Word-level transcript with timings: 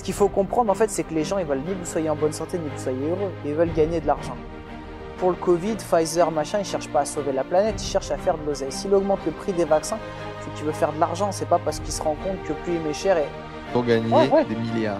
Ce 0.00 0.02
qu'il 0.02 0.14
faut 0.14 0.28
comprendre, 0.28 0.70
en 0.72 0.74
fait, 0.74 0.88
c'est 0.88 1.02
que 1.02 1.12
les 1.12 1.24
gens, 1.24 1.36
ils 1.36 1.44
veulent 1.44 1.58
ni 1.58 1.74
que 1.74 1.80
vous 1.80 1.84
soyez 1.84 2.08
en 2.08 2.16
bonne 2.16 2.32
santé, 2.32 2.56
ni 2.58 2.70
que 2.70 2.74
vous 2.74 2.82
soyez 2.82 3.06
heureux. 3.10 3.30
Ils 3.44 3.52
veulent 3.52 3.70
gagner 3.74 4.00
de 4.00 4.06
l'argent. 4.06 4.34
Pour 5.18 5.28
le 5.28 5.36
Covid, 5.36 5.74
Pfizer, 5.76 6.30
machin, 6.30 6.60
ils 6.60 6.64
cherchent 6.64 6.88
pas 6.88 7.00
à 7.00 7.04
sauver 7.04 7.32
la 7.32 7.44
planète, 7.44 7.74
ils 7.82 7.86
cherchent 7.86 8.10
à 8.10 8.16
faire 8.16 8.38
de 8.38 8.46
l'oseille. 8.46 8.72
S'il 8.72 8.94
augmente 8.94 9.18
le 9.26 9.32
prix 9.32 9.52
des 9.52 9.66
vaccins, 9.66 9.98
c'est 10.40 10.54
qu'il 10.54 10.64
veut 10.64 10.72
faire 10.72 10.94
de 10.94 10.98
l'argent. 11.00 11.32
C'est 11.32 11.46
pas 11.50 11.58
parce 11.62 11.80
qu'il 11.80 11.92
se 11.92 12.00
rend 12.00 12.16
compte 12.24 12.42
que 12.44 12.54
plus 12.54 12.76
il 12.76 12.80
met 12.80 12.94
cher 12.94 13.18
et 13.18 13.26
Pour 13.74 13.84
gagner 13.84 14.10
Ouais, 14.10 14.26
ouais. 14.30 14.44
des 14.46 14.56
milliards. 14.56 14.96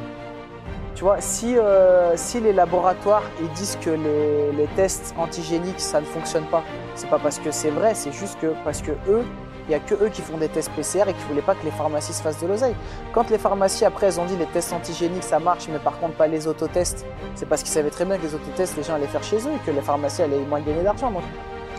tu 0.94 1.02
vois, 1.04 1.18
si, 1.22 1.56
euh, 1.56 2.12
si 2.16 2.38
les 2.38 2.52
laboratoires 2.52 3.22
ils 3.40 3.48
disent 3.52 3.78
que 3.80 3.88
les, 3.88 4.52
les 4.52 4.66
tests 4.76 5.14
antigéniques 5.18 5.80
ça 5.80 6.02
ne 6.02 6.04
fonctionne 6.04 6.44
pas, 6.50 6.62
c'est 6.94 7.08
pas 7.08 7.18
parce 7.18 7.38
que 7.38 7.50
c'est 7.50 7.70
vrai, 7.70 7.94
c'est 7.94 8.12
juste 8.12 8.38
que 8.38 8.48
parce 8.64 8.82
que 8.82 8.90
eux, 9.08 9.24
il 9.70 9.74
y 9.74 9.76
a 9.76 9.78
que 9.78 9.94
eux 9.94 10.08
qui 10.08 10.20
font 10.20 10.36
des 10.36 10.48
tests 10.48 10.68
PCR 10.72 11.08
et 11.08 11.14
qui 11.14 11.22
voulaient 11.28 11.42
pas 11.42 11.54
que 11.54 11.64
les 11.64 11.70
pharmacies 11.70 12.12
se 12.12 12.20
fassent 12.20 12.40
de 12.40 12.46
l'oseille. 12.48 12.74
Quand 13.12 13.30
les 13.30 13.38
pharmacies 13.38 13.84
après 13.84 14.08
elles 14.08 14.18
ont 14.18 14.24
dit 14.24 14.36
les 14.36 14.46
tests 14.46 14.72
antigéniques 14.72 15.22
ça 15.22 15.38
marche, 15.38 15.68
mais 15.68 15.78
par 15.78 15.96
contre 16.00 16.14
pas 16.14 16.26
les 16.26 16.48
autotests, 16.48 17.06
c'est 17.36 17.48
parce 17.48 17.62
qu'ils 17.62 17.70
savaient 17.70 17.90
très 17.90 18.04
bien 18.04 18.18
que 18.18 18.22
les 18.22 18.34
autotests 18.34 18.76
les 18.76 18.82
gens 18.82 18.94
allaient 18.94 19.06
faire 19.06 19.22
chez 19.22 19.36
eux 19.36 19.52
et 19.54 19.64
que 19.64 19.70
les 19.70 19.80
pharmacies 19.80 20.22
allaient 20.22 20.40
moins 20.40 20.60
gagner 20.60 20.82
d'argent. 20.82 21.12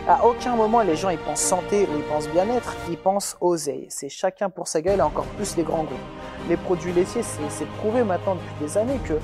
À 0.08 0.24
aucun 0.24 0.56
moment 0.56 0.80
les 0.80 0.96
gens 0.96 1.10
ils 1.10 1.18
pensent 1.18 1.42
santé 1.42 1.86
ou 1.92 1.98
ils 1.98 2.04
pensent 2.04 2.28
bien-être, 2.30 2.74
ils 2.88 2.96
pensent 2.96 3.36
oseille. 3.42 3.88
C'est 3.90 4.08
chacun 4.08 4.48
pour 4.48 4.68
sa 4.68 4.80
gueule 4.80 5.00
et 5.00 5.02
encore 5.02 5.26
plus 5.36 5.54
les 5.58 5.62
grands 5.62 5.84
groupes 5.84 5.98
les 6.48 6.56
produits 6.56 6.92
laitiers, 6.92 7.22
c'est 7.22 7.68
prouvé 7.78 8.02
maintenant 8.02 8.34
depuis 8.34 8.66
des 8.66 8.78
années 8.78 9.00
que 9.04 9.14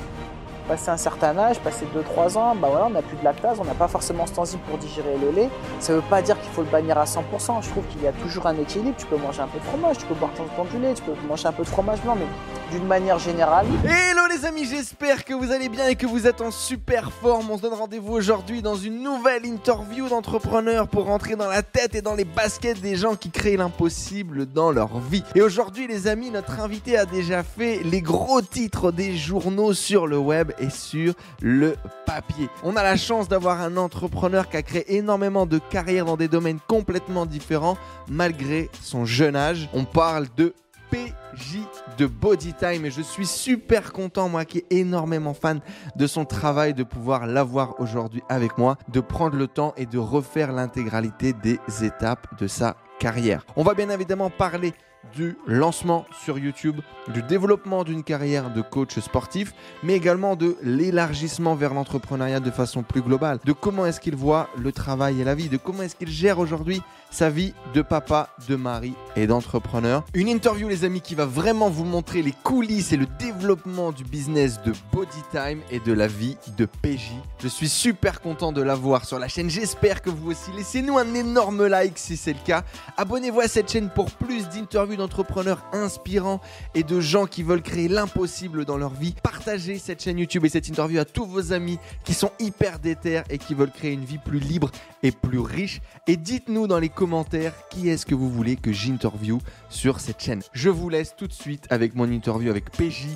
passé 0.69 0.91
un 0.91 0.97
certain 0.99 1.37
âge, 1.39 1.59
passé 1.61 1.87
2-3 1.97 2.37
ans, 2.37 2.55
bah 2.55 2.69
voilà, 2.71 2.87
on 2.87 2.91
n'a 2.91 3.03
plus 3.03 3.17
de 3.17 3.25
lactase, 3.25 3.59
on 3.59 3.65
n'a 3.65 3.75
pas 3.75 3.89
forcément 3.89 4.27
cette 4.27 4.39
enzyme 4.39 4.61
pour 4.69 4.79
digérer 4.79 5.17
le 5.21 5.31
lait. 5.31 5.49
Ça 5.81 5.93
ne 5.93 5.99
veut 5.99 6.05
pas 6.09 6.21
dire 6.21 6.39
qu'il 6.41 6.51
faut 6.51 6.63
le 6.63 6.69
bannir 6.69 6.99
à 6.99 7.05
100%. 7.05 7.63
Je 7.63 7.71
trouve 7.71 7.85
qu'il 7.87 8.03
y 8.03 8.07
a 8.07 8.13
toujours 8.13 8.47
un 8.47 8.57
équilibre. 8.59 8.95
Tu 8.99 9.07
peux 9.07 9.17
manger 9.17 9.41
un 9.41 9.49
peu 9.49 9.59
de 9.59 9.65
fromage, 9.65 9.99
tu 9.99 10.05
peux 10.05 10.15
boire 10.15 10.31
de 10.33 10.37
temps 10.37 10.45
temps 10.57 10.65
du 10.65 10.79
lait, 10.79 10.95
tu 10.95 11.03
peux 11.03 11.13
manger 11.27 11.47
un 11.49 11.53
peu 11.53 11.63
de 11.63 11.69
fromage 11.69 12.01
blanc, 12.03 12.17
mais 12.17 12.27
d'une 12.71 12.87
manière 12.87 13.19
générale, 13.19 13.67
Hello 13.85 14.27
les 14.29 14.45
amis, 14.45 14.67
j'espère 14.67 15.25
que 15.25 15.33
vous 15.33 15.53
allez 15.53 15.69
bien 15.69 15.87
et 15.87 15.95
que 15.95 16.07
vous 16.07 16.27
êtes 16.27 16.43
en 16.43 16.51
super 16.51 17.13
forme. 17.13 17.51
On 17.51 17.57
se 17.57 17.63
donne 17.63 17.73
rendez-vous 17.73 18.13
aujourd'hui 18.13 18.61
dans 18.61 18.75
une 18.75 19.03
nouvelle 19.03 19.47
interview 19.47 20.09
d'entrepreneurs 20.09 20.87
pour 20.89 21.05
rentrer 21.05 21.35
dans 21.35 21.49
la 21.49 21.63
tête 21.63 21.95
et 21.95 22.03
dans 22.03 22.15
les 22.15 22.25
baskets 22.25 22.81
des 22.81 22.97
gens 22.97 23.15
qui 23.15 23.31
créent 23.31 23.57
l'impossible 23.57 24.47
dans 24.47 24.71
leur 24.71 24.99
vie. 24.99 25.25
Et 25.35 25.41
aujourd'hui 25.41 25.87
les 25.87 26.09
amis, 26.09 26.31
notre 26.31 26.61
invité 26.61 26.99
a 26.99 27.07
déjà 27.07 27.43
fait 27.43 27.81
les 27.85 28.03
gros 28.03 28.43
titres 28.43 28.93
des 28.93 29.17
journaux 29.17 29.73
sur 29.73 30.07
le 30.07 30.19
web 30.19 30.53
et 30.61 30.71
sur 30.71 31.15
le 31.41 31.77
papier. 32.07 32.49
On 32.63 32.77
a 32.77 32.83
la 32.83 32.97
chance 32.97 33.29
d'avoir 33.29 33.61
un 33.61 33.77
entrepreneur 33.77 34.49
qui 34.49 34.57
a 34.57 34.63
créé 34.63 34.97
énormément 34.97 35.47
de 35.47 35.59
carrières 35.59 36.05
dans 36.05 36.17
des 36.17 36.29
domaines 36.29 36.59
complètement 36.69 37.27
différents 37.27 37.77
malgré 38.09 38.71
son 38.83 39.05
jeune 39.05 39.37
âge. 39.37 39.69
On 39.73 39.85
parle 39.85 40.27
de 40.37 40.55
PJ 40.91 41.59
de 41.99 42.07
Bodytime 42.07 42.87
et 42.87 42.91
je 42.91 43.03
suis 43.03 43.27
super 43.27 43.93
content 43.93 44.29
moi 44.29 44.45
qui 44.45 44.59
est 44.59 44.67
énormément 44.71 45.35
fan 45.35 45.61
de 45.97 46.07
son 46.07 46.25
travail 46.25 46.75
de 46.75 46.83
pouvoir 46.83 47.27
l'avoir 47.27 47.81
aujourd'hui 47.81 48.23
avec 48.29 48.59
moi, 48.59 48.77
de 48.89 49.01
prendre 49.01 49.37
le 49.37 49.47
temps 49.47 49.75
et 49.77 49.87
de 49.87 49.99
refaire 49.99 50.53
l'intégralité 50.53 51.33
des 51.33 51.59
étapes 51.83 52.39
de 52.39 52.47
sa 52.47 52.77
carrière. 52.99 53.45
On 53.57 53.63
va 53.63 53.75
bien 53.75 53.91
évidemment 53.91 54.31
parler 54.31 54.73
du 55.15 55.37
lancement 55.47 56.05
sur 56.25 56.39
YouTube, 56.39 56.81
du 57.13 57.23
développement 57.23 57.85
d'une 57.85 58.03
carrière 58.03 58.53
de 58.53 58.63
coach 58.63 58.99
sportif, 58.99 59.55
mais 59.83 59.95
également 59.95 60.37
de 60.37 60.57
l'élargissement 60.63 61.55
vers 61.55 61.75
l'entrepreneuriat 61.75 62.41
de 62.41 62.51
façon 62.51 62.83
plus 62.83 63.03
globale, 63.03 63.39
de 63.45 63.53
comment 63.53 63.87
est-ce 63.87 64.01
qu'il 64.01 64.17
voit 64.17 64.49
le 64.59 64.73
travail 64.73 65.21
et 65.21 65.25
la 65.25 65.35
vie, 65.35 65.49
de 65.49 65.57
comment 65.57 65.83
est-ce 65.83 65.97
qu'il 65.97 66.09
gère 66.09 66.39
aujourd'hui 66.39 66.83
sa 67.11 67.31
vie 67.31 67.55
de 67.75 67.83
papa, 67.83 68.29
de 68.49 68.57
mari 68.57 68.95
et 69.17 69.27
d'entrepreneur. 69.27 70.05
Une 70.15 70.29
interview 70.29 70.69
les 70.69 70.85
amis 70.85 71.01
qui 71.01 71.15
va 71.15 71.27
vraiment 71.27 71.71
vous 71.71 71.85
montrer 71.85 72.23
les 72.23 72.33
coulisses 72.33 72.93
et 72.93 72.97
le 72.97 73.07
développement 73.19 73.93
du 73.93 74.05
business 74.05 74.61
de 74.63 74.73
Bodytime 74.93 75.61
et 75.71 75.81
de 75.81 75.93
la 75.93 76.07
vie 76.07 76.37
de 76.57 76.67
PJ. 76.67 77.13
Je 77.43 77.49
suis 77.49 77.69
super 77.69 78.21
content 78.21 78.53
de 78.53 78.63
l'avoir 78.63 79.05
sur 79.05 79.19
la 79.19 79.29
chaîne, 79.29 79.51
j'espère 79.51 80.03
que 80.03 80.11
vous 80.11 80.31
aussi. 80.31 80.51
Laissez-nous 80.57 80.99
un 80.99 81.15
énorme 81.15 81.67
like 81.67 81.99
si 81.99 82.17
c'est 82.17 82.33
le 82.33 82.39
cas. 82.45 82.65
Abonnez-vous 82.97 83.41
à 83.41 83.49
cette 83.49 83.71
chaîne 83.71 83.91
pour 83.91 84.11
plus 84.11 84.49
d'interviews 84.49 84.97
d'entrepreneurs 84.97 85.65
inspirants 85.73 86.41
et 86.75 86.83
de 86.83 87.01
gens 87.01 87.27
qui 87.27 87.43
veulent 87.43 87.63
créer 87.63 87.89
l'impossible 87.89 88.65
dans 88.65 88.77
leur 88.77 88.93
vie. 88.93 89.15
Partagez 89.23 89.79
cette 89.79 90.03
chaîne 90.03 90.19
YouTube 90.19 90.45
et 90.45 90.49
cette 90.49 90.69
interview 90.69 91.01
à 91.01 91.05
tous 91.05 91.27
vos 91.27 91.53
amis 91.53 91.79
qui 92.05 92.15
sont 92.15 92.31
hyper 92.39 92.79
déter 92.79 93.23
et 93.31 93.39
qui 93.39 93.55
veulent 93.55 93.73
créer 93.73 93.93
une 93.93 94.05
vie 94.05 94.19
plus 94.19 94.41
libre 94.41 94.71
et 95.03 95.13
plus 95.13 95.39
riche. 95.39 95.81
Et 96.07 96.17
dites-nous 96.17 96.67
dans 96.67 96.79
les 96.79 96.89
commentaires 96.99 97.53
qui 97.71 97.89
est-ce 97.89 98.05
que 98.05 98.17
vous 98.17 98.29
voulez 98.29 98.57
que 98.57 98.73
j'interview 98.73 99.39
sur 99.69 100.01
cette 100.01 100.21
chaîne? 100.21 100.43
Je 100.53 100.69
vous 100.69 100.89
laisse 100.89 101.15
tout 101.15 101.29
de 101.29 101.33
suite 101.33 101.65
avec 101.71 101.95
mon 101.95 102.11
interview 102.11 102.51
avec 102.51 102.73
PJ 102.73 103.07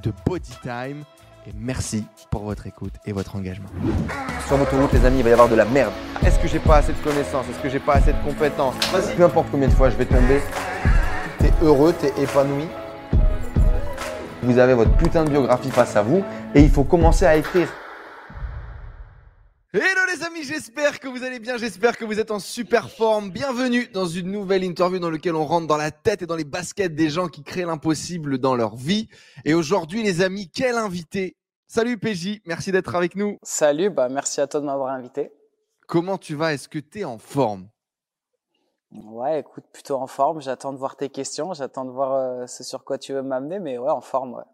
de 0.00 0.12
Bodytime. 0.24 1.02
Et 1.48 1.50
merci 1.58 2.04
pour 2.30 2.42
votre 2.44 2.68
écoute 2.68 2.92
et 3.04 3.10
votre 3.10 3.34
engagement. 3.34 3.66
Sur 4.46 4.58
l'autoroute, 4.58 4.92
les 4.92 5.04
amis, 5.04 5.18
il 5.18 5.24
va 5.24 5.30
y 5.30 5.32
avoir 5.32 5.48
de 5.48 5.56
la 5.56 5.64
merde. 5.64 5.90
Est-ce 6.24 6.38
que 6.38 6.46
j'ai 6.46 6.60
pas 6.60 6.76
assez 6.76 6.92
de 6.92 6.98
connaissances? 6.98 7.46
Est-ce 7.50 7.58
que 7.58 7.68
j'ai 7.68 7.80
pas 7.80 7.94
assez 7.94 8.12
de 8.12 8.22
compétences? 8.24 8.76
Peu 9.16 9.24
importe 9.24 9.48
combien 9.50 9.66
de 9.66 9.74
fois 9.74 9.90
je 9.90 9.96
vais 9.96 10.06
tomber, 10.06 10.40
t'es 11.40 11.50
heureux, 11.62 11.92
t'es 12.00 12.12
épanoui. 12.22 12.68
Vous 14.44 14.56
avez 14.58 14.74
votre 14.74 14.96
putain 14.96 15.24
de 15.24 15.30
biographie 15.30 15.70
face 15.72 15.96
à 15.96 16.02
vous 16.02 16.22
et 16.54 16.60
il 16.60 16.70
faut 16.70 16.84
commencer 16.84 17.26
à 17.26 17.34
écrire. 17.36 17.68
Hello 19.74 20.00
les 20.14 20.22
amis, 20.22 20.42
j'espère 20.42 21.00
que 21.00 21.08
vous 21.08 21.24
allez 21.24 21.38
bien, 21.38 21.56
j'espère 21.56 21.96
que 21.96 22.04
vous 22.04 22.20
êtes 22.20 22.30
en 22.30 22.38
super 22.38 22.90
forme. 22.90 23.30
Bienvenue 23.30 23.88
dans 23.88 24.04
une 24.04 24.30
nouvelle 24.30 24.64
interview 24.64 24.98
dans 24.98 25.08
laquelle 25.08 25.34
on 25.34 25.46
rentre 25.46 25.66
dans 25.66 25.78
la 25.78 25.90
tête 25.90 26.20
et 26.20 26.26
dans 26.26 26.36
les 26.36 26.44
baskets 26.44 26.94
des 26.94 27.08
gens 27.08 27.28
qui 27.28 27.42
créent 27.42 27.64
l'impossible 27.64 28.36
dans 28.36 28.54
leur 28.54 28.76
vie. 28.76 29.08
Et 29.46 29.54
aujourd'hui 29.54 30.02
les 30.02 30.20
amis, 30.20 30.50
quel 30.50 30.76
invité? 30.76 31.38
Salut 31.68 31.96
PJ, 31.96 32.42
merci 32.44 32.70
d'être 32.70 32.94
avec 32.94 33.16
nous. 33.16 33.38
salut, 33.42 33.88
bah 33.88 34.10
merci 34.10 34.42
à 34.42 34.46
toi 34.46 34.60
de 34.60 34.66
m'avoir 34.66 34.90
invité. 34.90 35.32
Comment 35.88 36.18
tu 36.18 36.34
vas? 36.34 36.52
Est-ce 36.52 36.68
que 36.68 36.78
tu 36.78 37.00
es 37.00 37.04
en 37.04 37.16
forme? 37.16 37.66
Ouais, 38.90 39.40
écoute, 39.40 39.64
plutôt 39.72 39.96
en 39.96 40.06
forme. 40.06 40.42
J'attends 40.42 40.74
de 40.74 40.78
voir 40.78 40.96
tes 40.96 41.08
questions, 41.08 41.54
j'attends 41.54 41.86
de 41.86 41.90
voir 41.90 42.12
euh, 42.12 42.46
ce 42.46 42.62
sur 42.62 42.84
quoi 42.84 42.98
tu 42.98 43.14
veux 43.14 43.22
m'amener, 43.22 43.58
mais 43.58 43.78
ouais, 43.78 43.90
en 43.90 44.02
forme, 44.02 44.34
ouais. 44.34 44.44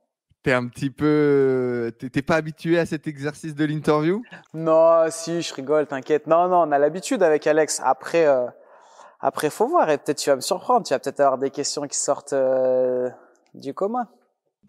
T'es 0.48 0.54
un 0.54 0.66
petit 0.66 0.88
peu... 0.88 1.92
T'es 1.98 2.08
t'es 2.08 2.22
pas 2.22 2.36
habitué 2.36 2.78
à 2.78 2.86
cet 2.86 3.06
exercice 3.06 3.54
de 3.54 3.66
l'interview? 3.66 4.22
Non, 4.54 5.04
si, 5.10 5.42
je 5.42 5.52
rigole, 5.52 5.86
t'inquiète. 5.86 6.26
Non, 6.26 6.48
non, 6.48 6.62
on 6.62 6.72
a 6.72 6.78
l'habitude 6.78 7.22
avec 7.22 7.46
Alex. 7.46 7.82
Après, 7.84 8.26
euh, 8.26 8.46
après, 9.20 9.50
faut 9.50 9.68
voir. 9.68 9.90
Et 9.90 9.98
peut-être 9.98 10.16
tu 10.16 10.30
vas 10.30 10.36
me 10.36 10.40
surprendre. 10.40 10.86
Tu 10.86 10.94
vas 10.94 11.00
peut-être 11.00 11.20
avoir 11.20 11.36
des 11.36 11.50
questions 11.50 11.86
qui 11.86 11.98
sortent 11.98 12.32
euh, 12.32 13.10
du 13.52 13.74
commun. 13.74 14.08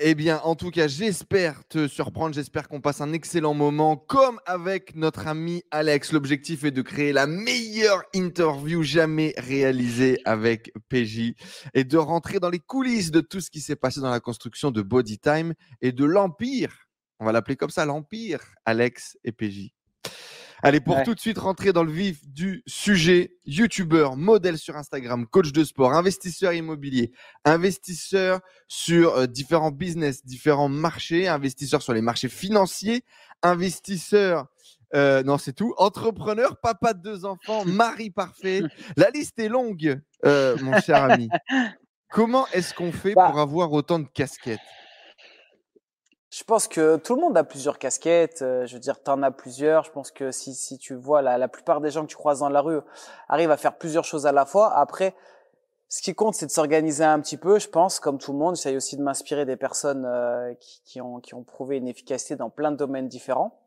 Eh 0.02 0.16
bien, 0.16 0.40
en 0.46 0.56
tout 0.56 0.72
cas, 0.72 0.88
j'espère 0.88 1.68
te 1.68 1.90
surprendre. 1.90 2.34
J'espère 2.34 2.70
qu'on 2.70 2.80
passe 2.80 3.02
un 3.02 3.12
excellent 3.12 3.54
moment, 3.54 3.98
comme 3.98 4.40
avec 4.46 4.96
notre 4.96 5.28
ami 5.28 5.62
Alex. 5.72 6.14
L'objectif 6.14 6.64
est 6.64 6.72
de 6.72 6.82
créer 6.82 7.12
la 7.12 7.28
meilleure 7.28 8.02
interview 8.14 8.82
jamais 8.82 9.34
réalisée 9.36 10.22
avec 10.24 10.72
PJ 10.88 11.34
et 11.74 11.84
de 11.84 11.98
rentrer 11.98 12.40
dans 12.40 12.50
les 12.50 12.60
coulisses 12.60 13.12
de 13.12 13.20
tout 13.20 13.42
ce 13.42 13.52
qui 13.52 13.60
s'est 13.60 13.76
passé 13.76 14.00
dans 14.00 14.10
la 14.10 14.22
construction 14.22 14.72
de 14.72 14.82
Bodytime 14.82 15.54
et 15.82 15.92
de 15.92 16.06
l'Empire. 16.06 16.88
On 17.20 17.26
va 17.26 17.34
l'appeler 17.34 17.58
comme 17.58 17.70
ça, 17.70 17.84
l'Empire, 17.84 18.40
Alex 18.64 19.18
et 19.26 19.34
PJ. 19.34 19.74
Allez, 20.62 20.82
pour 20.82 20.98
Ouais. 20.98 21.04
tout 21.04 21.16
de 21.16 21.20
suite 21.20 21.38
rentrer 21.38 21.72
dans 21.74 21.84
le 21.84 21.92
vif 21.92 22.28
du 22.28 22.64
sujet, 22.68 23.34
youtubeur, 23.46 24.18
modèle 24.18 24.58
sur 24.58 24.76
Instagram, 24.76 25.26
coach 25.28 25.52
de 25.54 25.64
sport, 25.64 25.94
investisseur 25.94 26.52
immobilier, 26.54 27.12
investisseur 27.46 28.42
sur 28.68 29.16
euh, 29.16 29.26
différents 29.26 29.72
business, 29.72 30.26
différents 30.26 30.68
marchés, 30.70 31.28
investisseur 31.28 31.82
sur 31.82 31.94
les 31.94 32.02
marchés 32.02 32.30
financiers, 32.30 33.04
investisseur, 33.42 34.48
euh, 34.96 35.24
non 35.24 35.38
c'est 35.38 35.54
tout, 35.54 35.74
entrepreneur, 35.78 36.58
papa 36.62 36.94
de 36.94 37.02
deux 37.02 37.26
enfants, 37.26 37.64
mari 37.66 38.10
parfait. 38.10 38.62
La 38.98 39.10
liste 39.12 39.40
est 39.40 39.50
longue, 39.50 40.00
euh, 40.26 40.58
mon 40.62 40.80
cher 40.82 41.04
ami. 41.04 41.30
Comment 42.12 42.48
est-ce 42.54 42.74
qu'on 42.74 42.92
fait 42.92 43.14
Bah. 43.14 43.30
pour 43.30 43.40
avoir 43.40 43.72
autant 43.72 44.00
de 44.00 44.08
casquettes? 44.14 44.60
Je 46.40 46.46
pense 46.46 46.70
que 46.70 46.96
tout 46.96 47.16
le 47.16 47.22
monde 47.22 47.36
a 47.36 47.44
plusieurs 47.44 47.78
casquettes. 47.78 48.44
euh, 48.44 48.66
je 48.66 48.74
veux 48.74 48.80
dire, 48.80 49.04
t'en 49.04 49.22
as 49.24 49.32
plusieurs. 49.32 49.84
Je 49.84 49.92
pense 49.92 50.10
que 50.10 50.32
si, 50.32 50.56
si 50.56 50.78
tu 50.78 50.96
vois, 50.96 51.22
la, 51.22 51.38
la 51.38 51.50
plupart 51.50 51.82
des 51.82 51.92
gens 51.92 52.04
que 52.04 52.08
tu 52.08 52.16
croises 52.16 52.40
dans 52.40 52.48
la 52.48 52.62
rue 52.62 52.80
arrivent 53.28 53.52
à 53.52 53.58
faire 53.58 53.78
plusieurs 53.78 54.06
choses 54.06 54.26
à 54.26 54.32
la 54.32 54.46
fois. 54.46 54.74
Après, 54.74 55.14
ce 55.90 56.02
qui 56.02 56.16
compte, 56.16 56.36
c'est 56.36 56.46
de 56.46 56.52
s'organiser 56.52 57.04
un 57.04 57.20
petit 57.20 57.36
peu. 57.36 57.60
Je 57.60 57.68
pense, 57.68 58.00
comme 58.00 58.20
tout 58.20 58.32
le 58.32 58.38
monde, 58.38 58.56
j'essaye 58.56 58.78
aussi 58.78 58.96
de 58.96 59.04
m'inspirer 59.04 59.46
des 59.46 59.58
personnes 59.58 60.06
euh, 60.06 60.54
qui, 60.62 60.82
qui, 60.86 61.02
ont, 61.02 61.20
qui 61.20 61.34
ont 61.34 61.44
prouvé 61.44 61.76
une 61.76 61.90
efficacité 61.90 62.38
dans 62.38 62.50
plein 62.50 62.72
de 62.72 62.78
domaines 62.78 63.10
différents. 63.10 63.60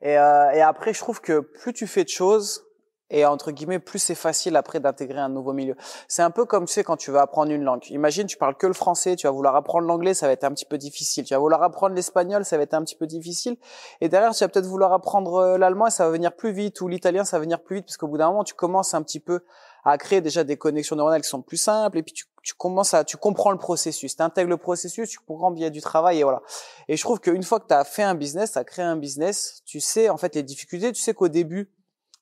Et, 0.00 0.16
euh, 0.16 0.50
et 0.52 0.62
après, 0.62 0.94
je 0.94 1.00
trouve 1.00 1.20
que 1.20 1.40
plus 1.40 1.74
tu 1.74 1.86
fais 1.86 2.04
de 2.04 2.08
choses, 2.08 2.64
et 3.10 3.26
entre 3.26 3.50
guillemets, 3.50 3.78
plus 3.78 3.98
c'est 3.98 4.14
facile 4.14 4.56
après 4.56 4.80
d'intégrer 4.80 5.18
un 5.18 5.28
nouveau 5.28 5.52
milieu. 5.52 5.76
C'est 6.08 6.22
un 6.22 6.30
peu 6.30 6.44
comme 6.44 6.66
tu 6.66 6.72
sais 6.72 6.84
quand 6.84 6.96
tu 6.96 7.10
vas 7.10 7.22
apprendre 7.22 7.50
une 7.52 7.64
langue. 7.64 7.90
Imagine, 7.90 8.26
tu 8.26 8.36
parles 8.36 8.56
que 8.56 8.66
le 8.66 8.72
français, 8.72 9.16
tu 9.16 9.26
vas 9.26 9.32
vouloir 9.32 9.56
apprendre 9.56 9.86
l'anglais, 9.86 10.14
ça 10.14 10.26
va 10.26 10.32
être 10.32 10.44
un 10.44 10.52
petit 10.52 10.64
peu 10.64 10.78
difficile. 10.78 11.24
Tu 11.24 11.34
vas 11.34 11.40
vouloir 11.40 11.62
apprendre 11.62 11.94
l'espagnol, 11.94 12.44
ça 12.44 12.56
va 12.56 12.62
être 12.62 12.74
un 12.74 12.82
petit 12.82 12.96
peu 12.96 13.06
difficile. 13.06 13.56
Et 14.00 14.08
derrière, 14.08 14.32
tu 14.32 14.44
vas 14.44 14.48
peut-être 14.48 14.66
vouloir 14.66 14.92
apprendre 14.92 15.34
euh, 15.34 15.58
l'allemand 15.58 15.88
et 15.88 15.90
ça 15.90 16.04
va 16.04 16.10
venir 16.10 16.34
plus 16.34 16.52
vite, 16.52 16.80
ou 16.80 16.88
l'italien, 16.88 17.24
ça 17.24 17.38
va 17.38 17.42
venir 17.42 17.60
plus 17.60 17.76
vite, 17.76 17.86
parce 17.86 17.96
qu'au 17.96 18.08
bout 18.08 18.18
d'un 18.18 18.28
moment, 18.28 18.44
tu 18.44 18.54
commences 18.54 18.94
un 18.94 19.02
petit 19.02 19.20
peu 19.20 19.40
à 19.84 19.98
créer 19.98 20.20
déjà 20.20 20.44
des 20.44 20.56
connexions 20.56 20.96
neuronales 20.96 21.22
qui 21.22 21.28
sont 21.28 21.42
plus 21.42 21.56
simples 21.56 21.98
et 21.98 22.02
puis 22.02 22.12
tu, 22.12 22.26
tu 22.42 22.54
commences 22.54 22.94
à 22.94 23.04
tu 23.04 23.16
comprends 23.16 23.50
le 23.50 23.58
processus, 23.58 24.16
tu 24.16 24.22
intègres 24.22 24.50
le 24.50 24.56
processus, 24.56 25.08
tu 25.08 25.18
comprends 25.18 25.50
bien 25.50 25.70
du 25.70 25.80
travail 25.80 26.20
et 26.20 26.22
voilà. 26.22 26.42
Et 26.88 26.96
je 26.96 27.02
trouve 27.02 27.20
qu'une 27.20 27.42
fois 27.42 27.60
que 27.60 27.66
tu 27.66 27.74
as 27.74 27.84
fait 27.84 28.02
un 28.02 28.14
business, 28.14 28.52
tu 28.52 28.58
as 28.58 28.64
créé 28.64 28.84
un 28.84 28.96
business, 28.96 29.62
tu 29.64 29.80
sais 29.80 30.08
en 30.08 30.16
fait 30.16 30.34
les 30.34 30.42
difficultés, 30.42 30.92
tu 30.92 31.00
sais 31.00 31.14
qu'au 31.14 31.28
début 31.28 31.70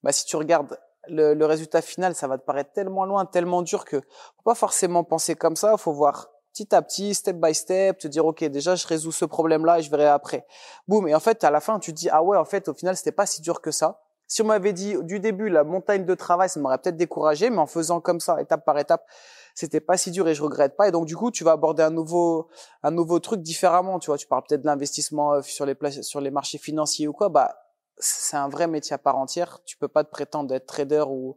bah 0.09 0.13
si 0.13 0.25
tu 0.25 0.37
regardes 0.37 0.81
le, 1.09 1.35
le, 1.35 1.45
résultat 1.45 1.83
final, 1.83 2.15
ça 2.15 2.27
va 2.29 2.39
te 2.39 2.45
paraître 2.45 2.73
tellement 2.73 3.05
loin, 3.05 3.27
tellement 3.27 3.61
dur 3.61 3.85
que 3.85 3.99
faut 3.99 4.43
pas 4.43 4.55
forcément 4.55 5.05
penser 5.05 5.35
comme 5.35 5.55
ça, 5.55 5.77
faut 5.77 5.93
voir 5.93 6.31
petit 6.55 6.75
à 6.75 6.81
petit, 6.81 7.15
step 7.15 7.37
by 7.37 7.55
step, 7.55 7.99
te 7.99 8.09
dire 8.09 8.25
ok 8.25 8.43
déjà 8.45 8.75
je 8.75 8.87
résous 8.87 9.13
ce 9.13 9.27
problème 9.27 9.67
là 9.67 9.81
et 9.81 9.83
je 9.83 9.91
verrai 9.91 10.07
après. 10.07 10.47
Boum 10.87 11.07
et 11.09 11.15
en 11.15 11.21
fait 11.21 11.45
à 11.45 11.51
la 11.51 11.61
fin 11.61 11.79
tu 11.79 11.93
te 11.93 11.99
dis 11.99 12.09
ah 12.11 12.23
ouais 12.23 12.39
en 12.39 12.47
fait 12.47 12.69
au 12.69 12.75
final 12.75 12.97
c'était 12.97 13.13
pas 13.13 13.27
si 13.27 13.43
dur 13.43 13.61
que 13.61 13.71
ça. 13.71 14.01
Si 14.27 14.41
on 14.41 14.47
m'avait 14.47 14.73
dit 14.73 14.95
du 15.03 15.21
début 15.21 15.51
la 15.51 15.63
montagne 15.63 16.07
de 16.07 16.15
travail, 16.15 16.49
ça 16.49 16.59
m'aurait 16.59 16.79
peut-être 16.79 16.97
découragé, 16.97 17.51
mais 17.51 17.59
en 17.59 17.67
faisant 17.67 18.01
comme 18.01 18.21
ça, 18.21 18.41
étape 18.41 18.65
par 18.65 18.79
étape, 18.79 19.07
c'était 19.55 19.81
pas 19.81 19.99
si 19.99 20.11
dur 20.11 20.27
et 20.27 20.35
je 20.35 20.43
regrette 20.43 20.75
pas. 20.75 20.89
Et 20.89 20.91
donc 20.91 21.05
du 21.05 21.17
coup, 21.17 21.31
tu 21.31 21.45
vas 21.45 21.53
aborder 21.53 21.83
un 21.83 21.91
nouveau 21.91 22.49
un 22.83 22.91
nouveau 22.91 23.19
truc 23.21 23.43
différemment. 23.43 23.99
Tu 23.99 24.07
vois, 24.07 24.17
tu 24.17 24.27
parles 24.27 24.43
peut-être 24.49 24.63
de 24.63 24.67
l'investissement 24.67 25.35
euh, 25.35 25.43
sur 25.43 25.67
les 25.67 25.75
places, 25.75 26.01
sur 26.01 26.23
les 26.23 26.31
marchés 26.31 26.59
financiers 26.59 27.09
ou 27.09 27.13
quoi. 27.13 27.29
Bah, 27.29 27.57
c'est 27.99 28.37
un 28.37 28.49
vrai 28.49 28.67
métier 28.67 28.95
à 28.95 28.99
part 28.99 29.17
entière. 29.17 29.61
Tu 29.65 29.77
peux 29.77 29.89
pas 29.89 30.05
te 30.05 30.11
prétendre 30.11 30.55
être 30.55 30.67
trader 30.67 31.05
ou 31.09 31.37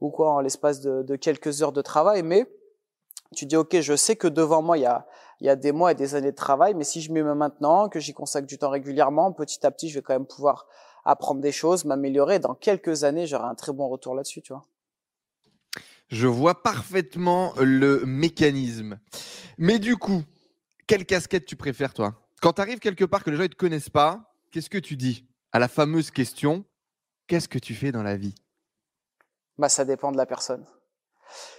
ou 0.00 0.10
quoi 0.10 0.32
en 0.32 0.40
l'espace 0.40 0.80
de, 0.80 1.16
quelques 1.16 1.62
heures 1.62 1.72
de 1.72 1.82
travail, 1.82 2.22
mais 2.22 2.46
tu 3.36 3.46
dis 3.46 3.56
ok, 3.56 3.80
je 3.80 3.94
sais 3.94 4.16
que 4.16 4.28
devant 4.28 4.62
moi 4.62 4.78
il 4.78 4.88
y 5.40 5.48
a 5.48 5.56
des 5.56 5.72
mois 5.72 5.92
et 5.92 5.94
des 5.94 6.14
années 6.14 6.30
de 6.30 6.36
travail, 6.36 6.74
mais 6.74 6.84
si 6.84 7.00
je 7.00 7.12
m'y 7.12 7.22
mets 7.22 7.34
maintenant, 7.34 7.88
que 7.88 8.00
j'y 8.00 8.12
consacre 8.12 8.46
du 8.46 8.58
temps 8.58 8.70
régulièrement, 8.70 9.32
petit 9.32 9.64
à 9.66 9.70
petit, 9.70 9.88
je 9.88 9.98
vais 9.98 10.02
quand 10.02 10.14
même 10.14 10.26
pouvoir 10.26 10.66
apprendre 11.04 11.40
des 11.40 11.52
choses, 11.52 11.84
m'améliorer. 11.84 12.38
Dans 12.38 12.54
quelques 12.54 13.04
années, 13.04 13.26
j'aurai 13.26 13.46
un 13.46 13.54
très 13.54 13.72
bon 13.72 13.88
retour 13.88 14.14
là-dessus, 14.14 14.42
tu. 14.42 14.52
Je 16.08 16.26
vois 16.26 16.62
parfaitement 16.62 17.52
le 17.60 18.04
mécanisme. 18.04 18.98
Mais 19.58 19.78
du 19.78 19.96
coup, 19.96 20.22
quelle 20.86 21.06
casquette 21.06 21.46
tu 21.46 21.54
préfères, 21.54 21.94
toi? 21.94 22.14
Quand 22.42 22.54
tu 22.54 22.60
arrives 22.60 22.80
quelque 22.80 23.04
part 23.04 23.22
que 23.22 23.30
les 23.30 23.36
gens 23.36 23.44
ne 23.44 23.48
te 23.48 23.54
connaissent 23.54 23.90
pas, 23.90 24.34
qu'est-ce 24.50 24.68
que 24.70 24.78
tu 24.78 24.96
dis? 24.96 25.29
À 25.52 25.58
la 25.58 25.68
fameuse 25.68 26.10
question 26.10 26.64
qu'est-ce 27.26 27.48
que 27.48 27.58
tu 27.58 27.74
fais 27.74 27.92
dans 27.92 28.02
la 28.02 28.16
vie? 28.16 28.34
Bah, 29.58 29.68
Ça 29.68 29.84
dépend 29.84 30.12
de 30.12 30.16
la 30.16 30.26
personne. 30.26 30.66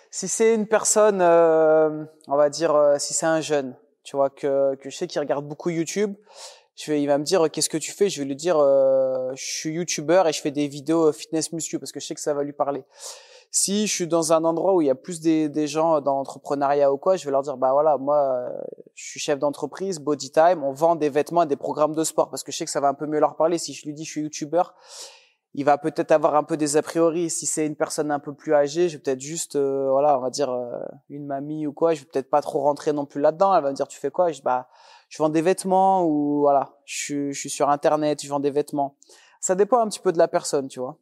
Si 0.10 0.28
c'est 0.28 0.54
une 0.54 0.68
personne, 0.68 1.22
euh, 1.22 2.04
on 2.28 2.36
va 2.36 2.50
dire, 2.50 2.76
euh, 2.76 2.98
si 3.00 3.14
c'est 3.14 3.26
un 3.26 3.40
jeune, 3.40 3.78
tu 4.04 4.18
vois, 4.18 4.30
que, 4.30 4.76
que 4.76 4.90
je 4.90 4.96
sais 4.98 5.08
qu'il 5.08 5.22
regarde 5.22 5.48
beaucoup 5.48 5.70
YouTube, 5.70 6.16
je 6.76 6.92
vais, 6.92 7.02
il 7.02 7.08
va 7.08 7.18
me 7.18 7.24
dire 7.24 7.50
qu'est-ce 7.52 7.70
que 7.70 7.78
tu 7.78 7.92
fais, 7.92 8.10
je 8.10 8.22
vais 8.22 8.28
lui 8.28 8.36
dire 8.36 8.58
euh, 8.58 9.32
je 9.36 9.44
suis 9.44 9.74
youtubeur 9.74 10.28
et 10.28 10.34
je 10.34 10.42
fais 10.42 10.52
des 10.52 10.68
vidéos 10.68 11.08
euh, 11.08 11.12
fitness 11.12 11.52
muscu 11.54 11.80
parce 11.80 11.92
que 11.92 12.00
je 12.00 12.06
sais 12.06 12.16
que 12.16 12.22
ça 12.22 12.34
va 12.34 12.44
lui 12.44 12.54
parler. 12.54 12.84
Si 13.54 13.86
je 13.86 13.94
suis 13.94 14.08
dans 14.08 14.32
un 14.32 14.46
endroit 14.46 14.74
où 14.74 14.82
il 14.82 14.88
y 14.88 14.90
a 14.90 14.96
plus 14.96 15.20
des, 15.20 15.50
des 15.50 15.68
gens 15.68 16.00
dans 16.00 16.16
l'entrepreneuriat 16.16 16.92
ou 16.92 16.98
quoi, 16.98 17.18
je 17.18 17.26
vais 17.26 17.32
leur 17.32 17.42
dire 17.42 17.58
bah 17.58 17.74
voilà, 17.74 17.98
moi 17.98 18.18
euh, 18.18 18.50
je 18.96 19.04
suis 19.04 19.20
chef 19.20 19.40
d'entreprise, 19.40 20.00
Body 20.00 20.32
Time, 20.32 20.64
on 20.64 20.72
vend 20.72 20.96
des 20.96 21.10
vêtements 21.10 21.44
et 21.44 21.48
des 21.48 21.58
programmes 21.58 21.94
de 21.94 22.04
sport 22.06 22.30
parce 22.30 22.44
que 22.44 22.52
je 22.52 22.58
sais 22.58 22.66
que 22.66 22.72
ça 22.72 22.80
va 22.80 22.88
un 22.88 22.94
peu 22.94 23.08
mieux 23.08 23.20
leur 23.20 23.36
parler 23.36 23.58
si 23.58 23.74
je 23.74 23.86
lui 23.86 23.94
dis 23.94 24.06
je 24.06 24.12
suis 24.12 24.22
youtubeur 24.22 24.74
il 25.54 25.66
va 25.66 25.78
peut-être 25.78 26.12
avoir 26.12 26.36
un 26.36 26.44
peu 26.44 26.56
des 26.56 26.78
a 26.78 26.82
priori. 26.82 27.30
Si 27.30 27.46
c'est 27.46 27.66
une 27.66 27.76
personne 27.76 28.10
un 28.12 28.20
peu 28.20 28.34
plus 28.34 28.54
âgée, 28.54 28.88
je 28.88 28.96
vais 28.96 29.04
peut-être 29.04 29.20
juste, 29.20 29.58
voilà, 29.58 30.18
on 30.18 30.22
va 30.22 30.30
dire 30.30 30.50
une 31.10 31.26
mamie 31.26 31.68
ou 31.68 31.74
quoi. 31.74 31.94
Je 31.94 32.02
vais 32.02 32.06
peut-être 32.06 32.30
pas 32.30 32.42
trop 32.42 32.62
rentrer 32.62 32.94
non 32.94 33.06
plus 33.06 33.20
là-dedans. 33.20 33.54
Elle 33.54 33.64
va 33.64 33.72
me 33.72 33.76
dire, 33.76 33.88
tu 33.88 34.00
fais 34.00 34.12
quoi? 34.12 34.32
Je 34.32 34.42
bah, 34.42 34.70
je 35.10 35.18
vends 35.18 35.30
des 35.30 35.42
vêtements 35.42 36.06
ou 36.06 36.40
voilà, 36.40 36.74
je, 36.86 37.32
je 37.32 37.40
suis 37.40 37.50
sur 37.50 37.70
internet, 37.70 38.24
je 38.24 38.30
vends 38.30 38.40
des 38.40 38.50
vêtements. 38.50 38.96
Ça 39.42 39.56
dépend 39.56 39.80
un 39.80 39.90
petit 39.90 40.00
peu 40.00 40.14
de 40.14 40.18
la 40.18 40.30
personne, 40.30 40.70
tu 40.70 40.80
vois. 40.80 40.98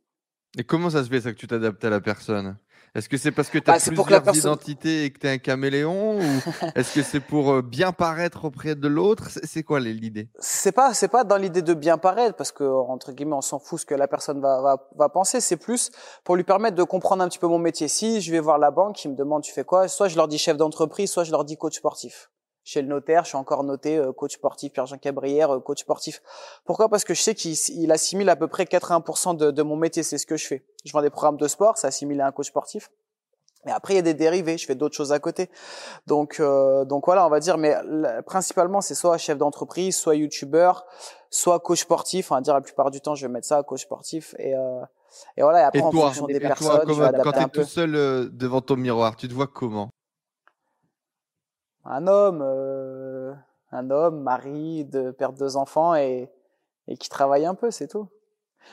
Et 0.58 0.64
comment 0.64 0.90
ça 0.90 1.04
se 1.04 1.10
fait 1.10 1.22
ça 1.22 1.32
que 1.32 1.38
tu 1.38 1.48
t'adaptes 1.48 1.84
à 1.84 1.90
la 1.90 2.02
personne? 2.02 2.58
Est-ce 2.96 3.08
que 3.08 3.18
c'est 3.18 3.32
parce 3.32 3.50
que 3.50 3.60
tu 3.60 3.70
as 3.70 3.74
bah, 3.74 3.80
plusieurs 3.86 4.24
personne... 4.24 4.52
identités 4.52 5.06
et 5.06 5.12
que 5.12 5.20
tu 5.20 5.28
es 5.28 5.30
un 5.30 5.38
caméléon 5.38 6.18
ou 6.18 6.22
est-ce 6.76 6.96
que 6.96 7.04
c'est 7.04 7.20
pour 7.20 7.52
euh, 7.52 7.62
bien 7.62 7.92
paraître 7.92 8.46
auprès 8.46 8.74
de 8.74 8.88
l'autre? 8.88 9.30
C'est 9.44 9.62
quoi 9.62 9.80
l'idée? 9.80 10.30
C'est 10.40 10.72
pas 10.72 10.96
c'est 10.96 11.08
pas 11.08 11.24
dans 11.24 11.38
l'idée 11.38 11.62
de 11.62 11.74
bien 11.76 12.00
paraître 12.00 12.36
parce 12.36 12.52
que 12.52 12.64
entre 12.64 13.12
guillemets 13.12 13.36
on 13.36 13.42
s'en 13.42 13.60
fout 13.60 13.82
ce 13.82 13.86
que 13.86 13.94
la 13.94 14.08
personne 14.08 14.42
va 14.42 14.62
va, 14.62 14.90
va 14.96 15.10
penser, 15.10 15.40
c'est 15.40 15.58
plus 15.58 15.92
pour 16.24 16.36
lui 16.36 16.44
permettre 16.44 16.76
de 16.76 16.84
comprendre 16.84 17.22
un 17.22 17.30
petit 17.30 17.40
peu 17.40 17.48
mon 17.48 17.60
métier. 17.60 17.88
Si 17.88 18.22
je 18.22 18.32
vais 18.32 18.40
voir 18.40 18.58
la 18.58 18.72
banque, 18.72 19.04
ils 19.06 19.12
me 19.12 19.16
demandent 19.16 19.44
tu 19.44 19.54
fais 19.54 19.64
quoi? 19.64 19.88
Soit 19.88 20.08
je 20.08 20.16
leur 20.16 20.28
dis 20.28 20.40
chef 20.40 20.58
d'entreprise, 20.58 21.12
soit 21.12 21.24
je 21.24 21.32
leur 21.32 21.46
dis 21.46 21.58
coach 21.58 21.76
sportif 21.76 22.32
chez 22.70 22.84
le 22.84 22.88
notaire, 22.88 23.24
je 23.24 23.30
suis 23.30 23.38
encore 23.38 23.64
noté 23.64 23.98
euh, 23.98 24.14
coach 24.14 24.36
sportif, 24.36 24.72
Pierre-Jean 24.72 25.00
Cabrière, 25.00 25.56
euh, 25.56 25.60
coach 25.60 25.80
sportif. 25.80 26.22
Pourquoi? 26.66 26.88
Parce 26.88 27.04
que 27.04 27.16
je 27.16 27.22
sais 27.22 27.34
qu'il 27.34 27.92
assimile 27.92 28.30
à 28.30 28.36
peu 28.36 28.48
près 28.48 28.66
80% 28.66 29.36
de, 29.36 29.50
de, 29.50 29.64
mon 29.64 29.76
métier, 29.76 30.04
c'est 30.04 30.20
ce 30.20 30.28
que 30.28 30.38
je 30.38 30.46
fais. 30.46 30.64
Je 30.86 30.92
vends 30.94 31.02
des 31.02 31.10
programmes 31.10 31.38
de 31.38 31.48
sport, 31.48 31.80
ça 31.80 31.88
assimile 31.88 32.22
à 32.22 32.28
un 32.28 32.32
coach 32.32 32.48
sportif. 32.48 32.92
Mais 33.66 33.72
après, 33.72 33.94
il 33.94 33.98
y 33.98 34.00
a 34.00 34.04
des 34.04 34.14
dérivés, 34.14 34.60
je 34.60 34.68
fais 34.68 34.76
d'autres 34.76 34.96
choses 34.96 35.12
à 35.12 35.20
côté. 35.20 35.50
Donc, 36.06 36.40
euh, 36.40 36.86
donc 36.86 37.06
voilà, 37.08 37.26
on 37.26 37.30
va 37.30 37.40
dire, 37.40 37.58
mais 37.58 37.76
principalement, 38.28 38.82
c'est 38.82 38.96
soit 38.96 39.18
chef 39.18 39.40
d'entreprise, 39.40 39.98
soit 39.98 40.16
youtubeur, 40.16 40.86
soit 41.32 41.60
coach 41.60 41.82
sportif. 41.82 42.32
On 42.32 42.36
va 42.36 42.42
dire, 42.42 42.54
la 42.54 42.62
plupart 42.62 42.92
du 42.92 43.02
temps, 43.02 43.16
je 43.16 43.26
vais 43.26 43.34
mettre 43.34 43.48
ça, 43.48 43.64
coach 43.64 43.82
sportif. 43.82 44.36
Et, 44.38 44.56
euh, 44.56 44.82
et 45.36 45.42
voilà, 45.42 45.62
et 45.62 45.64
après, 45.64 45.82
en 45.82 45.92
fonction 45.92 46.28
des 46.28 46.40
personnes, 46.40 46.82
toi, 46.84 46.94
je 46.94 47.02
vais 47.02 47.22
quand 47.24 47.32
tu 47.32 47.40
es 47.40 47.50
tout 47.50 47.64
seul 47.64 48.30
devant 48.32 48.62
ton 48.62 48.76
miroir, 48.76 49.16
tu 49.16 49.28
te 49.28 49.34
vois 49.34 49.48
comment? 49.48 49.90
Un 51.86 52.08
homme, 52.08 52.42
euh, 52.44 53.34
un 53.72 53.90
homme, 53.90 54.22
mari, 54.22 54.86
de 54.86 55.12
perdre 55.12 55.38
deux 55.38 55.58
enfants 55.58 55.96
et, 55.96 56.30
et 56.88 56.98
qui 56.98 57.10
travaille 57.10 57.46
un 57.46 57.56
peu, 57.56 57.72
c'est 57.72 57.88
tout. 57.88 58.08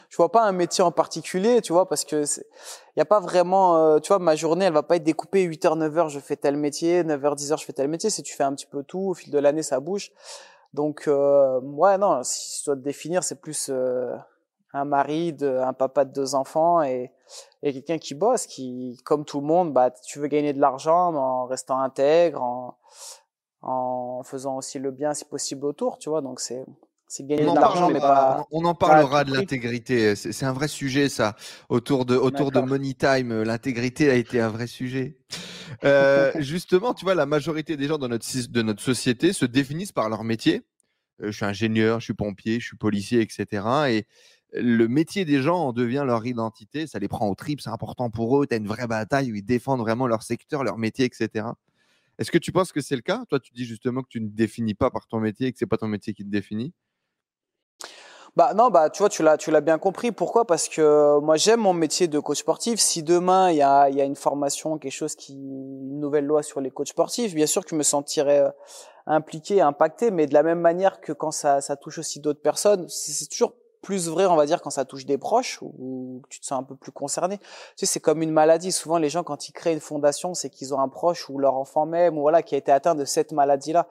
Je 0.09 0.17
vois 0.17 0.31
pas 0.31 0.43
un 0.43 0.53
métier 0.53 0.83
en 0.85 0.93
particulier, 0.93 1.61
tu 1.61 1.73
vois, 1.73 1.89
parce 1.89 2.05
que 2.05 2.25
il 2.25 2.99
y 2.99 3.01
a 3.01 3.05
pas 3.05 3.21
vraiment, 3.21 3.77
euh, 3.77 3.99
tu 3.99 4.09
vois, 4.09 4.19
ma 4.19 4.37
journée, 4.37 4.67
elle 4.67 4.73
va 4.73 4.83
pas 4.83 4.97
être 4.97 5.05
découpée 5.05 5.47
8h, 5.47 5.79
9h, 5.79 6.09
je 6.09 6.21
fais 6.21 6.37
tel 6.37 6.57
métier, 6.57 7.03
9h, 7.03 7.37
10h, 7.37 7.59
je 7.59 7.65
fais 7.65 7.73
tel 7.73 7.89
métier. 7.89 8.11
Si 8.11 8.23
tu 8.23 8.35
fais 8.35 8.45
un 8.45 8.55
petit 8.55 8.67
peu 8.67 8.83
tout, 8.83 9.01
au 9.01 9.15
fil 9.15 9.33
de 9.33 9.39
l'année, 9.39 9.63
ça 9.63 9.81
bouge. 9.81 10.13
Donc, 10.75 11.05
euh, 11.09 11.61
ouais, 11.61 11.99
non, 11.99 12.23
si 12.23 12.61
je 12.61 12.65
dois 12.67 12.77
te 12.77 12.81
définir, 12.81 13.25
c'est 13.25 13.41
plus 13.41 13.69
euh, 13.71 14.15
un 14.73 14.85
mari, 14.85 15.33
de, 15.33 15.49
un 15.49 15.73
papa 15.73 16.05
de 16.05 16.13
deux 16.13 16.35
enfants 16.35 16.83
et, 16.83 17.13
et 17.63 17.73
quelqu'un 17.73 17.99
qui 17.99 18.15
bosse, 18.15 18.47
qui, 18.47 18.99
comme 19.05 19.25
tout 19.25 19.41
le 19.41 19.47
monde, 19.47 19.73
bah, 19.73 19.91
tu 19.91 20.19
veux 20.19 20.29
gagner 20.29 20.53
de 20.53 20.61
l'argent 20.61 21.15
en 21.15 21.47
restant 21.47 21.81
intègre, 21.81 22.43
en, 22.43 22.79
en 23.63 24.23
faisant 24.23 24.57
aussi 24.57 24.79
le 24.79 24.91
bien 24.91 25.15
si 25.15 25.25
possible 25.25 25.65
autour, 25.65 25.99
tu 25.99 26.09
vois. 26.09 26.23
Donc 26.23 26.41
c'est 26.41 26.65
de 27.21 27.55
l'argent, 27.55 27.91
mais 27.91 28.01
pas. 28.01 28.47
On 28.51 28.65
en 28.65 28.75
parlera 28.75 29.25
de 29.25 29.33
l'intégrité. 29.33 30.17
C'est 30.17 30.45
un 30.45 30.53
vrai 30.53 30.69
sujet, 30.69 31.09
ça. 31.09 31.37
Autour 31.69 32.05
de 32.05 32.17
autour 32.17 32.51
de 32.51 32.61
Money 32.61 32.95
Time, 32.95 33.43
l'intégrité 33.43 34.11
a 34.11 34.15
été 34.15 34.41
un 34.41 34.49
vrai 34.49 34.67
sujet. 34.67 35.19
Euh, 35.85 36.33
justement, 36.41 36.95
tu 36.95 37.05
vois, 37.05 37.15
la 37.15 37.27
majorité 37.27 37.77
des 37.77 37.87
gens 37.87 37.99
dans 37.99 38.09
notre 38.09 38.27
de 38.51 38.63
notre 38.63 38.83
société 38.83 39.33
se 39.33 39.45
définissent 39.45 39.93
par 39.93 40.09
leur 40.09 40.25
métier. 40.25 40.63
Euh, 41.23 41.31
je 41.31 41.37
suis 41.37 41.45
ingénieur, 41.45 42.01
je 42.01 42.07
suis 42.07 42.15
pompier, 42.15 42.61
je 42.61 42.67
suis 42.67 42.77
policier, 42.77 43.21
etc. 43.21 43.67
Et 43.89 44.07
le 44.57 44.89
métier 44.89 45.25
des 45.25 45.41
gens 45.41 45.59
en 45.59 45.73
devient 45.73 46.05
leur 46.07 46.27
identité, 46.27 46.87
ça 46.87 46.99
les 46.99 47.09
prend 47.09 47.29
au 47.29 47.35
trip, 47.35 47.61
c'est 47.61 47.71
important 47.71 48.11
pour 48.11 48.41
eux, 48.41 48.47
tu 48.47 48.55
as 48.55 48.57
une 48.57 48.67
vraie 48.67 48.87
bataille 48.87 49.33
où 49.33 49.35
ils 49.35 49.45
défendent 49.45 49.81
vraiment 49.81 50.07
leur 50.07 50.23
secteur, 50.23 50.65
leur 50.65 50.79
métier, 50.79 51.05
etc. 51.05 51.49
Est-ce 52.19 52.31
que 52.31 52.39
tu 52.39 52.53
penses 52.53 52.73
que 52.73 52.81
c'est 52.81 52.97
le 52.97 53.03
cas? 53.03 53.25
Toi, 53.29 53.41
tu 53.41 53.53
dis 53.53 53.65
justement 53.65 54.03
que 54.03 54.09
tu 54.09 54.21
ne 54.21 54.29
définis 54.29 54.75
pas 54.75 54.91
par 54.91 55.07
ton 55.07 55.21
métier 55.21 55.49
et 55.49 55.53
que 55.53 55.59
c'est 55.59 55.67
pas 55.67 55.77
ton 55.77 55.89
métier 55.89 56.15
qui 56.15 56.25
te 56.25 56.31
définit? 56.31 56.73
Bah 58.37 58.53
non, 58.53 58.69
bah 58.69 58.91
tu 58.91 58.99
vois, 58.99 59.09
tu 59.09 59.23
l'as, 59.23 59.39
tu 59.39 59.51
l'as 59.51 59.63
bien 59.63 59.79
compris. 59.79 60.13
Pourquoi? 60.13 60.47
Parce 60.47 60.69
que 60.69 61.19
moi 61.21 61.37
j'aime 61.37 61.61
mon 61.61 61.73
métier 61.73 62.07
de 62.07 62.19
coach 62.19 62.41
sportif. 62.41 62.79
Si 62.79 63.03
demain 63.03 63.51
il 63.51 63.57
y 63.57 63.63
a, 63.63 63.89
y 63.89 64.01
a 64.01 64.05
une 64.05 64.17
formation, 64.17 64.77
quelque 64.77 64.93
chose 64.93 65.17
qui, 65.17 65.33
une 65.33 66.01
nouvelle 66.01 66.27
loi 66.27 66.43
sur 66.43 66.61
les 66.61 66.71
coachs 66.71 66.89
sportifs, 66.89 67.35
bien 67.35 67.47
sûr 67.47 67.65
que 67.65 67.71
je 67.71 67.77
me 67.77 67.83
sentirais 67.83 68.41
euh, 68.41 68.51
impliqué, 69.07 69.63
impacté, 69.63 70.11
mais 70.11 70.27
de 70.27 70.35
la 70.35 70.43
même 70.43 70.61
manière 70.61 71.01
que 71.01 71.13
quand 71.13 71.31
ça, 71.31 71.63
ça 71.63 71.77
touche 71.77 71.99
aussi 71.99 72.21
d'autres 72.21 72.43
personnes, 72.43 72.87
c'est 72.89 73.27
toujours 73.31 73.55
plus 73.83 74.09
vrai, 74.09 74.27
on 74.27 74.37
va 74.37 74.47
dire, 74.47 74.63
quand 74.63 74.71
ça 74.71 74.85
touche 74.85 75.07
des 75.07 75.19
proches 75.19 75.59
ou 75.63 76.23
tu 76.29 76.41
te 76.41 76.47
sens 76.47 76.59
un 76.59 76.63
peu 76.63 76.75
plus 76.75 76.93
concerné. 76.93 77.39
Tu 77.39 77.45
sais, 77.77 77.87
c'est 77.87 78.01
comme 78.01 78.23
une 78.23 78.31
maladie. 78.31 78.73
Souvent, 78.73 78.99
les 78.99 79.09
gens, 79.09 79.23
quand 79.23 79.49
ils 79.49 79.53
créent 79.53 79.73
une 79.73 79.81
fondation, 79.81 80.35
c'est 80.35 80.51
qu'ils 80.51 80.75
ont 80.75 80.81
un 80.81 80.89
proche 80.89 81.29
ou 81.31 81.39
leur 81.39 81.55
enfant 81.55 81.87
même, 81.87 82.19
ou 82.19 82.23
voilà, 82.23 82.43
qui 82.43 82.55
a 82.55 82.59
été 82.59 82.73
atteint 82.73 82.95
de 82.95 83.05
cette 83.05 83.33
maladie-là. 83.33 83.89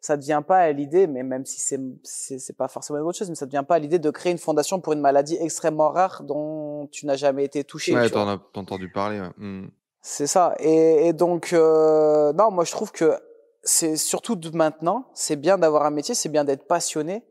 Ça 0.00 0.16
ne 0.16 0.20
devient 0.20 0.42
pas 0.46 0.58
à 0.58 0.70
l'idée, 0.70 1.08
mais 1.08 1.24
même 1.24 1.44
si 1.44 1.60
c'est 1.60 1.80
c'est 2.04 2.56
pas 2.56 2.68
forcément 2.68 3.00
autre 3.00 3.18
chose, 3.18 3.28
mais 3.30 3.34
ça 3.34 3.46
ne 3.46 3.50
devient 3.50 3.64
pas 3.66 3.74
à 3.76 3.78
l'idée 3.80 3.98
de 3.98 4.10
créer 4.10 4.30
une 4.30 4.38
fondation 4.38 4.80
pour 4.80 4.92
une 4.92 5.00
maladie 5.00 5.36
extrêmement 5.40 5.90
rare 5.90 6.22
dont 6.22 6.88
tu 6.92 7.04
n'as 7.06 7.16
jamais 7.16 7.44
été 7.44 7.64
touché. 7.64 7.94
Ouais, 7.96 8.08
t'en 8.08 8.28
as 8.28 8.40
entendu 8.54 8.90
parler. 8.92 9.20
Hmm. 9.38 9.66
C'est 10.00 10.28
ça. 10.28 10.54
Et, 10.60 11.08
et 11.08 11.12
donc, 11.12 11.52
euh, 11.52 12.32
non, 12.32 12.52
moi 12.52 12.62
je 12.64 12.70
trouve 12.70 12.92
que 12.92 13.18
c'est 13.64 13.96
surtout 13.96 14.36
de 14.36 14.56
maintenant, 14.56 15.06
c'est 15.14 15.36
bien 15.36 15.58
d'avoir 15.58 15.84
un 15.84 15.90
métier, 15.90 16.14
c'est 16.14 16.28
bien 16.28 16.44
d'être 16.44 16.66
passionné 16.68 17.24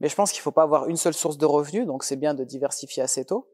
mais 0.00 0.08
je 0.08 0.14
pense 0.14 0.32
qu'il 0.32 0.40
ne 0.40 0.44
faut 0.44 0.52
pas 0.52 0.62
avoir 0.62 0.88
une 0.88 0.96
seule 0.96 1.14
source 1.14 1.38
de 1.38 1.46
revenus, 1.46 1.86
donc 1.86 2.04
c'est 2.04 2.16
bien 2.16 2.34
de 2.34 2.44
diversifier 2.44 3.02
assez 3.02 3.24
tôt. 3.24 3.48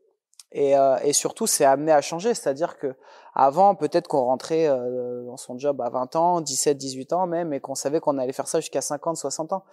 Et, 0.53 0.77
euh, 0.79 0.97
et 1.03 1.13
surtout, 1.13 1.47
c'est 1.47 1.65
amené 1.65 1.93
à 1.93 2.01
changer, 2.01 2.33
c'est-à-dire 2.35 2.79
que 2.79 2.95
avant, 3.35 3.75
peut-être 3.75 4.09
qu'on 4.09 4.25
rentrait 4.25 4.67
euh, 4.67 5.25
dans 5.27 5.37
son 5.37 5.59
job 5.59 5.81
à 5.83 5.91
20 5.91 6.17
ans, 6.17 6.41
17, 6.41 6.77
18 6.77 7.13
ans 7.13 7.27
même, 7.27 7.53
et 7.53 7.61
qu'on 7.61 7.75
savait 7.75 8.01
qu'on 8.01 8.17
allait 8.19 8.33
faire 8.33 8.49
ça 8.49 8.61
jusqu'à 8.61 8.81
50, 8.81 9.17
60 9.17 9.53
ans. 9.53 9.65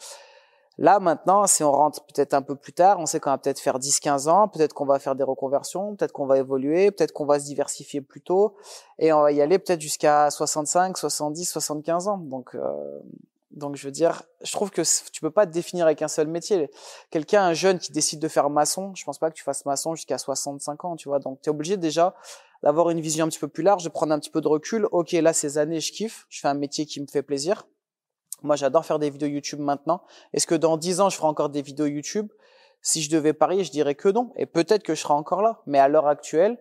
Là, 0.78 1.00
maintenant, 1.00 1.48
si 1.48 1.64
on 1.64 1.72
rentre 1.72 2.04
peut-être 2.04 2.34
un 2.34 2.42
peu 2.42 2.56
plus 2.56 2.74
tard, 2.74 3.00
on 3.00 3.06
sait 3.06 3.22
qu'on 3.22 3.30
va 3.30 3.38
peut-être 3.38 3.62
faire 3.62 3.80
10-15 3.80 4.28
ans, 4.28 4.50
peut-être 4.50 4.74
qu'on 4.74 4.86
va 4.86 5.00
faire 5.00 5.16
des 5.16 5.24
reconversions, 5.24 5.96
peut-être 5.96 6.12
qu'on 6.12 6.26
va 6.26 6.38
évoluer, 6.38 6.92
peut-être 6.92 7.14
qu'on 7.14 7.26
va 7.26 7.40
se 7.40 7.46
diversifier 7.46 8.02
plus 8.02 8.20
tôt, 8.20 8.56
et 9.00 9.14
on 9.14 9.22
va 9.22 9.32
y 9.32 9.42
aller 9.42 9.58
peut-être 9.58 9.80
jusqu'à 9.80 10.30
65, 10.30 10.98
70, 10.98 11.46
75 11.46 12.08
ans. 12.10 12.18
Donc, 12.18 12.56
euh, 12.56 13.00
donc 13.56 13.76
je 13.76 13.86
veux 13.86 13.92
dire, 13.92 14.24
je 14.44 14.52
trouve 14.52 14.70
que 14.70 14.82
tu 15.10 15.22
peux 15.22 15.32
pas 15.32 15.48
te 15.48 15.52
définir 15.52 15.86
avec 15.86 16.02
un 16.02 16.08
seul 16.08 16.28
métier. 16.28 16.70
Quelqu'un, 17.10 17.44
un 17.44 17.54
jeune 17.54 17.80
qui 17.80 17.92
décide 17.92 18.20
de 18.20 18.28
faire 18.28 18.50
maçon, 18.50 18.94
je 18.96 19.04
pense 19.06 19.18
pas 19.18 19.30
que 19.32 19.36
tu 19.36 19.44
fasses 19.44 19.66
maçon 19.66 19.96
jusqu'à 19.96 20.18
65 20.18 20.86
ans, 20.86 20.96
tu 20.96 21.08
vois. 21.08 21.20
Donc 21.20 21.42
tu 21.42 21.50
es 21.50 21.52
obligé 21.52 21.78
déjà 21.78 22.16
d'avoir 22.64 22.90
une 22.90 23.00
vision 23.00 23.26
un 23.26 23.30
petit 23.30 23.40
peu 23.40 23.48
plus 23.48 23.64
large, 23.64 23.84
de 23.84 23.90
prendre 23.90 24.14
un 24.14 24.20
petit 24.20 24.30
peu 24.30 24.42
de 24.42 24.48
recul. 24.48 24.88
Ok, 24.92 25.14
là 25.14 25.34
ces 25.34 25.58
années, 25.58 25.80
je 25.80 25.92
kiffe, 25.94 26.26
je 26.30 26.42
fais 26.42 26.48
un 26.48 26.54
métier 26.54 26.86
qui 26.86 27.00
me 27.00 27.08
fait 27.08 27.24
plaisir. 27.24 27.66
Moi, 28.44 28.58
j'adore 28.58 28.86
faire 28.86 29.00
des 29.00 29.10
vidéos 29.10 29.30
YouTube 29.30 29.60
maintenant. 29.60 30.04
Est-ce 30.34 30.46
que 30.46 30.56
dans 30.56 30.78
10 30.78 31.00
ans, 31.00 31.10
je 31.10 31.16
ferai 31.16 31.28
encore 31.28 31.50
des 31.50 31.62
vidéos 31.62 31.88
YouTube? 31.88 32.32
Si 32.82 33.02
je 33.02 33.10
devais 33.10 33.34
parier, 33.34 33.64
je 33.64 33.72
dirais 33.72 33.96
que 33.96 34.10
non. 34.10 34.32
Et 34.36 34.46
peut-être 34.46 34.84
que 34.84 34.94
je 34.94 35.02
serai 35.02 35.14
encore 35.14 35.42
là. 35.42 35.62
Mais 35.66 35.80
à 35.80 35.88
l'heure 35.88 36.08
actuelle, 36.08 36.60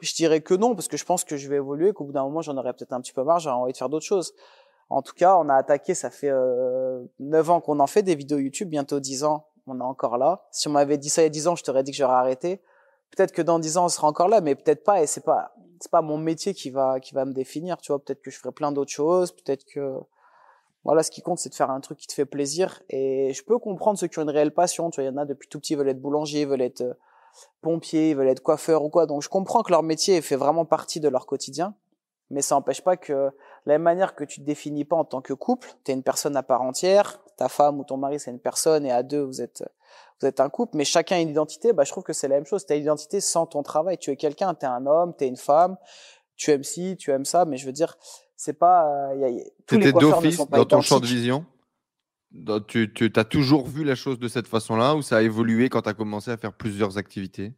je 0.00 0.14
dirais 0.14 0.40
que 0.40 0.54
non, 0.54 0.74
parce 0.74 0.88
que 0.88 0.96
je 0.96 1.04
pense 1.04 1.24
que 1.24 1.36
je 1.36 1.48
vais 1.48 1.56
évoluer, 1.56 1.92
qu'au 1.92 2.04
bout 2.04 2.12
d'un 2.12 2.24
moment, 2.24 2.42
j'en 2.42 2.56
aurai 2.56 2.72
peut-être 2.74 2.92
un 2.92 3.00
petit 3.00 3.12
peu 3.12 3.22
marre, 3.22 3.38
j'aurais 3.38 3.56
envie 3.56 3.72
de 3.72 3.78
faire 3.78 3.88
d'autres 3.88 4.04
choses. 4.04 4.34
En 4.88 5.02
tout 5.02 5.14
cas, 5.14 5.36
on 5.36 5.48
a 5.48 5.54
attaqué, 5.54 5.94
ça 5.94 6.10
fait 6.10 6.30
euh, 6.30 7.02
9 7.18 7.50
ans 7.50 7.60
qu'on 7.60 7.80
en 7.80 7.86
fait 7.86 8.02
des 8.02 8.14
vidéos 8.14 8.38
YouTube, 8.38 8.68
bientôt 8.68 9.00
10 9.00 9.24
ans, 9.24 9.46
on 9.66 9.80
est 9.80 9.84
encore 9.84 10.16
là. 10.16 10.46
Si 10.52 10.68
on 10.68 10.72
m'avait 10.72 10.98
dit 10.98 11.08
ça 11.08 11.22
il 11.22 11.24
y 11.24 11.26
a 11.26 11.30
10 11.30 11.48
ans, 11.48 11.56
je 11.56 11.64
t'aurais 11.64 11.82
dit 11.82 11.90
que 11.90 11.96
j'aurais 11.96 12.14
arrêté. 12.14 12.62
Peut-être 13.10 13.32
que 13.32 13.42
dans 13.42 13.58
10 13.58 13.78
ans, 13.78 13.86
on 13.86 13.88
sera 13.88 14.08
encore 14.08 14.28
là, 14.28 14.40
mais 14.40 14.54
peut-être 14.54 14.84
pas, 14.84 15.02
et 15.02 15.06
c'est 15.06 15.24
pas, 15.24 15.54
c'est 15.80 15.90
pas 15.90 16.02
mon 16.02 16.18
métier 16.18 16.54
qui 16.54 16.70
va, 16.70 17.00
qui 17.00 17.14
va 17.14 17.24
me 17.24 17.32
définir, 17.32 17.78
tu 17.78 17.92
vois. 17.92 18.02
Peut-être 18.02 18.22
que 18.22 18.30
je 18.30 18.38
ferai 18.38 18.52
plein 18.52 18.72
d'autres 18.72 18.92
choses, 18.92 19.32
peut-être 19.32 19.64
que, 19.64 19.98
voilà, 20.84 21.02
ce 21.02 21.10
qui 21.10 21.22
compte, 21.22 21.38
c'est 21.38 21.48
de 21.48 21.54
faire 21.54 21.70
un 21.70 21.80
truc 21.80 21.98
qui 21.98 22.06
te 22.06 22.12
fait 22.12 22.26
plaisir. 22.26 22.82
Et 22.88 23.32
je 23.32 23.42
peux 23.42 23.58
comprendre 23.58 23.98
ceux 23.98 24.06
qui 24.06 24.18
ont 24.18 24.22
une 24.22 24.30
réelle 24.30 24.54
passion. 24.54 24.90
Tu 24.90 25.00
vois, 25.00 25.10
il 25.10 25.12
y 25.12 25.16
en 25.16 25.20
a 25.20 25.24
depuis 25.24 25.48
tout 25.48 25.58
petit, 25.58 25.72
ils 25.72 25.76
veulent 25.76 25.88
être 25.88 26.00
boulanger, 26.00 26.42
ils 26.42 26.46
veulent 26.46 26.62
être 26.62 26.82
euh, 26.82 26.94
pompiers, 27.60 28.10
ils 28.10 28.16
veulent 28.16 28.28
être 28.28 28.42
coiffeurs 28.42 28.84
ou 28.84 28.88
quoi. 28.88 29.06
Donc, 29.06 29.22
je 29.22 29.28
comprends 29.28 29.62
que 29.62 29.72
leur 29.72 29.82
métier 29.82 30.20
fait 30.22 30.36
vraiment 30.36 30.64
partie 30.64 31.00
de 31.00 31.08
leur 31.08 31.26
quotidien. 31.26 31.74
Mais 32.30 32.40
ça 32.40 32.54
n'empêche 32.54 32.82
pas 32.82 32.96
que 32.96 33.30
la 33.66 33.74
même 33.74 33.82
manière 33.82 34.14
que 34.14 34.24
tu 34.24 34.40
te 34.40 34.46
définis 34.46 34.84
pas 34.84 34.96
en 34.96 35.04
tant 35.04 35.20
que 35.20 35.32
couple, 35.32 35.68
tu 35.84 35.90
es 35.90 35.94
une 35.94 36.02
personne 36.02 36.36
à 36.36 36.42
part 36.42 36.62
entière, 36.62 37.20
ta 37.36 37.48
femme 37.48 37.78
ou 37.80 37.84
ton 37.84 37.96
mari 37.96 38.18
c'est 38.18 38.30
une 38.30 38.40
personne 38.40 38.86
et 38.86 38.92
à 38.92 39.02
deux 39.02 39.22
vous 39.22 39.42
êtes 39.42 39.64
vous 40.20 40.26
êtes 40.26 40.40
un 40.40 40.48
couple, 40.48 40.76
mais 40.76 40.84
chacun 40.84 41.16
a 41.16 41.20
une 41.20 41.28
identité, 41.28 41.72
bah 41.74 41.84
je 41.84 41.90
trouve 41.90 42.04
que 42.04 42.14
c'est 42.14 42.28
la 42.28 42.36
même 42.36 42.46
chose, 42.46 42.64
tu 42.64 42.72
as 42.72 42.76
une 42.76 42.84
identité 42.84 43.20
sans 43.20 43.44
ton 43.44 43.62
travail, 43.62 43.98
tu 43.98 44.10
es 44.10 44.16
quelqu'un, 44.16 44.54
tu 44.54 44.64
es 44.64 44.68
un 44.68 44.86
homme, 44.86 45.12
tu 45.16 45.24
es 45.24 45.28
une 45.28 45.36
femme, 45.36 45.76
tu 46.36 46.50
aimes 46.52 46.64
ci, 46.64 46.96
tu 46.96 47.10
aimes 47.10 47.26
ça, 47.26 47.44
mais 47.44 47.58
je 47.58 47.66
veux 47.66 47.72
dire, 47.72 47.98
c'est 48.36 48.54
pas 48.54 49.10
euh, 49.10 49.16
y 49.16 49.24
a, 49.24 49.44
tous 49.66 49.78
les 49.78 49.92
d'office 49.92 50.38
dans 50.48 50.64
ton 50.64 50.80
champ 50.80 51.00
de 51.00 51.06
vision? 51.06 51.44
Tu, 52.68 52.92
tu 52.92 53.12
as 53.16 53.24
toujours 53.24 53.66
vu 53.66 53.84
la 53.84 53.94
chose 53.94 54.18
de 54.18 54.28
cette 54.28 54.46
façon-là 54.46 54.94
ou 54.94 55.02
ça 55.02 55.18
a 55.18 55.22
évolué 55.22 55.68
quand 55.68 55.82
tu 55.82 55.88
as 55.88 55.94
commencé 55.94 56.30
à 56.30 56.36
faire 56.36 56.52
plusieurs 56.52 56.98
activités? 56.98 57.54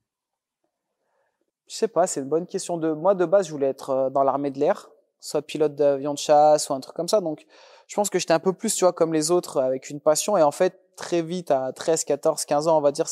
Je 1.67 1.75
sais 1.75 1.89
pas, 1.89 2.07
c'est 2.07 2.21
une 2.21 2.29
bonne 2.29 2.47
question. 2.47 2.79
De 2.79 2.93
moi, 2.93 3.15
de 3.15 3.25
base, 3.25 3.47
je 3.47 3.53
voulais 3.53 3.67
être 3.67 3.91
euh, 3.91 4.11
dans 4.11 4.23
l'armée 4.23 4.51
de 4.51 4.59
l'air, 4.59 4.89
soit 5.21 5.43
pilote 5.43 5.75
d'avion 5.75 6.15
de 6.15 6.19
chasse 6.19 6.69
ou 6.71 6.75
un 6.75 6.81
truc 6.81 6.95
comme 6.95 7.09
ça. 7.09 7.21
Donc, 7.21 7.47
je 7.87 7.95
pense 7.95 8.11
que 8.11 8.19
j'étais 8.19 8.35
un 8.35 8.39
peu 8.39 8.53
plus, 8.53 8.75
tu 8.75 8.85
vois, 8.85 8.93
comme 8.93 9.13
les 9.13 9.31
autres, 9.31 9.61
avec 9.61 9.91
une 9.91 10.01
passion. 10.01 10.37
Et 10.37 10.43
en 10.43 10.51
fait, 10.51 10.81
très 10.97 11.23
vite, 11.23 11.51
à 11.51 11.73
13, 11.73 12.05
14, 12.05 12.45
15 12.45 12.69
ans, 12.69 12.79
on 12.79 12.81
va 12.81 12.93
dire, 12.93 13.07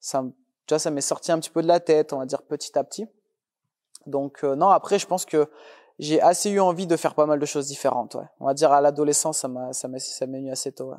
ça, 0.00 0.24
tu 0.66 0.74
vois, 0.74 0.78
ça 0.78 0.90
m'est 0.90 1.00
sorti 1.00 1.32
un 1.32 1.38
petit 1.38 1.50
peu 1.50 1.62
de 1.62 1.68
la 1.68 1.80
tête, 1.80 2.12
on 2.12 2.18
va 2.18 2.26
dire 2.26 2.42
petit 2.42 2.76
à 2.78 2.84
petit. 2.84 3.06
Donc, 4.06 4.42
euh, 4.42 4.56
non, 4.56 4.70
après, 4.70 4.98
je 4.98 5.06
pense 5.06 5.26
que 5.26 5.48
j'ai 5.98 6.20
assez 6.20 6.50
eu 6.50 6.60
envie 6.60 6.86
de 6.86 6.96
faire 6.96 7.14
pas 7.14 7.26
mal 7.26 7.38
de 7.38 7.46
choses 7.46 7.66
différentes. 7.66 8.14
Ouais. 8.14 8.24
On 8.40 8.46
va 8.46 8.54
dire 8.54 8.72
à 8.72 8.80
l'adolescence, 8.80 9.38
ça 9.38 9.48
m'a, 9.48 9.72
ça 9.74 9.88
ça 9.98 10.26
m'est 10.26 10.38
venu 10.38 10.50
assez 10.50 10.72
tôt. 10.72 10.92
Ouais. 10.92 10.96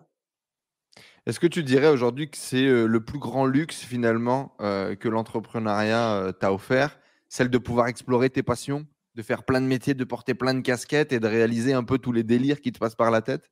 Est-ce 1.26 1.40
que 1.40 1.48
tu 1.48 1.64
dirais 1.64 1.88
aujourd'hui 1.88 2.30
que 2.30 2.38
c'est 2.38 2.66
le 2.66 3.04
plus 3.04 3.20
grand 3.20 3.46
luxe 3.46 3.78
finalement 3.78 4.56
que 4.58 5.08
l'entrepreneuriat 5.08 6.34
t'a 6.40 6.52
offert, 6.52 6.98
celle 7.30 7.50
de 7.50 7.60
pouvoir 7.60 7.88
explorer 7.88 8.32
tes 8.32 8.42
passions, 8.42 8.88
de 9.16 9.22
faire 9.22 9.44
plein 9.44 9.62
de 9.62 9.66
métiers, 9.66 9.94
de 9.94 10.04
porter 10.04 10.34
plein 10.34 10.54
de 10.54 10.62
casquettes 10.62 11.12
et 11.14 11.20
de 11.20 11.28
réaliser 11.28 11.74
un 11.74 11.84
peu 11.84 11.98
tous 11.98 12.12
les 12.12 12.24
délires 12.24 12.62
qui 12.62 12.72
te 12.72 12.80
passent 12.80 12.96
par 12.96 13.12
la 13.12 13.22
tête? 13.22 13.44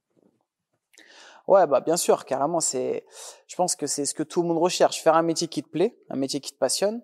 Ouais, 1.47 1.65
bah 1.65 1.81
bien 1.81 1.97
sûr, 1.97 2.25
carrément. 2.25 2.59
C'est, 2.59 3.05
je 3.47 3.55
pense 3.55 3.75
que 3.75 3.87
c'est 3.87 4.05
ce 4.05 4.13
que 4.13 4.23
tout 4.23 4.41
le 4.43 4.47
monde 4.47 4.59
recherche, 4.59 5.01
faire 5.01 5.15
un 5.15 5.23
métier 5.23 5.47
qui 5.47 5.63
te 5.63 5.69
plaît, 5.69 5.97
un 6.09 6.15
métier 6.15 6.39
qui 6.39 6.51
te 6.51 6.57
passionne, 6.57 7.01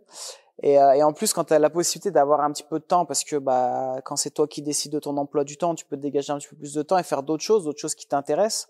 et, 0.64 0.80
euh, 0.80 0.94
et, 0.94 1.04
en 1.04 1.12
plus, 1.12 1.34
quand 1.34 1.46
tu 1.46 1.54
as 1.54 1.60
la 1.60 1.70
possibilité 1.70 2.12
d'avoir 2.12 2.40
un 2.40 2.52
petit 2.52 2.64
peu 2.64 2.80
de 2.80 2.84
temps, 2.84 3.06
parce 3.06 3.24
que 3.24 3.36
bah, 3.36 3.98
quand 4.06 4.16
c'est 4.16 4.30
toi 4.30 4.48
qui 4.48 4.62
décides 4.62 4.94
de 4.94 5.00
ton 5.00 5.18
emploi 5.18 5.44
du 5.44 5.58
temps, 5.58 5.76
tu 5.76 5.86
peux 5.86 5.98
te 5.98 6.02
dégager 6.02 6.32
un 6.32 6.38
petit 6.38 6.48
peu 6.48 6.56
plus 6.56 6.74
de 6.74 6.82
temps 6.82 6.98
et 6.98 7.04
faire 7.04 7.24
d'autres 7.24 7.44
choses, 7.44 7.66
d'autres 7.66 7.80
choses 7.80 7.96
qui 7.96 8.08
t'intéressent. 8.08 8.70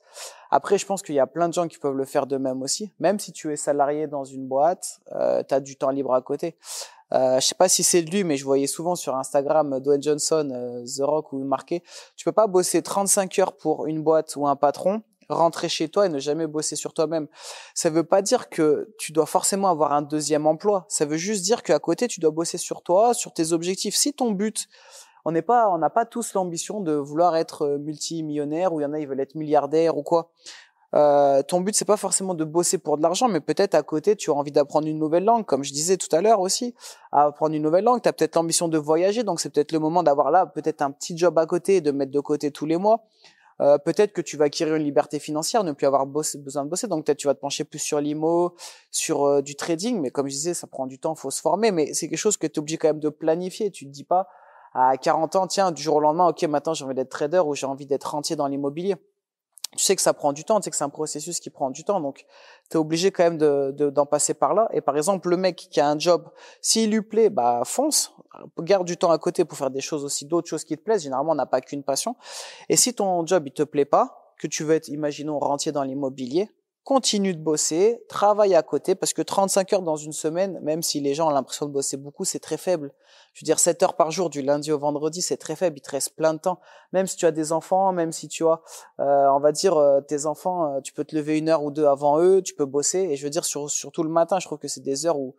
Après, 0.49 0.79
je 0.79 0.85
pense 0.85 1.03
qu'il 1.03 1.13
y 1.13 1.19
a 1.19 1.27
plein 1.27 1.47
de 1.47 1.53
gens 1.53 1.67
qui 1.67 1.77
peuvent 1.77 1.95
le 1.95 2.05
faire 2.05 2.25
de 2.25 2.37
même 2.37 2.63
aussi. 2.63 2.91
Même 2.99 3.19
si 3.19 3.31
tu 3.31 3.51
es 3.51 3.55
salarié 3.55 4.07
dans 4.07 4.23
une 4.23 4.47
boîte, 4.47 4.99
euh, 5.11 5.43
tu 5.47 5.53
as 5.53 5.59
du 5.59 5.75
temps 5.75 5.91
libre 5.91 6.13
à 6.13 6.21
côté. 6.21 6.57
Euh, 7.13 7.39
je 7.39 7.45
sais 7.45 7.55
pas 7.55 7.69
si 7.69 7.83
c'est 7.83 8.01
lui, 8.01 8.23
mais 8.23 8.37
je 8.37 8.45
voyais 8.45 8.67
souvent 8.67 8.95
sur 8.95 9.15
Instagram 9.15 9.79
Dwayne 9.79 10.01
Johnson, 10.01 10.49
euh, 10.51 10.83
The 10.85 11.01
Rock 11.01 11.33
ou 11.33 11.43
marqué. 11.43 11.83
Tu 12.15 12.25
peux 12.25 12.31
pas 12.31 12.47
bosser 12.47 12.81
35 12.81 13.39
heures 13.39 13.53
pour 13.55 13.85
une 13.87 14.03
boîte 14.03 14.35
ou 14.35 14.47
un 14.47 14.55
patron 14.55 15.03
rentrer 15.29 15.69
chez 15.69 15.89
toi 15.89 16.05
et 16.05 16.09
ne 16.09 16.19
jamais 16.19 16.47
bosser 16.47 16.75
sur 16.75 16.93
toi-même. 16.93 17.27
Ça 17.73 17.89
veut 17.89 18.03
pas 18.03 18.21
dire 18.21 18.49
que 18.49 18.93
tu 18.97 19.11
dois 19.11 19.25
forcément 19.25 19.69
avoir 19.69 19.93
un 19.93 20.01
deuxième 20.01 20.45
emploi. 20.45 20.85
Ça 20.87 21.05
veut 21.05 21.17
juste 21.17 21.43
dire 21.43 21.63
qu'à 21.63 21.79
côté, 21.79 22.07
tu 22.07 22.19
dois 22.19 22.31
bosser 22.31 22.57
sur 22.57 22.81
toi, 22.81 23.13
sur 23.13 23.33
tes 23.33 23.51
objectifs. 23.51 23.95
Si 23.95 24.13
ton 24.13 24.31
but, 24.31 24.67
on 25.25 25.31
n'est 25.31 25.41
pas, 25.41 25.69
on 25.69 25.79
n'a 25.79 25.89
pas 25.89 26.05
tous 26.05 26.33
l'ambition 26.35 26.81
de 26.81 26.93
vouloir 26.93 27.35
être 27.35 27.63
euh, 27.63 27.77
multimillionnaire 27.79 28.73
ou 28.73 28.79
il 28.79 28.83
y 28.83 28.85
en 28.85 28.93
a, 28.93 28.99
ils 28.99 29.07
veulent 29.07 29.19
être 29.19 29.35
milliardaires 29.35 29.97
ou 29.97 30.03
quoi. 30.03 30.31
Euh, 30.95 31.43
ton 31.43 31.59
but 31.59 31.75
c'est 31.75 31.85
pas 31.85 31.97
forcément 31.97 32.33
de 32.35 32.45
bosser 32.45 32.77
pour 32.77 32.97
de 32.97 33.03
l'argent, 33.03 33.27
mais 33.27 33.41
peut-être 33.41 33.75
à 33.75 33.83
côté 33.83 34.15
tu 34.15 34.31
as 34.31 34.33
envie 34.33 34.51
d'apprendre 34.51 34.87
une 34.87 34.97
nouvelle 34.97 35.25
langue, 35.25 35.45
comme 35.45 35.63
je 35.63 35.73
disais 35.73 35.97
tout 35.97 36.13
à 36.15 36.21
l'heure 36.21 36.39
aussi, 36.39 36.73
apprendre 37.11 37.53
une 37.53 37.63
nouvelle 37.63 37.83
langue. 37.83 38.01
Tu 38.01 38.07
as 38.07 38.13
peut-être 38.13 38.35
l'ambition 38.35 38.67
de 38.69 38.77
voyager, 38.77 39.23
donc 39.23 39.39
c'est 39.41 39.49
peut-être 39.49 39.73
le 39.73 39.79
moment 39.79 40.03
d'avoir 40.03 40.31
là 40.31 40.45
peut-être 40.45 40.81
un 40.81 40.91
petit 40.91 41.17
job 41.17 41.37
à 41.37 41.45
côté 41.45 41.81
de 41.81 41.91
mettre 41.91 42.11
de 42.11 42.19
côté 42.19 42.51
tous 42.51 42.65
les 42.65 42.77
mois. 42.77 43.03
Euh, 43.61 43.77
peut-être 43.77 44.11
que 44.11 44.21
tu 44.21 44.37
vas 44.37 44.45
acquérir 44.45 44.75
une 44.75 44.83
liberté 44.83 45.19
financière, 45.19 45.63
ne 45.63 45.71
plus 45.71 45.87
avoir 45.87 46.05
besoin 46.05 46.63
de 46.65 46.69
bosser. 46.69 46.87
Donc 46.87 47.05
peut-être 47.05 47.17
tu 47.17 47.27
vas 47.27 47.35
te 47.35 47.39
pencher 47.39 47.63
plus 47.63 47.79
sur 47.79 48.01
l'IMO, 48.01 48.53
sur 48.91 49.25
euh, 49.25 49.41
du 49.41 49.55
trading. 49.55 49.99
Mais 50.01 50.11
comme 50.11 50.27
je 50.27 50.33
disais, 50.33 50.53
ça 50.53 50.67
prend 50.67 50.87
du 50.87 50.99
temps, 50.99 51.15
faut 51.15 51.31
se 51.31 51.41
former. 51.41 51.71
Mais 51.71 51.93
c'est 51.93 52.09
quelque 52.09 52.17
chose 52.17 52.37
que 52.37 52.47
tu 52.47 52.55
es 52.55 52.59
obligé 52.59 52.77
quand 52.77 52.89
même 52.89 52.99
de 52.99 53.09
planifier. 53.09 53.71
Tu 53.71 53.85
te 53.85 53.91
dis 53.91 54.03
pas 54.03 54.27
à 54.73 54.97
40 54.97 55.37
ans, 55.37 55.47
tiens, 55.47 55.71
du 55.71 55.81
jour 55.81 55.95
au 55.95 55.99
lendemain, 56.01 56.27
ok, 56.27 56.43
maintenant 56.43 56.73
j'ai 56.73 56.83
envie 56.83 56.95
d'être 56.95 57.09
trader 57.09 57.39
ou 57.39 57.55
j'ai 57.55 57.65
envie 57.65 57.85
d'être 57.85 58.03
rentier 58.03 58.35
dans 58.35 58.47
l'immobilier 58.47 58.95
tu 59.75 59.83
sais 59.83 59.95
que 59.95 60.01
ça 60.01 60.13
prend 60.13 60.33
du 60.33 60.43
temps, 60.43 60.59
tu 60.59 60.65
sais 60.65 60.69
que 60.71 60.75
c'est 60.75 60.83
un 60.83 60.89
processus 60.89 61.39
qui 61.39 61.49
prend 61.49 61.69
du 61.69 61.83
temps, 61.83 61.99
donc 62.01 62.25
tu 62.69 62.77
es 62.77 62.79
obligé 62.79 63.11
quand 63.11 63.23
même 63.23 63.37
d'en 63.37 63.71
de, 63.71 63.89
d'en 63.89 64.05
passer 64.05 64.33
par 64.33 64.53
là. 64.53 64.67
Et 64.71 64.81
par 64.81 64.97
exemple, 64.97 65.29
le 65.29 65.37
mec 65.37 65.55
qui 65.55 65.79
a 65.79 65.89
un 65.89 65.99
job, 65.99 66.29
s'il 66.61 66.91
lui 66.91 67.01
plaît, 67.01 67.29
bah 67.29 67.61
fonce, 67.65 68.13
garde 68.59 68.85
du 68.85 68.97
temps 68.97 69.11
à 69.11 69.17
côté 69.17 69.45
pour 69.45 69.57
faire 69.57 69.71
des 69.71 69.81
choses 69.81 70.03
aussi, 70.03 70.25
d'autres 70.25 70.49
choses 70.49 70.63
qui 70.63 70.77
te 70.77 70.81
plaisent. 70.83 71.03
Généralement, 71.03 71.31
on 71.31 71.35
n'a 71.35 71.45
pas 71.45 71.61
qu'une 71.61 71.83
passion. 71.83 72.15
Et 72.69 72.75
si 72.75 72.93
ton 72.93 73.25
job 73.25 73.43
il 73.47 73.53
te 73.53 73.63
plaît 73.63 73.85
pas, 73.85 74.33
que 74.37 74.47
tu 74.47 74.63
veux 74.63 74.75
être, 74.75 74.89
imaginons, 74.89 75.39
rentier 75.39 75.71
dans 75.71 75.83
l'immobilier, 75.83 76.49
continue 76.85 77.33
de 77.33 77.41
bosser, 77.41 78.03
travaille 78.07 78.53
à 78.53 78.61
côté, 78.61 78.93
parce 78.93 79.11
que 79.11 79.23
35 79.23 79.73
heures 79.73 79.81
dans 79.81 79.95
une 79.95 80.13
semaine, 80.13 80.59
même 80.61 80.83
si 80.83 81.01
les 81.01 81.15
gens 81.15 81.27
ont 81.27 81.31
l'impression 81.31 81.65
de 81.65 81.71
bosser 81.71 81.97
beaucoup, 81.97 82.25
c'est 82.25 82.39
très 82.39 82.57
faible. 82.57 82.93
Je 83.33 83.41
veux 83.41 83.45
dire, 83.45 83.57
7 83.57 83.81
heures 83.81 83.95
par 83.95 84.11
jour 84.11 84.29
du 84.29 84.43
lundi 84.43 84.71
au 84.71 84.77
vendredi, 84.77 85.23
c'est 85.23 85.35
très 85.35 85.55
faible, 85.55 85.79
il 85.79 85.81
te 85.81 85.89
reste 85.89 86.15
plein 86.15 86.35
de 86.35 86.39
temps. 86.39 86.59
Même 86.93 87.07
si 87.07 87.17
tu 87.17 87.25
as 87.25 87.31
des 87.31 87.51
enfants, 87.51 87.91
même 87.91 88.11
si 88.11 88.27
tu 88.27 88.45
as, 88.45 88.61
euh, 88.99 89.27
on 89.31 89.39
va 89.39 89.51
dire, 89.51 89.75
euh, 89.75 89.99
tes 89.99 90.27
enfants, 90.27 90.75
euh, 90.75 90.81
tu 90.81 90.93
peux 90.93 91.03
te 91.03 91.15
lever 91.15 91.39
une 91.39 91.49
heure 91.49 91.63
ou 91.63 91.71
deux 91.71 91.85
avant 91.85 92.19
eux, 92.21 92.43
tu 92.43 92.53
peux 92.53 92.65
bosser. 92.65 92.99
Et 92.99 93.15
je 93.15 93.23
veux 93.23 93.31
dire, 93.31 93.45
sur, 93.45 93.67
surtout 93.67 94.03
le 94.03 94.09
matin, 94.09 94.37
je 94.39 94.45
trouve 94.45 94.59
que 94.59 94.67
c'est 94.67 94.83
des 94.83 95.07
heures 95.07 95.17
où 95.17 95.35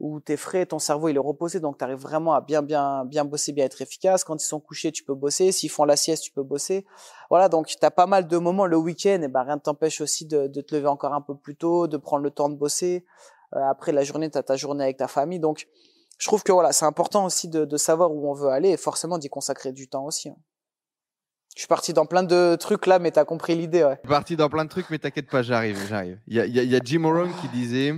où 0.00 0.18
t'es 0.18 0.38
frais, 0.38 0.64
ton 0.64 0.78
cerveau 0.78 1.08
il 1.08 1.16
est 1.16 1.20
reposé, 1.20 1.60
donc 1.60 1.78
tu 1.78 1.84
arrives 1.84 1.98
vraiment 1.98 2.32
à 2.32 2.40
bien 2.40 2.62
bien 2.62 3.04
bien 3.04 3.24
bosser, 3.24 3.52
bien 3.52 3.66
être 3.66 3.80
efficace. 3.82 4.24
Quand 4.24 4.42
ils 4.42 4.46
sont 4.46 4.58
couchés, 4.58 4.90
tu 4.90 5.04
peux 5.04 5.14
bosser. 5.14 5.52
S'ils 5.52 5.70
font 5.70 5.84
la 5.84 5.96
sieste, 5.96 6.24
tu 6.24 6.32
peux 6.32 6.42
bosser. 6.42 6.86
Voilà, 7.28 7.48
donc 7.48 7.66
tu 7.66 7.76
as 7.82 7.90
pas 7.90 8.06
mal 8.06 8.26
de 8.26 8.38
moments 8.38 8.66
le 8.66 8.76
week-end, 8.76 9.20
et 9.22 9.28
ben 9.28 9.42
rien 9.42 9.56
ne 9.56 9.60
t'empêche 9.60 10.00
aussi 10.00 10.24
de, 10.26 10.46
de, 10.46 10.60
te 10.62 10.74
lever 10.74 10.88
encore 10.88 11.12
un 11.12 11.20
peu 11.20 11.36
plus 11.36 11.54
tôt, 11.54 11.86
de 11.86 11.96
prendre 11.98 12.22
le 12.22 12.30
temps 12.30 12.48
de 12.48 12.56
bosser. 12.56 13.04
Euh, 13.54 13.60
après 13.68 13.92
la 13.92 14.02
journée, 14.02 14.30
tu 14.30 14.38
as 14.38 14.42
ta 14.42 14.56
journée 14.56 14.84
avec 14.84 14.96
ta 14.96 15.06
famille, 15.06 15.38
donc 15.38 15.68
je 16.18 16.26
trouve 16.26 16.42
que 16.42 16.52
voilà, 16.52 16.72
c'est 16.72 16.86
important 16.86 17.24
aussi 17.24 17.48
de, 17.48 17.64
de, 17.64 17.76
savoir 17.76 18.10
où 18.12 18.30
on 18.30 18.34
veut 18.34 18.48
aller 18.48 18.70
et 18.70 18.76
forcément 18.76 19.18
d'y 19.18 19.28
consacrer 19.28 19.72
du 19.72 19.88
temps 19.88 20.04
aussi. 20.04 20.28
Hein. 20.28 20.36
Je 21.56 21.62
suis 21.62 21.68
parti 21.68 21.92
dans 21.92 22.06
plein 22.06 22.22
de 22.22 22.56
trucs 22.56 22.86
là, 22.86 22.98
mais 22.98 23.10
t'as 23.10 23.24
compris 23.24 23.56
l'idée. 23.56 23.82
Ouais. 23.82 23.96
Je 23.96 24.00
suis 24.00 24.08
parti 24.08 24.36
dans 24.36 24.48
plein 24.48 24.64
de 24.64 24.70
trucs, 24.70 24.88
mais 24.88 24.98
t'inquiète 24.98 25.28
pas, 25.28 25.42
j'arrive, 25.42 25.78
j'arrive. 25.88 26.18
Il 26.26 26.36
y 26.36 26.40
a, 26.40 26.46
y 26.46 26.76
a 26.76 26.80
Jim 26.82 27.02
Rohn 27.04 27.30
qui 27.40 27.48
disait 27.48 27.94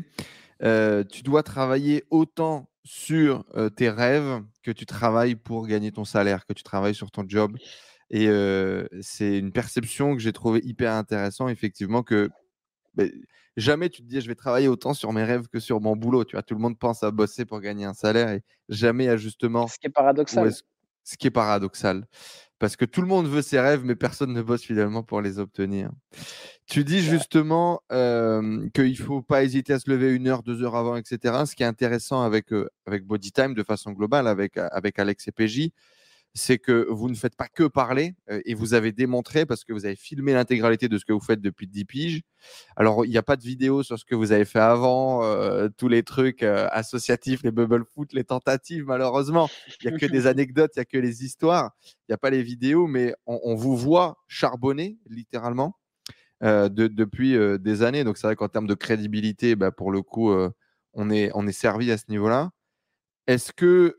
euh, 0.64 1.04
tu 1.04 1.22
dois 1.22 1.42
travailler 1.42 2.04
autant 2.10 2.68
sur 2.84 3.44
euh, 3.54 3.68
tes 3.68 3.90
rêves 3.90 4.42
que 4.62 4.70
tu 4.70 4.86
travailles 4.86 5.34
pour 5.34 5.66
gagner 5.66 5.92
ton 5.92 6.04
salaire, 6.04 6.46
que 6.46 6.52
tu 6.52 6.62
travailles 6.62 6.94
sur 6.94 7.10
ton 7.10 7.24
job. 7.26 7.56
Et 8.10 8.28
euh, 8.28 8.86
c'est 9.00 9.38
une 9.38 9.52
perception 9.52 10.14
que 10.14 10.20
j'ai 10.20 10.32
trouvé 10.32 10.60
hyper 10.64 10.92
intéressant, 10.92 11.48
effectivement, 11.48 12.02
que 12.02 12.28
jamais 13.56 13.88
tu 13.88 14.02
te 14.02 14.06
dis 14.06 14.20
je 14.20 14.28
vais 14.28 14.34
travailler 14.34 14.68
autant 14.68 14.94
sur 14.94 15.12
mes 15.12 15.24
rêves 15.24 15.48
que 15.48 15.60
sur 15.60 15.80
mon 15.80 15.96
boulot. 15.96 16.24
Tu 16.24 16.36
vois, 16.36 16.42
tout 16.42 16.54
le 16.54 16.60
monde 16.60 16.78
pense 16.78 17.02
à 17.02 17.10
bosser 17.10 17.44
pour 17.44 17.60
gagner 17.60 17.84
un 17.84 17.94
salaire 17.94 18.30
et 18.30 18.42
jamais 18.68 19.08
à 19.08 19.16
justement. 19.16 19.66
Ce 19.66 19.78
qui 19.78 19.86
est 19.86 19.90
paradoxal. 19.90 20.52
ce 21.04 21.16
qui 21.16 21.26
est 21.26 21.30
paradoxal. 21.30 22.06
Parce 22.62 22.76
que 22.76 22.84
tout 22.84 23.00
le 23.00 23.08
monde 23.08 23.26
veut 23.26 23.42
ses 23.42 23.58
rêves, 23.58 23.82
mais 23.84 23.96
personne 23.96 24.32
ne 24.32 24.40
bosse 24.40 24.62
finalement 24.62 25.02
pour 25.02 25.20
les 25.20 25.40
obtenir. 25.40 25.90
Tu 26.68 26.84
dis 26.84 27.00
justement 27.00 27.82
qu'il 27.90 27.98
ne 27.98 28.94
faut 28.94 29.20
pas 29.20 29.42
hésiter 29.42 29.72
à 29.72 29.80
se 29.80 29.90
lever 29.90 30.14
une 30.14 30.28
heure, 30.28 30.44
deux 30.44 30.62
heures 30.62 30.76
avant, 30.76 30.94
etc. 30.94 31.42
Ce 31.44 31.56
qui 31.56 31.64
est 31.64 31.66
intéressant 31.66 32.22
avec, 32.22 32.50
avec 32.86 33.04
Bodytime 33.04 33.54
de 33.54 33.64
façon 33.64 33.90
globale, 33.90 34.28
avec, 34.28 34.58
avec 34.58 35.00
Alex 35.00 35.26
et 35.26 35.32
PJ, 35.32 35.70
c'est 36.34 36.58
que 36.58 36.86
vous 36.88 37.10
ne 37.10 37.14
faites 37.14 37.36
pas 37.36 37.48
que 37.48 37.64
parler 37.64 38.14
et 38.28 38.54
vous 38.54 38.72
avez 38.72 38.92
démontré 38.92 39.44
parce 39.44 39.64
que 39.64 39.72
vous 39.72 39.84
avez 39.84 39.96
filmé 39.96 40.32
l'intégralité 40.32 40.88
de 40.88 40.96
ce 40.96 41.04
que 41.04 41.12
vous 41.12 41.20
faites 41.20 41.42
depuis 41.42 41.66
10 41.66 41.84
piges. 41.84 42.22
Alors, 42.76 43.04
il 43.04 43.10
n'y 43.10 43.18
a 43.18 43.22
pas 43.22 43.36
de 43.36 43.42
vidéo 43.42 43.82
sur 43.82 43.98
ce 43.98 44.04
que 44.04 44.14
vous 44.14 44.32
avez 44.32 44.46
fait 44.46 44.58
avant, 44.58 45.20
tous 45.76 45.88
les 45.88 46.02
trucs 46.02 46.42
associatifs, 46.42 47.42
les 47.42 47.50
bubble 47.50 47.84
foot, 47.84 48.12
les 48.14 48.24
tentatives, 48.24 48.84
malheureusement. 48.86 49.50
Il 49.82 49.90
n'y 49.90 49.94
a 49.94 49.98
que 49.98 50.06
des 50.06 50.26
anecdotes, 50.26 50.72
il 50.74 50.78
n'y 50.78 50.82
a 50.82 50.84
que 50.86 50.98
les 50.98 51.24
histoires, 51.24 51.72
il 51.84 52.12
n'y 52.12 52.14
a 52.14 52.18
pas 52.18 52.30
les 52.30 52.42
vidéos, 52.42 52.86
mais 52.86 53.14
on, 53.26 53.54
vous 53.54 53.76
voit 53.76 54.16
charbonner, 54.26 54.98
littéralement, 55.10 55.76
depuis 56.40 57.36
des 57.60 57.82
années. 57.82 58.04
Donc, 58.04 58.16
c'est 58.16 58.26
vrai 58.26 58.36
qu'en 58.36 58.48
termes 58.48 58.66
de 58.66 58.74
crédibilité, 58.74 59.54
bah, 59.54 59.70
pour 59.70 59.92
le 59.92 60.00
coup, 60.00 60.32
on, 60.94 61.10
est, 61.10 61.30
on 61.34 61.46
est 61.46 61.52
servi 61.52 61.92
à 61.92 61.98
ce 61.98 62.04
niveau-là. 62.08 62.50
Est-ce 63.26 63.52
que 63.52 63.96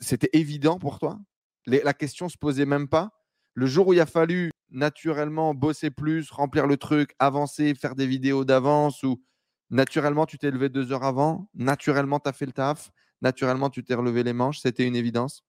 c'était 0.00 0.30
évident 0.32 0.78
pour 0.78 0.98
toi? 0.98 1.18
La 1.66 1.92
question 1.92 2.28
se 2.28 2.38
posait 2.38 2.66
même 2.66 2.88
pas? 2.88 3.10
Le 3.54 3.66
jour 3.66 3.88
où 3.88 3.92
il 3.92 4.00
a 4.00 4.06
fallu 4.06 4.50
naturellement 4.70 5.54
bosser 5.54 5.90
plus, 5.90 6.30
remplir 6.30 6.66
le 6.66 6.76
truc, 6.76 7.14
avancer, 7.18 7.74
faire 7.74 7.94
des 7.94 8.06
vidéos 8.06 8.44
d'avance, 8.44 9.02
ou 9.02 9.22
naturellement 9.70 10.26
tu 10.26 10.38
t'es 10.38 10.50
levé 10.50 10.68
deux 10.68 10.92
heures 10.92 11.04
avant, 11.04 11.48
naturellement 11.54 12.20
tu 12.20 12.28
as 12.28 12.32
fait 12.32 12.46
le 12.46 12.52
taf, 12.52 12.90
naturellement 13.20 13.70
tu 13.70 13.84
t'es 13.84 13.94
relevé 13.94 14.22
les 14.22 14.32
manches, 14.32 14.60
c'était 14.60 14.86
une 14.86 14.96
évidence? 14.96 15.44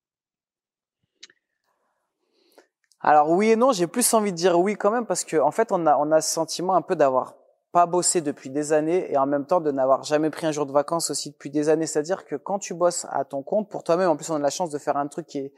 Alors 3.00 3.32
oui 3.32 3.52
et 3.52 3.56
non, 3.56 3.72
j'ai 3.72 3.88
plus 3.88 4.14
envie 4.14 4.32
de 4.32 4.38
dire 4.38 4.60
oui 4.60 4.76
quand 4.76 4.92
même 4.92 5.06
parce 5.06 5.24
qu'en 5.24 5.48
en 5.48 5.52
fait 5.52 5.72
on 5.72 5.86
a 5.88 5.96
on 5.98 6.12
a 6.12 6.22
ce 6.22 6.32
sentiment 6.32 6.76
un 6.76 6.82
peu 6.82 6.96
d'avoir 6.96 7.36
pas 7.72 7.86
bossé 7.86 8.22
depuis 8.22 8.50
des 8.50 8.74
années 8.74 9.12
et 9.12 9.18
en 9.18 9.26
même 9.26 9.46
temps 9.46 9.62
de 9.62 9.72
n'avoir 9.72 10.04
jamais 10.04 10.30
pris 10.30 10.46
un 10.46 10.52
jour 10.52 10.66
de 10.66 10.72
vacances 10.72 11.10
aussi 11.10 11.32
depuis 11.32 11.50
des 11.50 11.70
années. 11.70 11.88
C'est-à-dire 11.88 12.26
que 12.26 12.36
quand 12.36 12.60
tu 12.60 12.74
bosses 12.74 13.06
à 13.10 13.24
ton 13.24 13.44
compte, 13.44 13.70
pour 13.70 13.84
toi-même, 13.84 14.10
en 14.10 14.18
plus 14.18 14.30
on 14.30 14.36
a 14.36 14.40
la 14.40 14.50
chance 14.50 14.70
de 14.70 14.78
faire 14.78 14.98
un 14.98 15.08
truc 15.08 15.26
qui 15.26 15.40
est, 15.40 15.54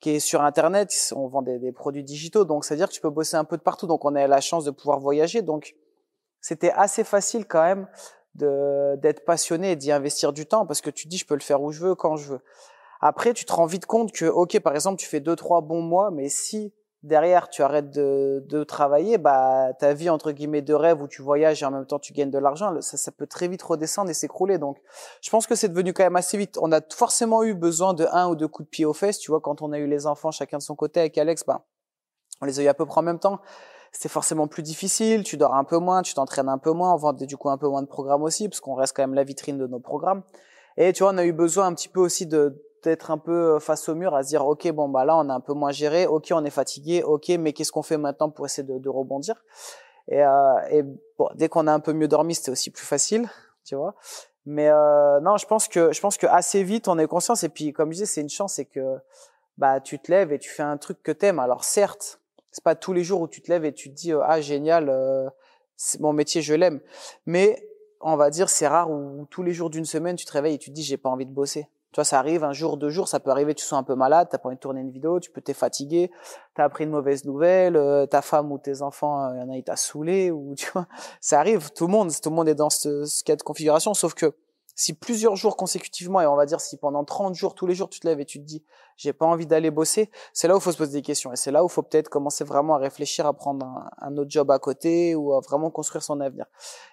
qui 0.00 0.10
est 0.10 0.20
sur 0.20 0.42
Internet, 0.42 0.92
on 1.14 1.28
vend 1.28 1.42
des, 1.42 1.58
des 1.58 1.72
produits 1.72 2.04
digitaux, 2.04 2.44
donc 2.44 2.64
c'est-à-dire 2.64 2.88
que 2.88 2.94
tu 2.94 3.00
peux 3.00 3.10
bosser 3.10 3.36
un 3.36 3.44
peu 3.44 3.56
de 3.56 3.62
partout, 3.62 3.86
donc 3.86 4.04
on 4.04 4.14
a 4.14 4.26
la 4.26 4.40
chance 4.40 4.64
de 4.64 4.70
pouvoir 4.70 4.98
voyager. 4.98 5.42
Donc 5.42 5.74
c'était 6.40 6.72
assez 6.72 7.04
facile 7.04 7.46
quand 7.46 7.62
même 7.62 7.88
de 8.34 8.96
d'être 8.96 9.24
passionné 9.24 9.72
et 9.72 9.76
d'y 9.76 9.92
investir 9.92 10.32
du 10.32 10.46
temps 10.46 10.66
parce 10.66 10.80
que 10.80 10.90
tu 10.90 11.06
dis 11.06 11.18
je 11.18 11.26
peux 11.26 11.34
le 11.34 11.40
faire 11.40 11.62
où 11.62 11.70
je 11.70 11.80
veux, 11.80 11.94
quand 11.94 12.16
je 12.16 12.32
veux. 12.32 12.40
Après, 13.04 13.34
tu 13.34 13.44
te 13.44 13.52
rends 13.52 13.66
vite 13.66 13.84
compte 13.84 14.12
que, 14.12 14.26
ok, 14.26 14.60
par 14.60 14.74
exemple, 14.74 14.96
tu 15.00 15.08
fais 15.08 15.18
deux, 15.18 15.34
trois 15.34 15.60
bons 15.60 15.82
mois, 15.82 16.12
mais 16.12 16.28
si 16.28 16.72
derrière 17.02 17.48
tu 17.48 17.62
arrêtes 17.62 17.90
de, 17.90 18.44
de, 18.48 18.64
travailler, 18.64 19.18
bah 19.18 19.72
ta 19.78 19.92
vie 19.92 20.08
entre 20.08 20.30
guillemets 20.30 20.62
de 20.62 20.74
rêve 20.74 21.02
où 21.02 21.08
tu 21.08 21.20
voyages 21.20 21.62
et 21.62 21.66
en 21.66 21.70
même 21.70 21.86
temps 21.86 21.98
tu 21.98 22.12
gagnes 22.12 22.30
de 22.30 22.38
l'argent, 22.38 22.80
ça, 22.80 22.96
ça 22.96 23.10
peut 23.10 23.26
très 23.26 23.48
vite 23.48 23.62
redescendre 23.62 24.10
et 24.10 24.14
s'écrouler. 24.14 24.58
Donc, 24.58 24.78
je 25.20 25.30
pense 25.30 25.46
que 25.46 25.54
c'est 25.54 25.68
devenu 25.68 25.92
quand 25.92 26.04
même 26.04 26.16
assez 26.16 26.36
vite. 26.38 26.58
On 26.60 26.70
a 26.70 26.80
forcément 26.94 27.42
eu 27.42 27.54
besoin 27.54 27.94
de 27.94 28.06
un 28.12 28.28
ou 28.28 28.36
deux 28.36 28.48
coups 28.48 28.66
de 28.66 28.70
pied 28.70 28.84
aux 28.84 28.92
fesses. 28.92 29.18
Tu 29.18 29.30
vois, 29.30 29.40
quand 29.40 29.62
on 29.62 29.72
a 29.72 29.78
eu 29.78 29.86
les 29.86 30.06
enfants 30.06 30.30
chacun 30.30 30.58
de 30.58 30.62
son 30.62 30.76
côté 30.76 31.00
avec 31.00 31.18
Alex, 31.18 31.44
bah 31.44 31.64
on 32.40 32.46
les 32.46 32.60
a 32.60 32.62
eu 32.62 32.68
à 32.68 32.74
peu 32.74 32.86
près 32.86 33.00
en 33.00 33.04
même 33.04 33.18
temps. 33.18 33.40
C'était 33.90 34.08
forcément 34.08 34.46
plus 34.46 34.62
difficile. 34.62 35.22
Tu 35.22 35.36
dors 35.36 35.54
un 35.54 35.64
peu 35.64 35.78
moins, 35.78 36.02
tu 36.02 36.14
t'entraînes 36.14 36.48
un 36.48 36.58
peu 36.58 36.72
moins, 36.72 36.94
on 36.94 36.96
vend 36.96 37.12
du 37.12 37.36
coup 37.36 37.50
un 37.50 37.58
peu 37.58 37.68
moins 37.68 37.82
de 37.82 37.88
programmes 37.88 38.22
aussi 38.22 38.48
parce 38.48 38.60
qu'on 38.60 38.74
reste 38.74 38.96
quand 38.96 39.02
même 39.02 39.14
la 39.14 39.24
vitrine 39.24 39.58
de 39.58 39.66
nos 39.66 39.80
programmes. 39.80 40.22
Et 40.76 40.92
tu 40.92 41.02
vois, 41.02 41.12
on 41.12 41.18
a 41.18 41.24
eu 41.24 41.32
besoin 41.32 41.66
un 41.66 41.74
petit 41.74 41.88
peu 41.88 42.00
aussi 42.00 42.26
de 42.26 42.64
être 42.90 43.10
un 43.10 43.18
peu 43.18 43.54
euh, 43.54 43.58
face 43.58 43.88
au 43.88 43.94
mur 43.94 44.14
à 44.14 44.22
se 44.22 44.28
dire 44.28 44.46
ok 44.46 44.70
bon 44.72 44.88
bah 44.88 45.04
là 45.04 45.16
on 45.16 45.28
a 45.28 45.34
un 45.34 45.40
peu 45.40 45.52
moins 45.54 45.72
géré. 45.72 46.06
Ok 46.06 46.28
on 46.32 46.44
est 46.44 46.50
fatigué. 46.50 47.02
Ok 47.02 47.28
mais 47.38 47.52
qu'est-ce 47.52 47.72
qu'on 47.72 47.82
fait 47.82 47.98
maintenant 47.98 48.30
pour 48.30 48.46
essayer 48.46 48.66
de, 48.66 48.88
rebondir? 48.88 49.44
Et, 50.08 50.22
euh, 50.22 50.60
et 50.70 50.82
bon 50.82 51.28
dès 51.34 51.48
qu'on 51.48 51.66
a 51.66 51.72
un 51.72 51.80
peu 51.80 51.92
mieux 51.92 52.08
dormi 52.08 52.34
c'était 52.34 52.50
aussi 52.50 52.70
plus 52.70 52.84
facile 52.84 53.28
tu 53.64 53.74
vois. 53.76 53.94
Mais 54.44 54.68
euh, 54.68 55.20
non 55.20 55.36
je 55.36 55.46
pense 55.46 55.68
que 55.68 55.92
je 55.92 56.00
pense 56.00 56.16
que 56.16 56.26
assez 56.26 56.62
vite 56.62 56.88
on 56.88 56.98
est 56.98 57.06
conscience 57.06 57.44
et 57.44 57.48
puis 57.48 57.72
comme 57.72 57.90
je 57.90 57.94
disais 57.94 58.06
c'est 58.06 58.20
une 58.20 58.30
chance 58.30 58.54
c'est 58.54 58.64
que 58.64 58.98
bah 59.58 59.80
tu 59.80 59.98
te 59.98 60.10
lèves 60.10 60.32
et 60.32 60.38
tu 60.38 60.50
fais 60.50 60.62
un 60.62 60.76
truc 60.76 61.02
que 61.02 61.12
t'aimes. 61.12 61.38
Alors 61.38 61.64
certes 61.64 62.20
c'est 62.50 62.64
pas 62.64 62.74
tous 62.74 62.92
les 62.92 63.04
jours 63.04 63.20
où 63.20 63.28
tu 63.28 63.42
te 63.42 63.50
lèves 63.50 63.64
et 63.64 63.72
tu 63.72 63.90
te 63.90 63.94
dis 63.94 64.12
ah 64.12 64.40
génial 64.40 64.88
euh, 64.88 65.28
mon 66.00 66.12
métier 66.12 66.42
je 66.42 66.54
l'aime 66.54 66.80
mais 67.26 67.68
on 68.00 68.16
va 68.16 68.30
dire 68.30 68.48
c'est 68.48 68.66
rare 68.66 68.90
où 68.90 69.26
tous 69.30 69.42
les 69.42 69.52
jours 69.52 69.70
d'une 69.70 69.84
semaine 69.84 70.16
tu 70.16 70.26
te 70.26 70.32
réveilles 70.32 70.54
et 70.54 70.58
tu 70.58 70.70
te 70.70 70.74
dis 70.74 70.82
j'ai 70.82 70.96
pas 70.96 71.08
envie 71.08 71.26
de 71.26 71.32
bosser 71.32 71.68
tu 71.92 71.98
vois, 71.98 72.04
ça 72.04 72.18
arrive 72.18 72.42
un 72.42 72.52
jour, 72.52 72.78
deux 72.78 72.88
jours, 72.88 73.06
ça 73.06 73.20
peut 73.20 73.30
arriver, 73.30 73.54
tu 73.54 73.64
sois 73.64 73.76
un 73.76 73.82
peu 73.82 73.94
malade, 73.94 74.28
t'as 74.30 74.38
pas 74.38 74.48
envie 74.48 74.56
de 74.56 74.60
tourner 74.60 74.80
une 74.80 74.90
vidéo, 74.90 75.20
tu 75.20 75.30
peux 75.30 75.42
t'être 75.42 75.58
fatigué, 75.58 76.10
t'as 76.54 76.64
appris 76.64 76.84
une 76.84 76.90
mauvaise 76.90 77.26
nouvelle, 77.26 77.76
euh, 77.76 78.06
ta 78.06 78.22
femme 78.22 78.50
ou 78.50 78.58
tes 78.58 78.80
enfants, 78.80 79.30
il 79.34 79.40
y 79.40 79.42
en 79.42 79.50
a, 79.50 79.56
il 79.56 79.62
t'a 79.62 79.76
saoulé, 79.76 80.30
ou 80.30 80.54
tu 80.56 80.70
vois, 80.72 80.86
ça 81.20 81.38
arrive, 81.38 81.70
tout 81.72 81.86
le 81.86 81.92
monde, 81.92 82.10
tout 82.10 82.30
le 82.30 82.34
monde 82.34 82.48
est 82.48 82.54
dans 82.54 82.70
ce, 82.70 83.04
ce 83.04 83.22
cas 83.22 83.36
de 83.36 83.42
configuration, 83.42 83.92
sauf 83.92 84.14
que 84.14 84.34
si 84.74 84.94
plusieurs 84.94 85.36
jours 85.36 85.58
consécutivement, 85.58 86.22
et 86.22 86.26
on 86.26 86.34
va 86.34 86.46
dire 86.46 86.60
si 86.60 86.78
pendant 86.78 87.04
30 87.04 87.34
jours, 87.34 87.54
tous 87.54 87.66
les 87.66 87.74
jours, 87.74 87.90
tu 87.90 88.00
te 88.00 88.06
lèves 88.06 88.20
et 88.20 88.24
tu 88.24 88.38
te 88.40 88.44
dis, 88.44 88.64
j'ai 88.96 89.12
pas 89.12 89.26
envie 89.26 89.46
d'aller 89.46 89.70
bosser, 89.70 90.10
c'est 90.32 90.48
là 90.48 90.54
où 90.54 90.58
il 90.58 90.62
faut 90.62 90.72
se 90.72 90.78
poser 90.78 90.92
des 90.92 91.02
questions, 91.02 91.30
et 91.30 91.36
c'est 91.36 91.50
là 91.50 91.62
où 91.62 91.66
il 91.66 91.70
faut 91.70 91.82
peut-être 91.82 92.08
commencer 92.08 92.42
vraiment 92.42 92.76
à 92.76 92.78
réfléchir 92.78 93.26
à 93.26 93.34
prendre 93.34 93.66
un, 93.66 93.90
un, 93.98 94.16
autre 94.16 94.30
job 94.30 94.50
à 94.50 94.58
côté, 94.58 95.14
ou 95.14 95.34
à 95.34 95.40
vraiment 95.40 95.70
construire 95.70 96.02
son 96.02 96.20
avenir. 96.20 96.46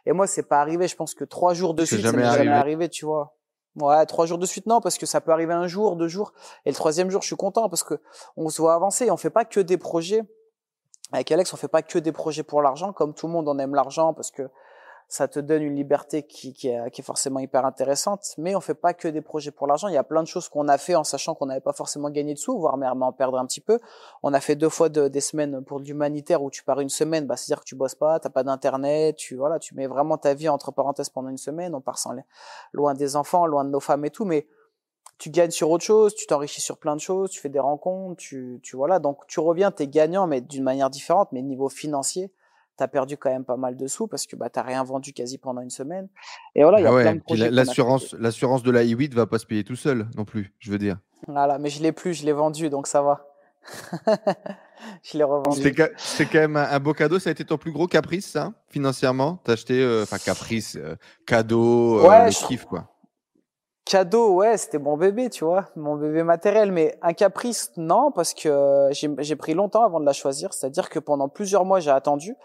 Et 0.05 0.11
moi, 0.11 0.27
c'est 0.27 0.43
pas 0.43 0.59
arrivé, 0.59 0.89
je 0.89 0.95
pense 0.97 1.13
que 1.13 1.23
trois 1.23 1.53
jours 1.53 1.73
de 1.73 1.85
suite, 1.85 2.01
ça 2.01 2.11
m'est 2.11 2.23
jamais 2.25 2.49
arrivé, 2.49 2.89
tu 2.89 3.05
vois. 3.05 3.38
Ouais, 3.75 4.05
trois 4.05 4.25
jours 4.25 4.37
de 4.37 4.45
suite, 4.45 4.65
non, 4.65 4.81
parce 4.81 4.97
que 4.97 5.05
ça 5.05 5.21
peut 5.21 5.31
arriver 5.31 5.53
un 5.53 5.67
jour, 5.67 5.95
deux 5.95 6.07
jours. 6.07 6.33
Et 6.65 6.69
le 6.69 6.75
troisième 6.75 7.09
jour, 7.09 7.21
je 7.21 7.27
suis 7.27 7.35
content 7.35 7.69
parce 7.69 7.83
que 7.83 8.01
on 8.35 8.49
se 8.49 8.61
voit 8.61 8.73
avancer. 8.73 9.09
On 9.11 9.17
fait 9.17 9.29
pas 9.29 9.45
que 9.45 9.59
des 9.59 9.77
projets. 9.77 10.23
Avec 11.11 11.31
Alex, 11.31 11.53
on 11.53 11.57
fait 11.57 11.67
pas 11.67 11.81
que 11.81 11.97
des 11.97 12.11
projets 12.11 12.43
pour 12.43 12.61
l'argent, 12.61 12.93
comme 12.93 13.15
tout 13.15 13.25
le 13.25 13.33
monde, 13.33 13.47
on 13.47 13.57
aime 13.57 13.73
l'argent 13.73 14.13
parce 14.13 14.29
que 14.29 14.49
ça 15.09 15.27
te 15.27 15.39
donne 15.39 15.63
une 15.63 15.75
liberté 15.75 16.21
qui, 16.21 16.53
qui, 16.53 16.67
est, 16.67 16.91
qui, 16.91 17.01
est, 17.01 17.03
forcément 17.03 17.39
hyper 17.39 17.65
intéressante. 17.65 18.35
Mais 18.37 18.55
on 18.55 18.61
fait 18.61 18.75
pas 18.75 18.93
que 18.93 19.07
des 19.07 19.21
projets 19.21 19.49
pour 19.49 19.65
l'argent. 19.65 19.87
Il 19.87 19.95
y 19.95 19.97
a 19.97 20.03
plein 20.03 20.21
de 20.21 20.27
choses 20.27 20.47
qu'on 20.49 20.67
a 20.67 20.77
fait 20.77 20.93
en 20.93 21.03
sachant 21.03 21.33
qu'on 21.33 21.47
n'avait 21.47 21.61
pas 21.61 21.73
forcément 21.73 22.11
gagné 22.11 22.35
de 22.35 22.39
sous, 22.39 22.59
voire 22.59 22.77
même 22.77 23.01
en 23.01 23.11
perdre 23.11 23.39
un 23.39 23.45
petit 23.47 23.59
peu. 23.59 23.79
On 24.21 24.35
a 24.35 24.39
fait 24.39 24.55
deux 24.55 24.69
fois 24.69 24.87
de, 24.87 25.07
des 25.07 25.19
semaines 25.19 25.63
pour 25.65 25.79
l'humanitaire 25.79 26.43
où 26.43 26.51
tu 26.51 26.63
pars 26.63 26.79
une 26.79 26.89
semaine, 26.89 27.25
bah, 27.25 27.37
c'est-à-dire 27.37 27.61
que 27.61 27.67
tu 27.67 27.75
bosses 27.75 27.95
pas, 27.95 28.19
t'as 28.19 28.29
pas 28.29 28.43
d'internet, 28.43 29.15
tu 29.15 29.35
voilà, 29.35 29.57
tu 29.57 29.73
mets 29.73 29.87
vraiment 29.87 30.19
ta 30.19 30.35
vie 30.35 30.47
entre 30.47 30.71
parenthèses 30.71 31.09
pendant 31.09 31.29
une 31.29 31.37
semaine. 31.37 31.73
On 31.73 31.81
part 31.81 31.97
sans 31.97 32.13
loin 32.71 32.93
des 32.93 33.15
enfants, 33.15 33.47
loin 33.47 33.65
de 33.65 33.71
nos 33.71 33.79
femmes 33.79 34.05
et 34.05 34.11
tout, 34.11 34.25
mais 34.25 34.47
tu 35.17 35.31
gagnes 35.31 35.51
sur 35.51 35.71
autre 35.71 35.83
chose, 35.83 36.13
tu 36.13 36.27
t'enrichis 36.27 36.61
sur 36.61 36.77
plein 36.77 36.95
de 36.95 37.01
choses, 37.01 37.31
tu 37.31 37.41
fais 37.41 37.49
des 37.49 37.59
rencontres, 37.59 38.17
tu, 38.17 38.59
tu 38.61 38.77
voilà, 38.77 38.99
donc 38.99 39.25
tu 39.27 39.39
reviens, 39.39 39.71
t'es 39.71 39.87
gagnant, 39.87 40.27
mais 40.27 40.39
d'une 40.39 40.63
manière 40.63 40.91
différente, 40.91 41.29
mais 41.31 41.41
niveau 41.41 41.67
financier, 41.67 42.31
tu 42.79 42.83
as 42.83 42.87
perdu 42.87 43.17
quand 43.17 43.29
même 43.29 43.45
pas 43.45 43.57
mal 43.57 43.75
de 43.75 43.87
sous 43.87 44.07
parce 44.07 44.25
que 44.25 44.35
bah, 44.35 44.49
tu 44.49 44.59
rien 44.59 44.83
vendu 44.83 45.13
quasi 45.13 45.37
pendant 45.37 45.61
une 45.61 45.69
semaine. 45.69 46.07
Et 46.55 46.63
voilà, 46.63 46.79
il 46.79 46.83
y 46.83 46.87
a 46.87 46.95
ah 46.95 47.01
plein 47.01 47.15
de 47.15 47.21
projets. 47.21 47.51
L'assurance, 47.51 48.13
l'assurance 48.13 48.63
de 48.63 48.71
la 48.71 48.83
i8 48.83 49.13
va 49.13 49.25
pas 49.25 49.39
se 49.39 49.45
payer 49.45 49.63
tout 49.63 49.75
seul 49.75 50.07
non 50.15 50.25
plus, 50.25 50.53
je 50.59 50.71
veux 50.71 50.77
dire. 50.77 50.97
Voilà, 51.27 51.59
mais 51.59 51.69
je 51.69 51.83
l'ai 51.83 51.91
plus, 51.91 52.13
je 52.13 52.25
l'ai 52.25 52.31
vendu, 52.31 52.69
donc 52.69 52.87
ça 52.87 53.01
va. 53.01 53.25
je 55.03 55.17
l'ai 55.17 55.23
revendu. 55.23 55.61
C'est 55.97 56.25
quand 56.25 56.39
même 56.39 56.55
un, 56.55 56.79
beau 56.79 56.93
cadeau. 56.93 57.19
Ça 57.19 57.29
a 57.29 57.31
été 57.31 57.43
ton 57.43 57.57
plus 57.57 57.71
gros 57.71 57.87
caprice, 57.87 58.31
ça, 58.31 58.53
financièrement? 58.69 59.39
T'as 59.43 59.53
acheté, 59.53 59.81
euh, 59.81 60.03
enfin, 60.03 60.17
caprice, 60.17 60.77
euh, 60.79 60.95
cadeau, 61.25 61.99
euh, 61.99 62.25
le 62.25 62.47
kiff, 62.47 62.65
quoi. 62.65 62.87
Cadeau, 63.89 64.35
ouais, 64.35 64.55
c'était 64.59 64.77
mon 64.77 64.97
bébé, 64.97 65.31
tu 65.31 65.43
vois, 65.43 65.67
mon 65.75 65.95
bébé 65.95 66.21
matériel. 66.21 66.71
Mais 66.71 66.99
un 67.01 67.13
caprice, 67.13 67.71
non, 67.75 68.11
parce 68.11 68.35
que 68.35 68.87
j'ai 68.91 69.35
pris 69.35 69.55
longtemps 69.55 69.83
avant 69.83 69.99
de 69.99 70.05
la 70.05 70.13
choisir. 70.13 70.53
C'est-à-dire 70.53 70.91
que 70.91 70.99
pendant 70.99 71.27
plusieurs 71.27 71.65
mois, 71.65 71.79
j'ai 71.79 71.89
attendu. 71.89 72.35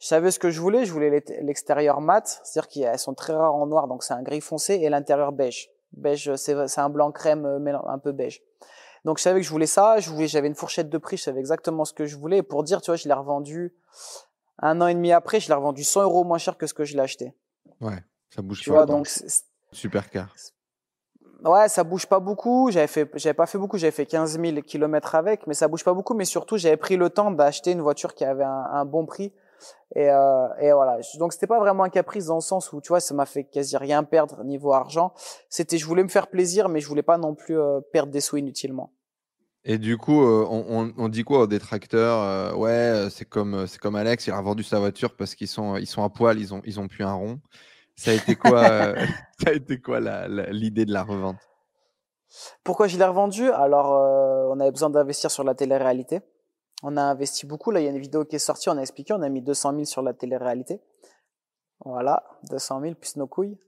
Je 0.00 0.06
savais 0.06 0.30
ce 0.30 0.38
que 0.38 0.48
je 0.48 0.62
voulais. 0.62 0.86
Je 0.86 0.92
voulais 0.94 1.22
l'extérieur 1.42 2.00
mat, 2.00 2.40
c'est-à-dire 2.42 2.68
qu'elles 2.70 2.98
sont 2.98 3.12
très 3.12 3.34
rares 3.34 3.54
en 3.54 3.66
noir, 3.66 3.86
donc 3.86 4.02
c'est 4.02 4.14
un 4.14 4.22
gris 4.22 4.40
foncé, 4.40 4.76
et 4.76 4.88
l'intérieur 4.88 5.32
beige. 5.32 5.68
Beige, 5.92 6.34
c'est 6.36 6.78
un 6.78 6.88
blanc 6.88 7.12
crème, 7.12 7.44
euh, 7.44 7.78
un 7.86 7.98
peu 7.98 8.12
beige. 8.12 8.42
Donc 9.04 9.18
je 9.18 9.24
savais 9.24 9.40
que 9.40 9.46
je 9.46 9.50
voulais 9.50 9.66
ça. 9.66 9.98
Je 9.98 10.08
voulais, 10.08 10.26
j'avais 10.26 10.48
une 10.48 10.54
fourchette 10.54 10.88
de 10.88 10.96
prix. 10.96 11.18
Je 11.18 11.24
savais 11.24 11.40
exactement 11.40 11.84
ce 11.84 11.92
que 11.92 12.06
je 12.06 12.16
voulais. 12.16 12.38
Et 12.38 12.42
pour 12.42 12.64
dire, 12.64 12.80
tu 12.80 12.90
vois, 12.90 12.96
je 12.96 13.06
l'ai 13.06 13.14
revendu 13.14 13.74
un 14.58 14.80
an 14.80 14.86
et 14.86 14.94
demi 14.94 15.12
après. 15.12 15.38
Je 15.38 15.48
l'ai 15.48 15.54
revendu 15.54 15.84
100 15.84 16.02
euros 16.02 16.24
moins 16.24 16.38
cher 16.38 16.56
que 16.56 16.66
ce 16.66 16.72
que 16.72 16.84
je 16.84 16.94
l'ai 16.94 17.02
acheté. 17.02 17.34
Ouais, 17.82 18.02
ça 18.34 18.40
bouge 18.40 18.62
tu 18.62 18.70
Vois, 18.70 18.86
donc 18.86 19.06
super 19.70 20.08
car. 20.08 20.34
Ouais, 21.44 21.68
ça 21.68 21.84
bouge 21.84 22.06
pas 22.06 22.20
beaucoup. 22.20 22.70
J'avais 22.70 22.86
fait, 22.86 23.10
j'avais 23.16 23.34
pas 23.34 23.46
fait 23.46 23.58
beaucoup. 23.58 23.76
J'avais 23.76 23.90
fait 23.90 24.06
15 24.06 24.40
000 24.40 24.62
kilomètres 24.62 25.14
avec, 25.14 25.46
mais 25.46 25.52
ça 25.52 25.68
bouge 25.68 25.84
pas 25.84 25.92
beaucoup. 25.92 26.14
Mais 26.14 26.24
surtout, 26.24 26.56
j'avais 26.56 26.78
pris 26.78 26.96
le 26.96 27.10
temps 27.10 27.30
d'acheter 27.30 27.72
une 27.72 27.82
voiture 27.82 28.14
qui 28.14 28.24
avait 28.24 28.44
un, 28.44 28.84
bon 28.86 29.04
prix. 29.04 29.32
Et, 29.94 30.10
euh, 30.10 30.48
et 30.58 30.72
voilà. 30.72 30.98
Donc 31.18 31.34
c'était 31.34 31.46
pas 31.46 31.58
vraiment 31.58 31.84
un 31.84 31.90
caprice 31.90 32.26
dans 32.26 32.36
le 32.36 32.40
sens 32.40 32.72
où 32.72 32.80
tu 32.80 32.88
vois, 32.88 33.00
ça 33.00 33.14
m'a 33.14 33.26
fait 33.26 33.44
quasi 33.44 33.76
rien 33.76 34.04
perdre 34.04 34.42
niveau 34.42 34.72
argent. 34.72 35.12
C'était, 35.50 35.76
je 35.76 35.84
voulais 35.86 36.02
me 36.02 36.08
faire 36.08 36.28
plaisir, 36.28 36.70
mais 36.70 36.80
je 36.80 36.88
voulais 36.88 37.02
pas 37.02 37.18
non 37.18 37.34
plus 37.34 37.58
euh, 37.58 37.80
perdre 37.92 38.10
des 38.10 38.20
sous 38.20 38.38
inutilement. 38.38 38.90
Et 39.66 39.78
du 39.78 39.96
coup, 39.96 40.22
euh, 40.22 40.46
on, 40.48 41.08
dit 41.08 41.24
quoi 41.24 41.40
aux 41.40 41.46
détracteurs 41.46 42.58
Ouais, 42.58 43.08
c'est 43.10 43.24
comme, 43.24 43.66
c'est 43.66 43.78
comme 43.78 43.96
Alex, 43.96 44.26
il 44.26 44.32
a 44.32 44.40
vendu 44.40 44.62
sa 44.62 44.78
voiture 44.78 45.16
parce 45.16 45.34
qu'ils 45.34 45.48
sont, 45.48 45.76
ils 45.76 45.86
sont 45.86 46.04
à 46.04 46.10
poil, 46.10 46.38
ils 46.38 46.52
ont, 46.52 46.60
ils 46.64 46.80
ont 46.80 46.88
plus 46.88 47.04
un 47.04 47.14
rond. 47.14 47.40
Ça 47.96 48.10
a 48.10 48.14
été 48.14 48.36
quoi, 48.36 48.64
euh, 48.64 48.94
ça 49.42 49.50
a 49.50 49.52
été 49.52 49.80
quoi 49.80 50.00
l'idée 50.50 50.84
de 50.84 50.92
la 50.92 51.02
revente? 51.02 51.38
Pourquoi 52.64 52.88
je 52.88 52.98
l'ai 52.98 53.04
revendu 53.04 53.50
Alors, 53.50 53.94
euh, 53.94 54.48
on 54.50 54.58
avait 54.60 54.72
besoin 54.72 54.90
d'investir 54.90 55.30
sur 55.30 55.44
la 55.44 55.54
télé-réalité. 55.54 56.20
On 56.82 56.96
a 56.96 57.02
investi 57.02 57.46
beaucoup. 57.46 57.70
Là, 57.70 57.80
il 57.80 57.84
y 57.84 57.86
a 57.86 57.90
une 57.90 58.00
vidéo 58.00 58.24
qui 58.24 58.36
est 58.36 58.40
sortie, 58.40 58.68
on 58.68 58.76
a 58.76 58.80
expliqué, 58.80 59.12
on 59.12 59.22
a 59.22 59.28
mis 59.28 59.40
200 59.40 59.72
000 59.72 59.84
sur 59.84 60.02
la 60.02 60.12
télé-réalité. 60.12 60.80
Voilà, 61.84 62.24
200 62.50 62.80
000 62.80 62.94
plus 62.94 63.16
nos 63.16 63.26
couilles. 63.26 63.58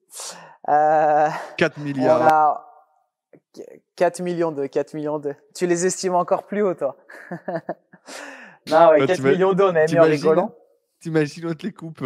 Euh, 0.68 1.28
4 1.58 1.78
milliards. 1.78 2.20
On 2.20 2.26
a 2.26 2.66
4 3.96 4.20
millions 4.20 4.52
de 4.52 4.66
4 4.66 4.94
millions 4.94 5.18
de. 5.18 5.34
Tu 5.54 5.66
les 5.66 5.86
estimes 5.86 6.14
encore 6.14 6.46
plus 6.46 6.62
haut, 6.62 6.74
toi 6.74 6.96
Non, 8.68 8.88
ouais, 8.90 9.06
4 9.06 9.22
bah, 9.22 9.30
millions 9.30 9.52
d'euros, 9.52 9.70
on 9.72 9.76
a 9.76 9.86
mis 9.86 9.98
en 9.98 10.02
rigolant. 10.02 10.54
T'imagines, 11.00 11.46
on 11.46 11.54
te 11.54 11.66
les 11.66 11.72
coupe. 11.72 12.02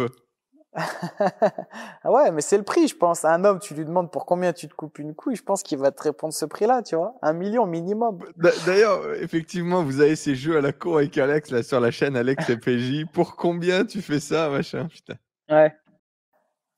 Ah 0.73 2.11
ouais, 2.11 2.31
mais 2.31 2.41
c'est 2.41 2.57
le 2.57 2.63
prix, 2.63 2.87
je 2.87 2.95
pense. 2.95 3.25
Un 3.25 3.43
homme, 3.43 3.59
tu 3.59 3.73
lui 3.73 3.83
demandes 3.83 4.09
pour 4.09 4.25
combien 4.25 4.53
tu 4.53 4.67
te 4.67 4.73
coupes 4.73 4.99
une 4.99 5.13
couille, 5.13 5.35
je 5.35 5.43
pense 5.43 5.63
qu'il 5.63 5.77
va 5.77 5.91
te 5.91 6.01
répondre 6.01 6.33
ce 6.33 6.45
prix-là, 6.45 6.81
tu 6.81 6.95
vois. 6.95 7.15
Un 7.21 7.33
million 7.33 7.65
minimum. 7.65 8.19
D'ailleurs, 8.65 9.13
effectivement, 9.15 9.83
vous 9.83 9.99
avez 9.99 10.15
ces 10.15 10.35
jeux 10.35 10.57
à 10.57 10.61
la 10.61 10.71
cour 10.71 10.97
avec 10.97 11.17
Alex, 11.17 11.51
là, 11.51 11.63
sur 11.63 11.79
la 11.79 11.91
chaîne 11.91 12.15
Alex 12.15 12.49
et 12.49 12.57
PJ. 12.57 13.05
Pour 13.11 13.35
combien 13.35 13.85
tu 13.85 14.01
fais 14.01 14.19
ça, 14.19 14.49
machin, 14.49 14.87
putain 14.87 15.15
Ouais. 15.49 15.75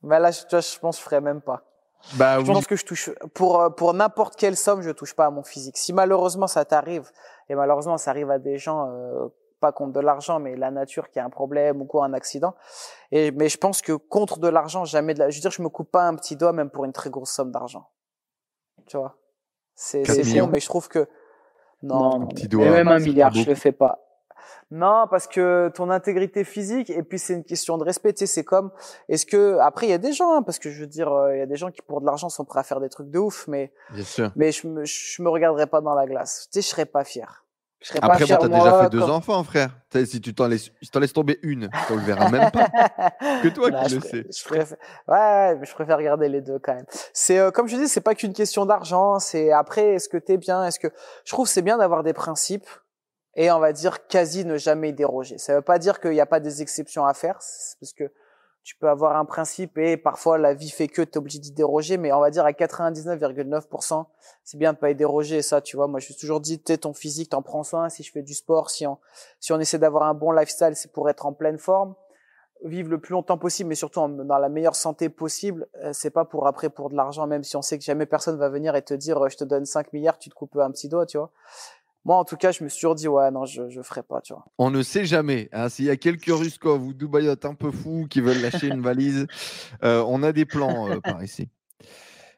Bah 0.02 0.20
là, 0.20 0.32
je, 0.32 0.42
je 0.42 0.80
pense 0.80 0.98
que 0.98 1.02
je 1.02 1.06
ferais 1.06 1.22
même 1.22 1.42
pas. 1.42 1.64
Bah 2.16 2.40
je 2.40 2.46
pense 2.52 2.68
que 2.68 2.76
je 2.76 2.86
touche 2.86 3.10
pour 3.34 3.62
euh, 3.62 3.70
pour 3.70 3.94
n'importe 3.94 4.36
quelle 4.36 4.58
somme, 4.58 4.82
je 4.82 4.92
touche 4.92 5.16
pas 5.16 5.26
à 5.26 5.30
mon 5.30 5.44
physique. 5.44 5.78
Si 5.78 5.94
malheureusement 5.94 6.48
ça 6.48 6.66
t'arrive 6.66 7.10
et 7.50 7.56
malheureusement 7.56 7.98
ça 7.98 8.12
arrive 8.12 8.30
à 8.30 8.40
des 8.40 8.58
gens 8.58 8.90
euh, 8.90 9.28
pas 9.64 9.72
contre 9.72 9.94
de 9.94 10.02
l'argent, 10.02 10.42
mais 10.42 10.58
la 10.58 10.72
nature 10.72 11.10
qui 11.10 11.20
a 11.20 11.24
un 11.24 11.30
problème 11.30 11.82
ou 11.82 11.86
quoi, 11.86 12.04
un 12.04 12.14
accident. 12.14 12.54
Et 13.12 13.32
mais 13.32 13.48
je 13.48 13.58
pense 13.58 13.82
que 13.82 13.94
contre 13.94 14.40
de 14.40 14.50
l'argent, 14.50 14.84
jamais 14.84 15.14
de 15.14 15.20
la. 15.20 15.30
Je 15.30 15.38
veux 15.38 15.42
dire, 15.42 15.52
je 15.52 15.62
me 15.62 15.70
coupe 15.70 15.90
pas 15.90 16.04
un 16.04 16.16
petit 16.16 16.36
doigt 16.36 16.52
même 16.52 16.70
pour 16.70 16.84
une 16.84 16.92
très 16.92 17.10
grosse 17.10 17.32
somme 17.32 17.50
d'argent. 17.50 17.88
Tu 18.88 18.98
vois, 18.98 19.16
c'est 19.74 20.04
c'est 20.04 20.42
bon, 20.42 20.48
mais 20.48 20.60
je 20.60 20.68
trouve 20.68 20.90
que 20.90 21.08
non, 21.82 22.24
un 22.24 22.26
petit 22.26 22.50
doigt, 22.50 22.70
même 22.70 22.90
un 22.90 23.00
milliard, 23.00 23.34
je 23.34 23.48
le 23.48 23.56
fais 23.56 23.72
pas. 23.72 24.00
Non, 24.70 25.06
parce 25.10 25.28
que 25.28 25.72
ton 25.74 25.90
intégrité 25.90 26.44
physique, 26.44 26.90
et 26.90 27.04
puis 27.04 27.20
c'est 27.20 27.36
une 27.36 27.46
question 27.46 27.78
de 27.78 27.86
respect. 27.86 28.12
Tu 28.12 28.20
sais, 28.20 28.34
c'est 28.34 28.44
comme, 28.44 28.72
est-ce 29.08 29.26
que 29.26 29.58
après 29.60 29.86
il 29.88 29.92
y 29.92 29.94
a 29.94 29.98
des 29.98 30.12
gens, 30.12 30.36
hein, 30.36 30.42
parce 30.42 30.60
que 30.60 30.70
je 30.70 30.82
veux 30.82 30.88
dire, 30.88 31.10
euh, 31.10 31.36
il 31.36 31.40
y 31.40 31.42
a 31.42 31.46
des 31.46 31.56
gens 31.56 31.72
qui 31.72 31.82
pour 31.82 32.02
de 32.02 32.06
l'argent 32.06 32.28
sont 32.28 32.44
prêts 32.44 32.60
à 32.60 32.64
faire 32.64 32.82
des 32.82 32.90
trucs 32.90 33.10
de 33.10 33.20
ouf, 33.20 33.48
mais 33.48 33.72
Bien 33.92 34.04
sûr. 34.04 34.32
mais 34.36 34.52
je 34.52 34.68
me 34.68 34.84
je 34.84 35.22
me 35.22 35.30
regarderai 35.30 35.68
pas 35.68 35.80
dans 35.80 35.94
la 35.94 36.06
glace. 36.06 36.50
Tu 36.52 36.60
sais, 36.60 36.68
je 36.68 36.68
serais 36.68 36.86
pas 36.86 37.06
fier. 37.06 37.43
Après, 38.02 38.26
bon, 38.26 38.38
t'as 38.38 38.48
déjà 38.48 38.84
fait 38.84 38.90
deux 38.90 39.04
enfants, 39.04 39.44
frère. 39.44 39.70
Si 39.94 40.22
tu 40.22 40.34
t'en 40.34 40.48
laisses, 40.48 40.72
si 40.82 41.00
laisses 41.00 41.14
tomber 41.14 41.40
une, 41.44 41.70
tu 41.88 41.94
le 41.94 42.00
verras 42.00 42.30
même 42.30 42.50
pas. 42.52 42.70
que 43.42 43.50
toi 43.50 43.72
qui 43.84 43.96
le 43.96 44.02
sais. 44.02 44.26
Je 44.30 44.44
préfère, 44.44 44.78
ouais, 45.08 45.56
mais 45.56 45.66
je 45.66 45.74
préfère 45.74 45.98
regarder 45.98 46.30
les 46.30 46.42
deux 46.42 46.60
quand 46.60 46.74
même. 46.74 46.86
C'est 47.14 47.40
euh, 47.40 47.52
comme 47.52 47.68
je 47.68 47.76
dis, 47.76 47.88
c'est 47.88 48.02
pas 48.02 48.16
qu'une 48.16 48.34
question 48.34 48.66
d'argent. 48.66 49.20
C'est 49.20 49.52
après, 49.52 49.96
est-ce 49.96 50.10
que 50.10 50.18
t'es 50.18 50.38
bien, 50.38 50.66
est-ce 50.66 50.80
que 50.80 50.88
je 51.26 51.32
trouve 51.32 51.48
c'est 51.48 51.62
bien 51.62 51.78
d'avoir 51.78 52.04
des 52.04 52.14
principes 52.14 52.68
et 53.36 53.52
on 53.52 53.60
va 53.60 53.74
dire 53.74 54.08
quasi 54.08 54.46
ne 54.46 54.58
jamais 54.58 54.92
déroger. 54.92 55.38
Ça 55.38 55.56
veut 55.56 55.62
pas 55.62 55.80
dire 55.80 56.00
qu'il 56.00 56.12
n'y 56.12 56.22
a 56.22 56.26
pas 56.26 56.40
des 56.40 56.62
exceptions 56.62 57.06
à 57.06 57.14
faire, 57.14 57.40
parce 57.80 57.94
que 57.98 58.12
tu 58.64 58.78
peux 58.78 58.88
avoir 58.88 59.18
un 59.18 59.26
principe 59.26 59.78
et 59.78 59.98
parfois 59.98 60.38
la 60.38 60.54
vie 60.54 60.70
fait 60.70 60.88
que 60.88 61.02
tu 61.02 61.12
es 61.12 61.18
obligé 61.18 61.40
d'y 61.40 61.52
déroger, 61.52 61.98
mais 61.98 62.14
on 62.14 62.22
va 62.22 62.32
dire 62.32 62.46
à 62.46 62.52
99,9%, 62.52 64.06
c'est 64.46 64.58
bien 64.58 64.72
de 64.72 64.78
pas 64.78 64.90
y 64.90 64.96
déroger. 64.96 65.42
ça, 65.42 65.62
tu 65.62 65.76
vois, 65.76 65.88
moi 65.88 66.00
je 66.00 66.06
suis 66.06 66.16
toujours 66.16 66.40
dit, 66.40 66.60
t'es 66.60 66.78
ton 66.78 66.94
physique, 66.94 67.32
t'en 67.32 67.42
prends 67.42 67.64
soin. 67.64 67.90
Si 67.90 68.04
je 68.04 68.12
fais 68.12 68.22
du 68.22 68.34
sport, 68.34 68.70
si 68.70 68.88
on, 68.88 68.98
si 69.42 69.52
on 69.52 69.60
essaie 69.60 69.80
d'avoir 69.80 70.04
un 70.04 70.14
bon 70.14 70.32
lifestyle, 70.32 70.76
c'est 70.76 70.94
pour 70.94 71.10
être 71.10 71.26
en 71.26 71.34
pleine 71.34 71.58
forme, 71.58 71.94
vivre 72.64 72.90
le 72.90 73.00
plus 73.00 73.12
longtemps 73.12 73.38
possible, 73.38 73.68
mais 73.68 73.76
surtout 73.76 74.00
dans 74.08 74.38
la 74.38 74.50
meilleure 74.50 74.76
santé 74.76 75.10
possible. 75.10 75.68
Euh, 75.84 75.92
c'est 75.92 76.12
pas 76.12 76.24
pour 76.24 76.48
après 76.48 76.70
pour 76.70 76.90
de 76.90 76.96
l'argent, 76.96 77.28
même 77.28 77.44
si 77.44 77.58
on 77.58 77.62
sait 77.62 77.78
que 77.78 77.84
jamais 77.84 78.06
personne 78.06 78.38
va 78.38 78.48
venir 78.48 78.78
et 78.78 78.82
te 78.82 78.94
dire, 78.94 79.28
je 79.28 79.36
te 79.36 79.44
donne 79.44 79.66
5 79.66 79.92
milliards, 79.92 80.18
tu 80.18 80.30
te 80.30 80.36
coupes 80.36 80.56
un 80.56 80.72
petit 80.72 80.88
doigt, 80.88 81.06
tu 81.06 81.18
vois. 81.18 81.32
Moi, 82.06 82.18
en 82.18 82.26
tout 82.26 82.36
cas, 82.36 82.52
je 82.52 82.64
me 82.64 82.70
suis 82.70 82.82
toujours 82.82 82.96
dit, 82.96 83.08
ouais, 83.08 83.32
non, 83.32 83.46
je, 83.46 83.70
je 83.70 83.82
ferai 83.82 84.04
pas, 84.04 84.20
tu 84.20 84.34
vois. 84.34 84.46
On 84.58 84.70
ne 84.70 84.84
sait 84.84 85.06
jamais. 85.06 85.48
Hein, 85.54 85.70
S'il 85.70 85.86
y 85.86 85.90
a 85.90 85.96
quelques 85.96 86.26
Ruskov 86.28 86.84
ou 86.86 86.94
Dubaïotes 86.94 87.46
un 87.46 87.56
peu 87.56 87.72
fous 87.72 88.08
qui 88.10 88.20
veulent 88.20 88.42
lâcher 88.42 88.68
une 88.68 88.82
valise, 88.82 89.26
euh, 89.84 90.04
on 90.08 90.22
a 90.22 90.34
des 90.34 90.46
plans 90.46 90.90
euh, 90.90 91.00
par 91.00 91.24
ici. 91.24 91.50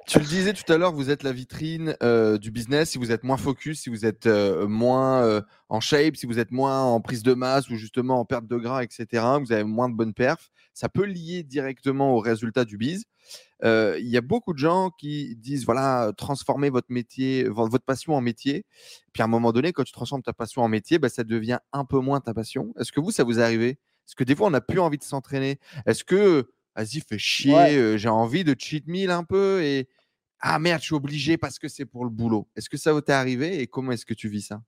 Tu 0.07 0.19
le 0.19 0.25
disais 0.25 0.53
tout 0.53 0.71
à 0.71 0.77
l'heure, 0.77 0.93
vous 0.93 1.09
êtes 1.09 1.23
la 1.23 1.31
vitrine 1.31 1.95
euh, 2.03 2.37
du 2.37 2.51
business. 2.51 2.91
Si 2.91 2.99
vous 2.99 3.11
êtes 3.11 3.23
moins 3.23 3.37
focus, 3.37 3.81
si 3.81 3.89
vous 3.89 4.05
êtes 4.05 4.27
moins 4.27 5.41
en 5.69 5.79
shape, 5.79 6.15
si 6.15 6.27
vous 6.27 6.37
êtes 6.37 6.51
moins 6.51 6.83
en 6.83 7.01
prise 7.01 7.23
de 7.23 7.33
masse 7.33 7.71
ou 7.71 7.75
justement 7.75 8.19
en 8.19 8.25
perte 8.25 8.45
de 8.45 8.57
gras, 8.57 8.83
etc., 8.83 9.23
vous 9.39 9.51
avez 9.51 9.63
moins 9.63 9.89
de 9.89 9.95
bonnes 9.95 10.13
perfs, 10.13 10.51
ça 10.75 10.89
peut 10.89 11.05
lier 11.05 11.41
directement 11.41 12.13
au 12.13 12.19
résultat 12.19 12.65
du 12.65 12.77
biz. 12.77 13.05
Il 13.63 14.07
y 14.07 14.17
a 14.17 14.21
beaucoup 14.21 14.53
de 14.53 14.59
gens 14.59 14.91
qui 14.91 15.35
disent 15.37 15.65
voilà, 15.65 16.11
transformez 16.17 16.69
votre 16.69 16.91
métier, 16.91 17.45
votre 17.45 17.83
passion 17.83 18.13
en 18.13 18.21
métier. 18.21 18.65
Puis 19.13 19.21
à 19.21 19.25
un 19.25 19.29
moment 19.29 19.51
donné, 19.51 19.73
quand 19.73 19.83
tu 19.83 19.93
transformes 19.93 20.23
ta 20.23 20.33
passion 20.33 20.61
en 20.61 20.67
métier, 20.67 20.99
bah, 20.99 21.09
ça 21.09 21.23
devient 21.23 21.59
un 21.73 21.85
peu 21.85 21.99
moins 21.99 22.19
ta 22.21 22.33
passion. 22.33 22.73
Est-ce 22.79 22.91
que 22.91 22.99
vous, 22.99 23.11
ça 23.11 23.23
vous 23.23 23.39
est 23.39 23.43
arrivé? 23.43 23.69
Est-ce 24.07 24.15
que 24.15 24.23
des 24.23 24.35
fois, 24.35 24.47
on 24.47 24.51
n'a 24.51 24.61
plus 24.61 24.79
envie 24.79 24.99
de 24.99 25.03
s'entraîner? 25.03 25.59
Est-ce 25.87 26.03
que, 26.03 26.51
vas-y, 26.75 26.99
fais 26.99 27.17
chier, 27.17 27.97
j'ai 27.97 28.09
envie 28.09 28.43
de 28.43 28.55
cheat 28.57 28.87
meal 28.87 29.09
un 29.09 29.23
peu 29.23 29.63
et 29.63 29.87
ah 30.41 30.59
merde, 30.59 30.81
je 30.81 30.87
suis 30.87 30.95
obligé 30.95 31.37
parce 31.37 31.57
que 31.57 31.67
c'est 31.67 31.85
pour 31.85 32.03
le 32.03 32.11
boulot. 32.11 32.47
Est-ce 32.55 32.69
que 32.69 32.77
ça 32.77 32.93
vous 32.93 32.99
est 32.99 33.09
arrivé 33.09 33.61
et 33.61 33.67
comment 33.67 33.93
est-ce 33.93 34.05
que 34.05 34.13
tu 34.13 34.29
vis 34.29 34.43
ça? 34.43 34.61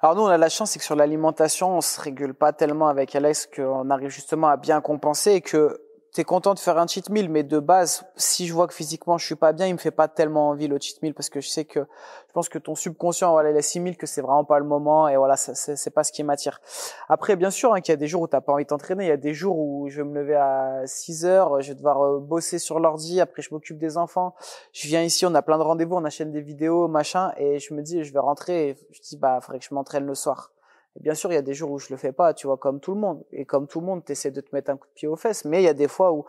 Alors 0.00 0.14
nous, 0.14 0.22
on 0.22 0.26
a 0.26 0.38
la 0.38 0.48
chance, 0.48 0.70
c'est 0.70 0.78
que 0.78 0.84
sur 0.84 0.96
l'alimentation, 0.96 1.76
on 1.76 1.80
se 1.80 2.00
régule 2.00 2.32
pas 2.32 2.52
tellement 2.52 2.88
avec 2.88 3.14
Alex 3.14 3.48
qu'on 3.54 3.90
arrive 3.90 4.10
justement 4.10 4.48
à 4.48 4.56
bien 4.56 4.80
compenser 4.80 5.32
et 5.32 5.40
que 5.40 5.78
t'es 6.16 6.24
content 6.24 6.54
de 6.54 6.58
faire 6.58 6.78
un 6.78 6.86
cheat 6.86 7.10
meal, 7.10 7.28
mais 7.28 7.42
de 7.42 7.58
base, 7.58 8.06
si 8.16 8.46
je 8.46 8.54
vois 8.54 8.66
que 8.66 8.72
physiquement 8.72 9.18
je 9.18 9.26
suis 9.26 9.34
pas 9.34 9.52
bien, 9.52 9.66
il 9.66 9.74
me 9.74 9.78
fait 9.78 9.90
pas 9.90 10.08
tellement 10.08 10.48
envie 10.48 10.66
le 10.66 10.78
cheat 10.80 11.02
meal 11.02 11.12
parce 11.12 11.28
que 11.28 11.42
je 11.42 11.48
sais 11.50 11.66
que 11.66 11.80
je 11.80 12.32
pense 12.32 12.48
que 12.48 12.58
ton 12.58 12.74
subconscient 12.74 13.32
voilà 13.32 13.50
il 13.50 13.56
assimile 13.58 13.98
que 13.98 14.06
c'est 14.06 14.22
vraiment 14.22 14.44
pas 14.44 14.58
le 14.58 14.64
moment 14.64 15.08
et 15.08 15.18
voilà 15.18 15.36
c'est 15.36 15.90
pas 15.90 16.04
ce 16.04 16.12
qui 16.12 16.24
m'attire. 16.24 16.62
Après 17.10 17.36
bien 17.36 17.50
sûr 17.50 17.74
hein, 17.74 17.82
qu'il 17.82 17.92
y 17.92 17.96
a 17.96 17.98
des 17.98 18.06
jours 18.06 18.22
où 18.22 18.26
t'as 18.28 18.40
pas 18.40 18.54
envie 18.54 18.64
de 18.64 18.68
t'entraîner, 18.68 19.04
il 19.04 19.08
y 19.08 19.10
a 19.10 19.18
des 19.18 19.34
jours 19.34 19.58
où 19.58 19.90
je 19.90 19.98
vais 19.98 20.08
me 20.08 20.14
lever 20.14 20.36
à 20.36 20.86
6 20.86 21.26
heures, 21.26 21.60
je 21.60 21.68
vais 21.68 21.74
devoir 21.74 22.00
euh, 22.00 22.18
bosser 22.18 22.58
sur 22.58 22.80
l'ordi, 22.80 23.20
après 23.20 23.42
je 23.42 23.52
m'occupe 23.52 23.76
des 23.76 23.98
enfants, 23.98 24.34
je 24.72 24.88
viens 24.88 25.02
ici, 25.02 25.26
on 25.26 25.34
a 25.34 25.42
plein 25.42 25.58
de 25.58 25.64
rendez-vous, 25.64 25.96
on 25.96 26.04
achète 26.06 26.32
des 26.32 26.40
vidéos 26.40 26.88
machin 26.88 27.32
et 27.36 27.58
je 27.58 27.74
me 27.74 27.82
dis 27.82 28.02
je 28.04 28.12
vais 28.14 28.20
rentrer, 28.20 28.70
et 28.70 28.76
je 28.90 29.02
dis 29.02 29.18
bah 29.18 29.38
faudrait 29.42 29.58
que 29.58 29.66
je 29.66 29.74
m'entraîne 29.74 30.06
le 30.06 30.14
soir 30.14 30.55
bien 31.00 31.14
sûr, 31.14 31.30
il 31.32 31.34
y 31.34 31.38
a 31.38 31.42
des 31.42 31.54
jours 31.54 31.70
où 31.70 31.78
je 31.78 31.88
le 31.90 31.96
fais 31.96 32.12
pas, 32.12 32.34
tu 32.34 32.46
vois, 32.46 32.56
comme 32.56 32.80
tout 32.80 32.94
le 32.94 33.00
monde. 33.00 33.24
Et 33.32 33.44
comme 33.44 33.66
tout 33.66 33.80
le 33.80 33.86
monde, 33.86 34.04
tu 34.04 34.12
essaies 34.12 34.30
de 34.30 34.40
te 34.40 34.54
mettre 34.54 34.70
un 34.70 34.76
coup 34.76 34.86
de 34.88 34.92
pied 34.92 35.08
aux 35.08 35.16
fesses. 35.16 35.44
Mais 35.44 35.62
il 35.62 35.64
y 35.64 35.68
a 35.68 35.74
des 35.74 35.88
fois 35.88 36.12
où 36.12 36.24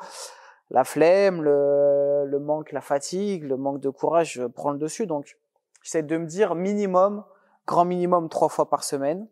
la 0.69 0.83
flemme, 0.83 1.43
le, 1.43 2.39
manque, 2.39 2.71
la 2.71 2.81
fatigue, 2.81 3.43
le 3.43 3.57
manque 3.57 3.79
de 3.79 3.89
courage 3.89 4.45
prend 4.55 4.71
le 4.71 4.77
dessus. 4.77 5.07
Donc, 5.07 5.37
j'essaie 5.81 6.03
de 6.03 6.17
me 6.17 6.25
dire 6.25 6.55
minimum, 6.55 7.23
grand 7.65 7.85
minimum 7.85 8.29
trois 8.29 8.49
fois 8.49 8.69
par 8.69 8.83
semaine. 8.83 9.27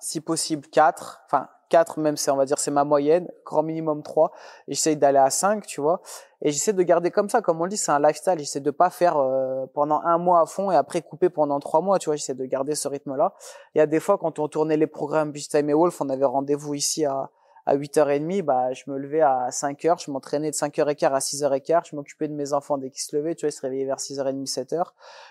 Si 0.00 0.20
possible 0.20 0.66
quatre. 0.68 1.22
Enfin, 1.26 1.48
4 1.68 2.00
même 2.00 2.16
c'est 2.16 2.30
on 2.30 2.36
va 2.36 2.44
dire 2.44 2.58
c'est 2.58 2.70
ma 2.70 2.84
moyenne, 2.84 3.28
grand 3.44 3.62
minimum 3.62 4.02
3 4.02 4.32
et 4.68 4.74
j'essaie 4.74 4.96
d'aller 4.96 5.18
à 5.18 5.30
5, 5.30 5.66
tu 5.66 5.80
vois. 5.80 6.00
Et 6.42 6.52
j'essaie 6.52 6.72
de 6.72 6.82
garder 6.82 7.10
comme 7.10 7.28
ça 7.28 7.42
comme 7.42 7.60
on 7.60 7.66
dit, 7.66 7.76
c'est 7.76 7.92
un 7.92 8.00
lifestyle, 8.00 8.38
j'essaie 8.38 8.60
de 8.60 8.70
pas 8.70 8.90
faire 8.90 9.16
euh, 9.16 9.66
pendant 9.74 10.00
un 10.04 10.18
mois 10.18 10.40
à 10.40 10.46
fond 10.46 10.70
et 10.70 10.76
après 10.76 11.02
couper 11.02 11.28
pendant 11.28 11.60
trois 11.60 11.80
mois, 11.80 11.98
tu 11.98 12.06
vois, 12.08 12.16
j'essaie 12.16 12.34
de 12.34 12.44
garder 12.44 12.74
ce 12.74 12.88
rythme-là. 12.88 13.34
Il 13.74 13.78
y 13.78 13.80
a 13.80 13.86
des 13.86 14.00
fois 14.00 14.18
quand 14.18 14.38
on 14.38 14.48
tournait 14.48 14.76
les 14.76 14.86
programmes 14.86 15.32
Beach 15.32 15.48
Time 15.48 15.68
et 15.70 15.74
Wolf, 15.74 16.00
on 16.00 16.08
avait 16.08 16.24
rendez-vous 16.24 16.74
ici 16.74 17.04
à 17.04 17.30
à 17.68 17.76
8h30, 17.76 18.40
bah, 18.42 18.72
je 18.72 18.84
me 18.86 18.96
levais 18.96 19.20
à 19.20 19.50
5h, 19.50 20.02
je 20.02 20.10
m'entraînais 20.10 20.50
de 20.50 20.56
5h15 20.56 21.12
à 21.12 21.18
6h15, 21.18 21.90
je 21.90 21.96
m'occupais 21.96 22.26
de 22.26 22.32
mes 22.32 22.54
enfants 22.54 22.78
dès 22.78 22.88
qu'ils 22.88 23.02
se 23.02 23.14
levaient, 23.14 23.34
tu 23.34 23.44
vois, 23.44 23.50
ils 23.50 23.52
se 23.52 23.60
réveillaient 23.60 23.84
vers 23.84 23.98
6h30, 23.98 24.50
7h, 24.50 24.84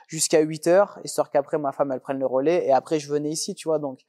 jusqu'à 0.08 0.44
8h, 0.44 1.00
histoire 1.04 1.32
qu'après 1.32 1.58
ma 1.58 1.72
femme, 1.72 1.92
elle 1.92 2.00
prenne 2.00 2.20
le 2.20 2.28
relais, 2.28 2.64
et 2.68 2.72
après 2.72 3.00
je 3.00 3.12
venais 3.12 3.32
ici, 3.32 3.56
tu 3.56 3.68
vois, 3.68 3.80
donc 3.80 4.02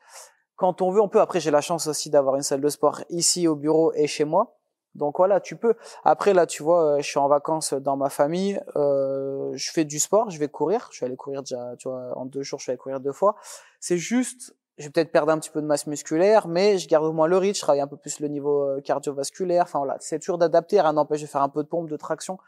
quand 0.59 0.83
on 0.83 0.91
veut, 0.91 1.01
on 1.01 1.09
peut. 1.09 1.21
Après, 1.21 1.39
j'ai 1.41 1.53
la 1.53 1.61
chance 1.61 1.87
aussi 1.87 2.11
d'avoir 2.11 2.35
une 2.35 2.43
salle 2.43 2.61
de 2.61 2.69
sport 2.69 3.01
ici 3.11 3.47
au 3.47 3.55
bureau 3.55 3.93
et 3.95 4.09
chez 4.09 4.25
moi. 4.25 4.57
Donc 4.97 5.19
voilà, 5.19 5.39
tu 5.39 5.55
peux. 5.55 5.75
Après 6.03 6.35
là, 6.35 6.47
tu 6.47 6.65
vois, 6.65 6.83
euh, 6.83 6.97
je 6.99 7.07
suis 7.07 7.21
en 7.21 7.29
vacances 7.29 7.75
dans 7.75 7.97
ma 7.97 8.11
famille, 8.11 8.61
euh, 8.75 9.53
je 9.55 9.71
fais 9.71 9.85
du 9.85 10.01
sport, 10.01 10.31
je 10.31 10.39
vais 10.39 10.49
courir. 10.49 10.89
Je 10.91 10.97
suis 10.97 11.07
allé 11.07 11.15
courir 11.15 11.43
déjà, 11.43 11.77
tu 11.79 11.89
vois, 11.89 12.11
en 12.19 12.27
deux 12.27 12.43
jours, 12.43 12.59
je 12.59 12.65
suis 12.65 12.73
allé 12.73 12.79
courir 12.79 12.99
deux 12.99 13.13
fois. 13.13 13.37
C'est 13.79 13.99
juste, 13.99 14.57
je 14.79 14.87
vais 14.87 14.91
peut-être 14.91 15.13
perdre 15.13 15.31
un 15.31 15.39
petit 15.39 15.51
peu 15.51 15.63
de 15.63 15.67
masse 15.67 15.87
musculaire, 15.87 16.49
mais 16.49 16.79
je 16.79 16.89
garde 16.89 17.05
au 17.05 17.13
moins 17.13 17.29
le 17.29 17.37
rythme, 17.37 17.55
je 17.55 17.61
travaille 17.61 17.81
un 17.81 17.87
peu 17.87 17.97
plus 17.97 18.19
le 18.19 18.27
niveau 18.27 18.67
euh, 18.67 18.81
cardiovasculaire. 18.81 19.63
Enfin 19.63 19.79
voilà, 19.79 19.97
c'est 20.01 20.19
toujours 20.19 20.39
d'adapter, 20.39 20.81
rien 20.81 20.95
n'empêche 20.95 21.23
de 21.23 21.27
faire 21.27 21.43
un 21.43 21.49
peu 21.49 21.63
de 21.63 21.69
pompe, 21.69 21.89
de 21.89 21.97
traction. 21.97 22.39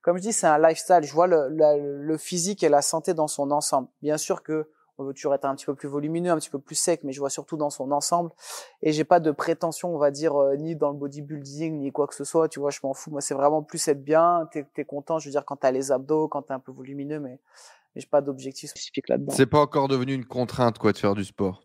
Comme 0.00 0.16
je 0.16 0.22
dis, 0.22 0.32
c'est 0.32 0.46
un 0.46 0.58
lifestyle. 0.58 1.02
Je 1.02 1.12
vois 1.12 1.26
le, 1.26 1.48
le, 1.50 2.00
le 2.00 2.16
physique 2.16 2.62
et 2.62 2.70
la 2.70 2.80
santé 2.80 3.12
dans 3.12 3.28
son 3.28 3.50
ensemble. 3.50 3.88
Bien 4.00 4.16
sûr 4.16 4.42
que 4.42 4.70
on 4.98 5.04
veut 5.04 5.14
toujours 5.14 5.34
être 5.34 5.44
un 5.44 5.54
petit 5.54 5.66
peu 5.66 5.74
plus 5.74 5.88
volumineux, 5.88 6.30
un 6.30 6.36
petit 6.36 6.50
peu 6.50 6.58
plus 6.58 6.74
sec, 6.74 7.00
mais 7.04 7.12
je 7.12 7.20
vois 7.20 7.30
surtout 7.30 7.56
dans 7.56 7.70
son 7.70 7.92
ensemble. 7.92 8.30
Et 8.82 8.92
j'ai 8.92 9.04
pas 9.04 9.20
de 9.20 9.30
prétention, 9.30 9.94
on 9.94 9.98
va 9.98 10.10
dire, 10.10 10.34
euh, 10.36 10.56
ni 10.56 10.74
dans 10.74 10.90
le 10.90 10.96
bodybuilding, 10.96 11.78
ni 11.78 11.92
quoi 11.92 12.08
que 12.08 12.14
ce 12.14 12.24
soit. 12.24 12.48
Tu 12.48 12.58
vois, 12.58 12.70
je 12.70 12.80
m'en 12.82 12.94
fous. 12.94 13.10
Moi, 13.10 13.20
c'est 13.20 13.34
vraiment 13.34 13.62
plus 13.62 13.86
être 13.88 14.02
bien. 14.02 14.48
T'es 14.50 14.66
es 14.76 14.84
content, 14.84 15.18
je 15.18 15.28
veux 15.28 15.32
dire, 15.32 15.44
quand 15.44 15.56
t'as 15.56 15.70
les 15.70 15.92
abdos, 15.92 16.28
quand 16.28 16.42
t'es 16.42 16.52
un 16.52 16.58
peu 16.58 16.72
volumineux, 16.72 17.20
mais, 17.20 17.38
mais 17.94 18.00
j'ai 18.00 18.08
pas 18.08 18.20
d'objectif 18.20 18.70
spécifique 18.70 19.08
là-dedans. 19.08 19.32
C'est 19.34 19.46
pas 19.46 19.60
encore 19.60 19.86
devenu 19.86 20.14
une 20.14 20.26
contrainte, 20.26 20.78
quoi, 20.78 20.92
de 20.92 20.98
faire 20.98 21.14
du 21.14 21.24
sport. 21.24 21.62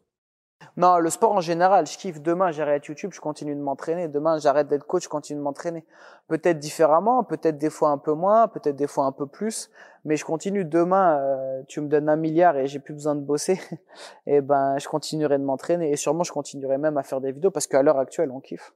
Non, 0.77 0.97
le 0.97 1.09
sport 1.09 1.31
en 1.31 1.41
général, 1.41 1.85
je 1.87 1.97
kiffe. 1.97 2.21
Demain, 2.21 2.51
j'arrête 2.51 2.85
YouTube, 2.85 3.11
je 3.13 3.19
continue 3.19 3.55
de 3.55 3.61
m'entraîner. 3.61 4.07
Demain, 4.07 4.37
j'arrête 4.39 4.67
d'être 4.67 4.85
coach, 4.85 5.03
je 5.03 5.09
continue 5.09 5.39
de 5.39 5.43
m'entraîner. 5.43 5.85
Peut-être 6.27 6.59
différemment, 6.59 7.23
peut-être 7.23 7.57
des 7.57 7.69
fois 7.69 7.89
un 7.89 7.97
peu 7.97 8.13
moins, 8.13 8.47
peut-être 8.47 8.75
des 8.75 8.87
fois 8.87 9.05
un 9.05 9.11
peu 9.11 9.27
plus, 9.27 9.69
mais 10.05 10.15
je 10.15 10.25
continue. 10.25 10.65
Demain, 10.65 11.17
euh, 11.19 11.61
tu 11.67 11.81
me 11.81 11.87
donnes 11.87 12.09
un 12.09 12.15
milliard 12.15 12.57
et 12.57 12.67
j'ai 12.67 12.79
plus 12.79 12.93
besoin 12.93 13.15
de 13.15 13.21
bosser, 13.21 13.59
et 14.25 14.41
ben, 14.41 14.77
je 14.79 14.87
continuerai 14.87 15.37
de 15.37 15.43
m'entraîner 15.43 15.91
et 15.91 15.95
sûrement 15.95 16.23
je 16.23 16.31
continuerai 16.31 16.77
même 16.77 16.97
à 16.97 17.03
faire 17.03 17.21
des 17.21 17.31
vidéos 17.31 17.51
parce 17.51 17.67
qu'à 17.67 17.83
l'heure 17.83 17.99
actuelle, 17.99 18.31
on 18.31 18.39
kiffe. 18.39 18.73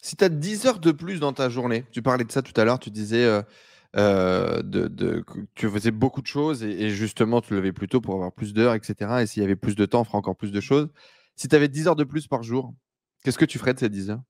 Si 0.00 0.16
tu 0.16 0.24
as 0.24 0.28
10 0.28 0.66
heures 0.66 0.78
de 0.78 0.90
plus 0.90 1.20
dans 1.20 1.32
ta 1.32 1.48
journée, 1.48 1.84
tu 1.92 2.02
parlais 2.02 2.24
de 2.24 2.32
ça 2.32 2.42
tout 2.42 2.58
à 2.60 2.64
l'heure, 2.64 2.78
tu 2.78 2.90
disais 2.90 3.24
euh, 3.24 3.42
euh, 3.96 4.62
tu 5.54 5.68
faisais 5.68 5.90
beaucoup 5.90 6.22
de 6.22 6.26
choses 6.26 6.62
et, 6.62 6.90
justement 6.90 7.40
tu 7.40 7.54
levais 7.54 7.72
plus 7.72 7.88
tôt 7.88 8.00
pour 8.00 8.14
avoir 8.14 8.32
plus 8.32 8.52
d'heures, 8.54 8.74
etc. 8.74 9.22
Et 9.22 9.26
s'il 9.26 9.42
y 9.42 9.44
avait 9.44 9.56
plus 9.56 9.76
de 9.76 9.86
temps, 9.86 10.00
on 10.00 10.04
ferait 10.04 10.18
encore 10.18 10.36
plus 10.36 10.52
de 10.52 10.60
choses. 10.60 10.88
Si 11.36 11.48
tu 11.48 11.56
avais 11.56 11.68
10 11.68 11.88
heures 11.88 11.96
de 11.96 12.04
plus 12.04 12.26
par 12.26 12.42
jour, 12.42 12.74
qu'est-ce 13.24 13.38
que 13.38 13.44
tu 13.44 13.58
ferais 13.58 13.74
de 13.74 13.78
ces 13.78 13.88
10 13.88 14.10
heures? 14.10 14.22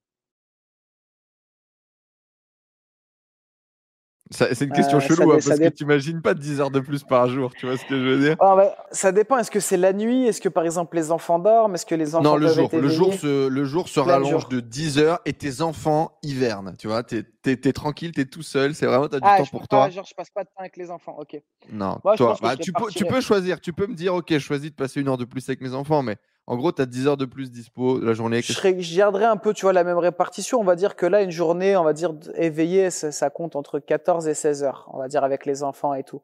C'est 4.31 4.61
une 4.63 4.73
question 4.73 4.99
euh, 4.99 5.01
chelou, 5.01 5.31
hein, 5.31 5.39
parce 5.45 5.59
que 5.59 5.69
tu 5.69 5.85
n'imagines 5.85 6.21
pas 6.21 6.35
10 6.35 6.61
heures 6.61 6.71
de 6.71 6.81
plus 6.81 7.05
par 7.05 7.29
jour, 7.29 7.55
tu 7.55 7.67
vois 7.67 7.77
ce 7.77 7.85
que 7.85 7.97
je 7.97 8.03
veux 8.03 8.19
dire? 8.19 8.37
Ah, 8.41 8.75
Ça 8.91 9.13
dépend, 9.13 9.39
est-ce 9.39 9.53
que 9.53 9.61
c'est 9.61 9.77
la 9.77 9.93
nuit 9.93 10.27
Est-ce 10.27 10.41
que 10.41 10.49
par 10.49 10.65
exemple 10.65 10.97
les 10.97 11.13
enfants 11.13 11.39
dorment 11.39 11.75
Est-ce 11.75 11.87
que 11.87 11.95
les 11.95 12.17
enfants 12.17 12.25
Non, 12.25 12.37
le 12.37 12.49
jour, 12.49 12.69
le 12.73 12.89
jour, 12.89 13.15
se, 13.15 13.49
le 13.49 13.65
jour 13.65 13.89
se 13.89 14.01
rallonge 14.01 14.49
de 14.49 14.59
10 14.59 14.99
heures 14.99 15.21
et 15.27 15.33
tes 15.33 15.61
enfants 15.61 16.19
hivernent, 16.23 16.75
tu 16.77 16.89
vois, 16.89 17.05
tu 17.05 17.25
es, 17.45 17.73
tranquille, 17.73 18.11
tu 18.13 18.23
es 18.23 18.25
tout 18.25 18.43
seul, 18.43 18.75
c'est 18.75 18.87
vraiment, 18.87 19.09
tu 19.09 19.17
as 19.17 19.21
du 19.21 19.29
ah, 19.29 19.39
temps 19.39 19.47
pour 19.47 19.69
toi. 19.69 19.89
genre 19.91 20.05
je 20.05 20.15
passe 20.15 20.31
pas 20.31 20.43
de 20.43 20.49
temps 20.49 20.61
avec 20.61 20.77
les 20.77 20.91
enfants, 20.91 21.17
ok. 21.19 21.41
Non, 21.71 22.01
toi, 22.17 22.37
bah, 22.43 22.57
tu, 22.57 22.73
peux, 22.73 22.91
tu 22.91 23.05
peux 23.05 23.21
choisir, 23.21 23.61
tu 23.61 23.73
peux 23.73 23.87
me 23.87 23.95
dire, 23.95 24.15
ok, 24.15 24.27
je 24.31 24.39
choisis 24.39 24.71
de 24.71 24.77
passer 24.77 25.01
une 25.01 25.09
heure 25.09 25.19
de 25.19 25.25
plus 25.25 25.49
avec 25.49 25.61
mes 25.61 25.73
enfants, 25.73 26.03
mais 26.03 26.17
en 26.49 26.57
gros, 26.57 26.71
tu 26.71 26.81
as 26.81 26.87
10 26.87 27.09
heures 27.09 27.17
de 27.17 27.25
plus 27.25 27.51
dispo 27.51 27.99
la 27.99 28.13
journée. 28.13 28.41
Je, 28.41 28.53
je 28.53 28.97
garderais 28.97 29.25
un 29.25 29.37
peu, 29.37 29.53
tu 29.53 29.63
vois, 29.65 29.73
la 29.73 29.83
même 29.83 29.99
répartition. 29.99 30.61
On 30.61 30.65
va 30.65 30.77
dire 30.77 30.95
que 30.95 31.05
là, 31.05 31.23
une 31.23 31.33
journée, 31.33 31.77
on 31.77 31.83
va 31.83 31.93
dire 31.93 32.15
éveillée, 32.37 32.91
ça, 32.91 33.31
compte 33.31 33.57
entre 33.57 33.81
14 33.81 34.29
et 34.29 34.35
16 34.35 34.63
heures, 34.63 34.89
on 34.93 34.99
va 34.99 35.09
dire 35.09 35.25
avec 35.25 35.45
les 35.45 35.65
enfants 35.65 35.95
et 35.95 36.05
tout. 36.05 36.23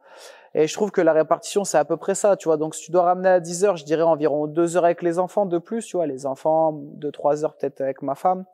Et 0.55 0.69
je 0.69 0.75
trouve 0.75 0.93
que 0.93 1.01
la 1.01 1.13
répartition, 1.13 1.65
c'est 1.65 1.79
à 1.79 1.85
peu 1.85 1.97
près 1.97 2.15
ça, 2.15 2.37
tu 2.37 2.49
vois. 2.49 2.57
Donc, 2.57 2.77
si 2.77 2.85
tu 2.85 2.93
dois 2.93 3.03
ramener 3.03 3.31
à 3.31 3.41
10 3.41 3.65
heures, 3.65 3.77
je 3.77 3.85
dirais 3.85 4.03
environ 4.03 4.47
2 4.47 4.77
heures 4.77 4.85
avec 4.85 5.03
les 5.03 5.19
enfants 5.19 5.45
de 5.45 5.59
plus, 5.59 5.85
tu 5.87 5.97
vois, 5.97 6.07
les 6.07 6.25
enfants, 6.25 6.73
2-3 7.01 7.45
heures 7.45 7.57
peut-être 7.57 7.81
avec 7.81 8.01
ma 8.03 8.15
femme. 8.15 8.45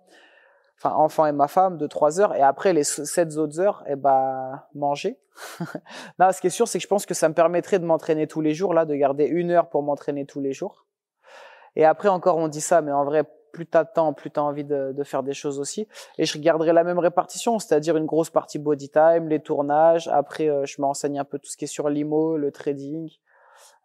Enfin, 0.79 0.95
enfant 0.95 1.27
et 1.27 1.33
ma 1.33 1.49
femme, 1.49 1.77
2-3 1.77 2.21
heures. 2.21 2.35
Et 2.35 2.41
après, 2.41 2.73
les 2.73 2.85
7 2.85 3.37
autres 3.37 3.61
heures, 3.61 3.85
eh 3.87 3.97
ben, 3.97 4.63
manger. 4.75 5.19
non, 6.19 6.33
ce 6.33 6.41
qui 6.41 6.47
est 6.47 6.51
sûr, 6.51 6.67
c'est 6.67 6.79
que 6.79 6.83
je 6.83 6.89
pense 6.89 7.05
que 7.05 7.15
ça 7.15 7.29
me 7.29 7.35
permettrait 7.35 7.79
de 7.79 7.85
m'entraîner 7.85 8.27
tous 8.27 8.41
les 8.41 8.55
jours, 8.55 8.73
là, 8.73 8.87
de 8.87 8.95
garder 8.95 9.27
une 9.27 9.51
heure 9.51 9.69
pour 9.69 9.83
m'entraîner 9.83 10.25
tous 10.25 10.41
les 10.41 10.55
jours. 10.55 10.88
Et 11.79 11.85
après 11.85 12.09
encore, 12.09 12.37
on 12.37 12.49
dit 12.49 12.61
ça, 12.61 12.83
mais 12.83 12.93
en 12.93 13.05
vrai, 13.05 13.25
plus 13.53 13.65
t'as 13.65 13.85
de 13.85 13.89
temps, 13.95 14.13
plus 14.13 14.31
t'as 14.31 14.43
envie 14.43 14.65
de, 14.65 14.93
de, 14.93 15.05
faire 15.05 15.23
des 15.23 15.33
choses 15.33 15.59
aussi. 15.59 15.89
Et 16.19 16.27
je 16.27 16.37
garderai 16.39 16.75
la 16.75 16.85
même 16.85 16.99
répartition, 16.99 17.59
c'est-à-dire 17.59 17.97
une 17.97 18.05
grosse 18.05 18.29
partie 18.29 18.59
body 18.59 18.91
time, 18.91 19.29
les 19.29 19.41
tournages. 19.41 20.09
Après, 20.09 20.51
euh, 20.51 20.67
je 20.67 20.83
m'enseigne 20.83 21.19
un 21.19 21.25
peu 21.25 21.39
tout 21.39 21.49
ce 21.49 21.57
qui 21.57 21.65
est 21.65 21.69
sur 21.69 21.89
l'IMO, 21.89 22.37
le 22.37 22.51
trading. 22.51 23.09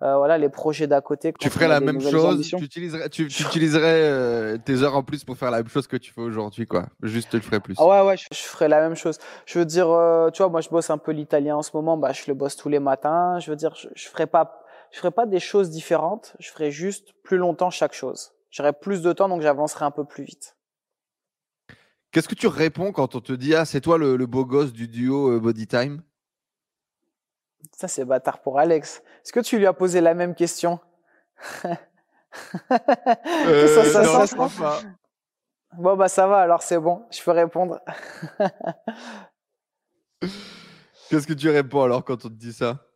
Euh, 0.01 0.17
voilà, 0.17 0.37
les 0.37 0.49
projets 0.49 0.87
d'à 0.87 0.99
côté. 0.99 1.33
Tu 1.39 1.49
ferais 1.49 1.67
la 1.67 1.79
même 1.79 2.01
chose, 2.01 2.41
tu 2.41 2.63
utiliserais, 2.63 3.07
tu, 3.09 3.27
tu 3.27 3.43
utiliserais 3.43 4.01
euh, 4.01 4.57
tes 4.57 4.81
heures 4.81 4.97
en 4.97 5.03
plus 5.03 5.23
pour 5.23 5.37
faire 5.37 5.49
la 5.49 5.57
même 5.57 5.69
chose 5.69 5.87
que 5.87 5.95
tu 5.95 6.11
fais 6.11 6.21
aujourd'hui, 6.21 6.65
quoi. 6.65 6.87
Juste, 7.03 7.29
tu 7.29 7.37
le 7.37 7.41
ferais 7.41 7.61
plus. 7.61 7.75
Ah 7.77 7.85
ouais, 7.85 8.07
ouais, 8.09 8.17
je, 8.17 8.37
ferais 8.37 8.67
la 8.67 8.81
même 8.81 8.95
chose. 8.95 9.17
Je 9.45 9.59
veux 9.59 9.65
dire, 9.65 9.89
euh, 9.89 10.29
tu 10.31 10.41
vois, 10.41 10.49
moi, 10.49 10.59
je 10.59 10.69
bosse 10.69 10.89
un 10.89 10.97
peu 10.97 11.11
l'italien 11.11 11.55
en 11.55 11.61
ce 11.61 11.71
moment, 11.73 11.95
bah, 11.95 12.11
je 12.11 12.23
le 12.27 12.33
bosse 12.33 12.57
tous 12.57 12.69
les 12.69 12.79
matins. 12.79 13.39
Je 13.39 13.49
veux 13.49 13.55
dire, 13.55 13.75
je, 13.75 13.87
je 13.95 14.09
ferais 14.09 14.27
pas 14.27 14.62
je 14.93 14.99
ferai 14.99 15.11
pas 15.11 15.25
des 15.25 15.39
choses 15.39 15.71
différentes, 15.71 16.35
je 16.39 16.51
ferai 16.51 16.69
juste 16.71 17.13
plus 17.23 17.37
longtemps 17.37 17.71
chaque 17.71 17.93
chose. 17.93 18.33
J'aurai 18.51 18.73
plus 18.73 19.01
de 19.01 19.11
temps, 19.11 19.27
donc 19.27 19.41
j'avancerai 19.41 19.85
un 19.85 19.91
peu 19.91 20.05
plus 20.05 20.23
vite. 20.23 20.55
Qu'est-ce 22.11 22.27
que 22.27 22.35
tu 22.35 22.45
réponds 22.45 22.91
quand 22.91 23.15
on 23.15 23.19
te 23.19 23.33
dit 23.33 23.55
ah 23.55 23.65
c'est 23.65 23.81
toi 23.81 23.97
le, 23.97 24.15
beau 24.27 24.45
gosse 24.45 24.71
du 24.71 24.87
duo 24.87 25.31
euh, 25.31 25.39
Body 25.39 25.65
Time? 25.65 26.03
Ça 27.75 27.87
c'est 27.87 28.05
bâtard 28.05 28.43
pour 28.43 28.59
Alex. 28.59 29.01
Est-ce 29.25 29.33
que 29.33 29.39
tu 29.39 29.57
lui 29.57 29.65
as 29.65 29.73
posé 29.73 29.99
la 29.99 30.13
même 30.13 30.35
question? 30.35 30.79
Euh, 31.65 31.73
ça, 33.91 34.03
non, 34.03 34.27
ça, 34.27 34.47
pas. 34.61 34.79
Bon 35.75 35.95
bah 35.95 36.07
ça 36.07 36.27
va 36.27 36.41
alors 36.41 36.61
c'est 36.61 36.77
bon, 36.77 37.03
je 37.09 37.19
peux 37.23 37.31
répondre. 37.31 37.81
Qu'est-ce 41.09 41.25
que 41.25 41.33
tu 41.33 41.49
réponds 41.49 41.81
alors 41.81 42.05
quand 42.05 42.25
on 42.25 42.29
te 42.29 42.35
dit 42.35 42.53
ça? 42.53 42.92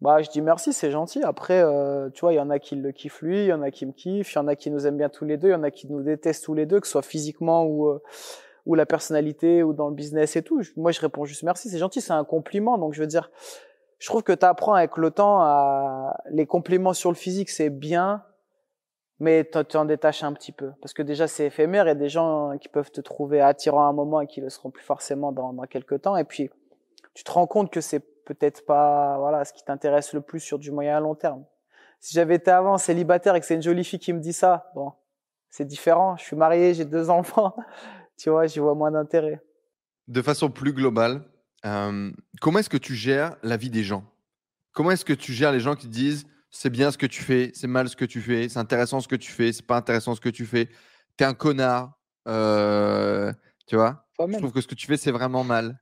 Bah, 0.00 0.22
je 0.22 0.30
dis 0.30 0.40
merci, 0.40 0.72
c'est 0.72 0.90
gentil. 0.90 1.22
Après, 1.24 1.60
euh, 1.60 2.08
tu 2.10 2.20
vois, 2.20 2.32
il 2.32 2.36
y 2.36 2.40
en 2.40 2.50
a 2.50 2.58
qui 2.58 2.76
le 2.76 2.92
kiffent 2.92 3.20
lui, 3.20 3.44
il 3.44 3.46
y 3.46 3.52
en 3.52 3.62
a 3.62 3.70
qui 3.70 3.84
me 3.84 3.92
kiffent, 3.92 4.32
il 4.32 4.36
y 4.36 4.38
en 4.38 4.46
a 4.46 4.54
qui 4.54 4.70
nous 4.70 4.86
aiment 4.86 4.96
bien 4.96 5.08
tous 5.08 5.24
les 5.24 5.36
deux, 5.36 5.48
il 5.48 5.52
y 5.52 5.56
en 5.56 5.64
a 5.64 5.72
qui 5.72 5.88
nous 5.88 6.02
détestent 6.02 6.44
tous 6.44 6.54
les 6.54 6.66
deux, 6.66 6.78
que 6.78 6.86
ce 6.86 6.92
soit 6.92 7.02
physiquement 7.02 7.64
ou, 7.64 7.88
euh, 7.88 8.00
ou 8.64 8.76
la 8.76 8.86
personnalité 8.86 9.64
ou 9.64 9.72
dans 9.72 9.88
le 9.88 9.94
business 9.94 10.36
et 10.36 10.42
tout. 10.42 10.62
Moi, 10.76 10.92
je 10.92 11.00
réponds 11.00 11.24
juste 11.24 11.42
merci, 11.42 11.68
c'est 11.68 11.78
gentil, 11.78 12.00
c'est 12.00 12.12
un 12.12 12.24
compliment. 12.24 12.78
Donc, 12.78 12.94
je 12.94 13.00
veux 13.00 13.08
dire, 13.08 13.30
je 13.98 14.06
trouve 14.06 14.22
que 14.22 14.32
tu 14.32 14.46
apprends 14.46 14.74
avec 14.74 14.96
le 14.96 15.10
temps 15.10 15.40
à 15.40 16.20
les 16.30 16.46
compliments 16.46 16.92
sur 16.92 17.10
le 17.10 17.16
physique, 17.16 17.50
c'est 17.50 17.70
bien, 17.70 18.22
mais 19.18 19.50
tu 19.68 19.76
en 19.76 19.84
détaches 19.84 20.22
un 20.22 20.32
petit 20.32 20.52
peu. 20.52 20.70
Parce 20.80 20.92
que 20.92 21.02
déjà, 21.02 21.26
c'est 21.26 21.46
éphémère, 21.46 21.88
a 21.88 21.94
des 21.94 22.08
gens 22.08 22.56
qui 22.58 22.68
peuvent 22.68 22.92
te 22.92 23.00
trouver 23.00 23.40
attirant 23.40 23.84
à 23.84 23.88
un 23.88 23.92
moment 23.92 24.20
et 24.20 24.28
qui 24.28 24.40
le 24.40 24.48
seront 24.48 24.70
plus 24.70 24.84
forcément 24.84 25.32
dans, 25.32 25.52
dans 25.52 25.64
quelques 25.64 26.02
temps. 26.02 26.16
Et 26.16 26.22
puis, 26.22 26.50
tu 27.14 27.24
te 27.24 27.32
rends 27.32 27.48
compte 27.48 27.72
que 27.72 27.80
c'est 27.80 28.04
peut-être 28.28 28.66
pas 28.66 29.16
voilà 29.18 29.44
ce 29.44 29.52
qui 29.54 29.64
t'intéresse 29.64 30.12
le 30.12 30.20
plus 30.20 30.40
sur 30.40 30.58
du 30.58 30.70
moyen 30.70 30.98
à 30.98 31.00
long 31.00 31.14
terme. 31.14 31.44
Si 31.98 32.14
j'avais 32.14 32.36
été 32.36 32.50
avant 32.50 32.76
célibataire 32.78 33.34
et 33.34 33.40
que 33.40 33.46
c'est 33.46 33.54
une 33.54 33.62
jolie 33.62 33.84
fille 33.84 33.98
qui 33.98 34.12
me 34.12 34.20
dit 34.20 34.34
ça, 34.34 34.70
bon, 34.74 34.92
c'est 35.48 35.64
différent. 35.64 36.16
Je 36.16 36.24
suis 36.24 36.36
marié, 36.36 36.74
j'ai 36.74 36.84
deux 36.84 37.10
enfants, 37.18 37.56
tu 38.16 38.30
vois, 38.30 38.46
j'y 38.46 38.60
vois 38.60 38.74
moins 38.74 38.90
d'intérêt. 38.90 39.42
De 40.06 40.22
façon 40.22 40.50
plus 40.50 40.72
globale, 40.72 41.24
euh, 41.64 42.10
comment 42.40 42.58
est-ce 42.58 42.70
que 42.70 42.76
tu 42.76 42.94
gères 42.94 43.36
la 43.42 43.56
vie 43.56 43.70
des 43.70 43.82
gens? 43.82 44.04
Comment 44.72 44.90
est-ce 44.90 45.04
que 45.04 45.14
tu 45.14 45.32
gères 45.32 45.52
les 45.52 45.60
gens 45.60 45.74
qui 45.74 45.88
disent 45.88 46.26
c'est 46.50 46.70
bien 46.70 46.90
ce 46.90 46.98
que 46.98 47.06
tu 47.06 47.22
fais, 47.22 47.50
c'est 47.54 47.66
mal 47.66 47.88
ce 47.88 47.96
que 47.96 48.04
tu 48.04 48.20
fais, 48.20 48.48
c'est 48.48 48.58
intéressant 48.58 49.00
ce 49.00 49.08
que 49.08 49.16
tu 49.16 49.32
fais, 49.32 49.52
c'est 49.52 49.66
pas 49.66 49.76
intéressant 49.76 50.14
ce 50.14 50.20
que 50.20 50.28
tu 50.28 50.46
fais, 50.46 50.68
t'es 51.16 51.24
un 51.24 51.34
connard, 51.34 51.98
euh, 52.26 53.32
tu 53.66 53.76
vois? 53.76 54.06
Je 54.18 54.36
trouve 54.38 54.52
que 54.52 54.60
ce 54.60 54.66
que 54.66 54.74
tu 54.74 54.86
fais 54.86 54.96
c'est 54.96 55.12
vraiment 55.12 55.44
mal. 55.44 55.78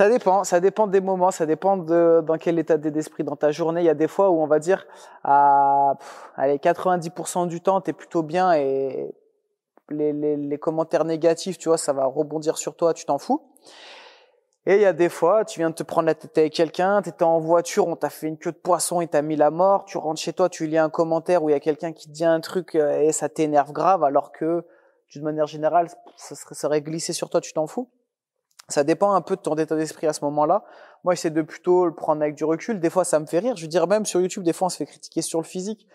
Ça 0.00 0.08
dépend, 0.08 0.44
ça 0.44 0.60
dépend 0.60 0.86
des 0.86 1.02
moments, 1.02 1.30
ça 1.30 1.44
dépend 1.44 1.76
de 1.76 2.22
dans 2.26 2.38
quel 2.38 2.58
état 2.58 2.78
d'esprit 2.78 3.22
dans 3.22 3.36
ta 3.36 3.50
journée. 3.50 3.82
Il 3.82 3.84
y 3.84 3.90
a 3.90 3.94
des 3.94 4.08
fois 4.08 4.30
où 4.30 4.40
on 4.40 4.46
va 4.46 4.58
dire 4.58 4.86
à 5.24 5.98
allez 6.36 6.56
90% 6.56 7.48
du 7.48 7.60
temps 7.60 7.82
t'es 7.82 7.92
plutôt 7.92 8.22
bien 8.22 8.54
et 8.54 9.14
les, 9.90 10.14
les, 10.14 10.38
les, 10.38 10.58
commentaires 10.58 11.04
négatifs, 11.04 11.58
tu 11.58 11.68
vois, 11.68 11.76
ça 11.76 11.92
va 11.92 12.06
rebondir 12.06 12.56
sur 12.56 12.76
toi, 12.76 12.94
tu 12.94 13.04
t'en 13.04 13.18
fous. 13.18 13.42
Et 14.64 14.76
il 14.76 14.80
y 14.80 14.86
a 14.86 14.94
des 14.94 15.10
fois, 15.10 15.44
tu 15.44 15.60
viens 15.60 15.68
de 15.68 15.74
te 15.74 15.82
prendre 15.82 16.06
la 16.06 16.14
tête 16.14 16.38
avec 16.38 16.54
quelqu'un, 16.54 17.02
t'étais 17.02 17.24
en 17.24 17.38
voiture, 17.38 17.86
on 17.86 17.94
t'a 17.94 18.08
fait 18.08 18.28
une 18.28 18.38
queue 18.38 18.52
de 18.52 18.56
poisson 18.56 19.02
et 19.02 19.06
t'as 19.06 19.20
mis 19.20 19.36
la 19.36 19.50
mort, 19.50 19.84
tu 19.84 19.98
rentres 19.98 20.22
chez 20.22 20.32
toi, 20.32 20.48
tu 20.48 20.66
lis 20.66 20.78
un 20.78 20.88
commentaire 20.88 21.42
où 21.42 21.50
il 21.50 21.52
y 21.52 21.56
a 21.56 21.60
quelqu'un 21.60 21.92
qui 21.92 22.08
te 22.08 22.12
dit 22.12 22.24
un 22.24 22.40
truc 22.40 22.74
euh, 22.74 23.02
et 23.02 23.12
ça 23.12 23.28
t'énerve 23.28 23.72
grave 23.72 24.02
alors 24.02 24.32
que 24.32 24.64
d'une 25.10 25.24
manière 25.24 25.46
générale, 25.46 25.88
ça 26.16 26.34
serait, 26.34 26.54
ça 26.54 26.68
serait 26.68 26.80
glissé 26.80 27.12
sur 27.12 27.28
toi, 27.28 27.42
tu 27.42 27.52
t'en 27.52 27.66
fous. 27.66 27.90
Ça 28.70 28.84
dépend 28.84 29.12
un 29.12 29.20
peu 29.20 29.36
de 29.36 29.40
ton 29.40 29.54
état 29.56 29.76
d'esprit 29.76 30.06
à 30.06 30.12
ce 30.12 30.24
moment-là. 30.24 30.64
Moi, 31.04 31.14
j'essaie 31.14 31.30
de 31.30 31.42
plutôt 31.42 31.86
le 31.86 31.94
prendre 31.94 32.22
avec 32.22 32.34
du 32.34 32.44
recul. 32.44 32.80
Des 32.80 32.90
fois, 32.90 33.04
ça 33.04 33.20
me 33.20 33.26
fait 33.26 33.40
rire. 33.40 33.56
Je 33.56 33.62
veux 33.62 33.68
dire, 33.68 33.86
même 33.86 34.06
sur 34.06 34.20
YouTube, 34.20 34.42
des 34.42 34.52
fois, 34.52 34.66
on 34.66 34.68
se 34.68 34.76
fait 34.78 34.86
critiquer 34.86 35.22
sur 35.22 35.40
le 35.40 35.44
physique. 35.44 35.86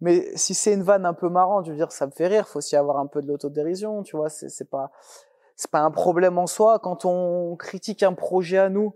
Mais 0.00 0.30
si 0.36 0.54
c'est 0.54 0.72
une 0.72 0.82
vanne 0.82 1.06
un 1.06 1.14
peu 1.14 1.28
marrante, 1.28 1.66
je 1.66 1.70
veux 1.70 1.76
dire, 1.76 1.90
ça 1.90 2.06
me 2.06 2.12
fait 2.12 2.28
rire. 2.28 2.46
Faut 2.46 2.58
aussi 2.58 2.76
avoir 2.76 2.98
un 2.98 3.06
peu 3.06 3.20
de 3.20 3.26
l'autodérision, 3.26 4.02
tu 4.02 4.16
vois. 4.16 4.28
C'est 4.30 4.70
pas, 4.70 4.92
c'est 5.56 5.70
pas 5.70 5.80
un 5.80 5.90
problème 5.90 6.38
en 6.38 6.46
soi. 6.46 6.78
Quand 6.78 7.04
on 7.04 7.56
critique 7.56 8.02
un 8.02 8.12
projet 8.12 8.58
à 8.58 8.68
nous, 8.68 8.94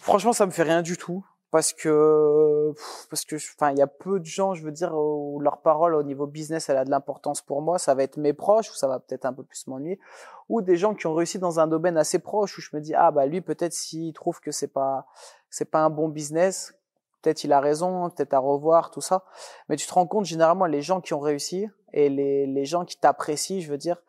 franchement, 0.00 0.32
ça 0.32 0.46
me 0.46 0.50
fait 0.50 0.62
rien 0.62 0.82
du 0.82 0.96
tout 0.96 1.24
parce 1.54 1.72
que 1.72 2.74
parce 3.08 3.24
que 3.24 3.36
enfin 3.36 3.70
il 3.70 3.78
y 3.78 3.80
a 3.80 3.86
peu 3.86 4.18
de 4.18 4.24
gens 4.24 4.54
je 4.54 4.64
veux 4.64 4.72
dire 4.72 4.92
où 4.92 5.38
leur 5.38 5.58
parole 5.62 5.94
au 5.94 6.02
niveau 6.02 6.26
business 6.26 6.68
elle 6.68 6.76
a 6.76 6.84
de 6.84 6.90
l'importance 6.90 7.42
pour 7.42 7.62
moi. 7.62 7.78
Ça 7.78 7.94
va 7.94 8.02
être 8.02 8.16
mes 8.16 8.32
proches 8.32 8.72
ou 8.72 8.74
ça 8.74 8.88
va 8.88 8.98
peut-être 8.98 9.24
un 9.24 9.32
peu 9.32 9.44
plus 9.44 9.68
m'ennuyer. 9.68 10.00
Ou 10.48 10.62
des 10.62 10.76
gens 10.76 10.96
qui 10.96 11.06
ont 11.06 11.14
réussi 11.14 11.38
dans 11.38 11.60
un 11.60 11.68
domaine 11.68 11.96
assez 11.96 12.18
proche 12.18 12.58
où 12.58 12.60
je 12.60 12.70
me 12.72 12.80
dis 12.80 12.92
ah 12.96 13.12
bah 13.12 13.26
lui 13.26 13.40
peut-être 13.40 13.72
s'il 13.72 14.12
trouve 14.14 14.40
que 14.40 14.50
c'est 14.50 14.66
pas 14.66 15.06
c'est 15.48 15.70
pas 15.70 15.78
un 15.78 15.90
bon 15.90 16.08
business 16.08 16.74
peut-être 17.22 17.44
il 17.44 17.52
a 17.52 17.60
raison 17.60 18.10
peut-être 18.10 18.34
à 18.34 18.40
revoir 18.40 18.90
tout 18.90 19.00
ça. 19.00 19.22
Mais 19.68 19.76
tu 19.76 19.86
te 19.86 19.94
rends 19.94 20.08
compte 20.08 20.24
généralement 20.24 20.66
les 20.66 20.82
gens 20.82 21.00
qui 21.00 21.14
ont 21.14 21.20
réussi 21.20 21.68
et 21.92 22.08
les 22.08 22.48
les 22.48 22.64
gens 22.64 22.84
qui 22.84 22.96
t'apprécient 22.96 23.60
je 23.60 23.70
veux 23.70 23.78
dire 23.78 24.02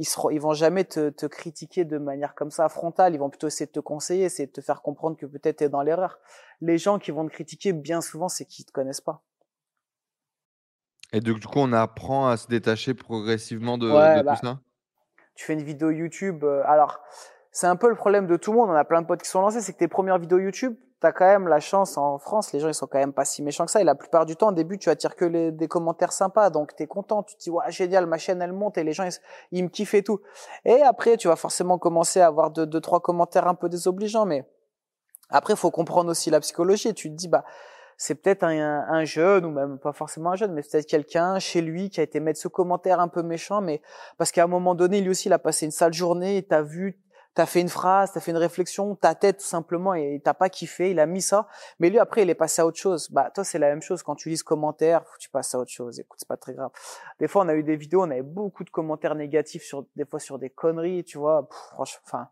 ils 0.00 0.06
seront, 0.06 0.30
ils 0.30 0.40
vont 0.40 0.54
jamais 0.54 0.84
te, 0.84 1.10
te 1.10 1.26
critiquer 1.26 1.84
de 1.84 1.98
manière 1.98 2.34
comme 2.34 2.50
ça 2.50 2.66
frontale. 2.70 3.14
Ils 3.14 3.18
vont 3.18 3.28
plutôt 3.28 3.48
essayer 3.48 3.66
de 3.66 3.70
te 3.70 3.80
conseiller, 3.80 4.24
essayer 4.24 4.46
de 4.46 4.52
te 4.52 4.62
faire 4.62 4.80
comprendre 4.80 5.14
que 5.18 5.26
peut-être 5.26 5.58
tu 5.58 5.64
es 5.64 5.68
dans 5.68 5.82
l'erreur. 5.82 6.18
Les 6.62 6.78
gens 6.78 6.98
qui 6.98 7.10
vont 7.10 7.26
te 7.26 7.30
critiquer, 7.30 7.74
bien 7.74 8.00
souvent, 8.00 8.30
c'est 8.30 8.46
qu'ils 8.46 8.64
te 8.64 8.72
connaissent 8.72 9.02
pas. 9.02 9.22
Et 11.12 11.20
du 11.20 11.34
coup, 11.34 11.50
on 11.56 11.74
apprend 11.74 12.28
à 12.28 12.38
se 12.38 12.48
détacher 12.48 12.94
progressivement 12.94 13.76
de, 13.76 13.88
de 13.88 14.22
bah, 14.22 14.36
tout 14.36 14.46
ça? 14.46 14.60
Tu 15.34 15.44
fais 15.44 15.52
une 15.52 15.62
vidéo 15.62 15.90
YouTube. 15.90 16.44
Euh, 16.44 16.62
alors, 16.64 17.00
c'est 17.52 17.66
un 17.66 17.76
peu 17.76 17.90
le 17.90 17.94
problème 17.94 18.26
de 18.26 18.38
tout 18.38 18.52
le 18.52 18.58
monde. 18.58 18.70
On 18.70 18.74
a 18.74 18.86
plein 18.86 19.02
de 19.02 19.06
potes 19.06 19.20
qui 19.20 19.28
sont 19.28 19.42
lancés. 19.42 19.60
C'est 19.60 19.74
que 19.74 19.78
tes 19.78 19.88
premières 19.88 20.18
vidéos 20.18 20.38
YouTube, 20.38 20.76
as 21.06 21.12
quand 21.12 21.26
même 21.26 21.48
la 21.48 21.60
chance 21.60 21.96
en 21.96 22.18
France, 22.18 22.52
les 22.52 22.60
gens 22.60 22.68
ils 22.68 22.74
sont 22.74 22.86
quand 22.86 22.98
même 22.98 23.12
pas 23.12 23.24
si 23.24 23.42
méchants 23.42 23.64
que 23.64 23.70
ça. 23.70 23.80
Et 23.80 23.84
la 23.84 23.94
plupart 23.94 24.26
du 24.26 24.36
temps, 24.36 24.48
au 24.48 24.52
début, 24.52 24.78
tu 24.78 24.90
attires 24.90 25.16
que 25.16 25.24
les, 25.24 25.52
des 25.52 25.68
commentaires 25.68 26.12
sympas, 26.12 26.50
donc 26.50 26.74
tu 26.76 26.82
es 26.82 26.86
content. 26.86 27.22
Tu 27.22 27.36
te 27.36 27.42
dis 27.42 27.50
ouais 27.50 27.70
génial, 27.70 28.06
ma 28.06 28.18
chaîne 28.18 28.42
elle 28.42 28.52
monte 28.52 28.78
et 28.78 28.84
les 28.84 28.92
gens 28.92 29.08
ils, 29.52 29.64
me 29.64 29.68
kiffent 29.68 29.94
et 29.94 30.02
tout. 30.02 30.20
Et 30.64 30.82
après, 30.82 31.16
tu 31.16 31.28
vas 31.28 31.36
forcément 31.36 31.78
commencer 31.78 32.20
à 32.20 32.26
avoir 32.26 32.50
deux, 32.50 32.80
trois 32.80 33.00
commentaires 33.00 33.48
un 33.48 33.54
peu 33.54 33.68
désobligeants, 33.68 34.26
mais 34.26 34.44
après, 35.30 35.56
faut 35.56 35.70
comprendre 35.70 36.10
aussi 36.10 36.30
la 36.30 36.40
psychologie. 36.40 36.92
tu 36.94 37.10
te 37.10 37.14
dis 37.14 37.28
bah 37.28 37.44
c'est 38.02 38.14
peut-être 38.14 38.44
un, 38.44 38.86
un, 38.88 39.04
jeune 39.04 39.44
ou 39.44 39.50
même 39.50 39.78
pas 39.78 39.92
forcément 39.92 40.30
un 40.30 40.34
jeune, 40.34 40.54
mais 40.54 40.62
peut-être 40.62 40.86
quelqu'un 40.86 41.38
chez 41.38 41.60
lui 41.60 41.90
qui 41.90 42.00
a 42.00 42.02
été 42.02 42.18
mettre 42.18 42.40
ce 42.40 42.48
commentaire 42.48 42.98
un 42.98 43.08
peu 43.08 43.22
méchant, 43.22 43.60
mais 43.60 43.82
parce 44.16 44.32
qu'à 44.32 44.42
un 44.42 44.46
moment 44.46 44.74
donné, 44.74 45.02
lui 45.02 45.10
aussi, 45.10 45.28
il 45.28 45.34
a 45.34 45.38
passé 45.38 45.66
une 45.66 45.70
sale 45.70 45.92
journée, 45.92 46.38
et 46.38 46.42
t'as 46.42 46.62
vu, 46.62 46.98
t'as 47.34 47.46
fait 47.46 47.60
une 47.60 47.68
phrase, 47.68 48.12
t'as 48.12 48.20
fait 48.20 48.30
une 48.30 48.36
réflexion, 48.36 48.96
ta 48.96 49.14
tête 49.14 49.40
simplement, 49.40 49.94
et 49.94 50.20
t'as 50.24 50.34
pas 50.34 50.48
kiffé, 50.48 50.90
il 50.90 51.00
a 51.00 51.06
mis 51.06 51.22
ça, 51.22 51.48
mais 51.78 51.90
lui 51.90 51.98
après, 51.98 52.22
il 52.22 52.30
est 52.30 52.34
passé 52.34 52.62
à 52.62 52.66
autre 52.66 52.78
chose. 52.78 53.10
Bah 53.10 53.30
toi, 53.34 53.44
c'est 53.44 53.58
la 53.58 53.68
même 53.68 53.82
chose 53.82 54.02
quand 54.02 54.16
tu 54.16 54.28
lis 54.28 54.38
ce 54.38 54.44
commentaire, 54.44 55.04
tu 55.18 55.30
passes 55.30 55.54
à 55.54 55.58
autre 55.58 55.70
chose. 55.70 56.00
Écoute, 56.00 56.18
c'est 56.20 56.28
pas 56.28 56.36
très 56.36 56.54
grave. 56.54 56.70
Des 57.18 57.28
fois, 57.28 57.44
on 57.44 57.48
a 57.48 57.54
eu 57.54 57.62
des 57.62 57.76
vidéos, 57.76 58.02
on 58.02 58.10
avait 58.10 58.22
beaucoup 58.22 58.64
de 58.64 58.70
commentaires 58.70 59.14
négatifs 59.14 59.62
sur, 59.62 59.86
des 59.96 60.04
fois 60.04 60.20
sur 60.20 60.38
des 60.38 60.50
conneries, 60.50 61.04
tu 61.04 61.18
vois. 61.18 61.48
franchement, 61.50 62.00
enfin 62.04 62.30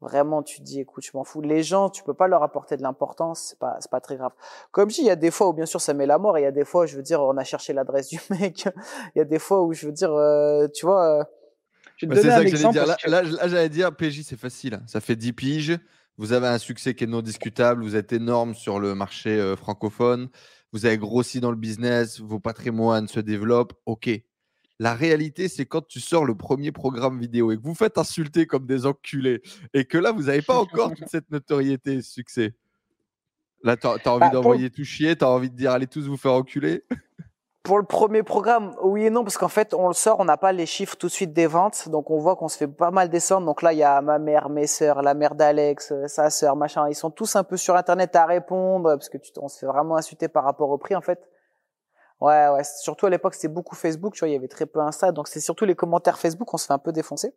Vraiment, 0.00 0.44
tu 0.44 0.60
dis, 0.60 0.80
écoute, 0.80 1.04
je 1.04 1.10
m'en 1.14 1.24
fous. 1.24 1.40
Les 1.40 1.64
gens, 1.64 1.90
tu 1.90 2.04
peux 2.04 2.14
pas 2.14 2.28
leur 2.28 2.44
apporter 2.44 2.76
de 2.76 2.82
l'importance, 2.82 3.48
c'est 3.48 3.58
pas, 3.58 3.76
c'est 3.80 3.90
pas 3.90 4.00
très 4.00 4.16
grave. 4.16 4.30
Comme 4.70 4.90
je 4.90 4.96
dis, 4.96 5.00
il 5.00 5.06
y 5.06 5.10
a 5.10 5.16
des 5.16 5.32
fois 5.32 5.48
où 5.48 5.52
bien 5.52 5.66
sûr 5.66 5.80
ça 5.80 5.92
met 5.92 6.06
la 6.06 6.18
mort, 6.18 6.38
il 6.38 6.42
y 6.42 6.46
a 6.46 6.52
des 6.52 6.64
fois, 6.64 6.86
je 6.86 6.96
veux 6.96 7.02
dire, 7.02 7.20
on 7.20 7.36
a 7.36 7.42
cherché 7.42 7.72
l'adresse 7.72 8.08
du 8.08 8.20
mec. 8.30 8.68
Il 9.16 9.18
y 9.18 9.20
a 9.20 9.24
des 9.24 9.40
fois 9.40 9.62
où 9.62 9.72
je 9.72 9.86
veux 9.86 9.92
dire, 9.92 10.12
euh, 10.12 10.68
tu 10.72 10.86
vois. 10.86 11.26
Je 11.98 12.06
vais 12.06 12.14
te 12.14 12.20
donner 12.22 12.34
un 12.34 12.40
exemple. 12.42 12.72
Dire. 12.72 12.86
Là, 12.86 12.96
là, 13.06 13.48
j'allais 13.48 13.68
dire, 13.68 13.94
PJ, 13.94 14.22
c'est 14.22 14.38
facile. 14.38 14.80
Ça 14.86 15.00
fait 15.00 15.16
10 15.16 15.32
piges. 15.32 15.78
Vous 16.16 16.32
avez 16.32 16.46
un 16.46 16.58
succès 16.58 16.94
qui 16.94 17.04
est 17.04 17.08
non 17.08 17.22
discutable. 17.22 17.82
Vous 17.82 17.96
êtes 17.96 18.12
énorme 18.12 18.54
sur 18.54 18.80
le 18.80 18.94
marché 18.94 19.30
euh, 19.30 19.56
francophone. 19.56 20.28
Vous 20.72 20.86
avez 20.86 20.98
grossi 20.98 21.40
dans 21.40 21.50
le 21.50 21.56
business. 21.56 22.20
Vos 22.20 22.40
patrimoines 22.40 23.08
se 23.08 23.20
développent. 23.20 23.74
OK. 23.86 24.10
La 24.80 24.94
réalité, 24.94 25.48
c'est 25.48 25.66
quand 25.66 25.86
tu 25.86 25.98
sors 25.98 26.24
le 26.24 26.36
premier 26.36 26.70
programme 26.70 27.18
vidéo 27.18 27.50
et 27.50 27.56
que 27.56 27.62
vous 27.62 27.74
faites 27.74 27.98
insulter 27.98 28.46
comme 28.46 28.64
des 28.64 28.86
enculés 28.86 29.42
et 29.74 29.84
que 29.84 29.98
là, 29.98 30.12
vous 30.12 30.24
n'avez 30.24 30.42
pas 30.42 30.56
encore 30.56 30.94
toute 30.94 31.08
cette 31.08 31.30
notoriété 31.32 31.94
et 31.94 32.02
ce 32.02 32.12
succès. 32.12 32.54
Là, 33.64 33.76
tu 33.76 33.88
as, 33.88 33.90
envie 34.06 34.20
bah, 34.20 34.30
d'envoyer 34.30 34.70
tout 34.70 34.84
chier, 34.84 35.16
tu 35.16 35.24
as 35.24 35.28
envie 35.28 35.50
de 35.50 35.56
dire 35.56 35.72
allez 35.72 35.88
tous 35.88 36.06
vous 36.06 36.16
faire 36.16 36.34
enculer. 36.34 36.84
Pour 37.68 37.76
le 37.76 37.84
premier 37.84 38.22
programme, 38.22 38.74
oui 38.80 39.04
et 39.04 39.10
non, 39.10 39.24
parce 39.24 39.36
qu'en 39.36 39.48
fait, 39.48 39.74
on 39.74 39.88
le 39.88 39.92
sort, 39.92 40.20
on 40.20 40.24
n'a 40.24 40.38
pas 40.38 40.52
les 40.52 40.64
chiffres 40.64 40.96
tout 40.96 41.08
de 41.08 41.12
suite 41.12 41.34
des 41.34 41.46
ventes, 41.46 41.90
donc 41.90 42.10
on 42.10 42.16
voit 42.16 42.34
qu'on 42.34 42.48
se 42.48 42.56
fait 42.56 42.66
pas 42.66 42.90
mal 42.90 43.10
descendre. 43.10 43.44
Donc 43.44 43.60
là, 43.60 43.74
il 43.74 43.78
y 43.78 43.82
a 43.82 44.00
ma 44.00 44.18
mère, 44.18 44.48
mes 44.48 44.66
sœurs, 44.66 45.02
la 45.02 45.12
mère 45.12 45.34
d'Alex, 45.34 45.92
euh, 45.92 46.06
sa 46.06 46.30
sœur, 46.30 46.56
machin. 46.56 46.88
Ils 46.88 46.94
sont 46.94 47.10
tous 47.10 47.36
un 47.36 47.44
peu 47.44 47.58
sur 47.58 47.76
Internet 47.76 48.16
à 48.16 48.24
répondre, 48.24 48.94
parce 48.94 49.10
que 49.10 49.18
tu, 49.18 49.32
on 49.36 49.48
se 49.48 49.58
fait 49.58 49.66
vraiment 49.66 49.96
insulter 49.96 50.28
par 50.28 50.44
rapport 50.44 50.70
au 50.70 50.78
prix, 50.78 50.96
en 50.96 51.02
fait. 51.02 51.20
Ouais, 52.22 52.48
ouais. 52.48 52.64
Surtout 52.64 53.04
à 53.04 53.10
l'époque, 53.10 53.34
c'était 53.34 53.48
beaucoup 53.48 53.74
Facebook. 53.74 54.14
Tu 54.14 54.20
vois, 54.20 54.28
il 54.28 54.32
y 54.32 54.36
avait 54.36 54.48
très 54.48 54.64
peu 54.64 54.80
Insta. 54.80 55.12
Donc, 55.12 55.28
c'est 55.28 55.40
surtout 55.40 55.66
les 55.66 55.74
commentaires 55.74 56.18
Facebook. 56.18 56.54
On 56.54 56.56
se 56.56 56.64
fait 56.64 56.72
un 56.72 56.78
peu 56.78 56.92
défoncer. 56.92 57.34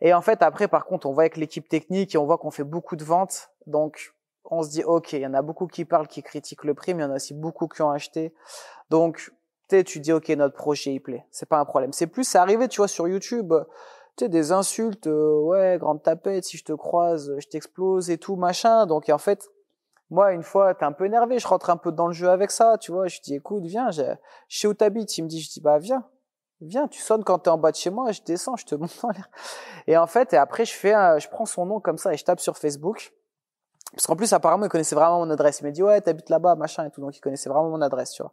Et 0.00 0.12
en 0.12 0.22
fait, 0.22 0.42
après, 0.42 0.66
par 0.66 0.86
contre, 0.86 1.06
on 1.06 1.12
voit 1.12 1.22
avec 1.22 1.36
l'équipe 1.36 1.68
technique 1.68 2.16
et 2.16 2.18
on 2.18 2.26
voit 2.26 2.38
qu'on 2.38 2.50
fait 2.50 2.64
beaucoup 2.64 2.96
de 2.96 3.04
ventes. 3.04 3.50
Donc, 3.68 4.12
on 4.50 4.62
se 4.62 4.70
dit, 4.70 4.82
OK, 4.82 5.12
il 5.12 5.20
y 5.20 5.26
en 5.26 5.34
a 5.34 5.42
beaucoup 5.42 5.68
qui 5.68 5.84
parlent, 5.84 6.08
qui 6.08 6.24
critiquent 6.24 6.64
le 6.64 6.74
prix, 6.74 6.94
mais 6.94 7.02
il 7.02 7.06
y 7.06 7.08
en 7.08 7.12
a 7.12 7.16
aussi 7.16 7.34
beaucoup 7.34 7.68
qui 7.68 7.82
ont 7.82 7.90
acheté. 7.90 8.34
Donc, 8.90 9.32
tu 9.68 10.00
dis, 10.00 10.12
OK, 10.12 10.28
notre 10.30 10.54
projet, 10.54 10.94
il 10.94 11.00
plaît. 11.00 11.26
C'est 11.30 11.48
pas 11.48 11.58
un 11.58 11.64
problème. 11.64 11.92
C'est 11.92 12.06
plus, 12.06 12.24
c'est 12.24 12.38
arrivé, 12.38 12.68
tu 12.68 12.78
vois, 12.78 12.88
sur 12.88 13.08
YouTube, 13.08 13.52
tu 14.16 14.24
sais, 14.24 14.28
des 14.28 14.52
insultes, 14.52 15.06
euh, 15.06 15.40
ouais, 15.40 15.76
grande 15.78 16.02
tapette, 16.02 16.44
si 16.44 16.56
je 16.56 16.64
te 16.64 16.72
croise, 16.72 17.34
je 17.38 17.46
t'explose 17.48 18.10
et 18.10 18.18
tout, 18.18 18.36
machin. 18.36 18.86
Donc, 18.86 19.08
en 19.08 19.18
fait, 19.18 19.48
moi, 20.10 20.32
une 20.32 20.42
fois, 20.42 20.74
t'es 20.74 20.84
un 20.84 20.92
peu 20.92 21.04
énervé, 21.06 21.38
je 21.38 21.46
rentre 21.46 21.70
un 21.70 21.76
peu 21.76 21.92
dans 21.92 22.06
le 22.06 22.12
jeu 22.12 22.28
avec 22.28 22.50
ça, 22.50 22.78
tu 22.78 22.92
vois. 22.92 23.08
Je 23.08 23.20
dis, 23.20 23.34
écoute, 23.34 23.64
viens, 23.64 23.90
je 23.90 24.02
sais 24.48 24.68
où 24.68 24.74
t'habites. 24.74 25.18
Il 25.18 25.24
me 25.24 25.28
dit, 25.28 25.40
je 25.40 25.50
dis, 25.50 25.60
bah, 25.60 25.78
viens, 25.78 26.04
viens, 26.60 26.88
tu 26.88 27.00
sonnes 27.00 27.24
quand 27.24 27.40
t'es 27.40 27.50
en 27.50 27.58
bas 27.58 27.72
de 27.72 27.76
chez 27.76 27.90
moi, 27.90 28.12
je 28.12 28.22
descends, 28.22 28.56
je 28.56 28.64
te 28.64 28.74
monte 28.74 28.98
en 29.02 29.10
l'air. 29.10 29.28
Et 29.86 29.96
en 29.96 30.06
fait, 30.06 30.32
et 30.32 30.36
après, 30.36 30.64
je 30.64 30.72
fais, 30.72 30.92
je 31.18 31.28
prends 31.28 31.46
son 31.46 31.66
nom 31.66 31.80
comme 31.80 31.98
ça 31.98 32.14
et 32.14 32.16
je 32.16 32.24
tape 32.24 32.40
sur 32.40 32.56
Facebook. 32.56 33.12
Parce 33.92 34.06
qu'en 34.06 34.16
plus, 34.16 34.32
apparemment, 34.32 34.66
il 34.66 34.68
connaissait 34.68 34.94
vraiment 34.94 35.24
mon 35.24 35.30
adresse. 35.30 35.60
Il 35.60 35.64
m'a 35.64 35.70
dit, 35.70 35.82
ouais, 35.82 36.00
t'habites 36.00 36.28
là-bas, 36.28 36.54
machin 36.54 36.86
et 36.86 36.90
tout. 36.90 37.00
Donc, 37.00 37.16
il 37.16 37.20
connaissait 37.20 37.48
vraiment 37.48 37.70
mon 37.70 37.80
adresse, 37.80 38.12
tu 38.12 38.22
vois. 38.22 38.32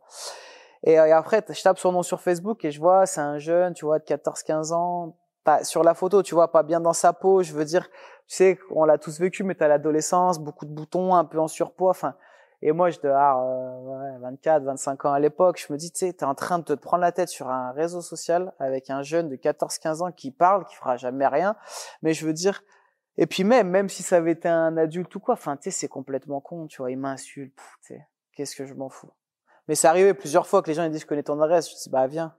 Et, 0.83 0.93
et 0.93 1.11
après, 1.11 1.43
je 1.49 1.61
tape 1.61 1.79
son 1.79 1.91
nom 1.91 2.03
sur 2.03 2.21
Facebook 2.21 2.63
et 2.65 2.71
je 2.71 2.79
vois, 2.79 3.05
c'est 3.05 3.21
un 3.21 3.37
jeune, 3.37 3.73
tu 3.73 3.85
vois, 3.85 3.99
de 3.99 4.03
14, 4.03 4.43
15 4.43 4.71
ans, 4.73 5.15
pas 5.43 5.63
sur 5.63 5.83
la 5.83 5.93
photo, 5.93 6.23
tu 6.23 6.35
vois, 6.35 6.51
pas 6.51 6.63
bien 6.63 6.79
dans 6.79 6.93
sa 6.93 7.13
peau. 7.13 7.43
Je 7.43 7.53
veux 7.53 7.65
dire, 7.65 7.89
tu 8.27 8.35
sais, 8.35 8.59
on 8.71 8.85
l'a 8.85 8.97
tous 8.97 9.19
vécu, 9.19 9.43
mais 9.43 9.55
t'as 9.55 9.67
l'adolescence, 9.67 10.39
beaucoup 10.39 10.65
de 10.65 10.71
boutons, 10.71 11.15
un 11.15 11.25
peu 11.25 11.39
en 11.39 11.47
surpoids. 11.47 11.91
Enfin, 11.91 12.15
et 12.61 12.71
moi, 12.71 12.89
je 12.89 12.97
ah, 13.05 13.43
euh, 13.43 14.19
24, 14.21 14.63
25 14.63 15.05
ans 15.05 15.11
à 15.11 15.19
l'époque. 15.19 15.61
Je 15.65 15.71
me 15.73 15.77
dis, 15.77 15.91
tu 15.91 15.99
sais, 15.99 16.13
t'es 16.13 16.23
en 16.23 16.33
train 16.33 16.59
de 16.59 16.63
te 16.63 16.73
prendre 16.73 17.01
la 17.01 17.11
tête 17.11 17.27
sur 17.27 17.49
un 17.49 17.73
réseau 17.73 18.01
social 18.01 18.53
avec 18.57 18.89
un 18.89 19.01
jeune 19.01 19.27
de 19.27 19.35
14, 19.35 19.77
15 19.79 20.01
ans 20.01 20.11
qui 20.13 20.31
parle, 20.31 20.65
qui 20.65 20.75
fera 20.75 20.95
jamais 20.95 21.27
rien. 21.27 21.57
Mais 22.03 22.13
je 22.13 22.25
veux 22.25 22.31
dire, 22.31 22.63
et 23.17 23.27
puis 23.27 23.43
même, 23.43 23.69
même 23.69 23.89
si 23.89 24.01
ça 24.01 24.17
avait 24.17 24.31
été 24.31 24.47
un 24.47 24.77
adulte 24.77 25.13
ou 25.13 25.19
quoi, 25.19 25.33
enfin, 25.33 25.57
tu 25.57 25.63
sais, 25.63 25.71
c'est 25.71 25.87
complètement 25.89 26.39
con, 26.39 26.67
tu 26.67 26.77
vois, 26.77 26.89
il 26.89 26.97
m'insulte, 26.97 27.59
qu'est-ce 28.31 28.55
que 28.55 28.65
je 28.65 28.73
m'en 28.73 28.89
fous? 28.89 29.11
Mais 29.67 29.75
c'est 29.75 29.87
arrivé 29.87 30.13
plusieurs 30.13 30.47
fois 30.47 30.61
que 30.61 30.69
les 30.69 30.73
gens 30.73 30.83
ils 30.83 30.91
disent, 30.91 31.01
je 31.01 31.05
connais 31.05 31.23
ton 31.23 31.39
adresse. 31.41 31.69
Je 31.69 31.75
dis, 31.75 31.89
bah, 31.89 32.07
viens. 32.07 32.33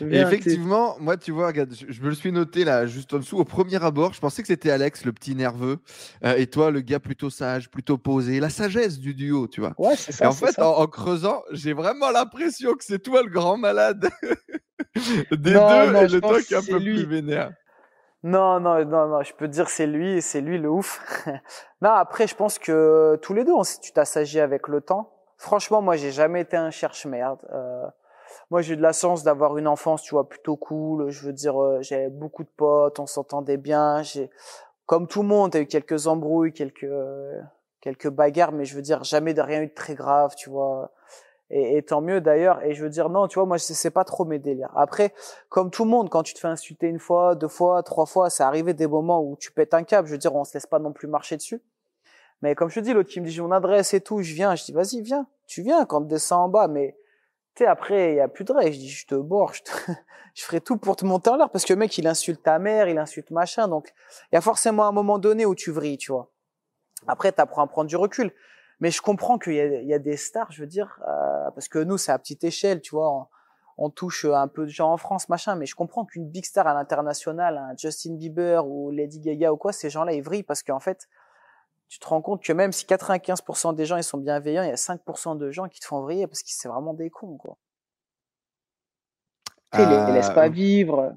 Et 0.00 0.16
effectivement, 0.18 0.96
moi, 1.00 1.16
tu 1.16 1.32
vois, 1.32 1.48
regarde, 1.48 1.72
je, 1.72 2.00
me 2.02 2.08
le 2.08 2.14
suis 2.14 2.32
noté 2.32 2.64
là, 2.64 2.86
juste 2.86 3.12
en 3.14 3.18
dessous, 3.18 3.38
au 3.38 3.44
premier 3.44 3.82
abord, 3.82 4.12
je 4.12 4.20
pensais 4.20 4.42
que 4.42 4.48
c'était 4.48 4.70
Alex, 4.70 5.04
le 5.04 5.12
petit 5.12 5.34
nerveux, 5.34 5.78
euh, 6.24 6.36
et 6.36 6.46
toi, 6.46 6.70
le 6.70 6.80
gars 6.80 7.00
plutôt 7.00 7.30
sage, 7.30 7.70
plutôt 7.70 7.98
posé, 7.98 8.40
la 8.40 8.50
sagesse 8.50 8.98
du 8.98 9.14
duo, 9.14 9.48
tu 9.48 9.60
vois. 9.60 9.72
Ouais, 9.78 9.96
c'est 9.96 10.12
ça. 10.12 10.24
Et 10.24 10.28
en 10.28 10.32
fait, 10.32 10.58
en, 10.60 10.86
creusant, 10.86 11.42
j'ai 11.50 11.72
vraiment 11.72 12.10
l'impression 12.10 12.74
que 12.74 12.84
c'est 12.84 13.00
toi 13.00 13.22
le 13.22 13.30
grand 13.30 13.56
malade 13.56 14.08
des 15.30 15.36
deux, 15.36 15.50
et 15.50 16.08
le 16.08 16.20
toi 16.20 16.40
qui 16.42 16.54
est 16.54 16.58
un 16.58 16.62
peu 16.62 16.78
plus 16.78 17.04
vénère. 17.04 17.52
Non, 18.22 18.60
non, 18.60 18.84
non, 18.84 19.08
non, 19.08 19.22
je 19.22 19.32
peux 19.34 19.48
te 19.48 19.52
dire 19.52 19.68
c'est 19.68 19.86
lui, 19.86 20.22
c'est 20.22 20.40
lui 20.40 20.58
le 20.58 20.70
ouf. 20.70 21.00
non, 21.82 21.90
après, 21.90 22.28
je 22.28 22.36
pense 22.36 22.58
que 22.58 23.18
tous 23.20 23.34
les 23.34 23.44
deux, 23.44 23.52
on, 23.52 23.62
tu 23.62 23.92
t'assagis 23.92 24.38
avec 24.38 24.68
le 24.68 24.80
temps. 24.80 25.12
Franchement, 25.42 25.82
moi, 25.82 25.96
j'ai 25.96 26.12
jamais 26.12 26.42
été 26.42 26.56
un 26.56 26.70
cherche-merde. 26.70 27.40
Euh, 27.52 27.84
moi, 28.52 28.62
j'ai 28.62 28.74
eu 28.74 28.76
de 28.76 28.82
la 28.82 28.92
chance 28.92 29.24
d'avoir 29.24 29.58
une 29.58 29.66
enfance, 29.66 30.02
tu 30.02 30.14
vois, 30.14 30.28
plutôt 30.28 30.54
cool. 30.54 31.10
Je 31.10 31.26
veux 31.26 31.32
dire, 31.32 31.60
euh, 31.60 31.82
j'avais 31.82 32.10
beaucoup 32.10 32.44
de 32.44 32.48
potes, 32.56 33.00
on 33.00 33.06
s'entendait 33.06 33.56
bien. 33.56 34.04
J'ai, 34.04 34.30
comme 34.86 35.08
tout 35.08 35.22
le 35.22 35.26
monde, 35.26 35.56
eu 35.56 35.66
quelques 35.66 36.06
embrouilles, 36.06 36.52
quelques 36.52 36.86
quelques 37.80 38.08
bagarres, 38.08 38.52
mais 38.52 38.64
je 38.64 38.76
veux 38.76 38.82
dire, 38.82 39.02
jamais 39.02 39.34
de 39.34 39.42
rien 39.42 39.62
eu 39.62 39.66
de 39.66 39.74
très 39.74 39.96
grave, 39.96 40.36
tu 40.36 40.48
vois. 40.48 40.92
Et, 41.50 41.76
et 41.76 41.82
tant 41.82 42.00
mieux 42.00 42.20
d'ailleurs. 42.20 42.62
Et 42.62 42.74
je 42.74 42.84
veux 42.84 42.90
dire, 42.90 43.10
non, 43.10 43.26
tu 43.26 43.40
vois, 43.40 43.46
moi, 43.46 43.58
c'est 43.58 43.90
pas 43.90 44.04
trop 44.04 44.24
mes 44.24 44.38
délires. 44.38 44.70
Après, 44.76 45.12
comme 45.48 45.72
tout 45.72 45.82
le 45.82 45.90
monde, 45.90 46.08
quand 46.08 46.22
tu 46.22 46.34
te 46.34 46.38
fais 46.38 46.46
insulter 46.46 46.86
une 46.86 47.00
fois, 47.00 47.34
deux 47.34 47.48
fois, 47.48 47.82
trois 47.82 48.06
fois, 48.06 48.30
ça 48.30 48.46
arrivé 48.46 48.74
des 48.74 48.86
moments 48.86 49.20
où 49.20 49.36
tu 49.40 49.50
pètes 49.50 49.74
un 49.74 49.82
câble. 49.82 50.06
Je 50.06 50.12
veux 50.12 50.18
dire, 50.18 50.36
on 50.36 50.44
se 50.44 50.54
laisse 50.54 50.66
pas 50.66 50.78
non 50.78 50.92
plus 50.92 51.08
marcher 51.08 51.36
dessus. 51.36 51.60
Mais 52.42 52.54
comme 52.54 52.68
je 52.68 52.76
te 52.76 52.80
dis, 52.80 52.92
l'autre 52.92 53.08
qui 53.08 53.20
me 53.20 53.28
dit 53.28 53.40
mon 53.40 53.52
adresse 53.52 53.94
et 53.94 54.00
tout, 54.00 54.20
je 54.22 54.34
viens, 54.34 54.54
je 54.54 54.64
dis 54.64 54.72
vas-y, 54.72 55.00
viens, 55.00 55.26
tu 55.46 55.62
viens 55.62 55.84
quand 55.86 56.02
tu 56.02 56.08
descends 56.08 56.44
en 56.44 56.48
bas, 56.48 56.68
mais 56.68 56.96
tu 57.54 57.64
sais, 57.64 57.68
après, 57.68 58.12
il 58.12 58.16
y 58.16 58.20
a 58.20 58.28
plus 58.28 58.44
de 58.44 58.52
règles. 58.52 58.74
Je 58.74 58.78
dis, 58.80 58.88
je 58.88 59.06
te 59.06 59.14
borde, 59.14 59.54
je, 59.54 59.92
je 60.34 60.42
ferai 60.42 60.60
tout 60.60 60.76
pour 60.76 60.96
te 60.96 61.04
monter 61.04 61.30
en 61.30 61.36
l'air 61.36 61.50
parce 61.50 61.64
que 61.64 61.72
le 61.72 61.78
mec, 61.78 61.96
il 61.98 62.06
insulte 62.06 62.42
ta 62.42 62.58
mère, 62.58 62.88
il 62.88 62.98
insulte 62.98 63.30
machin. 63.30 63.68
Donc, 63.68 63.92
il 64.30 64.34
y 64.34 64.38
a 64.38 64.40
forcément 64.40 64.86
un 64.86 64.92
moment 64.92 65.18
donné 65.18 65.46
où 65.46 65.54
tu 65.54 65.70
vrilles, 65.70 65.98
tu 65.98 66.12
vois. 66.12 66.30
Après, 67.06 67.32
t'apprends 67.32 67.62
à 67.62 67.66
prendre 67.66 67.88
du 67.88 67.96
recul. 67.96 68.32
Mais 68.80 68.90
je 68.90 69.00
comprends 69.00 69.38
qu'il 69.38 69.52
y, 69.52 69.86
y, 69.86 69.94
a 69.94 69.98
des 70.00 70.16
stars, 70.16 70.50
je 70.50 70.60
veux 70.60 70.66
dire, 70.66 71.00
euh, 71.06 71.50
parce 71.52 71.68
que 71.68 71.78
nous, 71.78 71.98
c'est 71.98 72.10
à 72.10 72.18
petite 72.18 72.42
échelle, 72.42 72.80
tu 72.80 72.96
vois. 72.96 73.28
On, 73.78 73.90
touche 73.90 74.24
un 74.24 74.48
peu 74.48 74.64
de 74.64 74.70
gens 74.70 74.92
en 74.92 74.96
France, 74.96 75.28
machin. 75.28 75.54
Mais 75.54 75.66
je 75.66 75.76
comprends 75.76 76.04
qu'une 76.04 76.28
big 76.28 76.44
star 76.44 76.66
à 76.66 76.74
l'international, 76.74 77.58
un 77.58 77.76
Justin 77.76 78.14
Bieber 78.14 78.66
ou 78.66 78.90
Lady 78.90 79.20
Gaga 79.20 79.52
ou 79.52 79.56
quoi, 79.56 79.72
ces 79.72 79.88
gens-là, 79.88 80.12
ils 80.12 80.22
vrillent 80.22 80.42
parce 80.42 80.62
qu'en 80.62 80.80
fait, 80.80 81.08
tu 81.92 81.98
te 81.98 82.06
rends 82.06 82.22
compte 82.22 82.42
que 82.42 82.54
même 82.54 82.72
si 82.72 82.86
95% 82.86 83.74
des 83.74 83.84
gens 83.84 83.98
ils 83.98 84.02
sont 84.02 84.16
bienveillants, 84.16 84.62
il 84.62 84.68
y 84.68 84.72
a 84.72 84.76
5% 84.76 85.36
de 85.36 85.50
gens 85.50 85.68
qui 85.68 85.78
te 85.78 85.84
font 85.84 86.00
vriller 86.00 86.26
parce 86.26 86.42
que 86.42 86.48
c'est 86.48 86.68
vraiment 86.68 86.94
des 86.94 87.10
cons, 87.10 87.36
quoi. 87.36 87.58
Tu 89.74 89.78
les, 89.78 90.12
laissent 90.14 90.30
pas 90.30 90.48
vivre. 90.48 91.14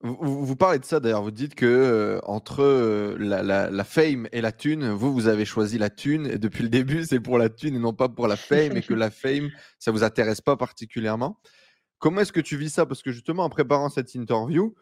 Vous, 0.00 0.56
parlez 0.56 0.78
de 0.78 0.86
ça 0.86 0.98
d'ailleurs, 0.98 1.22
vous 1.22 1.30
dites 1.30 1.54
que 1.54 1.66
euh, 1.66 2.20
entre 2.22 2.62
euh, 2.62 3.16
la, 3.18 3.84
fame 3.84 4.28
et 4.32 4.40
la 4.40 4.50
thune, 4.50 4.88
vous, 4.88 5.12
vous 5.12 5.26
avez 5.26 5.44
choisi 5.44 5.76
la 5.76 5.90
thune 5.90 6.26
et 6.26 6.38
depuis 6.38 6.62
le 6.62 6.70
début, 6.70 7.04
c'est 7.04 7.20
pour 7.20 7.36
la 7.36 7.50
thune 7.50 7.76
et 7.76 7.78
non 7.78 7.92
pas 7.92 8.08
pour 8.08 8.28
la 8.28 8.36
fame 8.36 8.78
et 8.78 8.82
que 8.82 8.94
la 8.94 9.10
fame, 9.10 9.50
ça 9.78 9.90
vous 9.90 10.04
intéresse 10.04 10.40
pas 10.40 10.56
particulièrement. 10.56 11.38
Comment 11.98 12.22
est-ce 12.22 12.32
que 12.32 12.40
tu 12.40 12.56
vis 12.56 12.70
ça? 12.70 12.86
Parce 12.86 13.02
que 13.02 13.12
justement, 13.12 13.44
en 13.44 13.50
préparant 13.50 13.90
cette 13.90 14.14
interview, 14.14 14.74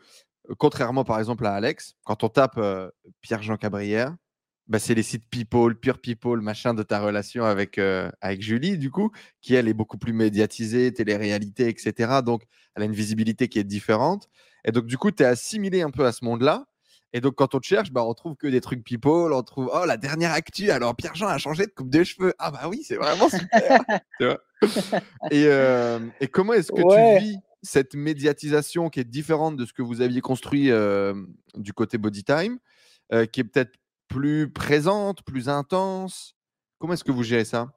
euh, 0.50 0.54
contrairement 0.56 1.02
par 1.02 1.18
exemple 1.18 1.46
à 1.46 1.54
Alex, 1.54 1.96
quand 2.04 2.22
on 2.22 2.28
tape 2.28 2.60
Pierre-Jean 3.22 3.56
Cabrière, 3.56 4.14
bah, 4.68 4.78
c'est 4.78 4.94
les 4.94 5.02
sites 5.02 5.24
People, 5.30 5.76
Pure 5.76 5.98
People, 5.98 6.40
machin 6.40 6.74
de 6.74 6.82
ta 6.82 7.00
relation 7.00 7.44
avec, 7.44 7.78
euh, 7.78 8.10
avec 8.20 8.42
Julie, 8.42 8.78
du 8.78 8.90
coup, 8.90 9.12
qui 9.40 9.54
elle 9.54 9.68
est 9.68 9.74
beaucoup 9.74 9.98
plus 9.98 10.12
médiatisée, 10.12 10.92
télé-réalité, 10.92 11.68
etc. 11.68 12.20
Donc, 12.24 12.42
elle 12.74 12.82
a 12.82 12.86
une 12.86 12.94
visibilité 12.94 13.48
qui 13.48 13.58
est 13.58 13.64
différente. 13.64 14.28
Et 14.64 14.72
donc, 14.72 14.86
du 14.86 14.98
coup, 14.98 15.10
tu 15.12 15.22
es 15.22 15.26
assimilé 15.26 15.82
un 15.82 15.90
peu 15.90 16.04
à 16.04 16.12
ce 16.12 16.24
monde-là. 16.24 16.66
Et 17.12 17.20
donc, 17.20 17.36
quand 17.36 17.54
on 17.54 17.60
te 17.60 17.66
cherche, 17.66 17.92
bah, 17.92 18.04
on 18.04 18.12
trouve 18.14 18.34
que 18.34 18.48
des 18.48 18.60
trucs 18.60 18.82
people, 18.82 19.32
on 19.32 19.42
trouve, 19.42 19.70
oh, 19.72 19.84
la 19.86 19.96
dernière 19.96 20.32
actu, 20.32 20.70
alors 20.70 20.96
Pierre-Jean 20.96 21.28
a 21.28 21.38
changé 21.38 21.66
de 21.66 21.70
coupe 21.70 21.88
de 21.88 22.02
cheveux. 22.02 22.34
Ah, 22.38 22.50
bah 22.50 22.68
oui, 22.68 22.82
c'est 22.82 22.96
vraiment 22.96 23.28
super. 23.28 23.80
et, 25.30 25.44
euh, 25.46 26.00
et, 26.20 26.26
comment 26.26 26.54
est-ce 26.54 26.72
que 26.72 26.82
tu 26.82 27.24
vis 27.24 27.38
cette 27.62 27.94
médiatisation 27.94 28.90
qui 28.90 28.98
est 28.98 29.04
différente 29.04 29.56
de 29.56 29.64
ce 29.64 29.72
que 29.72 29.82
vous 29.82 30.00
aviez 30.00 30.20
construit 30.20 30.70
euh, 30.70 31.14
du 31.54 31.72
côté 31.72 31.98
Body 31.98 32.24
Time, 32.24 32.58
qui 33.32 33.40
est 33.40 33.44
peut-être 33.44 33.78
plus 34.08 34.50
présente, 34.50 35.22
plus 35.22 35.48
intense? 35.48 36.34
Comment 36.78 36.94
est-ce 36.94 37.04
que 37.04 37.12
vous 37.12 37.22
gérez 37.22 37.44
ça? 37.44 37.68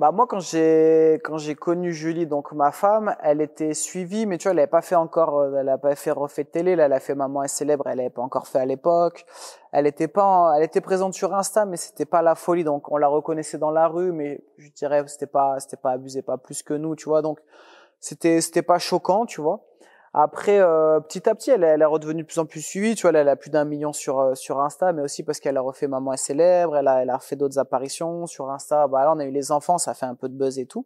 Bah 0.00 0.12
moi 0.12 0.26
quand 0.26 0.40
j'ai 0.40 1.20
quand 1.24 1.36
j'ai 1.36 1.54
connu 1.54 1.92
Julie 1.92 2.26
donc 2.26 2.52
ma 2.52 2.72
femme 2.72 3.14
elle 3.22 3.42
était 3.42 3.74
suivie 3.74 4.24
mais 4.24 4.38
tu 4.38 4.44
vois 4.44 4.52
elle 4.52 4.60
avait 4.60 4.66
pas 4.66 4.80
fait 4.80 4.94
encore 4.94 5.38
euh, 5.40 5.56
elle 5.60 5.68
a 5.68 5.76
pas 5.76 5.94
fait 5.94 6.10
refait 6.10 6.44
de 6.44 6.48
télé 6.48 6.74
là 6.74 6.86
elle 6.86 6.94
a 6.94 7.00
fait 7.00 7.14
maman 7.14 7.42
est 7.42 7.48
célèbre 7.48 7.86
elle 7.86 8.00
avait 8.00 8.08
pas 8.08 8.22
encore 8.22 8.46
fait 8.46 8.60
à 8.60 8.64
l'époque. 8.64 9.26
Elle 9.72 9.86
était 9.86 10.08
pas 10.08 10.54
elle 10.56 10.62
était 10.62 10.80
présente 10.80 11.12
sur 11.12 11.34
Insta 11.34 11.66
mais 11.66 11.76
c'était 11.76 12.06
pas 12.06 12.22
la 12.22 12.34
folie 12.34 12.64
donc 12.64 12.90
on 12.90 12.96
la 12.96 13.08
reconnaissait 13.08 13.58
dans 13.58 13.70
la 13.70 13.88
rue 13.88 14.10
mais 14.10 14.42
je 14.56 14.70
dirais 14.70 15.06
c'était 15.06 15.26
pas 15.26 15.60
c'était 15.60 15.76
pas 15.76 15.90
abusé 15.90 16.22
pas 16.22 16.38
plus 16.38 16.62
que 16.62 16.72
nous 16.72 16.96
tu 16.96 17.04
vois 17.04 17.20
donc 17.20 17.38
c'était 18.00 18.40
c'était 18.40 18.62
pas 18.62 18.78
choquant 18.78 19.26
tu 19.26 19.42
vois 19.42 19.60
après, 20.12 20.58
euh, 20.58 20.98
petit 20.98 21.28
à 21.28 21.34
petit, 21.36 21.50
elle, 21.52 21.62
elle 21.62 21.82
est 21.82 21.86
redevenue 21.86 22.22
de 22.22 22.26
plus 22.26 22.40
en 22.40 22.46
plus 22.46 22.62
suivie. 22.62 22.96
Tu 22.96 23.02
vois, 23.02 23.18
elle, 23.18 23.28
a 23.28 23.36
plus 23.36 23.50
d'un 23.50 23.64
million 23.64 23.92
sur 23.92 24.18
euh, 24.18 24.34
sur 24.34 24.60
Insta, 24.60 24.92
mais 24.92 25.02
aussi 25.02 25.22
parce 25.22 25.38
qu'elle 25.38 25.56
a 25.56 25.60
refait 25.60 25.86
Maman 25.86 26.12
est 26.12 26.16
célèbre. 26.16 26.76
Elle 26.76 26.88
a 26.88 27.02
elle 27.02 27.10
a 27.10 27.18
fait 27.20 27.36
d'autres 27.36 27.58
apparitions 27.58 28.26
sur 28.26 28.50
Insta. 28.50 28.88
Bah 28.88 29.04
là, 29.04 29.12
on 29.12 29.20
a 29.20 29.24
eu 29.24 29.30
les 29.30 29.52
enfants, 29.52 29.78
ça 29.78 29.94
fait 29.94 30.06
un 30.06 30.16
peu 30.16 30.28
de 30.28 30.34
buzz 30.36 30.58
et 30.58 30.66
tout. 30.66 30.84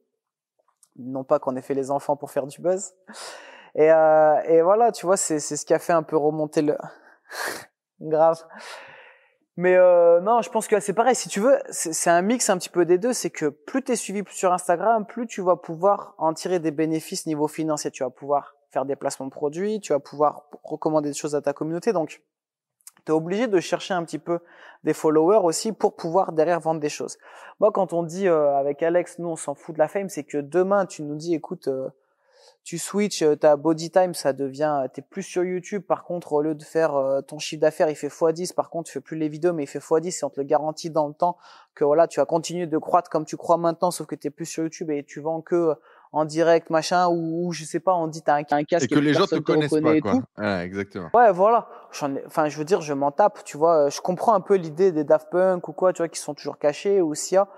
Non 0.97 1.25
pas 1.25 1.39
qu'on 1.39 1.57
ait 1.57 1.63
fait 1.63 1.75
les 1.75 1.91
enfants 1.91 2.17
pour 2.17 2.31
faire 2.31 2.47
du 2.47 2.61
buzz. 2.61 2.95
Et 3.75 3.91
euh, 3.91 4.41
et 4.45 4.61
voilà, 4.61 4.93
tu 4.93 5.07
vois, 5.07 5.17
c'est 5.17 5.41
c'est 5.41 5.57
ce 5.57 5.65
qui 5.65 5.73
a 5.73 5.79
fait 5.79 5.95
un 5.95 6.03
peu 6.03 6.17
remonter 6.19 6.61
le 6.61 6.77
grave. 8.01 8.45
Mais 9.57 9.77
euh, 9.77 10.21
non, 10.21 10.43
je 10.43 10.51
pense 10.51 10.67
que 10.67 10.81
c'est 10.81 10.93
pareil. 10.93 11.15
Si 11.15 11.29
tu 11.29 11.41
veux, 11.41 11.59
c'est 11.71 12.11
un 12.11 12.23
mix 12.23 12.51
un 12.51 12.59
petit 12.59 12.69
peu 12.69 12.85
des 12.85 12.99
deux. 12.99 13.13
C'est 13.13 13.31
que 13.31 13.47
plus 13.47 13.83
tu 13.85 13.93
es 13.93 13.97
suivi 13.97 14.23
sur 14.31 14.53
Instagram, 14.53 15.07
plus 15.07 15.27
tu 15.27 15.43
vas 15.43 15.57
pouvoir 15.57 16.15
en 16.19 16.35
tirer 16.35 16.59
des 16.59 16.73
bénéfices 16.73 17.27
niveau 17.27 17.47
financier. 17.47 17.91
Tu 17.91 18.03
vas 18.03 18.11
pouvoir 18.11 18.57
faire 18.71 18.85
des 18.85 18.97
placements 18.97 19.27
de 19.27 19.31
produits, 19.31 19.81
tu 19.81 19.93
vas 19.93 20.01
pouvoir 20.01 20.47
recommander 20.65 21.09
des 21.11 21.15
choses 21.15 21.37
à 21.37 21.41
ta 21.41 21.53
communauté. 21.53 21.93
Donc, 21.93 22.23
tu 23.07 23.13
es 23.13 23.15
obligé 23.15 23.47
de 23.47 23.61
chercher 23.61 23.95
un 23.95 24.05
petit 24.05 24.19
peu 24.19 24.41
des 24.83 24.93
followers 24.93 25.45
aussi 25.45 25.73
pour 25.73 25.95
pouvoir 25.95 26.33
derrière 26.33 26.59
vendre 26.59 26.81
des 26.81 26.89
choses. 26.89 27.17
Moi, 27.61 27.71
quand 27.71 27.93
on 27.93 28.03
dit 28.03 28.27
euh, 28.27 28.57
avec 28.57 28.83
Alex, 28.83 29.21
nous, 29.21 29.29
on 29.29 29.37
s'en 29.37 29.55
fout 29.55 29.75
de 29.75 29.79
la 29.79 29.87
fame, 29.87 30.09
c'est 30.09 30.25
que 30.25 30.39
demain, 30.39 30.87
tu 30.87 31.03
nous 31.03 31.15
dis, 31.15 31.35
écoute, 31.35 31.69
euh, 31.69 31.89
tu 32.63 32.79
switches 32.79 33.23
euh, 33.23 33.37
ta 33.37 33.57
body 33.57 33.91
time, 33.91 34.15
ça 34.15 34.33
devient, 34.33 34.87
t'es 34.93 35.03
plus 35.03 35.23
sur 35.23 35.45
YouTube. 35.45 35.83
Par 35.83 36.05
contre, 36.05 36.33
au 36.33 36.43
lieu 36.43 36.55
de 36.55 36.65
faire 36.65 37.23
ton 37.27 37.39
chiffre 37.39 37.61
d'affaires, 37.61 37.91
il 37.91 37.97
fait 37.97 38.09
x10. 38.09 38.55
Par 38.55 38.71
contre, 38.71 38.87
tu 38.87 38.93
fais 38.93 39.01
plus 39.01 39.17
les 39.17 39.29
vidéos, 39.29 39.53
mais 39.53 39.65
il 39.65 39.67
fait 39.67 39.79
x10 39.79 40.21
et 40.21 40.25
on 40.25 40.31
te 40.31 40.41
le 40.41 40.47
garantit 40.47 40.91
dans 40.91 41.09
le 41.09 41.15
temps 41.15 41.37
que 41.75 41.85
voilà, 41.85 42.07
tu 42.07 42.21
vas 42.21 42.27
continuer 42.27 42.67
de 42.67 42.79
croître 42.79 43.11
comme 43.11 43.25
tu 43.25 43.37
crois 43.37 43.57
maintenant, 43.57 43.91
sauf 43.91 44.07
que 44.07 44.15
t'es 44.15 44.31
plus 44.31 44.47
sur 44.47 44.63
YouTube 44.63 44.91
et 44.91 45.05
tu 45.05 45.21
vends 45.21 45.41
que 45.41 45.75
en 46.15 46.25
direct, 46.25 46.71
machin, 46.71 47.09
ou, 47.09 47.51
je 47.53 47.65
sais 47.65 47.81
pas, 47.81 47.93
on 47.93 48.07
dit 48.07 48.23
t'as 48.23 48.37
un, 48.37 48.45
un 48.49 48.63
casque 48.63 48.85
et 48.85 48.95
que 48.95 49.01
les 49.01 49.15
gens 49.15 49.27
te 49.27 49.35
connaissent 49.35 49.73
pas, 49.73 50.01
quoi. 50.01 50.23
Ouais, 50.39 50.65
exactement. 50.65 51.11
Ouais, 51.13 51.33
voilà. 51.33 51.69
Enfin, 52.27 52.49
je 52.49 52.57
veux 52.57 52.65
dire, 52.65 52.81
je 52.81 52.93
m'en 52.93 53.11
tape, 53.11 53.43
tu 53.45 53.57
vois. 53.57 53.89
Je 53.89 54.01
comprends 54.01 54.35
un 54.35 54.41
peu 54.41 54.55
l'idée 54.55 54.93
des 54.93 55.03
Daft 55.03 55.29
Punk 55.31 55.67
ou 55.67 55.73
quoi, 55.73 55.93
tu 55.93 56.03
vois, 56.03 56.09
qui 56.09 56.21
sont 56.21 56.35
toujours 56.35 56.59
cachés 56.59 57.01
ou 57.03 57.15
SIA. 57.15 57.49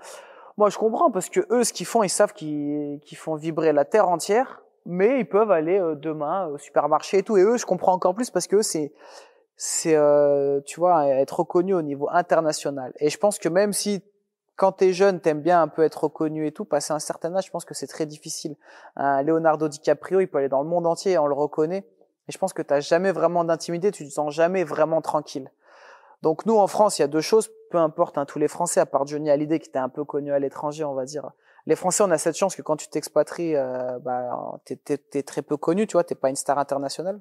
Moi, 0.57 0.71
je 0.71 0.77
comprends 0.79 1.11
parce 1.11 1.29
que 1.29 1.45
eux, 1.51 1.63
ce 1.63 1.71
qu'ils 1.71 1.85
font, 1.85 2.01
ils 2.01 2.09
savent 2.09 2.33
qu'ils 2.33 2.99
font 3.15 3.35
vibrer 3.35 3.73
la 3.73 3.85
terre 3.85 4.09
entière, 4.09 4.63
mais 4.87 5.19
ils 5.19 5.27
peuvent 5.27 5.51
aller 5.51 5.79
euh, 5.79 5.95
demain 5.95 6.47
au 6.47 6.57
supermarché 6.57 7.19
et 7.19 7.23
tout. 7.23 7.37
Et 7.37 7.41
eux, 7.41 7.57
je 7.57 7.65
comprends 7.65 7.93
encore 7.93 8.15
plus 8.15 8.31
parce 8.31 8.47
que 8.47 8.61
c'est 8.61 8.93
c'est 9.57 9.95
euh, 9.95 10.61
tu 10.65 10.79
vois 10.79 11.07
être 11.07 11.39
reconnu 11.39 11.73
au 11.73 11.81
niveau 11.81 12.07
international. 12.11 12.93
Et 12.99 13.09
je 13.09 13.17
pense 13.17 13.37
que 13.37 13.49
même 13.49 13.73
si 13.73 14.03
quand 14.55 14.71
t'es 14.71 14.93
jeune, 14.93 15.19
t'aimes 15.19 15.41
bien 15.41 15.61
un 15.61 15.67
peu 15.67 15.83
être 15.83 16.05
reconnu 16.05 16.47
et 16.47 16.51
tout. 16.51 16.65
Passer 16.65 16.93
un 16.93 16.99
certain 16.99 17.35
âge, 17.35 17.45
je 17.45 17.51
pense 17.51 17.65
que 17.65 17.75
c'est 17.75 17.87
très 17.87 18.07
difficile. 18.07 18.55
Leonardo 18.95 19.67
DiCaprio, 19.67 20.19
il 20.19 20.27
peut 20.27 20.39
aller 20.39 20.49
dans 20.49 20.63
le 20.63 20.67
monde 20.67 20.87
entier 20.87 21.11
et 21.11 21.17
on 21.19 21.27
le 21.27 21.35
reconnaît. 21.35 21.85
Et 22.27 22.31
je 22.31 22.37
pense 22.39 22.53
que 22.53 22.63
t'as 22.63 22.79
jamais 22.79 23.11
vraiment 23.11 23.43
d'intimité, 23.43 23.91
tu 23.91 24.03
te 24.03 24.09
sens 24.09 24.33
jamais 24.33 24.63
vraiment 24.63 25.01
tranquille. 25.01 25.51
Donc 26.23 26.45
nous, 26.45 26.57
en 26.57 26.67
France, 26.67 26.97
il 26.97 27.03
y 27.03 27.05
a 27.05 27.07
deux 27.07 27.21
choses, 27.21 27.49
peu 27.69 27.77
importe, 27.77 28.17
hein, 28.17 28.25
tous 28.25 28.39
les 28.39 28.47
Français, 28.47 28.79
à 28.79 28.85
part 28.85 29.05
Johnny 29.05 29.29
Hallyday 29.29 29.59
qui 29.59 29.69
était 29.69 29.79
un 29.79 29.89
peu 29.89 30.03
connu 30.03 30.31
à 30.31 30.39
l'étranger, 30.39 30.83
on 30.83 30.93
va 30.93 31.05
dire. 31.05 31.29
Les 31.67 31.75
Français, 31.75 32.01
on 32.01 32.11
a 32.11 32.17
cette 32.17 32.37
chance 32.37 32.55
que 32.55 32.61
quand 32.61 32.77
tu 32.77 32.87
t'expatries, 32.87 33.57
euh, 33.57 33.99
bah, 33.99 34.57
t'es, 34.63 34.79
es, 35.13 35.23
très 35.23 35.41
peu 35.41 35.57
connu, 35.57 35.85
tu 35.85 35.93
vois, 35.93 36.05
t'es 36.05 36.15
pas 36.15 36.29
une 36.29 36.37
star 36.37 36.57
internationale. 36.57 37.19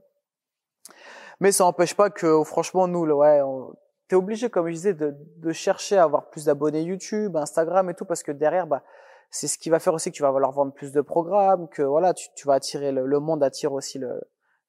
Mais 1.40 1.50
ça 1.50 1.64
n'empêche 1.64 1.94
pas 1.94 2.10
que, 2.10 2.44
franchement, 2.44 2.86
nous, 2.86 3.04
ouais, 3.06 3.42
on, 3.42 3.74
tu 4.08 4.14
es 4.14 4.16
obligé, 4.16 4.48
comme 4.48 4.68
je 4.68 4.72
disais, 4.72 4.94
de, 4.94 5.16
de 5.38 5.52
chercher 5.52 5.98
à 5.98 6.04
avoir 6.04 6.30
plus 6.30 6.44
d'abonnés 6.44 6.82
YouTube, 6.82 7.36
Instagram 7.36 7.90
et 7.90 7.94
tout, 7.94 8.04
parce 8.04 8.22
que 8.22 8.30
derrière, 8.30 8.68
bah, 8.68 8.84
c'est 9.30 9.48
ce 9.48 9.58
qui 9.58 9.68
va 9.68 9.80
faire 9.80 9.92
aussi 9.94 10.12
que 10.12 10.16
tu 10.16 10.22
vas 10.22 10.30
leur 10.38 10.52
vendre 10.52 10.72
plus 10.72 10.92
de 10.92 11.00
programmes, 11.00 11.68
que 11.68 11.82
voilà, 11.82 12.14
tu, 12.14 12.46
vas 12.46 12.54
attirer 12.54 12.92
le, 12.92 13.18
monde 13.18 13.42
attire 13.42 13.72
aussi 13.72 13.98
le, 13.98 14.20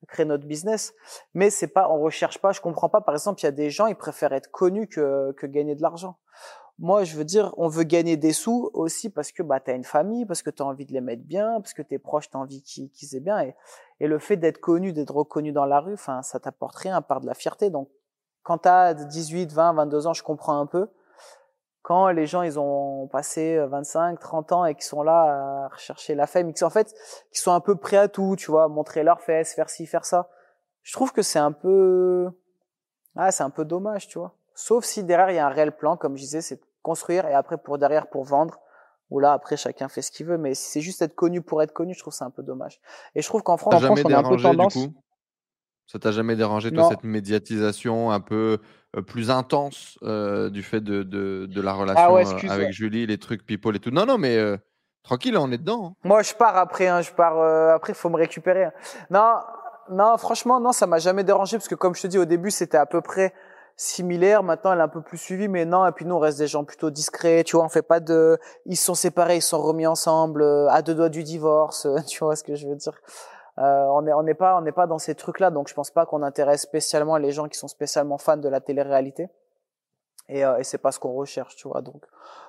créer 0.08 0.26
notre 0.26 0.48
business. 0.48 0.96
Mais 1.36 1.52
c'est 1.52 1.68
pas, 1.68 1.88
on 1.92 2.00
recherche 2.00 2.40
pas, 2.40 2.52
je 2.52 2.62
comprends 2.62 2.90
pas. 2.90 3.02
Par 3.02 3.14
exemple, 3.14 3.42
il 3.42 3.44
y 3.44 3.48
a 3.48 3.52
des 3.52 3.70
gens, 3.70 3.86
ils 3.86 3.96
préfèrent 3.96 4.34
être 4.34 4.50
connus 4.50 4.88
que 4.88 5.46
gagner 5.46 5.76
de 5.76 5.84
l'argent. 5.84 6.18
Moi, 6.80 7.04
je 7.06 7.18
veux 7.18 7.26
dire, 7.26 7.54
on 7.58 7.68
veut 7.68 7.84
gagner 7.84 8.18
des 8.18 8.34
sous 8.34 8.70
aussi 8.74 9.10
parce 9.10 9.32
que 9.32 9.42
bah, 9.42 9.60
tu 9.60 9.72
as 9.72 9.74
une 9.74 9.84
famille, 9.84 10.28
parce 10.28 10.44
que 10.44 10.52
tu 10.52 10.62
as 10.62 10.66
envie 10.66 10.86
de 10.86 10.94
les 10.94 11.02
mettre 11.02 11.24
bien, 11.24 11.60
parce 11.60 11.74
que 11.74 11.82
tes 11.82 11.98
proches, 11.98 12.30
tu 12.30 12.38
as 12.38 12.40
envie 12.40 12.62
qu'ils 12.62 12.92
qu 12.92 13.16
aient 13.16 13.20
bien. 13.20 13.40
Et, 13.40 13.56
et 14.00 14.08
le 14.08 14.20
fait 14.20 14.38
d'être 14.38 14.60
connu, 14.60 14.94
d'être 14.94 15.16
reconnu 15.16 15.52
dans 15.52 15.66
la 15.66 15.80
rue, 15.80 15.96
enfin, 15.96 16.22
ça 16.22 16.40
t'apporte 16.40 16.76
rien 16.76 16.96
à 16.96 17.02
part 17.02 17.20
de 17.20 17.26
la 17.26 17.34
fierté. 17.34 17.72
Donc, 17.72 17.90
quand 18.44 18.60
tu 18.60 18.70
as 18.70 18.94
18, 18.94 19.52
20, 19.52 19.74
22 19.74 20.08
ans, 20.08 20.14
je 20.14 20.22
comprends 20.22 20.60
un 20.60 20.68
peu. 20.68 20.88
Quand 21.82 22.10
les 22.10 22.28
gens, 22.28 22.44
ils 22.44 22.60
ont 22.60 23.08
passé 23.08 23.58
25, 23.58 24.20
30 24.20 24.52
ans 24.52 24.66
et 24.66 24.76
qui 24.76 24.86
sont 24.86 25.02
là 25.02 25.66
à 25.66 25.68
rechercher 25.70 26.14
la 26.14 26.28
fame, 26.28 26.54
qui 26.54 26.64
en 26.64 26.70
fait, 26.70 26.94
qui 27.32 27.40
sont 27.40 27.54
un 27.54 27.60
peu 27.60 27.76
prêts 27.76 27.98
à 27.98 28.08
tout, 28.08 28.36
tu 28.38 28.52
vois, 28.52 28.68
montrer 28.68 29.04
leurs 29.04 29.22
fesses, 29.22 29.56
faire 29.56 29.70
ci, 29.70 29.88
faire 29.88 30.06
ça. 30.06 30.30
Je 30.84 30.94
trouve 30.94 31.12
que 31.12 31.22
c'est 31.22 31.40
un 31.40 31.54
peu, 31.54 32.30
ah, 33.16 33.32
c'est 33.32 33.44
un 33.44 33.50
peu 33.50 33.66
dommage, 33.66 34.08
tu 34.08 34.20
vois. 34.20 34.36
Sauf 34.54 34.86
si 34.86 35.04
derrière 35.04 35.32
il 35.32 35.36
y 35.36 35.40
a 35.40 35.48
un 35.48 35.50
réel 35.50 35.76
plan, 35.76 35.98
comme 35.98 36.18
je 36.18 36.22
disais, 36.22 36.42
c'est 36.42 36.62
construire 36.90 37.24
et 37.28 37.34
après 37.34 37.58
pour 37.58 37.78
derrière 37.78 38.08
pour 38.08 38.24
vendre. 38.24 38.56
Ou 39.10 39.20
là 39.20 39.32
après 39.32 39.58
chacun 39.58 39.88
fait 39.88 40.02
ce 40.02 40.12
qu'il 40.12 40.26
veut, 40.26 40.38
mais 40.38 40.54
si 40.54 40.66
c'est 40.72 40.82
juste 40.82 41.02
être 41.02 41.16
connu 41.16 41.42
pour 41.42 41.62
être 41.62 41.74
connu, 41.74 41.94
je 41.94 42.00
trouve 42.00 42.14
c'est 42.14 42.26
un 42.26 42.36
peu 42.38 42.44
dommage. 42.44 42.80
Et 43.16 43.22
je 43.22 43.28
trouve 43.28 43.42
qu'en 43.42 43.58
France, 43.58 43.76
en 43.76 43.80
France 43.80 44.00
on 44.04 44.14
a 44.14 44.18
un 44.18 44.30
peu 44.30 44.38
tendance. 44.38 44.78
Ça 45.86 46.00
t'a 46.00 46.12
jamais 46.12 46.36
dérangé, 46.36 46.70
toi, 46.72 46.90
cette 46.90 47.06
médiatisation 47.06 48.12
un 48.12 48.20
peu 48.20 48.60
plus 49.06 49.32
intense 49.32 49.98
du 50.02 50.64
fait 50.64 50.82
de, 50.82 51.04
de, 51.04 51.62
la 51.62 51.72
ah 51.72 52.08
relation 52.08 52.50
avec 52.50 52.72
Julie, 52.74 53.06
les 53.08 53.18
trucs 53.18 53.46
people 53.46 53.74
et 53.76 53.80
tout? 53.80 53.92
Non, 53.92 54.06
non, 54.06 54.18
mais 54.18 54.38
tranquille, 55.04 55.38
on 55.38 55.50
est 55.54 55.58
dedans. 55.58 55.82
Hein. 55.86 55.94
Moi, 56.04 56.22
je 56.24 56.34
pars 56.34 56.58
après. 56.58 56.88
Hein, 56.88 57.02
je 57.02 57.12
pars 57.14 57.40
après. 57.74 57.94
Faut 57.94 58.10
me 58.10 58.18
récupérer. 58.18 58.66
Hein. 58.66 58.74
Non, 59.10 59.36
non, 59.90 60.18
franchement, 60.18 60.60
non, 60.60 60.74
ça 60.74 60.88
m'a 60.88 61.00
jamais 61.00 61.24
dérangé 61.24 61.58
parce 61.58 61.70
que 61.70 61.76
comme 61.76 61.96
je 61.96 62.02
te 62.02 62.08
dis 62.08 62.18
au 62.18 62.26
début, 62.26 62.52
c'était 62.52 62.78
à 62.78 62.86
peu 62.86 63.02
près 63.02 63.34
similaire. 63.78 64.44
Maintenant, 64.44 64.74
elle 64.74 64.80
est 64.80 64.84
un 64.84 64.88
peu 64.90 65.02
plus 65.02 65.18
suivie, 65.18 65.48
mais 65.48 65.64
non. 65.64 65.88
Et 65.88 65.92
puis 65.94 66.06
nous, 66.06 66.16
on 66.16 66.20
reste 66.20 66.40
des 66.40 66.48
gens 66.48 66.66
plutôt 66.66 66.90
discrets. 66.90 67.44
Tu 67.46 67.56
vois, 67.56 67.66
on 67.66 67.70
fait 67.70 67.82
pas 67.82 68.02
de. 68.02 68.38
Ils 68.66 68.76
sont 68.76 68.96
séparés, 68.96 69.38
ils 69.38 69.42
sont 69.42 69.62
remis 69.62 69.88
ensemble, 69.88 70.44
à 70.70 70.82
deux 70.82 70.96
doigts 70.96 71.10
du 71.10 71.24
divorce. 71.24 71.88
tu 72.08 72.24
vois 72.24 72.36
ce 72.36 72.44
que 72.44 72.56
je 72.56 72.68
veux 72.68 72.76
dire 72.76 73.00
euh, 73.60 73.86
on 73.90 74.04
n'est 74.04 74.14
on 74.14 74.22
n'est 74.22 74.36
pas 74.36 74.56
on 74.58 74.62
n'est 74.62 74.72
pas 74.72 74.86
dans 74.86 75.00
ces 75.00 75.16
trucs 75.16 75.40
là 75.40 75.50
donc 75.50 75.68
je 75.68 75.74
pense 75.74 75.90
pas 75.90 76.06
qu'on 76.06 76.22
intéresse 76.22 76.62
spécialement 76.62 77.18
les 77.18 77.32
gens 77.32 77.48
qui 77.48 77.58
sont 77.58 77.68
spécialement 77.68 78.20
fans 78.20 78.38
de 78.38 78.48
la 78.48 78.62
télé-réalité 78.62 79.30
et, 80.30 80.46
euh, 80.46 80.58
et 80.58 80.64
c'est 80.64 80.78
pas 80.78 80.92
ce 80.92 81.00
qu'on 81.00 81.14
recherche 81.14 81.56
tu 81.56 81.68
vois. 81.68 81.82
Donc 81.82 82.04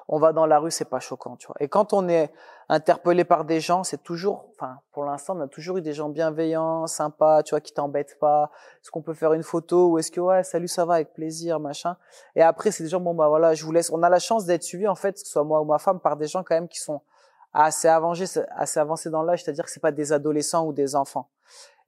on 0.09 0.19
va 0.19 0.33
dans 0.33 0.47
la 0.47 0.59
rue 0.59 0.71
c'est 0.71 0.89
pas 0.89 1.01
choquant 1.01 1.37
tu 1.37 1.47
vois. 1.47 1.57
Et 1.61 1.69
quand 1.69 1.93
on 1.93 2.09
est 2.09 2.33
interpellé 2.69 3.25
par 3.25 3.45
des 3.45 3.61
gens 3.61 3.85
c'est 3.85 4.03
toujours 4.03 4.47
enfin 4.55 4.79
pour 4.93 5.05
l'instant 5.05 5.37
on 5.37 5.41
a 5.41 5.49
toujours 5.49 5.79
eu 5.79 5.83
des 5.83 5.93
gens 5.93 6.09
bienveillants 6.09 6.87
sympas 6.87 7.43
tu 7.43 7.51
vois 7.51 7.61
qui 7.61 7.73
t'embêtent 7.73 8.19
pas. 8.19 8.51
Est-ce 8.83 8.91
qu'on 8.91 9.03
peut 9.03 9.15
faire 9.15 9.33
une 9.33 9.43
photo 9.43 9.91
ou 9.91 9.99
est-ce 9.99 10.11
que 10.11 10.21
ouais 10.21 10.43
salut 10.43 10.69
ça 10.69 10.85
va 10.85 10.95
avec 10.95 11.13
plaisir 11.13 11.61
machin. 11.61 11.97
Et 12.35 12.43
après 12.43 12.71
c'est 12.71 12.85
des 12.85 12.91
gens 12.91 13.01
bon 13.01 13.15
bah 13.15 13.29
voilà 13.29 13.55
je 13.55 13.65
vous 13.65 13.73
laisse. 13.73 13.91
On 13.91 14.03
a 14.03 14.09
la 14.09 14.19
chance 14.19 14.45
d'être 14.45 14.63
suivi 14.63 14.89
en 14.89 14.95
fait 14.95 15.13
que 15.13 15.21
ce 15.21 15.27
soit 15.27 15.45
moi 15.45 15.61
ou 15.61 15.65
ma 15.65 15.79
femme 15.79 16.01
par 16.01 16.17
des 16.17 16.27
gens 16.27 16.43
quand 16.43 16.55
même 16.55 16.69
qui 16.69 16.81
sont 16.81 17.01
assez 17.53 17.89
avancé, 17.89 18.41
assez 18.51 18.79
avancé 18.79 19.11
dans 19.11 19.23
l'âge, 19.23 19.43
c'est-à-dire 19.43 19.65
que 19.65 19.71
c'est 19.71 19.81
pas 19.81 19.93
des 19.93 20.13
adolescents 20.13 20.67
ou 20.67 20.73
des 20.73 20.95
enfants. 20.95 21.29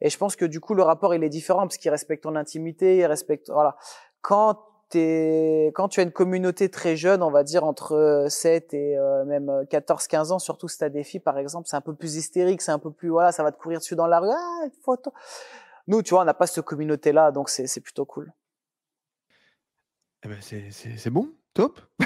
Et 0.00 0.08
je 0.08 0.16
pense 0.16 0.36
que 0.36 0.44
du 0.44 0.60
coup 0.60 0.74
le 0.74 0.82
rapport 0.82 1.14
il 1.14 1.22
est 1.22 1.28
différent 1.28 1.62
parce 1.62 1.76
qu'il 1.76 1.90
respecte 1.90 2.22
ton 2.22 2.36
intimité, 2.36 2.98
il 2.98 3.06
respecte 3.06 3.50
voilà. 3.50 3.76
Quand 4.22 4.58
quand 4.94 5.88
tu 5.88 6.00
as 6.00 6.02
une 6.02 6.12
communauté 6.12 6.68
très 6.68 6.96
jeune, 6.96 7.22
on 7.22 7.30
va 7.30 7.44
dire 7.44 7.64
entre 7.64 8.26
7 8.28 8.74
et 8.74 8.98
euh, 8.98 9.24
même 9.24 9.64
14 9.68 10.06
15 10.06 10.32
ans, 10.32 10.38
surtout 10.38 10.68
si 10.68 10.78
tu 10.78 10.84
as 10.84 10.88
des 10.88 11.04
filles 11.04 11.20
par 11.20 11.38
exemple, 11.38 11.68
c'est 11.68 11.76
un 11.76 11.80
peu 11.80 11.94
plus 11.94 12.16
hystérique, 12.16 12.62
c'est 12.62 12.72
un 12.72 12.78
peu 12.78 12.90
plus 12.90 13.08
voilà, 13.08 13.32
ça 13.32 13.42
va 13.42 13.52
te 13.52 13.58
courir 13.58 13.78
dessus 13.78 13.96
dans 13.96 14.06
la 14.06 14.20
rue, 14.20 14.28
ah, 14.30 14.66
photo. 14.82 15.12
Nous, 15.86 16.02
tu 16.02 16.10
vois, 16.10 16.22
on 16.22 16.24
n'a 16.24 16.34
pas 16.34 16.46
cette 16.46 16.64
communauté 16.64 17.12
là, 17.12 17.30
donc 17.30 17.48
c'est 17.48 17.80
plutôt 17.80 18.04
cool. 18.04 18.32
Eh 20.24 20.28
ben 20.28 20.38
c'est 20.40 21.10
bon. 21.10 21.28
Top. 21.54 21.80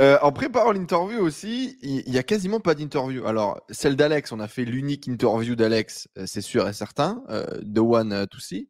Euh, 0.00 0.18
en 0.22 0.32
préparant 0.32 0.72
l'interview 0.72 1.20
aussi, 1.20 1.78
il 1.80 2.12
y, 2.12 2.18
a 2.18 2.24
quasiment 2.24 2.58
pas 2.58 2.74
d'interview. 2.74 3.24
Alors, 3.26 3.60
celle 3.70 3.94
d'Alex, 3.94 4.32
on 4.32 4.40
a 4.40 4.48
fait 4.48 4.64
l'unique 4.64 5.06
interview 5.06 5.54
d'Alex, 5.54 6.08
euh, 6.18 6.24
c'est 6.26 6.40
sûr 6.40 6.66
et 6.66 6.72
certain, 6.72 7.22
de 7.62 7.80
One 7.80 8.26
to 8.26 8.40
See. 8.40 8.68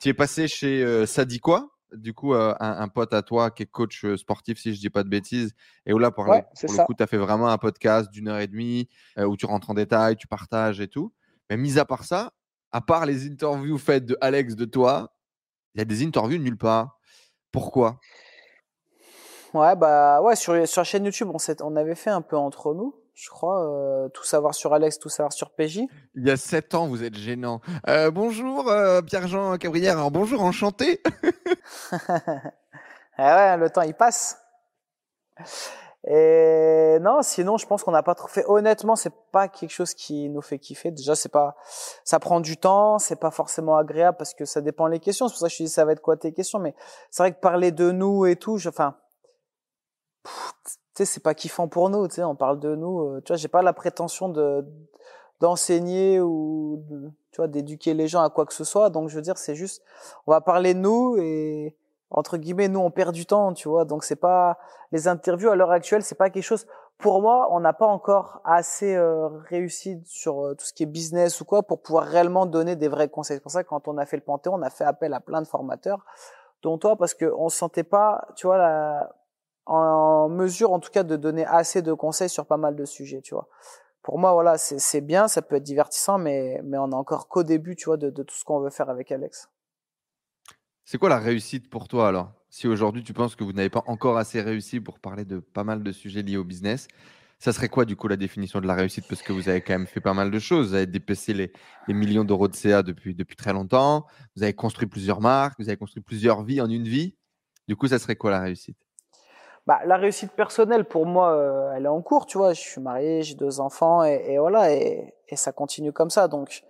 Tu 0.00 0.08
es 0.08 0.14
passé 0.14 0.48
chez 0.48 0.82
euh, 0.82 1.06
Sadikwa, 1.06 1.70
du 1.94 2.14
coup, 2.14 2.34
euh, 2.34 2.54
un, 2.60 2.88
pote 2.88 3.12
à 3.14 3.22
toi 3.22 3.50
qui 3.50 3.62
est 3.62 3.66
coach 3.66 4.04
euh, 4.04 4.16
sportif, 4.16 4.58
si 4.58 4.74
je 4.74 4.80
dis 4.80 4.90
pas 4.90 5.02
de 5.02 5.08
bêtises, 5.08 5.54
et 5.86 5.92
où 5.92 5.98
là, 5.98 6.10
pour, 6.10 6.24
le 6.24 6.84
coup, 6.84 6.94
tu 6.94 7.02
as 7.02 7.06
fait 7.06 7.16
vraiment 7.16 7.48
un 7.48 7.58
podcast 7.58 8.10
d'une 8.10 8.28
heure 8.28 8.38
et 8.38 8.46
demie 8.46 8.88
où 9.18 9.36
tu 9.36 9.46
rentres 9.46 9.70
en 9.70 9.74
détail, 9.74 10.16
tu 10.16 10.26
partages 10.26 10.80
et 10.80 10.88
tout. 10.88 11.12
Mais 11.50 11.56
mis 11.56 11.78
à 11.78 11.84
part 11.84 12.04
ça, 12.04 12.32
à 12.72 12.80
part 12.80 13.06
les 13.06 13.26
interviews 13.26 13.78
faites 13.78 14.06
de 14.06 14.16
Alex, 14.20 14.56
de 14.56 14.64
toi, 14.64 15.14
il 15.74 15.78
y 15.78 15.82
a 15.82 15.84
des 15.84 16.04
interviews 16.04 16.38
nulle 16.38 16.58
part. 16.58 16.98
Pourquoi? 17.52 18.00
Ouais, 19.52 19.76
bah 19.76 20.20
ouais, 20.22 20.34
sur, 20.34 20.66
sur 20.66 20.80
la 20.80 20.84
chaîne 20.84 21.04
YouTube, 21.04 21.28
on, 21.32 21.38
on 21.60 21.76
avait 21.76 21.94
fait 21.94 22.10
un 22.10 22.22
peu 22.22 22.36
entre 22.36 22.74
nous 22.74 23.03
je 23.14 23.30
crois. 23.30 23.64
Euh, 23.64 24.08
tout 24.08 24.24
savoir 24.24 24.54
sur 24.54 24.74
Alex, 24.74 24.98
tout 24.98 25.08
savoir 25.08 25.32
sur 25.32 25.50
PJ. 25.50 25.80
Il 26.14 26.26
y 26.26 26.30
a 26.30 26.36
sept 26.36 26.74
ans, 26.74 26.88
vous 26.88 27.04
êtes 27.04 27.14
gênant. 27.14 27.60
Euh, 27.88 28.10
bonjour 28.10 28.68
euh, 28.68 29.00
Pierre-Jean 29.02 29.56
Cabrière. 29.56 30.10
Bonjour, 30.10 30.42
enchanté. 30.42 31.00
ah 33.16 33.36
ouais, 33.36 33.56
le 33.56 33.70
temps 33.70 33.82
il 33.82 33.94
passe. 33.94 34.38
Et 36.06 36.98
non, 37.00 37.22
sinon, 37.22 37.56
je 37.56 37.66
pense 37.66 37.82
qu'on 37.82 37.92
n'a 37.92 38.02
pas 38.02 38.14
trop 38.14 38.28
fait. 38.28 38.44
Honnêtement, 38.46 38.94
c'est 38.94 39.14
pas 39.32 39.48
quelque 39.48 39.70
chose 39.70 39.94
qui 39.94 40.28
nous 40.28 40.42
fait 40.42 40.58
kiffer. 40.58 40.90
Déjà, 40.90 41.14
c'est 41.14 41.30
pas, 41.30 41.56
ça 42.04 42.18
prend 42.18 42.40
du 42.40 42.58
temps, 42.58 42.98
c'est 42.98 43.16
pas 43.16 43.30
forcément 43.30 43.76
agréable 43.78 44.18
parce 44.18 44.34
que 44.34 44.44
ça 44.44 44.60
dépend 44.60 44.86
les 44.86 45.00
questions. 45.00 45.28
C'est 45.28 45.32
pour 45.32 45.40
ça 45.40 45.48
que 45.48 45.54
je 45.54 45.62
dis 45.62 45.68
ça 45.70 45.86
va 45.86 45.92
être 45.92 46.02
quoi 46.02 46.18
tes 46.18 46.34
questions. 46.34 46.58
Mais 46.58 46.74
c'est 47.10 47.22
vrai 47.22 47.32
que 47.32 47.40
parler 47.40 47.72
de 47.72 47.90
nous 47.90 48.26
et 48.26 48.36
tout, 48.36 48.58
je, 48.58 48.68
enfin, 48.68 48.98
sais, 50.98 51.04
c'est 51.04 51.22
pas 51.22 51.34
kiffant 51.34 51.68
pour 51.68 51.90
nous, 51.90 52.06
tu 52.08 52.16
sais, 52.16 52.24
on 52.24 52.36
parle 52.36 52.60
de 52.60 52.74
nous. 52.74 53.00
Euh, 53.00 53.22
tu 53.24 53.32
vois, 53.32 53.36
j'ai 53.36 53.48
pas 53.48 53.62
la 53.62 53.72
prétention 53.72 54.28
de 54.28 54.64
d'enseigner 55.40 56.20
ou 56.20 56.82
tu 57.32 57.36
vois 57.38 57.48
d'éduquer 57.48 57.92
les 57.94 58.08
gens 58.08 58.22
à 58.22 58.30
quoi 58.30 58.46
que 58.46 58.54
ce 58.54 58.64
soit. 58.64 58.90
Donc 58.90 59.08
je 59.08 59.16
veux 59.16 59.22
dire, 59.22 59.36
c'est 59.36 59.54
juste, 59.54 59.82
on 60.26 60.30
va 60.32 60.40
parler 60.40 60.74
de 60.74 60.78
nous 60.78 61.16
et 61.18 61.76
entre 62.10 62.36
guillemets, 62.36 62.68
nous 62.68 62.80
on 62.80 62.90
perd 62.90 63.12
du 63.12 63.26
temps, 63.26 63.52
tu 63.52 63.68
vois. 63.68 63.84
Donc 63.84 64.04
c'est 64.04 64.16
pas 64.16 64.58
les 64.92 65.08
interviews 65.08 65.50
à 65.50 65.56
l'heure 65.56 65.72
actuelle, 65.72 66.02
c'est 66.02 66.14
pas 66.14 66.30
quelque 66.30 66.44
chose. 66.44 66.66
Pour 66.98 67.20
moi, 67.20 67.48
on 67.50 67.58
n'a 67.60 67.72
pas 67.72 67.86
encore 67.86 68.40
assez 68.44 68.94
euh, 68.94 69.26
réussi 69.48 70.00
sur 70.06 70.44
euh, 70.44 70.54
tout 70.54 70.64
ce 70.64 70.72
qui 70.72 70.84
est 70.84 70.86
business 70.86 71.40
ou 71.40 71.44
quoi 71.44 71.64
pour 71.64 71.82
pouvoir 71.82 72.04
réellement 72.04 72.46
donner 72.46 72.76
des 72.76 72.88
vrais 72.88 73.08
conseils. 73.08 73.38
C'est 73.38 73.42
pour 73.42 73.50
ça 73.50 73.64
que 73.64 73.68
quand 73.68 73.88
on 73.88 73.98
a 73.98 74.06
fait 74.06 74.16
le 74.16 74.22
Panthéon, 74.22 74.54
on 74.54 74.62
a 74.62 74.70
fait 74.70 74.84
appel 74.84 75.12
à 75.12 75.20
plein 75.20 75.42
de 75.42 75.48
formateurs, 75.48 76.04
dont 76.62 76.78
toi, 76.78 76.96
parce 76.96 77.14
que 77.14 77.26
on 77.36 77.48
se 77.48 77.58
sentait 77.58 77.82
pas, 77.82 78.28
tu 78.36 78.46
vois, 78.46 78.58
la 78.58 79.12
en 79.66 80.28
mesure 80.28 80.72
en 80.72 80.80
tout 80.80 80.90
cas 80.90 81.02
de 81.02 81.16
donner 81.16 81.46
assez 81.46 81.82
de 81.82 81.92
conseils 81.92 82.28
sur 82.28 82.46
pas 82.46 82.56
mal 82.56 82.76
de 82.76 82.84
sujets, 82.84 83.20
tu 83.22 83.34
vois. 83.34 83.48
Pour 84.02 84.18
moi, 84.18 84.34
voilà, 84.34 84.58
c'est 84.58 85.00
bien, 85.00 85.28
ça 85.28 85.40
peut 85.40 85.56
être 85.56 85.62
divertissant, 85.62 86.18
mais, 86.18 86.60
mais 86.62 86.76
on 86.76 86.92
a 86.92 86.94
encore 86.94 87.26
qu'au 87.26 87.42
début, 87.42 87.74
tu 87.74 87.86
vois, 87.86 87.96
de, 87.96 88.10
tout 88.10 88.34
ce 88.34 88.44
qu'on 88.44 88.60
veut 88.60 88.68
faire 88.68 88.90
avec 88.90 89.10
Alex. 89.10 89.48
C'est 90.84 90.98
quoi 90.98 91.08
la 91.08 91.18
réussite 91.18 91.70
pour 91.70 91.88
toi 91.88 92.08
alors? 92.08 92.30
Si 92.50 92.68
aujourd'hui 92.68 93.02
tu 93.02 93.14
penses 93.14 93.34
que 93.34 93.42
vous 93.42 93.54
n'avez 93.54 93.70
pas 93.70 93.82
encore 93.86 94.18
assez 94.18 94.42
réussi 94.42 94.78
pour 94.78 94.98
parler 94.98 95.24
de 95.24 95.38
pas 95.38 95.64
mal 95.64 95.82
de 95.82 95.90
sujets 95.90 96.20
liés 96.20 96.36
au 96.36 96.44
business, 96.44 96.86
ça 97.38 97.54
serait 97.54 97.70
quoi 97.70 97.86
du 97.86 97.96
coup 97.96 98.06
la 98.06 98.16
définition 98.16 98.60
de 98.60 98.66
la 98.66 98.74
réussite? 98.74 99.06
Parce 99.08 99.22
que 99.22 99.32
vous 99.32 99.48
avez 99.48 99.62
quand 99.62 99.72
même 99.72 99.86
fait 99.86 100.02
pas 100.02 100.12
mal 100.12 100.30
de 100.30 100.38
choses. 100.38 100.68
Vous 100.68 100.74
avez 100.74 100.86
dépassé 100.86 101.32
les, 101.32 101.52
les 101.88 101.94
millions 101.94 102.24
d'euros 102.24 102.48
de 102.48 102.54
CA 102.54 102.82
depuis, 102.82 103.14
depuis 103.14 103.36
très 103.36 103.54
longtemps. 103.54 104.06
Vous 104.36 104.42
avez 104.42 104.52
construit 104.52 104.86
plusieurs 104.86 105.22
marques. 105.22 105.58
Vous 105.58 105.68
avez 105.68 105.78
construit 105.78 106.02
plusieurs 106.02 106.42
vies 106.42 106.60
en 106.60 106.68
une 106.68 106.86
vie. 106.86 107.16
Du 107.66 107.76
coup, 107.76 107.88
ça 107.88 107.98
serait 107.98 108.16
quoi 108.16 108.30
la 108.30 108.40
réussite? 108.40 108.83
Bah, 109.66 109.80
la 109.86 109.96
réussite 109.96 110.32
personnelle 110.32 110.84
pour 110.84 111.06
moi, 111.06 111.32
euh, 111.32 111.72
elle 111.74 111.86
est 111.86 111.88
en 111.88 112.02
cours, 112.02 112.26
tu 112.26 112.36
vois. 112.36 112.52
Je 112.52 112.60
suis 112.60 112.82
marié, 112.82 113.22
j'ai 113.22 113.34
deux 113.34 113.60
enfants 113.60 114.04
et, 114.04 114.22
et 114.28 114.38
voilà, 114.38 114.70
et, 114.72 115.14
et, 115.28 115.36
ça 115.36 115.52
continue 115.52 115.90
comme 115.90 116.10
ça. 116.10 116.28
Donc 116.28 116.64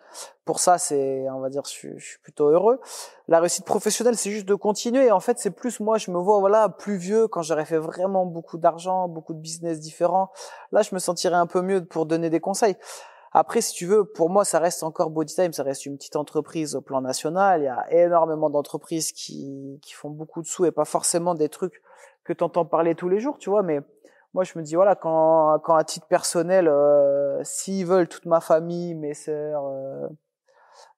pour 0.45 0.61
ça, 0.61 0.79
c'est, 0.79 1.29
on 1.31 1.41
va 1.41 1.49
dire, 1.49 1.63
je 1.65 1.71
suis, 1.71 1.99
je 1.99 2.05
suis, 2.05 2.19
plutôt 2.21 2.49
heureux. 2.51 2.81
La 3.27 3.41
réussite 3.41 3.65
professionnelle, 3.65 4.17
c'est 4.17 4.31
juste 4.31 4.47
de 4.47 4.55
continuer. 4.55 5.07
Et 5.07 5.11
en 5.11 5.19
fait, 5.19 5.41
c'est 5.41 5.51
plus 5.51 5.81
moi, 5.81 5.99
je 5.99 6.13
me 6.13 6.19
vois 6.19 6.39
voilà 6.39 6.69
plus 6.69 6.97
vieux 6.97 7.27
quand 7.27 7.43
j'aurais 7.43 7.65
fait 7.65 7.79
vraiment 7.79 8.27
beaucoup 8.27 8.59
d'argent, 8.59 9.09
beaucoup 9.09 9.35
de 9.35 9.41
business 9.41 9.81
différents. 9.81 10.31
Là, 10.71 10.83
je 10.83 10.95
me 10.95 11.01
sentirais 11.01 11.37
un 11.37 11.47
peu 11.47 11.63
mieux 11.63 11.85
pour 11.85 12.07
donner 12.07 12.31
des 12.31 12.41
conseils. 12.41 12.77
Après, 13.33 13.61
si 13.61 13.73
tu 13.73 13.87
veux, 13.87 14.05
pour 14.05 14.31
moi, 14.31 14.45
ça 14.45 14.61
reste 14.61 14.85
encore 14.85 15.11
Bodytime, 15.11 15.53
ça 15.53 15.65
reste 15.65 15.87
une 15.87 15.97
petite 15.97 16.15
entreprise 16.15 16.77
au 16.77 16.81
plan 16.81 17.01
national. 17.01 17.63
Il 17.63 17.65
y 17.65 17.67
a 17.67 18.05
énormément 18.05 18.51
d'entreprises 18.51 19.11
qui, 19.11 19.81
qui 19.83 19.93
font 19.95 20.11
beaucoup 20.11 20.41
de 20.43 20.47
sous 20.47 20.65
et 20.67 20.71
pas 20.71 20.85
forcément 20.85 21.35
des 21.35 21.49
trucs 21.49 21.83
que 22.25 22.33
tu 22.33 22.43
entends 22.45 22.65
parler 22.65 22.95
tous 22.95 23.09
les 23.09 23.21
jours, 23.21 23.39
tu 23.39 23.51
vois. 23.51 23.63
Mais 23.63 23.81
moi, 24.33 24.45
je 24.45 24.59
me 24.59 24.65
dis, 24.65 24.75
voilà, 24.75 24.95
quand, 24.95 25.59
quand 25.61 25.75
à 25.75 25.85
titre 25.85 26.07
personnel, 26.07 26.69
euh, 26.69 27.41
s'ils 27.45 27.87
veulent 27.87 28.09
toute 28.09 28.27
ma 28.27 28.41
famille, 28.41 28.95
mes 28.95 29.15
sœurs, 29.15 29.65
euh, 29.67 30.09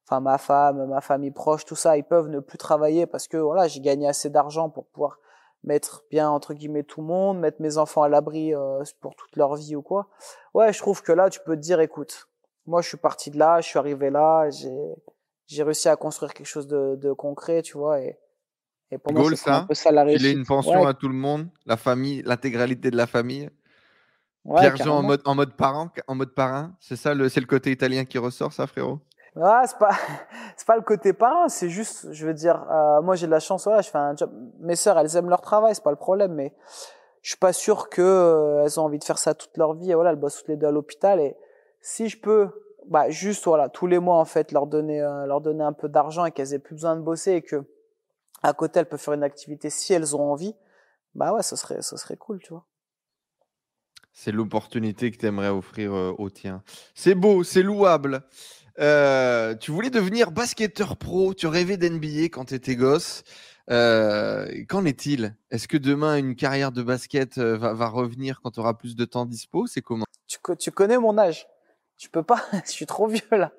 enfin 0.07 0.20
ma 0.20 0.39
femme, 0.39 0.87
ma 0.87 1.01
famille 1.01 1.33
proche, 1.33 1.64
tout 1.64 1.77
ça, 1.77 1.97
ils 1.97 2.05
peuvent 2.05 2.29
ne 2.29 2.41
plus 2.41 2.59
travailler 2.59 3.07
parce 3.07 3.29
que 3.29 3.37
voilà, 3.37 3.68
j'ai 3.68 3.81
gagné 3.81 4.09
assez 4.09 4.31
d'argent 4.31 4.70
pour 4.70 4.87
pouvoir 4.87 5.18
mettre 5.64 6.05
bien 6.11 6.31
entre 6.31 6.55
guillemets 6.55 6.85
tout 6.85 7.01
le 7.01 7.09
monde, 7.09 7.41
mettre 7.41 7.61
mes 7.61 7.77
enfants 7.77 8.03
à 8.03 8.09
l'abri 8.09 8.55
euh, 8.55 8.83
pour 9.01 9.16
toute 9.16 9.35
leur 9.37 9.57
vie 9.57 9.74
ou 9.74 9.83
quoi. 9.83 10.09
Ouais, 10.55 10.72
je 10.72 10.79
trouve 10.79 11.03
que 11.03 11.12
là, 11.12 11.29
tu 11.29 11.41
peux 11.45 11.57
te 11.57 11.61
dire, 11.61 11.81
écoute, 11.81 12.29
moi, 12.66 12.83
je 12.83 12.89
suis 12.89 12.97
parti 12.97 13.31
de 13.31 13.39
là, 13.39 13.61
je 13.61 13.68
suis 13.68 13.79
arrivé 13.79 14.11
là, 14.11 14.49
j'ai 14.51 14.95
j'ai 15.47 15.62
réussi 15.62 15.89
à 15.89 15.97
construire 15.97 16.35
quelque 16.35 16.47
chose 16.47 16.66
de, 16.66 16.97
de 16.97 17.12
concret, 17.12 17.62
tu 17.62 17.79
vois, 17.79 18.01
et 18.01 18.18
et 18.91 18.99
pour 18.99 19.12
moi, 19.12 19.30
un 19.47 19.62
peu 19.64 19.74
ça 19.74 19.91
la 19.91 20.05
réussite. 20.05 20.37
une 20.37 20.47
pension 20.47 20.87
à 20.87 20.95
tout 20.95 21.09
le 21.09 21.14
monde, 21.14 21.49
la 21.66 21.76
famille, 21.76 22.22
l'intégralité 22.24 22.91
de 22.91 22.97
la 22.97 23.07
famille. 23.07 23.51
Pierre-Jean 24.45 24.99
en 24.99 25.03
mode, 25.03 25.22
en 25.24 25.34
mode 25.34 25.57
parent, 25.57 25.91
en 26.07 26.14
mode 26.14 26.32
parrain, 26.32 26.76
c'est 26.78 26.95
ça, 26.95 27.14
le, 27.14 27.28
c'est 27.28 27.41
le 27.41 27.47
côté 27.47 27.72
italien 27.72 28.05
qui 28.05 28.16
ressort, 28.18 28.53
ça, 28.53 28.68
frérot? 28.68 29.01
Ah, 29.43 29.64
c'est 29.66 29.78
pas, 29.78 29.91
c'est 30.57 30.66
pas 30.66 30.76
le 30.76 30.82
côté 30.82 31.12
parrain, 31.12 31.49
c'est 31.49 31.68
juste, 31.68 32.12
je 32.12 32.26
veux 32.26 32.34
dire, 32.34 32.64
euh, 32.70 33.03
moi 33.03 33.16
j'ai 33.16 33.26
de 33.26 33.32
la 33.32 33.41
chance, 33.41 33.64
voilà, 33.64 33.82
je 33.82 33.91
fais 33.91 33.99
un 33.99 34.16
job. 34.16 34.30
Mes 34.61 34.76
sœurs, 34.76 34.99
elles 34.99 35.16
aiment 35.16 35.28
leur 35.28 35.41
travail, 35.41 35.74
c'est 35.74 35.82
pas 35.82 35.91
le 35.91 35.97
problème, 35.97 36.32
mais 36.34 36.55
je 37.22 37.30
suis 37.30 37.39
pas 37.39 37.53
sûr 37.53 37.89
que 37.89 38.01
euh, 38.03 38.62
elles 38.62 38.78
ont 38.78 38.84
envie 38.84 39.01
de 39.01 39.05
faire 39.05 39.18
ça 39.18 39.34
toute 39.34 39.57
leur 39.57 39.74
vie. 39.74 39.91
Et 39.91 39.95
voilà, 39.95 40.11
elles 40.11 40.16
bossent 40.16 40.37
toutes 40.37 40.49
les 40.49 40.57
deux 40.57 40.68
à 40.68 40.70
l'hôpital. 40.70 41.18
Et 41.20 41.37
si 41.80 42.09
je 42.09 42.20
peux, 42.20 42.49
bah 42.89 43.11
juste 43.11 43.45
voilà, 43.47 43.68
tous 43.68 43.89
les 43.89 43.99
mois 43.99 44.16
en 44.16 44.24
fait, 44.24 44.53
leur 44.53 44.68
donner, 44.68 45.03
euh, 45.03 45.26
leur 45.26 45.41
donner 45.41 45.64
un 45.64 45.72
peu 45.72 45.89
d'argent 45.89 46.24
et 46.24 46.30
qu'elles 46.30 46.55
aient 46.55 46.61
plus 46.61 46.76
besoin 46.76 46.95
de 46.95 47.01
bosser 47.01 47.32
et 47.32 47.43
que 47.43 47.64
à 48.47 48.55
côté 48.55 48.78
elles 48.78 48.88
peuvent 48.88 49.01
faire 49.01 49.14
une 49.14 49.24
activité 49.24 49.70
si 49.70 49.92
elles 49.92 50.14
ont 50.14 50.30
envie, 50.32 50.55
bah 51.14 51.32
ouais, 51.32 51.42
ce 51.42 51.57
serait, 51.57 51.82
ce 51.82 51.97
serait 51.97 52.16
cool, 52.16 52.38
tu 52.38 52.51
vois. 52.51 52.64
C'est 54.12 54.32
l'opportunité 54.32 55.11
que 55.11 55.18
tu 55.18 55.26
aimerais 55.26 55.49
offrir 55.49 55.92
euh, 55.92 56.14
au 56.16 56.30
tien. 56.30 56.62
C'est 56.94 57.14
beau, 57.14 57.42
c'est 57.42 57.62
louable. 57.62 58.22
Euh, 58.78 59.55
tu 59.57 59.72
voulais 59.72 59.90
devenir 59.90 60.30
basketteur 60.30 60.97
pro, 60.97 61.34
tu 61.34 61.47
rêvais 61.49 61.76
d'NBA 61.76 62.28
quand 62.30 62.47
tu 62.47 62.55
étais 62.55 62.76
gosse. 62.76 63.24
Euh, 63.68 64.47
qu'en 64.68 64.84
est-il? 64.84 65.34
Est-ce 65.51 65.66
que 65.66 65.76
demain 65.76 66.16
une 66.16 66.36
carrière 66.36 66.70
de 66.70 66.82
basket 66.82 67.38
va, 67.38 67.88
revenir 67.88 68.40
quand 68.42 68.53
tu 68.53 68.61
auras 68.61 68.74
plus 68.74 68.94
de 68.94 69.05
temps 69.05 69.26
dispo? 69.26 69.66
C'est 69.66 69.82
comment? 69.82 70.05
Tu, 70.28 70.38
tu, 70.59 70.70
connais 70.70 70.99
mon 70.99 71.18
âge. 71.18 71.49
Tu 71.97 72.09
peux 72.11 72.22
pas, 72.22 72.44
je 72.64 72.70
suis 72.70 72.86
trop 72.86 73.09
vieux 73.09 73.22
là. 73.32 73.51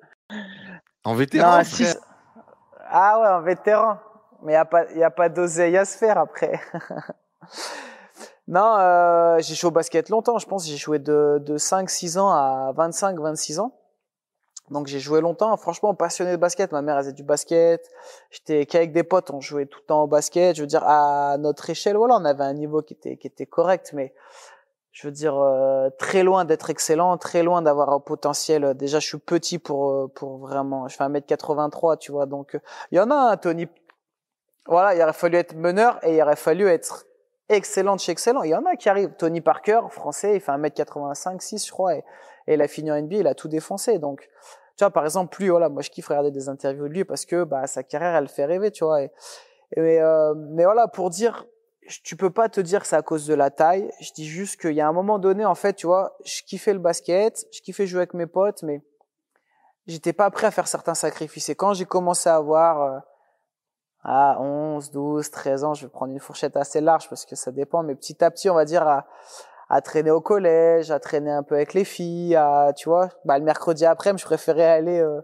En 1.04 1.14
vétéran 1.14 1.60
Ah 2.90 3.20
ouais, 3.20 3.28
en 3.28 3.42
vétéran 3.42 3.98
mais 4.42 4.52
il 4.52 4.54
n'y 4.54 4.56
a 4.56 4.64
pas, 4.64 4.92
y 4.92 5.02
a 5.02 5.10
pas 5.10 5.28
d'oseille 5.28 5.76
à 5.76 5.84
se 5.84 5.96
faire 5.96 6.18
après. 6.18 6.60
non, 8.48 8.76
euh, 8.78 9.38
j'ai 9.40 9.54
joué 9.54 9.68
au 9.68 9.72
basket 9.72 10.08
longtemps, 10.08 10.38
je 10.38 10.46
pense. 10.46 10.66
J'ai 10.66 10.76
joué 10.76 10.98
de, 10.98 11.40
de 11.44 11.58
5-6 11.58 12.18
ans 12.18 12.30
à 12.30 12.72
25-26 12.76 13.60
ans. 13.60 13.72
Donc 14.70 14.86
j'ai 14.86 15.00
joué 15.00 15.20
longtemps, 15.20 15.56
franchement 15.56 15.94
passionné 15.94 16.32
de 16.32 16.36
basket. 16.36 16.72
Ma 16.72 16.82
mère 16.82 16.96
elle 16.96 17.04
faisait 17.04 17.12
du 17.12 17.22
basket. 17.22 17.88
J'étais 18.30 18.66
qu'avec 18.66 18.92
des 18.92 19.02
potes, 19.02 19.30
on 19.30 19.40
jouait 19.40 19.66
tout 19.66 19.78
le 19.80 19.86
temps 19.86 20.02
au 20.02 20.06
basket. 20.06 20.56
Je 20.56 20.62
veux 20.62 20.66
dire 20.66 20.82
à 20.84 21.36
notre 21.38 21.70
échelle, 21.70 21.96
voilà, 21.96 22.16
on 22.16 22.24
avait 22.24 22.44
un 22.44 22.54
niveau 22.54 22.82
qui 22.82 22.94
était 22.94 23.16
qui 23.16 23.26
était 23.26 23.46
correct, 23.46 23.92
mais 23.94 24.14
je 24.92 25.06
veux 25.06 25.12
dire 25.12 25.36
euh, 25.38 25.90
très 25.98 26.22
loin 26.22 26.44
d'être 26.44 26.70
excellent, 26.70 27.16
très 27.18 27.42
loin 27.42 27.62
d'avoir 27.62 27.90
un 27.90 28.00
potentiel. 28.00 28.74
Déjà 28.74 29.00
je 29.00 29.06
suis 29.06 29.18
petit 29.18 29.58
pour 29.58 29.90
euh, 29.90 30.08
pour 30.14 30.38
vraiment, 30.38 30.88
je 30.88 30.96
fais 30.96 31.04
1m83, 31.04 31.98
tu 31.98 32.12
vois. 32.12 32.26
Donc 32.26 32.58
il 32.92 32.96
y 32.96 33.00
en 33.00 33.10
a 33.10 33.14
un 33.14 33.36
Tony 33.36 33.68
voilà, 34.68 34.94
il 34.94 35.02
aurait 35.02 35.12
fallu 35.14 35.36
être 35.36 35.56
meneur 35.56 35.98
et 36.04 36.16
il 36.16 36.22
aurait 36.22 36.36
fallu 36.36 36.68
être 36.68 37.06
excellent 37.48 37.96
de 37.96 38.00
chez 38.00 38.12
excellent. 38.12 38.42
Il 38.42 38.50
y 38.50 38.54
en 38.54 38.64
a 38.66 38.76
qui 38.76 38.88
arrivent. 38.88 39.14
Tony 39.18 39.40
Parker, 39.40 39.80
français, 39.90 40.36
il 40.36 40.40
fait 40.40 40.52
1m85, 40.52 41.40
6, 41.40 41.66
je 41.66 41.72
crois, 41.72 41.96
et, 41.96 42.04
il 42.46 42.60
a 42.60 42.68
fini 42.68 42.90
en 42.90 43.00
NBA, 43.00 43.16
il 43.16 43.26
a 43.26 43.34
tout 43.34 43.48
défoncé. 43.48 43.98
Donc, 43.98 44.28
tu 44.76 44.84
vois, 44.84 44.90
par 44.90 45.04
exemple, 45.04 45.40
lui, 45.40 45.48
voilà, 45.48 45.68
moi, 45.68 45.82
je 45.82 45.90
kiffe 45.90 46.08
regarder 46.08 46.30
des 46.30 46.48
interviews 46.48 46.88
de 46.88 46.92
lui 46.92 47.04
parce 47.04 47.24
que, 47.24 47.44
bah, 47.44 47.66
sa 47.66 47.82
carrière, 47.82 48.14
elle 48.14 48.28
fait 48.28 48.44
rêver, 48.44 48.70
tu 48.70 48.84
vois. 48.84 49.02
Et 49.02 49.10
euh, 49.76 50.34
mais 50.36 50.64
voilà, 50.64 50.86
pour 50.86 51.10
dire, 51.10 51.46
tu 52.04 52.16
peux 52.16 52.30
pas 52.30 52.48
te 52.48 52.60
dire 52.60 52.82
que 52.82 52.86
c'est 52.86 52.96
à 52.96 53.02
cause 53.02 53.26
de 53.26 53.34
la 53.34 53.50
taille. 53.50 53.90
Je 54.00 54.12
dis 54.12 54.26
juste 54.26 54.60
qu'il 54.60 54.72
y 54.72 54.80
a 54.80 54.88
un 54.88 54.92
moment 54.92 55.18
donné, 55.18 55.44
en 55.44 55.54
fait, 55.54 55.74
tu 55.74 55.86
vois, 55.86 56.16
je 56.24 56.42
kiffais 56.42 56.74
le 56.74 56.78
basket, 56.78 57.46
je 57.52 57.60
kiffais 57.60 57.86
jouer 57.86 58.00
avec 58.00 58.14
mes 58.14 58.26
potes, 58.26 58.62
mais 58.62 58.82
j'étais 59.86 60.12
pas 60.12 60.30
prêt 60.30 60.46
à 60.46 60.50
faire 60.50 60.68
certains 60.68 60.94
sacrifices. 60.94 61.48
Et 61.48 61.54
quand 61.54 61.72
j'ai 61.74 61.86
commencé 61.86 62.28
à 62.28 62.36
avoir 62.36 62.82
euh, 62.82 62.98
à 64.04 64.40
11, 64.40 64.90
12, 64.90 65.30
13 65.30 65.64
ans, 65.64 65.74
je 65.74 65.86
vais 65.86 65.90
prendre 65.90 66.12
une 66.12 66.20
fourchette 66.20 66.56
assez 66.56 66.80
large 66.80 67.08
parce 67.08 67.26
que 67.26 67.36
ça 67.36 67.50
dépend, 67.50 67.82
mais 67.82 67.94
petit 67.94 68.22
à 68.24 68.30
petit, 68.30 68.48
on 68.48 68.54
va 68.54 68.64
dire 68.64 68.86
à, 68.86 69.06
à 69.68 69.80
traîner 69.80 70.10
au 70.10 70.20
collège, 70.20 70.90
à 70.90 70.98
traîner 70.98 71.30
un 71.30 71.42
peu 71.42 71.56
avec 71.56 71.74
les 71.74 71.84
filles, 71.84 72.36
à 72.36 72.72
tu 72.76 72.88
vois, 72.88 73.08
bah 73.24 73.38
le 73.38 73.44
mercredi 73.44 73.84
après, 73.84 74.16
je 74.16 74.24
préférais 74.24 74.64
aller 74.64 75.00
euh, 75.00 75.20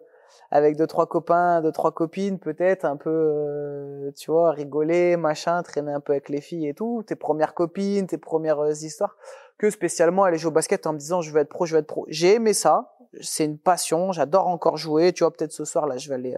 avec 0.50 0.76
deux 0.76 0.86
trois 0.86 1.06
copains, 1.06 1.62
deux 1.62 1.72
trois 1.72 1.92
copines 1.92 2.38
peut-être, 2.38 2.84
un 2.84 2.96
peu, 2.96 3.10
euh, 3.10 4.10
tu 4.16 4.30
vois, 4.30 4.50
rigoler, 4.50 5.16
machin, 5.16 5.62
traîner 5.62 5.92
un 5.92 6.00
peu 6.00 6.12
avec 6.12 6.28
les 6.28 6.40
filles 6.40 6.68
et 6.68 6.74
tout, 6.74 7.02
tes 7.06 7.16
premières 7.16 7.54
copines, 7.54 8.06
tes 8.06 8.18
premières 8.18 8.60
euh, 8.60 8.72
histoires, 8.72 9.16
que 9.58 9.70
spécialement 9.70 10.24
aller 10.24 10.38
jouer 10.38 10.50
au 10.50 10.54
basket 10.54 10.86
en 10.86 10.92
me 10.92 10.98
disant 10.98 11.22
je 11.22 11.32
vais 11.32 11.40
être 11.40 11.48
pro, 11.48 11.64
je 11.64 11.74
vais 11.74 11.80
être 11.80 11.86
pro. 11.86 12.06
J'ai 12.08 12.34
aimé 12.34 12.52
ça, 12.52 12.93
c'est 13.20 13.44
une 13.44 13.58
passion, 13.58 14.12
j'adore 14.12 14.48
encore 14.48 14.76
jouer, 14.76 15.12
tu 15.12 15.24
vois, 15.24 15.32
peut-être 15.32 15.52
ce 15.52 15.64
soir 15.64 15.86
là 15.86 15.96
je 15.96 16.08
vais 16.08 16.14
aller, 16.14 16.36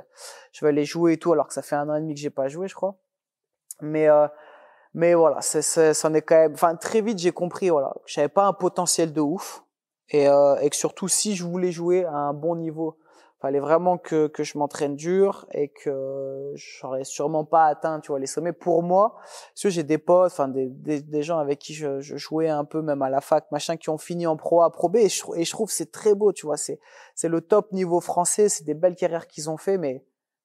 je 0.53 0.65
vais 0.65 0.71
aller 0.71 0.85
jouer 0.85 1.15
et 1.15 1.19
tout, 1.19 1.33
alors 1.33 1.49
que 1.49 1.55
ça 1.55 1.63
fait 1.63 1.77
un 1.77 1.89
an 1.89 1.95
et 1.97 2.01
demi 2.01 2.15
que 2.15 2.21
j'ai 2.21 2.31
pas 2.31 2.49
joué, 2.49 2.69
je 2.69 2.75
crois. 2.75 2.97
Mais 3.81 4.09
euh, 4.09 4.27
mais 4.95 5.13
voilà, 5.13 5.43
c'est, 5.43 5.93
c'en 5.93 6.15
est 6.15 6.23
quand 6.23 6.37
même. 6.37 6.55
Enfin, 6.55 6.75
très 6.75 7.03
vite, 7.03 7.19
j'ai 7.19 7.31
compris, 7.31 7.69
voilà, 7.69 7.93
que 7.95 8.11
j'avais 8.11 8.29
pas 8.29 8.47
un 8.47 8.55
potentiel 8.55 9.13
de 9.13 9.21
ouf, 9.21 9.63
et, 10.09 10.27
euh, 10.27 10.57
et 10.61 10.71
que 10.71 10.77
surtout, 10.77 11.07
si 11.07 11.37
je 11.37 11.45
voulais 11.45 11.71
jouer 11.71 12.07
à 12.07 12.15
un 12.15 12.33
bon 12.33 12.57
niveau, 12.57 12.99
fallait 13.41 13.61
vraiment 13.61 13.99
que, 13.99 14.29
que 14.29 14.45
je 14.45 14.57
m'entraîne 14.57 14.97
dur 14.97 15.47
et 15.53 15.69
que 15.69 16.53
j'aurais 16.55 17.05
sûrement 17.05 17.45
pas 17.45 17.67
atteint, 17.67 18.01
tu 18.01 18.09
vois, 18.09 18.19
les 18.19 18.27
sommets. 18.27 18.53
Pour 18.53 18.83
moi, 18.83 19.17
parce 19.17 19.63
que 19.63 19.69
j'ai 19.69 19.83
des 19.83 19.99
potes, 19.99 20.33
enfin 20.33 20.49
des, 20.49 20.69
des, 20.69 21.23
gens 21.23 21.39
avec 21.39 21.59
qui 21.59 21.75
je, 21.75 22.01
je, 22.01 22.17
jouais 22.17 22.49
un 22.49 22.65
peu, 22.65 22.81
même 22.81 23.03
à 23.03 23.11
la 23.11 23.21
fac, 23.21 23.51
machin, 23.53 23.77
qui 23.77 23.91
ont 23.91 23.99
fini 23.99 24.27
en 24.27 24.37
pro 24.37 24.63
A, 24.63 24.71
pro 24.71 24.89
B, 24.89 24.97
et 24.97 25.09
je, 25.09 25.23
et 25.35 25.45
je 25.45 25.51
trouve 25.51 25.71
c'est 25.71 25.93
très 25.93 26.15
beau, 26.15 26.33
tu 26.33 26.47
vois. 26.47 26.57
C'est 26.57 26.81
c'est 27.15 27.29
le 27.29 27.41
top 27.43 27.73
niveau 27.73 28.01
français, 28.01 28.49
c'est 28.49 28.65
des 28.65 28.75
belles 28.75 28.97
carrières 28.97 29.27
qu'ils 29.27 29.51
ont 29.51 29.59
fait, 29.59 29.77
mais 29.77 30.05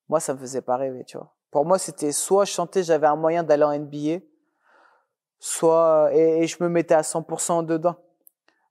moi, 0.09 0.19
ça 0.19 0.33
me 0.33 0.39
faisait 0.39 0.61
pas 0.61 0.75
rêver, 0.75 1.05
tu 1.05 1.17
vois. 1.17 1.33
Pour 1.51 1.65
moi, 1.65 1.77
c'était 1.77 2.11
soit 2.11 2.45
je 2.45 2.51
sentais 2.51 2.83
j'avais 2.83 3.07
un 3.07 3.15
moyen 3.15 3.43
d'aller 3.43 3.63
en 3.63 3.77
NBA, 3.77 4.23
soit 5.39 6.09
et, 6.13 6.45
je 6.47 6.61
me 6.61 6.69
mettais 6.69 6.93
à 6.93 7.01
100% 7.01 7.65
dedans. 7.65 7.95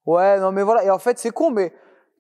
Ouais, 0.05 0.39
non 0.41 0.53
mais 0.53 0.63
voilà. 0.63 0.85
Et 0.85 0.91
en 0.91 0.99
fait, 0.99 1.19
c'est 1.19 1.31
con, 1.31 1.51
mais 1.51 1.73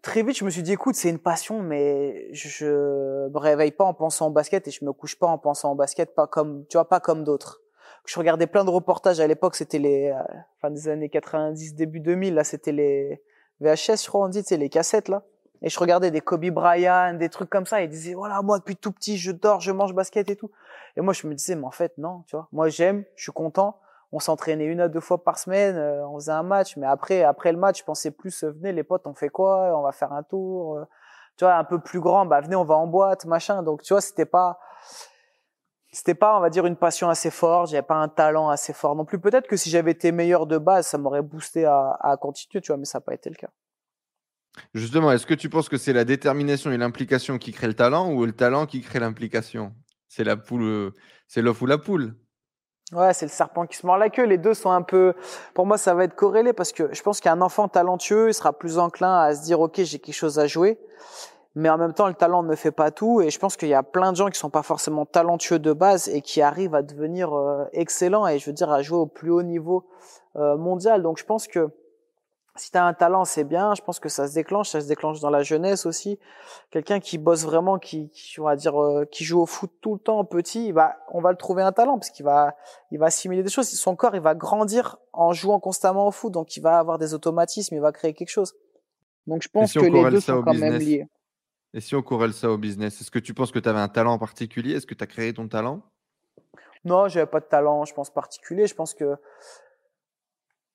très 0.02 0.22
vite, 0.22 0.38
je 0.38 0.44
me 0.44 0.50
suis 0.50 0.62
dit, 0.62 0.72
écoute, 0.72 0.94
c'est 0.94 1.10
une 1.10 1.18
passion, 1.18 1.62
mais 1.62 2.32
je 2.32 3.28
me 3.28 3.38
réveille 3.38 3.72
pas 3.72 3.84
en 3.84 3.94
pensant 3.94 4.28
au 4.28 4.30
basket 4.30 4.66
et 4.68 4.70
je 4.70 4.84
me 4.84 4.92
couche 4.92 5.18
pas 5.18 5.26
en 5.26 5.38
pensant 5.38 5.72
au 5.72 5.74
basket, 5.74 6.14
pas 6.14 6.26
comme, 6.26 6.66
tu 6.68 6.76
vois, 6.76 6.88
pas 6.88 7.00
comme 7.00 7.24
d'autres. 7.24 7.60
Je 8.06 8.18
regardais 8.18 8.46
plein 8.46 8.64
de 8.64 8.70
reportages 8.70 9.20
à 9.20 9.26
l'époque, 9.26 9.54
c'était 9.54 9.78
les, 9.78 10.10
euh, 10.10 10.22
fin 10.60 10.70
des 10.70 10.88
années 10.88 11.10
90, 11.10 11.74
début 11.74 12.00
2000, 12.00 12.34
là, 12.34 12.44
c'était 12.44 12.72
les 12.72 13.22
VHS, 13.60 14.02
je 14.04 14.08
crois, 14.08 14.24
on 14.24 14.28
dit, 14.28 14.42
tu 14.42 14.56
les 14.56 14.68
cassettes, 14.68 15.08
là. 15.08 15.22
Et 15.62 15.68
je 15.68 15.78
regardais 15.78 16.10
des 16.10 16.22
Kobe 16.22 16.46
Bryant, 16.46 17.12
des 17.14 17.28
trucs 17.28 17.50
comme 17.50 17.66
ça, 17.66 17.82
et 17.82 17.84
ils 17.84 17.90
disaient, 17.90 18.14
voilà, 18.14 18.40
moi, 18.40 18.58
depuis 18.58 18.76
tout 18.76 18.92
petit, 18.92 19.18
je 19.18 19.30
dors, 19.30 19.60
je 19.60 19.72
mange 19.72 19.94
basket 19.94 20.30
et 20.30 20.36
tout. 20.36 20.50
Et 20.96 21.02
moi, 21.02 21.12
je 21.12 21.26
me 21.26 21.34
disais, 21.34 21.54
mais 21.54 21.66
en 21.66 21.70
fait, 21.70 21.92
non, 21.98 22.24
tu 22.26 22.36
vois. 22.36 22.48
Moi, 22.52 22.68
j'aime, 22.68 23.04
je 23.16 23.24
suis 23.24 23.32
content 23.32 23.78
on 24.12 24.18
s'entraînait 24.18 24.64
une 24.66 24.80
à 24.80 24.88
deux 24.88 25.00
fois 25.00 25.22
par 25.22 25.38
semaine, 25.38 25.76
euh, 25.76 26.06
on 26.08 26.16
faisait 26.16 26.32
un 26.32 26.42
match, 26.42 26.76
mais 26.76 26.86
après, 26.86 27.22
après 27.22 27.52
le 27.52 27.58
match, 27.58 27.80
je 27.80 27.84
pensais 27.84 28.10
plus, 28.10 28.42
euh, 28.42 28.50
venez 28.50 28.72
les 28.72 28.82
potes, 28.82 29.06
on 29.06 29.14
fait 29.14 29.28
quoi? 29.28 29.78
On 29.78 29.82
va 29.82 29.92
faire 29.92 30.12
un 30.12 30.22
tour. 30.22 30.78
Euh, 30.78 30.84
tu 31.36 31.44
vois, 31.44 31.54
un 31.54 31.64
peu 31.64 31.80
plus 31.80 32.00
grand, 32.00 32.26
bah 32.26 32.40
venez, 32.40 32.56
on 32.56 32.64
va 32.64 32.74
en 32.74 32.86
boîte, 32.86 33.24
machin. 33.24 33.62
Donc 33.62 33.82
tu 33.82 33.94
vois, 33.94 34.00
c'était 34.00 34.26
pas, 34.26 34.58
c'était 35.92 36.14
pas, 36.14 36.36
on 36.36 36.40
va 36.40 36.50
dire, 36.50 36.66
une 36.66 36.76
passion 36.76 37.08
assez 37.08 37.30
forte. 37.30 37.70
J'avais 37.70 37.82
pas 37.82 37.94
un 37.94 38.08
talent 38.08 38.50
assez 38.50 38.72
fort 38.72 38.94
non 38.94 39.04
plus. 39.04 39.18
Peut-être 39.18 39.46
que 39.46 39.56
si 39.56 39.70
j'avais 39.70 39.92
été 39.92 40.12
meilleur 40.12 40.46
de 40.46 40.58
base, 40.58 40.86
ça 40.88 40.98
m'aurait 40.98 41.22
boosté 41.22 41.64
à, 41.64 41.96
à 42.00 42.16
continuer, 42.16 42.60
tu 42.60 42.72
vois, 42.72 42.76
mais 42.76 42.84
ça 42.84 42.98
n'a 42.98 43.02
pas 43.02 43.14
été 43.14 43.30
le 43.30 43.36
cas. 43.36 43.50
Justement, 44.74 45.12
est-ce 45.12 45.26
que 45.26 45.34
tu 45.34 45.48
penses 45.48 45.68
que 45.68 45.78
c'est 45.78 45.92
la 45.92 46.04
détermination 46.04 46.72
et 46.72 46.76
l'implication 46.76 47.38
qui 47.38 47.52
créent 47.52 47.68
le 47.68 47.74
talent 47.74 48.12
ou 48.12 48.26
le 48.26 48.32
talent 48.32 48.66
qui 48.66 48.82
crée 48.82 48.98
l'implication? 48.98 49.72
C'est 50.08 50.24
la 50.24 50.36
poule, 50.36 50.92
c'est 51.28 51.40
l'œuf 51.40 51.62
ou 51.62 51.66
la 51.66 51.78
poule 51.78 52.16
Ouais, 52.92 53.12
c'est 53.14 53.26
le 53.26 53.30
serpent 53.30 53.66
qui 53.66 53.76
se 53.76 53.86
mord 53.86 53.98
la 53.98 54.10
queue. 54.10 54.24
Les 54.24 54.38
deux 54.38 54.54
sont 54.54 54.70
un 54.70 54.82
peu, 54.82 55.14
pour 55.54 55.64
moi, 55.64 55.78
ça 55.78 55.94
va 55.94 56.04
être 56.04 56.16
corrélé 56.16 56.52
parce 56.52 56.72
que 56.72 56.92
je 56.92 57.02
pense 57.02 57.20
qu'un 57.20 57.40
enfant 57.40 57.68
talentueux, 57.68 58.28
il 58.28 58.34
sera 58.34 58.52
plus 58.52 58.78
enclin 58.78 59.16
à 59.16 59.34
se 59.34 59.42
dire, 59.42 59.60
OK, 59.60 59.74
j'ai 59.76 60.00
quelque 60.00 60.14
chose 60.14 60.40
à 60.40 60.48
jouer. 60.48 60.76
Mais 61.54 61.68
en 61.68 61.78
même 61.78 61.92
temps, 61.92 62.08
le 62.08 62.14
talent 62.14 62.42
ne 62.42 62.54
fait 62.56 62.72
pas 62.72 62.90
tout. 62.90 63.20
Et 63.20 63.30
je 63.30 63.38
pense 63.38 63.56
qu'il 63.56 63.68
y 63.68 63.74
a 63.74 63.84
plein 63.84 64.10
de 64.10 64.16
gens 64.16 64.28
qui 64.28 64.38
sont 64.38 64.50
pas 64.50 64.64
forcément 64.64 65.06
talentueux 65.06 65.60
de 65.60 65.72
base 65.72 66.08
et 66.08 66.20
qui 66.20 66.42
arrivent 66.42 66.74
à 66.74 66.82
devenir 66.82 67.32
euh, 67.32 67.64
excellents 67.72 68.26
et 68.26 68.38
je 68.38 68.46
veux 68.46 68.52
dire, 68.52 68.70
à 68.70 68.82
jouer 68.82 68.98
au 68.98 69.06
plus 69.06 69.30
haut 69.30 69.42
niveau 69.42 69.84
euh, 70.34 70.56
mondial. 70.56 71.02
Donc, 71.02 71.18
je 71.18 71.24
pense 71.24 71.46
que 71.46 71.70
si 72.56 72.70
tu 72.70 72.78
as 72.78 72.84
un 72.84 72.92
talent, 72.94 73.24
c'est 73.24 73.44
bien. 73.44 73.74
Je 73.74 73.82
pense 73.82 74.00
que 74.00 74.08
ça 74.08 74.28
se 74.28 74.34
déclenche, 74.34 74.68
ça 74.68 74.80
se 74.80 74.88
déclenche 74.88 75.20
dans 75.20 75.30
la 75.30 75.42
jeunesse 75.42 75.86
aussi. 75.86 76.18
Quelqu'un 76.70 77.00
qui 77.00 77.18
bosse 77.18 77.44
vraiment, 77.44 77.78
qui, 77.78 78.10
qui 78.10 78.40
on 78.40 78.44
va 78.44 78.56
dire, 78.56 78.80
euh, 78.80 79.04
qui 79.04 79.24
joue 79.24 79.40
au 79.40 79.46
foot 79.46 79.70
tout 79.80 79.94
le 79.94 80.00
temps 80.00 80.24
petit, 80.24 80.66
il 80.66 80.72
va, 80.72 80.96
on 81.12 81.20
va 81.20 81.30
le 81.30 81.36
trouver 81.36 81.62
un 81.62 81.72
talent 81.72 81.98
parce 81.98 82.10
qu'il 82.10 82.24
va, 82.24 82.56
il 82.90 82.98
va 82.98 83.06
assimiler 83.06 83.42
des 83.42 83.50
choses. 83.50 83.68
Son 83.68 83.96
corps, 83.96 84.14
il 84.14 84.20
va 84.20 84.34
grandir 84.34 84.98
en 85.12 85.32
jouant 85.32 85.60
constamment 85.60 86.06
au 86.06 86.10
foot, 86.10 86.32
donc 86.32 86.56
il 86.56 86.60
va 86.60 86.78
avoir 86.78 86.98
des 86.98 87.14
automatismes, 87.14 87.74
il 87.74 87.80
va 87.80 87.92
créer 87.92 88.14
quelque 88.14 88.30
chose. 88.30 88.54
Donc 89.26 89.42
je 89.42 89.48
pense 89.48 89.72
que 89.72 89.80
les 89.80 90.10
deux 90.10 90.20
sont 90.20 90.42
quand 90.42 90.54
même 90.54 90.76
liés. 90.76 91.06
Et 91.72 91.80
si 91.80 91.94
on 91.94 92.02
corrèle 92.02 92.32
ça 92.32 92.50
au 92.50 92.58
business, 92.58 93.00
est-ce 93.00 93.12
que 93.12 93.20
tu 93.20 93.32
penses 93.32 93.52
que 93.52 93.60
tu 93.60 93.68
avais 93.68 93.78
un 93.78 93.88
talent 93.88 94.14
en 94.14 94.18
particulier? 94.18 94.74
Est-ce 94.74 94.86
que 94.86 94.94
tu 94.94 95.04
as 95.04 95.06
créé 95.06 95.32
ton 95.32 95.46
talent? 95.46 95.82
Non, 96.84 97.08
j'avais 97.08 97.26
pas 97.26 97.40
de 97.40 97.44
talent, 97.44 97.84
je 97.84 97.94
pense 97.94 98.10
particulier. 98.10 98.66
Je 98.66 98.74
pense 98.74 98.94
que 98.94 99.16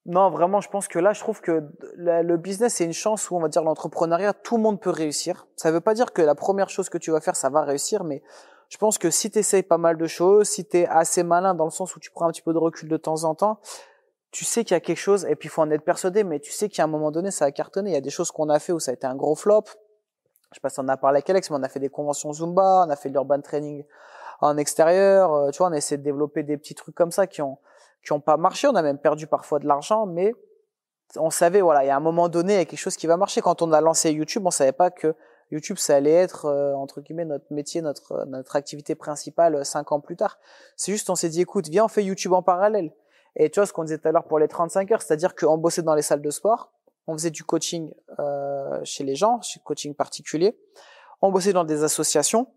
non, 0.06 0.30
vraiment, 0.30 0.62
je 0.62 0.70
pense 0.70 0.88
que 0.88 1.00
là, 1.00 1.14
je 1.14 1.20
trouve 1.20 1.42
que 1.42 1.64
le 1.96 2.38
business, 2.38 2.76
c'est 2.76 2.86
une 2.86 2.94
chance 2.94 3.32
où 3.32 3.36
on 3.36 3.40
va 3.40 3.48
dire 3.48 3.64
l'entrepreneuriat, 3.64 4.34
tout 4.34 4.58
le 4.58 4.62
monde 4.62 4.80
peut 4.80 4.92
réussir. 4.92 5.48
Ça 5.56 5.70
ne 5.70 5.74
veut 5.74 5.82
pas 5.82 5.96
dire 5.96 6.14
que 6.14 6.22
la 6.22 6.36
première 6.36 6.70
chose 6.70 6.90
que 6.90 7.00
tu 7.00 7.10
vas 7.10 7.22
faire, 7.22 7.36
ça 7.36 7.50
va 7.50 7.64
réussir, 7.64 8.04
mais 8.04 8.22
je 8.70 8.78
pense 8.78 9.00
que 9.00 9.10
si 9.10 9.32
tu 9.32 9.40
essayes 9.40 9.64
pas 9.64 9.80
mal 9.80 9.98
de 9.98 10.06
choses, 10.06 10.48
si 10.48 10.66
tu 10.66 10.78
es 10.78 10.88
assez 10.88 11.24
malin 11.24 11.56
dans 11.56 11.66
le 11.66 11.72
sens 11.72 11.96
où 11.96 12.00
tu 12.00 12.12
prends 12.12 12.28
un 12.28 12.32
petit 12.32 12.44
peu 12.44 12.54
de 12.54 12.60
recul 12.60 12.88
de 12.88 12.98
temps 12.98 13.24
en 13.24 13.34
temps, 13.34 13.60
tu 14.32 14.46
sais 14.46 14.64
qu'il 14.64 14.76
y 14.76 14.78
a 14.78 14.80
quelque 14.80 15.00
chose, 15.00 15.26
et 15.26 15.36
puis 15.36 15.48
il 15.48 15.50
faut 15.50 15.62
en 15.62 15.72
être 15.72 15.84
persuadé, 15.84 16.24
mais 16.24 16.40
tu 16.40 16.52
sais 16.52 16.70
qu'à 16.70 16.84
un 16.84 16.88
moment 16.88 17.10
donné, 17.10 17.32
ça 17.32 17.46
a 17.46 17.52
cartonné. 17.52 17.92
Il 17.92 17.94
y 17.94 17.98
a 17.98 18.02
des 18.02 18.10
choses 18.12 18.30
qu'on 18.30 18.50
a 18.50 18.60
fait 18.60 18.74
où 18.74 18.80
ça 18.80 18.92
a 18.92 18.94
été 18.94 19.08
un 19.08 19.16
gros 19.16 19.36
flop. 19.36 19.64
Je 20.52 20.58
sais 20.58 20.62
pas 20.62 20.70
si 20.70 20.80
on 20.80 20.88
a 20.88 20.98
parlé 20.98 21.18
avec 21.18 21.30
Alex, 21.32 21.50
mais 21.50 21.58
on 21.58 21.64
a 21.64 21.70
fait 21.70 21.80
des 21.80 21.90
conventions 21.90 22.32
Zumba, 22.32 22.86
on 22.86 22.90
a 22.92 22.96
fait 22.96 23.10
de 23.10 23.14
l'urban 23.14 23.42
training 23.42 23.86
en 24.42 24.58
extérieur, 24.58 25.34
euh, 25.34 25.50
tu 25.52 25.60
vois, 25.60 25.70
on 25.70 25.72
a 25.72 25.78
essayé 25.78 25.98
de 25.98 26.04
développer 26.04 26.44
des 26.44 26.58
petits 26.58 26.76
trucs 26.76 26.94
comme 26.94 27.12
ça 27.12 27.26
qui 27.26 27.42
ont 27.42 27.58
qui 28.06 28.14
ont 28.14 28.20
pas 28.20 28.38
marché. 28.38 28.68
On 28.68 28.76
a 28.76 28.82
même 28.82 29.00
perdu 29.00 29.28
parfois 29.28 29.60
de 29.60 29.68
l'argent, 29.68 30.06
mais 30.06 30.34
on 31.18 31.30
savait, 31.30 31.62
voilà, 31.62 31.84
il 31.84 31.88
y 31.88 31.90
a 31.90 31.96
un 31.96 32.02
moment 32.02 32.30
donné, 32.30 32.54
il 32.54 32.58
y 32.58 32.62
a 32.62 32.66
quelque 32.66 32.80
chose 32.80 32.98
qui 32.98 33.08
va 33.08 33.18
marcher. 33.18 33.42
Quand 33.42 33.62
on 33.62 33.72
a 33.72 33.82
lancé 33.82 34.12
YouTube, 34.12 34.44
on 34.46 34.52
savait 34.52 34.72
pas 34.72 34.92
que 34.92 35.16
YouTube, 35.52 35.78
ça 35.78 35.96
allait 35.96 36.12
être, 36.12 36.46
euh, 36.46 36.74
entre 36.74 37.02
guillemets, 37.02 37.26
notre 37.26 37.46
métier, 37.52 37.82
notre, 37.82 38.26
notre 38.26 38.56
activité 38.56 38.96
principale 38.96 39.56
euh, 39.56 39.64
cinq 39.64 39.92
ans 39.92 40.00
plus 40.00 40.16
tard. 40.16 40.40
C'est 40.76 40.92
juste, 40.92 41.10
on 41.10 41.16
s'est 41.16 41.30
dit, 41.30 41.42
écoute, 41.42 41.68
viens, 41.70 41.86
on 41.86 41.88
fait 41.88 42.04
YouTube 42.04 42.34
en 42.34 42.42
parallèle. 42.42 42.92
Et 43.36 43.50
tu 43.50 43.60
vois, 43.60 43.68
ce 43.68 43.74
qu'on 43.74 43.84
disait 43.84 43.98
tout 43.98 44.08
à 44.08 44.12
l'heure 44.12 44.26
pour 44.26 44.40
les 44.40 44.48
35 44.48 44.92
heures, 44.92 45.02
c'est-à-dire 45.02 45.36
qu'on 45.36 45.58
bossait 45.58 45.84
dans 45.84 45.96
les 45.96 46.02
salles 46.02 46.22
de 46.22 46.30
sport, 46.30 46.72
on 47.08 47.14
faisait 47.14 47.32
du 47.32 47.44
coaching 47.44 47.94
euh, 48.20 48.80
chez 48.84 49.04
les 49.04 49.16
gens, 49.16 49.42
chez 49.42 49.60
coaching 49.60 49.94
particulier, 49.94 50.58
on 51.22 51.32
bossait 51.32 51.54
dans 51.54 51.64
des 51.64 51.84
associations, 51.84 52.48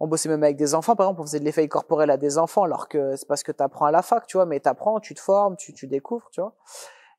on 0.00 0.06
bossait 0.06 0.28
même 0.28 0.42
avec 0.42 0.56
des 0.56 0.74
enfants, 0.74 0.94
par 0.94 1.06
exemple, 1.06 1.20
on 1.22 1.24
faisait 1.24 1.40
de 1.40 1.44
l'effet 1.44 1.66
corporel 1.68 2.10
à 2.10 2.16
des 2.16 2.38
enfants, 2.38 2.62
alors 2.62 2.88
que 2.88 3.16
c'est 3.16 3.26
parce 3.26 3.42
que 3.42 3.52
tu 3.52 3.62
apprends 3.62 3.86
à 3.86 3.90
la 3.90 4.02
fac, 4.02 4.26
tu 4.26 4.36
vois, 4.36 4.46
mais 4.46 4.60
tu 4.60 4.68
apprends, 4.68 5.00
tu 5.00 5.14
te 5.14 5.20
formes, 5.20 5.56
tu, 5.56 5.72
tu 5.72 5.86
découvres, 5.86 6.28
tu 6.30 6.40
vois. 6.40 6.54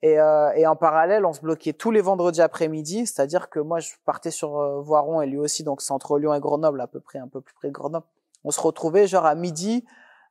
Et, 0.02 0.18
euh, 0.18 0.52
et, 0.56 0.66
en 0.66 0.78
parallèle, 0.78 1.26
on 1.26 1.34
se 1.34 1.42
bloquait 1.42 1.74
tous 1.74 1.92
les 1.92 2.00
vendredis 2.00 2.42
après-midi, 2.42 3.06
c'est-à-dire 3.06 3.50
que 3.50 3.60
moi, 3.60 3.80
je 3.80 3.92
partais 4.06 4.32
sur 4.32 4.58
euh, 4.58 4.80
Voiron 4.82 5.22
et 5.22 5.28
lui 5.28 5.38
aussi, 5.38 5.64
donc 5.64 5.82
c'est 5.82 5.92
entre 5.92 6.18
Lyon 6.18 6.34
et 6.34 6.40
Grenoble, 6.40 6.80
à 6.80 6.88
peu 6.88 7.02
près, 7.02 7.20
un 7.20 7.28
peu 7.28 7.42
plus 7.42 7.54
près 7.54 7.68
de 7.68 7.74
Grenoble. 7.74 8.06
On 8.46 8.52
se 8.52 8.62
retrouvait 8.62 9.08
genre 9.08 9.26
à 9.26 9.36
midi, 9.36 9.86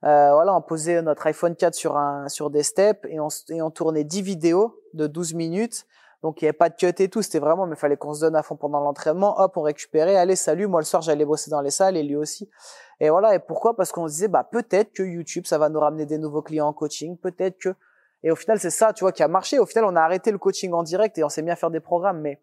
euh, 0.05 0.33
voilà, 0.33 0.55
on 0.55 0.63
posait 0.63 1.03
notre 1.03 1.27
iPhone 1.27 1.55
4 1.55 1.75
sur 1.75 1.99
un 1.99 2.29
sur 2.29 2.49
des 2.49 2.63
steps 2.63 3.05
et 3.11 3.21
on, 3.21 3.29
et 3.51 3.61
on 3.61 3.71
tournait 3.71 4.05
10 4.05 4.23
vidéos 4.23 4.81
de 4.95 5.07
12 5.07 5.35
minutes 5.35 5.87
donc 6.23 6.43
il 6.43 6.45
n'y 6.45 6.49
avait 6.49 6.57
pas 6.57 6.69
de 6.69 6.75
cut 6.75 6.93
et 6.99 7.09
tout, 7.09 7.23
c'était 7.23 7.39
vraiment, 7.39 7.67
mais 7.67 7.77
il 7.77 7.79
fallait 7.79 7.97
qu'on 7.97 8.13
se 8.13 8.21
donne 8.21 8.37
à 8.37 8.43
fond 8.43 8.57
pendant 8.57 8.81
l'entraînement. 8.81 9.39
Hop, 9.39 9.57
on 9.57 9.63
récupérait, 9.63 10.17
allez, 10.17 10.37
salut, 10.37 10.67
moi 10.67 10.81
le 10.81 10.85
soir 10.85 11.03
j'allais 11.03 11.25
bosser 11.25 11.51
dans 11.51 11.61
les 11.61 11.71
salles 11.71 11.97
et 11.97 12.03
lui 12.03 12.17
aussi. 12.17 12.51
Et 13.01 13.11
voilà, 13.11 13.35
et 13.35 13.39
pourquoi? 13.39 13.77
Parce 13.77 13.93
qu'on 13.93 14.09
se 14.09 14.15
disait, 14.15 14.29
bah 14.29 14.43
peut-être 14.51 14.93
que 14.93 15.03
YouTube, 15.03 15.47
ça 15.47 15.59
va 15.59 15.69
nous 15.69 15.81
ramener 15.81 16.07
des 16.07 16.19
nouveaux 16.19 16.43
clients 16.43 16.67
en 16.67 16.73
coaching, 16.73 17.17
peut-être 17.17 17.59
que... 17.59 17.75
Et 18.25 18.33
au 18.33 18.37
final, 18.37 18.59
c'est 18.59 18.71
ça, 18.71 18.93
tu 18.93 19.05
vois, 19.05 19.13
qui 19.13 19.23
a 19.23 19.29
marché. 19.29 19.61
Au 19.61 19.67
final, 19.67 19.85
on 19.85 19.95
a 19.95 20.01
arrêté 20.01 20.33
le 20.33 20.39
coaching 20.39 20.73
en 20.73 20.83
direct 20.83 21.17
et 21.19 21.23
on 21.23 21.29
s'est 21.29 21.43
mis 21.43 21.53
à 21.53 21.57
faire 21.57 21.71
des 21.71 21.79
programmes, 21.79 22.21
mais 22.21 22.43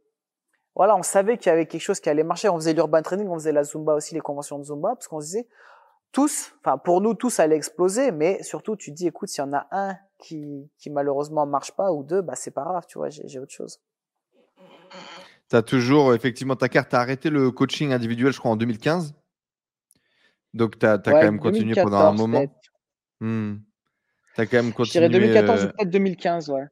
voilà, 0.74 0.96
on 0.96 1.04
savait 1.04 1.38
qu'il 1.38 1.50
y 1.50 1.54
avait 1.54 1.66
quelque 1.66 1.82
chose 1.82 2.00
qui 2.00 2.10
allait 2.10 2.24
marcher. 2.24 2.48
On 2.48 2.56
faisait 2.56 2.72
l'urban 2.72 3.02
training, 3.02 3.28
on 3.28 3.34
faisait 3.34 3.52
la 3.52 3.66
Zumba 3.66 3.94
aussi, 3.94 4.14
les 4.14 4.22
conventions 4.22 4.58
de 4.58 4.64
Zumba, 4.64 4.96
parce 4.96 5.10
qu'on 5.10 5.20
se 5.20 5.26
disait, 5.26 5.48
tous, 6.14 6.54
enfin 6.62 6.78
pour 6.78 7.02
nous 7.02 7.14
tous, 7.14 7.30
ça 7.30 7.44
allait 7.44 7.58
exploser, 7.58 8.12
mais 8.12 8.42
surtout 8.42 8.78
tu 8.78 8.92
dis, 8.92 9.08
écoute, 9.08 9.28
s'il 9.28 9.44
y 9.44 9.48
en 9.48 9.52
a 9.52 9.68
un 9.72 9.98
qui, 10.18 10.70
qui 10.78 10.90
malheureusement 10.90 11.46
marche 11.46 11.72
pas 11.74 11.92
ou 11.92 12.04
deux, 12.04 12.22
bah 12.22 12.36
c'est 12.36 12.52
pas 12.52 12.64
grave, 12.64 12.86
tu 12.88 12.98
vois, 12.98 13.10
j'ai 13.10 13.40
autre 13.40 13.52
chose. 13.52 13.80
Tu 15.50 15.56
as 15.56 15.62
toujours, 15.62 16.14
effectivement, 16.14 16.56
ta 16.56 16.70
carte, 16.70 16.90
tu 16.90 16.96
as 16.96 17.00
arrêté 17.00 17.30
le 17.30 17.52
coaching 17.52 17.92
individuel, 17.92 18.34
je 18.34 18.40
crois, 18.40 18.52
en 18.52 18.56
2015. 18.56 19.14
Donc, 20.54 20.80
tu 20.80 20.86
as, 20.86 20.98
quand 20.98 21.22
même 21.22 21.40
continué 21.40 21.76
pendant 21.76 21.98
un 21.98 22.14
moment. 22.14 22.46
Hmm. 23.20 23.58
Tu 24.36 24.42
as 24.42 24.46
quand 24.48 24.58
même 24.58 24.74
continué. 24.74 25.06
Je 25.06 25.10
dirais 25.10 25.28
2014 25.28 25.64
ou 25.66 25.68
peut-être 25.68 25.90
2015, 25.90 26.50
ouais. 26.50 26.66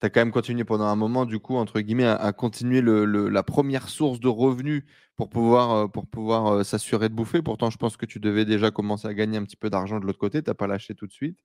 Tu 0.00 0.06
as 0.06 0.10
quand 0.10 0.20
même 0.20 0.30
continué 0.30 0.64
pendant 0.64 0.84
un 0.84 0.96
moment, 0.96 1.26
du 1.26 1.40
coup, 1.40 1.56
entre 1.56 1.80
guillemets, 1.80 2.06
à, 2.06 2.32
continuer 2.32 2.80
le, 2.80 3.04
la 3.28 3.42
première 3.42 3.88
source 3.88 4.20
de 4.20 4.28
revenus 4.28 4.84
pour 5.16 5.28
pouvoir, 5.28 5.72
euh, 5.72 5.88
pour 5.88 6.06
pouvoir 6.06 6.46
euh, 6.46 6.62
s'assurer 6.62 7.08
de 7.08 7.14
bouffer. 7.14 7.42
Pourtant, 7.42 7.68
je 7.68 7.76
pense 7.76 7.96
que 7.96 8.06
tu 8.06 8.20
devais 8.20 8.44
déjà 8.44 8.70
commencer 8.70 9.08
à 9.08 9.14
gagner 9.14 9.36
un 9.36 9.44
petit 9.44 9.56
peu 9.56 9.70
d'argent 9.70 9.98
de 9.98 10.06
l'autre 10.06 10.20
côté. 10.20 10.42
Tu 10.42 10.48
n'as 10.48 10.54
pas 10.54 10.68
lâché 10.68 10.94
tout 10.94 11.08
de 11.08 11.12
suite. 11.12 11.40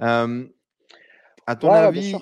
Euh, 0.00 0.46
à 1.46 1.56
ton 1.56 1.70
avis, 1.70 2.14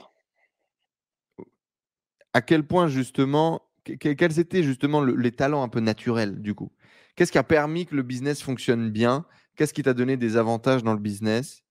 à 2.33 2.43
quel 2.43 2.67
point 2.67 2.89
justement, 2.89 3.63
quels 3.85 4.39
étaient 4.39 4.63
justement 4.63 5.03
les 5.03 5.33
talents 5.33 5.63
un 5.63 5.69
peu 5.69 5.81
naturels 5.81 6.41
du 6.41 6.55
coup? 6.55 6.73
Qu'est-ce 7.17 7.33
qui 7.33 7.39
a 7.39 7.45
permis 7.45 7.87
que 7.87 7.95
le 7.95 8.03
business 8.03 8.43
fonctionne 8.43 8.91
bien? 8.91 9.27
Qu'est-ce 9.57 9.75
qui 9.75 9.83
t'a 9.83 9.95
donné 9.95 10.17
des 10.17 10.37
avantages 10.37 10.85
dans 10.85 10.93
le 10.93 11.01
business? 11.01 11.63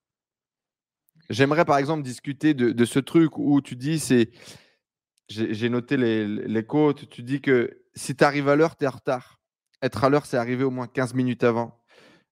J'aimerais 1.29 1.65
par 1.65 1.77
exemple 1.77 2.03
discuter 2.03 2.53
de, 2.53 2.85
ce 2.85 2.99
truc 2.99 3.37
où 3.37 3.61
tu 3.61 3.75
dis, 3.75 3.99
c'est, 3.99 4.31
j'ai 5.29 5.69
noté 5.69 5.97
les, 5.97 6.25
les 6.27 6.65
côtes, 6.65 7.09
tu 7.09 7.21
dis 7.21 7.41
que 7.41 7.83
si 7.95 8.15
tu 8.15 8.23
arrives 8.23 8.47
à 8.47 8.55
l'heure, 8.55 8.75
tu 8.75 8.85
es 8.85 8.87
en 8.87 8.91
retard. 8.91 9.39
Être 9.81 10.03
à 10.03 10.09
l'heure, 10.09 10.25
c'est 10.25 10.37
arriver 10.37 10.63
au 10.63 10.71
moins 10.71 10.87
15 10.87 11.13
minutes 11.13 11.43
avant. 11.43 11.79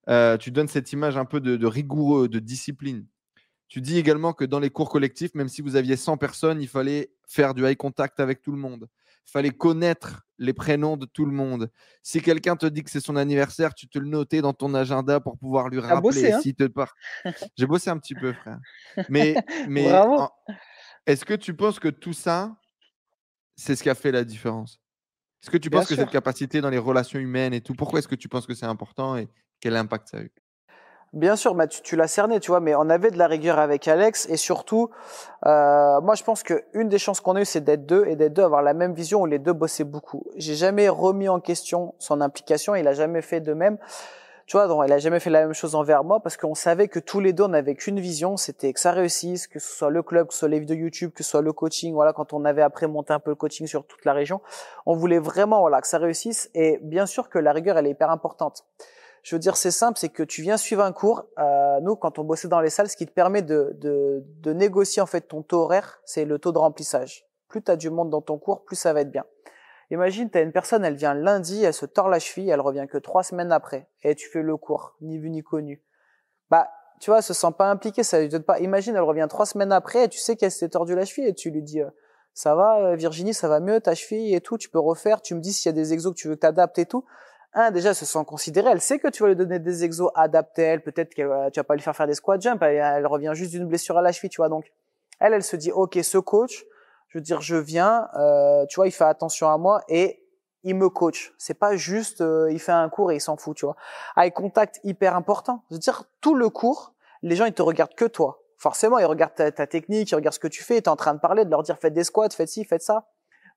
Euh, 0.07 0.37
tu 0.37 0.51
donnes 0.51 0.67
cette 0.67 0.91
image 0.93 1.17
un 1.17 1.25
peu 1.25 1.39
de, 1.39 1.65
rigoureux, 1.65 2.27
de 2.27 2.39
discipline. 2.39 3.05
Tu 3.75 3.81
dis 3.81 3.97
également 3.97 4.31
que 4.31 4.45
dans 4.45 4.61
les 4.61 4.69
cours 4.69 4.89
collectifs, 4.89 5.35
même 5.35 5.49
si 5.49 5.61
vous 5.61 5.75
aviez 5.75 5.97
100 5.97 6.15
personnes, 6.15 6.61
il 6.61 6.67
fallait 6.69 7.11
faire 7.27 7.53
du 7.53 7.65
eye 7.65 7.75
contact 7.75 8.21
avec 8.21 8.41
tout 8.41 8.53
le 8.53 8.57
monde. 8.57 8.87
Il 9.27 9.31
fallait 9.31 9.51
connaître 9.51 10.25
les 10.37 10.53
prénoms 10.53 10.95
de 10.95 11.05
tout 11.05 11.25
le 11.25 11.33
monde. 11.33 11.69
Si 12.01 12.21
quelqu'un 12.21 12.55
te 12.55 12.65
dit 12.67 12.85
que 12.85 12.89
c'est 12.89 13.01
son 13.01 13.17
anniversaire, 13.17 13.75
tu 13.75 13.89
te 13.89 13.99
le 13.99 14.07
notais 14.07 14.39
dans 14.39 14.53
ton 14.53 14.73
agenda 14.75 15.19
pour 15.19 15.37
pouvoir 15.37 15.67
lui 15.67 15.81
rappeler. 15.81 15.99
Bossé, 15.99 16.31
hein 16.31 16.39
te 16.41 16.69
J'ai 17.57 17.65
bossé 17.65 17.89
un 17.89 17.97
petit 17.97 18.15
peu, 18.15 18.31
frère. 18.31 18.59
Mais, 19.09 19.35
mais 19.67 19.91
est-ce 21.05 21.25
que 21.25 21.33
tu 21.33 21.53
penses 21.53 21.77
que 21.77 21.89
tout 21.89 22.13
ça, 22.13 22.55
c'est 23.57 23.75
ce 23.75 23.83
qui 23.83 23.89
a 23.89 23.95
fait 23.95 24.13
la 24.13 24.23
différence? 24.23 24.79
Est-ce 25.43 25.51
que 25.51 25.57
tu 25.57 25.69
penses 25.69 25.89
que 25.89 25.97
cette 25.97 26.11
capacité 26.11 26.61
dans 26.61 26.69
les 26.69 26.77
relations 26.77 27.19
humaines 27.19 27.53
et 27.53 27.59
tout, 27.59 27.73
pourquoi 27.73 27.99
est-ce 27.99 28.07
que 28.07 28.15
tu 28.15 28.29
penses 28.29 28.47
que 28.47 28.53
c'est 28.53 28.67
important 28.67 29.17
et 29.17 29.27
quel 29.59 29.75
impact 29.75 30.07
ça 30.07 30.19
a 30.19 30.21
eu? 30.21 30.31
Bien 31.15 31.37
sûr, 31.37 31.55
tu, 31.69 31.81
tu 31.81 31.95
l'as 31.95 32.09
cerné, 32.09 32.41
tu 32.41 32.51
vois, 32.51 32.59
mais 32.59 32.75
on 32.75 32.89
avait 32.89 33.09
de 33.09 33.17
la 33.17 33.27
rigueur 33.27 33.57
avec 33.57 33.87
Alex 33.87 34.27
et 34.29 34.35
surtout, 34.35 34.89
euh, 35.45 36.01
moi 36.01 36.13
je 36.13 36.23
pense 36.25 36.43
qu'une 36.43 36.89
des 36.89 36.97
chances 36.97 37.21
qu'on 37.21 37.37
a 37.37 37.41
eu, 37.41 37.45
c'est 37.45 37.61
d'être 37.61 37.85
deux 37.85 38.05
et 38.05 38.17
d'être 38.17 38.33
deux, 38.33 38.43
avoir 38.43 38.61
la 38.61 38.73
même 38.73 38.93
vision 38.93 39.21
où 39.21 39.25
les 39.25 39.39
deux 39.39 39.53
bossaient 39.53 39.85
beaucoup. 39.85 40.25
J'ai 40.35 40.55
jamais 40.55 40.89
remis 40.89 41.29
en 41.29 41.39
question 41.39 41.95
son 41.99 42.19
implication, 42.19 42.75
il 42.75 42.85
a 42.85 42.93
jamais 42.93 43.21
fait 43.21 43.39
de 43.39 43.53
même. 43.53 43.77
Tu 44.45 44.57
vois, 44.57 44.67
donc, 44.67 44.83
il 44.85 44.91
a 44.91 44.99
jamais 44.99 45.21
fait 45.21 45.29
la 45.29 45.41
même 45.41 45.53
chose 45.53 45.73
envers 45.73 46.03
moi 46.03 46.19
parce 46.19 46.35
qu'on 46.35 46.53
savait 46.53 46.89
que 46.89 46.99
tous 46.99 47.21
les 47.21 47.31
deux, 47.31 47.45
on 47.45 47.63
qu'une 47.75 47.99
vision, 48.01 48.35
c'était 48.35 48.73
que 48.73 48.79
ça 48.81 48.91
réussisse, 48.91 49.47
que 49.47 49.57
ce 49.57 49.73
soit 49.73 49.89
le 49.89 50.03
club, 50.03 50.27
que 50.27 50.33
ce 50.33 50.39
soit 50.41 50.49
les 50.49 50.59
vidéos 50.59 50.75
YouTube, 50.75 51.11
que 51.15 51.23
ce 51.23 51.29
soit 51.31 51.41
le 51.41 51.53
coaching. 51.53 51.93
Voilà, 51.93 52.11
quand 52.11 52.33
on 52.33 52.45
avait 52.45 52.61
après 52.61 52.87
monté 52.87 53.13
un 53.13 53.19
peu 53.19 53.31
le 53.31 53.35
coaching 53.35 53.65
sur 53.65 53.87
toute 53.87 54.05
la 54.05 54.13
région, 54.13 54.41
on 54.85 54.95
voulait 54.95 55.17
vraiment 55.17 55.61
voilà 55.61 55.81
que 55.81 55.87
ça 55.87 55.97
réussisse. 55.97 56.51
Et 56.53 56.77
bien 56.83 57.07
sûr 57.07 57.29
que 57.29 57.39
la 57.39 57.53
rigueur, 57.53 57.77
elle 57.77 57.87
est 57.87 57.91
hyper 57.91 58.11
importante. 58.11 58.65
Je 59.25 59.33
veux 59.33 59.39
dire, 59.39 59.57
c'est 59.57 59.71
simple, 59.71 59.97
c'est 59.97 60.09
que 60.09 60.21
tu 60.21 60.43
viens 60.43 60.55
suivre 60.55 60.83
un 60.83 60.91
cours. 60.91 61.25
Euh, 61.39 61.79
nous, 61.81 61.95
quand 61.95 62.19
on 62.19 62.23
bossait 62.23 62.47
dans 62.47 62.61
les 62.61 62.69
salles, 62.69 62.89
ce 62.89 62.95
qui 62.95 63.07
te 63.07 63.11
permet 63.11 63.41
de, 63.41 63.75
de, 63.81 64.23
de 64.23 64.53
négocier 64.53 65.01
en 65.01 65.07
fait 65.07 65.21
ton 65.21 65.41
taux 65.41 65.61
horaire, 65.61 65.99
c'est 66.05 66.25
le 66.25 66.37
taux 66.37 66.51
de 66.51 66.59
remplissage. 66.59 67.25
Plus 67.47 67.63
tu 67.63 67.71
as 67.71 67.75
du 67.75 67.89
monde 67.89 68.11
dans 68.11 68.21
ton 68.21 68.37
cours, 68.37 68.63
plus 68.65 68.75
ça 68.75 68.93
va 68.93 69.01
être 69.01 69.09
bien. 69.09 69.25
Imagine, 69.89 70.29
tu 70.29 70.37
as 70.37 70.41
une 70.41 70.51
personne, 70.51 70.85
elle 70.85 70.93
vient 70.93 71.15
lundi, 71.15 71.63
elle 71.63 71.73
se 71.73 71.87
tord 71.87 72.07
la 72.07 72.19
cheville, 72.19 72.51
elle 72.51 72.61
revient 72.61 72.85
que 72.87 72.99
trois 72.99 73.23
semaines 73.23 73.51
après, 73.51 73.89
et 74.03 74.13
tu 74.13 74.29
fais 74.29 74.43
le 74.43 74.57
cours, 74.57 74.95
ni 75.01 75.17
vu 75.17 75.31
ni 75.31 75.41
connu. 75.41 75.83
Bah, 76.51 76.69
tu 77.01 77.09
vois, 77.09 77.17
elle 77.17 77.23
se 77.23 77.33
sent 77.33 77.51
pas 77.57 77.71
impliquée, 77.71 78.03
ça 78.03 78.19
lui 78.19 78.29
donne 78.29 78.43
pas. 78.43 78.59
Imagine, 78.59 78.95
elle 78.95 79.01
revient 79.01 79.25
trois 79.27 79.47
semaines 79.47 79.71
après, 79.71 80.03
et 80.03 80.07
tu 80.07 80.19
sais 80.19 80.35
qu'elle 80.35 80.51
s'est 80.51 80.69
tordue 80.69 80.93
la 80.93 81.05
cheville, 81.05 81.27
et 81.27 81.33
tu 81.33 81.49
lui 81.49 81.63
dis, 81.63 81.81
euh, 81.81 81.89
ça 82.35 82.53
va, 82.53 82.77
euh, 82.77 82.95
Virginie, 82.95 83.33
ça 83.33 83.47
va 83.47 83.59
mieux, 83.59 83.81
ta 83.81 83.95
cheville 83.95 84.35
et 84.35 84.41
tout, 84.41 84.59
tu 84.59 84.69
peux 84.69 84.77
refaire, 84.77 85.23
tu 85.23 85.33
me 85.33 85.39
dis 85.39 85.51
s'il 85.51 85.67
y 85.67 85.73
a 85.73 85.73
des 85.73 85.93
exos 85.93 86.13
que 86.13 86.19
tu 86.19 86.27
veux 86.27 86.35
que 86.35 86.41
t'adaptes 86.41 86.77
et 86.77 86.85
tout 86.85 87.05
un, 87.55 87.71
déjà, 87.71 87.93
se 87.93 88.05
sent 88.05 88.23
considérée. 88.27 88.71
Elle 88.71 88.81
sait 88.81 88.99
que 88.99 89.07
tu 89.07 89.23
vas 89.23 89.29
lui 89.29 89.35
donner 89.35 89.59
des 89.59 89.83
exos 89.83 90.11
adaptés. 90.13 90.63
Elle, 90.63 90.81
peut-être 90.81 91.15
que 91.15 91.21
euh, 91.21 91.49
tu 91.49 91.59
vas 91.59 91.63
pas 91.63 91.75
lui 91.75 91.81
faire 91.81 91.95
faire 91.95 92.05
des 92.05 92.13
squat 92.13 92.41
jump. 92.41 92.61
Elle, 92.61 93.07
revient 93.07 93.31
juste 93.33 93.51
d'une 93.51 93.65
blessure 93.65 93.97
à 93.97 94.01
la 94.01 94.11
cheville, 94.11 94.29
tu 94.29 94.37
vois. 94.37 94.49
Donc, 94.49 94.71
elle, 95.19 95.33
elle 95.33 95.43
se 95.43 95.55
dit, 95.55 95.71
OK, 95.71 95.97
ce 96.03 96.17
coach, 96.17 96.65
je 97.07 97.17
veux 97.17 97.21
dire, 97.21 97.39
je 97.39 97.55
viens, 97.55 98.09
euh, 98.15 98.65
tu 98.67 98.75
vois, 98.75 98.87
il 98.87 98.91
fait 98.91 99.05
attention 99.05 99.49
à 99.49 99.57
moi 99.57 99.81
et 99.87 100.21
il 100.63 100.75
me 100.75 100.89
coach. 100.89 101.33
C'est 101.37 101.53
pas 101.53 101.77
juste, 101.77 102.19
euh, 102.19 102.51
il 102.51 102.59
fait 102.59 102.73
un 102.73 102.89
cours 102.89 103.11
et 103.11 103.15
il 103.15 103.21
s'en 103.21 103.37
fout, 103.37 103.55
tu 103.55 103.65
vois. 103.65 103.77
Avec 104.17 104.33
contact 104.33 104.81
hyper 104.83 105.15
important. 105.15 105.63
Je 105.69 105.75
veux 105.75 105.79
dire, 105.79 106.03
tout 106.19 106.35
le 106.35 106.49
cours, 106.49 106.93
les 107.21 107.37
gens, 107.37 107.45
ils 107.45 107.53
te 107.53 107.61
regardent 107.61 107.95
que 107.95 108.05
toi. 108.05 108.41
Forcément, 108.57 108.97
ils 108.97 109.05
regardent 109.05 109.35
ta, 109.35 109.67
technique, 109.67 110.11
ils 110.11 110.15
regardent 110.15 110.33
ce 110.33 110.39
que 110.39 110.47
tu 110.47 110.63
fais, 110.63 110.81
tu 110.81 110.85
es 110.85 110.89
en 110.89 110.95
train 110.95 111.13
de 111.13 111.19
parler, 111.19 111.45
de 111.45 111.51
leur 111.51 111.63
dire, 111.63 111.77
faites 111.79 111.93
des 111.93 112.03
squats, 112.03 112.29
faites 112.31 112.49
ci, 112.49 112.65
faites 112.65 112.81
ça. 112.81 113.05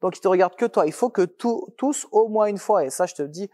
Donc, 0.03 0.16
ils 0.16 0.20
te 0.20 0.28
regardent 0.28 0.55
que 0.55 0.66
toi. 0.66 0.86
Il 0.86 0.92
faut 0.92 1.09
que 1.09 1.22
tous, 1.22 2.07
au 2.12 2.28
moins 2.28 2.46
une 2.46 2.59
fois, 2.59 2.84
et 2.84 2.90
ça, 2.90 3.07
je 3.07 3.14
te 3.14 3.22
dis, 3.22 3.51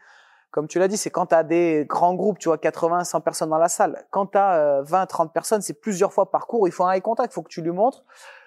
comme 0.54 0.68
tu 0.68 0.78
l'as 0.78 0.86
dit, 0.86 0.96
c'est 0.96 1.10
quand 1.10 1.26
tu 1.26 1.34
as 1.34 1.42
des 1.42 1.84
grands 1.84 2.14
groupes, 2.14 2.38
tu 2.38 2.48
vois, 2.48 2.58
80, 2.58 3.02
100 3.02 3.22
personnes 3.22 3.50
dans 3.50 3.58
la 3.58 3.66
salle. 3.66 4.06
Quand 4.12 4.26
tu 4.26 4.38
as 4.38 4.82
20, 4.82 5.06
30 5.06 5.32
personnes, 5.32 5.62
c'est 5.62 5.80
plusieurs 5.80 6.12
fois 6.12 6.30
par 6.30 6.46
cours, 6.46 6.68
il 6.68 6.70
faut 6.70 6.84
un 6.84 6.92
eye 6.92 7.02
contact, 7.02 7.32
il 7.32 7.34
faut 7.34 7.42
que 7.42 7.48
tu 7.48 7.60
lui 7.60 7.72
montres, 7.72 8.04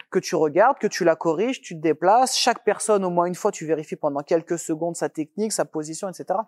que 0.10 0.18
tu 0.18 0.38
regardes, 0.38 0.78
que 0.78 0.88
tu 0.88 1.04
la 1.04 1.18
corriges, 1.18 1.60
tu 1.60 1.76
te 1.76 1.82
déplaces. 1.82 2.38
Chaque 2.38 2.64
personne, 2.64 3.04
au 3.04 3.10
moins 3.10 3.26
une 3.26 3.36
fois, 3.36 3.52
tu 3.52 3.66
vérifies 3.66 3.98
pendant 3.98 4.22
quelques 4.22 4.58
secondes 4.58 4.96
sa 4.96 5.10
technique, 5.10 5.52
sa 5.52 5.66
position, 5.66 6.08
etc 6.08 6.40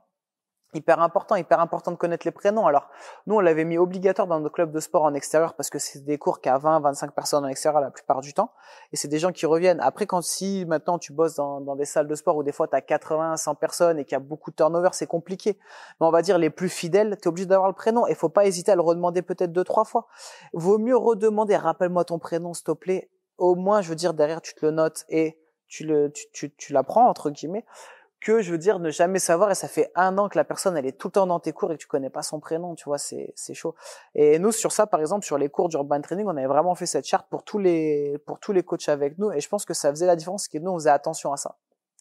hyper 0.73 1.01
important, 1.01 1.35
hyper 1.35 1.59
important 1.59 1.91
de 1.91 1.97
connaître 1.97 2.25
les 2.25 2.31
prénoms. 2.31 2.67
Alors, 2.67 2.89
nous, 3.25 3.35
on 3.35 3.39
l'avait 3.39 3.65
mis 3.65 3.77
obligatoire 3.77 4.27
dans 4.27 4.39
nos 4.39 4.49
clubs 4.49 4.71
de 4.71 4.79
sport 4.79 5.03
en 5.03 5.13
extérieur 5.13 5.55
parce 5.55 5.69
que 5.69 5.79
c'est 5.79 6.03
des 6.05 6.17
cours 6.17 6.41
qui 6.41 6.49
a 6.49 6.57
20, 6.57 6.81
25 6.81 7.13
personnes 7.13 7.45
en 7.45 7.47
extérieur 7.47 7.81
la 7.81 7.91
plupart 7.91 8.21
du 8.21 8.33
temps. 8.33 8.51
Et 8.91 8.95
c'est 8.95 9.07
des 9.07 9.19
gens 9.19 9.31
qui 9.31 9.45
reviennent. 9.45 9.79
Après, 9.79 10.05
quand 10.05 10.21
si 10.21 10.65
maintenant 10.65 10.99
tu 10.99 11.11
bosses 11.11 11.35
dans, 11.35 11.61
dans 11.61 11.75
des 11.75 11.85
salles 11.85 12.07
de 12.07 12.15
sport 12.15 12.35
où 12.37 12.43
des 12.43 12.51
fois 12.51 12.67
tu 12.67 12.75
as 12.75 12.81
80, 12.81 13.37
100 13.37 13.55
personnes 13.55 13.99
et 13.99 14.05
qu'il 14.05 14.13
y 14.13 14.15
a 14.15 14.19
beaucoup 14.19 14.51
de 14.51 14.55
turnover, 14.55 14.89
c'est 14.93 15.07
compliqué. 15.07 15.57
Mais 15.99 16.07
on 16.07 16.11
va 16.11 16.21
dire 16.21 16.37
les 16.37 16.49
plus 16.49 16.69
fidèles, 16.69 17.17
tu 17.21 17.23
es 17.23 17.27
obligé 17.27 17.47
d'avoir 17.47 17.69
le 17.69 17.75
prénom 17.75 18.05
et 18.05 18.13
faut 18.13 18.29
pas 18.29 18.45
hésiter 18.45 18.71
à 18.71 18.75
le 18.75 18.81
redemander 18.81 19.21
peut-être 19.21 19.51
deux, 19.51 19.63
trois 19.63 19.85
fois. 19.85 20.07
Vaut 20.53 20.77
mieux 20.77 20.97
redemander, 20.97 21.55
rappelle-moi 21.55 22.05
ton 22.05 22.19
prénom, 22.19 22.53
s'il 22.53 22.65
te 22.65 22.71
plaît. 22.71 23.09
Au 23.37 23.55
moins, 23.55 23.81
je 23.81 23.89
veux 23.89 23.95
dire, 23.95 24.13
derrière, 24.13 24.41
tu 24.41 24.53
te 24.53 24.65
le 24.65 24.71
notes 24.71 25.05
et 25.09 25.39
tu 25.67 25.85
le, 25.85 26.11
tu, 26.11 26.25
tu, 26.33 26.53
tu 26.55 26.73
l'apprends, 26.73 27.07
entre 27.07 27.29
guillemets 27.29 27.65
que 28.19 28.41
je 28.41 28.51
veux 28.51 28.57
dire 28.57 28.79
ne 28.79 28.89
jamais 28.89 29.19
savoir 29.19 29.51
et 29.51 29.55
ça 29.55 29.67
fait 29.67 29.91
un 29.95 30.17
an 30.17 30.29
que 30.29 30.37
la 30.37 30.43
personne 30.43 30.75
elle 30.77 30.85
est 30.85 30.97
tout 30.97 31.07
le 31.07 31.13
temps 31.13 31.27
dans 31.27 31.39
tes 31.39 31.51
cours 31.51 31.71
et 31.71 31.75
que 31.75 31.81
tu 31.81 31.87
connais 31.87 32.09
pas 32.09 32.21
son 32.21 32.39
prénom 32.39 32.75
tu 32.75 32.85
vois 32.85 32.97
c'est 32.97 33.33
c'est 33.35 33.53
chaud 33.53 33.75
et 34.15 34.39
nous 34.39 34.51
sur 34.51 34.71
ça 34.71 34.87
par 34.87 34.99
exemple 34.99 35.25
sur 35.25 35.37
les 35.37 35.49
cours 35.49 35.69
d'urban 35.69 36.01
training 36.01 36.25
on 36.27 36.35
avait 36.37 36.47
vraiment 36.47 36.75
fait 36.75 36.85
cette 36.85 37.05
charte 37.05 37.27
pour 37.29 37.43
tous 37.43 37.59
les 37.59 38.17
pour 38.25 38.39
tous 38.39 38.51
les 38.51 38.63
coachs 38.63 38.89
avec 38.89 39.17
nous 39.17 39.31
et 39.31 39.39
je 39.39 39.47
pense 39.47 39.65
que 39.65 39.73
ça 39.73 39.89
faisait 39.89 40.07
la 40.07 40.15
différence 40.15 40.47
que 40.47 40.57
nous 40.57 40.71
on 40.71 40.77
faisait 40.77 40.89
attention 40.89 41.31
à 41.31 41.37
ça 41.37 41.55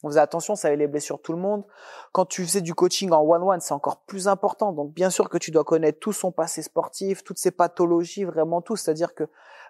on 0.05 0.09
faisait 0.11 0.21
attention, 0.21 0.55
ça 0.55 0.69
avait 0.69 0.77
les 0.77 0.87
blessures 0.87 1.21
tout 1.21 1.33
le 1.33 1.39
monde. 1.39 1.65
Quand 2.13 2.25
tu 2.25 2.45
faisais 2.45 2.61
du 2.61 2.73
coaching 2.73 3.11
en 3.11 3.23
one-one, 3.23 3.61
c'est 3.61 3.75
encore 3.75 4.03
plus 4.07 4.29
important. 4.29 4.73
Donc, 4.73 4.93
bien 4.93 5.11
sûr 5.11 5.29
que 5.29 5.39
tu 5.39 5.51
dois 5.51 5.65
connaître 5.65 5.99
tout 5.99 6.13
son 6.13 6.31
passé 6.31 6.63
sportif, 6.63 7.25
toutes 7.25 7.39
ses 7.39 7.51
pathologies, 7.51 8.23
vraiment 8.23 8.63
tout. 8.63 8.77
C'est-à-dire 8.77 9.15
que 9.15 9.25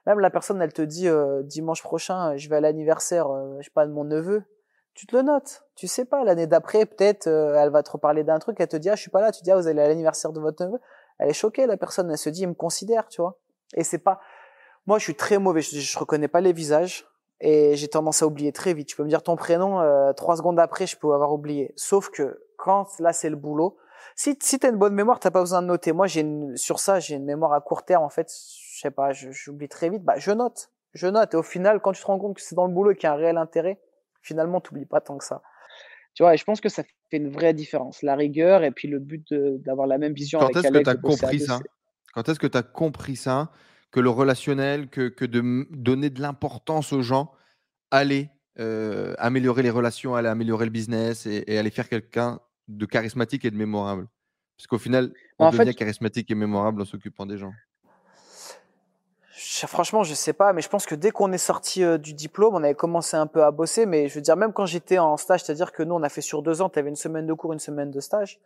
même 0.07 0.21
la 0.21 0.29
personne, 0.29 0.61
elle 0.61 0.73
te 0.73 0.83
dit 0.83 1.09
euh, 1.09 1.43
dimanche 1.43 1.83
prochain, 1.83 2.37
je 2.37 2.49
vais 2.51 2.57
à 2.57 2.61
l'anniversaire, 2.61 3.31
euh, 3.31 3.57
je 3.61 3.65
sais 3.65 3.71
pas, 3.71 3.87
de 3.87 3.93
mon 3.93 4.05
neveu 4.05 4.45
tu 4.99 5.07
te 5.07 5.15
le 5.15 5.23
notes. 5.23 5.63
Tu 5.77 5.87
sais 5.87 6.05
pas, 6.05 6.25
l'année 6.25 6.49
d'après, 6.49 6.85
peut-être, 6.85 7.29
euh, 7.29 7.55
elle 7.57 7.71
va 7.71 7.85
te 7.85 7.91
reparler 7.93 8.25
d'un 8.25 8.41
truc, 8.41 8.57
elle 8.59 8.67
te 8.67 8.77
dit, 8.77 8.91
ah, 8.91 8.97
je 8.97 9.01
suis 9.01 9.13
pas 9.13 9.21
là, 9.21 9.31
tu 9.31 9.45
dis, 9.45 9.53
ah, 9.53 9.57
vous 9.57 9.69
allez 9.69 9.81
à 9.81 9.87
l'anniversaire 9.87 10.33
de 10.33 10.41
votre 10.41 10.65
neveu. 10.65 10.81
Elle 11.21 11.31
est 11.31 11.35
choquée, 11.35 11.67
la 11.67 11.77
personne, 11.77 12.11
elle 12.11 12.19
se 12.19 12.29
dit, 12.29 12.43
il 12.43 12.49
me 12.49 12.55
considère, 12.55 13.07
tu 13.07 13.21
vois. 13.21 13.39
Et 13.75 13.85
c'est 13.85 13.99
pas, 13.99 14.19
moi, 14.89 14.99
je 14.99 15.05
suis 15.05 15.15
très 15.15 15.39
mauvais, 15.39 15.61
je, 15.61 15.79
je 15.79 15.99
reconnais 16.01 16.27
pas 16.27 16.41
les 16.41 16.53
visages, 16.53 17.07
et 17.41 17.77
j'ai 17.77 17.87
tendance 17.87 18.23
à 18.23 18.27
oublier 18.27 18.51
très 18.51 18.75
vite. 18.75 18.89
Tu 18.89 18.97
peux 18.97 19.05
me 19.05 19.09
dire 19.09 19.23
ton 19.23 19.37
prénom, 19.37 19.81
euh, 19.81 20.13
trois 20.15 20.37
secondes 20.37 20.59
après, 20.59 20.89
je 20.89 20.97
peux 20.97 21.13
avoir 21.15 21.33
oublié. 21.33 21.73
Sauf 21.77 22.11
que, 22.11 22.43
quand 22.57 22.89
là, 22.99 23.13
c'est 23.13 23.31
le 23.31 23.37
boulot, 23.37 23.77
si, 24.17 24.37
si 24.43 24.59
t'as 24.59 24.71
une 24.71 24.79
bonne 24.79 24.95
mémoire, 24.95 25.21
t'as 25.21 25.31
pas 25.31 25.39
besoin 25.39 25.63
de 25.63 25.69
noter. 25.69 25.93
Moi, 25.93 26.09
j'ai 26.09 26.27
sur 26.57 26.81
ça, 26.81 26.99
j'ai 26.99 27.15
une 27.15 27.25
mémoire 27.25 27.53
à 27.53 27.61
court 27.61 27.85
terme, 27.85 28.03
en 28.03 28.09
fait, 28.09 28.29
je 28.33 28.81
sais 28.81 28.91
pas, 28.91 29.13
j'oublie 29.13 29.69
très 29.69 29.91
vite, 29.91 30.03
bah, 30.03 30.15
je 30.17 30.33
note. 30.33 30.73
Je 30.93 31.07
note. 31.07 31.35
Et 31.35 31.37
au 31.37 31.45
final, 31.45 31.81
quand 31.81 31.93
tu 31.93 32.03
te 32.03 32.07
rends 32.09 32.19
compte 32.19 32.35
que 32.35 32.43
c'est 32.43 32.57
dans 32.57 32.67
le 32.67 32.73
boulot 32.73 32.95
qu'il 32.95 33.05
y 33.05 33.07
a 33.07 33.13
un 33.13 33.17
réel 33.17 33.37
intérêt, 33.37 33.79
finalement, 34.29 34.61
tu 34.61 34.73
n'oublies 34.73 34.87
pas 34.87 35.01
tant 35.01 35.19
que 35.19 35.25
ça. 35.25 35.43
Tu 36.15 36.23
vois, 36.23 36.35
et 36.35 36.37
je 36.37 36.45
pense 36.45 36.61
que 36.61 36.69
ça 36.69 36.83
fait 37.11 37.17
une 37.17 37.31
vraie 37.31 37.55
différence. 37.55 38.03
La 38.03 38.15
rigueur 38.15 38.63
et 38.63 38.71
puis 38.71 38.89
le 38.89 38.99
but 38.99 39.33
d'avoir 39.33 39.87
la 39.87 39.99
même 39.99 40.13
vision. 40.13 40.39
Quand 40.39 40.57
est-ce 40.57 40.69
que 40.69 40.83
tu 40.83 40.91
as 40.91 40.95
compris 40.97 41.41
ça? 41.41 41.61
Quand 42.15 42.29
est-ce 42.29 42.39
que 42.39 42.47
tu 42.47 42.59
as 42.59 42.63
compris 42.63 43.17
ça? 43.17 43.51
Que 43.91 44.01
le 44.01 44.11
relationnel, 44.11 44.89
que, 44.89 45.09
que 45.09 45.25
de 45.25 45.67
donner 45.71 46.11
de 46.11 46.21
l'importance 46.21 46.93
aux 46.93 47.03
gens 47.03 47.33
allait 47.91 48.31
euh, 48.59 49.15
améliorer 49.19 49.63
les 49.63 49.71
relations, 49.71 50.15
allait 50.15 50.29
améliorer 50.29 50.67
le 50.67 50.71
business 50.71 51.25
et, 51.25 51.45
et 51.47 51.57
aller 51.57 51.71
faire 51.71 51.89
quelqu'un 51.89 52.41
de 52.67 52.85
charismatique 52.85 53.47
et 53.47 53.51
de 53.51 53.57
mémorable? 53.57 54.07
Parce 54.57 54.67
qu'au 54.67 54.79
final, 54.79 55.15
on 55.39 55.47
en 55.47 55.51
devient 55.51 55.75
charismatique 55.75 56.31
et 56.31 56.35
mémorable 56.35 56.83
en 56.83 56.85
s'occupant 56.85 57.25
des 57.25 57.39
gens 57.39 57.53
franchement, 59.67 60.03
je 60.03 60.15
sais 60.15 60.33
pas, 60.33 60.53
mais 60.53 60.63
je 60.63 60.69
pense 60.69 60.87
que 60.87 60.95
dès 60.95 61.11
qu'on 61.11 61.33
est 61.33 61.39
sorti 61.39 61.85
euh, 61.85 61.99
du 61.99 62.13
diplôme, 62.15 62.55
on 62.55 62.63
avait 62.65 62.75
commencé 62.75 63.17
un 63.17 63.27
peu 63.27 63.45
à 63.45 63.51
bosser. 63.51 63.87
Mais 63.87 64.09
je 64.09 64.15
veux 64.15 64.21
dire, 64.21 64.37
même 64.37 64.53
quand 64.53 64.67
j'étais 64.67 64.99
en 64.99 65.17
stage, 65.17 65.45
c'est-à-dire 65.45 65.73
que 65.73 65.83
nous, 65.83 65.95
on 65.95 66.03
a 66.03 66.09
fait 66.09 66.21
sur 66.21 66.43
deux 66.43 66.61
ans, 66.63 66.69
tu 66.69 66.79
avais 66.79 66.89
une 66.89 66.97
semaine 66.97 67.27
de 67.27 67.33
cours, 67.35 67.53
une 67.53 67.59
semaine 67.59 67.91
de 67.91 68.01
stage. 68.01 68.41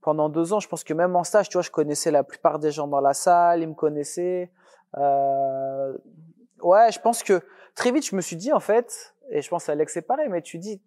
Pendant 0.00 0.28
deux 0.28 0.52
ans, 0.52 0.60
je 0.60 0.68
pense 0.68 0.82
que 0.82 0.94
même 0.94 1.14
en 1.14 1.24
stage, 1.24 1.48
tu 1.48 1.54
vois, 1.54 1.62
je 1.62 1.70
connaissais 1.70 2.10
la 2.10 2.24
plupart 2.24 2.58
des 2.58 2.70
gens 2.70 2.86
dans 2.86 3.00
la 3.00 3.12
salle, 3.12 3.62
ils 3.62 3.68
me 3.68 3.74
connaissaient. 3.74 4.50
Euh... 4.96 5.92
Ouais, 6.62 6.90
je 6.90 7.00
pense 7.00 7.22
que 7.22 7.42
très 7.74 7.92
vite, 7.92 8.06
je 8.06 8.16
me 8.16 8.20
suis 8.20 8.36
dit, 8.36 8.52
en 8.52 8.60
fait, 8.60 9.14
et 9.30 9.42
je 9.42 9.48
pense 9.48 9.68
à 9.68 9.72
Alex 9.72 9.92
c'est 9.92 10.02
pareil, 10.02 10.28
mais 10.30 10.42
tu 10.42 10.58
dis, 10.58 10.80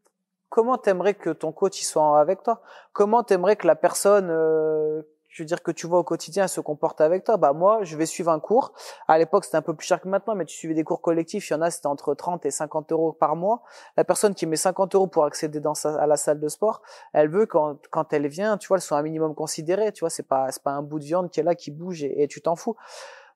comment 0.50 0.78
t'aimerais 0.78 1.14
que 1.14 1.30
ton 1.30 1.52
coach 1.52 1.82
soit 1.82 2.20
avec 2.20 2.44
toi? 2.44 2.62
Comment 2.92 3.24
t'aimerais 3.24 3.56
que 3.56 3.68
la 3.68 3.76
personne 3.76 4.30
euh, 4.30 5.04
je 5.34 5.42
veux 5.42 5.48
dire 5.48 5.64
que 5.64 5.72
tu 5.72 5.88
vois 5.88 5.98
au 5.98 6.04
quotidien 6.04 6.48
se 6.48 6.62
comporte 6.62 7.02
avec 7.02 7.24
toi. 7.24 7.38
Bah 7.38 7.54
moi, 7.54 7.80
je 7.82 7.98
vais 7.98 8.06
suivre 8.06 8.30
un 8.32 8.40
cours. 8.40 8.72
À 9.08 9.18
l'époque, 9.18 9.46
c'était 9.46 9.58
un 9.58 9.64
peu 9.64 9.74
plus 9.74 9.88
cher 9.88 10.00
que 10.00 10.08
maintenant, 10.08 10.36
mais 10.36 10.46
tu 10.46 10.56
suivais 10.56 10.76
des 10.76 10.84
cours 10.84 11.02
collectifs. 11.02 11.50
Il 11.50 11.54
y 11.54 11.56
en 11.56 11.62
a, 11.62 11.72
c'était 11.72 11.88
entre 11.88 12.14
30 12.14 12.46
et 12.46 12.52
50 12.52 12.92
euros 12.92 13.14
par 13.14 13.36
mois. 13.36 13.64
La 13.98 14.04
personne 14.04 14.36
qui 14.36 14.46
met 14.46 14.58
50 14.58 14.94
euros 14.94 15.08
pour 15.08 15.26
accéder 15.26 15.60
dans 15.60 15.74
à 15.86 16.06
la 16.06 16.18
salle 16.18 16.40
de 16.40 16.48
sport, 16.48 16.84
elle 17.14 17.30
veut 17.30 17.48
quand, 17.48 17.80
quand 17.90 18.14
elle 18.14 18.28
vient, 18.28 18.60
tu 18.60 18.68
vois, 18.68 18.78
elle 18.78 18.84
soit 18.84 19.00
un 19.00 19.02
minimum 19.02 19.34
considérée. 19.34 19.92
Tu 19.92 20.02
vois, 20.02 20.12
c'est 20.12 20.28
pas 20.28 20.52
c'est 20.52 20.62
pas 20.62 20.72
un 20.72 20.84
bout 20.84 21.00
de 21.00 21.06
viande 21.06 21.32
qui 21.32 21.40
est 21.40 21.44
là 21.44 21.56
qui 21.56 21.72
bouge 21.72 22.04
et, 22.04 22.22
et 22.22 22.28
tu 22.28 22.40
t'en 22.40 22.56
fous. 22.56 22.76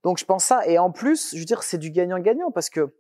Donc 0.04 0.20
je 0.20 0.26
pense 0.26 0.44
ça. 0.44 0.68
Et 0.68 0.78
en 0.78 0.92
plus, 0.92 1.34
je 1.34 1.40
veux 1.40 1.46
dire, 1.46 1.64
c'est 1.64 1.80
du 1.80 1.90
gagnant-gagnant 1.90 2.52
parce 2.52 2.70
que 2.70 2.94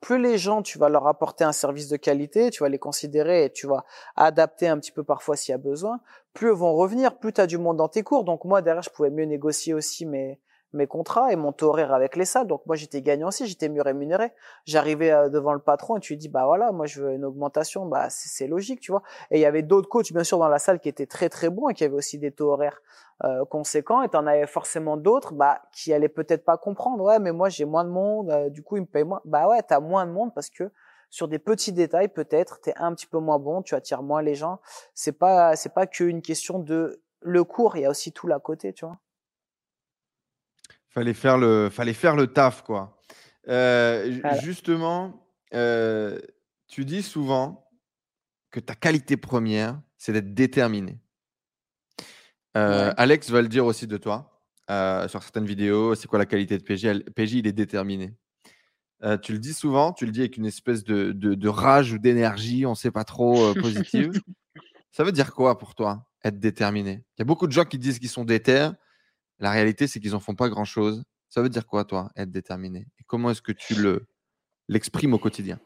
plus 0.00 0.20
les 0.20 0.38
gens, 0.38 0.62
tu 0.62 0.78
vas 0.78 0.88
leur 0.88 1.06
apporter 1.06 1.44
un 1.44 1.52
service 1.52 1.88
de 1.88 1.96
qualité, 1.96 2.50
tu 2.50 2.62
vas 2.62 2.68
les 2.68 2.78
considérer 2.78 3.44
et 3.44 3.52
tu 3.52 3.66
vas 3.66 3.84
adapter 4.16 4.66
un 4.68 4.78
petit 4.78 4.92
peu 4.92 5.04
parfois 5.04 5.36
s'il 5.36 5.52
y 5.52 5.54
a 5.54 5.58
besoin, 5.58 6.00
plus 6.32 6.48
eux 6.48 6.52
vont 6.52 6.74
revenir, 6.74 7.18
plus 7.18 7.32
tu 7.32 7.40
as 7.40 7.46
du 7.46 7.58
monde 7.58 7.76
dans 7.76 7.88
tes 7.88 8.02
cours. 8.02 8.24
Donc 8.24 8.44
moi, 8.44 8.62
derrière, 8.62 8.82
je 8.82 8.90
pouvais 8.90 9.10
mieux 9.10 9.24
négocier 9.24 9.74
aussi 9.74 10.06
mes, 10.06 10.40
mes 10.72 10.86
contrats 10.86 11.32
et 11.32 11.36
mon 11.36 11.52
taux 11.52 11.68
horaire 11.68 11.92
avec 11.92 12.16
les 12.16 12.24
salles. 12.24 12.46
Donc 12.46 12.64
moi, 12.66 12.76
j'étais 12.76 13.02
gagnant 13.02 13.28
aussi, 13.28 13.46
j'étais 13.46 13.68
mieux 13.68 13.82
rémunéré. 13.82 14.32
J'arrivais 14.64 15.10
euh, 15.10 15.28
devant 15.28 15.52
le 15.52 15.58
patron 15.60 15.96
et 15.96 16.00
tu 16.00 16.12
lui 16.12 16.16
dis, 16.18 16.28
bah 16.28 16.44
voilà, 16.46 16.72
moi 16.72 16.86
je 16.86 17.02
veux 17.02 17.12
une 17.12 17.24
augmentation, 17.24 17.86
bah 17.86 18.08
c'est 18.10 18.46
logique, 18.46 18.80
tu 18.80 18.92
vois. 18.92 19.02
Et 19.30 19.38
il 19.38 19.40
y 19.40 19.46
avait 19.46 19.62
d'autres 19.62 19.88
coachs, 19.88 20.12
bien 20.12 20.24
sûr, 20.24 20.38
dans 20.38 20.48
la 20.48 20.58
salle 20.58 20.80
qui 20.80 20.88
étaient 20.88 21.06
très 21.06 21.28
très 21.28 21.50
bons 21.50 21.68
et 21.68 21.74
qui 21.74 21.84
avaient 21.84 21.96
aussi 21.96 22.18
des 22.18 22.30
taux 22.30 22.50
horaires 22.52 22.80
euh, 23.24 23.44
conséquents. 23.44 24.02
Et 24.02 24.08
t'en 24.08 24.26
avais 24.26 24.46
forcément 24.46 24.96
d'autres, 24.96 25.34
bah 25.34 25.62
qui 25.72 25.92
allaient 25.92 26.08
peut-être 26.08 26.44
pas 26.44 26.56
comprendre. 26.56 27.04
Ouais, 27.04 27.18
mais 27.18 27.32
moi 27.32 27.48
j'ai 27.48 27.64
moins 27.64 27.84
de 27.84 27.90
monde, 27.90 28.30
euh, 28.30 28.48
du 28.50 28.62
coup 28.62 28.76
ils 28.76 28.82
me 28.82 28.86
payent 28.86 29.04
moins. 29.04 29.20
Bah 29.24 29.48
ouais, 29.48 29.62
t'as 29.62 29.80
moins 29.80 30.06
de 30.06 30.12
monde 30.12 30.32
parce 30.34 30.50
que 30.50 30.70
sur 31.10 31.26
des 31.26 31.40
petits 31.40 31.72
détails 31.72 32.08
peut-être 32.08 32.60
t'es 32.60 32.72
un 32.76 32.94
petit 32.94 33.06
peu 33.06 33.18
moins 33.18 33.38
bon, 33.38 33.62
tu 33.62 33.74
attires 33.74 34.02
moins 34.02 34.22
les 34.22 34.34
gens. 34.34 34.60
C'est 34.94 35.18
pas 35.18 35.56
c'est 35.56 35.74
pas 35.74 35.86
qu'une 35.86 36.22
question 36.22 36.60
de 36.60 37.02
le 37.22 37.44
cours, 37.44 37.76
il 37.76 37.82
y 37.82 37.84
a 37.84 37.90
aussi 37.90 38.12
tout 38.12 38.26
l'à 38.26 38.38
côté, 38.38 38.72
tu 38.72 38.86
vois. 38.86 38.98
Fallait 40.90 41.14
faire 41.14 41.38
le, 41.38 41.70
fallait 41.70 41.94
faire 41.94 42.16
le 42.16 42.26
taf, 42.26 42.62
quoi. 42.62 43.00
Euh, 43.48 44.20
justement, 44.42 45.26
euh, 45.54 46.20
tu 46.68 46.84
dis 46.84 47.02
souvent 47.02 47.68
que 48.50 48.60
ta 48.60 48.74
qualité 48.74 49.16
première, 49.16 49.80
c'est 49.96 50.12
d'être 50.12 50.34
déterminé. 50.34 50.98
Euh, 52.56 52.92
Alex 52.96 53.30
va 53.30 53.42
le 53.42 53.48
dire 53.48 53.64
aussi 53.64 53.86
de 53.86 53.96
toi 53.96 54.26
sur 54.68 55.22
certaines 55.22 55.46
vidéos. 55.46 55.94
C'est 55.94 56.06
quoi 56.06 56.18
la 56.18 56.26
qualité 56.26 56.58
de 56.58 56.62
PJ 56.62 57.04
PJ, 57.14 57.34
il 57.34 57.46
est 57.46 57.52
déterminé. 57.52 58.14
tu 59.22 59.32
le 59.32 59.38
dis 59.38 59.54
souvent, 59.54 59.92
tu 59.92 60.06
le 60.06 60.12
dis 60.12 60.20
avec 60.20 60.36
une 60.36 60.46
espèce 60.46 60.84
de, 60.84 61.12
de 61.12 61.48
rage 61.48 61.92
ou 61.92 61.98
d'énergie, 61.98 62.66
on 62.66 62.70
ne 62.70 62.76
sait 62.76 62.90
pas 62.90 63.04
trop 63.04 63.54
positive. 63.54 64.12
Ça 64.92 65.04
veut 65.04 65.12
dire 65.12 65.32
quoi 65.34 65.56
pour 65.58 65.74
toi, 65.74 66.06
être 66.24 66.38
déterminé? 66.38 67.04
Il 67.16 67.20
y 67.20 67.22
a 67.22 67.24
beaucoup 67.24 67.46
de 67.46 67.52
gens 67.52 67.64
qui 67.64 67.78
disent 67.78 67.98
qu'ils 67.98 68.08
sont 68.08 68.24
déter. 68.24 68.70
La 69.40 69.50
réalité, 69.50 69.86
c'est 69.86 70.00
qu'ils 70.00 70.12
n'en 70.12 70.20
font 70.20 70.34
pas 70.34 70.48
grand-chose. 70.48 71.02
Ça 71.28 71.40
veut 71.40 71.48
dire 71.48 71.66
quoi, 71.66 71.84
toi, 71.84 72.10
être 72.16 72.30
déterminé? 72.30 72.86
Et 72.98 73.04
comment 73.06 73.30
est-ce 73.30 73.42
que 73.42 73.52
tu 73.52 73.74
le, 73.74 74.06
l'exprimes 74.68 75.14
au 75.14 75.18
quotidien? 75.18 75.58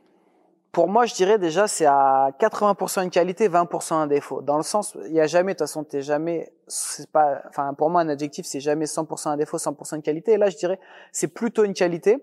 Pour 0.71 0.89
moi, 0.89 1.07
je 1.07 1.15
dirais 1.15 1.39
déjà, 1.39 1.69
c'est 1.69 1.87
à 1.87 2.31
80% 2.41 3.05
une 3.05 3.11
qualité, 3.11 3.49
20% 3.49 3.95
un 3.95 4.07
défaut. 4.09 4.43
Dans 4.43 4.57
le 4.57 4.65
sens, 4.65 4.97
il 5.07 5.13
n'y 5.13 5.21
a 5.21 5.27
jamais, 5.27 5.53
de 5.53 5.59
toute 5.59 5.69
façon, 5.69 5.85
t'es 5.85 6.03
jamais, 6.03 6.53
c'est 6.67 7.11
pas, 7.11 7.43
enfin, 7.49 7.75
pour 7.75 7.91
moi, 7.91 8.01
un 8.01 8.09
adjectif, 8.09 8.45
c'est 8.45 8.61
jamais 8.61 8.87
100% 8.87 9.29
un 9.29 9.37
défaut, 9.37 9.57
100% 9.57 9.97
une 9.97 10.03
qualité. 10.03 10.33
Et 10.33 10.37
là, 10.37 10.51
je 10.51 10.57
dirais, 10.57 10.81
c'est 11.13 11.29
plutôt 11.29 11.65
une 11.65 11.75
qualité 11.75 12.19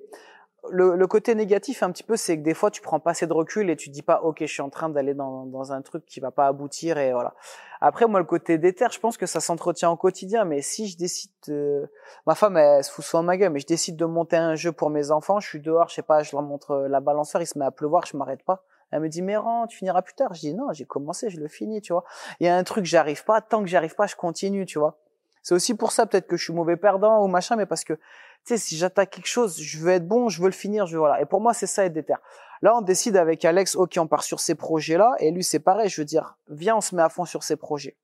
le, 0.69 0.95
le, 0.95 1.07
côté 1.07 1.33
négatif 1.33 1.81
un 1.81 1.91
petit 1.91 2.03
peu, 2.03 2.15
c'est 2.15 2.37
que 2.37 2.43
des 2.43 2.53
fois 2.53 2.69
tu 2.69 2.81
prends 2.81 2.99
pas 2.99 3.11
assez 3.11 3.25
de 3.25 3.33
recul 3.33 3.69
et 3.69 3.75
tu 3.75 3.89
dis 3.89 4.03
pas 4.03 4.21
ok, 4.21 4.37
je 4.41 4.45
suis 4.45 4.61
en 4.61 4.69
train 4.69 4.89
d'aller 4.89 5.13
dans, 5.13 5.45
dans 5.45 5.73
un 5.73 5.81
truc 5.81 6.05
qui 6.05 6.19
va 6.19 6.31
pas 6.31 6.47
aboutir 6.47 6.97
et 6.97 7.13
voilà. 7.13 7.33
Après 7.79 8.07
moi 8.07 8.19
le 8.19 8.25
côté 8.25 8.57
déter, 8.57 8.85
je 8.91 8.99
pense 8.99 9.17
que 9.17 9.25
ça 9.25 9.39
s'entretient 9.39 9.89
au 9.89 9.97
quotidien, 9.97 10.45
mais 10.45 10.61
si 10.61 10.87
je 10.87 10.97
décide, 10.97 11.31
de... 11.47 11.89
ma 12.27 12.35
femme 12.35 12.57
elle 12.57 12.83
se 12.83 12.91
fout 12.91 13.03
souvent 13.03 13.23
ma 13.23 13.37
gueule, 13.37 13.51
mais 13.51 13.59
je 13.59 13.65
décide 13.65 13.95
de 13.95 14.05
monter 14.05 14.37
un 14.37 14.55
jeu 14.55 14.71
pour 14.71 14.91
mes 14.91 15.09
enfants, 15.09 15.39
je 15.39 15.47
suis 15.47 15.61
dehors, 15.61 15.89
je 15.89 15.95
sais 15.95 16.03
pas, 16.03 16.21
je 16.21 16.31
leur 16.35 16.43
montre 16.43 16.85
la 16.87 16.99
balançoire, 16.99 17.41
il 17.41 17.47
se 17.47 17.57
met 17.57 17.65
à 17.65 17.71
pleuvoir, 17.71 18.05
je 18.05 18.15
m'arrête 18.15 18.43
pas. 18.43 18.63
Elle 18.91 18.99
me 18.99 19.09
dit 19.09 19.21
mais 19.21 19.37
rends, 19.37 19.67
tu 19.67 19.77
finiras 19.77 20.01
plus 20.01 20.13
tard. 20.13 20.33
Je 20.33 20.41
dis 20.41 20.53
non, 20.53 20.71
j'ai 20.73 20.85
commencé, 20.85 21.29
je 21.29 21.39
le 21.39 21.47
finis, 21.47 21.81
tu 21.81 21.93
vois. 21.93 22.03
Il 22.39 22.45
y 22.45 22.49
a 22.49 22.55
un 22.55 22.63
truc, 22.63 22.85
j'arrive 22.85 23.23
pas, 23.23 23.41
tant 23.41 23.61
que 23.61 23.69
j'arrive 23.69 23.95
pas, 23.95 24.05
je 24.05 24.15
continue, 24.15 24.65
tu 24.65 24.79
vois. 24.79 24.97
C'est 25.43 25.55
aussi 25.55 25.73
pour 25.73 25.91
ça 25.91 26.05
peut-être 26.05 26.27
que 26.27 26.37
je 26.37 26.43
suis 26.43 26.53
mauvais 26.53 26.77
perdant 26.77 27.23
ou 27.23 27.27
machin, 27.27 27.55
mais 27.55 27.65
parce 27.65 27.83
que 27.83 27.97
sais, 28.45 28.57
si 28.57 28.77
j'attaque 28.77 29.11
quelque 29.11 29.27
chose, 29.27 29.59
je 29.61 29.79
veux 29.79 29.91
être 29.91 30.07
bon, 30.07 30.29
je 30.29 30.41
veux 30.41 30.47
le 30.47 30.53
finir, 30.53 30.85
je 30.85 30.93
veux, 30.93 30.99
voilà. 30.99 31.21
Et 31.21 31.25
pour 31.25 31.41
moi, 31.41 31.53
c'est 31.53 31.67
ça 31.67 31.85
être 31.85 31.93
déter. 31.93 32.15
Là, 32.61 32.75
on 32.77 32.81
décide 32.81 33.17
avec 33.17 33.43
Alex, 33.43 33.75
ok, 33.75 33.97
on 33.97 34.07
part 34.07 34.23
sur 34.23 34.39
ces 34.39 34.55
projets-là, 34.55 35.15
et 35.19 35.31
lui, 35.31 35.43
c'est 35.43 35.59
pareil, 35.59 35.89
je 35.89 35.99
veux 35.99 36.05
dire, 36.05 36.37
viens, 36.49 36.77
on 36.77 36.81
se 36.81 36.95
met 36.95 37.01
à 37.01 37.09
fond 37.09 37.25
sur 37.25 37.43
ces 37.43 37.55
projets. 37.55 37.97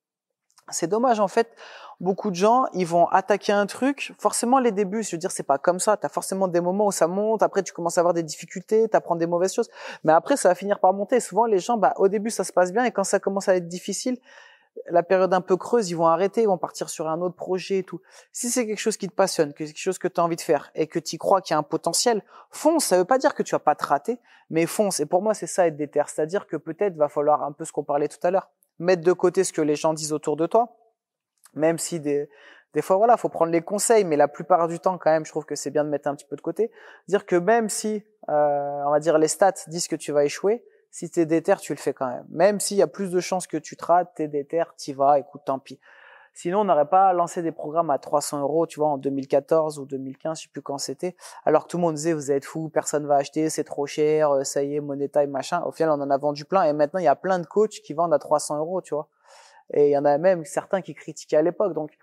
C'est 0.69 0.87
dommage, 0.87 1.19
en 1.19 1.27
fait, 1.27 1.55
beaucoup 1.99 2.29
de 2.29 2.35
gens, 2.35 2.65
ils 2.73 2.85
vont 2.85 3.05
attaquer 3.07 3.53
un 3.53 3.67
truc, 3.67 4.13
forcément, 4.19 4.59
les 4.59 4.71
débuts, 4.71 5.03
je 5.03 5.11
veux 5.11 5.17
dire, 5.17 5.31
c'est 5.31 5.43
pas 5.43 5.57
comme 5.57 5.79
ça, 5.79 5.95
t'as 5.95 6.09
forcément 6.09 6.47
des 6.47 6.59
moments 6.59 6.87
où 6.87 6.91
ça 6.91 7.07
monte, 7.07 7.43
après, 7.43 7.63
tu 7.63 7.71
commences 7.71 7.97
à 7.97 8.01
avoir 8.01 8.13
des 8.13 8.23
difficultés, 8.23 8.89
t'apprends 8.89 9.15
des 9.15 9.27
mauvaises 9.27 9.53
choses, 9.53 9.69
mais 10.03 10.11
après, 10.11 10.35
ça 10.37 10.49
va 10.49 10.55
finir 10.55 10.79
par 10.79 10.91
monter. 10.91 11.19
souvent, 11.19 11.45
les 11.45 11.59
gens, 11.59 11.77
bah, 11.77 11.93
au 11.97 12.07
début, 12.07 12.31
ça 12.31 12.43
se 12.43 12.51
passe 12.51 12.73
bien, 12.73 12.83
et 12.83 12.91
quand 12.91 13.03
ça 13.03 13.19
commence 13.19 13.47
à 13.47 13.55
être 13.55 13.67
difficile, 13.67 14.17
la 14.89 15.03
période 15.03 15.33
un 15.33 15.41
peu 15.41 15.57
creuse, 15.57 15.89
ils 15.89 15.95
vont 15.95 16.07
arrêter, 16.07 16.41
ils 16.43 16.47
vont 16.47 16.57
partir 16.57 16.89
sur 16.89 17.07
un 17.07 17.19
autre 17.21 17.35
projet 17.35 17.79
et 17.79 17.83
tout. 17.83 18.01
Si 18.31 18.49
c'est 18.49 18.65
quelque 18.65 18.79
chose 18.79 18.97
qui 18.97 19.07
te 19.07 19.13
passionne, 19.13 19.53
que 19.53 19.63
quelque 19.63 19.77
chose 19.77 19.97
que 19.97 20.07
tu 20.07 20.19
as 20.19 20.23
envie 20.23 20.35
de 20.35 20.41
faire 20.41 20.71
et 20.75 20.87
que 20.87 20.99
tu 20.99 21.17
crois 21.17 21.41
qu'il 21.41 21.53
y 21.53 21.55
a 21.55 21.57
un 21.57 21.63
potentiel, 21.63 22.23
fonce. 22.51 22.85
Ça 22.85 22.97
veut 22.97 23.05
pas 23.05 23.17
dire 23.17 23.35
que 23.35 23.43
tu 23.43 23.55
vas 23.55 23.59
pas 23.59 23.75
te 23.75 23.85
rater, 23.85 24.19
mais 24.49 24.65
fonce. 24.65 24.99
Et 24.99 25.05
pour 25.05 25.21
moi, 25.21 25.33
c'est 25.33 25.47
ça 25.47 25.67
être 25.67 25.75
déter. 25.75 26.01
C'est-à-dire 26.07 26.47
que 26.47 26.57
peut-être 26.57 26.95
va 26.95 27.09
falloir 27.09 27.43
un 27.43 27.51
peu 27.51 27.65
ce 27.65 27.71
qu'on 27.71 27.83
parlait 27.83 28.07
tout 28.07 28.19
à 28.23 28.31
l'heure, 28.31 28.49
mettre 28.79 29.03
de 29.03 29.13
côté 29.13 29.43
ce 29.43 29.53
que 29.53 29.61
les 29.61 29.75
gens 29.75 29.93
disent 29.93 30.13
autour 30.13 30.37
de 30.37 30.45
toi, 30.45 30.77
même 31.53 31.77
si 31.77 31.99
des, 31.99 32.29
des 32.73 32.81
fois, 32.81 32.97
voilà, 32.97 33.17
faut 33.17 33.29
prendre 33.29 33.51
les 33.51 33.61
conseils, 33.61 34.03
mais 34.03 34.17
la 34.17 34.27
plupart 34.27 34.67
du 34.67 34.79
temps, 34.79 34.97
quand 34.97 35.09
même, 35.09 35.25
je 35.25 35.31
trouve 35.31 35.45
que 35.45 35.55
c'est 35.55 35.71
bien 35.71 35.83
de 35.83 35.89
mettre 35.89 36.07
un 36.07 36.15
petit 36.15 36.25
peu 36.25 36.35
de 36.35 36.41
côté. 36.41 36.71
Dire 37.07 37.25
que 37.25 37.35
même 37.35 37.69
si, 37.69 38.03
euh, 38.29 38.83
on 38.85 38.91
va 38.91 38.99
dire, 38.99 39.17
les 39.17 39.27
stats 39.27 39.53
disent 39.67 39.87
que 39.87 39.95
tu 39.95 40.11
vas 40.11 40.25
échouer, 40.25 40.63
si 40.91 41.09
t'es 41.09 41.25
déter, 41.25 41.55
tu 41.57 41.73
le 41.73 41.79
fais 41.79 41.93
quand 41.93 42.07
même. 42.07 42.25
Même 42.29 42.59
s'il 42.59 42.77
y 42.77 42.81
a 42.81 42.87
plus 42.87 43.11
de 43.11 43.19
chances 43.19 43.47
que 43.47 43.57
tu 43.57 43.77
te 43.77 43.85
rates, 43.85 44.13
t'es 44.15 44.27
déter, 44.27 44.63
t'y 44.77 44.93
vas, 44.93 45.19
écoute, 45.19 45.41
tant 45.45 45.59
pis. 45.59 45.79
Sinon, 46.33 46.59
on 46.59 46.63
n'aurait 46.65 46.87
pas 46.87 47.13
lancé 47.13 47.41
des 47.41 47.51
programmes 47.51 47.89
à 47.89 47.97
300 47.97 48.41
euros, 48.41 48.67
tu 48.67 48.79
vois, 48.79 48.89
en 48.89 48.99
2014 48.99 49.79
ou 49.79 49.85
2015, 49.85 50.37
je 50.37 50.43
sais 50.43 50.49
plus 50.49 50.61
quand 50.61 50.77
c'était. 50.77 51.15
Alors 51.45 51.63
que 51.63 51.69
tout 51.69 51.77
le 51.77 51.81
monde 51.81 51.95
disait, 51.95 52.13
vous 52.13 52.31
êtes 52.31 52.45
fou, 52.45 52.69
personne 52.69 53.07
va 53.07 53.15
acheter, 53.15 53.49
c'est 53.49 53.63
trop 53.63 53.87
cher, 53.87 54.29
euh, 54.29 54.43
ça 54.43 54.61
y 54.61 54.75
est, 54.75 54.79
money 54.79 55.09
time, 55.09 55.31
machin. 55.31 55.63
Au 55.63 55.71
final, 55.71 55.93
on 55.99 56.01
en 56.03 56.11
a 56.11 56.17
vendu 56.19 56.45
plein 56.45 56.61
et 56.61 56.73
maintenant, 56.73 56.99
il 56.99 57.05
y 57.05 57.07
a 57.07 57.15
plein 57.15 57.39
de 57.39 57.47
coachs 57.47 57.81
qui 57.83 57.93
vendent 57.95 58.13
à 58.13 58.19
300 58.19 58.59
euros, 58.59 58.83
tu 58.83 58.93
vois. 58.93 59.07
Et 59.73 59.87
il 59.87 59.91
y 59.91 59.97
en 59.97 60.05
a 60.05 60.19
même 60.19 60.45
certains 60.45 60.83
qui 60.83 60.93
critiquaient 60.93 61.37
à 61.37 61.41
l'époque. 61.41 61.73
Donc, 61.73 61.97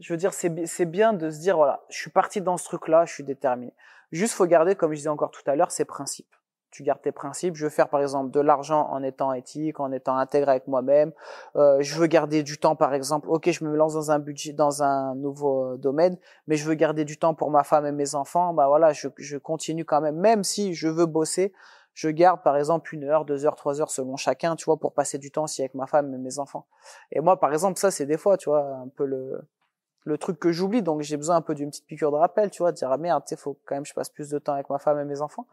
je 0.00 0.14
veux 0.14 0.16
dire, 0.16 0.32
c'est 0.32 0.86
bien 0.86 1.12
de 1.12 1.30
se 1.30 1.38
dire, 1.38 1.58
voilà, 1.58 1.82
je 1.90 1.98
suis 1.98 2.10
parti 2.10 2.40
dans 2.40 2.56
ce 2.56 2.64
truc-là, 2.64 3.04
je 3.04 3.12
suis 3.12 3.24
déterminé. 3.24 3.74
Juste, 4.12 4.32
faut 4.32 4.46
garder, 4.46 4.76
comme 4.76 4.92
je 4.92 4.96
disais 4.96 5.08
encore 5.10 5.30
tout 5.30 5.42
à 5.44 5.56
l'heure, 5.56 5.72
ses 5.72 5.84
principes 5.84 6.37
tu 6.70 6.82
gardes 6.82 7.00
tes 7.02 7.12
principes. 7.12 7.54
Je 7.56 7.64
veux 7.64 7.70
faire 7.70 7.88
par 7.88 8.00
exemple 8.00 8.30
de 8.30 8.40
l'argent 8.40 8.88
en 8.90 9.02
étant 9.02 9.32
éthique, 9.32 9.80
en 9.80 9.92
étant 9.92 10.16
intègre 10.16 10.48
avec 10.48 10.66
moi-même. 10.66 11.12
Euh, 11.56 11.78
je 11.80 11.98
veux 11.98 12.06
garder 12.06 12.42
du 12.42 12.58
temps 12.58 12.76
par 12.76 12.94
exemple. 12.94 13.28
Ok, 13.30 13.50
je 13.50 13.64
me 13.64 13.74
lance 13.76 13.94
dans 13.94 14.10
un 14.10 14.18
budget, 14.18 14.52
dans 14.52 14.82
un 14.82 15.14
nouveau 15.14 15.72
euh, 15.72 15.76
domaine, 15.76 16.16
mais 16.46 16.56
je 16.56 16.68
veux 16.68 16.74
garder 16.74 17.04
du 17.04 17.18
temps 17.18 17.34
pour 17.34 17.50
ma 17.50 17.64
femme 17.64 17.86
et 17.86 17.92
mes 17.92 18.14
enfants. 18.14 18.52
Bah 18.52 18.68
voilà, 18.68 18.92
je, 18.92 19.08
je 19.16 19.36
continue 19.36 19.84
quand 19.84 20.00
même, 20.00 20.16
même 20.16 20.44
si 20.44 20.74
je 20.74 20.88
veux 20.88 21.06
bosser. 21.06 21.52
Je 21.94 22.08
garde 22.08 22.42
par 22.42 22.56
exemple 22.56 22.94
une 22.94 23.04
heure, 23.04 23.24
deux 23.24 23.44
heures, 23.44 23.56
trois 23.56 23.80
heures 23.80 23.90
selon 23.90 24.16
chacun, 24.16 24.54
tu 24.54 24.66
vois, 24.66 24.76
pour 24.76 24.92
passer 24.92 25.18
du 25.18 25.32
temps 25.32 25.44
aussi 25.44 25.62
avec 25.62 25.74
ma 25.74 25.86
femme 25.86 26.14
et 26.14 26.18
mes 26.18 26.38
enfants. 26.38 26.66
Et 27.10 27.20
moi, 27.20 27.40
par 27.40 27.52
exemple, 27.52 27.78
ça 27.78 27.90
c'est 27.90 28.06
des 28.06 28.16
fois, 28.16 28.36
tu 28.36 28.50
vois, 28.50 28.60
un 28.60 28.88
peu 28.88 29.04
le 29.04 29.40
le 30.04 30.16
truc 30.16 30.38
que 30.38 30.52
j'oublie, 30.52 30.82
donc 30.82 31.02
j'ai 31.02 31.16
besoin 31.16 31.36
un 31.36 31.40
peu 31.40 31.54
d'une 31.54 31.70
petite 31.70 31.86
piqûre 31.86 32.10
de 32.10 32.16
rappel, 32.16 32.50
tu 32.50 32.62
vois, 32.62 32.72
de 32.72 32.76
dire 32.76 32.90
ah 32.90 32.96
merde, 32.96 33.24
tu 33.26 33.34
sais, 33.34 33.40
faut 33.40 33.58
quand 33.66 33.74
même 33.74 33.82
que 33.82 33.88
je 33.88 33.94
passe 33.94 34.08
plus 34.08 34.30
de 34.30 34.38
temps 34.38 34.54
avec 34.54 34.70
ma 34.70 34.78
femme 34.78 34.98
et 34.98 35.04
mes 35.04 35.20
enfants. 35.20 35.46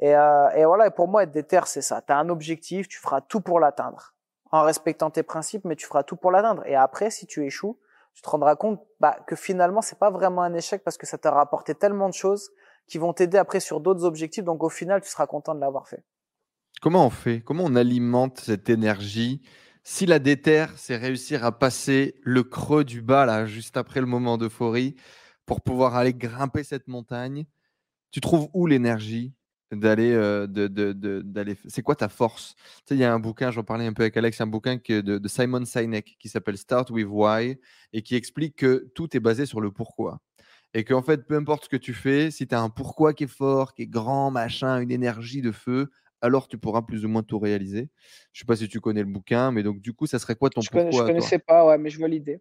Et, 0.00 0.14
euh, 0.14 0.48
et 0.50 0.64
voilà, 0.64 0.86
et 0.86 0.90
pour 0.90 1.08
moi, 1.08 1.22
être 1.22 1.30
déter, 1.30 1.60
c'est 1.66 1.82
ça. 1.82 2.02
Tu 2.02 2.12
as 2.12 2.18
un 2.18 2.28
objectif, 2.28 2.88
tu 2.88 2.98
feras 2.98 3.20
tout 3.20 3.40
pour 3.40 3.60
l'atteindre. 3.60 4.14
En 4.50 4.62
respectant 4.62 5.10
tes 5.10 5.22
principes, 5.22 5.64
mais 5.64 5.76
tu 5.76 5.86
feras 5.86 6.02
tout 6.02 6.16
pour 6.16 6.30
l'atteindre. 6.30 6.66
Et 6.66 6.74
après, 6.74 7.10
si 7.10 7.26
tu 7.26 7.44
échoues, 7.44 7.78
tu 8.14 8.22
te 8.22 8.30
rendras 8.30 8.56
compte 8.56 8.82
bah, 8.98 9.18
que 9.26 9.36
finalement, 9.36 9.82
c'est 9.82 9.98
pas 9.98 10.10
vraiment 10.10 10.42
un 10.42 10.54
échec 10.54 10.82
parce 10.82 10.96
que 10.96 11.06
ça 11.06 11.18
t'a 11.18 11.30
rapporté 11.30 11.74
tellement 11.74 12.08
de 12.08 12.14
choses 12.14 12.50
qui 12.86 12.98
vont 12.98 13.12
t'aider 13.12 13.38
après 13.38 13.60
sur 13.60 13.80
d'autres 13.80 14.04
objectifs. 14.04 14.44
Donc 14.44 14.64
au 14.64 14.68
final, 14.68 15.00
tu 15.00 15.08
seras 15.08 15.26
content 15.26 15.54
de 15.54 15.60
l'avoir 15.60 15.86
fait. 15.86 16.02
Comment 16.82 17.06
on 17.06 17.10
fait? 17.10 17.40
Comment 17.42 17.64
on 17.64 17.76
alimente 17.76 18.40
cette 18.40 18.68
énergie? 18.70 19.42
Si 19.84 20.06
la 20.06 20.18
déterre, 20.18 20.72
c'est 20.76 20.96
réussir 20.96 21.44
à 21.44 21.56
passer 21.56 22.20
le 22.22 22.42
creux 22.42 22.84
du 22.84 23.02
bas, 23.02 23.26
là, 23.26 23.46
juste 23.46 23.76
après 23.76 24.00
le 24.00 24.06
moment 24.06 24.38
d'euphorie, 24.38 24.96
pour 25.46 25.60
pouvoir 25.60 25.94
aller 25.94 26.14
grimper 26.14 26.64
cette 26.64 26.88
montagne, 26.88 27.44
tu 28.10 28.20
trouves 28.20 28.48
où 28.52 28.66
l'énergie? 28.66 29.34
D'aller 29.72 30.12
de, 30.12 31.22
d'aller 31.22 31.56
c'est 31.68 31.82
quoi 31.82 31.94
ta 31.94 32.08
force? 32.08 32.54
Tu 32.56 32.62
sais 32.86 32.94
il 32.94 33.00
y 33.00 33.04
a 33.04 33.12
un 33.12 33.18
bouquin 33.18 33.50
j'en 33.50 33.62
parlais 33.62 33.86
un 33.86 33.92
peu 33.92 34.02
avec 34.02 34.16
Alex 34.16 34.40
un 34.40 34.46
bouquin 34.46 34.76
de, 34.76 35.00
de 35.00 35.28
Simon 35.28 35.64
Sinek 35.64 36.16
qui 36.18 36.28
s'appelle 36.28 36.58
Start 36.58 36.90
with 36.90 37.06
Why 37.08 37.58
et 37.92 38.02
qui 38.02 38.16
explique 38.16 38.56
que 38.56 38.90
tout 38.94 39.16
est 39.16 39.20
basé 39.20 39.46
sur 39.46 39.60
le 39.60 39.70
pourquoi. 39.70 40.20
Et 40.74 40.84
qu'en 40.84 41.02
fait 41.02 41.26
peu 41.26 41.36
importe 41.36 41.64
ce 41.64 41.68
que 41.68 41.76
tu 41.76 41.94
fais 41.94 42.30
si 42.30 42.46
tu 42.46 42.54
as 42.54 42.60
un 42.60 42.70
pourquoi 42.70 43.14
qui 43.14 43.24
est 43.24 43.28
fort 43.28 43.74
qui 43.74 43.82
est 43.82 43.86
grand 43.86 44.30
machin 44.30 44.80
une 44.80 44.90
énergie 44.90 45.42
de 45.42 45.52
feu 45.52 45.90
alors 46.20 46.48
tu 46.48 46.58
pourras 46.58 46.82
plus 46.82 47.04
ou 47.04 47.08
moins 47.08 47.22
tout 47.22 47.38
réaliser. 47.38 47.90
Je 48.32 48.40
sais 48.40 48.46
pas 48.46 48.56
si 48.56 48.68
tu 48.68 48.80
connais 48.80 49.02
le 49.02 49.10
bouquin 49.10 49.52
mais 49.52 49.62
donc 49.62 49.80
du 49.80 49.92
coup 49.92 50.06
ça 50.06 50.18
serait 50.18 50.34
quoi 50.34 50.50
ton 50.50 50.60
je 50.60 50.70
pourquoi 50.70 50.90
je 50.90 51.06
connaissais 51.06 51.38
pas 51.38 51.66
ouais 51.66 51.78
mais 51.78 51.90
je 51.90 51.98
vois 51.98 52.08
l'idée. 52.08 52.40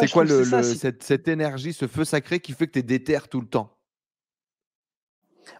C'est 0.00 0.10
quoi 0.10 0.24
le, 0.24 0.44
cette, 0.62 1.02
cette, 1.02 1.28
énergie, 1.28 1.72
ce 1.72 1.86
feu 1.86 2.04
sacré 2.04 2.40
qui 2.40 2.52
fait 2.52 2.66
que 2.66 2.72
tu 2.72 2.78
es 2.80 2.82
déter 2.82 3.18
tout 3.30 3.40
le 3.40 3.46
temps? 3.46 3.73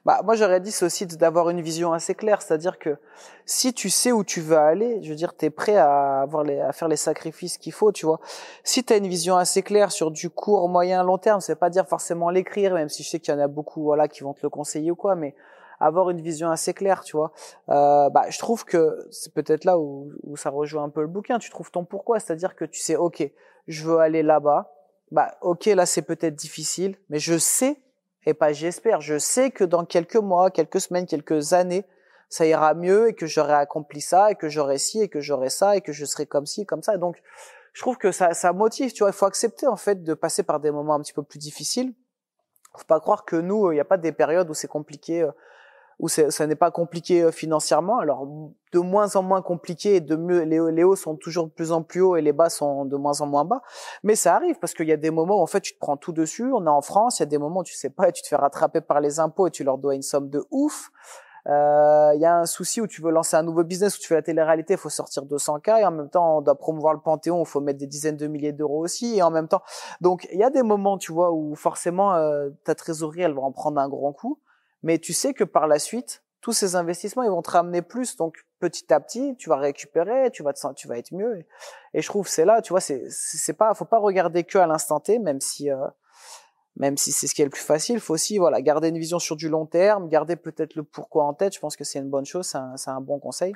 Bah, 0.05 0.20
moi, 0.24 0.35
j'aurais 0.35 0.61
dit, 0.61 0.70
c'est 0.70 0.85
aussi 0.85 1.07
d'avoir 1.07 1.51
une 1.51 1.61
vision 1.61 1.93
assez 1.93 2.14
claire. 2.14 2.43
C'est-à-dire 2.43 2.78
que 2.78 2.97
si 3.47 3.72
tu 3.72 3.91
sais 3.91 4.12
où 4.12 4.24
tu 4.24 4.41
veux 4.41 4.57
aller, 4.57 5.03
je 5.03 5.11
veux 5.11 5.14
dire, 5.14 5.37
tu 5.37 5.47
es 5.47 5.51
prêt 5.51 5.76
à, 5.76 6.20
avoir 6.22 6.45
les, 6.45 6.61
à 6.61 6.72
faire 6.72 6.89
les 6.89 6.97
sacrifices 6.97 7.59
qu'il 7.59 7.72
faut, 7.72 7.93
tu 7.93 8.07
vois. 8.07 8.20
Si 8.62 8.85
tu 8.85 8.93
as 8.93 8.97
une 8.97 9.09
vision 9.09 9.37
assez 9.37 9.62
claire 9.62 9.93
sur 9.93 10.11
du 10.11 10.30
court, 10.30 10.68
moyen, 10.68 11.03
long 11.03 11.18
terme, 11.18 11.41
c'est 11.41 11.57
pas 11.57 11.70
dire 11.70 11.87
forcément 11.87 12.30
l'écrire, 12.30 12.74
même 12.74 12.89
si 12.89 13.03
je 13.03 13.09
sais 13.09 13.20
qu'il 13.20 13.35
y 13.35 13.37
en 13.37 13.41
a 13.41 13.49
beaucoup 13.49 13.82
voilà, 13.82 14.09
qui 14.09 14.22
vont 14.22 14.35
te 14.35 14.41
le 14.43 14.51
conseiller 14.51 14.91
ou 14.91 14.97
quoi, 14.97 15.14
mais 15.14 15.35
avoir 15.80 16.11
une 16.11 16.20
vision 16.20 16.51
assez 16.51 16.72
claire, 16.72 17.03
tu 17.03 17.16
vois. 17.16 17.32
Euh, 17.68 18.09
bah, 18.11 18.24
je 18.28 18.39
trouve 18.39 18.64
que 18.64 19.07
c'est 19.11 19.32
peut-être 19.35 19.64
là 19.64 19.78
où, 19.78 20.12
où 20.22 20.37
ça 20.37 20.51
rejoint 20.51 20.85
un 20.85 20.89
peu 20.89 21.03
le 21.03 21.09
bouquin. 21.09 21.39
Tu 21.39 21.51
trouves 21.51 21.70
ton 21.70 21.85
pourquoi, 21.85 22.20
c'est-à-dire 22.20 22.57
que 22.57 22.64
tu 22.64 22.80
sais, 22.80 22.97
ok, 22.97 23.28
je 23.66 23.85
veux 23.85 23.99
aller 23.99 24.22
là-bas. 24.22 24.72
Bah, 25.11 25.37
ok, 25.43 25.66
là 25.66 25.87
c'est 25.87 26.03
peut-être 26.03 26.35
difficile, 26.35 26.97
mais 27.09 27.18
je 27.18 27.39
sais 27.39 27.78
et 28.26 28.34
pas 28.34 28.52
j'espère. 28.52 29.00
Je 29.00 29.18
sais 29.18 29.50
que 29.50 29.64
dans 29.64 29.84
quelques 29.84 30.16
mois, 30.16 30.50
quelques 30.50 30.80
semaines, 30.80 31.06
quelques 31.06 31.52
années, 31.52 31.84
ça 32.28 32.46
ira 32.46 32.74
mieux 32.74 33.08
et 33.08 33.14
que 33.14 33.26
j'aurai 33.26 33.54
accompli 33.54 34.00
ça 34.00 34.30
et 34.30 34.34
que 34.34 34.48
j'aurai 34.48 34.78
ci 34.78 35.00
et 35.00 35.08
que 35.08 35.20
j'aurai 35.20 35.50
ça 35.50 35.76
et 35.76 35.80
que 35.80 35.92
je 35.92 36.04
serai 36.04 36.26
comme 36.26 36.46
ci, 36.46 36.66
comme 36.66 36.82
ça. 36.82 36.96
donc, 36.96 37.22
je 37.72 37.82
trouve 37.82 37.98
que 37.98 38.12
ça, 38.12 38.34
ça 38.34 38.52
motive. 38.52 38.92
Tu 38.92 39.02
vois, 39.02 39.10
il 39.10 39.14
faut 39.14 39.26
accepter 39.26 39.66
en 39.66 39.76
fait 39.76 40.02
de 40.04 40.14
passer 40.14 40.44
par 40.44 40.60
des 40.60 40.70
moments 40.70 40.94
un 40.94 41.00
petit 41.00 41.12
peu 41.12 41.24
plus 41.24 41.40
difficiles. 41.40 41.92
Faut 42.76 42.84
pas 42.86 43.00
croire 43.00 43.24
que 43.24 43.36
nous, 43.36 43.70
il 43.72 43.74
n'y 43.74 43.80
a 43.80 43.84
pas 43.84 43.98
des 43.98 44.12
périodes 44.12 44.48
où 44.48 44.54
c'est 44.54 44.68
compliqué 44.68 45.22
euh, 45.22 45.30
où 45.99 46.09
ça 46.09 46.47
n'est 46.47 46.55
pas 46.57 46.70
compliqué 46.70 47.22
euh, 47.22 47.30
financièrement. 47.30 47.99
Alors 47.99 48.26
de 48.72 48.78
moins 48.78 49.14
en 49.16 49.22
moins 49.22 49.42
compliqué, 49.42 50.01
de 50.01 50.16
mieux 50.16 50.42
les, 50.42 50.84
hauts 50.84 50.97
sont 50.97 51.16
toujours 51.16 51.47
de 51.47 51.53
plus 51.53 51.70
en 51.72 51.82
plus 51.82 52.01
hauts 52.01 52.16
et 52.16 52.22
les 52.22 52.32
bas 52.32 52.51
sont 52.51 52.84
de 52.84 52.97
moins 52.97 53.20
en 53.20 53.26
moins 53.26 53.45
bas. 53.45 53.62
Mais 54.03 54.16
ça 54.16 54.34
arrive 54.34 54.59
parce 54.59 54.74
qu'il 54.74 54.88
y 54.88 54.92
a 54.92 54.97
des 54.97 55.11
moments 55.11 55.38
où 55.38 55.42
en 55.42 55.47
fait 55.47 55.61
tu 55.61 55.74
te 55.74 55.78
prends 55.78 55.97
tout 55.97 56.12
dessus. 56.12 56.51
On 56.53 56.66
est 56.66 56.70
en 56.70 56.82
France, 56.82 57.18
il 57.18 57.22
y 57.22 57.24
a 57.24 57.26
des 57.26 57.38
moments 57.38 57.61
où 57.61 57.64
tu 57.64 57.74
sais 57.74 57.90
pas 57.90 58.09
et 58.09 58.12
tu 58.12 58.22
te 58.22 58.28
fais 58.28 58.36
rattraper 58.36 58.80
par 58.80 59.01
les 59.01 59.20
impôts 59.20 59.47
et 59.47 59.51
tu 59.51 59.64
leur 59.64 59.78
dois 59.78 59.95
une 59.95 60.03
somme 60.03 60.28
de 60.28 60.45
ouf. 60.51 60.90
Euh, 61.47 62.12
il 62.14 62.20
y 62.20 62.24
a 62.24 62.38
un 62.38 62.47
souci 62.47 62.80
où 62.80 62.86
tu 62.86 63.03
veux 63.03 63.11
lancer 63.11 63.36
un 63.36 63.42
nouveau 63.42 63.64
business, 63.64 63.97
où 63.99 64.01
tu 64.01 64.09
fais 64.09 64.14
la 64.14 64.22
télé-réalité, 64.22 64.74
il 64.74 64.78
faut 64.78 64.88
sortir 64.88 65.24
200K 65.24 65.80
et 65.80 65.84
en 65.84 65.90
même 65.90 66.09
temps 66.09 66.38
on 66.38 66.40
doit 66.40 66.55
promouvoir 66.55 66.95
le 66.95 67.01
Panthéon, 67.01 67.42
il 67.42 67.47
faut 67.47 67.61
mettre 67.61 67.78
des 67.78 67.86
dizaines 67.86 68.16
de 68.16 68.26
milliers 68.26 68.53
d'euros 68.53 68.82
aussi 68.82 69.16
et 69.16 69.22
en 69.22 69.30
même 69.30 69.47
temps. 69.47 69.62
Donc 70.01 70.26
il 70.32 70.38
y 70.38 70.42
a 70.42 70.49
des 70.49 70.62
moments, 70.62 70.97
tu 70.97 71.12
vois, 71.12 71.32
où 71.32 71.55
forcément 71.55 72.14
euh, 72.14 72.49
ta 72.64 72.74
trésorerie 72.74 73.22
elle 73.22 73.34
va 73.34 73.42
en 73.42 73.53
prendre 73.53 73.78
un 73.78 73.88
grand 73.88 74.12
coup 74.12 74.38
mais 74.85 74.99
tu 74.99 75.14
sais 75.14 75.32
que 75.32 75.45
par 75.45 75.66
la 75.66 75.78
suite, 75.78 76.22
tous 76.43 76.53
ces 76.53 76.76
investissements, 76.76 77.22
ils 77.22 77.30
vont 77.30 77.41
te 77.41 77.51
ramener 77.51 77.80
plus. 77.80 78.16
Donc, 78.16 78.45
petit 78.61 78.93
à 78.93 79.01
petit, 79.01 79.35
tu 79.39 79.49
vas 79.49 79.57
récupérer, 79.57 80.30
tu 80.30 80.43
vas 80.43 80.53
te, 80.53 80.61
tu 80.74 80.87
vas 80.87 80.99
être 80.99 81.11
mieux. 81.12 81.47
Et, 81.95 82.03
je 82.03 82.07
trouve 82.07 82.28
c'est 82.28 82.45
là, 82.45 82.61
tu 82.61 82.74
vois, 82.74 82.82
c'est, 82.82 83.03
c'est 83.09 83.55
pas, 83.55 83.72
faut 83.72 83.87
pas 83.87 83.99
regarder 83.99 84.45
que 84.45 84.59
à 84.59 84.66
l'instant 84.66 85.01
T, 85.01 85.18
même 85.18 85.41
si, 85.41 85.70
euh, 85.70 85.87
même 86.76 86.99
si 86.99 87.12
c'est 87.12 87.26
ce 87.26 87.35
qui 87.35 87.41
est 87.41 87.47
le 87.47 87.51
plus 87.51 87.62
facile. 87.62 87.99
Faut 87.99 88.12
aussi, 88.12 88.37
voilà, 88.37 88.61
garder 88.61 88.89
une 88.89 88.99
vision 88.99 89.18
sur 89.18 89.37
du 89.37 89.49
long 89.49 89.64
terme, 89.64 90.07
garder 90.07 90.37
peut-être 90.37 90.74
le 90.74 90.82
pourquoi 90.82 91.24
en 91.24 91.32
tête. 91.32 91.55
Je 91.55 91.61
pense 91.61 91.76
que 91.76 91.85
c'est 91.85 91.99
une 91.99 92.11
bonne 92.11 92.26
chose, 92.26 92.47
c'est 92.47 92.59
un, 92.59 92.74
un, 92.95 93.01
bon 93.01 93.18
conseil. 93.18 93.55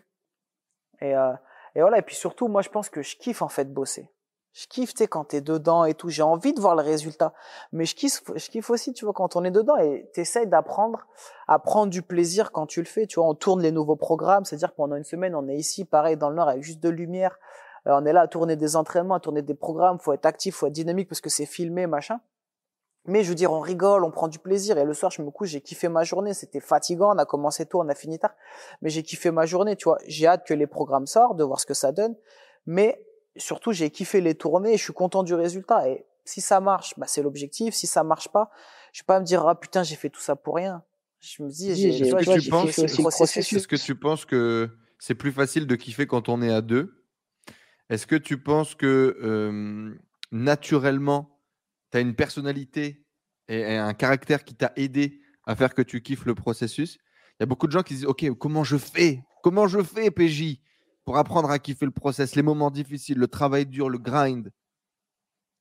Et, 1.02 1.14
euh, 1.14 1.34
et 1.74 1.82
voilà. 1.82 1.98
Et 1.98 2.02
puis 2.02 2.16
surtout, 2.16 2.48
moi, 2.48 2.62
je 2.62 2.70
pense 2.70 2.88
que 2.88 3.02
je 3.02 3.16
kiffe 3.16 3.42
en 3.42 3.50
fait 3.50 3.70
bosser. 3.70 4.08
Je 4.52 4.66
kiffe, 4.66 4.92
tu 4.92 4.98
sais, 4.98 5.06
quand 5.06 5.24
t'es 5.24 5.40
dedans 5.40 5.84
et 5.84 5.94
tout. 5.94 6.08
J'ai 6.08 6.22
envie 6.22 6.52
de 6.52 6.60
voir 6.60 6.74
le 6.74 6.82
résultat. 6.82 7.32
Mais 7.72 7.84
je 7.84 7.94
kiffe, 7.94 8.22
je 8.34 8.48
kiffe 8.50 8.70
aussi, 8.70 8.92
tu 8.92 9.04
vois, 9.04 9.14
quand 9.14 9.36
on 9.36 9.44
est 9.44 9.50
dedans 9.50 9.76
et 9.76 10.10
t'essayes 10.14 10.46
d'apprendre 10.46 11.06
à 11.46 11.58
prendre 11.58 11.90
du 11.90 12.02
plaisir 12.02 12.50
quand 12.50 12.66
tu 12.66 12.80
le 12.80 12.86
fais. 12.86 13.06
Tu 13.06 13.20
vois, 13.20 13.28
on 13.28 13.34
tourne 13.34 13.62
les 13.62 13.70
nouveaux 13.72 13.96
programmes. 13.96 14.44
C'est-à-dire 14.44 14.72
pendant 14.72 14.96
une 14.96 15.04
semaine, 15.04 15.34
on 15.34 15.46
est 15.48 15.56
ici, 15.56 15.84
pareil, 15.84 16.16
dans 16.16 16.30
le 16.30 16.36
Nord, 16.36 16.48
avec 16.48 16.62
juste 16.62 16.80
de 16.80 16.88
lumière. 16.88 17.38
Euh, 17.86 17.92
on 17.94 18.04
est 18.04 18.12
là 18.12 18.22
à 18.22 18.28
tourner 18.28 18.56
des 18.56 18.74
entraînements, 18.74 19.14
à 19.14 19.20
tourner 19.20 19.42
des 19.42 19.54
programmes. 19.54 19.98
Faut 19.98 20.12
être 20.12 20.26
actif, 20.26 20.56
faut 20.56 20.66
être 20.66 20.72
dynamique 20.72 21.08
parce 21.08 21.20
que 21.20 21.30
c'est 21.30 21.46
filmé, 21.46 21.86
machin. 21.86 22.20
Mais 23.04 23.22
je 23.22 23.30
veux 23.30 23.34
dire, 23.34 23.52
on 23.52 23.60
rigole, 23.60 24.04
on 24.04 24.10
prend 24.10 24.28
du 24.28 24.38
plaisir. 24.38 24.76
Et 24.76 24.84
le 24.84 24.92
soir, 24.92 25.10
je 25.10 25.22
me 25.22 25.30
couche, 25.30 25.48
j'ai 25.48 25.60
kiffé 25.60 25.88
ma 25.88 26.02
journée. 26.02 26.34
C'était 26.34 26.60
fatigant. 26.60 27.14
On 27.14 27.18
a 27.18 27.24
commencé 27.24 27.64
tôt, 27.64 27.80
on 27.80 27.88
a 27.88 27.94
fini 27.94 28.18
tard. 28.18 28.34
Mais 28.82 28.90
j'ai 28.90 29.02
kiffé 29.02 29.30
ma 29.30 29.46
journée, 29.46 29.76
tu 29.76 29.84
vois. 29.84 29.98
J'ai 30.06 30.26
hâte 30.26 30.44
que 30.46 30.52
les 30.52 30.66
programmes 30.66 31.06
sortent, 31.06 31.36
de 31.36 31.44
voir 31.44 31.60
ce 31.60 31.66
que 31.66 31.74
ça 31.74 31.92
donne. 31.92 32.16
Mais 32.66 33.02
surtout, 33.38 33.72
j'ai 33.72 33.90
kiffé 33.90 34.20
les 34.20 34.34
tournées, 34.34 34.76
je 34.76 34.82
suis 34.82 34.92
content 34.92 35.22
du 35.22 35.34
résultat. 35.34 35.88
Et 35.88 36.04
si 36.24 36.40
ça 36.40 36.60
marche, 36.60 36.94
bah, 36.96 37.06
c'est 37.08 37.22
l'objectif. 37.22 37.74
Si 37.74 37.86
ça 37.86 38.04
marche 38.04 38.28
pas, 38.28 38.50
je 38.92 39.02
vais 39.02 39.06
pas 39.06 39.20
me 39.20 39.24
dire, 39.24 39.46
ah 39.46 39.58
putain, 39.58 39.82
j'ai 39.82 39.96
fait 39.96 40.10
tout 40.10 40.20
ça 40.20 40.36
pour 40.36 40.56
rien. 40.56 40.82
Je 41.20 41.42
me 41.42 41.48
dis, 41.48 41.74
j'ai, 41.74 42.10
que, 42.10 42.38
tu 42.38 42.50
penses, 42.50 42.78
est-ce 42.78 43.66
que 43.66 43.76
tu 43.76 43.96
penses 43.96 44.24
que 44.24 44.70
c'est 44.98 45.14
plus 45.14 45.32
facile 45.32 45.66
de 45.66 45.74
kiffer 45.74 46.06
quand 46.06 46.28
on 46.28 46.42
est 46.42 46.52
à 46.52 46.60
deux? 46.60 47.04
Est-ce 47.90 48.06
que 48.06 48.14
tu 48.14 48.40
penses 48.40 48.74
que 48.74 49.98
naturellement, 50.30 51.40
tu 51.90 51.98
as 51.98 52.00
une 52.00 52.14
personnalité 52.14 53.04
et, 53.48 53.76
un 53.76 53.94
caractère 53.94 54.44
qui 54.44 54.54
t'a 54.54 54.72
aidé 54.76 55.20
à 55.44 55.56
faire 55.56 55.74
que 55.74 55.82
tu 55.82 56.02
kiffes 56.02 56.24
le 56.24 56.34
processus? 56.34 56.98
Il 57.32 57.42
y 57.42 57.44
a 57.44 57.46
beaucoup 57.46 57.66
de 57.66 57.72
gens 57.72 57.82
qui 57.82 57.94
disent, 57.94 58.06
OK, 58.06 58.28
comment 58.38 58.62
je 58.62 58.76
fais? 58.76 59.24
Comment 59.42 59.66
je 59.66 59.82
fais, 59.82 60.10
PJ 60.10 60.60
pour 61.08 61.16
apprendre 61.16 61.50
à 61.50 61.58
kiffer 61.58 61.86
le 61.86 61.90
process, 61.90 62.36
les 62.36 62.42
moments 62.42 62.70
difficiles, 62.70 63.16
le 63.16 63.28
travail 63.28 63.64
dur, 63.64 63.88
le 63.88 63.96
grind 63.96 64.52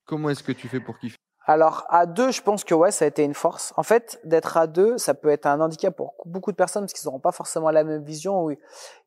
Comment 0.05 0.29
est-ce 0.29 0.43
que 0.43 0.51
tu 0.51 0.67
fais 0.67 0.81
pour 0.81 0.99
kiffer? 0.99 1.15
Alors 1.45 1.85
à 1.87 2.05
deux, 2.05 2.31
je 2.31 2.41
pense 2.41 2.65
que 2.65 2.73
ouais, 2.73 2.91
ça 2.91 3.05
a 3.05 3.07
été 3.07 3.23
une 3.23 3.33
force. 3.33 3.73
En 3.77 3.83
fait, 3.83 4.19
d'être 4.25 4.57
à 4.57 4.67
deux, 4.67 4.97
ça 4.97 5.13
peut 5.13 5.29
être 5.29 5.45
un 5.45 5.61
handicap 5.61 5.95
pour 5.95 6.15
beaucoup 6.25 6.51
de 6.51 6.57
personnes 6.57 6.83
parce 6.83 6.91
qu'ils 6.91 7.07
n'auront 7.07 7.21
pas 7.21 7.31
forcément 7.31 7.71
la 7.71 7.85
même 7.85 8.03
vision 8.03 8.43
ou 8.43 8.51
ils 8.51 8.57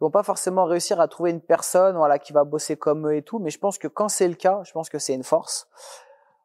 vont 0.00 0.10
pas 0.10 0.22
forcément 0.22 0.64
réussir 0.64 0.98
à 0.98 1.08
trouver 1.08 1.28
une 1.28 1.42
personne 1.42 1.94
voilà 1.98 2.18
qui 2.18 2.32
va 2.32 2.44
bosser 2.44 2.74
comme 2.74 3.06
eux 3.08 3.16
et 3.16 3.22
tout. 3.22 3.38
Mais 3.38 3.50
je 3.50 3.58
pense 3.58 3.76
que 3.76 3.86
quand 3.86 4.08
c'est 4.08 4.26
le 4.26 4.34
cas, 4.34 4.62
je 4.64 4.72
pense 4.72 4.88
que 4.88 4.98
c'est 4.98 5.12
une 5.12 5.24
force 5.24 5.68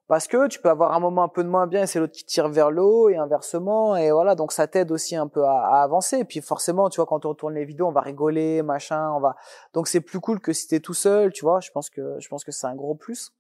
parce 0.08 0.28
que 0.28 0.48
tu 0.48 0.60
peux 0.60 0.70
avoir 0.70 0.94
un 0.94 1.00
moment 1.00 1.24
un 1.24 1.28
peu 1.28 1.44
de 1.44 1.50
moins 1.50 1.66
bien 1.66 1.84
et 1.84 1.88
c'est 1.88 2.00
l'autre 2.00 2.14
qui 2.14 2.26
tire 2.26 2.48
vers 2.48 2.70
le 2.70 2.82
haut 2.84 3.10
et 3.10 3.18
inversement 3.18 3.96
et 3.96 4.12
voilà 4.12 4.36
donc 4.36 4.52
ça 4.52 4.68
t'aide 4.68 4.92
aussi 4.92 5.16
un 5.16 5.28
peu 5.28 5.44
à, 5.44 5.82
avancer. 5.82 6.20
Et 6.20 6.26
puis 6.26 6.42
forcément 6.42 6.90
tu 6.90 6.98
vois 6.98 7.08
quand 7.08 7.26
on 7.26 7.34
tourne 7.34 7.56
les 7.56 7.66
vidéos 7.66 7.88
on 7.88 7.92
va 7.92 8.02
rigoler 8.02 8.62
machin 8.62 9.12
on 9.12 9.20
va 9.20 9.36
donc 9.74 9.88
c'est 9.88 10.02
plus 10.02 10.20
cool 10.20 10.40
que 10.40 10.54
si 10.54 10.68
t'es 10.68 10.80
tout 10.80 10.94
seul 10.94 11.34
tu 11.34 11.44
vois 11.44 11.60
je 11.60 11.72
pense 11.72 11.90
que 11.90 12.20
je 12.20 12.28
pense 12.28 12.44
que 12.44 12.52
c'est 12.52 12.68
un 12.68 12.76
gros 12.76 12.96
plus. 12.96 13.34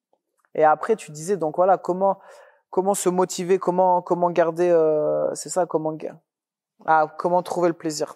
Et 0.55 0.63
après 0.63 0.95
tu 0.95 1.11
disais 1.11 1.38
donc 1.38 1.57
voilà 1.57 1.78
comment 1.78 2.20
comment 2.72 2.95
se 2.95 3.09
motiver 3.09 3.59
comment 3.59 4.01
comment 4.01 4.32
garder 4.32 4.70
euh, 4.70 5.34
c'est 5.36 5.49
ça 5.49 5.66
comment 5.66 5.95
ah 6.86 7.13
comment 7.18 7.43
trouver 7.43 7.68
le 7.70 7.74
plaisir? 7.76 8.16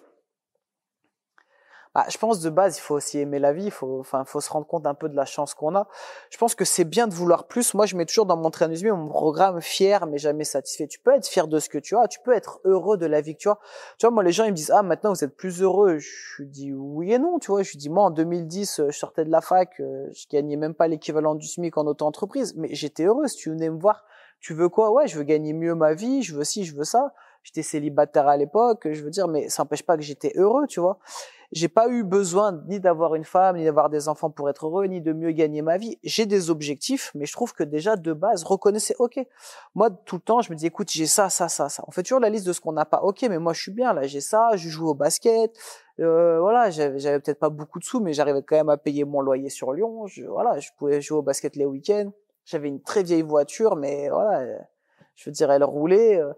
Bah, 1.92 2.06
je 2.08 2.16
pense 2.18 2.40
de 2.40 2.50
base, 2.50 2.76
il 2.78 2.80
faut 2.80 2.94
aussi 2.94 3.18
aimer 3.18 3.40
la 3.40 3.52
vie, 3.52 3.64
il 3.64 3.70
faut, 3.72 3.98
enfin, 3.98 4.24
faut 4.24 4.40
se 4.40 4.48
rendre 4.48 4.66
compte 4.66 4.86
un 4.86 4.94
peu 4.94 5.08
de 5.08 5.16
la 5.16 5.24
chance 5.24 5.54
qu'on 5.54 5.74
a. 5.74 5.88
Je 6.30 6.38
pense 6.38 6.54
que 6.54 6.64
c'est 6.64 6.84
bien 6.84 7.08
de 7.08 7.14
vouloir 7.14 7.48
plus. 7.48 7.74
Moi, 7.74 7.84
je 7.84 7.96
mets 7.96 8.06
toujours 8.06 8.26
dans 8.26 8.36
mon 8.36 8.50
train 8.50 8.68
mon 8.68 9.08
programme 9.08 9.60
fier, 9.60 10.06
mais 10.06 10.16
jamais 10.18 10.44
satisfait. 10.44 10.86
Tu 10.86 11.00
peux 11.00 11.12
être 11.12 11.26
fier 11.26 11.48
de 11.48 11.58
ce 11.58 11.68
que 11.68 11.78
tu 11.78 11.96
as, 11.96 12.06
tu 12.06 12.20
peux 12.20 12.32
être 12.32 12.60
heureux 12.64 12.96
de 12.96 13.06
la 13.06 13.20
vie 13.20 13.34
que 13.34 13.40
tu 13.40 13.48
as. 13.48 13.58
Tu 13.98 14.06
vois, 14.06 14.14
moi, 14.14 14.22
les 14.22 14.30
gens, 14.30 14.44
ils 14.44 14.52
me 14.52 14.56
disent, 14.56 14.70
ah, 14.70 14.84
maintenant, 14.84 15.12
vous 15.12 15.24
êtes 15.24 15.34
plus 15.36 15.62
heureux. 15.62 15.98
Je 15.98 16.44
dis 16.44 16.72
oui 16.72 17.12
et 17.12 17.18
non, 17.18 17.40
tu 17.40 17.50
vois. 17.50 17.64
Je 17.64 17.76
dis, 17.76 17.88
moi, 17.88 18.04
en 18.04 18.10
2010, 18.10 18.82
je 18.88 18.96
sortais 18.96 19.24
de 19.24 19.30
la 19.30 19.40
fac, 19.40 19.80
euh, 19.80 20.06
je 20.12 20.26
gagnais 20.30 20.56
même 20.56 20.74
pas 20.74 20.86
l'équivalent 20.86 21.34
du 21.34 21.48
SMIC 21.48 21.76
en 21.76 21.86
auto-entreprise, 21.88 22.54
mais 22.56 22.68
j'étais 22.72 23.04
heureux. 23.04 23.26
Si 23.26 23.36
tu 23.36 23.50
venais 23.50 23.68
me 23.68 23.80
voir, 23.80 24.04
tu 24.38 24.54
veux 24.54 24.68
quoi? 24.68 24.92
Ouais, 24.92 25.08
je 25.08 25.18
veux 25.18 25.24
gagner 25.24 25.52
mieux 25.52 25.74
ma 25.74 25.94
vie, 25.94 26.22
je 26.22 26.36
veux 26.36 26.44
ci, 26.44 26.64
je 26.64 26.76
veux 26.76 26.84
ça. 26.84 27.12
J'étais 27.42 27.62
célibataire 27.62 28.28
à 28.28 28.36
l'époque, 28.36 28.88
je 28.92 29.02
veux 29.02 29.10
dire, 29.10 29.28
mais 29.28 29.48
ça 29.48 29.62
n'empêche 29.62 29.82
pas 29.82 29.96
que 29.96 30.02
j'étais 30.02 30.32
heureux, 30.36 30.66
tu 30.66 30.80
vois 30.80 30.98
j'ai 31.52 31.68
pas 31.68 31.88
eu 31.88 32.04
besoin 32.04 32.62
ni 32.68 32.78
d'avoir 32.78 33.14
une 33.16 33.24
femme, 33.24 33.56
ni 33.56 33.64
d'avoir 33.64 33.90
des 33.90 34.08
enfants 34.08 34.30
pour 34.30 34.48
être 34.48 34.66
heureux, 34.66 34.86
ni 34.86 35.00
de 35.00 35.12
mieux 35.12 35.32
gagner 35.32 35.62
ma 35.62 35.78
vie. 35.78 35.98
J'ai 36.04 36.24
des 36.26 36.48
objectifs, 36.48 37.10
mais 37.14 37.26
je 37.26 37.32
trouve 37.32 37.54
que 37.54 37.64
déjà 37.64 37.96
de 37.96 38.12
base, 38.12 38.44
reconnaissez, 38.44 38.94
ok. 38.98 39.18
Moi, 39.74 39.90
tout 39.90 40.16
le 40.16 40.22
temps, 40.22 40.42
je 40.42 40.52
me 40.52 40.56
dis, 40.56 40.66
écoute, 40.66 40.90
j'ai 40.90 41.06
ça, 41.06 41.28
ça, 41.28 41.48
ça, 41.48 41.68
ça. 41.68 41.82
On 41.88 41.90
fait 41.90 42.04
toujours 42.04 42.20
la 42.20 42.30
liste 42.30 42.46
de 42.46 42.52
ce 42.52 42.60
qu'on 42.60 42.72
n'a 42.72 42.84
pas. 42.84 43.00
Ok, 43.02 43.22
mais 43.22 43.38
moi, 43.38 43.52
je 43.52 43.62
suis 43.62 43.72
bien 43.72 43.92
là, 43.92 44.06
j'ai 44.06 44.20
ça, 44.20 44.50
je 44.54 44.68
joue 44.68 44.88
au 44.88 44.94
basket. 44.94 45.52
Euh, 45.98 46.38
voilà, 46.40 46.70
j'avais 46.70 47.18
peut-être 47.18 47.40
pas 47.40 47.50
beaucoup 47.50 47.80
de 47.80 47.84
sous, 47.84 48.00
mais 48.00 48.12
j'arrivais 48.12 48.42
quand 48.42 48.56
même 48.56 48.68
à 48.68 48.76
payer 48.76 49.04
mon 49.04 49.20
loyer 49.20 49.50
sur 49.50 49.72
Lyon. 49.72 50.06
Je, 50.06 50.24
voilà, 50.24 50.60
je 50.60 50.70
pouvais 50.78 51.00
jouer 51.00 51.18
au 51.18 51.22
basket 51.22 51.56
les 51.56 51.66
week-ends. 51.66 52.12
J'avais 52.44 52.68
une 52.68 52.80
très 52.80 53.02
vieille 53.02 53.22
voiture, 53.22 53.74
mais 53.76 54.08
voilà, 54.08 54.46
je 55.16 55.28
veux 55.28 55.32
dire, 55.32 55.50
elle 55.50 55.64
roulait. 55.64 56.20
Euh, 56.20 56.32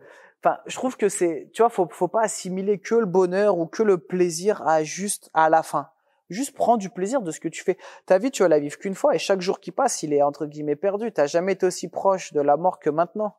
Enfin, 0.45 0.59
je 0.67 0.75
trouve 0.75 0.97
que 0.97 1.09
c'est, 1.09 1.51
tu 1.53 1.63
vois, 1.63 1.71
faut, 1.71 1.87
faut 1.91 2.09
pas 2.09 2.23
assimiler 2.23 2.81
que 2.81 2.97
le 2.97 3.07
bonheur 3.07 3.59
ou 3.59 3.67
que 3.67 3.83
le 3.83 3.99
plaisir 3.99 4.67
à 4.67 4.83
juste 4.83 5.31
à 5.35 5.49
la 5.49 5.63
fin. 5.63 5.91
Juste 6.31 6.57
prends 6.57 6.77
du 6.77 6.91
plaisir 6.91 7.23
de 7.23 7.31
ce 7.31 7.39
que 7.39 7.49
tu 7.49 7.63
fais. 7.63 7.79
Ta 8.07 8.19
vie, 8.19 8.31
tu 8.31 8.43
vas 8.43 8.49
la 8.49 8.59
vivre 8.59 8.77
qu'une 8.79 8.95
fois 8.95 9.15
et 9.15 9.19
chaque 9.19 9.41
jour 9.41 9.61
qui 9.61 9.71
passe, 9.71 10.03
il 10.03 10.13
est 10.13 10.23
entre 10.23 10.47
guillemets 10.47 10.77
perdu. 10.77 11.13
T'as 11.13 11.27
jamais 11.27 11.53
été 11.53 11.67
aussi 11.67 11.89
proche 11.89 12.33
de 12.33 12.41
la 12.41 12.57
mort 12.57 12.81
que 12.81 12.91
maintenant. 12.91 13.37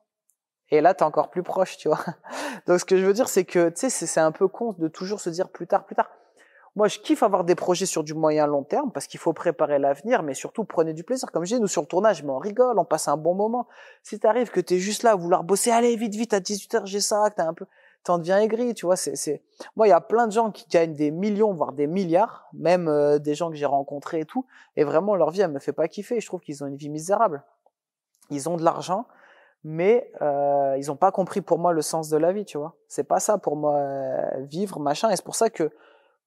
Et 0.69 0.79
là, 0.79 0.93
t'es 0.93 1.03
encore 1.03 1.29
plus 1.29 1.43
proche, 1.43 1.77
tu 1.77 1.89
vois. 1.89 1.99
Donc, 2.67 2.79
ce 2.79 2.85
que 2.85 2.97
je 2.97 3.05
veux 3.05 3.13
dire, 3.13 3.27
c'est 3.27 3.45
que, 3.45 3.69
tu 3.69 3.89
sais, 3.89 3.89
c'est 3.89 4.19
un 4.19 4.31
peu 4.31 4.47
con 4.47 4.73
de 4.77 4.87
toujours 4.87 5.19
se 5.19 5.29
dire 5.29 5.49
plus 5.49 5.67
tard, 5.67 5.85
plus 5.85 5.95
tard. 5.95 6.09
Moi, 6.75 6.87
je 6.87 6.97
kiffe 6.97 7.21
avoir 7.21 7.43
des 7.43 7.53
projets 7.53 7.85
sur 7.85 8.03
du 8.03 8.15
moyen 8.15 8.47
long 8.47 8.63
terme 8.63 8.91
parce 8.91 9.05
qu'il 9.05 9.19
faut 9.19 9.33
préparer 9.33 9.77
l'avenir, 9.77 10.23
mais 10.23 10.33
surtout 10.33 10.63
prenez 10.63 10.93
du 10.93 11.03
plaisir. 11.03 11.31
Comme 11.31 11.45
je 11.45 11.55
dis, 11.55 11.61
nous 11.61 11.67
sur 11.67 11.81
le 11.81 11.87
tournage, 11.87 12.23
mais 12.23 12.31
on 12.31 12.39
rigole, 12.39 12.79
on 12.79 12.85
passe 12.85 13.07
un 13.07 13.17
bon 13.17 13.35
moment. 13.35 13.67
Si 14.01 14.19
t'arrives 14.19 14.49
que 14.49 14.59
t'es 14.59 14.79
juste 14.79 15.03
là 15.03 15.11
à 15.11 15.15
vouloir 15.15 15.43
bosser, 15.43 15.69
allez 15.69 15.95
vite 15.95 16.15
vite 16.15 16.33
à 16.33 16.39
18h 16.39 16.85
j'ai 16.85 16.99
ça, 16.99 17.29
t'as 17.35 17.45
un 17.45 17.53
peu, 17.53 17.67
t'en 18.03 18.17
deviens 18.17 18.39
aigri, 18.39 18.73
tu 18.73 18.87
vois. 18.87 18.95
C'est, 18.95 19.15
c'est, 19.15 19.43
moi, 19.75 19.85
il 19.85 19.91
y 19.91 19.93
a 19.93 20.01
plein 20.01 20.25
de 20.25 20.31
gens 20.31 20.49
qui 20.49 20.67
gagnent 20.67 20.95
des 20.95 21.11
millions, 21.11 21.53
voire 21.53 21.73
des 21.73 21.85
milliards, 21.85 22.47
même 22.53 22.87
euh, 22.87 23.19
des 23.19 23.35
gens 23.35 23.51
que 23.51 23.55
j'ai 23.55 23.67
rencontrés 23.67 24.21
et 24.21 24.25
tout, 24.25 24.47
et 24.75 24.83
vraiment 24.83 25.15
leur 25.15 25.29
vie, 25.29 25.41
elle 25.41 25.51
me 25.51 25.59
fait 25.59 25.73
pas 25.73 25.87
kiffer. 25.87 26.19
Je 26.19 26.25
trouve 26.25 26.41
qu'ils 26.41 26.63
ont 26.63 26.67
une 26.67 26.77
vie 26.77 26.89
misérable. 26.89 27.43
ils 28.31 28.49
ont 28.49 28.57
de 28.57 28.63
l'argent, 28.63 29.05
mais 29.63 30.11
euh, 30.23 30.75
ils 30.79 30.87
n'ont 30.87 30.95
pas 30.95 31.11
compris 31.11 31.41
pour 31.41 31.59
moi 31.59 31.71
le 31.71 31.83
sens 31.83 32.09
de 32.09 32.17
la 32.17 32.31
vie, 32.31 32.45
tu 32.45 32.57
vois. 32.57 32.73
C'est 32.87 33.03
pas 33.03 33.19
ça 33.19 33.37
pour 33.37 33.57
moi 33.57 33.79
vivre 34.39 34.79
machin, 34.79 35.11
et 35.11 35.15
c'est 35.15 35.25
pour 35.25 35.35
ça 35.35 35.51
que 35.51 35.71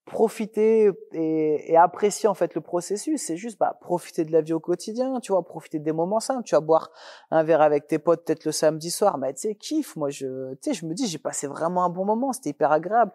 profiter 0.07 0.89
et, 1.11 1.71
et, 1.71 1.77
apprécier 1.77 2.27
en 2.27 2.33
fait 2.33 2.55
le 2.55 2.61
processus. 2.61 3.21
C'est 3.21 3.37
juste 3.37 3.59
bah, 3.59 3.77
profiter 3.81 4.23
de 4.25 4.31
la 4.31 4.41
vie 4.41 4.53
au 4.53 4.59
quotidien, 4.59 5.19
tu 5.19 5.33
vois, 5.33 5.43
profiter 5.43 5.79
des 5.79 5.91
moments 5.91 6.19
simples. 6.19 6.43
Tu 6.43 6.55
vas 6.55 6.61
boire 6.61 6.89
un 7.29 7.43
verre 7.43 7.61
avec 7.61 7.87
tes 7.87 7.99
potes 7.99 8.25
peut-être 8.25 8.45
le 8.45 8.51
samedi 8.51 8.89
soir, 8.89 9.17
mais 9.17 9.33
tu 9.33 9.41
sais, 9.41 9.55
kiff. 9.55 9.95
Moi, 9.95 10.09
je, 10.09 10.53
tu 10.55 10.59
sais, 10.61 10.73
je 10.73 10.85
me 10.85 10.93
dis, 10.93 11.07
j'ai 11.07 11.17
passé 11.17 11.45
vraiment 11.45 11.83
un 11.83 11.89
bon 11.89 12.05
moment. 12.05 12.33
C'était 12.33 12.51
hyper 12.51 12.71
agréable. 12.71 13.11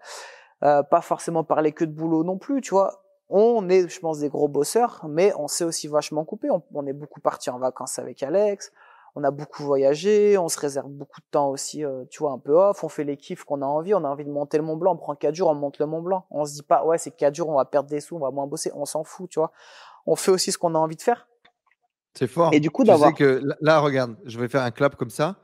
Euh, 0.63 0.83
pas 0.83 1.01
forcément 1.01 1.43
parler 1.43 1.73
que 1.73 1.85
de 1.85 1.93
boulot 1.93 2.23
non 2.23 2.39
plus, 2.39 2.61
tu 2.61 2.71
vois. 2.71 3.03
On 3.29 3.69
est, 3.71 3.89
je 3.89 3.99
pense, 3.99 4.19
des 4.19 4.29
gros 4.29 4.49
bosseurs, 4.49 5.05
mais 5.09 5.33
on 5.39 5.49
sait 5.49 5.65
aussi 5.65 5.89
vachement 5.89 6.25
couper. 6.25 6.51
On, 6.51 6.63
on 6.75 6.87
est 6.87 6.93
beaucoup 6.93 7.21
parti 7.21 7.49
en 7.49 7.59
vacances 7.59 7.99
avec 7.99 8.23
Alex 8.23 8.71
on 9.15 9.25
a 9.25 9.31
beaucoup 9.31 9.63
voyagé, 9.63 10.39
on 10.39 10.49
se 10.49 10.59
réserve 10.59 10.89
beaucoup 10.89 11.21
de 11.21 11.27
temps 11.31 11.51
aussi, 11.51 11.85
euh, 11.85 12.05
tu 12.11 12.21
vois, 12.21 12.33
un 12.33 12.39
peu 12.39 12.53
off, 12.53 12.83
on 12.83 12.89
fait 12.89 13.05
les 13.05 13.17
kiffs 13.17 13.45
qu'on 13.45 13.61
a 13.61 13.67
envie, 13.67 13.95
on 13.95 14.05
a 14.05 14.09
envie 14.09 14.25
de 14.25 14.31
monter 14.31 14.57
le 14.57 14.65
Mont 14.65 14.77
Blanc, 14.77 14.95
on 14.95 14.97
prend 14.97 15.15
quatre 15.15 15.35
jours, 15.35 15.49
on 15.49 15.55
monte 15.55 15.79
le 15.79 15.87
Mont 15.87 16.01
Blanc. 16.01 16.27
On 16.31 16.45
se 16.45 16.55
dit 16.55 16.63
pas, 16.63 16.85
ouais, 16.85 16.99
c'est 16.99 17.11
quatre 17.11 17.35
jours, 17.35 17.49
on 17.49 17.57
va 17.57 17.65
perdre 17.65 17.91
des 17.91 18.01
sous, 18.01 18.17
on 18.17 18.21
va 18.21 18.31
moins 18.31 18.47
bosser, 18.47 18.71
on 18.75 18.87
s'en 18.87 19.05
fout, 19.05 19.29
tu 19.29 19.39
vois. 19.39 19.53
On 20.07 20.17
fait 20.17 20.31
aussi 20.31 20.51
ce 20.51 20.59
qu'on 20.59 20.75
a 20.75 20.79
envie 20.79 20.97
de 20.97 21.03
faire. 21.03 21.29
C'est 22.15 22.27
fort. 22.27 22.51
Et 22.53 22.61
du 22.61 22.71
coup, 22.71 22.85
d'avoir. 22.85 23.11
sais 23.11 23.15
que 23.15 23.43
là, 23.61 23.81
regarde, 23.81 24.17
je 24.25 24.39
vais 24.39 24.49
faire 24.49 24.63
un 24.63 24.71
clap 24.71 24.97
comme 24.97 25.11
ça. 25.11 25.37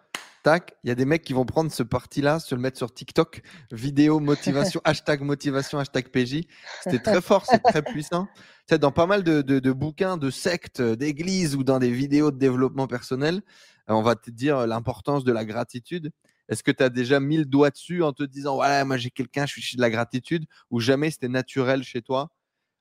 Tac, 0.43 0.77
il 0.85 0.89
y 0.89 0.91
a 0.91 0.95
des 0.95 1.05
mecs 1.05 1.23
qui 1.23 1.33
vont 1.33 1.45
prendre 1.45 1.71
ce 1.71 1.83
parti-là, 1.83 2.39
se 2.39 2.55
le 2.55 2.61
mettre 2.61 2.77
sur 2.79 2.93
TikTok, 2.93 3.43
vidéo 3.71 4.21
motivation, 4.21 4.81
hashtag 4.85 5.23
motivation, 5.23 5.79
hashtag 5.79 6.09
PJ. 6.09 6.47
C'était 6.83 6.99
très 6.99 7.21
fort, 7.21 7.45
c'est 7.47 7.63
très 7.63 7.83
puissant. 7.83 8.29
C'est 8.69 8.79
dans 8.79 8.93
pas 8.93 9.07
mal 9.07 9.23
de, 9.23 9.43
de, 9.43 9.73
bouquins, 9.73 10.17
de 10.17 10.31
sectes, 10.31 10.81
d'églises 10.83 11.57
ou 11.57 11.65
dans 11.65 11.79
des 11.79 11.91
vidéos 11.91 12.31
de 12.31 12.39
développement 12.39 12.87
personnel, 12.87 13.43
euh, 13.91 13.95
on 13.95 14.03
va 14.03 14.15
te 14.15 14.31
dire 14.31 14.67
l'importance 14.67 15.25
de 15.25 15.33
la 15.33 15.45
gratitude. 15.45 16.11
Est-ce 16.49 16.63
que 16.63 16.71
tu 16.71 16.83
as 16.83 16.89
déjà 16.89 17.21
mis 17.21 17.37
le 17.37 17.45
doigt 17.45 17.71
dessus 17.71 18.03
en 18.03 18.13
te 18.13 18.23
disant, 18.23 18.57
voilà, 18.57 18.85
moi 18.85 18.97
j'ai 18.97 19.11
quelqu'un, 19.11 19.47
je 19.47 19.61
suis 19.61 19.77
de 19.77 19.83
la 19.83 19.91
gratitude, 19.91 20.47
ou 20.71 20.81
jamais 20.81 21.11
c'était 21.11 21.29
naturel 21.29 21.83
chez 21.83 22.03
toi, 22.03 22.31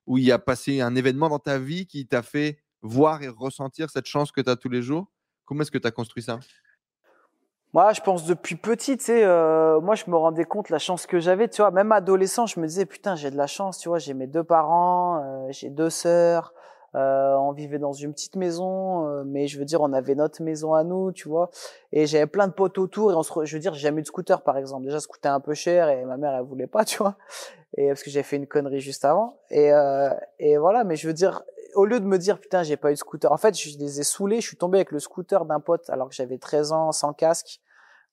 où 0.06 0.18
il 0.18 0.24
y 0.24 0.32
a 0.32 0.38
passé 0.38 0.80
un 0.80 0.94
événement 0.94 1.28
dans 1.28 1.38
ta 1.38 1.58
vie 1.58 1.86
qui 1.86 2.06
t'a 2.06 2.22
fait 2.22 2.60
voir 2.82 3.22
et 3.22 3.28
ressentir 3.28 3.90
cette 3.90 4.06
chance 4.06 4.32
que 4.32 4.40
tu 4.40 4.50
as 4.50 4.56
tous 4.56 4.70
les 4.70 4.82
jours? 4.82 5.10
Comment 5.44 5.62
est-ce 5.62 5.70
que 5.70 5.78
tu 5.78 5.86
as 5.86 5.90
construit 5.90 6.22
ça? 6.22 6.40
Moi, 7.74 7.92
je 7.92 8.00
pense 8.00 8.24
depuis 8.24 8.56
petit, 8.56 8.96
tu 8.96 9.04
sais, 9.04 9.24
euh, 9.24 9.80
moi, 9.80 9.94
je 9.94 10.04
me 10.08 10.16
rendais 10.16 10.44
compte 10.44 10.70
la 10.70 10.78
chance 10.78 11.06
que 11.06 11.20
j'avais, 11.20 11.48
tu 11.48 11.60
vois. 11.60 11.70
Même 11.70 11.92
adolescent, 11.92 12.46
je 12.46 12.60
me 12.60 12.66
disais, 12.66 12.86
putain, 12.86 13.14
j'ai 13.14 13.30
de 13.30 13.36
la 13.36 13.46
chance, 13.46 13.78
tu 13.78 13.90
vois. 13.90 13.98
J'ai 13.98 14.14
mes 14.14 14.26
deux 14.26 14.42
parents, 14.42 15.22
euh, 15.22 15.48
j'ai 15.50 15.68
deux 15.68 15.90
sœurs, 15.90 16.54
euh, 16.94 17.34
on 17.34 17.52
vivait 17.52 17.78
dans 17.78 17.92
une 17.92 18.14
petite 18.14 18.36
maison, 18.36 19.06
euh, 19.06 19.22
mais 19.26 19.48
je 19.48 19.58
veux 19.58 19.66
dire, 19.66 19.82
on 19.82 19.92
avait 19.92 20.14
notre 20.14 20.42
maison 20.42 20.72
à 20.72 20.82
nous, 20.82 21.12
tu 21.12 21.28
vois. 21.28 21.50
Et 21.92 22.06
j'avais 22.06 22.26
plein 22.26 22.48
de 22.48 22.54
potes 22.54 22.78
autour. 22.78 23.12
Et 23.12 23.14
on 23.14 23.22
se, 23.22 23.32
je 23.44 23.54
veux 23.54 23.60
dire, 23.60 23.74
j'ai 23.74 23.80
jamais 23.80 23.98
eu 23.98 24.02
de 24.02 24.06
scooter, 24.06 24.40
par 24.40 24.56
exemple. 24.56 24.86
Déjà, 24.86 24.98
coûtait 25.06 25.28
un 25.28 25.40
peu 25.40 25.52
cher 25.52 25.90
et 25.90 26.06
ma 26.06 26.16
mère, 26.16 26.32
elle 26.32 26.44
voulait 26.44 26.66
pas, 26.66 26.84
tu 26.86 26.96
vois. 26.98 27.16
Et 27.76 27.88
parce 27.88 28.02
que 28.02 28.08
j'ai 28.08 28.22
fait 28.22 28.36
une 28.36 28.46
connerie 28.46 28.80
juste 28.80 29.04
avant. 29.04 29.36
Et, 29.50 29.70
et 30.38 30.56
voilà. 30.56 30.84
Mais 30.84 30.96
je 30.96 31.06
veux 31.06 31.12
dire, 31.12 31.42
au 31.78 31.84
lieu 31.84 32.00
de 32.00 32.06
me 32.06 32.18
dire 32.18 32.40
putain 32.40 32.64
j'ai 32.64 32.76
pas 32.76 32.90
eu 32.90 32.94
de 32.94 32.98
scooter, 32.98 33.30
en 33.30 33.36
fait 33.36 33.56
je 33.56 33.78
les 33.78 34.00
ai 34.00 34.02
saoulés, 34.02 34.40
je 34.40 34.48
suis 34.48 34.56
tombé 34.56 34.78
avec 34.78 34.90
le 34.90 34.98
scooter 34.98 35.44
d'un 35.44 35.60
pote 35.60 35.88
alors 35.90 36.08
que 36.08 36.14
j'avais 36.14 36.36
13 36.36 36.72
ans 36.72 36.90
sans 36.90 37.12
casque. 37.12 37.60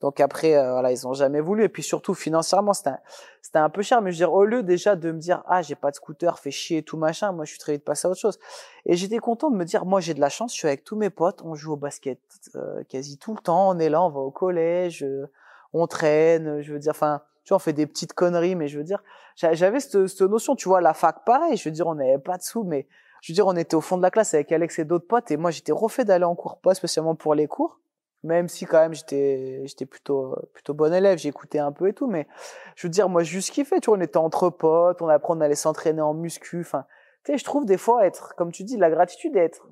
Donc 0.02 0.20
après 0.20 0.56
euh, 0.56 0.74
voilà 0.74 0.92
ils 0.92 1.08
ont 1.08 1.14
jamais 1.14 1.42
voulu. 1.42 1.64
Et 1.64 1.70
puis 1.70 1.82
surtout 1.82 2.14
financièrement 2.14 2.74
c'était 2.74 2.92
un, 2.92 3.00
c'était 3.42 3.58
un 3.58 3.70
peu 3.70 3.82
cher. 3.82 4.04
Mais 4.04 4.12
je 4.12 4.18
veux 4.18 4.28
dire 4.28 4.34
au 4.34 4.46
lieu 4.46 4.62
déjà 4.62 4.96
de 4.96 5.12
me 5.12 5.18
dire 5.18 5.42
ah 5.48 5.64
j'ai 5.64 5.74
pas 5.74 5.90
de 5.90 5.96
scooter 5.96 6.38
fait 6.38 6.52
chier 6.52 6.84
tout 6.84 6.98
machin 6.98 7.32
moi 7.32 7.46
je 7.46 7.52
suis 7.52 7.60
très 7.60 7.74
vite 7.74 7.84
passé 7.84 8.08
à 8.08 8.12
autre 8.12 8.20
chose. 8.20 8.38
Et 8.86 8.96
j'étais 8.96 9.18
content 9.18 9.50
de 9.50 9.58
me 9.58 9.66
dire 9.66 9.84
moi 9.86 10.00
j'ai 10.00 10.14
de 10.14 10.22
la 10.22 10.30
chance 10.30 10.54
je 10.54 10.60
suis 10.60 10.68
avec 10.68 10.84
tous 10.84 10.96
mes 10.96 11.10
potes 11.10 11.42
on 11.44 11.56
joue 11.56 11.74
au 11.74 11.78
basket 11.78 12.20
euh, 12.56 12.84
quasi 12.88 13.18
tout 13.18 13.34
le 13.34 13.42
temps. 13.42 13.70
On 13.70 13.80
est 13.80 13.90
là 13.90 14.04
on 14.04 14.10
va 14.10 14.20
au 14.20 14.32
collège 14.32 15.02
euh, 15.02 15.26
on 15.74 15.88
traîne 15.88 16.62
je 16.62 16.72
veux 16.72 16.80
dire 16.80 16.92
enfin 16.92 17.24
tu 17.46 17.50
vois, 17.50 17.58
on 17.58 17.60
fait 17.60 17.74
des 17.74 17.86
petites 17.86 18.14
conneries, 18.14 18.56
mais 18.56 18.68
je 18.68 18.80
veux 18.80 18.84
dire, 18.84 19.04
j'avais 19.36 19.80
cette, 19.80 20.08
cette 20.08 20.22
notion, 20.22 20.56
tu 20.56 20.68
vois, 20.68 20.82
la 20.82 20.96
fac, 20.96 21.24
pareil, 21.26 21.56
je 21.58 21.70
veux 21.70 21.72
dire, 21.72 21.86
on 21.86 21.94
n'avait 21.94 22.18
pas 22.18 22.38
de 22.38 22.42
sous, 22.42 22.64
mais 22.64 22.88
je 23.26 23.32
veux 23.32 23.34
dire, 23.34 23.48
on 23.48 23.56
était 23.56 23.74
au 23.74 23.82
fond 23.82 23.98
de 23.98 24.04
la 24.04 24.12
classe 24.12 24.36
avec 24.36 24.52
Alex 24.52 24.78
et 24.78 24.86
d'autres 24.86 25.08
potes, 25.08 25.32
et 25.32 25.38
moi, 25.38 25.50
j'étais 25.50 25.72
refait 25.72 26.06
d'aller 26.06 26.26
en 26.26 26.36
cours, 26.36 26.60
pas 26.60 26.76
spécialement 26.76 27.16
pour 27.16 27.34
les 27.34 27.48
cours, 27.48 27.80
même 28.22 28.48
si 28.48 28.66
quand 28.66 28.78
même 28.78 28.94
j'étais 28.94 29.64
j'étais 29.66 29.88
plutôt 29.88 30.36
plutôt 30.54 30.76
bon 30.76 30.94
élève, 30.94 31.18
j'écoutais 31.18 31.58
un 31.58 31.72
peu 31.72 31.88
et 31.88 31.94
tout, 31.94 32.06
mais 32.06 32.28
je 32.76 32.86
veux 32.86 32.92
dire, 32.92 33.10
moi, 33.10 33.24
juste 33.24 33.50
kiffé, 33.50 33.80
tu 33.80 33.90
vois, 33.90 33.98
on 33.98 34.02
était 34.02 34.18
entre 34.18 34.52
potes, 34.52 35.02
on 35.02 35.08
apprenait 35.10 35.42
à 35.42 35.46
aller 35.46 35.56
s'entraîner 35.56 36.02
en 36.02 36.14
muscu, 36.14 36.62
enfin, 36.62 36.86
tu 37.24 37.32
sais, 37.32 37.40
je 37.40 37.44
trouve 37.44 37.66
des 37.66 37.78
fois 37.78 38.06
être, 38.06 38.36
comme 38.36 38.52
tu 38.52 38.64
dis, 38.64 38.78
la 38.78 38.92
gratitude, 38.92 39.36
être 39.36 39.68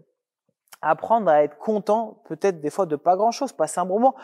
apprendre 0.84 1.30
à 1.30 1.44
être 1.44 1.58
content 1.58 2.22
peut-être 2.28 2.60
des 2.60 2.70
fois 2.70 2.86
de 2.86 2.96
pas 2.96 3.16
grand 3.16 3.32
chose 3.32 3.54
passer 3.54 3.80
un 3.80 3.86
bon 3.86 4.00
moment. 4.00 4.16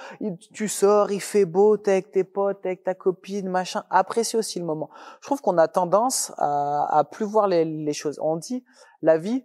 Tu 0.54 0.68
sors 0.68 1.12
il 1.12 1.22
fait 1.22 1.46
beau 1.46 1.78
t'es 1.78 1.92
avec 1.92 2.12
tes 2.12 2.24
potes 2.24 2.62
t'es 2.62 2.70
avec 2.70 2.84
ta 2.84 2.94
copine 2.94 3.50
machin 3.50 3.84
apprécie 3.90 4.38
aussi 4.38 4.60
le 4.60 4.66
moment. 4.66 4.90
Je 5.22 5.28
trouve 5.28 5.42
qu'on 5.42 5.58
a 5.58 5.68
tendance 5.68 6.32
à, 6.38 7.04
plus 7.12 7.26
voir 7.26 7.48
les, 7.48 7.66
les, 7.66 7.94
choses. 7.94 8.20
On 8.22 8.36
dit 8.36 8.64
la 9.02 9.18
vie 9.18 9.44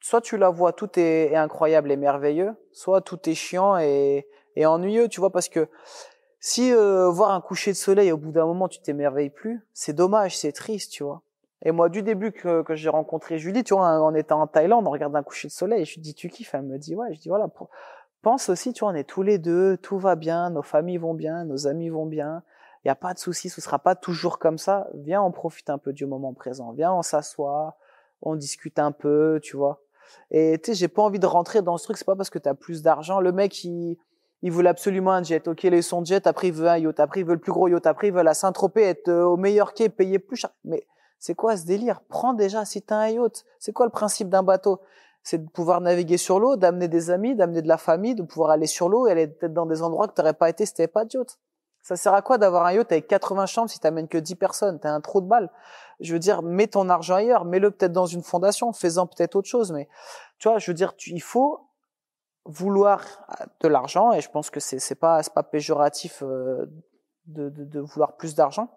soit 0.00 0.20
tu 0.20 0.36
la 0.36 0.50
vois 0.50 0.72
tout 0.72 0.98
est, 0.98 1.34
incroyable 1.34 1.90
et 1.90 1.96
merveilleux 1.96 2.54
soit 2.72 3.00
tout 3.00 3.28
est 3.28 3.34
chiant 3.34 3.76
et, 3.78 4.26
et 4.54 4.66
ennuyeux 4.66 5.08
tu 5.08 5.20
vois 5.20 5.30
parce 5.30 5.48
que 5.48 5.68
si 6.38 6.72
euh, 6.72 7.08
voir 7.08 7.30
un 7.32 7.40
coucher 7.40 7.72
de 7.72 7.76
soleil 7.76 8.12
au 8.12 8.16
bout 8.16 8.30
d'un 8.30 8.46
moment 8.46 8.68
tu 8.68 8.80
t'émerveilles 8.80 9.30
plus 9.30 9.66
c'est 9.72 9.94
dommage 9.94 10.36
c'est 10.36 10.52
triste 10.52 10.92
tu 10.92 11.02
vois 11.02 11.22
et 11.62 11.72
moi, 11.72 11.88
du 11.88 12.02
début 12.02 12.32
que, 12.32 12.62
que 12.62 12.74
j'ai 12.74 12.88
rencontré 12.88 13.38
Julie, 13.38 13.64
tu 13.64 13.74
vois, 13.74 14.02
on 14.02 14.14
était 14.14 14.32
en 14.32 14.46
Thaïlande, 14.46 14.86
on 14.86 14.90
regarde 14.90 15.16
un 15.16 15.22
coucher 15.22 15.48
de 15.48 15.52
soleil, 15.52 15.84
je 15.84 15.94
lui 15.94 16.02
dis, 16.02 16.14
tu 16.14 16.28
kiffes 16.28 16.54
Elle 16.54 16.62
me 16.62 16.78
dit, 16.78 16.94
ouais. 16.94 17.12
Je 17.14 17.20
dis, 17.20 17.28
voilà, 17.28 17.48
pense 18.22 18.48
aussi, 18.48 18.72
tu 18.72 18.80
vois, 18.80 18.92
on 18.92 18.94
est 18.94 19.04
tous 19.04 19.22
les 19.22 19.38
deux, 19.38 19.76
tout 19.78 19.98
va 19.98 20.16
bien, 20.16 20.50
nos 20.50 20.62
familles 20.62 20.98
vont 20.98 21.14
bien, 21.14 21.44
nos 21.44 21.66
amis 21.66 21.88
vont 21.88 22.06
bien, 22.06 22.42
il 22.84 22.88
n'y 22.88 22.90
a 22.90 22.96
pas 22.96 23.14
de 23.14 23.18
souci, 23.18 23.48
ce 23.48 23.60
sera 23.60 23.78
pas 23.78 23.94
toujours 23.94 24.38
comme 24.38 24.58
ça. 24.58 24.86
Viens, 24.94 25.22
on 25.22 25.32
profite 25.32 25.70
un 25.70 25.78
peu 25.78 25.92
du 25.92 26.06
moment 26.06 26.32
présent. 26.34 26.72
Viens, 26.72 26.92
on 26.92 27.02
s'assoit, 27.02 27.76
on 28.22 28.36
discute 28.36 28.78
un 28.78 28.92
peu, 28.92 29.40
tu 29.42 29.56
vois. 29.56 29.80
Et 30.30 30.60
tu 30.62 30.70
sais, 30.70 30.74
j'ai 30.76 30.88
pas 30.88 31.02
envie 31.02 31.18
de 31.18 31.26
rentrer 31.26 31.62
dans 31.62 31.76
ce 31.78 31.84
truc, 31.84 31.96
c'est 31.96 32.04
pas 32.04 32.14
parce 32.14 32.30
que 32.30 32.38
tu 32.38 32.48
as 32.48 32.54
plus 32.54 32.82
d'argent. 32.82 33.18
Le 33.18 33.32
mec, 33.32 33.64
il, 33.64 33.96
il 34.42 34.52
voulait 34.52 34.68
absolument 34.68 35.10
un 35.10 35.22
jet. 35.22 35.48
Ok, 35.48 35.64
les 35.64 35.82
son 35.82 36.04
jet, 36.04 36.28
après 36.28 36.48
il 36.48 36.52
veut 36.52 36.68
un 36.68 36.78
yacht, 36.78 37.00
après 37.00 37.20
il 37.20 37.26
veut 37.26 37.34
le 37.34 37.40
plus 37.40 37.52
gros 37.52 37.66
yacht, 37.66 37.86
après 37.86 38.08
il 38.08 38.12
veut 38.12 38.22
la 38.22 38.34
Saint-Tropez, 38.34 38.82
être 38.82 39.08
euh, 39.08 39.24
au 39.24 39.36
meilleur 39.36 39.74
quai, 39.74 39.88
payer 39.88 40.18
plus 40.18 40.36
cher. 40.36 40.50
Mais 40.64 40.86
c'est 41.18 41.34
quoi 41.34 41.56
ce 41.56 41.64
délire? 41.64 42.00
Prends 42.08 42.34
déjà, 42.34 42.64
si 42.64 42.82
t'as 42.82 42.96
un 42.96 43.08
yacht, 43.08 43.44
c'est 43.58 43.72
quoi 43.72 43.86
le 43.86 43.92
principe 43.92 44.28
d'un 44.28 44.42
bateau? 44.42 44.80
C'est 45.22 45.44
de 45.44 45.50
pouvoir 45.50 45.80
naviguer 45.80 46.18
sur 46.18 46.38
l'eau, 46.38 46.56
d'amener 46.56 46.88
des 46.88 47.10
amis, 47.10 47.34
d'amener 47.34 47.62
de 47.62 47.68
la 47.68 47.78
famille, 47.78 48.14
de 48.14 48.22
pouvoir 48.22 48.50
aller 48.50 48.66
sur 48.66 48.88
l'eau 48.88 49.08
et 49.08 49.12
aller 49.12 49.26
peut-être 49.26 49.54
dans 49.54 49.66
des 49.66 49.82
endroits 49.82 50.06
que 50.06 50.14
t'aurais 50.14 50.34
pas 50.34 50.48
été 50.48 50.66
si 50.66 50.74
t'avais 50.74 50.86
pas 50.86 51.04
de 51.04 51.18
yacht. 51.18 51.38
Ça 51.82 51.96
sert 51.96 52.14
à 52.14 52.22
quoi 52.22 52.38
d'avoir 52.38 52.66
un 52.66 52.72
yacht 52.72 52.92
avec 52.92 53.08
80 53.08 53.46
chambres 53.46 53.70
si 53.70 53.80
t'amènes 53.80 54.08
que 54.08 54.18
10 54.18 54.36
personnes? 54.36 54.78
T'as 54.78 54.90
un 54.90 55.00
trou 55.00 55.20
de 55.20 55.26
balle. 55.26 55.50
Je 56.00 56.12
veux 56.12 56.18
dire, 56.18 56.42
mets 56.42 56.66
ton 56.66 56.88
argent 56.88 57.14
ailleurs, 57.14 57.44
mets-le 57.44 57.70
peut-être 57.70 57.92
dans 57.92 58.06
une 58.06 58.22
fondation, 58.22 58.72
fais-en 58.72 59.06
peut-être 59.06 59.36
autre 59.36 59.48
chose. 59.48 59.72
Mais 59.72 59.88
tu 60.38 60.48
vois, 60.48 60.58
je 60.58 60.70
veux 60.70 60.74
dire, 60.74 60.94
il 61.06 61.22
faut 61.22 61.66
vouloir 62.44 63.02
de 63.60 63.68
l'argent 63.68 64.12
et 64.12 64.20
je 64.20 64.30
pense 64.30 64.50
que 64.50 64.60
c'est 64.60 64.78
c'est 64.78 64.94
pas 64.94 65.22
c'est 65.22 65.34
pas 65.34 65.42
péjoratif 65.42 66.22
euh, 66.22 66.66
de, 67.26 67.48
de, 67.48 67.64
de 67.64 67.80
vouloir 67.80 68.16
plus 68.16 68.34
d'argent 68.34 68.70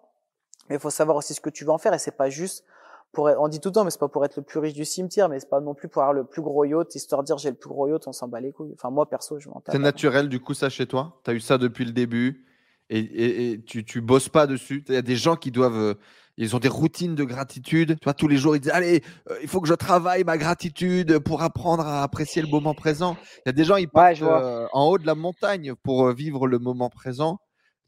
mais 0.70 0.76
il 0.76 0.80
faut 0.80 0.88
savoir 0.88 1.16
aussi 1.16 1.34
ce 1.34 1.40
que 1.40 1.50
tu 1.50 1.64
veux 1.64 1.70
en 1.70 1.78
faire 1.78 1.92
et 1.92 1.98
c'est 1.98 2.16
pas 2.16 2.30
juste 2.30 2.64
pour 3.12 3.28
être, 3.28 3.40
on 3.40 3.48
dit 3.48 3.58
tout 3.58 3.70
le 3.70 3.72
temps, 3.72 3.84
mais 3.84 3.90
c'est 3.90 3.98
pas 3.98 4.08
pour 4.08 4.24
être 4.24 4.36
le 4.36 4.42
plus 4.42 4.60
riche 4.60 4.72
du 4.72 4.84
cimetière, 4.84 5.28
mais 5.28 5.40
c'est 5.40 5.50
pas 5.50 5.60
non 5.60 5.74
plus 5.74 5.88
pour 5.88 6.02
avoir 6.02 6.14
le 6.14 6.24
plus 6.24 6.42
gros 6.42 6.64
yacht, 6.64 6.94
histoire 6.94 7.22
de 7.22 7.26
dire 7.26 7.38
j'ai 7.38 7.50
le 7.50 7.56
plus 7.56 7.68
gros 7.68 7.88
yacht, 7.88 8.06
on 8.06 8.12
s'en 8.12 8.28
bat 8.28 8.40
les 8.40 8.52
couilles. 8.52 8.72
Enfin, 8.74 8.90
moi, 8.90 9.08
perso, 9.08 9.40
je 9.40 9.48
m'en 9.48 9.60
C'est 9.66 9.80
naturel, 9.80 10.28
du 10.28 10.38
coup, 10.38 10.54
ça 10.54 10.68
chez 10.68 10.86
toi? 10.86 11.20
Tu 11.24 11.30
as 11.32 11.34
eu 11.34 11.40
ça 11.40 11.58
depuis 11.58 11.84
le 11.84 11.90
début 11.90 12.46
et, 12.88 13.50
et, 13.52 13.62
tu, 13.62 13.84
tu 13.84 14.00
bosses 14.00 14.28
pas 14.28 14.46
dessus? 14.46 14.84
Il 14.88 14.94
y 14.94 14.98
a 14.98 15.02
des 15.02 15.16
gens 15.16 15.36
qui 15.36 15.50
doivent. 15.50 15.76
Euh, 15.76 15.94
ils 16.36 16.56
ont 16.56 16.60
des 16.60 16.68
routines 16.68 17.14
de 17.14 17.24
gratitude. 17.24 17.96
Tu 18.00 18.04
vois, 18.04 18.14
tous 18.14 18.28
les 18.28 18.36
jours, 18.36 18.56
ils 18.56 18.60
disent 18.60 18.72
Allez, 18.72 19.02
euh, 19.28 19.36
il 19.42 19.48
faut 19.48 19.60
que 19.60 19.68
je 19.68 19.74
travaille 19.74 20.24
ma 20.24 20.38
gratitude 20.38 21.18
pour 21.18 21.42
apprendre 21.42 21.86
à 21.86 22.02
apprécier 22.02 22.42
le 22.42 22.48
moment 22.48 22.74
présent. 22.74 23.16
Il 23.38 23.42
y 23.46 23.48
a 23.50 23.52
des 23.52 23.64
gens, 23.64 23.76
ils 23.76 23.88
partent 23.88 24.22
euh, 24.22 24.66
en 24.72 24.86
haut 24.86 24.98
de 24.98 25.06
la 25.06 25.16
montagne 25.16 25.74
pour 25.82 26.10
vivre 26.12 26.46
le 26.46 26.58
moment 26.58 26.90
présent. 26.90 27.40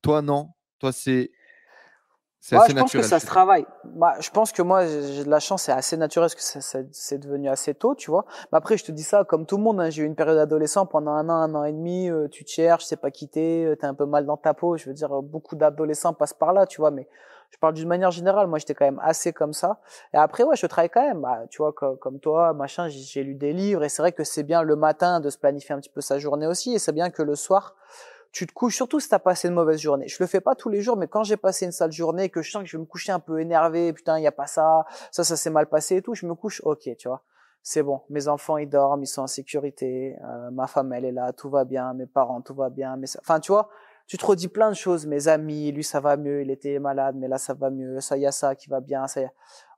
Toi, 0.03 0.21
non. 0.21 0.49
Toi, 0.81 0.93
c'est 0.93 1.31
moi, 2.51 2.67
je 2.69 2.75
pense 2.75 2.93
que 2.93 3.03
ça 3.03 3.21
se 3.21 3.27
travaille. 3.27 3.65
Bah, 3.85 4.15
je 4.19 4.31
pense 4.31 4.51
que 4.51 4.63
moi, 4.63 4.85
j'ai 4.85 5.25
de 5.25 5.31
la 5.31 5.39
chance, 5.39 5.63
c'est 5.63 5.73
assez 5.73 5.97
naturel 5.97 6.29
parce 6.29 6.35
que 6.35 6.87
c'est 6.91 7.19
devenu 7.19 7.49
assez 7.49 7.73
tôt, 7.73 7.95
tu 7.95 8.11
vois. 8.11 8.25
Mais 8.51 8.59
après, 8.59 8.77
je 8.77 8.85
te 8.85 8.91
dis 8.91 9.05
ça 9.05 9.25
comme 9.25 9.47
tout 9.47 9.57
le 9.57 9.63
monde. 9.63 9.81
Hein, 9.81 9.91
j'ai 9.91 10.03
eu 10.03 10.07
une 10.07 10.17
période 10.17 10.39
adolescent 10.39 10.85
pendant 10.87 11.13
un 11.13 11.29
an, 11.29 11.35
un 11.35 11.55
an 11.55 11.65
et 11.65 11.73
demi. 11.73 12.11
Euh, 12.11 12.27
tu 12.29 12.45
te 12.45 12.51
cherches, 12.51 12.85
sais 12.85 12.97
pas 12.97 13.13
quitter, 13.13 13.65
euh, 13.65 13.77
t'es 13.77 13.87
un 13.87 13.95
peu 13.95 14.07
mal 14.07 14.27
dans 14.27 14.37
ta 14.37 14.55
peau. 14.55 14.77
Je 14.77 14.87
veux 14.87 14.95
dire, 14.95 15.23
beaucoup 15.23 15.55
d'adolescents 15.55 16.15
passent 16.15 16.35
par 16.35 16.53
là, 16.53 16.67
tu 16.67 16.81
vois. 16.81 16.91
Mais 16.91 17.07
je 17.51 17.59
parle 17.59 17.75
d'une 17.75 17.89
manière 17.89 18.11
générale. 18.11 18.49
Moi, 18.49 18.59
j'étais 18.59 18.75
quand 18.75 18.87
même 18.87 19.01
assez 19.05 19.33
comme 19.33 19.53
ça. 19.53 19.79
Et 20.13 20.17
après, 20.17 20.43
ouais, 20.43 20.57
je 20.57 20.67
travaille 20.67 20.91
quand 20.91 21.07
même. 21.07 21.21
Bah, 21.21 21.43
tu 21.49 21.59
vois, 21.59 21.73
comme, 21.73 21.97
comme 21.99 22.19
toi, 22.19 22.55
machin, 22.55 22.89
j'ai 22.89 23.23
lu 23.23 23.35
des 23.37 23.53
livres. 23.53 23.85
Et 23.85 23.89
c'est 23.89 24.03
vrai 24.03 24.11
que 24.11 24.25
c'est 24.25 24.43
bien 24.43 24.63
le 24.63 24.75
matin 24.75 25.21
de 25.21 25.31
se 25.31 25.39
planifier 25.39 25.77
un 25.77 25.79
petit 25.79 25.91
peu 25.91 26.01
sa 26.01 26.19
journée 26.19 26.49
aussi. 26.49 26.75
Et 26.75 26.81
c'est 26.81 26.93
bien 26.93 27.11
que 27.11 27.23
le 27.23 27.37
soir, 27.37 27.77
tu 28.33 28.47
te 28.47 28.53
couches, 28.53 28.77
surtout 28.77 28.99
si 28.99 29.09
t'as 29.09 29.19
passé 29.19 29.49
une 29.49 29.55
mauvaise 29.55 29.79
journée. 29.81 30.09
Je 30.09 30.17
le 30.19 30.27
fais 30.27 30.41
pas 30.41 30.55
tous 30.55 30.71
les 30.71 30.81
jours, 30.81 30.97
mais 30.97 31.07
quand 31.07 31.23
j'ai 31.23 31.37
passé 31.37 31.67
une 31.67 31.73
sale 31.73 31.93
journée, 31.93 32.31
que 32.31 32.41
je 32.43 32.51
sens 32.51 32.63
que 32.63 32.69
je 32.69 32.77
vais 32.77 32.81
me 32.81 32.87
coucher 32.87 33.13
un 33.13 33.21
peu 33.21 33.41
énervé, 33.41 33.93
putain, 33.93 34.19
il 34.19 34.23
y 34.23 34.27
a 34.27 34.33
pas 34.33 34.47
ça, 34.47 34.85
ça, 35.11 35.23
ça 35.23 35.37
s'est 35.37 35.51
mal 35.51 35.67
passé 35.67 35.97
et 35.97 36.03
tout, 36.03 36.15
je 36.15 36.27
me 36.27 36.35
couche, 36.35 36.63
ok, 36.65 36.89
tu 36.97 37.09
vois. 37.09 37.23
c'est 37.63 37.83
bon, 37.83 38.01
mes 38.11 38.29
enfants 38.29 38.57
ils 38.57 38.69
dorment, 38.69 39.03
ils 39.03 39.07
sont 39.07 39.23
en 39.23 39.27
sécurité, 39.27 40.17
euh, 40.25 40.51
ma 40.51 40.67
femme 40.67 40.93
elle 40.93 41.05
est 41.05 41.13
là, 41.13 41.33
tout 41.33 41.51
va 41.51 41.65
bien, 41.65 41.95
mes 41.95 42.07
parents 42.07 42.41
tout 42.41 42.55
va 42.55 42.71
bien, 42.71 42.97
mais 42.97 43.07
enfin 43.21 43.39
tu 43.39 43.53
vois, 43.53 43.69
tu 44.07 44.19
te 44.19 44.27
redis 44.27 44.49
plein 44.49 44.71
de 44.71 44.75
choses, 44.75 45.07
mes 45.07 45.29
amis, 45.29 45.71
lui 45.71 45.85
ça 45.85 46.01
va 46.01 46.17
mieux, 46.17 46.43
il 46.43 46.51
était 46.51 46.79
malade, 46.79 47.15
mais 47.17 47.29
là 47.29 47.39
ça 47.39 47.55
va 47.55 47.71
mieux, 47.71 48.01
ça 48.01 48.17
y 48.17 48.27
a 48.27 48.33
ça 48.33 48.55
qui 48.57 48.69
va 48.69 48.81
bien, 48.81 49.07
ça 49.07 49.21
y 49.21 49.25
a... 49.25 49.31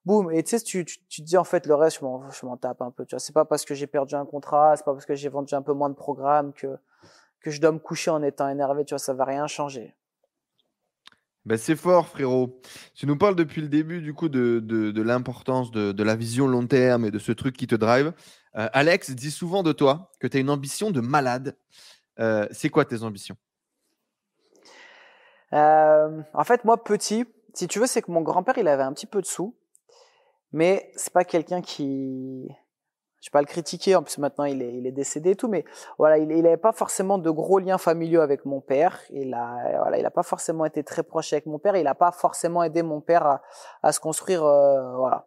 Boum, 0.07 0.31
et 0.31 0.43
tu 0.43 0.51
sais, 0.51 0.63
tu, 0.63 0.85
tu, 0.85 0.99
tu 1.09 1.23
te 1.23 1.27
dis 1.27 1.37
en 1.39 1.45
fait 1.45 1.67
le 1.67 1.75
reste, 1.75 1.99
je 2.01 2.05
m'en, 2.05 2.31
je 2.31 2.47
m'en 2.47 2.57
tape 2.57 2.83
un 2.83 2.91
peu, 2.91 3.05
tu 3.05 3.15
vois, 3.15 3.21
c'est 3.21 3.33
pas 3.33 3.45
parce 3.45 3.65
que 3.65 3.75
j'ai 3.75 3.87
perdu 3.87 4.15
un 4.15 4.27
contrat, 4.27 4.77
c'est 4.77 4.85
pas 4.85 4.93
parce 4.93 5.07
que 5.07 5.15
j'ai 5.15 5.29
vendu 5.29 5.55
un 5.55 5.63
peu 5.63 5.73
moins 5.73 5.89
de 5.91 5.95
programmes 5.95 6.53
que, 6.53 6.79
que 7.45 7.51
je 7.51 7.61
dois 7.61 7.73
me 7.73 7.79
coucher 7.79 8.11
en 8.11 8.23
étant 8.23 8.49
énervé, 8.49 8.87
tu 8.87 8.95
vois, 8.95 8.99
ça 8.99 9.13
va 9.13 9.27
rien 9.27 9.47
changer. 9.47 9.95
Ben 11.45 11.59
c'est 11.59 11.77
fort, 11.77 12.09
frérot. 12.09 12.59
Tu 12.95 13.07
nous 13.07 13.19
parles 13.19 13.37
depuis 13.37 13.61
le 13.61 13.69
début 13.69 14.01
du 14.01 14.15
coup 14.15 14.31
de, 14.31 14.61
de, 14.61 14.91
de 14.91 15.03
l'importance 15.03 15.71
de, 15.71 15.93
de, 15.93 16.03
la 16.03 16.17
vision 16.17 16.47
long 16.47 16.67
terme 16.67 17.05
et 17.05 17.11
de 17.11 17.19
ce 17.19 17.33
truc 17.33 17.55
qui 17.55 17.67
te 17.67 17.75
drive. 17.75 18.15
Euh, 18.57 18.69
Alex 18.73 19.11
dit 19.11 19.31
souvent 19.31 19.63
de 19.63 19.73
toi 19.73 20.11
que 20.21 20.27
tu 20.27 20.39
as 20.39 20.41
une 20.41 20.49
ambition 20.49 20.91
de 20.91 21.03
malade. 21.03 21.55
Euh, 22.19 22.49
c'est 22.51 22.71
quoi 22.71 22.87
tes 22.87 23.03
ambitions? 23.03 23.37
Euh, 25.53 26.23
En 26.33 26.45
fait, 26.45 26.65
moi, 26.65 26.83
petit, 26.83 27.27
si 27.53 27.69
tu 27.69 27.79
veux, 27.79 27.87
c'est 27.87 28.01
que 28.01 28.11
mon 28.11 28.23
grand-père, 28.23 28.57
il 28.57 28.69
avait 28.69 28.83
un 28.85 28.95
petit 28.95 29.07
peu 29.07 29.21
de 29.21 29.27
sous, 29.27 29.55
mais 30.53 30.91
c'est 30.97 31.13
pas 31.13 31.25
quelqu'un 31.25 31.61
qui 31.61 32.49
je 33.25 33.31
vais 33.31 33.33
pas 33.33 33.41
le 33.41 33.47
critiquer, 33.47 33.97
en 33.97 34.03
plus 34.03 34.19
maintenant 34.19 34.45
il 34.45 34.61
est, 34.61 34.75
il 34.75 34.87
est 34.87 34.93
décédé 34.93 35.31
et 35.31 35.35
tout, 35.35 35.49
mais 35.49 35.65
voilà, 35.97 36.19
il 36.19 36.29
n'avait 36.29 36.59
pas 36.59 36.73
forcément 36.73 37.17
de 37.17 37.31
gros 37.31 37.59
liens 37.59 37.79
familiaux 37.79 38.21
avec 38.21 38.45
mon 38.45 38.61
père. 38.61 39.01
Il 39.09 39.33
a, 39.33 39.79
voilà, 39.81 39.97
il 39.97 40.05
a 40.05 40.11
pas 40.11 40.23
forcément 40.23 40.67
été 40.67 40.85
très 40.85 41.03
proche 41.03 41.33
avec 41.33 41.47
mon 41.47 41.59
père. 41.59 41.75
Il 41.75 41.87
a 41.87 41.95
pas 41.95 42.13
forcément 42.13 42.63
aidé 42.63 42.83
mon 42.83 43.01
père 43.01 43.27
à, 43.27 43.43
à 43.83 43.93
se 43.93 44.01
construire, 44.01 44.45
euh, 44.45 44.97
voilà. 44.99 45.27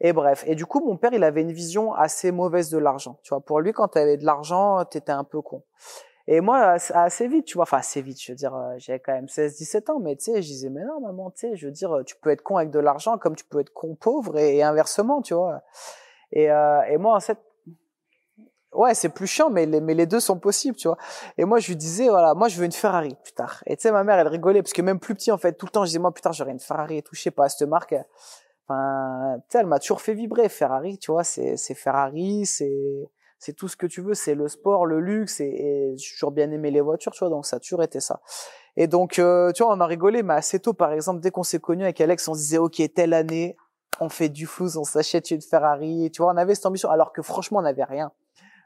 Et 0.00 0.14
bref, 0.14 0.44
et 0.46 0.54
du 0.54 0.64
coup 0.64 0.80
mon 0.80 0.96
père 0.96 1.12
il 1.12 1.22
avait 1.24 1.42
une 1.42 1.52
vision 1.52 1.92
assez 1.92 2.32
mauvaise 2.32 2.70
de 2.70 2.78
l'argent. 2.78 3.18
Tu 3.22 3.28
vois, 3.28 3.42
pour 3.42 3.60
lui 3.60 3.74
quand 3.74 3.88
tu 3.88 3.98
avais 3.98 4.16
de 4.16 4.24
l'argent, 4.24 4.82
t'étais 4.86 5.12
un 5.12 5.24
peu 5.24 5.42
con. 5.42 5.62
Et 6.28 6.40
moi, 6.40 6.76
assez 6.94 7.28
vite, 7.28 7.44
tu 7.44 7.54
vois, 7.56 7.64
enfin 7.64 7.78
assez 7.78 8.00
vite, 8.00 8.20
je 8.20 8.32
veux 8.32 8.36
dire, 8.36 8.54
euh, 8.54 8.74
j'avais 8.78 8.98
quand 8.98 9.12
même 9.12 9.28
16, 9.28 9.56
17 9.56 9.90
ans, 9.90 10.00
mais 10.00 10.16
tu 10.16 10.24
sais, 10.24 10.42
je 10.42 10.48
disais, 10.48 10.70
mais 10.70 10.84
non, 10.84 11.00
maman, 11.00 11.30
tu 11.30 11.40
sais, 11.40 11.56
je 11.56 11.66
veux 11.66 11.72
dire, 11.72 12.00
tu 12.04 12.16
peux 12.16 12.30
être 12.30 12.42
con 12.42 12.56
avec 12.56 12.70
de 12.70 12.80
l'argent 12.80 13.16
comme 13.18 13.36
tu 13.36 13.44
peux 13.44 13.60
être 13.60 13.72
con 13.72 13.94
pauvre 13.94 14.38
et 14.38 14.62
inversement, 14.62 15.20
tu 15.22 15.34
vois. 15.34 15.62
Et, 16.32 16.50
euh, 16.50 16.82
et 16.88 16.96
moi, 16.96 17.16
en 17.16 17.20
fait, 17.20 17.38
ouais, 18.72 18.94
c'est 18.94 19.08
plus 19.08 19.26
chiant, 19.26 19.50
mais 19.50 19.66
les, 19.66 19.80
mais 19.80 19.94
les 19.94 20.06
deux 20.06 20.20
sont 20.20 20.38
possibles, 20.38 20.76
tu 20.76 20.88
vois. 20.88 20.98
Et 21.38 21.44
moi, 21.44 21.58
je 21.58 21.68
lui 21.68 21.76
disais, 21.76 22.08
voilà, 22.08 22.34
moi, 22.34 22.48
je 22.48 22.58
veux 22.58 22.64
une 22.64 22.72
Ferrari 22.72 23.16
plus 23.22 23.32
tard. 23.32 23.62
Et 23.66 23.76
tu 23.76 23.82
sais, 23.82 23.92
ma 23.92 24.04
mère, 24.04 24.18
elle 24.18 24.28
rigolait 24.28 24.62
parce 24.62 24.72
que 24.72 24.82
même 24.82 24.98
plus 24.98 25.14
petit, 25.14 25.32
en 25.32 25.38
fait, 25.38 25.54
tout 25.54 25.66
le 25.66 25.70
temps, 25.70 25.84
je 25.84 25.88
disais, 25.88 25.98
moi, 25.98 26.12
plus 26.12 26.22
tard, 26.22 26.32
j'aurais 26.32 26.52
une 26.52 26.60
Ferrari 26.60 26.98
et 26.98 27.02
tout, 27.02 27.14
je 27.14 27.22
sais 27.22 27.30
pas, 27.30 27.48
cette 27.48 27.68
marque, 27.68 27.94
enfin, 28.68 29.36
tu 29.38 29.44
sais, 29.50 29.58
elle 29.58 29.66
m'a 29.66 29.78
toujours 29.78 30.00
fait 30.00 30.14
vibrer, 30.14 30.48
Ferrari, 30.48 30.98
tu 30.98 31.10
vois, 31.10 31.24
c'est, 31.24 31.56
c'est 31.56 31.74
Ferrari, 31.74 32.46
c'est, 32.46 33.10
c'est 33.38 33.52
tout 33.52 33.68
ce 33.68 33.76
que 33.76 33.86
tu 33.86 34.00
veux, 34.00 34.14
c'est 34.14 34.34
le 34.34 34.48
sport, 34.48 34.86
le 34.86 35.00
luxe, 35.00 35.40
et, 35.40 35.44
et 35.44 35.96
j'ai 35.96 36.12
toujours 36.12 36.32
bien 36.32 36.50
aimé 36.50 36.70
les 36.70 36.80
voitures, 36.80 37.12
tu 37.12 37.20
vois, 37.20 37.30
donc 37.30 37.46
ça 37.46 37.56
a 37.56 37.60
toujours 37.60 37.82
été 37.82 38.00
ça. 38.00 38.20
Et 38.76 38.86
donc, 38.86 39.18
euh, 39.18 39.52
tu 39.52 39.62
vois, 39.62 39.72
on 39.72 39.80
a 39.80 39.86
rigolé, 39.86 40.22
mais 40.22 40.34
assez 40.34 40.60
tôt, 40.60 40.74
par 40.74 40.92
exemple, 40.92 41.20
dès 41.20 41.30
qu'on 41.30 41.42
s'est 41.42 41.60
connu 41.60 41.84
avec 41.84 42.00
Alex, 42.00 42.28
on 42.28 42.34
se 42.34 42.40
disait, 42.40 42.58
ok, 42.58 42.82
telle 42.94 43.14
année, 43.14 43.56
on 44.00 44.08
fait 44.08 44.28
du 44.28 44.46
flou, 44.46 44.76
on 44.76 44.84
s'achète 44.84 45.30
une 45.30 45.40
Ferrari, 45.40 46.10
tu 46.12 46.22
vois, 46.22 46.32
on 46.32 46.36
avait 46.36 46.54
cette 46.54 46.66
ambition, 46.66 46.90
alors 46.90 47.12
que 47.12 47.22
franchement, 47.22 47.58
on 47.58 47.62
n'avait 47.62 47.84
rien. 47.84 48.12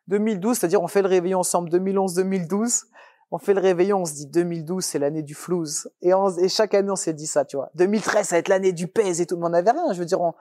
2012, 0.08 0.58
c'est-à-dire 0.58 0.82
on 0.82 0.88
fait 0.88 1.02
le 1.02 1.08
réveillon 1.08 1.38
ensemble 1.38 1.70
2011-2012, 1.70 2.84
on 3.30 3.38
fait 3.38 3.54
le 3.54 3.60
réveillon, 3.60 3.98
on 3.98 4.04
se 4.04 4.14
dit 4.14 4.26
2012 4.26 4.84
c'est 4.84 4.98
l'année 4.98 5.22
du 5.22 5.34
flouze 5.34 5.88
et, 6.02 6.12
chaque 6.48 6.74
année 6.74 6.90
on 6.90 6.96
s'est 6.96 7.12
dit 7.12 7.26
ça, 7.26 7.44
tu 7.44 7.56
vois. 7.56 7.70
2013 7.76 8.26
ça 8.26 8.34
va 8.34 8.40
être 8.40 8.48
l'année 8.48 8.72
du 8.72 8.88
pèse 8.88 9.20
et 9.20 9.26
tout, 9.26 9.36
mais 9.36 9.46
on 9.46 9.50
n'avait 9.50 9.70
rien. 9.70 9.92
Je 9.92 9.98
veux 9.98 10.04
dire, 10.04 10.20
en 10.20 10.34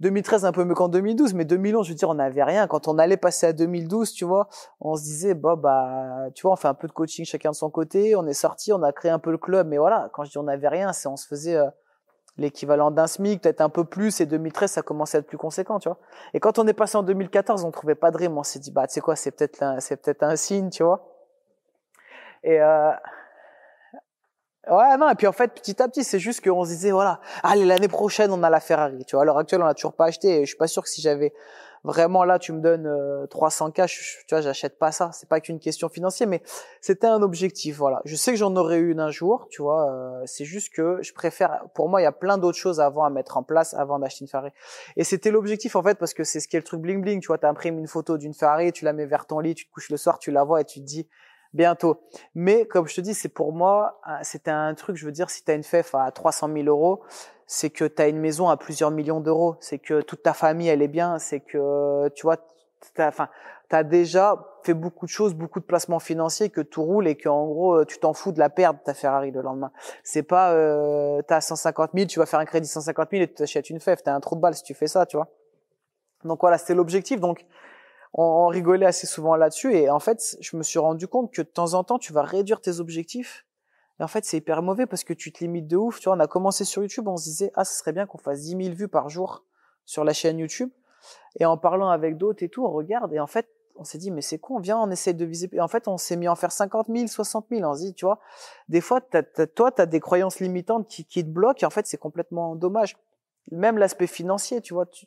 2013 0.00 0.44
un 0.44 0.52
peu 0.52 0.64
mieux 0.64 0.74
qu'en 0.74 0.88
2012, 0.88 1.34
mais 1.34 1.44
2011 1.44 1.86
je 1.86 1.92
veux 1.92 1.96
dire 1.96 2.08
on 2.08 2.14
n'avait 2.14 2.44
rien. 2.44 2.68
Quand 2.68 2.86
on 2.86 2.98
allait 2.98 3.16
passer 3.16 3.46
à 3.46 3.52
2012, 3.52 4.12
tu 4.12 4.24
vois, 4.24 4.48
on 4.80 4.94
se 4.94 5.02
disait 5.02 5.34
bah 5.34 5.56
bah 5.56 6.28
tu 6.34 6.42
vois 6.42 6.52
on 6.52 6.56
fait 6.56 6.68
un 6.68 6.74
peu 6.74 6.86
de 6.86 6.92
coaching 6.92 7.24
chacun 7.24 7.50
de 7.50 7.56
son 7.56 7.70
côté, 7.70 8.14
on 8.14 8.26
est 8.26 8.34
sorti, 8.34 8.72
on 8.72 8.82
a 8.82 8.92
créé 8.92 9.10
un 9.10 9.18
peu 9.18 9.32
le 9.32 9.38
club, 9.38 9.66
mais 9.66 9.78
voilà 9.78 10.08
quand 10.12 10.22
je 10.24 10.30
dis 10.30 10.38
on 10.38 10.44
n'avait 10.44 10.68
rien, 10.68 10.92
c'est 10.92 11.08
on 11.08 11.16
se 11.16 11.26
faisait 11.26 11.56
euh, 11.56 11.66
l'équivalent 12.36 12.90
d'un 12.90 13.06
SMIC, 13.06 13.42
peut-être 13.42 13.60
un 13.60 13.68
peu 13.68 13.84
plus, 13.84 14.20
et 14.20 14.26
2013, 14.26 14.70
ça 14.70 14.82
commençait 14.82 15.18
à 15.18 15.20
être 15.20 15.26
plus 15.26 15.38
conséquent, 15.38 15.78
tu 15.78 15.88
vois. 15.88 15.98
Et 16.34 16.40
quand 16.40 16.58
on 16.58 16.66
est 16.66 16.72
passé 16.72 16.96
en 16.96 17.02
2014, 17.02 17.64
on 17.64 17.70
trouvait 17.70 17.94
pas 17.94 18.10
de 18.10 18.16
rime, 18.16 18.38
on 18.38 18.42
s'est 18.42 18.58
dit, 18.58 18.70
bah, 18.70 18.86
tu 18.86 18.94
sais 18.94 19.00
quoi, 19.00 19.16
c'est 19.16 19.32
peut-être 19.32 19.62
c'est 19.80 19.96
peut-être 19.96 20.22
un 20.22 20.36
signe, 20.36 20.70
tu 20.70 20.82
vois. 20.82 21.08
Et 22.42 22.60
euh... 22.60 22.90
ouais, 24.70 24.96
non, 24.96 25.08
et 25.10 25.14
puis 25.14 25.26
en 25.26 25.32
fait, 25.32 25.52
petit 25.54 25.80
à 25.82 25.88
petit, 25.88 26.04
c'est 26.04 26.18
juste 26.18 26.42
qu'on 26.42 26.64
se 26.64 26.70
disait, 26.70 26.90
voilà, 26.90 27.20
allez, 27.42 27.64
l'année 27.64 27.88
prochaine, 27.88 28.32
on 28.32 28.42
a 28.42 28.50
la 28.50 28.60
Ferrari, 28.60 29.04
tu 29.04 29.14
vois. 29.16 29.22
À 29.22 29.24
l'heure 29.26 29.38
actuelle, 29.38 29.62
on 29.62 29.66
l'a 29.66 29.74
toujours 29.74 29.94
pas 29.94 30.06
acheté, 30.06 30.40
et 30.40 30.40
je 30.42 30.48
suis 30.48 30.56
pas 30.56 30.68
sûr 30.68 30.82
que 30.82 30.88
si 30.88 31.02
j'avais 31.02 31.32
vraiment 31.84 32.24
là 32.24 32.38
tu 32.38 32.52
me 32.52 32.60
donnes 32.60 32.88
300 33.28 33.68
euh, 33.68 33.70
cash, 33.70 34.24
tu 34.26 34.34
vois, 34.34 34.40
j'achète 34.40 34.78
pas 34.78 34.92
ça. 34.92 35.10
C'est 35.12 35.28
pas 35.28 35.40
qu'une 35.40 35.58
question 35.58 35.88
financière, 35.88 36.28
mais 36.28 36.42
c'était 36.80 37.06
un 37.06 37.22
objectif. 37.22 37.76
Voilà, 37.76 38.00
je 38.04 38.16
sais 38.16 38.32
que 38.32 38.38
j'en 38.38 38.54
aurais 38.56 38.80
une 38.80 39.00
un 39.00 39.10
jour, 39.10 39.46
tu 39.50 39.62
vois. 39.62 39.90
Euh, 39.90 40.22
c'est 40.26 40.44
juste 40.44 40.72
que 40.72 40.98
je 41.02 41.12
préfère. 41.12 41.64
Pour 41.74 41.88
moi, 41.88 42.00
il 42.00 42.04
y 42.04 42.06
a 42.06 42.12
plein 42.12 42.38
d'autres 42.38 42.58
choses 42.58 42.80
avant 42.80 43.04
à 43.04 43.10
mettre 43.10 43.36
en 43.36 43.42
place 43.42 43.74
avant 43.74 43.98
d'acheter 43.98 44.24
une 44.24 44.28
Ferrari. 44.28 44.52
Et 44.96 45.04
c'était 45.04 45.30
l'objectif 45.30 45.76
en 45.76 45.82
fait 45.82 45.98
parce 45.98 46.14
que 46.14 46.24
c'est 46.24 46.40
ce 46.40 46.48
qui 46.48 46.56
est 46.56 46.60
le 46.60 46.64
truc 46.64 46.80
bling 46.80 47.02
bling. 47.02 47.20
Tu 47.20 47.28
vois, 47.28 47.38
t'imprimes 47.38 47.78
une 47.78 47.88
photo 47.88 48.18
d'une 48.18 48.34
Ferrari, 48.34 48.72
tu 48.72 48.84
la 48.84 48.92
mets 48.92 49.06
vers 49.06 49.26
ton 49.26 49.40
lit, 49.40 49.54
tu 49.54 49.66
te 49.66 49.72
couches 49.72 49.90
le 49.90 49.96
soir, 49.96 50.18
tu 50.18 50.30
la 50.30 50.44
vois 50.44 50.60
et 50.60 50.64
tu 50.64 50.80
te 50.80 50.84
dis 50.84 51.08
bientôt. 51.54 52.00
Mais 52.34 52.66
comme 52.66 52.86
je 52.86 52.96
te 52.96 53.00
dis, 53.00 53.14
c'est 53.14 53.28
pour 53.28 53.52
moi, 53.52 54.00
c'était 54.22 54.50
un 54.50 54.74
truc, 54.74 54.96
je 54.96 55.04
veux 55.04 55.12
dire, 55.12 55.30
si 55.30 55.44
tu 55.44 55.50
as 55.50 55.54
une 55.54 55.62
FEF 55.62 55.94
à 55.94 56.10
300 56.10 56.48
000 56.52 56.66
euros, 56.66 57.02
c'est 57.46 57.70
que 57.70 57.84
tu 57.84 58.00
as 58.00 58.08
une 58.08 58.18
maison 58.18 58.48
à 58.48 58.56
plusieurs 58.56 58.90
millions 58.90 59.20
d'euros, 59.20 59.56
c'est 59.60 59.78
que 59.78 60.00
toute 60.00 60.22
ta 60.22 60.32
famille, 60.32 60.68
elle 60.68 60.82
est 60.82 60.88
bien, 60.88 61.18
c'est 61.18 61.40
que, 61.40 62.08
tu 62.14 62.22
vois, 62.22 62.36
tu 62.36 63.02
enfin, 63.02 63.28
as 63.70 63.84
déjà 63.84 64.36
fait 64.62 64.74
beaucoup 64.74 65.06
de 65.06 65.10
choses, 65.10 65.34
beaucoup 65.34 65.60
de 65.60 65.64
placements 65.64 65.98
financiers, 65.98 66.50
que 66.50 66.60
tout 66.60 66.82
roule 66.82 67.08
et 67.08 67.16
que 67.16 67.28
en 67.28 67.46
gros, 67.46 67.84
tu 67.84 67.98
t'en 67.98 68.12
fous 68.12 68.32
de 68.32 68.38
la 68.38 68.48
perte 68.48 68.76
ta 68.84 68.94
Ferrari 68.94 69.30
le 69.30 69.42
lendemain. 69.42 69.72
C'est 70.04 70.22
pas, 70.22 70.52
euh, 70.52 71.20
tu 71.26 71.34
as 71.34 71.40
150 71.40 71.90
000, 71.94 72.06
tu 72.06 72.18
vas 72.18 72.26
faire 72.26 72.40
un 72.40 72.44
crédit 72.44 72.68
150 72.68 73.10
000 73.10 73.22
et 73.22 73.28
tu 73.28 73.34
t'achètes 73.34 73.70
une 73.70 73.80
FEF, 73.80 74.02
tu 74.02 74.10
as 74.10 74.14
un 74.14 74.20
trou 74.20 74.36
de 74.36 74.40
balle 74.40 74.54
si 74.54 74.62
tu 74.62 74.74
fais 74.74 74.86
ça, 74.86 75.06
tu 75.06 75.16
vois. 75.16 75.28
Donc 76.24 76.40
voilà, 76.40 76.58
c'était 76.58 76.74
l'objectif. 76.74 77.20
Donc, 77.20 77.44
on, 78.14 78.46
rigolait 78.46 78.86
assez 78.86 79.06
souvent 79.06 79.36
là-dessus 79.36 79.74
et 79.74 79.90
en 79.90 79.98
fait, 79.98 80.36
je 80.40 80.56
me 80.56 80.62
suis 80.62 80.78
rendu 80.78 81.08
compte 81.08 81.32
que 81.32 81.42
de 81.42 81.46
temps 81.46 81.74
en 81.74 81.84
temps, 81.84 81.98
tu 81.98 82.12
vas 82.12 82.22
réduire 82.22 82.60
tes 82.60 82.80
objectifs. 82.80 83.46
Et 84.00 84.02
en 84.02 84.08
fait, 84.08 84.24
c'est 84.24 84.38
hyper 84.38 84.62
mauvais 84.62 84.86
parce 84.86 85.04
que 85.04 85.12
tu 85.12 85.32
te 85.32 85.40
limites 85.40 85.68
de 85.68 85.76
ouf. 85.76 86.00
Tu 86.00 86.08
vois, 86.08 86.16
on 86.16 86.20
a 86.20 86.26
commencé 86.26 86.64
sur 86.64 86.82
YouTube, 86.82 87.08
on 87.08 87.16
se 87.16 87.24
disait, 87.24 87.52
ah, 87.54 87.64
ce 87.64 87.78
serait 87.78 87.92
bien 87.92 88.06
qu'on 88.06 88.18
fasse 88.18 88.40
10 88.40 88.64
000 88.64 88.74
vues 88.74 88.88
par 88.88 89.08
jour 89.08 89.44
sur 89.84 90.04
la 90.04 90.12
chaîne 90.12 90.38
YouTube. 90.38 90.70
Et 91.38 91.46
en 91.46 91.56
parlant 91.56 91.88
avec 91.88 92.16
d'autres 92.16 92.42
et 92.42 92.48
tout, 92.48 92.64
on 92.64 92.70
regarde 92.70 93.12
et 93.12 93.20
en 93.20 93.26
fait, 93.26 93.48
on 93.76 93.84
s'est 93.84 93.98
dit, 93.98 94.10
mais 94.10 94.20
c'est 94.20 94.38
con, 94.38 94.58
viens, 94.58 94.78
on 94.78 94.90
essaie 94.90 95.14
de 95.14 95.24
viser. 95.24 95.48
Et 95.52 95.60
en 95.60 95.68
fait, 95.68 95.88
on 95.88 95.96
s'est 95.96 96.16
mis 96.16 96.26
à 96.26 96.32
en 96.32 96.36
faire 96.36 96.52
50 96.52 96.88
000, 96.94 97.06
60 97.06 97.46
000. 97.50 97.62
On 97.64 97.74
se 97.74 97.80
dit, 97.80 97.94
tu 97.94 98.04
vois, 98.04 98.20
des 98.68 98.80
fois, 98.80 99.00
toi, 99.00 99.72
tu 99.72 99.82
as 99.82 99.86
des 99.86 100.00
croyances 100.00 100.40
limitantes 100.40 100.86
qui, 100.88 101.04
qui 101.04 101.24
te 101.24 101.30
bloquent 101.30 101.60
et 101.62 101.66
en 101.66 101.70
fait, 101.70 101.86
c'est 101.86 101.96
complètement 101.96 102.54
dommage 102.54 102.96
même 103.50 103.78
l'aspect 103.78 104.06
financier, 104.06 104.60
tu 104.60 104.74
vois, 104.74 104.86
tu, 104.86 105.06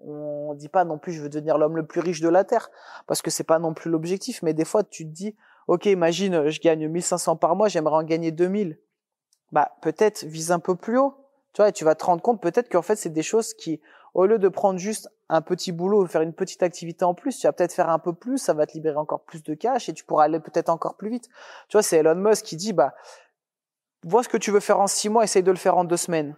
on 0.00 0.54
dit 0.54 0.68
pas 0.68 0.84
non 0.84 0.98
plus 0.98 1.12
je 1.12 1.22
veux 1.22 1.28
devenir 1.28 1.58
l'homme 1.58 1.76
le 1.76 1.86
plus 1.86 2.00
riche 2.00 2.20
de 2.20 2.28
la 2.28 2.44
terre 2.44 2.70
parce 3.06 3.22
que 3.22 3.30
c'est 3.30 3.44
pas 3.44 3.58
non 3.58 3.74
plus 3.74 3.90
l'objectif, 3.90 4.42
mais 4.42 4.54
des 4.54 4.64
fois 4.64 4.82
tu 4.84 5.04
te 5.04 5.10
dis 5.10 5.36
OK, 5.66 5.86
imagine 5.86 6.48
je 6.48 6.60
gagne 6.60 6.88
1500 6.88 7.36
par 7.36 7.56
mois, 7.56 7.68
j'aimerais 7.68 7.96
en 7.96 8.02
gagner 8.02 8.30
2000. 8.30 8.78
Bah 9.52 9.72
peut-être 9.82 10.24
vise 10.24 10.52
un 10.52 10.58
peu 10.58 10.74
plus 10.74 10.98
haut. 10.98 11.14
Tu 11.52 11.62
vois, 11.62 11.68
et 11.68 11.72
tu 11.72 11.84
vas 11.84 11.94
te 11.94 12.04
rendre 12.04 12.20
compte 12.20 12.42
peut-être 12.42 12.68
qu'en 12.68 12.82
fait 12.82 12.96
c'est 12.96 13.10
des 13.10 13.22
choses 13.22 13.54
qui 13.54 13.80
au 14.14 14.26
lieu 14.26 14.38
de 14.38 14.48
prendre 14.48 14.78
juste 14.78 15.08
un 15.28 15.40
petit 15.40 15.72
boulot, 15.72 16.06
faire 16.06 16.22
une 16.22 16.32
petite 16.32 16.62
activité 16.62 17.04
en 17.04 17.14
plus, 17.14 17.38
tu 17.38 17.46
vas 17.46 17.52
peut-être 17.52 17.72
faire 17.72 17.88
un 17.88 17.98
peu 17.98 18.12
plus, 18.12 18.38
ça 18.38 18.54
va 18.54 18.66
te 18.66 18.72
libérer 18.72 18.96
encore 18.96 19.22
plus 19.22 19.42
de 19.42 19.54
cash 19.54 19.88
et 19.88 19.92
tu 19.92 20.04
pourras 20.04 20.24
aller 20.24 20.38
peut-être 20.38 20.68
encore 20.68 20.96
plus 20.96 21.10
vite. 21.10 21.28
Tu 21.68 21.76
vois, 21.76 21.82
c'est 21.82 21.98
Elon 21.98 22.14
Musk 22.14 22.44
qui 22.44 22.56
dit 22.56 22.72
bah 22.72 22.94
vois 24.04 24.22
ce 24.22 24.28
que 24.28 24.36
tu 24.36 24.50
veux 24.50 24.60
faire 24.60 24.80
en 24.80 24.86
six 24.86 25.08
mois, 25.08 25.24
essaye 25.24 25.42
de 25.42 25.50
le 25.50 25.56
faire 25.56 25.76
en 25.76 25.84
deux 25.84 25.96
semaines 25.96 26.36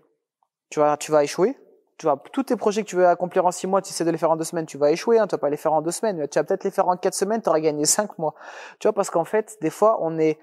tu 0.70 0.80
vas, 0.80 0.96
tu 0.96 1.12
vas 1.12 1.24
échouer. 1.24 1.56
Tu 1.98 2.04
vas, 2.04 2.22
tous 2.30 2.42
tes 2.42 2.56
projets 2.56 2.82
que 2.82 2.88
tu 2.88 2.96
veux 2.96 3.06
accomplir 3.06 3.46
en 3.46 3.50
six 3.50 3.66
mois, 3.66 3.80
tu 3.80 3.88
essaies 3.88 4.04
de 4.04 4.10
les 4.10 4.18
faire 4.18 4.30
en 4.30 4.36
deux 4.36 4.44
semaines, 4.44 4.66
tu 4.66 4.76
vas 4.76 4.90
échouer, 4.90 5.18
hein, 5.18 5.26
tu 5.26 5.32
vas 5.32 5.38
pas 5.38 5.48
les 5.48 5.56
faire 5.56 5.72
en 5.72 5.80
deux 5.80 5.90
semaines, 5.92 6.28
tu 6.28 6.38
vas 6.38 6.44
peut-être 6.44 6.64
les 6.64 6.70
faire 6.70 6.86
en 6.88 6.96
quatre 6.98 7.14
semaines, 7.14 7.40
tu 7.40 7.48
auras 7.48 7.60
gagné 7.60 7.84
cinq 7.86 8.18
mois. 8.18 8.34
Tu 8.78 8.86
vois, 8.86 8.92
parce 8.92 9.08
qu'en 9.08 9.24
fait, 9.24 9.56
des 9.62 9.70
fois, 9.70 9.98
on 10.02 10.18
est, 10.18 10.38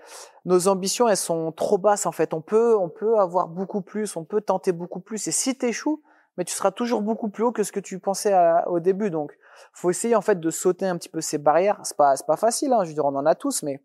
nos 0.46 0.68
ambitions, 0.68 1.08
elles 1.08 1.16
sont 1.16 1.52
trop 1.52 1.78
basses, 1.78 2.08
en 2.08 2.12
fait. 2.12 2.34
On 2.34 2.42
peut, 2.42 2.76
on 2.76 2.90
peut 2.90 3.20
avoir 3.20 3.48
beaucoup 3.48 3.82
plus, 3.82 4.16
on 4.16 4.24
peut 4.24 4.42
tenter 4.42 4.72
beaucoup 4.72 5.00
plus. 5.00 5.28
Et 5.28 5.32
si 5.32 5.56
tu 5.56 5.68
échoues, 5.68 6.02
mais 6.38 6.44
tu 6.44 6.54
seras 6.54 6.72
toujours 6.72 7.04
beaucoup 7.04 7.30
plus 7.30 7.44
haut 7.44 7.52
que 7.52 7.64
ce 7.64 7.72
que 7.72 7.80
tu 7.80 8.00
pensais 8.00 8.34
au 8.66 8.80
début. 8.80 9.12
Donc, 9.12 9.38
faut 9.74 9.92
essayer, 9.92 10.16
en 10.16 10.22
fait, 10.22 10.40
de 10.40 10.50
sauter 10.50 10.88
un 10.88 10.98
petit 10.98 11.10
peu 11.10 11.22
ces 11.22 11.38
barrières. 11.38 11.80
C'est 11.84 11.98
pas, 11.98 12.16
c'est 12.16 12.26
pas 12.26 12.38
facile, 12.38 12.74
hein. 12.74 12.84
Je 12.84 12.90
veux 12.90 12.96
dire, 12.96 13.06
on 13.06 13.16
en 13.16 13.28
a 13.28 13.36
tous, 13.36 13.62
mais 13.62 13.80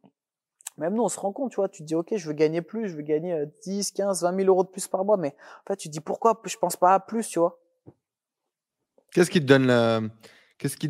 même 0.79 0.95
nous, 0.95 1.03
on 1.03 1.09
se 1.09 1.19
rend 1.19 1.33
compte, 1.33 1.51
tu 1.51 1.57
vois, 1.57 1.69
tu 1.69 1.83
te 1.83 1.87
dis, 1.87 1.95
OK, 1.95 2.15
je 2.17 2.27
veux 2.27 2.35
gagner 2.35 2.63
plus, 2.63 2.89
je 2.89 2.97
veux 2.97 3.03
gagner 3.03 3.45
10, 3.65 3.91
15, 3.93 4.23
20 4.23 4.37
000 4.37 4.49
euros 4.49 4.63
de 4.63 4.69
plus 4.69 4.87
par 4.87 5.05
mois, 5.05 5.17
mais 5.17 5.35
en 5.65 5.69
fait, 5.69 5.77
tu 5.77 5.89
te 5.89 5.93
dis, 5.93 6.01
pourquoi? 6.01 6.41
Je 6.45 6.57
pense 6.57 6.77
pas 6.77 6.95
à 6.95 7.01
plus, 7.01 7.27
tu 7.29 7.41
vois. 7.41 7.61
Qu'est-ce 9.13 9.31
qui 9.31 9.41
te 9.41 9.47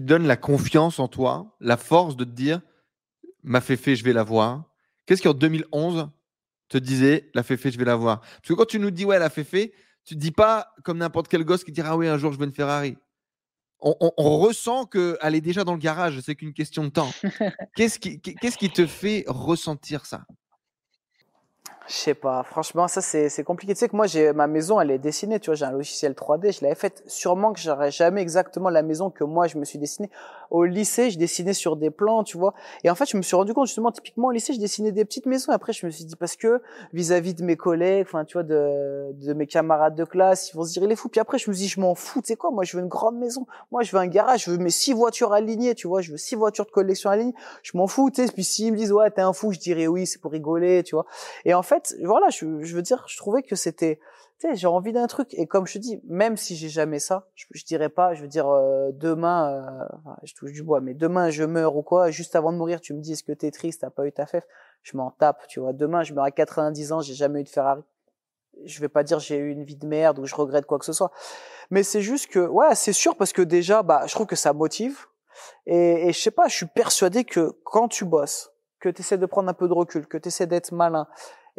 donne 0.04 0.26
la, 0.26 0.36
confiance 0.36 0.98
en 0.98 1.08
toi, 1.08 1.56
la 1.60 1.76
force 1.76 2.16
de 2.16 2.24
te 2.24 2.30
dire, 2.30 2.60
ma 3.42 3.60
féfé, 3.60 3.96
je 3.96 4.04
vais 4.04 4.12
la 4.12 4.24
voir? 4.24 4.64
Qu'est-ce 5.06 5.22
qui, 5.22 5.28
en 5.28 5.34
2011, 5.34 6.10
te 6.68 6.78
disait, 6.78 7.30
la 7.34 7.42
féfé, 7.42 7.70
je 7.70 7.78
vais 7.78 7.84
la 7.84 7.96
voir? 7.96 8.20
Parce 8.20 8.48
que 8.48 8.54
quand 8.54 8.66
tu 8.66 8.78
nous 8.78 8.90
dis, 8.90 9.06
ouais, 9.06 9.18
la 9.18 9.30
féfé, 9.30 9.72
tu 10.04 10.14
te 10.14 10.20
dis 10.20 10.32
pas 10.32 10.74
comme 10.84 10.98
n'importe 10.98 11.28
quel 11.28 11.44
gosse 11.44 11.64
qui 11.64 11.72
dira, 11.72 11.90
ah 11.90 11.96
oui, 11.96 12.08
un 12.08 12.18
jour, 12.18 12.32
je 12.32 12.38
veux 12.38 12.44
une 12.44 12.52
Ferrari. 12.52 12.96
On, 13.80 14.38
ressent 14.38 14.86
qu'elle 14.86 15.34
est 15.34 15.40
déjà 15.40 15.64
dans 15.64 15.72
le 15.72 15.78
garage, 15.78 16.20
c'est 16.20 16.34
qu'une 16.34 16.52
question 16.52 16.84
de 16.84 16.88
temps. 16.88 17.10
Qu'est-ce 17.76 17.98
qui, 17.98 18.70
te 18.70 18.86
fait 18.86 19.24
ressentir 19.26 20.06
ça? 20.06 20.24
Je 21.88 21.94
sais 21.94 22.14
pas, 22.14 22.42
franchement, 22.42 22.86
ça 22.86 23.00
c'est 23.00 23.42
compliqué. 23.44 23.72
Tu 23.72 23.78
sais 23.80 23.88
que 23.88 23.96
moi, 23.96 24.06
j'ai 24.06 24.34
ma 24.34 24.46
maison, 24.46 24.78
elle 24.78 24.90
est 24.90 24.98
dessinée, 24.98 25.40
tu 25.40 25.46
vois, 25.46 25.54
j'ai 25.54 25.64
un 25.64 25.70
logiciel 25.70 26.12
3D, 26.12 26.58
je 26.58 26.62
l'avais 26.62 26.74
faite. 26.74 27.02
Sûrement 27.06 27.54
que 27.54 27.60
j'aurais 27.60 27.90
jamais 27.90 28.20
exactement 28.20 28.68
la 28.68 28.82
maison 28.82 29.08
que 29.08 29.24
moi 29.24 29.46
je 29.46 29.56
me 29.56 29.64
suis 29.64 29.78
dessinée. 29.78 30.10
Au 30.50 30.64
lycée, 30.64 31.10
je 31.10 31.18
dessinais 31.18 31.54
sur 31.54 31.76
des 31.76 31.90
plans, 31.90 32.24
tu 32.24 32.36
vois. 32.36 32.52
Et 32.84 32.90
en 32.90 32.94
fait, 32.94 33.08
je 33.08 33.16
me 33.16 33.22
suis 33.22 33.36
rendu 33.36 33.54
compte 33.54 33.68
justement, 33.68 33.90
typiquement 33.90 34.28
au 34.28 34.32
lycée, 34.32 34.52
je 34.52 34.60
dessinais 34.60 34.92
des 34.92 35.06
petites 35.06 35.24
maisons. 35.24 35.50
Après, 35.50 35.72
je 35.72 35.86
me 35.86 35.90
suis 35.90 36.04
dit 36.04 36.16
parce 36.16 36.36
que 36.36 36.60
vis-à-vis 36.92 37.32
de 37.32 37.42
mes 37.42 37.56
collègues, 37.56 38.04
enfin, 38.06 38.26
tu 38.26 38.34
vois, 38.34 38.42
de, 38.42 39.12
de 39.12 39.32
mes 39.32 39.46
camarades 39.46 39.94
de 39.94 40.04
classe, 40.04 40.50
ils 40.50 40.56
vont 40.56 40.64
se 40.64 40.72
dire 40.74 40.84
il 40.84 40.92
est 40.92 40.96
fou. 40.96 41.08
Puis 41.08 41.20
après, 41.20 41.38
je 41.38 41.48
me 41.48 41.54
suis 41.54 41.64
dit 41.64 41.68
je 41.70 41.80
m'en 41.80 41.94
fous. 41.94 42.20
Tu 42.20 42.28
sais 42.28 42.36
quoi, 42.36 42.50
moi, 42.50 42.64
je 42.64 42.76
veux 42.76 42.82
une 42.82 42.90
grande 42.90 43.16
maison. 43.16 43.46
Moi, 43.72 43.82
je 43.82 43.92
veux 43.92 43.98
un 43.98 44.06
garage. 44.08 44.44
Je 44.44 44.50
veux 44.50 44.58
mes 44.58 44.68
six 44.68 44.92
voitures 44.92 45.32
alignées, 45.32 45.74
tu 45.74 45.88
vois. 45.88 46.02
Je 46.02 46.10
veux 46.10 46.18
six 46.18 46.34
voitures 46.34 46.66
de 46.66 46.70
collection 46.70 47.08
alignées. 47.08 47.34
Je 47.62 47.78
m'en 47.78 47.86
fous, 47.86 48.10
tu 48.10 48.26
sais. 48.26 48.30
Puis 48.30 48.44
s'ils 48.44 48.72
me 48.72 48.76
disent 48.76 48.92
ouais, 48.92 49.10
t'es 49.10 49.22
un 49.22 49.32
fou, 49.32 49.52
je 49.52 49.58
dirais 49.58 49.86
oui, 49.86 50.06
c'est 50.06 50.20
pour 50.20 50.32
rigoler, 50.32 50.82
tu 50.82 50.94
vois. 50.94 51.06
Voilà, 52.02 52.28
je 52.30 52.62
je 52.62 52.74
veux 52.74 52.82
dire, 52.82 53.04
je 53.08 53.16
trouvais 53.16 53.42
que 53.42 53.56
c'était, 53.56 54.00
tu 54.38 54.48
sais, 54.48 54.56
j'ai 54.56 54.66
envie 54.66 54.92
d'un 54.92 55.06
truc. 55.06 55.34
Et 55.34 55.46
comme 55.46 55.66
je 55.66 55.74
te 55.74 55.78
dis, 55.78 56.00
même 56.06 56.36
si 56.36 56.56
j'ai 56.56 56.68
jamais 56.68 56.98
ça, 56.98 57.28
je, 57.34 57.46
je 57.50 57.64
dirais 57.64 57.88
pas, 57.88 58.14
je 58.14 58.22
veux 58.22 58.28
dire, 58.28 58.48
euh, 58.48 58.90
demain, 58.92 59.52
euh, 59.52 60.14
je 60.22 60.34
touche 60.34 60.52
du 60.52 60.62
bois, 60.62 60.80
mais 60.80 60.94
demain 60.94 61.30
je 61.30 61.44
meurs 61.44 61.76
ou 61.76 61.82
quoi, 61.82 62.10
juste 62.10 62.36
avant 62.36 62.52
de 62.52 62.58
mourir, 62.58 62.80
tu 62.80 62.94
me 62.94 63.00
dis, 63.00 63.12
est-ce 63.12 63.24
que 63.24 63.32
t'es 63.32 63.50
triste, 63.50 63.80
t'as 63.82 63.90
pas 63.90 64.06
eu 64.06 64.12
ta 64.12 64.26
fève? 64.26 64.44
Je 64.82 64.96
m'en 64.96 65.10
tape, 65.10 65.46
tu 65.48 65.60
vois. 65.60 65.72
Demain, 65.72 66.02
je 66.02 66.14
meurs 66.14 66.24
à 66.24 66.30
90 66.30 66.92
ans, 66.92 67.00
j'ai 67.00 67.14
jamais 67.14 67.40
eu 67.40 67.44
de 67.44 67.48
Ferrari. 67.48 67.82
Je 68.64 68.80
vais 68.80 68.88
pas 68.88 69.04
dire 69.04 69.20
j'ai 69.20 69.36
eu 69.36 69.50
une 69.50 69.64
vie 69.64 69.76
de 69.76 69.86
merde 69.86 70.18
ou 70.18 70.26
je 70.26 70.34
regrette 70.34 70.66
quoi 70.66 70.78
que 70.78 70.84
ce 70.84 70.92
soit. 70.92 71.12
Mais 71.70 71.82
c'est 71.82 72.00
juste 72.00 72.28
que, 72.28 72.40
ouais, 72.40 72.74
c'est 72.74 72.92
sûr 72.92 73.16
parce 73.16 73.32
que 73.32 73.42
déjà, 73.42 73.82
bah, 73.82 74.02
je 74.06 74.14
trouve 74.14 74.26
que 74.26 74.36
ça 74.36 74.52
motive. 74.52 75.06
Et, 75.66 76.08
et 76.08 76.12
je 76.12 76.20
sais 76.20 76.30
pas, 76.30 76.48
je 76.48 76.56
suis 76.56 76.66
persuadé 76.66 77.24
que 77.24 77.52
quand 77.64 77.88
tu 77.88 78.04
bosses, 78.04 78.52
que 78.80 78.88
tu 78.88 79.02
essaies 79.02 79.18
de 79.18 79.26
prendre 79.26 79.48
un 79.48 79.54
peu 79.54 79.68
de 79.68 79.72
recul, 79.72 80.06
que 80.06 80.18
tu 80.18 80.28
essaies 80.28 80.46
d'être 80.46 80.72
malin, 80.72 81.06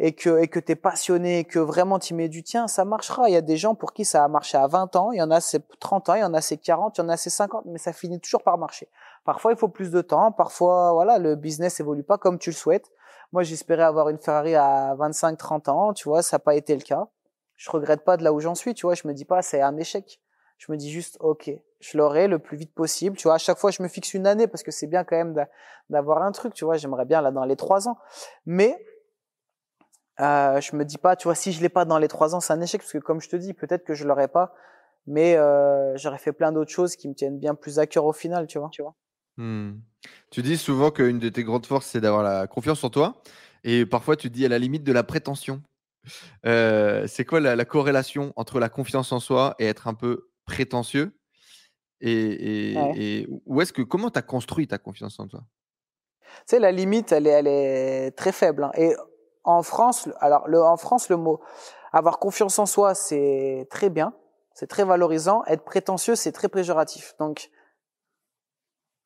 et 0.02 0.14
que 0.14 0.38
et 0.38 0.48
que 0.48 0.58
t'es 0.58 0.76
passionné, 0.76 1.44
que 1.44 1.58
vraiment 1.58 1.98
tu 1.98 2.14
mets 2.14 2.30
du 2.30 2.42
tien, 2.42 2.66
ça 2.68 2.86
marchera. 2.86 3.28
Il 3.28 3.32
y 3.32 3.36
a 3.36 3.42
des 3.42 3.58
gens 3.58 3.74
pour 3.74 3.92
qui 3.92 4.06
ça 4.06 4.24
a 4.24 4.28
marché 4.28 4.56
à 4.56 4.66
20 4.66 4.96
ans, 4.96 5.12
il 5.12 5.18
y 5.18 5.22
en 5.22 5.30
a 5.30 5.40
c'est 5.42 5.62
30 5.78 6.08
ans, 6.08 6.14
il 6.14 6.20
y 6.20 6.24
en 6.24 6.32
a 6.32 6.40
c'est 6.40 6.56
40, 6.56 6.96
il 6.96 7.02
y 7.02 7.04
en 7.04 7.08
a 7.10 7.18
c'est 7.18 7.28
50, 7.28 7.66
mais 7.66 7.78
ça 7.78 7.92
finit 7.92 8.18
toujours 8.18 8.42
par 8.42 8.56
marcher. 8.56 8.88
Parfois 9.26 9.52
il 9.52 9.58
faut 9.58 9.68
plus 9.68 9.90
de 9.90 10.00
temps, 10.00 10.32
parfois 10.32 10.94
voilà 10.94 11.18
le 11.18 11.36
business 11.36 11.80
évolue 11.80 12.02
pas 12.02 12.16
comme 12.16 12.38
tu 12.38 12.48
le 12.48 12.54
souhaites. 12.54 12.90
Moi 13.32 13.42
j'espérais 13.42 13.82
avoir 13.82 14.08
une 14.08 14.18
Ferrari 14.18 14.54
à 14.54 14.94
25, 14.94 15.36
30 15.36 15.68
ans, 15.68 15.92
tu 15.92 16.08
vois, 16.08 16.22
ça 16.22 16.36
n'a 16.36 16.40
pas 16.40 16.54
été 16.54 16.74
le 16.74 16.82
cas. 16.82 17.08
Je 17.56 17.70
regrette 17.70 18.02
pas 18.02 18.16
de 18.16 18.24
là 18.24 18.32
où 18.32 18.40
j'en 18.40 18.54
suis, 18.54 18.72
tu 18.72 18.86
vois. 18.86 18.94
Je 18.94 19.06
me 19.06 19.12
dis 19.12 19.26
pas 19.26 19.42
c'est 19.42 19.60
un 19.60 19.76
échec. 19.76 20.18
Je 20.56 20.72
me 20.72 20.78
dis 20.78 20.90
juste 20.90 21.18
ok, 21.20 21.50
je 21.80 21.98
l'aurai 21.98 22.26
le 22.26 22.38
plus 22.38 22.56
vite 22.56 22.74
possible. 22.74 23.18
Tu 23.18 23.24
vois, 23.28 23.34
à 23.34 23.38
chaque 23.38 23.58
fois 23.58 23.70
je 23.70 23.82
me 23.82 23.88
fixe 23.88 24.14
une 24.14 24.26
année 24.26 24.46
parce 24.46 24.62
que 24.62 24.70
c'est 24.70 24.86
bien 24.86 25.04
quand 25.04 25.16
même 25.16 25.34
d'avoir 25.90 26.22
un 26.22 26.32
truc, 26.32 26.54
tu 26.54 26.64
vois. 26.64 26.78
J'aimerais 26.78 27.04
bien 27.04 27.20
là 27.20 27.30
dans 27.30 27.44
les 27.44 27.56
trois 27.56 27.86
ans, 27.86 27.98
mais 28.46 28.82
euh, 30.20 30.60
je 30.60 30.76
me 30.76 30.84
dis 30.84 30.98
pas, 30.98 31.16
tu 31.16 31.24
vois, 31.24 31.34
si 31.34 31.52
je 31.52 31.62
l'ai 31.62 31.68
pas 31.68 31.84
dans 31.84 31.98
les 31.98 32.08
trois 32.08 32.34
ans, 32.34 32.40
c'est 32.40 32.52
un 32.52 32.60
échec 32.60 32.80
parce 32.80 32.92
que 32.92 32.98
comme 32.98 33.20
je 33.20 33.28
te 33.28 33.36
dis, 33.36 33.54
peut-être 33.54 33.84
que 33.84 33.94
je 33.94 34.06
l'aurais 34.06 34.28
pas, 34.28 34.54
mais 35.06 35.36
euh, 35.36 35.96
j'aurais 35.96 36.18
fait 36.18 36.32
plein 36.32 36.52
d'autres 36.52 36.70
choses 36.70 36.96
qui 36.96 37.08
me 37.08 37.14
tiennent 37.14 37.38
bien 37.38 37.54
plus 37.54 37.78
à 37.78 37.86
cœur 37.86 38.04
au 38.04 38.12
final, 38.12 38.46
tu 38.46 38.58
vois. 38.58 38.68
Tu 38.70 38.82
vois. 38.82 38.94
Hmm. 39.36 39.80
Tu 40.30 40.42
dis 40.42 40.58
souvent 40.58 40.90
qu'une 40.90 41.18
de 41.18 41.28
tes 41.28 41.44
grandes 41.44 41.66
forces, 41.66 41.86
c'est 41.86 42.00
d'avoir 42.00 42.22
la 42.22 42.46
confiance 42.46 42.84
en 42.84 42.90
toi, 42.90 43.22
et 43.64 43.86
parfois 43.86 44.16
tu 44.16 44.30
dis 44.30 44.44
à 44.44 44.48
la 44.48 44.58
limite 44.58 44.84
de 44.84 44.92
la 44.92 45.02
prétention. 45.02 45.62
Euh, 46.46 47.06
c'est 47.06 47.24
quoi 47.24 47.40
la, 47.40 47.64
corrélation 47.64 48.32
entre 48.36 48.58
la 48.58 48.68
confiance 48.68 49.12
en 49.12 49.20
soi 49.20 49.54
et 49.58 49.66
être 49.66 49.88
un 49.88 49.94
peu 49.94 50.30
prétentieux? 50.44 51.12
Et, 52.02 52.72
et, 52.96 53.28
où 53.44 53.60
est-ce 53.60 53.74
que 53.74 53.82
comment 53.82 54.10
tu 54.10 54.18
as 54.18 54.22
construit 54.22 54.66
ta 54.66 54.78
confiance 54.78 55.20
en 55.20 55.28
toi? 55.28 55.44
Tu 56.22 56.28
sais, 56.46 56.58
la 56.58 56.72
limite, 56.72 57.12
elle 57.12 57.26
est, 57.26 57.30
elle 57.30 57.46
est 57.46 58.10
très 58.12 58.32
faible. 58.32 58.64
Hein. 58.64 58.72
Et 58.76 58.94
en 59.44 59.62
France, 59.62 60.08
alors 60.20 60.46
le, 60.48 60.62
en 60.62 60.76
France, 60.76 61.08
le 61.08 61.16
mot 61.16 61.40
avoir 61.92 62.18
confiance 62.18 62.58
en 62.58 62.66
soi, 62.66 62.94
c'est 62.94 63.66
très 63.70 63.90
bien, 63.90 64.12
c'est 64.54 64.68
très 64.68 64.84
valorisant. 64.84 65.44
Être 65.46 65.64
prétentieux, 65.64 66.14
c'est 66.14 66.32
très 66.32 66.48
péjoratif. 66.48 67.14
Donc 67.18 67.50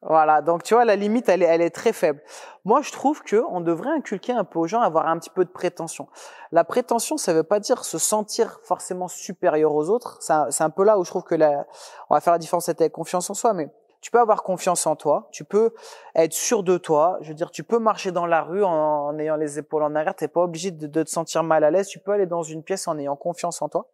voilà, 0.02 0.42
donc 0.42 0.62
tu 0.64 0.74
vois, 0.74 0.84
la 0.84 0.96
limite, 0.96 1.30
elle 1.30 1.42
est, 1.42 1.46
elle 1.46 1.62
est 1.62 1.70
très 1.70 1.94
faible. 1.94 2.20
Moi, 2.66 2.82
je 2.82 2.92
trouve 2.92 3.22
que 3.22 3.42
on 3.48 3.62
devrait 3.62 3.90
inculquer 3.90 4.32
un 4.32 4.44
peu 4.44 4.58
aux 4.58 4.66
gens, 4.66 4.82
avoir 4.82 5.06
un 5.06 5.18
petit 5.18 5.30
peu 5.30 5.46
de 5.46 5.50
prétention. 5.50 6.08
La 6.52 6.62
prétention, 6.62 7.16
ça 7.16 7.32
veut 7.32 7.42
pas 7.42 7.58
dire 7.58 7.84
se 7.84 7.96
sentir 7.96 8.60
forcément 8.64 9.08
supérieur 9.08 9.74
aux 9.74 9.88
autres. 9.88 10.18
C'est 10.20 10.62
un, 10.62 10.70
peu 10.70 10.84
là 10.84 10.98
où 10.98 11.04
je 11.04 11.10
trouve 11.10 11.24
que 11.24 11.34
la, 11.34 11.66
on 12.10 12.14
va 12.14 12.20
faire 12.20 12.34
la 12.34 12.38
différence 12.38 12.68
avec 12.68 12.92
confiance 12.92 13.30
en 13.30 13.34
soi, 13.34 13.54
mais 13.54 13.70
tu 14.04 14.10
peux 14.10 14.20
avoir 14.20 14.42
confiance 14.42 14.86
en 14.86 14.96
toi, 14.96 15.28
tu 15.32 15.44
peux 15.44 15.72
être 16.14 16.34
sûr 16.34 16.62
de 16.62 16.76
toi. 16.76 17.16
Je 17.22 17.28
veux 17.28 17.34
dire, 17.34 17.50
tu 17.50 17.64
peux 17.64 17.78
marcher 17.78 18.12
dans 18.12 18.26
la 18.26 18.42
rue 18.42 18.62
en, 18.62 19.18
ayant 19.18 19.36
les 19.36 19.58
épaules 19.58 19.82
en 19.82 19.94
arrière. 19.94 20.14
T'es 20.14 20.28
pas 20.28 20.42
obligé 20.42 20.70
de, 20.70 21.02
te 21.02 21.08
sentir 21.08 21.42
mal 21.42 21.64
à 21.64 21.70
l'aise. 21.70 21.88
Tu 21.88 21.98
peux 21.98 22.12
aller 22.12 22.26
dans 22.26 22.42
une 22.42 22.62
pièce 22.62 22.86
en 22.86 22.98
ayant 22.98 23.16
confiance 23.16 23.62
en 23.62 23.70
toi. 23.70 23.88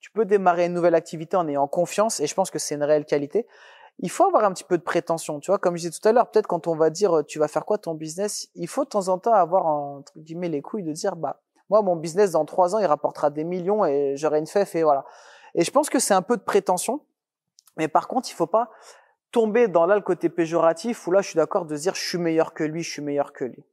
Tu 0.00 0.10
peux 0.10 0.24
démarrer 0.24 0.66
une 0.66 0.72
nouvelle 0.72 0.96
activité 0.96 1.36
en 1.36 1.46
ayant 1.46 1.68
confiance. 1.68 2.18
Et 2.18 2.26
je 2.26 2.34
pense 2.34 2.50
que 2.50 2.58
c'est 2.58 2.74
une 2.74 2.82
réelle 2.82 3.04
qualité. 3.04 3.46
Il 4.00 4.10
faut 4.10 4.24
avoir 4.24 4.42
un 4.42 4.52
petit 4.52 4.64
peu 4.64 4.78
de 4.78 4.82
prétention, 4.82 5.38
tu 5.38 5.52
vois. 5.52 5.60
Comme 5.60 5.76
je 5.76 5.82
disais 5.82 5.96
tout 5.96 6.08
à 6.08 6.10
l'heure, 6.10 6.28
peut-être 6.28 6.48
quand 6.48 6.66
on 6.66 6.74
va 6.74 6.90
dire 6.90 7.22
tu 7.28 7.38
vas 7.38 7.46
faire 7.46 7.64
quoi 7.64 7.78
ton 7.78 7.94
business, 7.94 8.48
il 8.56 8.66
faut 8.66 8.82
de 8.82 8.88
temps 8.88 9.06
en 9.06 9.18
temps 9.18 9.32
avoir 9.32 9.64
entre 9.66 10.18
guillemets 10.18 10.48
les 10.48 10.60
couilles 10.60 10.82
de 10.82 10.90
dire 10.92 11.14
bah 11.14 11.40
moi 11.70 11.82
mon 11.82 11.94
business 11.94 12.32
dans 12.32 12.44
trois 12.44 12.74
ans 12.74 12.80
il 12.80 12.86
rapportera 12.86 13.30
des 13.30 13.44
millions 13.44 13.84
et 13.84 14.16
j'aurai 14.16 14.40
une 14.40 14.48
fève 14.48 14.68
et 14.74 14.82
voilà. 14.82 15.04
Et 15.54 15.62
je 15.62 15.70
pense 15.70 15.88
que 15.88 16.00
c'est 16.00 16.14
un 16.14 16.22
peu 16.22 16.36
de 16.36 16.42
prétention. 16.42 17.00
Mais 17.76 17.86
par 17.86 18.08
contre, 18.08 18.28
il 18.28 18.34
faut 18.34 18.46
pas 18.48 18.70
tomber 19.30 19.68
dans 19.68 19.86
là 19.86 19.94
le 19.94 20.02
côté 20.02 20.28
péjoratif 20.28 21.06
où 21.06 21.12
là 21.12 21.20
je 21.20 21.28
suis 21.28 21.36
d'accord 21.36 21.66
de 21.66 21.76
dire 21.76 21.94
je 21.94 22.00
suis 22.00 22.18
meilleur 22.18 22.54
que 22.54 22.64
lui, 22.64 22.82
je 22.82 22.90
suis 22.90 23.02
meilleur 23.02 23.32
que 23.32 23.44
lui. 23.44 23.64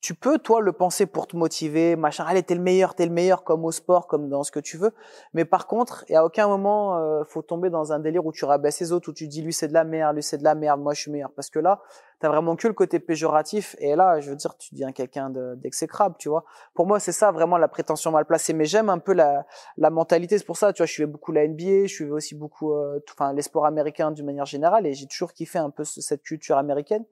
Tu 0.00 0.14
peux, 0.14 0.38
toi, 0.38 0.60
le 0.60 0.72
penser 0.72 1.06
pour 1.06 1.26
te 1.26 1.36
motiver, 1.36 1.96
machin. 1.96 2.24
Allez, 2.24 2.44
t'es 2.44 2.54
le 2.54 2.60
meilleur, 2.60 2.94
t'es 2.94 3.04
le 3.04 3.12
meilleur, 3.12 3.42
comme 3.42 3.64
au 3.64 3.72
sport, 3.72 4.06
comme 4.06 4.28
dans 4.28 4.44
ce 4.44 4.52
que 4.52 4.60
tu 4.60 4.76
veux. 4.76 4.92
Mais 5.34 5.44
par 5.44 5.66
contre, 5.66 6.04
y 6.08 6.14
a 6.14 6.24
aucun 6.24 6.46
moment, 6.46 6.96
euh, 6.98 7.24
faut 7.24 7.42
tomber 7.42 7.68
dans 7.68 7.92
un 7.92 7.98
délire 7.98 8.24
où 8.24 8.30
tu 8.30 8.44
rabaisses 8.44 8.78
les 8.78 8.92
autres, 8.92 9.08
où 9.10 9.12
tu 9.12 9.26
dis 9.26 9.42
lui 9.42 9.52
c'est 9.52 9.66
de 9.66 9.74
la 9.74 9.82
merde, 9.82 10.14
lui 10.14 10.22
c'est 10.22 10.38
de 10.38 10.44
la 10.44 10.54
merde, 10.54 10.80
moi 10.80 10.94
je 10.94 11.00
suis 11.00 11.10
meilleur. 11.10 11.32
Parce 11.32 11.50
que 11.50 11.58
là, 11.58 11.82
t'as 12.20 12.28
vraiment 12.28 12.54
que 12.54 12.68
le 12.68 12.74
côté 12.74 13.00
péjoratif. 13.00 13.74
Et 13.80 13.96
là, 13.96 14.20
je 14.20 14.30
veux 14.30 14.36
dire, 14.36 14.56
tu 14.56 14.72
deviens 14.72 14.92
quelqu'un 14.92 15.30
d'exécrable, 15.56 16.14
tu 16.18 16.28
vois. 16.28 16.44
Pour 16.74 16.86
moi, 16.86 17.00
c'est 17.00 17.12
ça 17.12 17.32
vraiment 17.32 17.58
la 17.58 17.68
prétention 17.68 18.12
mal 18.12 18.24
placée. 18.24 18.52
Mais 18.52 18.66
j'aime 18.66 18.90
un 18.90 18.98
peu 18.98 19.14
la, 19.14 19.46
la 19.78 19.90
mentalité. 19.90 20.38
C'est 20.38 20.46
pour 20.46 20.56
ça, 20.56 20.72
tu 20.72 20.80
vois, 20.80 20.86
je 20.86 20.92
suivais 20.92 21.10
beaucoup 21.10 21.32
la 21.32 21.46
NBA, 21.46 21.86
je 21.86 21.94
suivais 21.94 22.12
aussi 22.12 22.36
beaucoup, 22.36 22.72
euh, 22.72 23.00
enfin, 23.10 23.32
les 23.32 23.42
sports 23.42 23.66
américains 23.66 24.12
d'une 24.12 24.26
manière 24.26 24.46
générale. 24.46 24.86
Et 24.86 24.94
j'ai 24.94 25.06
toujours 25.06 25.32
kiffé 25.32 25.58
un 25.58 25.70
peu 25.70 25.82
cette 25.82 26.22
culture 26.22 26.56
américaine 26.56 27.04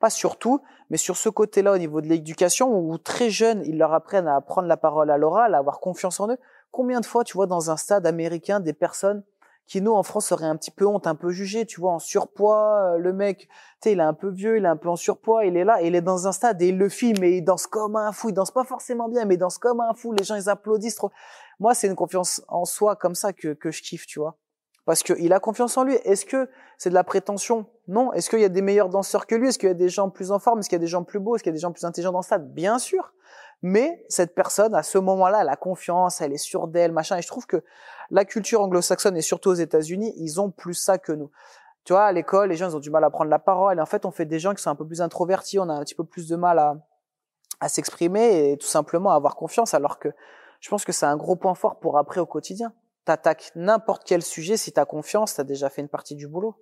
pas 0.00 0.10
surtout, 0.10 0.60
mais 0.88 0.96
sur 0.96 1.16
ce 1.16 1.28
côté-là 1.28 1.72
au 1.72 1.78
niveau 1.78 2.00
de 2.00 2.08
l'éducation, 2.08 2.76
où 2.76 2.98
très 2.98 3.30
jeunes, 3.30 3.62
ils 3.64 3.78
leur 3.78 3.92
apprennent 3.92 4.26
à 4.26 4.40
prendre 4.40 4.66
la 4.66 4.76
parole 4.76 5.10
à 5.10 5.18
l'oral, 5.18 5.54
à 5.54 5.58
avoir 5.58 5.78
confiance 5.78 6.18
en 6.18 6.30
eux. 6.30 6.38
Combien 6.72 7.00
de 7.00 7.06
fois, 7.06 7.22
tu 7.22 7.34
vois, 7.34 7.46
dans 7.46 7.70
un 7.70 7.76
stade 7.76 8.06
américain, 8.06 8.60
des 8.60 8.72
personnes 8.72 9.22
qui, 9.66 9.80
nous, 9.80 9.92
en 9.92 10.02
France, 10.02 10.32
auraient 10.32 10.46
un 10.46 10.56
petit 10.56 10.72
peu 10.72 10.84
honte, 10.84 11.06
un 11.06 11.14
peu 11.14 11.30
jugé, 11.30 11.64
tu 11.64 11.80
vois, 11.80 11.92
en 11.92 11.98
surpoids, 12.00 12.94
euh, 12.94 12.98
le 12.98 13.12
mec, 13.12 13.38
tu 13.40 13.46
sais, 13.84 13.92
il 13.92 14.00
est 14.00 14.02
un 14.02 14.14
peu 14.14 14.30
vieux, 14.30 14.56
il 14.56 14.64
est 14.64 14.68
un 14.68 14.76
peu 14.76 14.88
en 14.88 14.96
surpoids, 14.96 15.44
il 15.44 15.56
est 15.56 15.64
là, 15.64 15.80
il 15.82 15.94
est 15.94 16.00
dans 16.00 16.26
un 16.26 16.32
stade 16.32 16.60
et 16.60 16.68
il 16.68 16.78
le 16.78 16.88
filme 16.88 17.22
et 17.22 17.36
il 17.36 17.44
danse 17.44 17.68
comme 17.68 17.94
un 17.94 18.10
fou, 18.10 18.30
il 18.30 18.34
danse 18.34 18.50
pas 18.50 18.64
forcément 18.64 19.08
bien, 19.08 19.26
mais 19.26 19.34
il 19.34 19.38
danse 19.38 19.58
comme 19.58 19.80
un 19.80 19.94
fou, 19.94 20.12
les 20.12 20.24
gens, 20.24 20.34
ils 20.34 20.48
applaudissent 20.48 20.96
trop. 20.96 21.12
Moi, 21.60 21.74
c'est 21.74 21.86
une 21.86 21.94
confiance 21.94 22.42
en 22.48 22.64
soi 22.64 22.96
comme 22.96 23.14
ça 23.14 23.32
que, 23.32 23.52
que 23.52 23.70
je 23.70 23.82
kiffe, 23.82 24.06
tu 24.06 24.18
vois 24.18 24.36
parce 24.84 25.02
qu'il 25.02 25.32
a 25.32 25.40
confiance 25.40 25.76
en 25.76 25.84
lui. 25.84 25.94
Est-ce 26.04 26.24
que 26.24 26.48
c'est 26.78 26.90
de 26.90 26.94
la 26.94 27.04
prétention? 27.04 27.66
Non. 27.88 28.12
Est-ce 28.12 28.30
qu'il 28.30 28.40
y 28.40 28.44
a 28.44 28.48
des 28.48 28.62
meilleurs 28.62 28.88
danseurs 28.88 29.26
que 29.26 29.34
lui? 29.34 29.48
Est-ce 29.48 29.58
qu'il 29.58 29.68
y 29.68 29.72
a 29.72 29.74
des 29.74 29.88
gens 29.88 30.10
plus 30.10 30.32
en 30.32 30.38
forme? 30.38 30.60
Est-ce 30.60 30.68
qu'il 30.68 30.76
y 30.76 30.80
a 30.80 30.84
des 30.84 30.86
gens 30.86 31.04
plus 31.04 31.20
beaux? 31.20 31.36
Est-ce 31.36 31.42
qu'il 31.42 31.50
y 31.50 31.54
a 31.54 31.56
des 31.56 31.60
gens 31.60 31.72
plus 31.72 31.84
intelligents 31.84 32.12
dans 32.12 32.20
le 32.20 32.24
stade? 32.24 32.52
Bien 32.52 32.78
sûr. 32.78 33.12
Mais 33.62 34.04
cette 34.08 34.34
personne, 34.34 34.74
à 34.74 34.82
ce 34.82 34.96
moment-là, 34.98 35.42
elle 35.42 35.48
a 35.48 35.56
confiance, 35.56 36.22
elle 36.22 36.32
est 36.32 36.38
sûre 36.38 36.66
d'elle, 36.66 36.92
machin. 36.92 37.18
Et 37.18 37.22
je 37.22 37.28
trouve 37.28 37.46
que 37.46 37.62
la 38.10 38.24
culture 38.24 38.62
anglo-saxonne 38.62 39.16
et 39.16 39.22
surtout 39.22 39.50
aux 39.50 39.54
États-Unis, 39.54 40.14
ils 40.16 40.40
ont 40.40 40.50
plus 40.50 40.74
ça 40.74 40.96
que 40.96 41.12
nous. 41.12 41.30
Tu 41.84 41.92
vois, 41.92 42.04
à 42.04 42.12
l'école, 42.12 42.48
les 42.48 42.56
gens 42.56 42.70
ils 42.70 42.76
ont 42.76 42.80
du 42.80 42.90
mal 42.90 43.04
à 43.04 43.10
prendre 43.10 43.30
la 43.30 43.38
parole. 43.38 43.78
Et 43.78 43.80
en 43.80 43.86
fait, 43.86 44.06
on 44.06 44.10
fait 44.10 44.24
des 44.24 44.38
gens 44.38 44.54
qui 44.54 44.62
sont 44.62 44.70
un 44.70 44.74
peu 44.74 44.86
plus 44.86 45.02
introvertis. 45.02 45.58
On 45.58 45.68
a 45.68 45.74
un 45.74 45.80
petit 45.80 45.94
peu 45.94 46.04
plus 46.04 46.26
de 46.26 46.36
mal 46.36 46.58
à, 46.58 46.76
à 47.60 47.68
s'exprimer 47.68 48.50
et 48.50 48.56
tout 48.56 48.66
simplement 48.66 49.10
à 49.10 49.14
avoir 49.14 49.36
confiance. 49.36 49.74
Alors 49.74 49.98
que 49.98 50.08
je 50.60 50.68
pense 50.70 50.84
que 50.84 50.92
c'est 50.92 51.06
un 51.06 51.16
gros 51.16 51.36
point 51.36 51.54
fort 51.54 51.78
pour 51.80 51.98
après 51.98 52.20
au 52.20 52.26
quotidien 52.26 52.72
t'attaques 53.04 53.52
n'importe 53.54 54.04
quel 54.06 54.22
sujet, 54.22 54.56
si 54.56 54.72
tu 54.72 54.80
as 54.80 54.84
confiance, 54.84 55.34
tu 55.34 55.40
as 55.40 55.44
déjà 55.44 55.70
fait 55.70 55.82
une 55.82 55.88
partie 55.88 56.14
du 56.14 56.26
boulot. 56.28 56.56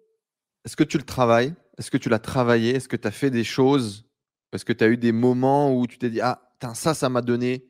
Est-ce 0.64 0.76
que 0.76 0.84
tu 0.84 0.98
le 0.98 1.04
travailles? 1.04 1.54
Est-ce 1.78 1.90
que 1.90 1.96
tu 1.96 2.08
l'as 2.08 2.18
travaillé? 2.18 2.74
Est-ce 2.74 2.88
que 2.88 2.96
tu 2.96 3.08
as 3.08 3.12
fait 3.12 3.30
des 3.30 3.44
choses? 3.44 4.06
Est-ce 4.52 4.64
que 4.64 4.72
tu 4.72 4.84
as 4.84 4.88
eu 4.88 4.96
des 4.96 5.12
moments 5.12 5.74
où 5.74 5.86
tu 5.86 5.98
t'es 5.98 6.10
dit 6.10 6.20
Ah, 6.20 6.52
ça, 6.74 6.94
ça 6.94 7.08
m'a 7.08 7.22
donné 7.22 7.66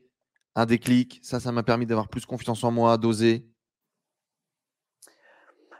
un 0.55 0.65
déclic, 0.65 1.19
ça, 1.23 1.39
ça 1.39 1.51
m'a 1.51 1.63
permis 1.63 1.85
d'avoir 1.85 2.07
plus 2.07 2.25
confiance 2.25 2.63
en 2.63 2.71
moi, 2.71 2.97
d'oser? 2.97 3.45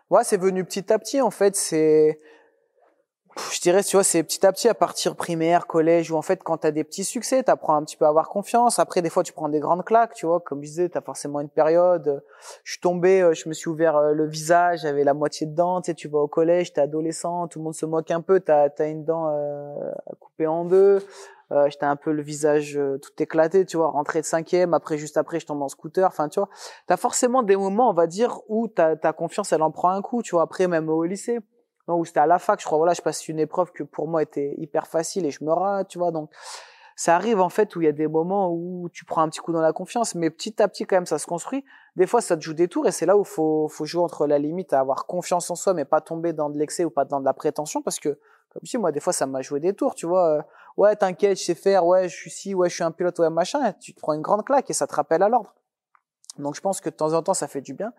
Ouais, 0.10 0.24
c'est 0.24 0.38
venu 0.38 0.64
petit 0.66 0.92
à 0.92 1.00
petit 1.00 1.22
en 1.22 1.32
fait. 1.32 1.56
C'est 1.56 2.20
je 3.54 3.62
dirais, 3.62 3.84
tu 3.84 3.96
vois, 3.96 4.04
c'est 4.04 4.24
petit 4.24 4.46
à 4.46 4.52
petit 4.52 4.68
à 4.68 4.74
partir 4.74 5.16
primaire, 5.16 5.68
collège, 5.68 6.12
où 6.12 6.16
en 6.16 6.22
fait, 6.22 6.44
quand 6.44 6.60
tu 6.60 6.68
as 6.68 6.72
des 6.72 6.84
petits 6.84 7.04
succès, 7.04 7.44
tu 7.44 7.52
apprends 7.52 7.76
un 7.76 7.84
petit 7.84 7.98
peu 7.98 8.06
à 8.06 8.10
avoir 8.10 8.30
confiance. 8.30 8.80
Après, 8.80 9.02
des 9.02 9.10
fois, 9.10 9.24
tu 9.24 9.34
prends 9.34 9.50
des 9.50 9.60
grandes 9.60 9.86
claques, 9.86 10.14
tu 10.14 10.26
vois, 10.26 10.40
comme 10.40 10.62
je 10.62 10.68
disais, 10.68 10.90
tu 10.90 10.98
as 10.98 11.02
forcément 11.02 11.40
une 11.40 11.50
période. 11.50 12.24
Je 12.64 12.74
suis 12.74 12.82
tombé, 12.82 13.22
euh, 13.22 13.34
je 13.34 13.48
me 13.48 13.54
suis 13.54 13.70
ouvert 13.70 13.98
euh, 13.98 14.14
le 14.14 14.28
visage, 14.28 14.82
j'avais 14.82 15.04
la 15.04 15.14
moitié 15.14 15.48
de 15.48 15.56
dents, 15.56 15.82
tu 15.82 15.92
sais, 15.92 15.96
tu 15.96 16.08
vas 16.08 16.20
au 16.20 16.28
collège, 16.28 16.74
t'es 16.74 16.82
adolescent, 16.82 17.48
tout 17.48 17.60
le 17.60 17.64
monde 17.66 17.76
se 17.76 17.86
moque 17.86 18.12
un 18.12 18.22
peu, 18.22 18.40
t'as 18.40 18.70
as 18.78 18.86
une 18.86 19.06
dent 19.06 19.30
euh, 19.32 19.74
coupée 20.20 20.48
en 20.48 20.66
deux. 20.66 21.00
Euh, 21.52 21.68
j'étais 21.68 21.86
un 21.86 21.96
peu 21.96 22.12
le 22.12 22.22
visage 22.22 22.80
tout 23.02 23.24
éclaté, 23.24 23.66
tu 23.66 23.78
vois, 23.78 23.90
rentré 23.90 24.22
de 24.22 24.26
cinquième, 24.26 24.76
après, 24.76 24.98
juste 25.00 25.18
après, 25.18 25.40
je 25.40 25.48
tombe 25.48 25.62
en 25.64 25.68
scooter, 25.68 26.08
enfin, 26.08 26.30
tu 26.30 26.40
vois. 26.40 26.50
T'as 26.86 26.98
forcément 26.98 27.42
des 27.42 27.56
moments, 27.56 27.90
on 27.90 27.94
va 27.94 28.06
dire, 28.06 28.40
où 28.50 28.68
ta, 28.68 28.96
ta 28.96 29.14
confiance, 29.14 29.52
elle 29.52 29.64
en 29.64 29.72
prend 29.72 29.90
un 29.90 30.02
coup, 30.02 30.22
tu 30.22 30.36
vois, 30.36 30.44
après, 30.44 30.68
même 30.68 30.90
au 30.90 31.04
lycée 31.04 31.40
non, 31.90 31.98
où 31.98 32.06
c'était 32.06 32.20
à 32.20 32.28
la 32.28 32.40
fac, 32.40 32.62
je 32.62 32.66
crois, 32.66 32.78
voilà, 32.78 32.94
je 32.94 33.02
passe 33.02 33.28
une 33.28 33.40
épreuve 33.40 33.72
que 33.72 33.84
pour 33.84 34.08
moi 34.08 34.22
était 34.22 34.54
hyper 34.58 34.88
facile 34.88 35.26
et 35.26 35.32
je 35.32 35.44
me 35.44 35.52
rate, 35.52 35.88
tu 35.88 35.98
vois, 35.98 36.12
donc 36.12 36.32
ça 36.96 37.16
arrive 37.16 37.40
en 37.40 37.48
fait 37.48 37.76
où 37.76 37.82
il 37.82 37.86
y 37.86 37.88
a 37.88 37.94
des 37.94 38.08
moments 38.08 38.52
où 38.52 38.90
tu 38.92 39.06
prends 39.06 39.22
un 39.22 39.30
petit 39.30 39.40
coup 39.40 39.54
dans 39.54 39.62
la 39.62 39.72
confiance, 39.72 40.16
mais 40.16 40.30
petit 40.30 40.62
à 40.62 40.68
petit 40.68 40.86
quand 40.86 40.98
même 40.98 41.06
ça 41.06 41.18
se 41.18 41.26
construit. 41.26 41.64
Des 41.96 42.06
fois 42.06 42.20
ça 42.20 42.36
te 42.36 42.42
joue 42.42 42.54
des 42.54 42.68
tours 42.68 42.88
et 42.88 42.92
c'est 42.92 43.06
là 43.06 43.16
où 43.16 43.24
faut 43.24 43.70
faut 43.70 43.86
jouer 43.86 44.04
entre 44.04 44.28
la 44.28 44.38
limite 44.38 44.74
à 44.74 44.82
avoir 44.82 45.06
confiance 45.06 45.50
en 45.50 45.56
soi 45.56 45.74
mais 45.74 45.86
pas 45.86 46.02
tomber 46.02 46.34
dans 46.34 46.50
de 46.50 46.60
l'excès 46.60 46.84
ou 46.84 46.90
pas 46.90 47.06
dans 47.06 47.22
de 47.22 47.26
la 47.26 47.34
prétention 47.34 47.82
parce 47.82 48.00
que 48.00 48.20
comme 48.50 48.66
si 48.66 48.78
moi 48.78 48.92
des 48.92 49.00
fois 49.00 49.14
ça 49.14 49.26
m'a 49.28 49.42
joué 49.42 49.62
des 49.62 49.74
tours, 49.74 49.96
tu 49.96 50.08
vois. 50.08 50.28
Euh, 50.28 50.42
ouais 50.76 50.94
t'inquiète, 50.96 51.40
je 51.40 51.46
sais 51.46 51.56
faire, 51.56 51.86
ouais 51.86 52.10
je 52.10 52.16
suis 52.18 52.32
si, 52.32 52.54
ouais 52.54 52.70
je 52.70 52.76
suis 52.76 52.84
un 52.84 52.92
pilote, 52.92 53.18
ouais 53.20 53.30
machin. 53.30 53.72
tu 53.80 53.94
te 53.94 54.00
prends 54.02 54.12
une 54.12 54.22
grande 54.22 54.44
claque 54.44 54.70
et 54.70 54.74
ça 54.74 54.86
te 54.86 54.94
rappelle 54.94 55.24
à 55.24 55.30
l'ordre. 55.30 55.56
Donc 56.38 56.56
je 56.56 56.62
pense 56.62 56.82
que 56.82 56.90
de 56.90 56.96
temps 56.96 57.14
en 57.14 57.24
temps 57.24 57.34
ça 57.34 57.48
fait 57.48 57.62
du 57.62 57.74
bien. 57.74 57.94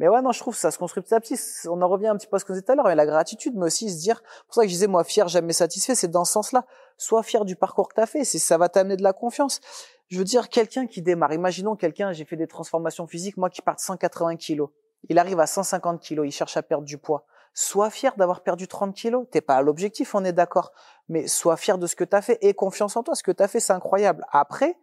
Mais 0.00 0.08
ouais, 0.08 0.22
non, 0.22 0.32
je 0.32 0.40
trouve 0.40 0.54
que 0.54 0.60
ça 0.60 0.70
se 0.70 0.78
construit 0.78 1.02
petit 1.02 1.14
à 1.14 1.20
petit. 1.20 1.38
On 1.68 1.82
en 1.82 1.86
revient 1.86 2.06
un 2.06 2.16
petit 2.16 2.26
peu 2.26 2.36
à 2.36 2.38
ce 2.38 2.46
qu'on 2.46 2.54
disait 2.54 2.64
tout 2.64 2.72
à 2.72 2.74
l'heure, 2.74 2.86
mais 2.86 2.94
la 2.94 3.04
gratitude, 3.04 3.54
mais 3.54 3.66
aussi 3.66 3.90
se 3.90 3.98
dire, 3.98 4.22
pour 4.46 4.54
ça 4.54 4.62
que 4.62 4.68
je 4.68 4.72
disais, 4.72 4.86
moi, 4.86 5.04
fier, 5.04 5.28
jamais 5.28 5.52
satisfait, 5.52 5.94
c'est 5.94 6.08
dans 6.08 6.24
ce 6.24 6.32
sens-là. 6.32 6.64
Sois 6.96 7.22
fier 7.22 7.44
du 7.44 7.54
parcours 7.54 7.86
que 7.86 7.96
tu 7.96 8.00
as 8.00 8.06
fait, 8.06 8.24
ça 8.24 8.56
va 8.56 8.70
t'amener 8.70 8.96
de 8.96 9.02
la 9.02 9.12
confiance. 9.12 9.60
Je 10.08 10.16
veux 10.16 10.24
dire, 10.24 10.48
quelqu'un 10.48 10.86
qui 10.86 11.02
démarre, 11.02 11.34
imaginons 11.34 11.76
quelqu'un, 11.76 12.12
j'ai 12.12 12.24
fait 12.24 12.36
des 12.36 12.46
transformations 12.46 13.06
physiques, 13.06 13.36
moi 13.36 13.50
qui 13.50 13.60
part 13.60 13.74
de 13.74 13.80
180 13.80 14.36
kilos. 14.36 14.70
Il 15.10 15.18
arrive 15.18 15.38
à 15.38 15.46
150 15.46 16.00
kilos, 16.00 16.26
il 16.26 16.32
cherche 16.32 16.56
à 16.56 16.62
perdre 16.62 16.84
du 16.84 16.96
poids. 16.96 17.26
Sois 17.52 17.90
fier 17.90 18.14
d'avoir 18.16 18.42
perdu 18.42 18.68
30 18.68 18.94
kilos. 18.94 19.26
T'es 19.30 19.42
pas 19.42 19.56
à 19.56 19.62
l'objectif, 19.62 20.14
on 20.14 20.24
est 20.24 20.32
d'accord. 20.32 20.72
Mais 21.10 21.26
sois 21.26 21.58
fier 21.58 21.76
de 21.76 21.86
ce 21.86 21.94
que 21.94 22.04
tu 22.04 22.16
as 22.16 22.22
fait 22.22 22.38
et 22.40 22.54
confiance 22.54 22.96
en 22.96 23.02
toi. 23.02 23.14
Ce 23.14 23.22
que 23.22 23.32
tu 23.32 23.42
as 23.42 23.48
fait, 23.48 23.60
c'est 23.60 23.74
incroyable. 23.74 24.24
Après, 24.32 24.78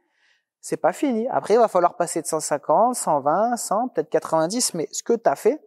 c'est 0.67 0.75
pas 0.75 0.91
fini. 0.91 1.29
Après, 1.29 1.53
il 1.53 1.59
va 1.59 1.69
falloir 1.69 1.95
passer 1.95 2.21
de 2.21 2.27
150, 2.27 2.93
120, 2.93 3.55
100, 3.55 3.87
peut-être 3.87 4.09
90, 4.09 4.73
mais 4.73 4.89
ce 4.91 5.01
que 5.01 5.13
tu 5.13 5.29
as 5.29 5.37
fait, 5.37 5.61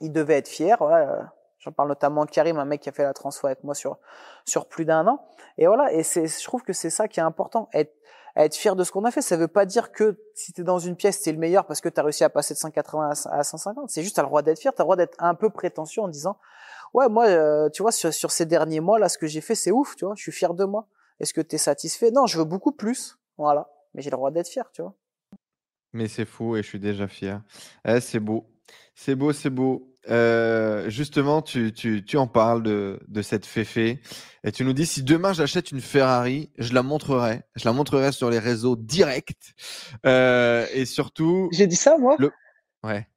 il 0.00 0.12
devait 0.12 0.36
être 0.36 0.46
fier. 0.46 0.76
Voilà. 0.78 1.32
J'en 1.58 1.72
parle 1.72 1.88
notamment 1.88 2.24
de 2.24 2.30
Karim, 2.30 2.56
un 2.58 2.64
mec 2.64 2.80
qui 2.80 2.88
a 2.88 2.92
fait 2.92 3.02
la 3.02 3.12
transfo 3.12 3.48
avec 3.48 3.64
moi 3.64 3.74
sur 3.74 4.68
plus 4.68 4.84
d'un 4.84 5.08
an. 5.08 5.26
Et 5.58 5.66
voilà. 5.66 5.92
Et 5.92 6.04
c'est, 6.04 6.28
je 6.28 6.44
trouve 6.44 6.62
que 6.62 6.72
c'est 6.72 6.90
ça 6.90 7.08
qui 7.08 7.18
est 7.18 7.24
important. 7.24 7.68
Être, 7.72 7.92
fier 8.54 8.76
de 8.76 8.84
ce 8.84 8.92
qu'on 8.92 9.04
a 9.04 9.10
fait. 9.10 9.20
Ça 9.20 9.36
veut 9.36 9.48
pas 9.48 9.66
dire 9.66 9.90
que 9.90 10.16
si 10.36 10.52
tu 10.52 10.60
es 10.60 10.64
dans 10.64 10.78
une 10.78 10.94
pièce, 10.94 11.18
c'est 11.20 11.32
le 11.32 11.38
meilleur 11.38 11.66
parce 11.66 11.80
que 11.80 11.88
tu 11.88 11.98
as 11.98 12.04
réussi 12.04 12.22
à 12.22 12.30
passer 12.30 12.54
de 12.54 12.60
180 12.60 13.10
à 13.32 13.42
150. 13.42 13.90
C'est 13.90 14.04
juste, 14.04 14.14
tu 14.14 14.20
le 14.20 14.28
droit 14.28 14.42
d'être 14.42 14.60
fier. 14.60 14.72
Tu 14.72 14.80
as 14.80 14.84
le 14.84 14.86
droit 14.86 14.96
d'être 14.96 15.16
un 15.18 15.34
peu 15.34 15.50
prétentieux 15.50 16.02
en 16.02 16.08
disant, 16.08 16.38
ouais, 16.92 17.08
moi, 17.08 17.26
euh, 17.26 17.68
tu 17.68 17.82
vois, 17.82 17.90
sur, 17.90 18.14
sur 18.14 18.30
ces 18.30 18.46
derniers 18.46 18.78
mois, 18.78 19.00
là, 19.00 19.08
ce 19.08 19.18
que 19.18 19.26
j'ai 19.26 19.40
fait, 19.40 19.56
c'est 19.56 19.72
ouf, 19.72 19.96
tu 19.96 20.04
vois. 20.04 20.14
Je 20.16 20.22
suis 20.22 20.30
fier 20.30 20.54
de 20.54 20.64
moi. 20.64 20.86
Est-ce 21.18 21.34
que 21.34 21.40
tu 21.40 21.56
es 21.56 21.58
satisfait? 21.58 22.12
Non, 22.12 22.26
je 22.26 22.38
veux 22.38 22.44
beaucoup 22.44 22.70
plus. 22.70 23.18
Voilà 23.38 23.68
mais 23.94 24.02
j'ai 24.02 24.10
le 24.10 24.16
droit 24.16 24.30
d'être 24.30 24.48
fier, 24.48 24.70
tu 24.72 24.82
vois. 24.82 24.94
Mais 25.92 26.08
c'est 26.08 26.24
fou 26.24 26.56
et 26.56 26.62
je 26.62 26.68
suis 26.68 26.80
déjà 26.80 27.06
fier. 27.06 27.42
Eh, 27.86 28.00
c'est 28.00 28.20
beau. 28.20 28.46
C'est 28.94 29.14
beau, 29.14 29.32
c'est 29.32 29.50
beau. 29.50 29.90
Euh, 30.10 30.90
justement, 30.90 31.40
tu, 31.40 31.72
tu, 31.72 32.04
tu, 32.04 32.16
en 32.16 32.26
parles 32.26 32.62
de, 32.62 33.00
de 33.08 33.22
cette 33.22 33.46
féfé 33.46 34.00
et 34.42 34.52
tu 34.52 34.64
nous 34.64 34.74
dis 34.74 34.84
si 34.84 35.02
demain 35.02 35.32
j'achète 35.32 35.70
une 35.72 35.80
Ferrari, 35.80 36.50
je 36.58 36.74
la 36.74 36.82
montrerai. 36.82 37.42
Je 37.56 37.64
la 37.64 37.72
montrerai 37.72 38.12
sur 38.12 38.28
les 38.28 38.38
réseaux 38.38 38.76
directs 38.76 39.54
euh, 40.04 40.66
et 40.74 40.84
surtout. 40.84 41.48
J'ai 41.52 41.66
dit 41.66 41.76
ça 41.76 41.96
moi? 41.96 42.16
Le... 42.18 42.30
Ouais. 42.82 43.08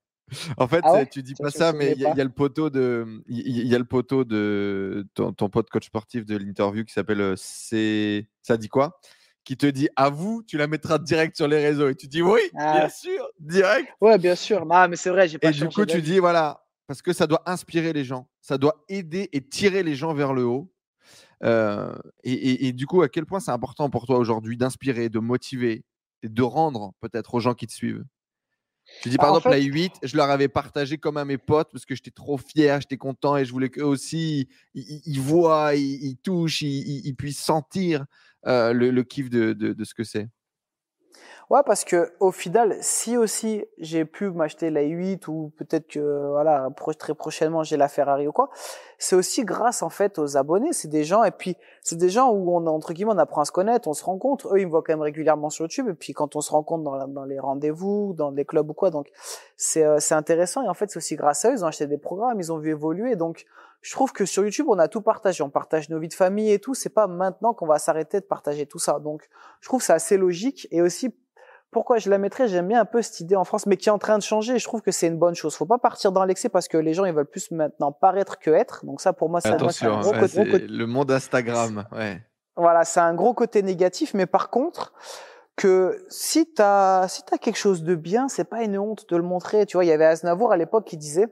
En 0.57 0.67
fait, 0.67 0.81
ah 0.83 1.05
tu 1.05 1.23
dis 1.23 1.35
pas 1.35 1.51
ça, 1.51 1.71
mais 1.71 1.93
il 1.93 2.01
y, 2.01 2.05
a 2.05 2.23
le 2.23 2.29
poteau 2.29 2.69
de, 2.69 3.23
il 3.29 3.65
y, 3.65 3.73
a 3.73 3.79
le 3.79 3.85
poteau 3.85 4.25
de 4.25 5.07
ton, 5.13 5.31
ton 5.31 5.49
pote 5.49 5.69
coach 5.69 5.85
sportif 5.85 6.25
de 6.25 6.35
l'interview 6.35 6.83
qui 6.83 6.91
s'appelle 6.91 7.21
euh, 7.21 7.33
c'est, 7.37 8.27
ça 8.41 8.57
dit 8.57 8.67
quoi? 8.67 8.99
Qui 9.47 9.55
te 9.55 9.65
dit 9.65 9.87
à 9.95 10.09
vous, 10.09 10.43
tu 10.43 10.57
la 10.57 10.67
mettras 10.67 10.97
direct 10.97 11.37
sur 11.37 11.47
les 11.47 11.65
réseaux. 11.65 11.87
Et 11.87 11.95
tu 11.95 12.09
dis 12.09 12.21
oui, 12.21 12.41
ah 12.57 12.79
bien 12.79 12.89
sûr, 12.89 13.29
direct. 13.39 13.87
Ouais, 14.01 14.17
bien 14.17 14.35
sûr. 14.35 14.65
Non, 14.65 14.89
mais 14.89 14.97
c'est 14.97 15.09
vrai, 15.09 15.29
j'ai 15.29 15.37
pas 15.37 15.51
Et 15.51 15.53
du 15.53 15.69
coup, 15.69 15.85
tu 15.85 16.01
dis 16.01 16.19
voilà, 16.19 16.65
parce 16.85 17.01
que 17.01 17.13
ça 17.13 17.27
doit 17.27 17.43
inspirer 17.45 17.93
les 17.93 18.03
gens, 18.03 18.27
ça 18.41 18.57
doit 18.57 18.83
aider 18.89 19.29
et 19.31 19.39
tirer 19.39 19.83
les 19.83 19.95
gens 19.95 20.13
vers 20.13 20.33
le 20.33 20.43
haut. 20.43 20.69
Euh, 21.45 21.95
et, 22.25 22.73
du 22.73 22.87
coup, 22.87 23.03
à 23.03 23.07
quel 23.07 23.25
point 23.25 23.39
c'est 23.39 23.51
important 23.51 23.89
pour 23.89 24.05
toi 24.05 24.17
aujourd'hui 24.17 24.57
d'inspirer, 24.57 25.07
de 25.07 25.19
motiver 25.19 25.85
et 26.23 26.27
de 26.27 26.43
rendre 26.43 26.91
peut-être 26.99 27.33
aux 27.33 27.39
gens 27.39 27.53
qui 27.53 27.67
te 27.67 27.73
suivent? 27.73 28.03
Tu 29.01 29.09
dis 29.09 29.17
par 29.17 29.31
bah, 29.31 29.37
exemple 29.37 29.49
la 29.51 29.59
8, 29.59 29.93
je 30.03 30.17
leur 30.17 30.29
avais 30.29 30.49
partagé 30.49 30.97
comme 30.97 31.15
à 31.15 31.23
mes 31.23 31.37
potes 31.37 31.69
parce 31.71 31.85
que 31.85 31.95
j'étais 31.95 32.11
trop 32.11 32.37
fier, 32.37 32.81
j'étais 32.81 32.97
content 32.97 33.37
et 33.37 33.45
je 33.45 33.51
voulais 33.51 33.69
qu'eux 33.69 33.83
aussi 33.83 34.47
ils, 34.73 35.19
voient, 35.19 35.75
ils, 35.75 36.17
touchent, 36.17 36.61
ils, 36.61 37.15
puissent 37.15 37.41
sentir 37.41 38.05
euh, 38.45 38.73
le, 38.73 39.03
kiff 39.03 39.29
de, 39.29 39.53
de, 39.53 39.83
ce 39.83 39.93
que 39.93 40.03
c'est? 40.03 40.27
Ouais, 41.49 41.61
parce 41.65 41.85
que 41.85 42.11
au 42.19 42.31
final, 42.31 42.75
si 42.81 43.15
aussi 43.15 43.63
j'ai 43.77 44.03
pu 44.03 44.29
m'acheter 44.31 44.69
la 44.69 44.81
8 44.81 45.29
ou 45.29 45.53
peut-être 45.57 45.87
que 45.87 46.29
voilà 46.31 46.67
très 46.99 47.13
prochainement 47.13 47.63
j'ai 47.63 47.77
la 47.77 47.87
Ferrari 47.87 48.27
ou 48.27 48.33
quoi, 48.33 48.49
c'est 48.97 49.15
aussi 49.15 49.45
grâce 49.45 49.81
en 49.81 49.89
fait 49.89 50.19
aux 50.19 50.35
abonnés. 50.35 50.73
C'est 50.73 50.89
des 50.89 51.05
gens 51.05 51.23
et 51.23 51.31
puis 51.31 51.55
c'est 51.81 51.95
des 51.95 52.09
gens 52.09 52.31
où 52.31 52.53
on 52.53 52.67
entre 52.67 52.91
guillemets 52.91 53.13
on 53.13 53.17
apprend 53.17 53.41
à 53.41 53.45
se 53.45 53.53
connaître, 53.53 53.87
on 53.87 53.93
se 53.93 54.03
rencontre. 54.03 54.53
Eux 54.53 54.59
ils 54.59 54.65
me 54.65 54.71
voient 54.71 54.83
quand 54.85 54.91
même 54.91 55.01
régulièrement 55.01 55.49
sur 55.49 55.63
YouTube 55.63 55.87
et 55.87 55.93
puis 55.93 56.11
quand 56.11 56.35
on 56.35 56.41
se 56.41 56.51
rencontre 56.51 56.83
dans, 56.83 57.07
dans 57.07 57.23
les 57.23 57.39
rendez-vous, 57.39 58.13
dans 58.13 58.31
les 58.31 58.43
clubs 58.43 58.69
ou 58.69 58.73
quoi, 58.73 58.89
donc 58.89 59.07
c'est 59.55 59.85
euh, 59.85 59.99
c'est 59.99 60.15
intéressant 60.15 60.63
et 60.63 60.67
en 60.67 60.73
fait 60.73 60.91
c'est 60.91 60.97
aussi 60.97 61.15
grâce 61.15 61.45
à 61.45 61.51
eux 61.51 61.53
ils 61.53 61.63
ont 61.63 61.67
acheté 61.67 61.87
des 61.87 61.97
programmes, 61.97 62.41
ils 62.41 62.51
ont 62.51 62.57
vu 62.57 62.71
évoluer 62.71 63.15
donc 63.15 63.45
je 63.87 63.93
trouve 63.93 64.11
que 64.11 64.25
sur 64.25 64.43
YouTube, 64.43 64.65
on 64.67 64.79
a 64.79 64.89
tout 64.89 64.99
partagé. 64.99 65.41
On 65.43 65.49
partage 65.49 65.87
nos 65.87 65.97
vies 65.97 66.09
de 66.09 66.13
famille 66.13 66.51
et 66.51 66.59
tout. 66.59 66.73
C'est 66.73 66.89
pas 66.89 67.07
maintenant 67.07 67.53
qu'on 67.53 67.67
va 67.67 67.79
s'arrêter 67.79 68.19
de 68.19 68.25
partager 68.25 68.65
tout 68.65 68.79
ça. 68.79 68.99
Donc, 68.99 69.29
je 69.61 69.69
trouve 69.69 69.81
c'est 69.81 69.93
assez 69.93 70.17
logique. 70.17 70.67
Et 70.71 70.81
aussi, 70.81 71.15
pourquoi 71.71 71.97
je 71.97 72.09
la 72.09 72.17
mettrais? 72.17 72.49
J'aime 72.49 72.67
bien 72.67 72.81
un 72.81 72.85
peu 72.85 73.01
cette 73.01 73.21
idée 73.21 73.37
en 73.37 73.45
France, 73.45 73.65
mais 73.65 73.77
qui 73.77 73.87
est 73.87 73.91
en 73.93 73.97
train 73.97 74.17
de 74.17 74.23
changer. 74.23 74.59
je 74.59 74.65
trouve 74.65 74.81
que 74.81 74.91
c'est 74.91 75.07
une 75.07 75.17
bonne 75.17 75.35
chose. 75.35 75.55
Faut 75.55 75.65
pas 75.65 75.77
partir 75.77 76.11
dans 76.11 76.25
l'excès 76.25 76.49
parce 76.49 76.67
que 76.67 76.77
les 76.77 76.93
gens 76.93 77.05
ils 77.05 77.13
veulent 77.13 77.29
plus 77.29 77.49
maintenant 77.51 77.93
paraître 77.93 78.39
que 78.39 78.51
être. 78.51 78.85
Donc 78.85 78.99
ça, 78.99 79.13
pour 79.13 79.29
moi, 79.29 79.39
c'est 79.39 79.51
un 79.51 79.55
gros, 79.55 80.11
côté, 80.11 80.67
le 80.67 80.85
monde 80.85 81.09
Instagram. 81.09 81.85
Ouais. 81.93 82.21
Voilà, 82.57 82.83
c'est 82.83 82.99
un 82.99 83.13
gros 83.13 83.33
côté 83.33 83.63
négatif. 83.63 84.13
Mais 84.13 84.25
par 84.25 84.49
contre, 84.49 84.91
que 85.55 86.05
si 86.09 86.51
t'as 86.53 87.07
si 87.07 87.23
t'as 87.23 87.37
quelque 87.37 87.55
chose 87.55 87.83
de 87.83 87.95
bien, 87.95 88.27
c'est 88.27 88.49
pas 88.49 88.63
une 88.63 88.77
honte 88.77 89.07
de 89.07 89.15
le 89.15 89.23
montrer. 89.23 89.65
Tu 89.65 89.77
vois, 89.77 89.85
il 89.85 89.87
y 89.87 89.93
avait 89.93 90.03
Aznavour 90.03 90.51
à 90.51 90.57
l'époque 90.57 90.83
qui 90.83 90.97
disait 90.97 91.29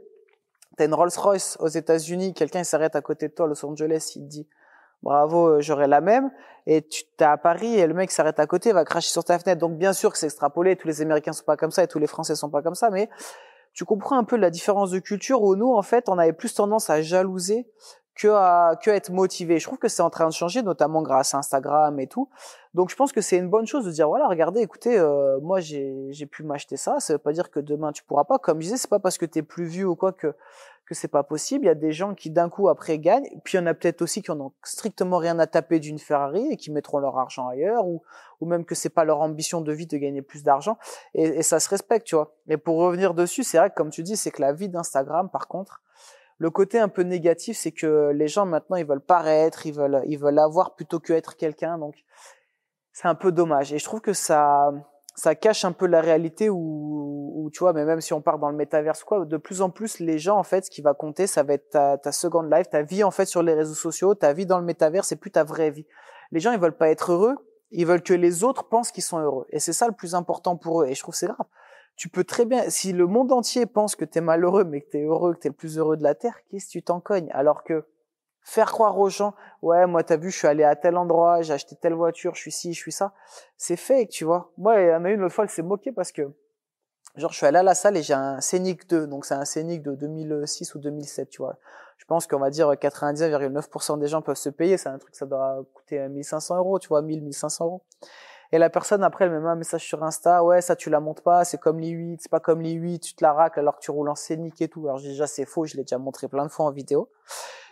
T'as 0.77 0.85
une 0.85 0.93
Rolls-Royce 0.93 1.57
aux 1.59 1.67
États-Unis, 1.67 2.33
quelqu'un 2.33 2.63
s'arrête 2.63 2.95
à 2.95 3.01
côté 3.01 3.27
de 3.27 3.33
toi 3.33 3.45
à 3.45 3.49
Los 3.49 3.65
Angeles, 3.65 4.13
il 4.15 4.23
te 4.23 4.27
dit 4.27 4.47
bravo, 5.03 5.47
euh, 5.47 5.61
j'aurai 5.61 5.87
la 5.87 6.01
même. 6.01 6.31
Et 6.67 6.81
tu 6.81 7.03
t'es 7.17 7.25
à 7.25 7.37
Paris 7.37 7.75
et 7.79 7.87
le 7.87 7.93
mec 7.93 8.11
s'arrête 8.11 8.39
à 8.39 8.47
côté, 8.47 8.73
va 8.73 8.83
cracher 8.83 9.09
sur 9.09 9.23
ta 9.23 9.39
fenêtre. 9.39 9.61
Donc 9.61 9.77
bien 9.77 9.93
sûr 9.93 10.11
que 10.11 10.17
c'est 10.17 10.25
extrapolé, 10.25 10.75
tous 10.75 10.87
les 10.87 11.01
Américains 11.01 11.31
sont 11.31 11.45
pas 11.45 11.57
comme 11.57 11.71
ça 11.71 11.83
et 11.83 11.87
tous 11.87 11.99
les 11.99 12.07
Français 12.07 12.35
sont 12.35 12.49
pas 12.49 12.61
comme 12.61 12.75
ça, 12.75 12.89
mais 12.89 13.09
tu 13.73 13.85
comprends 13.85 14.17
un 14.17 14.23
peu 14.23 14.35
la 14.35 14.49
différence 14.49 14.91
de 14.91 14.99
culture 14.99 15.43
où 15.43 15.55
nous, 15.55 15.73
en 15.73 15.81
fait, 15.81 16.09
on 16.09 16.17
avait 16.17 16.33
plus 16.33 16.53
tendance 16.53 16.89
à 16.89 17.01
jalouser 17.01 17.67
que 18.15 18.29
à, 18.29 18.77
que 18.81 18.89
être 18.89 19.11
motivé. 19.11 19.59
Je 19.59 19.65
trouve 19.65 19.77
que 19.77 19.89
c'est 19.89 20.01
en 20.01 20.09
train 20.09 20.27
de 20.27 20.33
changer, 20.33 20.63
notamment 20.63 21.01
grâce 21.01 21.33
à 21.33 21.39
Instagram 21.39 21.99
et 21.99 22.07
tout. 22.07 22.29
Donc 22.73 22.89
je 22.89 22.95
pense 22.95 23.11
que 23.11 23.21
c'est 23.21 23.37
une 23.37 23.49
bonne 23.49 23.67
chose 23.67 23.85
de 23.85 23.91
dire 23.91 24.07
voilà, 24.07 24.27
regardez, 24.27 24.61
écoutez, 24.61 24.97
euh, 24.97 25.39
moi 25.41 25.59
j'ai 25.59 26.25
pu 26.31 26.43
m'acheter 26.43 26.77
ça. 26.77 26.99
Ça 26.99 27.13
veut 27.13 27.19
pas 27.19 27.33
dire 27.33 27.51
que 27.51 27.59
demain 27.59 27.91
tu 27.91 28.03
pourras 28.03 28.23
pas. 28.23 28.39
Comme 28.39 28.59
je 28.59 28.63
disais, 28.63 28.77
c'est 28.77 28.89
pas 28.89 28.99
parce 28.99 29.17
que 29.17 29.25
tu 29.25 29.39
es 29.39 29.41
plus 29.43 29.65
vieux 29.65 29.87
ou 29.87 29.95
quoi 29.95 30.13
que 30.13 30.33
que 30.85 30.93
c'est 30.93 31.07
pas 31.07 31.23
possible. 31.23 31.65
Il 31.65 31.67
y 31.67 31.71
a 31.71 31.75
des 31.75 31.91
gens 31.91 32.13
qui 32.13 32.29
d'un 32.29 32.47
coup 32.47 32.69
après 32.69 32.99
gagnent. 32.99 33.27
Puis 33.43 33.57
il 33.57 33.61
y 33.61 33.63
en 33.63 33.65
a 33.65 33.73
peut-être 33.73 34.03
aussi 34.03 34.21
qui 34.21 34.29
en 34.29 34.39
ont 34.39 34.51
strictement 34.63 35.17
rien 35.17 35.39
à 35.39 35.47
taper 35.47 35.79
d'une 35.79 35.97
Ferrari 35.97 36.47
et 36.51 36.57
qui 36.57 36.71
mettront 36.71 36.99
leur 36.99 37.17
argent 37.17 37.47
ailleurs 37.47 37.87
ou 37.87 38.03
ou 38.39 38.45
même 38.45 38.65
que 38.65 38.75
c'est 38.75 38.89
pas 38.89 39.03
leur 39.05 39.21
ambition 39.21 39.61
de 39.61 39.73
vie 39.73 39.87
de 39.87 39.97
gagner 39.97 40.21
plus 40.21 40.43
d'argent. 40.43 40.77
Et, 41.15 41.23
et 41.23 41.43
ça 41.43 41.59
se 41.59 41.69
respecte, 41.69 42.05
tu 42.05 42.15
vois. 42.15 42.35
Mais 42.47 42.57
pour 42.57 42.77
revenir 42.77 43.13
dessus, 43.13 43.43
c'est 43.43 43.57
vrai 43.57 43.69
que 43.69 43.75
comme 43.75 43.89
tu 43.89 44.03
dis, 44.03 44.15
c'est 44.15 44.31
que 44.31 44.41
la 44.41 44.53
vie 44.53 44.69
d'Instagram, 44.69 45.29
par 45.29 45.47
contre 45.47 45.81
le 46.37 46.49
côté 46.49 46.79
un 46.79 46.89
peu 46.89 47.03
négatif, 47.03 47.57
c'est 47.57 47.71
que 47.71 48.11
les 48.13 48.27
gens 48.27 48.45
maintenant 48.45 48.75
ils 48.75 48.85
veulent 48.85 49.05
paraître, 49.05 49.65
ils 49.65 49.73
veulent 49.73 50.01
ils 50.05 50.19
veulent 50.19 50.39
avoir 50.39 50.75
plutôt 50.75 50.99
que 50.99 51.13
être 51.13 51.37
quelqu'un. 51.37 51.77
Donc 51.77 51.95
c'est 52.91 53.07
un 53.07 53.15
peu 53.15 53.31
dommage. 53.31 53.73
Et 53.73 53.79
je 53.79 53.85
trouve 53.85 54.01
que 54.01 54.13
ça 54.13 54.71
ça 55.17 55.33
cache 55.33 55.63
un 55.63 55.71
peu 55.71 55.87
la 55.87 56.01
réalité 56.01 56.49
où, 56.49 57.49
tu 57.53 57.59
vois, 57.59 57.71
mais 57.71 57.85
même 57.85 58.01
si 58.01 58.11
on 58.11 58.21
part 58.21 58.37
dans 58.37 58.49
le 58.49 58.57
métaverse 58.57 59.05
quoi, 59.05 59.23
de 59.23 59.37
plus 59.37 59.61
en 59.61 59.69
plus 59.69 59.99
les 59.99 60.19
gens 60.19 60.37
en 60.37 60.43
fait, 60.43 60.65
ce 60.65 60.69
qui 60.69 60.81
va 60.81 60.93
compter, 60.93 61.25
ça 61.25 61.43
va 61.43 61.53
être 61.53 61.69
ta, 61.69 61.97
ta 61.97 62.11
seconde 62.11 62.51
life, 62.53 62.69
ta 62.69 62.81
vie 62.81 63.03
en 63.03 63.11
fait 63.11 63.25
sur 63.25 63.41
les 63.41 63.53
réseaux 63.53 63.75
sociaux, 63.75 64.13
ta 64.13 64.33
vie 64.33 64.45
dans 64.45 64.59
le 64.59 64.65
métaverse, 64.65 65.07
c'est 65.07 65.15
plus 65.15 65.31
ta 65.31 65.45
vraie 65.45 65.71
vie. 65.71 65.87
Les 66.31 66.41
gens 66.41 66.51
ils 66.51 66.59
veulent 66.59 66.75
pas 66.75 66.89
être 66.89 67.13
heureux, 67.13 67.35
ils 67.71 67.85
veulent 67.85 68.03
que 68.03 68.13
les 68.13 68.43
autres 68.43 68.67
pensent 68.67 68.91
qu'ils 68.91 69.03
sont 69.03 69.19
heureux. 69.19 69.45
Et 69.51 69.59
c'est 69.59 69.73
ça 69.73 69.87
le 69.87 69.93
plus 69.93 70.15
important 70.15 70.57
pour 70.57 70.81
eux. 70.81 70.87
Et 70.87 70.95
je 70.95 70.99
trouve 71.01 71.15
c'est 71.15 71.27
grave 71.27 71.47
tu 71.95 72.09
peux 72.09 72.23
très 72.23 72.45
bien, 72.45 72.69
si 72.69 72.91
le 72.91 73.07
monde 73.07 73.31
entier 73.31 73.65
pense 73.65 73.95
que 73.95 74.05
tu 74.05 74.17
es 74.17 74.21
malheureux, 74.21 74.63
mais 74.63 74.81
que 74.81 74.89
tu 74.89 74.97
es 74.97 75.03
heureux, 75.03 75.33
que 75.33 75.39
tu 75.39 75.47
es 75.47 75.49
le 75.49 75.55
plus 75.55 75.77
heureux 75.77 75.97
de 75.97 76.03
la 76.03 76.15
Terre, 76.15 76.37
qu'est-ce 76.49 76.67
que 76.67 76.71
tu 76.71 76.83
t'en 76.83 76.99
cognes? 76.99 77.29
Alors 77.31 77.63
que 77.63 77.85
faire 78.41 78.71
croire 78.71 78.97
aux 78.99 79.09
gens, 79.09 79.33
ouais, 79.61 79.87
moi, 79.87 80.03
t'as 80.03 80.17
vu, 80.17 80.29
je 80.29 80.37
suis 80.37 80.47
allé 80.47 80.63
à 80.63 80.75
tel 80.75 80.97
endroit, 80.97 81.41
j'ai 81.41 81.53
acheté 81.53 81.75
telle 81.75 81.93
voiture, 81.93 82.35
je 82.35 82.41
suis 82.41 82.51
ci, 82.51 82.73
je 82.73 82.79
suis 82.79 82.91
ça. 82.91 83.13
C'est 83.57 83.77
fake, 83.77 84.09
tu 84.09 84.23
vois. 84.25 84.51
Moi, 84.57 84.81
il 84.81 84.87
y 84.89 84.93
en 84.93 85.03
a 85.03 85.09
une 85.09 85.23
autre 85.23 85.33
fois, 85.33 85.45
elle 85.45 85.49
s'est 85.49 85.63
moquée 85.63 85.91
parce 85.91 86.11
que, 86.11 86.29
genre, 87.15 87.31
je 87.31 87.37
suis 87.37 87.45
allé 87.45 87.57
à 87.57 87.63
la 87.63 87.73
salle 87.73 87.97
et 87.97 88.03
j'ai 88.03 88.13
un 88.13 88.41
Scénic 88.41 88.87
2, 88.87 89.07
donc 89.07 89.25
c'est 89.25 89.33
un 89.33 89.45
Scénic 89.45 89.81
de 89.81 89.95
2006 89.95 90.75
ou 90.75 90.79
2007, 90.79 91.29
tu 91.29 91.41
vois. 91.41 91.57
Je 91.97 92.05
pense 92.05 92.27
qu'on 92.27 92.39
va 92.39 92.49
dire 92.49 92.69
99,9% 92.71 93.97
des 93.99 94.07
gens 94.07 94.21
peuvent 94.21 94.35
se 94.35 94.49
payer, 94.49 94.77
c'est 94.77 94.89
un 94.89 94.99
truc, 94.99 95.15
ça 95.15 95.25
doit 95.25 95.63
coûter 95.73 96.07
1500 96.07 96.57
euros, 96.57 96.77
tu 96.77 96.89
vois, 96.89 97.01
1000, 97.01 97.23
1500 97.23 97.65
euros. 97.65 97.81
Et 98.51 98.57
la 98.57 98.69
personne, 98.69 99.03
après, 99.03 99.25
elle 99.25 99.31
me 99.31 99.39
met 99.39 99.49
un 99.49 99.55
message 99.55 99.83
sur 99.83 100.03
Insta, 100.03 100.43
ouais, 100.43 100.61
ça, 100.61 100.75
tu 100.75 100.89
la 100.89 100.99
montes 100.99 101.21
pas, 101.21 101.45
c'est 101.45 101.57
comme 101.57 101.79
les 101.79 101.89
8, 101.89 102.21
c'est 102.21 102.31
pas 102.31 102.39
comme 102.39 102.61
les 102.61 102.73
8, 102.73 102.99
tu 102.99 103.15
te 103.15 103.23
la 103.23 103.33
racles 103.33 103.59
alors 103.59 103.77
que 103.77 103.81
tu 103.81 103.91
roules 103.91 104.09
en 104.09 104.15
scénic 104.15 104.61
et 104.61 104.67
tout. 104.67 104.87
Alors, 104.87 105.01
déjà, 105.01 105.27
c'est 105.27 105.45
faux, 105.45 105.65
je 105.65 105.75
l'ai 105.75 105.83
déjà 105.83 105.97
montré 105.97 106.27
plein 106.27 106.45
de 106.45 106.51
fois 106.51 106.65
en 106.65 106.71
vidéo. 106.71 107.09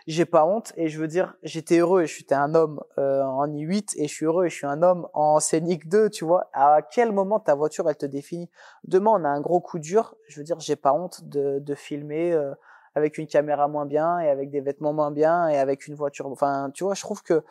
J'ai 0.06 0.26
pas 0.26 0.44
honte 0.44 0.74
et 0.76 0.88
je 0.88 1.00
veux 1.00 1.08
dire, 1.08 1.34
j'étais 1.42 1.78
heureux 1.78 2.02
et 2.02 2.06
j'étais 2.06 2.34
un 2.34 2.54
homme 2.54 2.82
euh, 2.98 3.22
en 3.22 3.48
i8 3.48 3.94
et 3.96 4.06
je 4.06 4.12
suis 4.12 4.26
heureux 4.26 4.44
et 4.44 4.50
je 4.50 4.54
suis 4.54 4.66
un 4.66 4.82
homme 4.82 5.08
en 5.14 5.40
scénic 5.40 5.88
2, 5.88 6.10
tu 6.10 6.26
vois. 6.26 6.50
À 6.52 6.82
quel 6.82 7.10
moment 7.10 7.40
ta 7.40 7.54
voiture, 7.54 7.88
elle 7.88 7.96
te 7.96 8.04
définit? 8.04 8.50
Demain, 8.84 9.12
on 9.14 9.24
a 9.24 9.28
un 9.28 9.40
gros 9.40 9.60
coup 9.60 9.78
dur. 9.78 10.14
Je 10.28 10.38
veux 10.38 10.44
dire, 10.44 10.60
j'ai 10.60 10.76
pas 10.76 10.92
honte 10.92 11.24
de, 11.24 11.58
de 11.58 11.74
filmer, 11.74 12.32
euh, 12.32 12.52
avec 12.94 13.18
une 13.18 13.26
caméra 13.26 13.68
moins 13.68 13.86
bien 13.86 14.18
et 14.20 14.28
avec 14.28 14.50
des 14.50 14.60
vêtements 14.60 14.92
moins 14.92 15.10
bien 15.10 15.48
et 15.48 15.58
avec 15.58 15.86
une 15.86 15.94
voiture. 15.94 16.26
Enfin, 16.26 16.70
tu 16.72 16.84
vois, 16.84 16.94
je 16.94 17.00
trouve 17.00 17.22
que 17.22 17.44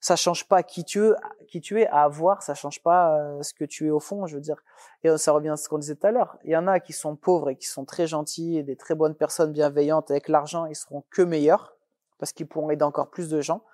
ça 0.00 0.16
change 0.16 0.48
pas 0.48 0.62
qui 0.62 0.84
tu 0.84 1.04
es, 1.04 1.12
qui 1.48 1.60
tu 1.60 1.80
es 1.80 1.86
à 1.88 2.02
avoir, 2.02 2.42
ça 2.42 2.54
change 2.54 2.82
pas 2.82 3.16
euh, 3.16 3.42
ce 3.42 3.54
que 3.54 3.64
tu 3.64 3.86
es 3.86 3.90
au 3.90 4.00
fond, 4.00 4.26
je 4.26 4.34
veux 4.34 4.40
dire. 4.40 4.62
Et 5.02 5.16
ça 5.16 5.32
revient 5.32 5.50
à 5.50 5.56
ce 5.56 5.68
qu'on 5.68 5.78
disait 5.78 5.96
tout 5.96 6.06
à 6.06 6.10
l'heure. 6.10 6.38
Il 6.44 6.50
y 6.50 6.56
en 6.56 6.66
a 6.66 6.80
qui 6.80 6.92
sont 6.92 7.16
pauvres 7.16 7.50
et 7.50 7.56
qui 7.56 7.66
sont 7.66 7.84
très 7.84 8.06
gentils 8.06 8.58
et 8.58 8.62
des 8.62 8.76
très 8.76 8.94
bonnes 8.94 9.14
personnes 9.14 9.52
bienveillantes 9.52 10.10
avec 10.10 10.28
l'argent, 10.28 10.66
ils 10.66 10.76
seront 10.76 11.04
que 11.10 11.22
meilleurs 11.22 11.76
parce 12.20 12.32
qu'ils 12.32 12.46
pourront 12.46 12.70
aider 12.70 12.84
encore 12.84 13.10
plus 13.10 13.28
de 13.28 13.40
gens. 13.40 13.64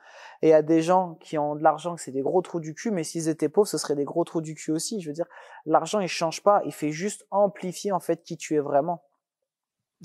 Et 0.43 0.55
a 0.55 0.63
des 0.63 0.83
gens 0.83 1.15
qui 1.21 1.37
ont 1.37 1.57
de 1.57 1.63
l'argent, 1.63 1.97
c'est 1.97 2.13
des 2.13 2.23
gros 2.23 2.41
trous 2.41 2.61
du 2.61 2.75
cul, 2.75 2.91
mais 2.91 3.05
s'ils 3.05 3.29
étaient 3.29 3.49
pauvres, 3.49 3.69
ce 3.69 3.79
serait 3.79 3.97
des 3.97 4.05
gros 4.05 4.25
trous 4.25 4.41
du 4.41 4.55
cul 4.55 4.71
aussi. 4.71 5.01
Je 5.01 5.09
veux 5.09 5.15
dire, 5.15 5.27
l'argent, 5.67 6.01
il 6.01 6.09
change 6.09 6.43
pas, 6.43 6.63
il 6.65 6.73
fait 6.73 6.93
juste 6.93 7.27
amplifier 7.31 7.93
en 7.93 8.01
fait 8.01 8.23
qui 8.23 8.37
tu 8.37 8.55
es 8.55 8.61
vraiment. 8.61 9.03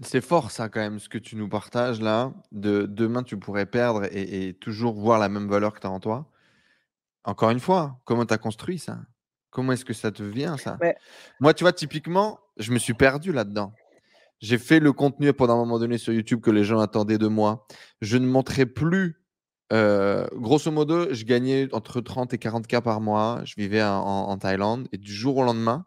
C'est 0.03 0.21
fort 0.21 0.51
ça 0.51 0.67
quand 0.67 0.79
même, 0.79 0.99
ce 0.99 1.09
que 1.09 1.17
tu 1.17 1.35
nous 1.35 1.47
partages 1.47 2.01
là. 2.01 2.33
De 2.51 2.85
demain, 2.87 3.23
tu 3.23 3.37
pourrais 3.37 3.65
perdre 3.65 4.05
et, 4.11 4.53
toujours 4.59 4.95
voir 4.95 5.19
la 5.19 5.29
même 5.29 5.47
valeur 5.47 5.73
que 5.73 5.79
tu 5.79 5.87
as 5.87 5.91
en 5.91 5.99
toi. 5.99 6.27
Encore 7.23 7.51
une 7.51 7.59
fois, 7.59 7.99
comment 8.05 8.25
tu 8.25 8.33
as 8.33 8.37
construit 8.37 8.79
ça? 8.79 8.99
Comment 9.51 9.73
est-ce 9.73 9.85
que 9.85 9.93
ça 9.93 10.11
te 10.11 10.23
vient 10.23 10.57
ça? 10.57 10.79
Moi, 11.39 11.53
tu 11.53 11.63
vois, 11.63 11.73
typiquement, 11.73 12.39
je 12.57 12.71
me 12.71 12.79
suis 12.79 12.93
perdu 12.93 13.31
là-dedans. 13.31 13.73
J'ai 14.39 14.57
fait 14.57 14.79
le 14.79 14.91
contenu 14.91 15.31
pendant 15.33 15.53
un 15.53 15.57
moment 15.57 15.77
donné 15.77 15.99
sur 15.99 16.13
YouTube 16.13 16.41
que 16.41 16.49
les 16.49 16.63
gens 16.63 16.79
attendaient 16.79 17.19
de 17.19 17.27
moi. 17.27 17.67
Je 18.01 18.17
ne 18.17 18.25
montrais 18.25 18.65
plus. 18.65 19.21
Euh, 19.71 20.25
grosso 20.33 20.71
modo, 20.71 21.13
je 21.13 21.23
gagnais 21.25 21.69
entre 21.73 22.01
30 22.01 22.33
et 22.33 22.37
40 22.39 22.65
k 22.65 22.81
par 22.81 23.01
mois. 23.01 23.41
Je 23.43 23.53
vivais 23.55 23.83
en, 23.83 23.99
en 23.99 24.37
Thaïlande 24.37 24.87
et 24.91 24.97
du 24.97 25.13
jour 25.13 25.37
au 25.37 25.43
lendemain, 25.43 25.85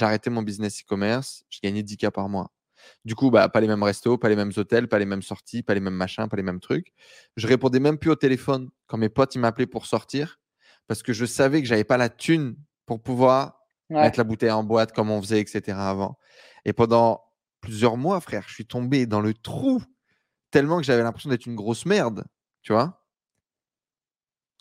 arrêté 0.00 0.30
mon 0.30 0.42
business 0.42 0.80
e-commerce. 0.80 1.44
Je 1.48 1.60
gagnais 1.62 1.82
10 1.82 1.96
k 1.96 2.10
par 2.10 2.28
mois. 2.28 2.50
Du 3.04 3.14
coup, 3.14 3.30
bah, 3.30 3.48
pas 3.48 3.60
les 3.60 3.66
mêmes 3.68 3.82
restos, 3.82 4.18
pas 4.18 4.28
les 4.28 4.36
mêmes 4.36 4.52
hôtels, 4.56 4.88
pas 4.88 4.98
les 4.98 5.06
mêmes 5.06 5.22
sorties, 5.22 5.62
pas 5.62 5.74
les 5.74 5.80
mêmes 5.80 5.94
machins, 5.94 6.28
pas 6.28 6.36
les 6.36 6.42
mêmes 6.42 6.60
trucs. 6.60 6.92
Je 7.36 7.46
répondais 7.46 7.80
même 7.80 7.98
plus 7.98 8.10
au 8.10 8.16
téléphone 8.16 8.70
quand 8.86 8.98
mes 8.98 9.08
potes 9.08 9.36
m'appelaient 9.36 9.66
pour 9.66 9.86
sortir 9.86 10.38
parce 10.88 11.02
que 11.02 11.12
je 11.12 11.24
savais 11.24 11.62
que 11.62 11.68
j'avais 11.68 11.84
pas 11.84 11.96
la 11.96 12.08
thune 12.08 12.56
pour 12.86 13.02
pouvoir 13.02 13.58
mettre 13.98 14.18
la 14.18 14.24
bouteille 14.24 14.50
en 14.50 14.64
boîte 14.64 14.92
comme 14.92 15.10
on 15.10 15.20
faisait, 15.22 15.40
etc. 15.40 15.88
avant. 15.90 16.18
Et 16.64 16.72
pendant 16.72 17.22
plusieurs 17.60 17.96
mois, 17.96 18.20
frère, 18.20 18.44
je 18.48 18.54
suis 18.54 18.66
tombé 18.66 19.06
dans 19.06 19.20
le 19.20 19.34
trou 19.34 19.82
tellement 20.50 20.78
que 20.78 20.84
j'avais 20.84 21.02
l'impression 21.02 21.30
d'être 21.30 21.46
une 21.46 21.56
grosse 21.56 21.86
merde, 21.86 22.24
tu 22.62 22.72
vois? 22.72 23.04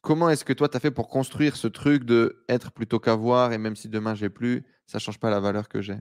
Comment 0.03 0.29
est-ce 0.29 0.45
que 0.45 0.53
toi, 0.53 0.69
tu 0.69 0.77
as 0.77 0.79
fait 0.79 0.91
pour 0.91 1.09
construire 1.09 1.55
ce 1.55 1.67
truc 1.67 2.03
de 2.03 2.43
être 2.47 2.71
plutôt 2.71 2.99
qu'avoir 2.99 3.51
et 3.53 3.57
même 3.57 3.75
si 3.75 3.89
demain 3.89 4.13
j'ai 4.15 4.29
plus, 4.29 4.63
ça 4.85 4.99
change 4.99 5.19
pas 5.19 5.29
la 5.31 5.39
valeur 5.39 5.69
que 5.69 5.81
j'ai? 5.81 5.97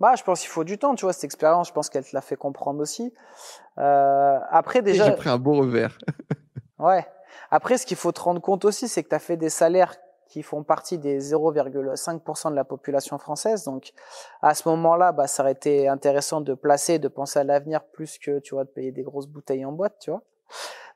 Bah, 0.00 0.14
je 0.16 0.22
pense 0.22 0.40
qu'il 0.40 0.48
faut 0.48 0.64
du 0.64 0.78
temps, 0.78 0.94
tu 0.94 1.04
vois, 1.04 1.12
cette 1.12 1.24
expérience, 1.24 1.68
je 1.68 1.72
pense 1.72 1.90
qu'elle 1.90 2.04
te 2.04 2.14
l'a 2.14 2.20
fait 2.20 2.36
comprendre 2.36 2.80
aussi. 2.80 3.12
Euh, 3.78 4.38
après, 4.50 4.82
déjà. 4.82 5.06
J'ai 5.06 5.16
pris 5.16 5.28
un 5.28 5.38
beau 5.38 5.54
revers. 5.54 5.98
ouais. 6.78 7.06
Après, 7.50 7.78
ce 7.78 7.86
qu'il 7.86 7.96
faut 7.96 8.12
te 8.12 8.20
rendre 8.20 8.40
compte 8.40 8.64
aussi, 8.64 8.88
c'est 8.88 9.02
que 9.02 9.08
tu 9.08 9.14
as 9.14 9.18
fait 9.18 9.36
des 9.36 9.50
salaires 9.50 9.96
qui 10.28 10.42
font 10.42 10.62
partie 10.62 10.98
des 10.98 11.32
0,5% 11.32 12.50
de 12.50 12.54
la 12.54 12.64
population 12.64 13.18
française. 13.18 13.64
Donc, 13.64 13.92
à 14.42 14.54
ce 14.54 14.68
moment-là, 14.68 15.12
bah, 15.12 15.26
ça 15.26 15.42
aurait 15.42 15.52
été 15.52 15.88
intéressant 15.88 16.42
de 16.42 16.54
placer, 16.54 16.98
de 16.98 17.08
penser 17.08 17.38
à 17.38 17.44
l'avenir 17.44 17.82
plus 17.84 18.18
que, 18.18 18.38
tu 18.40 18.54
vois, 18.54 18.64
de 18.64 18.68
payer 18.68 18.92
des 18.92 19.02
grosses 19.02 19.26
bouteilles 19.26 19.64
en 19.64 19.72
boîte, 19.72 19.96
tu 20.00 20.10
vois. 20.10 20.22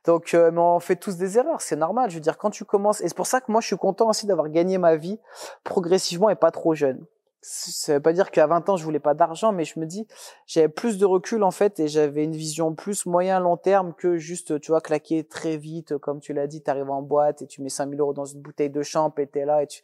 Donc, 0.05 0.33
euh, 0.33 0.51
mais 0.51 0.59
on 0.59 0.79
fait 0.79 0.95
tous 0.95 1.17
des 1.17 1.37
erreurs, 1.37 1.61
c'est 1.61 1.75
normal. 1.75 2.09
Je 2.09 2.15
veux 2.15 2.21
dire, 2.21 2.37
quand 2.37 2.51
tu 2.51 2.65
commences, 2.65 3.01
et 3.01 3.07
c'est 3.07 3.15
pour 3.17 3.27
ça 3.27 3.41
que 3.41 3.51
moi, 3.51 3.61
je 3.61 3.67
suis 3.67 3.77
content 3.77 4.09
aussi 4.09 4.27
d'avoir 4.27 4.49
gagné 4.49 4.77
ma 4.77 4.95
vie 4.95 5.19
progressivement 5.63 6.29
et 6.29 6.35
pas 6.35 6.51
trop 6.51 6.75
jeune 6.75 7.05
ça 7.43 7.93
veut 7.95 7.99
pas 7.99 8.13
dire 8.13 8.31
qu'à 8.31 8.47
20 8.47 8.69
ans 8.69 8.77
je 8.77 8.83
voulais 8.83 8.99
pas 8.99 9.13
d'argent, 9.13 9.51
mais 9.51 9.65
je 9.65 9.79
me 9.79 9.85
dis 9.85 10.07
j'avais 10.47 10.69
plus 10.69 10.97
de 10.97 11.05
recul 11.05 11.43
en 11.43 11.51
fait 11.51 11.79
et 11.79 11.87
j'avais 11.87 12.23
une 12.23 12.35
vision 12.35 12.73
plus 12.73 13.05
moyen 13.05 13.39
long 13.39 13.57
terme 13.57 13.93
que 13.93 14.17
juste 14.17 14.59
tu 14.61 14.71
vois 14.71 14.81
claquer 14.81 15.23
très 15.25 15.57
vite 15.57 15.97
comme 15.97 16.19
tu 16.19 16.33
l'as 16.33 16.47
dit, 16.47 16.63
tu 16.63 16.69
arrives 16.71 16.89
en 16.89 17.01
boîte 17.01 17.41
et 17.41 17.47
tu 17.47 17.61
mets 17.61 17.69
5000 17.69 17.99
euros 17.99 18.13
dans 18.13 18.25
une 18.25 18.41
bouteille 18.41 18.69
de 18.69 18.81
champ 18.81 19.13
et 19.17 19.27
t'es 19.27 19.45
là 19.45 19.61
et 19.61 19.67
tu 19.67 19.81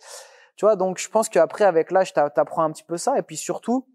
tu 0.56 0.66
vois 0.66 0.76
donc 0.76 1.00
je 1.00 1.10
pense 1.10 1.30
qu'après 1.30 1.66
avec 1.66 1.92
l'âge 1.92 2.14
t'apprends 2.14 2.64
un 2.64 2.72
petit 2.72 2.84
peu 2.84 2.98
ça. 2.98 3.18
Et 3.18 3.22
puis 3.22 3.38
surtout 3.38 3.86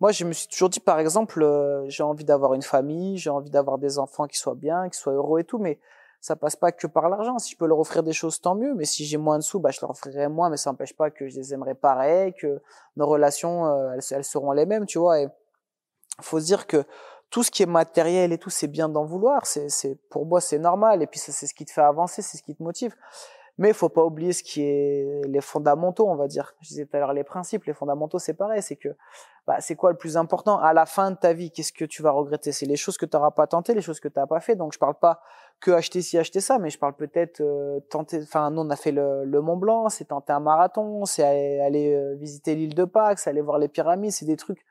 moi 0.00 0.12
je 0.12 0.24
me 0.24 0.32
suis 0.32 0.48
toujours 0.48 0.68
dit 0.68 0.80
par 0.80 1.00
exemple 1.00 1.42
euh, 1.42 1.84
j'ai 1.88 2.02
envie 2.02 2.24
d'avoir 2.24 2.54
une 2.54 2.62
famille, 2.62 3.18
j'ai 3.18 3.30
envie 3.30 3.50
d'avoir 3.50 3.78
des 3.78 3.98
enfants 3.98 4.26
qui 4.26 4.38
soient 4.38 4.54
bien, 4.54 4.88
qui 4.88 4.98
soient 4.98 5.12
heureux 5.12 5.40
et 5.40 5.44
tout, 5.44 5.58
mais 5.58 5.78
ça 6.20 6.36
passe 6.36 6.56
pas 6.56 6.72
que 6.72 6.86
par 6.86 7.08
l'argent. 7.08 7.38
Si 7.38 7.52
je 7.52 7.56
peux 7.56 7.66
leur 7.66 7.78
offrir 7.78 8.02
des 8.02 8.12
choses, 8.12 8.40
tant 8.40 8.54
mieux. 8.54 8.74
Mais 8.74 8.84
si 8.84 9.04
j'ai 9.04 9.16
moins 9.16 9.38
de 9.38 9.42
sous, 9.42 9.60
bah, 9.60 9.70
je 9.70 9.80
leur 9.80 9.90
offrirai 9.90 10.28
moins. 10.28 10.50
Mais 10.50 10.56
ça 10.56 10.70
n'empêche 10.70 10.96
pas 10.96 11.10
que 11.10 11.28
je 11.28 11.36
les 11.36 11.54
aimerai 11.54 11.74
pareil, 11.74 12.34
que 12.34 12.60
nos 12.96 13.06
relations, 13.06 13.66
euh, 13.66 13.96
elles, 14.10 14.24
seront 14.24 14.52
les 14.52 14.66
mêmes, 14.66 14.86
tu 14.86 14.98
vois. 14.98 15.20
Et 15.20 15.28
faut 16.20 16.40
se 16.40 16.46
dire 16.46 16.66
que 16.66 16.84
tout 17.30 17.42
ce 17.42 17.50
qui 17.50 17.62
est 17.62 17.66
matériel 17.66 18.32
et 18.32 18.38
tout, 18.38 18.50
c'est 18.50 18.66
bien 18.66 18.88
d'en 18.88 19.04
vouloir. 19.04 19.46
C'est, 19.46 19.68
c'est, 19.68 19.96
pour 20.10 20.26
moi, 20.26 20.40
c'est 20.40 20.58
normal. 20.58 21.02
Et 21.02 21.06
puis, 21.06 21.20
c'est 21.20 21.46
ce 21.46 21.54
qui 21.54 21.64
te 21.64 21.72
fait 21.72 21.82
avancer, 21.82 22.22
c'est 22.22 22.36
ce 22.36 22.42
qui 22.42 22.54
te 22.54 22.62
motive. 22.62 22.94
Mais 23.58 23.68
il 23.68 23.74
faut 23.74 23.88
pas 23.88 24.04
oublier 24.04 24.32
ce 24.32 24.44
qui 24.44 24.62
est 24.62 25.20
les 25.26 25.40
fondamentaux, 25.40 26.08
on 26.08 26.14
va 26.14 26.28
dire. 26.28 26.54
Je 26.60 26.68
disais 26.68 26.86
tout 26.86 26.96
à 26.96 27.00
l'heure 27.00 27.12
les 27.12 27.24
principes, 27.24 27.64
les 27.64 27.74
fondamentaux, 27.74 28.20
c'est 28.20 28.34
pareil. 28.34 28.62
C'est 28.62 28.76
que, 28.76 28.90
bah, 29.48 29.60
c'est 29.60 29.74
quoi 29.74 29.90
le 29.90 29.96
plus 29.96 30.16
important 30.16 30.60
à 30.60 30.72
la 30.72 30.86
fin 30.86 31.10
de 31.10 31.16
ta 31.16 31.32
vie? 31.32 31.50
Qu'est-ce 31.50 31.72
que 31.72 31.84
tu 31.84 32.00
vas 32.00 32.12
regretter? 32.12 32.52
C'est 32.52 32.66
les 32.66 32.76
choses 32.76 32.96
que 32.96 33.04
tu 33.04 33.16
n'auras 33.16 33.32
pas 33.32 33.48
tenté, 33.48 33.74
les 33.74 33.80
choses 33.80 33.98
que 33.98 34.06
tu 34.06 34.16
n'as 34.16 34.28
pas 34.28 34.38
fait. 34.38 34.54
Donc 34.54 34.72
je 34.72 34.78
parle 34.78 34.94
pas 34.94 35.20
que 35.58 35.72
acheter 35.72 36.02
ci, 36.02 36.16
acheter 36.16 36.40
ça, 36.40 36.60
mais 36.60 36.70
je 36.70 36.78
parle 36.78 36.94
peut-être 36.94 37.40
euh, 37.40 37.80
tenter. 37.90 38.22
Enfin, 38.22 38.52
nous 38.52 38.62
on 38.62 38.70
a 38.70 38.76
fait 38.76 38.92
le, 38.92 39.40
Mont 39.40 39.56
Blanc, 39.56 39.88
c'est 39.88 40.04
tenter 40.04 40.32
un 40.32 40.40
marathon, 40.40 41.04
c'est 41.04 41.24
aller, 41.24 41.58
aller 41.60 41.94
euh, 41.94 42.14
visiter 42.14 42.54
l'île 42.54 42.76
de 42.76 42.84
Pâques, 42.84 43.18
c'est 43.18 43.30
aller 43.30 43.40
voir 43.40 43.58
les 43.58 43.68
pyramides, 43.68 44.12
c'est 44.12 44.26
des 44.26 44.36
trucs. 44.36 44.64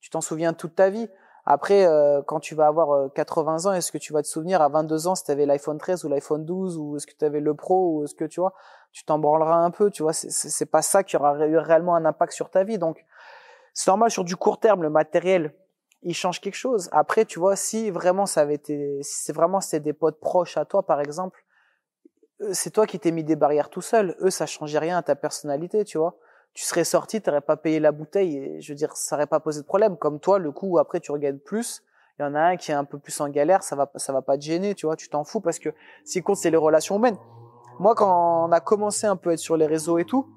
Tu 0.00 0.10
t'en 0.10 0.20
souviens 0.20 0.54
toute 0.54 0.74
ta 0.74 0.90
vie. 0.90 1.08
Après, 1.46 1.86
euh, 1.86 2.22
quand 2.22 2.40
tu 2.40 2.54
vas 2.54 2.66
avoir 2.66 3.12
80 3.12 3.66
euh, 3.66 3.68
ans, 3.68 3.72
est-ce 3.74 3.92
que 3.92 3.98
tu 3.98 4.12
vas 4.12 4.22
te 4.22 4.28
souvenir 4.28 4.62
à 4.62 4.68
22 4.68 5.08
ans 5.08 5.14
si 5.14 5.24
tu 5.24 5.30
avais 5.30 5.44
l'iPhone 5.44 5.76
13 5.76 6.04
ou 6.04 6.08
l'iPhone 6.08 6.44
12 6.44 6.78
ou 6.78 6.96
est-ce 6.96 7.06
que 7.06 7.12
tu 7.18 7.24
avais 7.24 7.40
le 7.40 7.54
Pro 7.54 7.96
ou 7.98 8.04
est-ce 8.04 8.14
que 8.14 8.24
tu 8.24 8.40
vois, 8.40 8.54
tu 8.92 9.04
t'en 9.04 9.18
branleras 9.18 9.56
un 9.56 9.70
peu, 9.70 9.90
tu 9.90 10.02
vois, 10.02 10.14
c'est 10.14 10.66
pas 10.66 10.80
ça 10.80 11.04
qui 11.04 11.16
aura 11.16 11.46
eu 11.46 11.58
réellement 11.58 11.94
un 11.96 12.06
impact 12.06 12.32
sur 12.32 12.48
ta 12.48 12.64
vie. 12.64 12.78
Donc, 12.78 13.04
c'est 13.74 13.90
normal 13.90 14.10
sur 14.10 14.24
du 14.24 14.36
court 14.36 14.58
terme, 14.58 14.82
le 14.82 14.90
matériel, 14.90 15.54
il 16.02 16.14
change 16.14 16.40
quelque 16.40 16.54
chose. 16.54 16.88
Après, 16.92 17.26
tu 17.26 17.38
vois, 17.38 17.56
si 17.56 17.90
vraiment 17.90 18.24
ça 18.24 18.40
avait 18.40 18.54
été, 18.54 19.02
si 19.02 19.24
c'est 19.24 19.32
vraiment 19.32 19.60
c'était 19.60 19.80
des 19.80 19.92
potes 19.92 20.20
proches 20.20 20.56
à 20.56 20.64
toi, 20.64 20.86
par 20.86 21.00
exemple, 21.00 21.44
c'est 22.52 22.70
toi 22.70 22.86
qui 22.86 22.98
t'es 22.98 23.10
mis 23.10 23.24
des 23.24 23.36
barrières 23.36 23.68
tout 23.68 23.80
seul. 23.82 24.16
Eux, 24.20 24.30
ça 24.30 24.46
changeait 24.46 24.78
rien 24.78 24.96
à 24.98 25.02
ta 25.02 25.14
personnalité, 25.14 25.84
tu 25.84 25.98
vois 25.98 26.16
tu 26.54 26.64
serais 26.64 26.84
sorti, 26.84 27.20
tu 27.20 27.28
n'aurais 27.28 27.40
pas 27.40 27.56
payé 27.56 27.80
la 27.80 27.92
bouteille, 27.92 28.36
et 28.36 28.60
je 28.60 28.72
veux 28.72 28.76
dire, 28.76 28.96
ça 28.96 29.16
n'aurait 29.16 29.26
pas 29.26 29.40
posé 29.40 29.60
de 29.60 29.66
problème. 29.66 29.96
Comme 29.96 30.20
toi, 30.20 30.38
le 30.38 30.52
coup 30.52 30.78
après 30.78 31.00
tu 31.00 31.10
regagnes 31.12 31.38
plus, 31.38 31.82
il 32.18 32.22
y 32.22 32.24
en 32.24 32.34
a 32.34 32.40
un 32.40 32.56
qui 32.56 32.70
est 32.70 32.74
un 32.74 32.84
peu 32.84 32.98
plus 32.98 33.20
en 33.20 33.28
galère, 33.28 33.62
ça 33.64 33.74
va, 33.74 33.90
ça 33.96 34.12
va 34.12 34.22
pas 34.22 34.36
te 34.38 34.42
gêner, 34.42 34.74
tu 34.74 34.86
vois, 34.86 34.96
tu 34.96 35.08
t'en 35.08 35.24
fous 35.24 35.40
parce 35.40 35.58
que 35.58 35.70
ce 36.04 36.12
qui 36.12 36.22
compte, 36.22 36.36
c'est 36.36 36.50
les 36.50 36.56
relations 36.56 36.96
humaines. 36.96 37.18
Moi, 37.80 37.96
quand 37.96 38.46
on 38.46 38.52
a 38.52 38.60
commencé 38.60 39.06
un 39.06 39.16
peu 39.16 39.30
à 39.30 39.32
être 39.32 39.40
sur 39.40 39.56
les 39.56 39.66
réseaux 39.66 39.98
et 39.98 40.04
tout, 40.04 40.28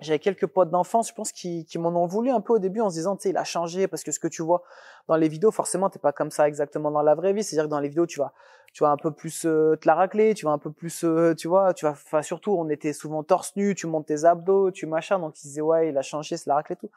j'avais 0.00 0.18
quelques 0.18 0.46
potes 0.46 0.70
d'enfance, 0.70 1.10
je 1.10 1.14
pense, 1.14 1.32
qui, 1.32 1.66
qui 1.66 1.78
m'en 1.78 1.90
ont 1.90 2.06
voulu 2.06 2.30
un 2.30 2.40
peu 2.40 2.54
au 2.54 2.58
début 2.58 2.80
en 2.80 2.88
se 2.88 2.94
disant, 2.94 3.16
tu 3.16 3.24
sais, 3.24 3.30
il 3.30 3.36
a 3.36 3.44
changé 3.44 3.86
parce 3.86 4.02
que 4.02 4.10
ce 4.10 4.18
que 4.18 4.28
tu 4.28 4.42
vois 4.42 4.62
dans 5.06 5.16
les 5.16 5.28
vidéos, 5.28 5.50
forcément, 5.50 5.90
t'es 5.90 5.98
pas 5.98 6.12
comme 6.12 6.30
ça 6.30 6.48
exactement 6.48 6.90
dans 6.90 7.02
la 7.02 7.14
vraie 7.14 7.32
vie. 7.32 7.44
C'est-à-dire 7.44 7.66
que 7.66 7.70
dans 7.70 7.78
les 7.78 7.88
vidéos, 7.88 8.06
tu 8.06 8.18
vas, 8.18 8.32
tu 8.72 8.84
vas 8.84 8.90
un 8.90 8.96
peu 8.96 9.10
plus 9.10 9.44
euh, 9.44 9.76
te 9.76 9.86
la 9.86 9.94
racler, 9.94 10.32
tu 10.32 10.46
vas 10.46 10.52
un 10.52 10.58
peu 10.58 10.72
plus, 10.72 11.04
euh, 11.04 11.34
tu 11.34 11.46
vois, 11.46 11.74
tu 11.74 11.84
vas, 11.84 11.90
enfin 11.90 12.22
surtout, 12.22 12.52
on 12.52 12.70
était 12.70 12.94
souvent 12.94 13.22
torse 13.22 13.54
nu, 13.54 13.74
tu 13.74 13.86
montes 13.86 14.06
tes 14.06 14.24
abdos, 14.24 14.70
tu 14.70 14.86
machin, 14.86 15.18
donc 15.18 15.38
ils 15.42 15.48
disaient 15.48 15.60
ouais, 15.60 15.90
il 15.90 15.98
a 15.98 16.02
changé, 16.02 16.38
c'est 16.38 16.46
la 16.48 16.54
raclée 16.54 16.76
tout. 16.76 16.90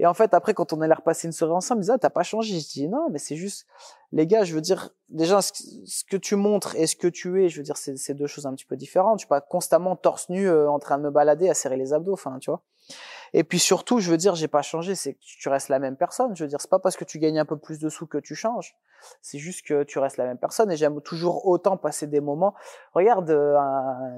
Et 0.00 0.06
en 0.06 0.14
fait, 0.14 0.34
après, 0.34 0.54
quand 0.54 0.72
on 0.72 0.80
allait 0.80 0.94
repasser 0.94 1.28
une 1.28 1.32
soirée 1.32 1.54
ensemble, 1.54 1.80
ils 1.80 1.82
disaient 1.82 1.92
ah, 1.94 1.98
t'as 1.98 2.10
pas 2.10 2.24
changé. 2.24 2.58
Je 2.58 2.68
dis 2.68 2.88
non, 2.88 3.08
mais 3.10 3.18
c'est 3.18 3.36
juste, 3.36 3.66
les 4.10 4.26
gars, 4.26 4.42
je 4.42 4.54
veux 4.54 4.60
dire, 4.60 4.90
déjà 5.08 5.40
ce 5.40 6.04
que 6.04 6.16
tu 6.16 6.34
montres 6.34 6.74
et 6.74 6.88
ce 6.88 6.96
que 6.96 7.06
tu 7.06 7.44
es, 7.44 7.48
je 7.48 7.58
veux 7.58 7.62
dire, 7.62 7.76
c'est 7.76 8.14
deux 8.14 8.26
choses 8.26 8.46
un 8.46 8.54
petit 8.54 8.66
peu 8.66 8.76
différentes. 8.76 9.20
Je 9.20 9.22
suis 9.22 9.28
pas 9.28 9.40
constamment 9.40 9.94
torse 9.94 10.28
nu 10.30 10.48
euh, 10.48 10.68
en 10.68 10.80
train 10.80 10.98
de 10.98 11.04
me 11.04 11.10
balader 11.10 11.48
à 11.48 11.54
serrer 11.54 11.76
les 11.76 11.92
abdos, 11.92 12.12
enfin, 12.12 12.38
tu 12.40 12.50
vois. 12.50 12.62
Et 13.32 13.44
puis 13.44 13.58
surtout, 13.58 14.00
je 14.00 14.10
veux 14.10 14.16
dire, 14.16 14.34
j'ai 14.34 14.48
pas 14.48 14.62
changé, 14.62 14.94
c'est 14.94 15.14
que 15.14 15.18
tu 15.22 15.48
restes 15.48 15.68
la 15.68 15.78
même 15.78 15.96
personne. 15.96 16.34
Je 16.34 16.44
veux 16.44 16.48
dire, 16.48 16.60
c'est 16.60 16.70
pas 16.70 16.78
parce 16.78 16.96
que 16.96 17.04
tu 17.04 17.18
gagnes 17.18 17.38
un 17.38 17.44
peu 17.44 17.56
plus 17.56 17.78
de 17.78 17.88
sous 17.88 18.06
que 18.06 18.18
tu 18.18 18.34
changes. 18.34 18.76
C'est 19.22 19.38
juste 19.38 19.66
que 19.66 19.82
tu 19.84 19.98
restes 19.98 20.16
la 20.16 20.24
même 20.26 20.38
personne. 20.38 20.70
Et 20.70 20.76
j'aime 20.76 21.00
toujours 21.00 21.46
autant 21.46 21.76
passer 21.76 22.06
des 22.06 22.20
moments. 22.20 22.54
Regarde, 22.92 23.30
euh, 23.30 23.56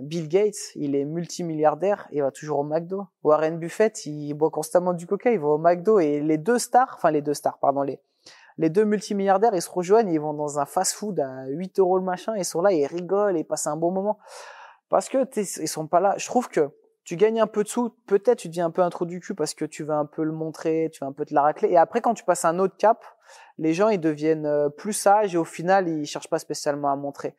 Bill 0.02 0.28
Gates, 0.28 0.74
il 0.76 0.94
est 0.94 1.04
multimilliardaire, 1.04 2.08
il 2.12 2.22
va 2.22 2.30
toujours 2.30 2.60
au 2.60 2.64
McDo. 2.64 3.06
Warren 3.22 3.58
Buffett, 3.58 4.06
il 4.06 4.34
boit 4.34 4.50
constamment 4.50 4.92
du 4.92 5.06
coca, 5.06 5.30
il 5.30 5.40
va 5.40 5.48
au 5.48 5.58
McDo. 5.58 5.98
Et 5.98 6.20
les 6.20 6.38
deux 6.38 6.58
stars, 6.58 6.94
enfin 6.96 7.10
les 7.10 7.22
deux 7.22 7.34
stars, 7.34 7.58
pardon, 7.58 7.82
les 7.82 8.00
les 8.58 8.70
deux 8.70 8.84
multimilliardaires, 8.84 9.54
ils 9.54 9.62
se 9.62 9.70
rejoignent, 9.70 10.12
ils 10.12 10.20
vont 10.20 10.34
dans 10.34 10.58
un 10.58 10.66
fast-food 10.66 11.20
à 11.20 11.46
8 11.46 11.78
euros 11.78 11.98
le 11.98 12.04
machin, 12.04 12.34
ils 12.36 12.44
sont 12.44 12.60
là, 12.60 12.72
ils 12.72 12.86
rigolent, 12.86 13.38
ils 13.38 13.44
passent 13.44 13.66
un 13.66 13.76
bon 13.76 13.90
moment. 13.90 14.18
Parce 14.88 15.08
que 15.08 15.26
ils 15.36 15.68
sont 15.68 15.86
pas 15.86 16.00
là. 16.00 16.14
Je 16.18 16.26
trouve 16.26 16.48
que 16.48 16.70
tu 17.04 17.16
gagnes 17.16 17.40
un 17.40 17.46
peu 17.46 17.64
de 17.64 17.68
sous, 17.68 17.90
peut-être 18.06 18.38
tu 18.38 18.48
deviens 18.48 18.66
un 18.66 18.70
peu 18.70 18.82
un 18.82 18.90
trou 18.90 19.06
du 19.06 19.20
cul 19.20 19.34
parce 19.34 19.54
que 19.54 19.64
tu 19.64 19.82
vas 19.82 19.96
un 19.96 20.06
peu 20.06 20.22
le 20.22 20.32
montrer, 20.32 20.90
tu 20.92 21.00
vas 21.00 21.06
un 21.06 21.12
peu 21.12 21.24
te 21.24 21.34
la 21.34 21.42
racler. 21.42 21.68
Et 21.70 21.76
après, 21.76 22.00
quand 22.00 22.14
tu 22.14 22.24
passes 22.24 22.44
un 22.44 22.58
autre 22.58 22.76
cap, 22.76 23.04
les 23.58 23.74
gens 23.74 23.88
ils 23.88 24.00
deviennent 24.00 24.46
euh, 24.46 24.68
plus 24.68 24.92
sages 24.92 25.34
et 25.34 25.38
au 25.38 25.44
final 25.44 25.88
ils 25.88 26.06
cherchent 26.06 26.30
pas 26.30 26.38
spécialement 26.38 26.92
à 26.92 26.96
montrer. 26.96 27.34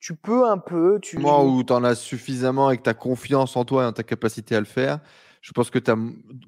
Tu 0.00 0.16
peux 0.16 0.46
un 0.46 0.58
peu, 0.58 0.98
tu. 1.00 1.18
Moi 1.18 1.42
où 1.44 1.62
tu 1.62 1.72
en 1.72 1.84
as 1.84 1.94
suffisamment 1.94 2.70
et 2.70 2.78
que 2.78 2.82
tu 2.82 2.90
as 2.90 2.94
confiance 2.94 3.56
en 3.56 3.64
toi 3.64 3.84
et 3.84 3.86
en 3.86 3.92
ta 3.92 4.02
capacité 4.02 4.56
à 4.56 4.60
le 4.60 4.66
faire, 4.66 5.00
je 5.40 5.52
pense 5.52 5.70
que 5.70 5.78
ta, 5.78 5.96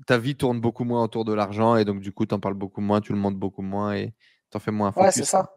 ta 0.06 0.18
vie 0.18 0.36
tourne 0.36 0.60
beaucoup 0.60 0.84
moins 0.84 1.04
autour 1.04 1.24
de 1.24 1.32
l'argent 1.32 1.76
et 1.76 1.84
donc 1.84 2.00
du 2.00 2.12
coup 2.12 2.26
tu 2.26 2.34
en 2.34 2.40
parles 2.40 2.54
beaucoup 2.54 2.80
moins, 2.80 3.00
tu 3.00 3.12
le 3.12 3.18
montres 3.18 3.38
beaucoup 3.38 3.62
moins 3.62 3.94
et 3.94 4.14
tu 4.50 4.56
en 4.56 4.60
fais 4.60 4.70
moins. 4.70 4.92
Ouais, 4.96 5.10
c'est 5.10 5.24
ça. 5.24 5.54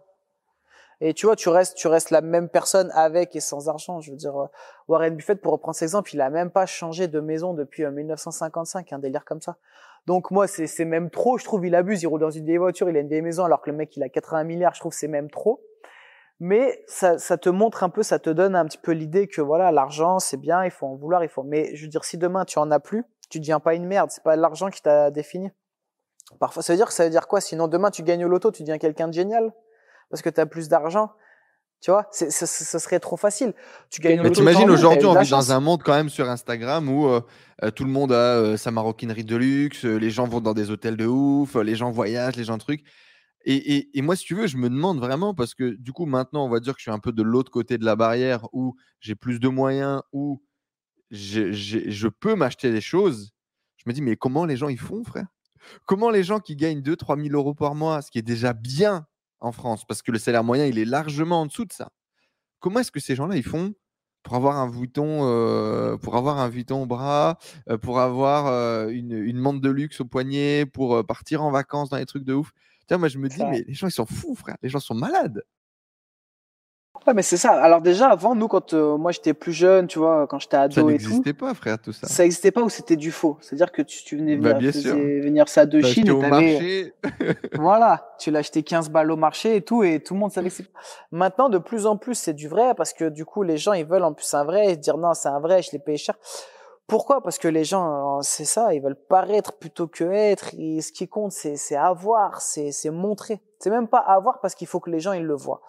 Et 1.01 1.13
tu 1.13 1.25
vois, 1.25 1.35
tu 1.35 1.49
restes, 1.49 1.75
tu 1.75 1.87
restes 1.87 2.09
la 2.09 2.21
même 2.21 2.49
personne 2.49 2.89
avec 2.93 3.35
et 3.35 3.39
sans 3.39 3.67
argent. 3.69 3.99
Je 3.99 4.11
veux 4.11 4.17
dire, 4.17 4.39
euh, 4.39 4.47
Warren 4.87 5.15
Buffett, 5.15 5.41
pour 5.41 5.51
reprendre 5.53 5.75
cet 5.75 5.83
exemple, 5.83 6.13
il 6.13 6.21
a 6.21 6.29
même 6.29 6.51
pas 6.51 6.65
changé 6.65 7.07
de 7.07 7.19
maison 7.19 7.53
depuis 7.53 7.85
1955, 7.85 8.91
euh, 8.91 8.95
un 8.95 8.99
délire 8.99 9.25
comme 9.25 9.41
ça. 9.41 9.57
Donc 10.05 10.31
moi, 10.31 10.47
c'est, 10.47 10.85
même 10.85 11.09
trop. 11.09 11.37
Je 11.37 11.43
trouve, 11.43 11.65
il 11.65 11.75
abuse. 11.75 12.03
Il 12.03 12.07
roule 12.07 12.21
dans 12.21 12.29
une 12.29 12.45
vieille 12.45 12.57
voiture, 12.57 12.89
il 12.89 12.95
a 12.95 12.99
une 12.99 13.07
vieille 13.07 13.21
maison, 13.21 13.43
alors 13.43 13.61
que 13.61 13.69
le 13.69 13.75
mec, 13.75 13.95
il 13.97 14.03
a 14.03 14.09
80 14.09 14.43
milliards. 14.43 14.75
Je 14.75 14.79
trouve, 14.79 14.93
c'est 14.93 15.07
même 15.07 15.29
trop. 15.29 15.61
Mais 16.39 16.83
ça, 16.87 17.17
ça 17.17 17.37
te 17.37 17.49
montre 17.49 17.83
un 17.83 17.89
peu, 17.89 18.03
ça 18.03 18.19
te 18.19 18.29
donne 18.29 18.55
un 18.55 18.65
petit 18.65 18.77
peu 18.77 18.91
l'idée 18.91 19.27
que 19.27 19.41
voilà, 19.41 19.71
l'argent, 19.71 20.19
c'est 20.19 20.37
bien, 20.37 20.65
il 20.65 20.71
faut 20.71 20.85
en 20.85 20.95
vouloir, 20.95 21.23
il 21.23 21.29
faut. 21.29 21.43
Mais 21.43 21.73
je 21.75 21.83
veux 21.83 21.89
dire, 21.89 22.03
si 22.03 22.17
demain 22.17 22.43
tu 22.45 22.59
en 22.59 22.71
as 22.71 22.79
plus, 22.79 23.05
tu 23.29 23.39
deviens 23.39 23.59
pas 23.59 23.73
une 23.73 23.85
merde. 23.85 24.11
C'est 24.11 24.23
pas 24.23 24.35
l'argent 24.35 24.69
qui 24.69 24.81
t'a 24.81 25.11
défini. 25.11 25.49
Parfois, 26.39 26.61
ça 26.61 26.73
veut 26.73 26.77
dire 26.77 26.91
ça 26.91 27.05
veut 27.05 27.09
dire 27.09 27.27
quoi? 27.27 27.41
Sinon, 27.41 27.67
demain, 27.67 27.89
tu 27.89 28.03
gagnes 28.03 28.25
au 28.25 28.27
loto, 28.27 28.51
tu 28.51 28.63
deviens 28.63 28.77
quelqu'un 28.77 29.07
de 29.07 29.13
génial 29.13 29.53
parce 30.15 30.21
que 30.21 30.29
tu 30.29 30.39
as 30.39 30.45
plus 30.45 30.69
d'argent. 30.69 31.11
Tu 31.81 31.91
vois, 31.91 32.07
ce 32.09 32.79
serait 32.79 33.01
trop 33.01 33.17
facile. 33.17 33.53
Tu 33.89 33.99
gagnes 33.99 34.21
Mais 34.21 34.31
t'imagines 34.31 34.69
aujourd'hui, 34.69 35.05
on 35.05 35.19
vit 35.19 35.29
dans 35.29 35.51
un 35.51 35.59
monde 35.59 35.83
quand 35.83 35.93
même 35.93 36.07
sur 36.07 36.29
Instagram 36.29 36.87
où 36.87 37.07
euh, 37.07 37.19
euh, 37.63 37.69
tout 37.69 37.83
le 37.83 37.89
monde 37.89 38.13
a 38.13 38.37
euh, 38.37 38.55
sa 38.55 38.71
maroquinerie 38.71 39.25
de 39.25 39.35
luxe, 39.35 39.83
les 39.83 40.09
gens 40.09 40.25
vont 40.25 40.39
dans 40.39 40.53
des 40.53 40.71
hôtels 40.71 40.95
de 40.95 41.05
ouf, 41.05 41.55
les 41.55 41.75
gens 41.75 41.91
voyagent, 41.91 42.37
les 42.37 42.45
gens 42.45 42.57
trucs. 42.57 42.81
Et, 43.43 43.89
et, 43.93 44.01
moi, 44.01 44.15
si 44.15 44.23
tu 44.23 44.35
veux, 44.35 44.47
je 44.47 44.55
me 44.55 44.69
demande 44.69 44.99
vraiment 44.99 45.35
parce 45.35 45.53
que 45.53 45.75
du 45.75 45.91
coup, 45.91 46.05
maintenant, 46.05 46.45
on 46.45 46.49
va 46.49 46.61
dire 46.61 46.73
que 46.73 46.79
je 46.79 46.83
suis 46.83 46.91
un 46.91 46.99
peu 46.99 47.11
de 47.11 47.21
l'autre 47.21 47.51
côté 47.51 47.77
de 47.77 47.83
la 47.83 47.97
barrière 47.97 48.47
où 48.53 48.75
j'ai 49.01 49.15
plus 49.15 49.39
de 49.41 49.49
moyens, 49.49 50.01
où 50.13 50.41
je, 51.11 51.51
je 51.51 52.07
peux 52.07 52.35
m'acheter 52.35 52.71
des 52.71 52.81
choses. 52.81 53.33
Je 53.75 53.83
me 53.85 53.93
dis, 53.93 54.01
mais 54.01 54.15
comment 54.15 54.45
les 54.45 54.55
gens 54.55 54.69
ils 54.69 54.79
font, 54.79 55.03
frère? 55.03 55.27
Comment 55.85 56.09
les 56.09 56.23
gens 56.23 56.39
qui 56.39 56.55
gagnent 56.55 56.79
2-3 56.79 57.21
000 57.21 57.35
euros 57.35 57.53
par 57.53 57.75
mois, 57.75 58.01
ce 58.01 58.09
qui 58.09 58.17
est 58.17 58.23
déjà 58.23 58.53
bien 58.53 59.05
en 59.39 59.51
France, 59.51 59.85
parce 59.85 60.01
que 60.01 60.11
le 60.11 60.19
salaire 60.19 60.43
moyen, 60.43 60.65
il 60.65 60.79
est 60.79 60.85
largement 60.85 61.41
en 61.41 61.45
dessous 61.45 61.65
de 61.65 61.73
ça. 61.73 61.89
Comment 62.59 62.79
est-ce 62.79 62.91
que 62.91 62.99
ces 62.99 63.15
gens-là, 63.15 63.35
ils 63.35 63.43
font 63.43 63.73
pour 64.23 64.35
avoir 64.35 64.57
un 64.57 64.67
Vuitton, 64.67 65.19
euh, 65.29 65.97
pour 65.97 66.15
avoir 66.15 66.39
un 66.39 66.49
Vuitton 66.49 66.81
au 66.81 66.85
bras, 66.87 67.37
euh, 67.69 67.77
pour 67.77 67.99
avoir 67.99 68.47
euh, 68.47 68.87
une, 68.87 69.11
une 69.11 69.37
montre 69.37 69.61
de 69.61 69.69
luxe 69.69 70.01
au 70.01 70.05
poignet, 70.05 70.65
pour 70.65 71.05
partir 71.05 71.43
en 71.43 71.51
vacances 71.51 71.89
dans 71.89 71.97
les 71.97 72.07
trucs 72.07 72.23
de 72.23 72.33
ouf? 72.33 72.51
Tiens, 72.87 72.97
moi 72.97 73.07
je 73.07 73.19
me 73.19 73.29
dis, 73.29 73.43
mais 73.43 73.63
les 73.67 73.73
gens 73.73 73.87
ils 73.87 73.91
sont 73.91 74.05
fous, 74.07 74.35
frère. 74.35 74.57
Les 74.63 74.69
gens 74.69 74.79
sont 74.79 74.95
malades. 74.95 75.43
Ouais, 77.07 77.13
mais 77.13 77.21
c'est 77.21 77.37
ça. 77.37 77.51
Alors 77.51 77.81
déjà, 77.81 78.09
avant, 78.09 78.33
nous, 78.33 78.47
quand 78.47 78.73
euh, 78.73 78.97
moi 78.97 79.11
j'étais 79.11 79.35
plus 79.35 79.51
jeune, 79.51 79.85
tu 79.85 79.99
vois, 79.99 80.25
quand 80.27 80.39
j'étais 80.39 80.57
ado 80.57 80.73
ça 80.73 80.81
et 80.81 80.83
tout. 80.83 80.89
Ça 80.89 81.09
n'existait 81.09 81.33
pas, 81.33 81.53
frère, 81.53 81.77
tout 81.77 81.93
ça. 81.93 82.07
Ça 82.07 82.23
n'existait 82.23 82.51
pas 82.51 82.61
ou 82.61 82.69
c'était 82.69 82.95
du 82.95 83.11
faux. 83.11 83.37
C'est-à-dire 83.41 83.71
que 83.71 83.83
tu, 83.83 84.03
tu 84.03 84.17
venais 84.17 84.37
bah, 84.37 84.53
venir, 84.53 84.71
venir 84.71 85.47
ça 85.47 85.67
de 85.67 85.81
Chine. 85.81 86.09
Au 86.09 86.19
marché. 86.19 86.93
voilà, 87.53 88.15
tu 88.17 88.31
l'achetais 88.31 88.63
15 88.63 88.89
balles 88.89 89.11
au 89.11 89.17
marché 89.17 89.55
et 89.55 89.61
tout, 89.61 89.83
et 89.83 89.99
tout 89.99 90.15
le 90.15 90.19
monde 90.19 90.31
savait 90.31 90.49
que 90.49 90.55
c'est. 90.55 90.65
Maintenant, 91.11 91.49
de 91.49 91.59
plus 91.59 91.85
en 91.85 91.95
plus, 91.95 92.15
c'est 92.15 92.33
du 92.33 92.47
vrai 92.47 92.73
parce 92.75 92.93
que 92.93 93.09
du 93.09 93.23
coup, 93.23 93.43
les 93.43 93.57
gens 93.57 93.73
ils 93.73 93.85
veulent 93.85 94.03
en 94.03 94.13
plus 94.13 94.33
un 94.33 94.43
vrai 94.43 94.71
et 94.71 94.75
dire 94.75 94.97
non, 94.97 95.13
c'est 95.13 95.29
un 95.29 95.39
vrai, 95.39 95.61
je 95.61 95.71
l'ai 95.73 95.79
payé 95.79 95.97
cher. 95.97 96.15
Pourquoi? 96.87 97.21
Parce 97.21 97.39
que 97.39 97.47
les 97.47 97.63
gens, 97.63 98.21
c'est 98.21 98.45
ça, 98.45 98.73
ils 98.73 98.81
veulent 98.81 98.95
paraître 98.95 99.53
plutôt 99.57 99.87
que 99.87 100.03
être. 100.03 100.53
Et 100.57 100.81
ce 100.81 100.91
qui 100.91 101.07
compte, 101.07 101.31
c'est 101.31 101.75
avoir, 101.75 102.41
c'est 102.41 102.71
montrer. 102.91 103.41
C'est 103.59 103.71
même 103.71 103.87
pas 103.87 103.99
avoir 103.99 104.39
parce 104.39 104.53
qu'il 104.53 104.67
faut 104.67 104.79
que 104.79 104.91
les 104.91 104.99
gens 104.99 105.13
ils 105.13 105.23
le 105.23 105.33
voient. 105.33 105.61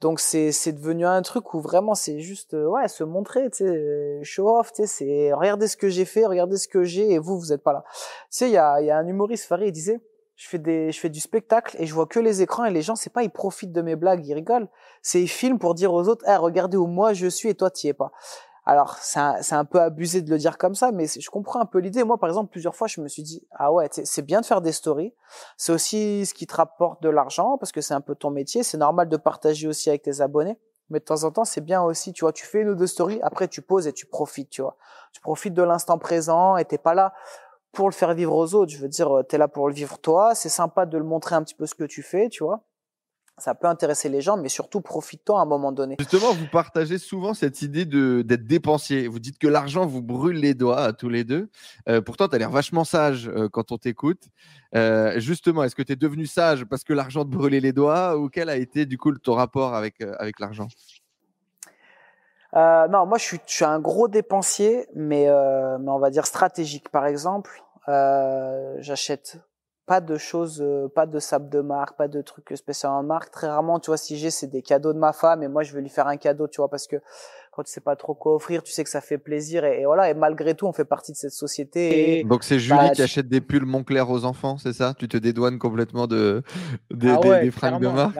Donc 0.00 0.20
c'est 0.20 0.52
c'est 0.52 0.72
devenu 0.72 1.06
un 1.06 1.22
truc 1.22 1.54
où 1.54 1.60
vraiment 1.60 1.94
c'est 1.94 2.20
juste 2.20 2.54
euh, 2.54 2.66
ouais 2.66 2.88
se 2.88 3.04
montrer, 3.04 3.48
tu 3.50 3.58
sais, 3.58 3.64
euh, 3.66 4.20
show 4.22 4.48
off, 4.58 4.72
tu 4.72 4.82
sais, 4.82 4.86
c'est 4.86 5.32
regardez 5.32 5.66
ce 5.68 5.76
que 5.76 5.88
j'ai 5.88 6.04
fait, 6.04 6.26
regardez 6.26 6.56
ce 6.58 6.68
que 6.68 6.84
j'ai 6.84 7.12
et 7.12 7.18
vous 7.18 7.38
vous 7.38 7.52
êtes 7.52 7.62
pas 7.62 7.72
là. 7.72 7.84
Tu 7.92 8.00
sais, 8.30 8.48
il 8.48 8.52
y 8.52 8.58
a 8.58 8.80
il 8.80 8.86
y 8.86 8.90
a 8.90 8.98
un 8.98 9.06
humoriste 9.06 9.46
Farid, 9.46 9.68
il 9.68 9.72
disait 9.72 10.00
je 10.36 10.48
fais 10.48 10.58
des 10.58 10.90
je 10.92 10.98
fais 11.00 11.08
du 11.10 11.20
spectacle 11.20 11.76
et 11.78 11.86
je 11.86 11.94
vois 11.94 12.06
que 12.06 12.18
les 12.20 12.42
écrans 12.42 12.64
et 12.64 12.70
les 12.72 12.82
gens 12.82 12.96
c'est 12.96 13.12
pas 13.12 13.22
ils 13.22 13.30
profitent 13.30 13.72
de 13.72 13.82
mes 13.82 13.96
blagues, 13.96 14.26
ils 14.26 14.34
rigolent, 14.34 14.68
c'est 15.00 15.22
ils 15.22 15.28
filment 15.28 15.58
pour 15.60 15.74
dire 15.74 15.92
aux 15.94 16.08
autres 16.08 16.24
"Eh 16.28 16.36
regardez 16.36 16.76
où 16.76 16.86
moi 16.86 17.12
je 17.14 17.28
suis 17.28 17.48
et 17.48 17.54
toi 17.54 17.70
tu 17.70 17.86
es 17.86 17.94
pas." 17.94 18.10
Alors, 18.66 18.96
c'est 18.98 19.18
un, 19.54 19.64
peu 19.66 19.80
abusé 19.80 20.22
de 20.22 20.30
le 20.30 20.38
dire 20.38 20.56
comme 20.56 20.74
ça, 20.74 20.90
mais 20.90 21.06
je 21.06 21.28
comprends 21.28 21.60
un 21.60 21.66
peu 21.66 21.80
l'idée. 21.80 22.02
Moi, 22.02 22.16
par 22.16 22.30
exemple, 22.30 22.50
plusieurs 22.50 22.74
fois, 22.74 22.86
je 22.86 23.02
me 23.02 23.08
suis 23.08 23.22
dit, 23.22 23.46
ah 23.52 23.70
ouais, 23.70 23.90
c'est 23.90 24.22
bien 24.22 24.40
de 24.40 24.46
faire 24.46 24.62
des 24.62 24.72
stories. 24.72 25.12
C'est 25.58 25.72
aussi 25.72 26.24
ce 26.24 26.32
qui 26.32 26.46
te 26.46 26.54
rapporte 26.54 27.02
de 27.02 27.10
l'argent, 27.10 27.58
parce 27.58 27.72
que 27.72 27.82
c'est 27.82 27.92
un 27.92 28.00
peu 28.00 28.14
ton 28.14 28.30
métier. 28.30 28.62
C'est 28.62 28.78
normal 28.78 29.10
de 29.10 29.16
partager 29.18 29.68
aussi 29.68 29.90
avec 29.90 30.02
tes 30.02 30.22
abonnés. 30.22 30.58
Mais 30.88 30.98
de 30.98 31.04
temps 31.04 31.24
en 31.24 31.30
temps, 31.30 31.44
c'est 31.44 31.60
bien 31.60 31.82
aussi, 31.82 32.12
tu 32.12 32.24
vois, 32.24 32.32
tu 32.32 32.46
fais 32.46 32.60
une 32.60 32.70
ou 32.70 32.74
deux 32.74 32.86
stories, 32.86 33.18
après 33.22 33.48
tu 33.48 33.62
poses 33.62 33.86
et 33.86 33.92
tu 33.92 34.06
profites, 34.06 34.50
tu 34.50 34.62
vois. 34.62 34.76
Tu 35.12 35.20
profites 35.20 35.54
de 35.54 35.62
l'instant 35.62 35.98
présent 35.98 36.56
et 36.56 36.64
t'es 36.64 36.78
pas 36.78 36.94
là 36.94 37.14
pour 37.72 37.88
le 37.88 37.94
faire 37.94 38.14
vivre 38.14 38.34
aux 38.34 38.54
autres. 38.54 38.72
Je 38.72 38.78
veux 38.78 38.88
dire, 38.88 39.22
t'es 39.28 39.38
là 39.38 39.48
pour 39.48 39.68
le 39.68 39.74
vivre 39.74 39.98
toi. 39.98 40.34
C'est 40.34 40.48
sympa 40.48 40.86
de 40.86 40.98
le 40.98 41.04
montrer 41.04 41.34
un 41.34 41.42
petit 41.42 41.54
peu 41.54 41.66
ce 41.66 41.74
que 41.74 41.84
tu 41.84 42.02
fais, 42.02 42.28
tu 42.28 42.44
vois 42.44 42.62
ça 43.38 43.54
peut 43.54 43.66
intéresser 43.66 44.08
les 44.08 44.20
gens, 44.20 44.36
mais 44.36 44.48
surtout 44.48 44.80
profite-toi 44.80 45.38
à 45.38 45.42
un 45.42 45.46
moment 45.46 45.72
donné. 45.72 45.96
Justement, 45.98 46.32
vous 46.32 46.46
partagez 46.46 46.98
souvent 46.98 47.34
cette 47.34 47.62
idée 47.62 47.84
d'être 47.84 48.46
dépensier. 48.46 49.08
Vous 49.08 49.18
dites 49.18 49.38
que 49.38 49.48
l'argent 49.48 49.86
vous 49.86 50.02
brûle 50.02 50.36
les 50.36 50.54
doigts 50.54 50.80
à 50.80 50.92
tous 50.92 51.08
les 51.08 51.24
deux. 51.24 51.48
Euh, 51.88 52.00
pourtant, 52.00 52.28
tu 52.28 52.36
as 52.36 52.38
l'air 52.38 52.50
vachement 52.50 52.84
sage 52.84 53.28
euh, 53.28 53.48
quand 53.48 53.72
on 53.72 53.78
t'écoute. 53.78 54.22
Euh, 54.76 55.18
justement, 55.18 55.64
est-ce 55.64 55.74
que 55.74 55.82
tu 55.82 55.92
es 55.92 55.96
devenu 55.96 56.26
sage 56.26 56.64
parce 56.64 56.84
que 56.84 56.92
l'argent 56.92 57.24
te 57.24 57.30
brûlait 57.30 57.60
les 57.60 57.72
doigts 57.72 58.16
ou 58.16 58.28
quel 58.28 58.48
a 58.48 58.56
été 58.56 58.86
du 58.86 58.98
coup 58.98 59.12
ton 59.12 59.34
rapport 59.34 59.74
avec, 59.74 60.00
avec 60.18 60.38
l'argent? 60.38 60.68
Non, 62.54 63.04
moi 63.04 63.18
je 63.18 63.24
suis, 63.24 63.40
je 63.48 63.52
suis, 63.52 63.64
un 63.64 63.80
gros 63.80 64.06
dépensier, 64.06 64.86
mais, 64.94 65.26
mais 65.26 65.90
on 65.90 65.98
va 65.98 66.10
dire 66.10 66.24
stratégique. 66.24 66.88
Par 66.88 67.04
exemple, 67.04 67.64
j'achète 68.78 69.38
pas 69.86 70.00
de 70.00 70.16
choses, 70.16 70.60
euh, 70.62 70.88
pas 70.88 71.06
de 71.06 71.18
sable 71.18 71.48
de 71.48 71.60
marque, 71.60 71.96
pas 71.96 72.08
de 72.08 72.22
trucs 72.22 72.56
spécialement 72.56 73.02
de 73.02 73.08
marque. 73.08 73.30
Très 73.30 73.48
rarement, 73.48 73.78
tu 73.80 73.90
vois, 73.90 73.96
si 73.96 74.16
j'ai, 74.16 74.30
c'est 74.30 74.46
des 74.46 74.62
cadeaux 74.62 74.92
de 74.92 74.98
ma 74.98 75.12
femme 75.12 75.42
et 75.42 75.48
moi, 75.48 75.62
je 75.62 75.74
veux 75.74 75.80
lui 75.80 75.90
faire 75.90 76.06
un 76.06 76.16
cadeau, 76.16 76.48
tu 76.48 76.60
vois, 76.60 76.68
parce 76.68 76.86
que 76.86 76.96
quand 77.54 77.62
tu 77.62 77.72
sais 77.72 77.80
pas 77.80 77.96
trop 77.96 78.14
quoi 78.14 78.34
offrir, 78.34 78.62
tu 78.62 78.72
sais 78.72 78.82
que 78.82 78.90
ça 78.90 79.00
fait 79.00 79.18
plaisir 79.18 79.64
et, 79.64 79.84
voilà. 79.84 80.10
Et 80.10 80.14
malgré 80.14 80.54
tout, 80.54 80.66
on 80.66 80.72
fait 80.72 80.84
partie 80.84 81.12
de 81.12 81.16
cette 81.16 81.32
société. 81.32 82.24
Donc 82.24 82.44
c'est 82.44 82.58
Julie 82.58 82.78
bah, 82.78 82.90
qui 82.90 83.02
achète 83.02 83.28
des 83.28 83.40
pulls 83.40 83.64
Montclair 83.64 84.10
aux 84.10 84.24
enfants, 84.24 84.58
c'est 84.58 84.72
ça? 84.72 84.94
Tu 84.98 85.08
te 85.08 85.16
dédouanes 85.16 85.58
complètement 85.58 86.06
de 86.06 86.42
des, 86.90 87.10
ah 87.10 87.40
des, 87.40 87.50
fringues 87.50 87.80
de 87.80 87.88
marque? 87.88 88.16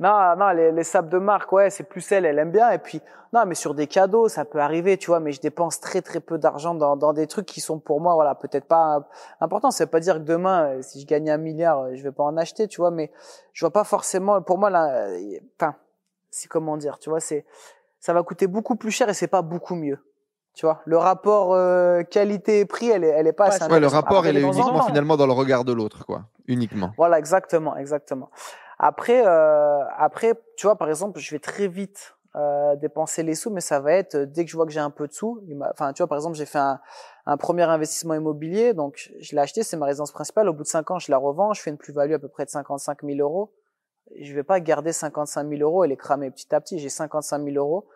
non, 0.00 0.36
non, 0.38 0.50
les, 0.50 0.72
les 0.72 0.84
sables 0.84 1.10
de 1.10 1.18
marque, 1.18 1.52
ouais, 1.52 1.70
c'est 1.70 1.84
plus 1.84 2.10
elle, 2.12 2.24
elle 2.24 2.38
aime 2.38 2.50
bien. 2.50 2.70
Et 2.70 2.78
puis 2.78 3.00
non, 3.34 3.46
mais 3.46 3.56
sur 3.56 3.74
des 3.74 3.88
cadeaux, 3.88 4.28
ça 4.28 4.44
peut 4.44 4.60
arriver, 4.60 4.96
tu 4.96 5.08
vois. 5.08 5.18
Mais 5.18 5.32
je 5.32 5.40
dépense 5.40 5.80
très 5.80 6.02
très 6.02 6.20
peu 6.20 6.38
d'argent 6.38 6.72
dans, 6.72 6.96
dans 6.96 7.12
des 7.12 7.26
trucs 7.26 7.46
qui 7.46 7.60
sont 7.60 7.80
pour 7.80 8.00
moi, 8.00 8.14
voilà, 8.14 8.36
peut-être 8.36 8.66
pas 8.66 9.08
importants. 9.40 9.72
Ça 9.72 9.84
veut 9.84 9.90
pas 9.90 9.98
dire 9.98 10.14
que 10.14 10.24
demain, 10.24 10.66
euh, 10.66 10.82
si 10.82 11.00
je 11.00 11.06
gagne 11.06 11.28
un 11.28 11.36
milliard, 11.36 11.80
euh, 11.80 11.94
je 11.94 12.02
vais 12.04 12.12
pas 12.12 12.22
en 12.22 12.36
acheter, 12.36 12.68
tu 12.68 12.80
vois. 12.80 12.92
Mais 12.92 13.10
je 13.52 13.64
vois 13.64 13.72
pas 13.72 13.82
forcément. 13.82 14.40
Pour 14.40 14.58
moi, 14.58 14.70
là, 14.70 15.08
euh, 15.08 15.38
enfin, 15.58 15.74
c'est 16.30 16.46
comment 16.46 16.76
dire, 16.76 17.00
tu 17.00 17.10
vois, 17.10 17.18
c'est 17.18 17.44
ça 18.04 18.12
va 18.12 18.22
coûter 18.22 18.46
beaucoup 18.46 18.76
plus 18.76 18.90
cher 18.90 19.08
et 19.08 19.14
c'est 19.14 19.28
pas 19.28 19.40
beaucoup 19.40 19.74
mieux. 19.74 19.98
Tu 20.52 20.66
vois, 20.66 20.82
le 20.84 20.98
rapport 20.98 21.54
euh, 21.54 22.02
qualité-prix, 22.02 22.90
elle 22.90 23.02
est, 23.02 23.08
elle 23.08 23.26
est 23.26 23.32
pas 23.32 23.46
assez. 23.46 23.64
Ouais, 23.64 23.80
le 23.80 23.86
rapport, 23.86 24.26
elle 24.26 24.36
est 24.36 24.42
uniquement 24.42 24.82
finalement 24.82 25.16
dans 25.16 25.26
le 25.26 25.32
regard 25.32 25.64
de 25.64 25.72
l'autre, 25.72 26.04
quoi. 26.04 26.24
Uniquement. 26.46 26.92
Voilà, 26.98 27.18
exactement, 27.18 27.74
exactement. 27.78 28.28
Après, 28.78 29.26
euh, 29.26 29.82
après, 29.96 30.34
tu 30.58 30.66
vois, 30.66 30.76
par 30.76 30.90
exemple, 30.90 31.18
je 31.18 31.30
vais 31.30 31.38
très 31.38 31.66
vite 31.66 32.14
euh, 32.36 32.76
dépenser 32.76 33.22
les 33.22 33.34
sous, 33.34 33.48
mais 33.48 33.62
ça 33.62 33.80
va 33.80 33.92
être 33.94 34.18
dès 34.18 34.44
que 34.44 34.50
je 34.50 34.56
vois 34.56 34.66
que 34.66 34.72
j'ai 34.72 34.80
un 34.80 34.90
peu 34.90 35.08
de 35.08 35.12
sous. 35.14 35.42
Enfin, 35.72 35.94
tu 35.94 36.02
vois, 36.02 36.06
par 36.06 36.18
exemple, 36.18 36.36
j'ai 36.36 36.46
fait 36.46 36.58
un, 36.58 36.80
un, 37.24 37.38
premier 37.38 37.62
investissement 37.62 38.12
immobilier, 38.12 38.74
donc 38.74 39.10
je 39.18 39.34
l'ai 39.34 39.40
acheté, 39.40 39.62
c'est 39.62 39.78
ma 39.78 39.86
résidence 39.86 40.12
principale. 40.12 40.46
Au 40.50 40.52
bout 40.52 40.64
de 40.64 40.68
cinq 40.68 40.90
ans, 40.90 40.98
je 40.98 41.10
la 41.10 41.16
revends, 41.16 41.54
je 41.54 41.62
fais 41.62 41.70
une 41.70 41.78
plus-value 41.78 42.12
à 42.12 42.18
peu 42.18 42.28
près 42.28 42.44
de 42.44 42.50
55 42.50 42.98
000 43.02 43.18
euros 43.20 43.50
je 44.20 44.34
vais 44.34 44.42
pas 44.42 44.60
garder 44.60 44.92
55 44.92 45.48
000 45.48 45.60
euros 45.62 45.84
et 45.84 45.88
les 45.88 45.96
cramer 45.96 46.30
petit 46.30 46.54
à 46.54 46.60
petit. 46.60 46.78
J'ai 46.78 46.88
55 46.88 47.42
000 47.44 47.56
euros. 47.56 47.86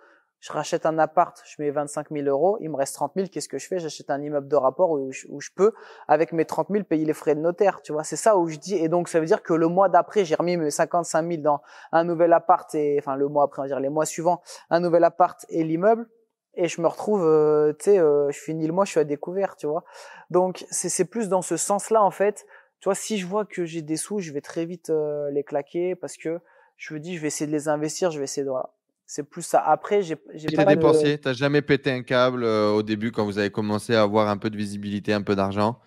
je 0.40 0.52
rachète 0.52 0.86
un 0.86 0.98
appart, 0.98 1.40
je 1.44 1.60
mets 1.60 1.70
25 1.70 2.10
000 2.12 2.26
euros, 2.26 2.58
il 2.60 2.70
me 2.70 2.76
reste 2.76 2.94
30 2.94 3.12
000, 3.16 3.28
qu'est-ce 3.28 3.48
que 3.48 3.58
je 3.58 3.66
fais? 3.66 3.80
J'achète 3.80 4.08
un 4.10 4.22
immeuble 4.22 4.46
de 4.46 4.54
rapport 4.54 4.90
où 4.90 5.10
je, 5.10 5.50
peux, 5.56 5.72
avec 6.06 6.32
mes 6.32 6.44
30 6.44 6.68
000, 6.70 6.84
payer 6.84 7.04
les 7.04 7.12
frais 7.12 7.34
de 7.34 7.40
notaire, 7.40 7.82
tu 7.82 7.92
vois? 7.92 8.04
C'est 8.04 8.16
ça 8.16 8.36
où 8.36 8.46
je 8.46 8.56
dis, 8.56 8.76
et 8.76 8.88
donc 8.88 9.08
ça 9.08 9.18
veut 9.18 9.26
dire 9.26 9.42
que 9.42 9.52
le 9.52 9.66
mois 9.66 9.88
d'après, 9.88 10.24
j'ai 10.24 10.36
remis 10.36 10.56
mes 10.56 10.70
55 10.70 11.28
000 11.28 11.42
dans 11.42 11.60
un 11.90 12.04
nouvel 12.04 12.32
appart, 12.32 12.72
et 12.76 12.96
enfin 13.00 13.16
le 13.16 13.26
mois 13.26 13.44
après, 13.44 13.60
on 13.60 13.64
va 13.64 13.68
dire 13.68 13.80
les 13.80 13.88
mois 13.88 14.06
suivants, 14.06 14.40
un 14.70 14.78
nouvel 14.78 15.02
appart 15.02 15.44
et 15.48 15.64
l'immeuble, 15.64 16.06
et 16.54 16.68
je 16.68 16.80
me 16.80 16.86
retrouve, 16.86 17.24
euh, 17.24 17.72
tu 17.72 17.86
sais, 17.86 17.98
euh, 17.98 18.30
je 18.30 18.38
finis 18.38 18.66
le 18.66 18.72
mois, 18.72 18.84
je 18.84 18.92
suis 18.92 19.00
à 19.00 19.04
découvert, 19.04 19.56
tu 19.56 19.66
vois? 19.66 19.84
Donc 20.30 20.64
c'est 20.70 21.04
plus 21.04 21.28
dans 21.28 21.42
ce 21.42 21.56
sens-là, 21.56 22.02
en 22.02 22.10
fait. 22.10 22.46
Tu 22.80 22.84
vois, 22.84 22.94
si 22.94 23.18
je 23.18 23.26
vois 23.26 23.44
que 23.44 23.64
j'ai 23.64 23.82
des 23.82 23.96
sous, 23.96 24.20
je 24.20 24.32
vais 24.32 24.40
très 24.40 24.64
vite 24.64 24.90
euh, 24.90 25.30
les 25.30 25.42
claquer 25.42 25.94
parce 25.94 26.16
que 26.16 26.40
je 26.76 26.94
me 26.94 27.00
dis, 27.00 27.16
je 27.16 27.20
vais 27.20 27.28
essayer 27.28 27.46
de 27.46 27.52
les 27.52 27.68
investir, 27.68 28.10
je 28.10 28.18
vais 28.18 28.24
essayer 28.24 28.44
de... 28.44 28.50
Voilà 28.50 28.70
c'est 29.08 29.22
plus 29.22 29.42
ça. 29.42 29.60
Après, 29.60 30.02
j'ai 30.02 30.16
pas 30.54 30.66
dépensier. 30.66 31.16
De... 31.16 31.22
T'as 31.22 31.32
jamais 31.32 31.62
pété 31.62 31.90
un 31.90 32.02
câble 32.02 32.44
euh, 32.44 32.70
au 32.70 32.82
début 32.82 33.10
quand 33.10 33.24
vous 33.24 33.38
avez 33.38 33.50
commencé 33.50 33.94
à 33.94 34.02
avoir 34.02 34.28
un 34.28 34.36
peu 34.36 34.50
de 34.50 34.56
visibilité, 34.56 35.14
un 35.14 35.22
peu 35.22 35.34
d'argent. 35.34 35.78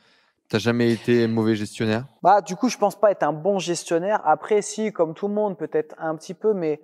T'as 0.50 0.58
jamais 0.58 0.92
été 0.92 1.28
mauvais 1.28 1.56
gestionnaire? 1.56 2.08
Bah, 2.24 2.42
du 2.42 2.56
coup, 2.56 2.68
je 2.68 2.78
pense 2.78 3.00
pas 3.00 3.12
être 3.12 3.22
un 3.22 3.32
bon 3.32 3.60
gestionnaire. 3.60 4.22
Après, 4.26 4.64
si, 4.64 4.92
comme 4.92 5.14
tout 5.14 5.28
le 5.28 5.36
monde, 5.36 5.56
peut-être 5.56 5.96
un 6.00 6.16
petit 6.16 6.34
peu, 6.34 6.54
mais 6.54 6.82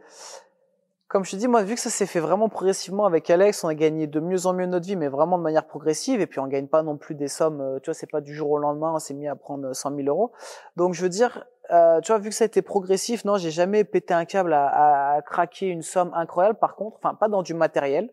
comme 1.08 1.24
je 1.24 1.32
te 1.32 1.36
dis, 1.38 1.48
moi, 1.48 1.64
vu 1.64 1.76
que 1.76 1.80
ça 1.80 1.90
s'est 1.90 2.06
fait 2.06 2.20
vraiment 2.20 2.50
progressivement 2.50 3.06
avec 3.06 3.30
Alex, 3.30 3.64
on 3.64 3.70
a 3.70 3.76
gagné 3.76 4.08
de 4.08 4.20
mieux 4.20 4.46
en 4.46 4.54
mieux 4.54 4.66
notre 4.66 4.86
vie, 4.86 4.98
mais 4.98 5.08
vraiment 5.08 5.38
de 5.38 5.44
manière 5.44 5.66
progressive. 5.66 6.20
Et 6.20 6.28
puis, 6.28 6.40
on 6.40 6.48
gagne 6.48 6.68
pas 6.68 6.84
non 6.84 6.98
plus 6.98 7.16
des 7.16 7.30
sommes. 7.30 7.62
Euh, 7.62 7.80
tu 7.80 7.86
vois, 7.86 7.94
c'est 7.94 8.12
pas 8.12 8.20
du 8.20 8.36
jour 8.36 8.52
au 8.52 8.58
lendemain, 8.58 8.92
on 8.94 9.00
s'est 9.00 9.14
mis 9.14 9.28
à 9.28 9.36
prendre 9.36 9.74
100 9.74 9.96
000 9.96 10.08
euros. 10.10 10.34
Donc, 10.76 10.94
je 10.94 11.02
veux 11.02 11.10
dire, 11.10 11.46
euh, 11.72 12.02
tu 12.02 12.12
vois, 12.12 12.20
vu 12.20 12.30
que 12.30 12.36
ça 12.36 12.44
a 12.44 12.48
été 12.48 12.62
progressif, 12.62 13.24
non, 13.24 13.38
j'ai 13.38 13.52
jamais 13.52 13.86
pété 13.86 14.14
un 14.14 14.26
câble 14.26 14.52
à, 14.52 15.16
à, 15.16 15.22
craquer 15.22 15.68
une 15.68 15.82
somme 15.82 16.12
incroyable. 16.14 16.60
Par 16.60 16.76
contre, 16.76 16.98
enfin, 16.98 17.16
pas 17.16 17.30
dans 17.30 17.42
du 17.42 17.54
matériel. 17.54 18.12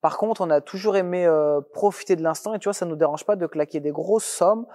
Par 0.00 0.16
contre, 0.16 0.40
on 0.40 0.48
a 0.48 0.62
toujours 0.62 0.96
aimé 0.96 1.26
euh, 1.26 1.60
profiter 1.74 2.16
de 2.16 2.22
l'instant. 2.22 2.54
Et 2.54 2.58
tu 2.58 2.64
vois, 2.64 2.72
ça 2.72 2.86
nous 2.86 2.96
dérange 2.96 3.26
pas 3.26 3.36
de 3.36 3.46
claquer 3.46 3.80
des 3.80 3.90
grosses 3.90 4.24
sommes 4.24 4.66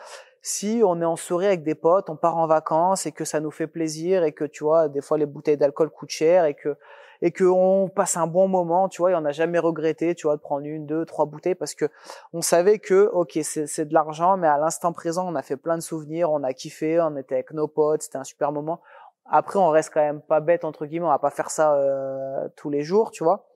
si 0.48 0.84
on 0.86 1.02
est 1.02 1.06
en 1.06 1.16
soirée 1.16 1.48
avec 1.48 1.64
des 1.64 1.74
potes, 1.74 2.08
on 2.12 2.16
part 2.16 2.38
en 2.38 2.46
vacances 2.46 3.08
et 3.08 3.12
que 3.12 3.26
ça 3.26 3.40
nous 3.40 3.50
fait 3.50 3.66
plaisir 3.66 4.24
et 4.24 4.32
que 4.32 4.46
tu 4.46 4.64
vois, 4.64 4.90
des 4.90 5.02
fois 5.02 5.18
les 5.18 5.26
bouteilles 5.26 5.58
d'alcool 5.58 5.90
coûtent 5.90 6.12
cher 6.12 6.46
et 6.46 6.54
que 6.54 6.78
et 7.24 7.32
qu'on 7.32 7.90
passe 7.96 8.16
un 8.16 8.28
bon 8.28 8.48
moment, 8.48 8.88
tu 8.88 9.02
vois, 9.02 9.10
et 9.10 9.16
on 9.16 9.22
n'a 9.22 9.32
jamais 9.32 9.58
regretté, 9.58 10.14
tu 10.14 10.28
vois, 10.28 10.36
de 10.36 10.42
prendre 10.42 10.68
une, 10.68 10.86
deux, 10.86 11.04
trois 11.06 11.26
bouteilles 11.26 11.56
parce 11.56 11.74
que 11.74 11.86
on 12.32 12.44
savait 12.44 12.78
que, 12.78 13.10
ok, 13.12 13.40
c'est 13.42 13.86
de 13.86 13.94
l'argent, 13.96 14.38
mais 14.38 14.48
à 14.48 14.60
l'instant 14.60 14.94
présent, 14.94 15.28
on 15.28 15.34
a 15.34 15.42
fait 15.42 15.58
plein 15.58 15.78
de 15.78 15.82
souvenirs, 15.82 16.30
on 16.30 16.44
a 16.44 16.54
kiffé, 16.54 17.02
on 17.02 17.18
était 17.18 17.36
avec 17.36 17.52
nos 17.52 17.68
potes, 17.68 18.04
c'était 18.04 18.20
un 18.20 18.24
super 18.24 18.52
moment. 18.52 18.82
Après, 19.26 19.58
on 19.58 19.70
reste 19.70 19.92
quand 19.92 20.02
même 20.02 20.22
pas 20.22 20.42
bête 20.42 20.64
entre 20.64 20.86
guillemets, 20.86 21.08
on 21.08 21.10
va 21.10 21.18
pas 21.18 21.32
faire 21.32 21.50
ça 21.50 21.74
euh, 21.74 22.48
tous 22.56 22.70
les 22.70 22.84
jours, 22.84 23.10
tu 23.10 23.24
vois. 23.24 23.48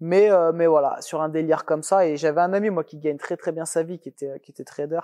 Mais 0.00 0.30
euh, 0.30 0.52
mais 0.52 0.66
voilà, 0.66 0.96
sur 1.00 1.20
un 1.20 1.28
délire 1.28 1.64
comme 1.64 1.82
ça. 1.82 2.06
Et 2.06 2.16
j'avais 2.16 2.40
un 2.40 2.52
ami 2.52 2.70
moi 2.70 2.84
qui 2.84 2.98
gagne 2.98 3.18
très 3.18 3.36
très 3.36 3.52
bien 3.52 3.66
sa 3.66 3.82
vie, 3.82 3.98
qui 3.98 4.08
était 4.08 4.40
qui 4.40 4.50
était 4.50 4.64
trader. 4.64 5.00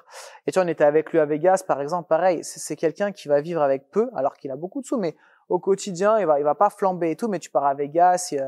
Et 0.47 0.53
tu 0.53 0.59
vois, 0.59 0.65
on 0.65 0.69
était 0.69 0.85
avec 0.85 1.13
lui 1.13 1.19
à 1.19 1.27
Vegas, 1.27 1.65
par 1.67 1.81
exemple. 1.81 2.09
Pareil, 2.09 2.41
c'est 2.43 2.77
quelqu'un 2.77 3.13
qui 3.13 3.29
va 3.29 3.41
vivre 3.41 3.63
avec 3.63 3.91
peu, 3.91 4.11
alors 4.15 4.37
qu'il 4.37 4.51
a 4.51 4.57
beaucoup 4.57 4.81
de 4.81 4.87
sous, 4.87 4.99
mais 4.99 5.15
au 5.49 5.59
quotidien, 5.59 6.19
il 6.19 6.27
va, 6.27 6.41
il 6.41 6.45
va 6.45 6.55
pas 6.55 6.71
flamber 6.71 7.11
et 7.11 7.17
tout, 7.17 7.29
mais 7.29 7.39
tu 7.39 7.51
pars 7.51 7.67
à 7.67 7.75
Vegas, 7.75 8.29
tu 8.31 8.39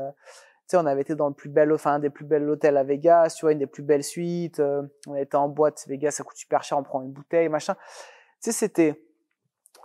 sais, 0.75 0.77
on 0.77 0.85
avait 0.85 1.01
été 1.01 1.15
dans 1.15 1.27
le 1.27 1.33
plus 1.33 1.49
bel, 1.49 1.71
enfin, 1.73 1.93
un 1.93 1.99
des 1.99 2.09
plus 2.09 2.25
belles 2.25 2.47
hôtels 2.47 2.77
à 2.77 2.83
Vegas, 2.83 3.35
tu 3.37 3.45
vois, 3.45 3.53
une 3.53 3.59
des 3.59 3.67
plus 3.67 3.83
belles 3.83 4.03
suites, 4.03 4.59
euh, 4.59 4.83
on 5.07 5.15
était 5.15 5.35
en 5.35 5.47
boîte, 5.47 5.85
Vegas, 5.87 6.11
ça 6.11 6.23
coûte 6.23 6.37
super 6.37 6.63
cher, 6.63 6.77
on 6.77 6.83
prend 6.83 7.01
une 7.01 7.11
bouteille, 7.11 7.49
machin. 7.49 7.75
Tu 8.41 8.51
sais, 8.51 8.51
c'était, 8.51 9.01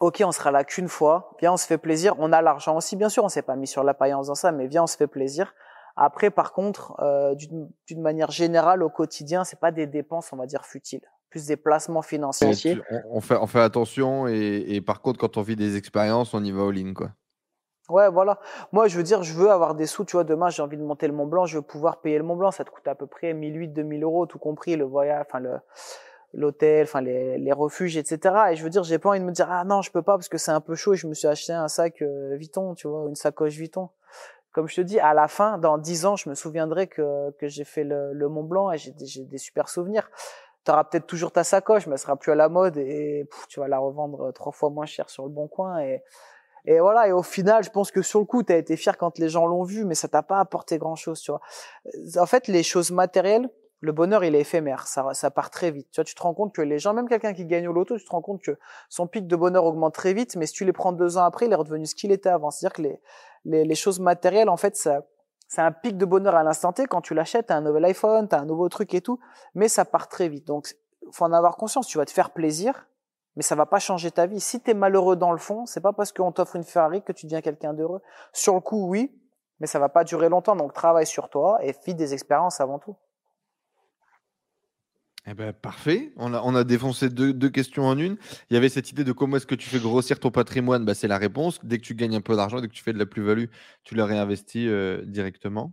ok, 0.00 0.22
on 0.26 0.32
sera 0.32 0.50
là 0.50 0.64
qu'une 0.64 0.88
fois, 0.88 1.34
viens, 1.40 1.52
on 1.52 1.56
se 1.56 1.66
fait 1.66 1.78
plaisir, 1.78 2.14
on 2.18 2.32
a 2.32 2.42
l'argent 2.42 2.76
aussi, 2.76 2.96
bien 2.96 3.08
sûr, 3.08 3.24
on 3.24 3.28
s'est 3.28 3.42
pas 3.42 3.56
mis 3.56 3.66
sur 3.66 3.84
la 3.84 3.94
paille 3.94 4.12
en 4.12 4.22
ça, 4.34 4.52
mais 4.52 4.66
viens, 4.66 4.82
on 4.82 4.86
se 4.86 4.96
fait 4.96 5.06
plaisir. 5.06 5.54
Après, 5.96 6.30
par 6.30 6.52
contre, 6.52 6.94
euh, 7.00 7.34
d'une 7.34 8.02
manière 8.02 8.30
générale, 8.30 8.82
au 8.82 8.90
quotidien, 8.90 9.44
c'est 9.44 9.60
pas 9.60 9.70
des 9.70 9.86
dépenses, 9.86 10.32
on 10.32 10.36
va 10.36 10.46
dire, 10.46 10.64
futiles 10.64 11.08
plus 11.34 11.46
des 11.46 11.56
placements 11.56 12.02
financiers. 12.02 12.80
on, 13.10 13.20
fait, 13.20 13.34
on 13.34 13.48
fait 13.48 13.60
attention 13.60 14.28
et, 14.28 14.80
par 14.80 15.00
contre, 15.00 15.18
quand 15.18 15.36
on 15.36 15.42
vit 15.42 15.56
des 15.56 15.76
expériences, 15.76 16.32
on 16.32 16.44
y 16.44 16.52
va 16.52 16.62
all-in, 16.62 16.94
quoi. 16.94 17.10
Ouais, 17.88 18.08
voilà. 18.08 18.38
Moi, 18.70 18.86
je 18.86 18.96
veux 18.96 19.02
dire, 19.02 19.24
je 19.24 19.34
veux 19.34 19.50
avoir 19.50 19.74
des 19.74 19.86
sous. 19.86 20.04
Tu 20.04 20.12
vois, 20.12 20.22
demain, 20.22 20.48
j'ai 20.48 20.62
envie 20.62 20.76
de 20.76 20.82
monter 20.84 21.08
le 21.08 21.12
Mont 21.12 21.26
Blanc, 21.26 21.44
je 21.44 21.58
veux 21.58 21.62
pouvoir 21.62 22.00
payer 22.00 22.18
le 22.18 22.24
Mont 22.24 22.36
Blanc. 22.36 22.52
Ça 22.52 22.64
te 22.64 22.70
coûte 22.70 22.86
à 22.86 22.94
peu 22.94 23.08
près 23.08 23.34
1008, 23.34 23.72
2000 23.72 24.04
euros, 24.04 24.26
tout 24.26 24.38
compris, 24.38 24.76
le 24.76 24.84
voyage, 24.84 25.26
enfin, 25.28 25.40
le, 25.40 25.58
l'hôtel, 26.32 26.84
enfin, 26.84 27.00
les, 27.00 27.36
les, 27.36 27.52
refuges, 27.52 27.96
etc. 27.96 28.34
Et 28.52 28.56
je 28.56 28.62
veux 28.62 28.70
dire, 28.70 28.84
j'ai 28.84 28.98
pas 28.98 29.10
envie 29.10 29.20
de 29.20 29.24
me 29.24 29.32
dire, 29.32 29.48
ah 29.50 29.64
non, 29.64 29.82
je 29.82 29.90
peux 29.90 30.02
pas 30.02 30.16
parce 30.16 30.28
que 30.28 30.38
c'est 30.38 30.52
un 30.52 30.60
peu 30.60 30.76
chaud 30.76 30.94
et 30.94 30.96
je 30.96 31.06
me 31.06 31.14
suis 31.14 31.26
acheté 31.26 31.52
un 31.52 31.68
sac 31.68 32.00
euh, 32.00 32.36
Vuitton, 32.36 32.74
tu 32.74 32.86
vois, 32.88 33.06
une 33.08 33.16
sacoche 33.16 33.54
Vuitton. 33.54 33.90
Comme 34.54 34.68
je 34.68 34.76
te 34.76 34.80
dis, 34.80 34.98
à 34.98 35.12
la 35.12 35.28
fin, 35.28 35.58
dans 35.58 35.76
10 35.76 36.06
ans, 36.06 36.16
je 36.16 36.30
me 36.30 36.34
souviendrai 36.34 36.86
que, 36.86 37.30
que 37.32 37.48
j'ai 37.48 37.64
fait 37.64 37.84
le, 37.84 38.14
le 38.14 38.28
Mont 38.28 38.44
Blanc 38.44 38.70
et 38.70 38.78
j'ai 38.78 38.92
des, 38.92 39.24
des 39.24 39.38
super 39.38 39.68
souvenirs 39.68 40.08
tu 40.64 40.70
auras 40.70 40.84
peut-être 40.84 41.06
toujours 41.06 41.30
ta 41.30 41.44
sacoche, 41.44 41.86
mais 41.86 41.92
elle 41.92 41.98
sera 41.98 42.16
plus 42.16 42.32
à 42.32 42.34
la 42.34 42.48
mode 42.48 42.78
et 42.78 43.28
tu 43.48 43.60
vas 43.60 43.68
la 43.68 43.78
revendre 43.78 44.32
trois 44.32 44.52
fois 44.52 44.70
moins 44.70 44.86
cher 44.86 45.10
sur 45.10 45.24
le 45.24 45.30
bon 45.30 45.46
coin. 45.46 45.80
Et, 45.80 46.02
et 46.64 46.80
voilà. 46.80 47.08
Et 47.08 47.12
au 47.12 47.22
final, 47.22 47.62
je 47.62 47.70
pense 47.70 47.90
que 47.90 48.02
sur 48.02 48.18
le 48.20 48.24
coup, 48.24 48.42
tu 48.42 48.52
as 48.52 48.56
été 48.56 48.76
fier 48.76 48.96
quand 48.96 49.18
les 49.18 49.28
gens 49.28 49.46
l'ont 49.46 49.64
vu, 49.64 49.84
mais 49.84 49.94
ça 49.94 50.08
t'a 50.08 50.22
pas 50.22 50.40
apporté 50.40 50.78
grand-chose, 50.78 51.20
tu 51.20 51.30
vois. 51.30 51.40
En 52.20 52.26
fait, 52.26 52.48
les 52.48 52.62
choses 52.62 52.90
matérielles, 52.90 53.48
le 53.84 53.92
bonheur, 53.92 54.24
il 54.24 54.34
est 54.34 54.40
éphémère. 54.40 54.86
Ça, 54.86 55.12
ça 55.12 55.30
part 55.30 55.50
très 55.50 55.70
vite. 55.70 55.88
Tu 55.92 56.00
vois, 56.00 56.04
tu 56.04 56.14
te 56.14 56.22
rends 56.22 56.34
compte 56.34 56.54
que 56.54 56.62
les 56.62 56.78
gens, 56.78 56.94
même 56.94 57.08
quelqu'un 57.08 57.34
qui 57.34 57.44
gagne 57.44 57.68
au 57.68 57.72
loto, 57.72 57.98
tu 57.98 58.04
te 58.04 58.10
rends 58.10 58.22
compte 58.22 58.42
que 58.42 58.58
son 58.88 59.06
pic 59.06 59.26
de 59.26 59.36
bonheur 59.36 59.64
augmente 59.64 59.94
très 59.94 60.14
vite, 60.14 60.36
mais 60.36 60.46
si 60.46 60.54
tu 60.54 60.64
les 60.64 60.72
prends 60.72 60.92
deux 60.92 61.18
ans 61.18 61.24
après, 61.24 61.46
il 61.46 61.52
est 61.52 61.56
redevenu 61.56 61.84
ce 61.84 61.94
qu'il 61.94 62.10
était 62.10 62.30
avant. 62.30 62.50
C'est-à-dire 62.50 62.74
que 62.74 62.82
les, 62.82 63.00
les, 63.44 63.64
les 63.64 63.74
choses 63.74 64.00
matérielles, 64.00 64.48
en 64.48 64.56
fait, 64.56 64.76
ça, 64.76 65.02
c'est 65.48 65.60
un 65.60 65.70
pic 65.70 65.98
de 65.98 66.06
bonheur 66.06 66.34
à 66.34 66.42
l'instant 66.42 66.72
T. 66.72 66.86
Quand 66.86 67.02
tu 67.02 67.14
l'achètes, 67.14 67.48
t'as 67.48 67.56
un 67.56 67.60
nouvel 67.60 67.84
iPhone, 67.84 68.26
t'as 68.26 68.40
un 68.40 68.46
nouveau 68.46 68.68
truc 68.70 68.94
et 68.94 69.02
tout, 69.02 69.20
mais 69.54 69.68
ça 69.68 69.84
part 69.84 70.08
très 70.08 70.28
vite. 70.28 70.46
Donc, 70.46 70.74
faut 71.12 71.24
en 71.24 71.32
avoir 71.32 71.56
conscience. 71.56 71.86
Tu 71.86 71.98
vas 71.98 72.06
te 72.06 72.10
faire 72.10 72.30
plaisir, 72.30 72.88
mais 73.36 73.42
ça 73.42 73.54
va 73.54 73.66
pas 73.66 73.78
changer 73.78 74.10
ta 74.10 74.26
vie. 74.26 74.40
Si 74.40 74.62
tu 74.62 74.70
es 74.70 74.74
malheureux 74.74 75.16
dans 75.16 75.32
le 75.32 75.38
fond, 75.38 75.66
c'est 75.66 75.82
pas 75.82 75.92
parce 75.92 76.10
qu'on 76.10 76.32
t'offre 76.32 76.56
une 76.56 76.64
Ferrari 76.64 77.02
que 77.02 77.12
tu 77.12 77.26
deviens 77.26 77.42
quelqu'un 77.42 77.74
d'heureux. 77.74 78.00
Sur 78.32 78.54
le 78.54 78.60
coup, 78.60 78.88
oui, 78.88 79.14
mais 79.60 79.66
ça 79.66 79.78
va 79.78 79.90
pas 79.90 80.04
durer 80.04 80.30
longtemps. 80.30 80.56
Donc, 80.56 80.72
travaille 80.72 81.06
sur 81.06 81.28
toi 81.28 81.58
et 81.62 81.74
vis 81.84 81.94
des 81.94 82.14
expériences 82.14 82.60
avant 82.60 82.78
tout. 82.78 82.96
Eh 85.26 85.32
ben, 85.32 85.54
parfait. 85.54 86.12
On 86.16 86.34
a, 86.34 86.42
on 86.42 86.54
a 86.54 86.64
défoncé 86.64 87.08
deux, 87.08 87.32
deux, 87.32 87.48
questions 87.48 87.84
en 87.84 87.98
une. 87.98 88.16
Il 88.50 88.54
y 88.54 88.56
avait 88.58 88.68
cette 88.68 88.90
idée 88.90 89.04
de 89.04 89.12
comment 89.12 89.38
est-ce 89.38 89.46
que 89.46 89.54
tu 89.54 89.68
fais 89.68 89.78
grossir 89.78 90.20
ton 90.20 90.30
patrimoine? 90.30 90.84
Bah, 90.84 90.94
c'est 90.94 91.08
la 91.08 91.16
réponse. 91.16 91.60
Dès 91.64 91.78
que 91.78 91.82
tu 91.82 91.94
gagnes 91.94 92.16
un 92.16 92.20
peu 92.20 92.36
d'argent, 92.36 92.60
dès 92.60 92.68
que 92.68 92.74
tu 92.74 92.82
fais 92.82 92.92
de 92.92 92.98
la 92.98 93.06
plus-value, 93.06 93.46
tu 93.84 93.94
le 93.94 94.02
réinvestis 94.04 94.68
euh, 94.68 95.02
directement. 95.06 95.72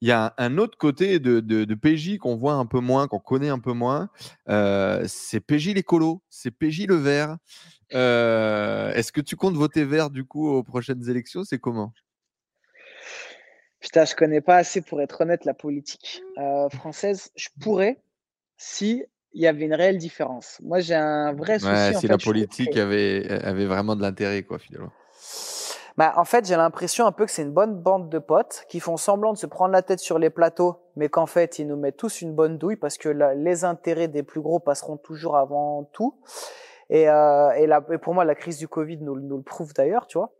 Il 0.00 0.08
y 0.08 0.12
a 0.12 0.34
un 0.38 0.56
autre 0.58 0.78
côté 0.78 1.18
de, 1.18 1.40
de, 1.40 1.74
PJ 1.74 2.18
qu'on 2.18 2.36
voit 2.36 2.54
un 2.54 2.66
peu 2.66 2.80
moins, 2.80 3.06
qu'on 3.06 3.18
connaît 3.18 3.48
un 3.48 3.58
peu 3.58 3.72
moins. 3.72 4.08
Euh, 4.48 5.04
c'est 5.08 5.40
PJ 5.40 5.74
l'écolo, 5.74 6.22
c'est 6.28 6.50
PJ 6.50 6.86
le 6.86 6.96
vert. 6.96 7.36
Euh, 7.94 8.92
est-ce 8.92 9.12
que 9.12 9.20
tu 9.20 9.36
comptes 9.36 9.54
voter 9.56 9.84
vert 9.84 10.10
du 10.10 10.24
coup 10.24 10.48
aux 10.48 10.62
prochaines 10.62 11.08
élections? 11.08 11.44
C'est 11.44 11.58
comment? 11.58 11.92
Putain, 13.80 14.04
je 14.04 14.14
connais 14.14 14.40
pas 14.40 14.56
assez 14.56 14.80
pour 14.80 15.00
être 15.00 15.20
honnête 15.20 15.44
la 15.44 15.54
politique 15.54 16.22
française. 16.70 17.30
Je 17.36 17.48
pourrais, 17.60 17.98
si 18.56 19.04
il 19.32 19.42
y 19.42 19.46
avait 19.46 19.66
une 19.66 19.74
réelle 19.74 19.98
différence. 19.98 20.58
Moi, 20.62 20.80
j'ai 20.80 20.94
un 20.94 21.34
vrai 21.34 21.58
souci. 21.58 21.98
si 21.98 22.08
la 22.08 22.16
politique 22.16 22.76
avait, 22.76 23.28
avait 23.44 23.66
vraiment 23.66 23.94
de 23.94 24.00
l'intérêt, 24.00 24.42
quoi, 24.42 24.58
finalement. 24.58 24.92
Bah, 25.96 26.12
en 26.16 26.24
fait, 26.24 26.46
j'ai 26.46 26.56
l'impression 26.56 27.06
un 27.06 27.12
peu 27.12 27.24
que 27.24 27.30
c'est 27.30 27.42
une 27.42 27.52
bonne 27.52 27.74
bande 27.74 28.10
de 28.10 28.18
potes 28.18 28.64
qui 28.68 28.80
font 28.80 28.96
semblant 28.96 29.32
de 29.32 29.38
se 29.38 29.46
prendre 29.46 29.72
la 29.72 29.82
tête 29.82 29.98
sur 29.98 30.18
les 30.18 30.28
plateaux, 30.28 30.78
mais 30.94 31.08
qu'en 31.08 31.26
fait, 31.26 31.58
ils 31.58 31.66
nous 31.66 31.76
mettent 31.76 31.96
tous 31.96 32.20
une 32.20 32.34
bonne 32.34 32.58
douille 32.58 32.76
parce 32.76 32.98
que 32.98 33.08
les 33.08 33.64
intérêts 33.64 34.08
des 34.08 34.22
plus 34.22 34.40
gros 34.42 34.58
passeront 34.58 34.98
toujours 34.98 35.36
avant 35.36 35.84
tout. 35.92 36.18
Et, 36.90 37.08
euh, 37.08 37.50
et, 37.52 37.66
la, 37.66 37.84
et 37.90 37.98
pour 37.98 38.14
moi, 38.14 38.24
la 38.24 38.34
crise 38.34 38.58
du 38.58 38.68
Covid 38.68 38.98
nous, 38.98 39.18
nous 39.18 39.38
le 39.38 39.42
prouve 39.42 39.72
d'ailleurs, 39.72 40.06
tu 40.06 40.18
vois. 40.18 40.32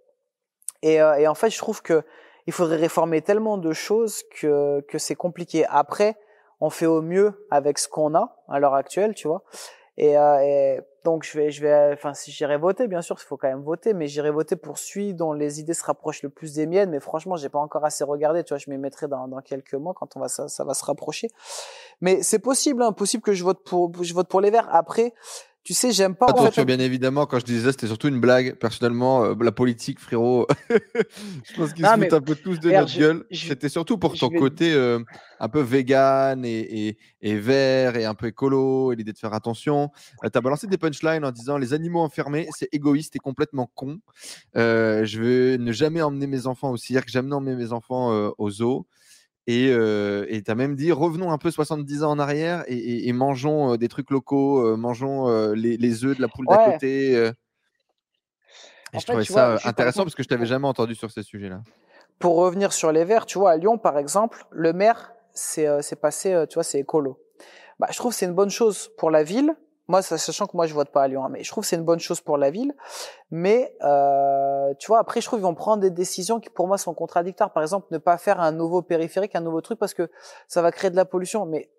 Et, 0.82 1.01
euh, 1.01 1.14
et 1.14 1.26
en 1.26 1.34
fait, 1.34 1.51
je 1.51 1.59
trouve 1.59 1.82
que 1.82 2.02
il 2.47 2.52
faudrait 2.52 2.76
réformer 2.76 3.22
tellement 3.22 3.59
de 3.59 3.72
choses 3.72 4.22
que, 4.40 4.80
que 4.88 4.98
c'est 4.98 5.16
compliqué. 5.16 5.64
Après, 5.68 6.16
on 6.60 6.70
fait 6.70 6.86
au 6.86 7.02
mieux 7.02 7.46
avec 7.50 7.78
ce 7.78 7.88
qu'on 7.88 8.14
a 8.14 8.36
à 8.48 8.58
l'heure 8.58 8.74
actuelle, 8.74 9.14
tu 9.14 9.28
vois. 9.28 9.42
Et, 9.98 10.18
euh, 10.18 10.40
et, 10.40 10.80
donc 11.04 11.24
je 11.24 11.38
vais, 11.38 11.50
je 11.50 11.62
vais, 11.62 11.92
enfin 11.92 12.12
si 12.14 12.30
j'irai 12.30 12.58
voter, 12.58 12.88
bien 12.88 13.00
sûr, 13.00 13.16
il 13.18 13.24
faut 13.24 13.36
quand 13.36 13.48
même 13.48 13.62
voter, 13.62 13.94
mais 13.94 14.08
j'irai 14.08 14.30
voter 14.30 14.56
pour 14.56 14.76
celui 14.76 15.14
dont 15.14 15.32
les 15.32 15.60
idées 15.60 15.72
se 15.72 15.84
rapprochent 15.84 16.22
le 16.22 16.28
plus 16.28 16.54
des 16.54 16.66
miennes. 16.66 16.90
Mais 16.90 17.00
franchement, 17.00 17.36
j'ai 17.36 17.48
pas 17.48 17.60
encore 17.60 17.84
assez 17.84 18.04
regardé. 18.04 18.42
Tu 18.44 18.52
vois, 18.52 18.58
je 18.58 18.68
m'y 18.70 18.76
mettrai 18.76 19.08
dans, 19.08 19.28
dans 19.28 19.40
quelques 19.40 19.74
mois 19.74 19.94
quand 19.94 20.16
on 20.16 20.20
va 20.20 20.28
ça, 20.28 20.48
ça 20.48 20.64
va 20.64 20.74
se 20.74 20.84
rapprocher. 20.84 21.28
Mais 22.00 22.22
c'est 22.22 22.40
possible, 22.40 22.82
hein, 22.82 22.92
possible 22.92 23.22
que 23.22 23.32
je 23.32 23.44
vote 23.44 23.62
pour, 23.64 23.90
je 24.02 24.12
vote 24.12 24.28
pour 24.28 24.40
les 24.40 24.50
Verts. 24.50 24.68
Après, 24.70 25.14
tu 25.66 25.74
sais, 25.74 25.90
j'aime 25.90 26.14
pas. 26.14 26.26
Attention, 26.28 26.62
bien 26.62 26.78
évidemment, 26.78 27.26
quand 27.26 27.40
je 27.40 27.44
disais 27.44 27.64
ça, 27.64 27.72
c'était 27.72 27.88
surtout 27.88 28.06
une 28.06 28.20
blague. 28.20 28.55
Personnellement, 28.55 29.24
euh, 29.24 29.34
la 29.40 29.51
politique, 29.51 29.98
frérot, 29.98 30.47
je 30.70 31.56
pense 31.56 31.72
qu'ils 31.72 31.84
se 31.84 31.90
foutent 31.90 32.12
un 32.12 32.20
peu 32.20 32.36
tous 32.36 32.60
de 32.60 32.70
notre 32.70 32.97
gueule. 32.97 33.24
C'était 33.32 33.68
surtout 33.68 33.98
pour 33.98 34.16
ton 34.16 34.30
côté 34.30 34.72
euh, 34.72 35.01
un 35.40 35.48
peu 35.48 35.60
vegan 35.60 36.44
et, 36.44 36.97
et, 37.20 37.36
vert 37.36 37.97
et 37.97 38.05
un 38.05 38.14
peu 38.14 38.28
écolo 38.28 38.93
et 38.93 38.97
l'idée 38.97 39.12
de 39.12 39.18
faire 39.18 39.34
attention. 39.34 39.90
Euh, 40.22 40.28
tu 40.32 40.38
as 40.38 40.40
balancé 40.40 40.68
des 40.68 40.78
punchlines 40.78 41.24
en 41.24 41.32
disant 41.32 41.59
les 41.59 41.74
animaux 41.74 41.98
enfermés, 42.01 42.47
c'est 42.56 42.68
égoïste 42.70 43.16
et 43.16 43.18
complètement 43.18 43.68
con. 43.74 43.98
je 44.55 45.18
veux 45.18 45.56
ne 45.56 45.72
jamais 45.72 46.01
emmener 46.01 46.28
mes 46.28 46.47
enfants 46.47 46.70
au 46.70 46.76
cirque, 46.76 47.09
jamais 47.09 47.34
emmener 47.34 47.56
mes 47.56 47.72
enfants 47.72 48.32
au 48.38 48.51
zoo. 48.51 48.86
Et 49.47 49.68
euh, 49.70 50.27
tu 50.44 50.51
as 50.51 50.55
même 50.55 50.74
dit 50.74 50.90
revenons 50.90 51.31
un 51.31 51.39
peu 51.39 51.51
70 51.51 52.02
ans 52.02 52.10
en 52.10 52.18
arrière 52.18 52.64
et, 52.66 53.12
mangeons 53.12 53.74
euh, 53.74 53.77
des 53.77 53.89
trucs 53.89 54.10
locaux, 54.10 54.66
euh, 54.66 54.77
mangeons 54.77 55.28
euh, 55.28 55.55
les, 55.55 55.77
les, 55.77 56.05
œufs 56.05 56.16
de 56.16 56.23
la 56.23 56.28
poule 56.28 56.47
d'à 56.47 56.73
côté. 56.73 57.12
Et 58.93 58.98
je 58.98 59.06
trouvais 59.06 59.24
ça 59.24 59.59
intéressant 59.64 60.02
parce 60.02 60.14
que 60.14 60.23
je 60.23 60.28
t'avais 60.28 60.47
jamais 60.47 60.66
entendu 60.66 60.94
sur 60.94 61.10
ces 61.10 61.23
sujets-là. 61.23 61.62
Pour 62.18 62.36
revenir 62.36 62.73
sur 62.73 62.90
les 62.90 63.05
verts, 63.05 63.27
tu 63.27 63.39
vois, 63.39 63.52
à 63.52 63.56
Lyon 63.56 63.78
par 63.78 63.98
exemple, 63.98 64.44
le 64.51 64.73
maire, 64.73 65.12
c'est 65.32 66.01
passé, 66.01 66.44
tu 66.48 66.55
vois, 66.55 66.64
c'est 66.64 66.81
écolo. 66.81 67.20
Bah, 67.78 67.89
je 67.90 67.97
trouve 67.97 68.12
que 68.12 68.18
c'est 68.18 68.27
une 68.27 68.35
bonne 68.35 68.51
chose 68.51 68.90
pour 68.97 69.10
la 69.10 69.23
ville 69.23 69.55
moi, 69.88 70.02
sachant 70.02 70.46
que 70.46 70.56
moi 70.56 70.66
je 70.66 70.74
vote 70.74 70.90
pas 70.90 71.02
à 71.02 71.08
Lyon, 71.08 71.24
hein, 71.24 71.28
mais 71.30 71.44
je 71.44 71.50
trouve 71.50 71.62
que 71.62 71.68
c'est 71.68 71.76
une 71.76 71.84
bonne 71.84 72.00
chose 72.00 72.20
pour 72.20 72.38
la 72.38 72.50
ville. 72.50 72.74
Mais 73.30 73.76
euh, 73.82 74.74
tu 74.78 74.88
vois, 74.88 74.98
après 74.98 75.20
je 75.20 75.26
trouve 75.26 75.38
qu'ils 75.38 75.46
vont 75.46 75.54
prendre 75.54 75.80
des 75.80 75.90
décisions 75.90 76.40
qui 76.40 76.50
pour 76.50 76.66
moi 76.66 76.78
sont 76.78 76.94
contradictoires. 76.94 77.52
Par 77.52 77.62
exemple, 77.62 77.86
ne 77.90 77.98
pas 77.98 78.18
faire 78.18 78.40
un 78.40 78.52
nouveau 78.52 78.82
périphérique, 78.82 79.36
un 79.36 79.40
nouveau 79.40 79.60
truc 79.60 79.78
parce 79.78 79.94
que 79.94 80.10
ça 80.48 80.60
va 80.62 80.72
créer 80.72 80.90
de 80.90 80.96
la 80.96 81.04
pollution. 81.04 81.46
Mais 81.46 81.70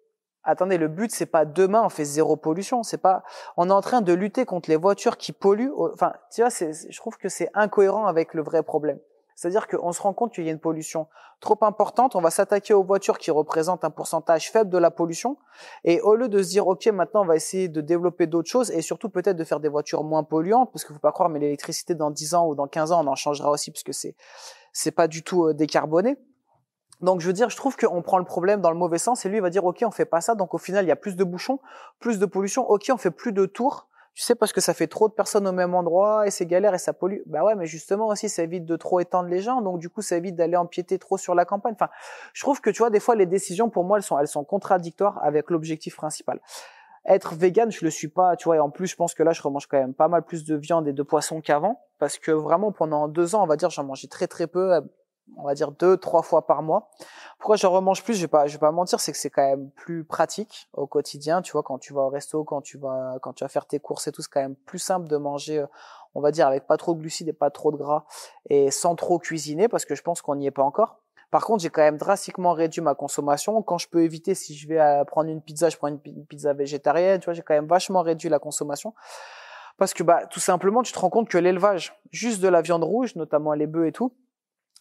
attendez, 0.43 0.77
le 0.77 0.87
but 0.87 1.11
c'est 1.11 1.25
pas 1.25 1.43
demain 1.43 1.83
on 1.83 1.89
fait 1.89 2.05
zéro 2.05 2.37
pollution. 2.37 2.83
C'est 2.83 2.97
pas, 2.97 3.23
on 3.57 3.69
est 3.69 3.73
en 3.73 3.81
train 3.81 4.01
de 4.01 4.13
lutter 4.13 4.45
contre 4.45 4.69
les 4.69 4.77
voitures 4.77 5.17
qui 5.17 5.33
polluent. 5.33 5.73
Enfin, 5.93 6.13
tu 6.31 6.41
vois, 6.41 6.49
je 6.49 6.97
trouve 6.97 7.17
que 7.17 7.27
c'est 7.27 7.49
incohérent 7.53 8.07
avec 8.07 8.33
le 8.33 8.41
vrai 8.41 8.63
problème. 8.63 8.99
C'est-à-dire 9.37 9.67
qu'on 9.67 9.91
se 9.91 10.01
rend 10.01 10.13
compte 10.13 10.33
qu'il 10.33 10.45
y 10.45 10.49
a 10.49 10.51
une 10.51 10.59
pollution 10.59 11.07
trop 11.41 11.59
importante, 11.61 12.15
on 12.15 12.21
va 12.21 12.31
s'attaquer 12.31 12.73
aux 12.73 12.83
voitures 12.83 13.19
qui 13.19 13.29
représentent 13.29 13.83
un 13.83 13.91
pourcentage 13.91 14.51
faible 14.51 14.71
de 14.71 14.79
la 14.79 14.89
pollution, 14.89 15.37
et 15.83 16.01
au 16.01 16.15
lieu 16.15 16.27
de 16.27 16.41
se 16.41 16.49
dire, 16.49 16.67
OK, 16.67 16.87
maintenant 16.87 17.21
on 17.21 17.25
va 17.25 17.35
essayer 17.35 17.67
de 17.67 17.79
développer 17.79 18.25
d'autres 18.25 18.49
choses, 18.49 18.71
et 18.71 18.81
surtout 18.81 19.09
peut-être 19.09 19.37
de 19.37 19.43
faire 19.43 19.59
des 19.59 19.69
voitures 19.69 20.03
moins 20.03 20.23
polluantes, 20.23 20.71
parce 20.73 20.83
qu'il 20.83 20.95
faut 20.95 20.99
pas 20.99 21.11
croire, 21.11 21.29
mais 21.29 21.37
l'électricité 21.37 21.93
dans 21.93 22.09
10 22.09 22.33
ans 22.33 22.47
ou 22.47 22.55
dans 22.55 22.65
15 22.65 22.91
ans, 22.91 23.05
on 23.05 23.07
en 23.07 23.13
changera 23.15 23.51
aussi, 23.51 23.69
puisque 23.69 23.93
c'est 23.93 24.15
c'est 24.73 24.91
pas 24.91 25.07
du 25.07 25.21
tout 25.23 25.45
euh, 25.45 25.53
décarboné. 25.53 26.17
Donc 27.01 27.21
je 27.21 27.27
veux 27.27 27.33
dire, 27.33 27.51
je 27.51 27.57
trouve 27.57 27.77
qu'on 27.77 28.01
prend 28.01 28.17
le 28.17 28.25
problème 28.25 28.59
dans 28.59 28.71
le 28.71 28.77
mauvais 28.77 28.97
sens 28.97 29.23
et 29.23 29.29
lui 29.29 29.37
il 29.37 29.41
va 29.41 29.51
dire 29.51 29.63
ok 29.65 29.83
on 29.85 29.91
fait 29.91 30.05
pas 30.05 30.19
ça, 30.19 30.33
donc 30.33 30.55
au 30.55 30.57
final 30.57 30.83
il 30.83 30.87
y 30.87 30.91
a 30.91 30.95
plus 30.95 31.15
de 31.15 31.23
bouchons, 31.23 31.59
plus 31.99 32.17
de 32.17 32.25
pollution, 32.25 32.67
ok 32.67 32.89
on 32.91 32.97
fait 32.97 33.11
plus 33.11 33.33
de 33.33 33.45
tours, 33.45 33.87
tu 34.17 34.23
sais, 34.23 34.33
parce 34.33 34.51
que 34.51 34.61
ça 34.61 34.73
fait 34.73 34.87
trop 34.87 35.07
de 35.07 35.13
personnes 35.13 35.47
au 35.47 35.51
même 35.51 35.75
endroit 35.75 36.25
et 36.25 36.31
c'est 36.31 36.47
galère 36.47 36.73
et 36.73 36.79
ça 36.79 36.91
pollue. 36.91 37.19
Bah 37.27 37.43
ouais, 37.43 37.53
mais 37.53 37.67
justement 37.67 38.07
aussi, 38.07 38.29
ça 38.29 38.41
évite 38.41 38.65
de 38.65 38.75
trop 38.75 38.99
étendre 38.99 39.29
les 39.29 39.41
gens. 39.41 39.61
Donc 39.61 39.77
du 39.77 39.91
coup, 39.91 40.01
ça 40.01 40.17
évite 40.17 40.35
d'aller 40.35 40.57
empiéter 40.57 40.97
trop 40.97 41.19
sur 41.19 41.35
la 41.35 41.45
campagne. 41.45 41.75
Enfin, 41.75 41.91
je 42.33 42.41
trouve 42.41 42.59
que 42.59 42.71
tu 42.71 42.79
vois, 42.79 42.89
des 42.89 42.99
fois, 42.99 43.15
les 43.15 43.27
décisions 43.27 43.69
pour 43.69 43.83
moi, 43.83 43.99
elles 43.99 44.03
sont, 44.03 44.17
elles 44.17 44.27
sont 44.27 44.43
contradictoires 44.43 45.23
avec 45.23 45.51
l'objectif 45.51 45.95
principal. 45.95 46.41
Être 47.05 47.35
vegan, 47.35 47.71
je 47.71 47.85
le 47.85 47.91
suis 47.91 48.07
pas, 48.07 48.35
tu 48.37 48.45
vois. 48.45 48.55
Et 48.55 48.59
en 48.59 48.71
plus, 48.71 48.87
je 48.87 48.95
pense 48.95 49.13
que 49.13 49.21
là, 49.21 49.33
je 49.33 49.41
remange 49.43 49.67
quand 49.67 49.77
même 49.77 49.93
pas 49.93 50.07
mal 50.07 50.23
plus 50.23 50.45
de 50.45 50.55
viande 50.55 50.87
et 50.87 50.93
de 50.93 51.03
poisson 51.03 51.39
qu'avant, 51.39 51.79
parce 51.99 52.17
que 52.17 52.31
vraiment 52.31 52.71
pendant 52.71 53.07
deux 53.07 53.35
ans, 53.35 53.43
on 53.43 53.47
va 53.47 53.55
dire, 53.55 53.69
j'en 53.69 53.83
mangeais 53.83 54.07
très 54.07 54.25
très 54.25 54.47
peu 54.47 54.81
on 55.35 55.43
va 55.43 55.53
dire 55.53 55.71
deux, 55.71 55.97
trois 55.97 56.21
fois 56.21 56.47
par 56.47 56.63
mois. 56.63 56.89
Pourquoi 57.39 57.55
je 57.55 57.67
remange 57.67 58.03
plus? 58.03 58.15
Je 58.15 58.21
vais 58.21 58.27
pas, 58.27 58.47
je 58.47 58.53
vais 58.53 58.59
pas 58.59 58.71
mentir, 58.71 58.99
c'est 58.99 59.11
que 59.11 59.17
c'est 59.17 59.29
quand 59.29 59.47
même 59.47 59.69
plus 59.71 60.03
pratique 60.03 60.69
au 60.73 60.87
quotidien. 60.87 61.41
Tu 61.41 61.51
vois, 61.51 61.63
quand 61.63 61.77
tu 61.77 61.93
vas 61.93 62.01
au 62.01 62.09
resto, 62.09 62.43
quand 62.43 62.61
tu 62.61 62.77
vas, 62.77 63.17
quand 63.21 63.33
tu 63.33 63.43
vas 63.43 63.47
faire 63.49 63.65
tes 63.65 63.79
courses 63.79 64.07
et 64.07 64.11
tout, 64.11 64.21
c'est 64.21 64.31
quand 64.31 64.41
même 64.41 64.55
plus 64.55 64.79
simple 64.79 65.07
de 65.07 65.17
manger, 65.17 65.59
euh, 65.59 65.67
on 66.15 66.21
va 66.21 66.31
dire, 66.31 66.47
avec 66.47 66.65
pas 66.65 66.77
trop 66.77 66.93
de 66.93 66.99
glucides 66.99 67.27
et 67.27 67.33
pas 67.33 67.51
trop 67.51 67.71
de 67.71 67.77
gras 67.77 68.05
et 68.49 68.71
sans 68.71 68.95
trop 68.95 69.19
cuisiner, 69.19 69.67
parce 69.67 69.85
que 69.85 69.95
je 69.95 70.01
pense 70.01 70.21
qu'on 70.21 70.35
n'y 70.35 70.47
est 70.47 70.51
pas 70.51 70.63
encore. 70.63 70.99
Par 71.29 71.43
contre, 71.43 71.61
j'ai 71.61 71.69
quand 71.69 71.81
même 71.81 71.97
drastiquement 71.97 72.53
réduit 72.53 72.81
ma 72.81 72.95
consommation. 72.95 73.61
Quand 73.61 73.77
je 73.77 73.89
peux 73.89 74.01
éviter, 74.03 74.33
si 74.33 74.55
je 74.55 74.67
vais 74.67 74.79
euh, 74.79 75.03
prendre 75.03 75.29
une 75.29 75.41
pizza, 75.41 75.69
je 75.69 75.77
prends 75.77 75.89
une 75.89 75.99
pizza 75.99 76.53
végétarienne. 76.53 77.19
Tu 77.19 77.25
vois, 77.25 77.33
j'ai 77.33 77.41
quand 77.41 77.53
même 77.53 77.67
vachement 77.67 78.01
réduit 78.01 78.29
la 78.29 78.39
consommation. 78.39 78.93
Parce 79.77 79.93
que, 79.93 80.03
bah, 80.03 80.25
tout 80.27 80.39
simplement, 80.39 80.83
tu 80.83 80.93
te 80.93 80.99
rends 80.99 81.09
compte 81.09 81.29
que 81.29 81.37
l'élevage, 81.37 81.93
juste 82.11 82.41
de 82.41 82.47
la 82.47 82.61
viande 82.61 82.83
rouge, 82.83 83.15
notamment 83.15 83.53
les 83.53 83.67
bœufs 83.67 83.87
et 83.87 83.91
tout, 83.91 84.13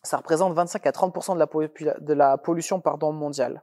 ça 0.02 0.16
représente 0.16 0.55
25 0.55 0.86
à 0.86 0.90
30% 0.90 1.35
de 1.35 1.39
la, 1.39 1.94
de 1.98 2.12
la 2.12 2.39
pollution 2.39 2.81
pardon, 2.81 3.12
mondiale. 3.12 3.62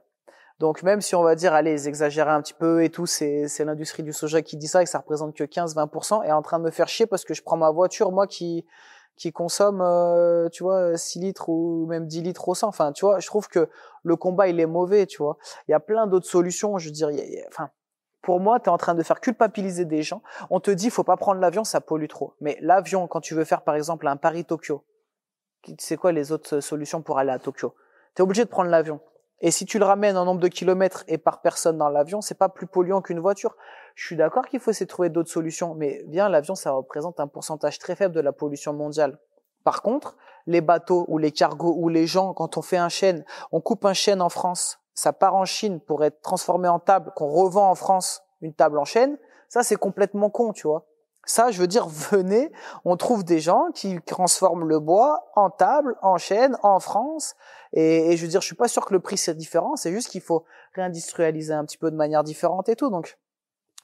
Donc 0.60 0.82
même 0.82 1.00
si 1.00 1.14
on 1.14 1.22
va 1.22 1.34
dire, 1.34 1.52
allez, 1.52 1.88
exagérer 1.88 2.30
un 2.30 2.40
petit 2.40 2.54
peu 2.54 2.84
et 2.84 2.90
tout, 2.90 3.06
c'est, 3.06 3.48
l'industrie 3.60 4.02
du 4.02 4.12
soja 4.12 4.42
qui 4.42 4.56
dit 4.56 4.68
ça 4.68 4.82
et 4.82 4.84
que 4.84 4.90
ça 4.90 4.98
représente 4.98 5.34
que 5.34 5.44
15-20%, 5.44 6.24
et 6.24 6.32
en 6.32 6.42
train 6.42 6.58
de 6.58 6.64
me 6.64 6.70
faire 6.70 6.88
chier 6.88 7.06
parce 7.06 7.24
que 7.24 7.34
je 7.34 7.42
prends 7.42 7.56
ma 7.56 7.70
voiture, 7.70 8.12
moi 8.12 8.26
qui 8.26 8.64
qui 9.16 9.32
consomme, 9.32 9.80
euh, 9.80 10.48
tu 10.48 10.64
vois, 10.64 10.96
6 10.96 11.20
litres 11.20 11.48
ou 11.48 11.86
même 11.86 12.06
10 12.08 12.22
litres 12.22 12.48
au 12.48 12.54
100. 12.54 12.66
Enfin, 12.66 12.92
tu 12.92 13.04
vois, 13.04 13.20
je 13.20 13.26
trouve 13.28 13.46
que 13.46 13.68
le 14.02 14.16
combat, 14.16 14.48
il 14.48 14.58
est 14.58 14.66
mauvais, 14.66 15.06
tu 15.06 15.18
vois. 15.18 15.36
Il 15.68 15.70
y 15.70 15.74
a 15.74 15.78
plein 15.78 16.08
d'autres 16.08 16.26
solutions, 16.26 16.78
je 16.78 16.90
dirais. 16.90 17.44
Enfin, 17.48 17.70
pour 18.22 18.40
moi, 18.40 18.58
tu 18.58 18.66
es 18.66 18.68
en 18.70 18.76
train 18.76 18.96
de 18.96 19.02
faire 19.04 19.20
culpabiliser 19.20 19.84
des 19.84 20.02
gens. 20.02 20.22
On 20.50 20.58
te 20.58 20.70
dit, 20.70 20.90
faut 20.90 21.04
pas 21.04 21.16
prendre 21.16 21.40
l'avion, 21.40 21.62
ça 21.62 21.80
pollue 21.80 22.08
trop. 22.08 22.34
Mais 22.40 22.58
l'avion, 22.60 23.06
quand 23.06 23.20
tu 23.20 23.34
veux 23.34 23.44
faire, 23.44 23.62
par 23.62 23.76
exemple, 23.76 24.08
un 24.08 24.16
Paris-Tokyo, 24.16 24.82
c'est 25.78 25.96
quoi 25.96 26.12
les 26.12 26.32
autres 26.32 26.60
solutions 26.60 27.02
pour 27.02 27.18
aller 27.18 27.30
à 27.32 27.38
Tokyo 27.38 27.74
Tu 28.14 28.20
es 28.20 28.22
obligé 28.22 28.44
de 28.44 28.48
prendre 28.48 28.70
l'avion. 28.70 29.00
Et 29.40 29.50
si 29.50 29.66
tu 29.66 29.78
le 29.78 29.84
ramènes 29.84 30.16
en 30.16 30.24
nombre 30.24 30.40
de 30.40 30.48
kilomètres 30.48 31.04
et 31.08 31.18
par 31.18 31.42
personne 31.42 31.76
dans 31.76 31.88
l'avion, 31.88 32.20
c'est 32.20 32.38
pas 32.38 32.48
plus 32.48 32.66
polluant 32.66 33.02
qu'une 33.02 33.20
voiture. 33.20 33.56
Je 33.94 34.06
suis 34.06 34.16
d'accord 34.16 34.46
qu'il 34.46 34.60
faut 34.60 34.70
essayer 34.70 34.86
de 34.86 34.90
trouver 34.90 35.10
d'autres 35.10 35.30
solutions, 35.30 35.74
mais 35.74 36.02
bien 36.06 36.28
l'avion, 36.28 36.54
ça 36.54 36.72
représente 36.72 37.20
un 37.20 37.26
pourcentage 37.26 37.78
très 37.78 37.94
faible 37.94 38.14
de 38.14 38.20
la 38.20 38.32
pollution 38.32 38.72
mondiale. 38.72 39.18
Par 39.62 39.82
contre, 39.82 40.16
les 40.46 40.60
bateaux 40.60 41.04
ou 41.08 41.18
les 41.18 41.32
cargos 41.32 41.74
ou 41.76 41.88
les 41.88 42.06
gens, 42.06 42.32
quand 42.32 42.56
on 42.56 42.62
fait 42.62 42.76
un 42.76 42.88
chêne, 42.88 43.24
on 43.52 43.60
coupe 43.60 43.84
un 43.84 43.92
chêne 43.92 44.22
en 44.22 44.28
France, 44.28 44.78
ça 44.94 45.12
part 45.12 45.34
en 45.34 45.44
Chine 45.44 45.80
pour 45.80 46.04
être 46.04 46.20
transformé 46.22 46.68
en 46.68 46.78
table, 46.78 47.12
qu'on 47.16 47.28
revend 47.28 47.70
en 47.70 47.74
France 47.74 48.22
une 48.40 48.54
table 48.54 48.78
en 48.78 48.84
chêne, 48.84 49.18
ça 49.48 49.62
c'est 49.62 49.76
complètement 49.76 50.30
con, 50.30 50.52
tu 50.52 50.66
vois. 50.66 50.86
Ça, 51.26 51.50
je 51.50 51.60
veux 51.60 51.66
dire, 51.66 51.88
venez, 51.88 52.52
on 52.84 52.96
trouve 52.96 53.24
des 53.24 53.40
gens 53.40 53.66
qui 53.74 54.00
transforment 54.02 54.68
le 54.68 54.78
bois 54.78 55.30
en 55.34 55.50
table, 55.50 55.96
en 56.02 56.18
chaîne, 56.18 56.56
en 56.62 56.80
France. 56.80 57.34
Et, 57.72 58.16
je 58.16 58.22
veux 58.22 58.28
dire, 58.28 58.40
je 58.40 58.46
suis 58.46 58.56
pas 58.56 58.68
sûr 58.68 58.84
que 58.84 58.92
le 58.92 59.00
prix 59.00 59.16
c'est 59.16 59.34
différent. 59.34 59.76
C'est 59.76 59.92
juste 59.92 60.08
qu'il 60.08 60.20
faut 60.20 60.44
réindustrialiser 60.74 61.54
un 61.54 61.64
petit 61.64 61.78
peu 61.78 61.90
de 61.90 61.96
manière 61.96 62.24
différente 62.24 62.68
et 62.68 62.76
tout. 62.76 62.90
Donc, 62.90 63.18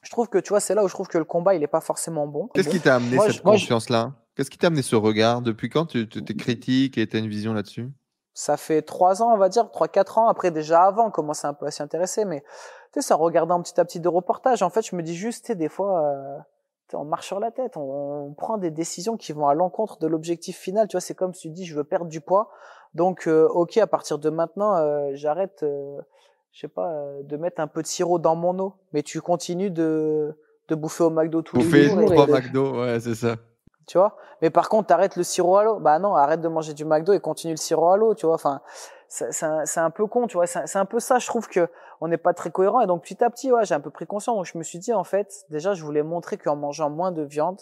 je 0.03 0.11
trouve 0.11 0.29
que 0.29 0.39
tu 0.39 0.51
vois, 0.51 0.61
c'est 0.61 0.75
là 0.75 0.85
où 0.85 0.89
je 0.89 0.95
trouve 0.95 1.09
que 1.09 1.19
le 1.19 1.25
combat 1.25 1.55
il 1.55 1.63
est 1.63 1.69
pas 1.69 1.81
forcément 1.81 2.27
bon. 2.27 2.49
Qu'est-ce 2.55 2.69
qui 2.69 2.81
t'a 2.81 2.97
amené 2.97 3.19
cette 3.19 3.43
confiance-là? 3.43 4.13
Qu'est-ce 4.37 4.51
qui 4.51 4.59
t'a 4.59 4.69
amené 4.69 4.83
ce 4.83 4.97
regard? 4.97 5.43
Depuis 5.43 5.69
quand 5.69 5.87
tu 5.87 6.03
es 6.03 6.37
critique 6.37 6.99
et 6.99 7.07
tu 7.07 7.17
as 7.17 7.21
une 7.21 7.29
vision 7.29 7.53
là-dessus? 7.53 7.91
Ça 8.33 8.57
fait 8.57 8.83
trois 8.83 9.23
ans, 9.23 9.35
on 9.35 9.37
va 9.37 9.49
dire, 9.49 9.71
trois 9.71 9.89
quatre 9.89 10.17
ans. 10.19 10.29
Après, 10.29 10.51
déjà 10.51 10.85
avant, 10.85 11.09
on 11.09 11.11
commençait 11.11 11.47
un 11.47 11.53
peu 11.53 11.67
à 11.67 11.71
s'y 11.71 11.83
intéresser, 11.83 12.25
mais 12.25 12.41
tu 12.41 13.01
sais, 13.01 13.03
ça 13.03 13.17
regardant 13.17 13.61
petit 13.61 13.79
à 13.79 13.85
petit 13.85 14.01
de 14.01 14.09
reportages. 14.09 14.63
En 14.63 14.71
fait, 14.71 14.87
je 14.87 14.95
me 14.95 15.03
dis 15.03 15.17
juste, 15.17 15.45
tu 15.45 15.47
sais, 15.49 15.55
des 15.57 15.69
fois. 15.69 16.01
Euh, 16.01 16.39
on 16.95 17.05
marche 17.05 17.27
sur 17.27 17.41
la 17.41 17.51
tête, 17.51 17.77
on, 17.77 18.35
prend 18.37 18.59
des 18.59 18.71
décisions 18.71 19.17
qui 19.17 19.33
vont 19.33 19.49
à 19.49 19.55
l'encontre 19.55 19.99
de 19.99 20.07
l'objectif 20.07 20.57
final. 20.57 20.89
Tu 20.89 20.97
vois, 20.97 21.01
c'est 21.01 21.15
comme 21.15 21.35
si 21.35 21.49
tu 21.49 21.51
dis 21.51 21.65
je 21.65 21.75
veux 21.75 21.85
perdre 21.85 22.07
du 22.07 22.21
poids, 22.21 22.51
donc 22.95 23.27
euh, 23.27 23.49
ok 23.49 23.77
à 23.79 23.87
partir 23.87 24.19
de 24.19 24.31
maintenant 24.31 24.77
euh, 24.77 25.11
j'arrête, 25.15 25.63
euh, 25.63 26.01
je 26.53 26.61
sais 26.61 26.69
pas, 26.69 26.93
de 27.23 27.37
mettre 27.37 27.61
un 27.61 27.67
peu 27.67 27.83
de 27.83 27.87
sirop 27.87 28.19
dans 28.19 28.37
mon 28.37 28.59
eau, 28.59 28.75
mais 28.93 29.03
tu 29.03 29.21
continues 29.21 29.71
de 29.71 30.37
de 30.69 30.75
bouffer 30.75 31.05
au 31.05 31.11
McDo 31.11 31.43
tous 31.43 31.57
les 31.57 31.63
jours. 31.63 31.97
Bouffer 31.97 32.15
trois 32.15 32.27
McDo, 32.27 32.81
ouais 32.81 33.01
c'est 33.01 33.15
ça. 33.15 33.37
Tu 33.87 33.99
vois, 33.99 34.17
mais 34.41 34.51
par 34.51 34.69
contre 34.69 34.87
t'arrêtes 34.87 35.17
le 35.17 35.25
sirop 35.25 35.57
à 35.57 35.65
l'eau, 35.65 35.81
bah 35.81 35.99
non, 35.99 36.15
arrête 36.15 36.41
de 36.41 36.49
manger 36.49 36.75
du 36.75 36.85
McDo 36.85 37.13
et 37.13 37.21
continue 37.21 37.55
le 37.55 37.59
sirop 37.59 37.91
à 37.91 37.97
l'eau, 37.97 38.15
tu 38.15 38.27
vois. 38.27 38.37
Enfin, 38.37 38.61
c'est 39.11 39.45
un, 39.45 39.65
un, 39.77 39.91
peu 39.91 40.07
con, 40.07 40.29
tu 40.29 40.37
vois. 40.37 40.47
C'est 40.47 40.77
un 40.77 40.85
peu 40.85 41.01
ça, 41.01 41.19
je 41.19 41.27
trouve 41.27 41.49
que 41.49 41.69
on 42.01 42.07
n'est 42.07 42.17
pas 42.17 42.33
très 42.33 42.51
cohérent. 42.51 42.81
Et 42.81 42.87
donc 42.87 43.03
petit 43.03 43.23
à 43.25 43.29
petit, 43.29 43.51
ouais, 43.51 43.65
j'ai 43.65 43.75
un 43.75 43.81
peu 43.81 43.91
pris 43.91 44.07
conscience. 44.07 44.37
Donc 44.37 44.47
je 44.47 44.57
me 44.57 44.63
suis 44.63 44.79
dit 44.79 44.93
en 44.93 45.03
fait, 45.03 45.45
déjà, 45.51 45.75
je 45.75 45.85
voulais 45.85 46.05
montrer 46.05 46.39
qu'en 46.39 46.55
mangeant 46.55 46.91
moins 46.91 47.11
de 47.11 47.23
viande, 47.23 47.61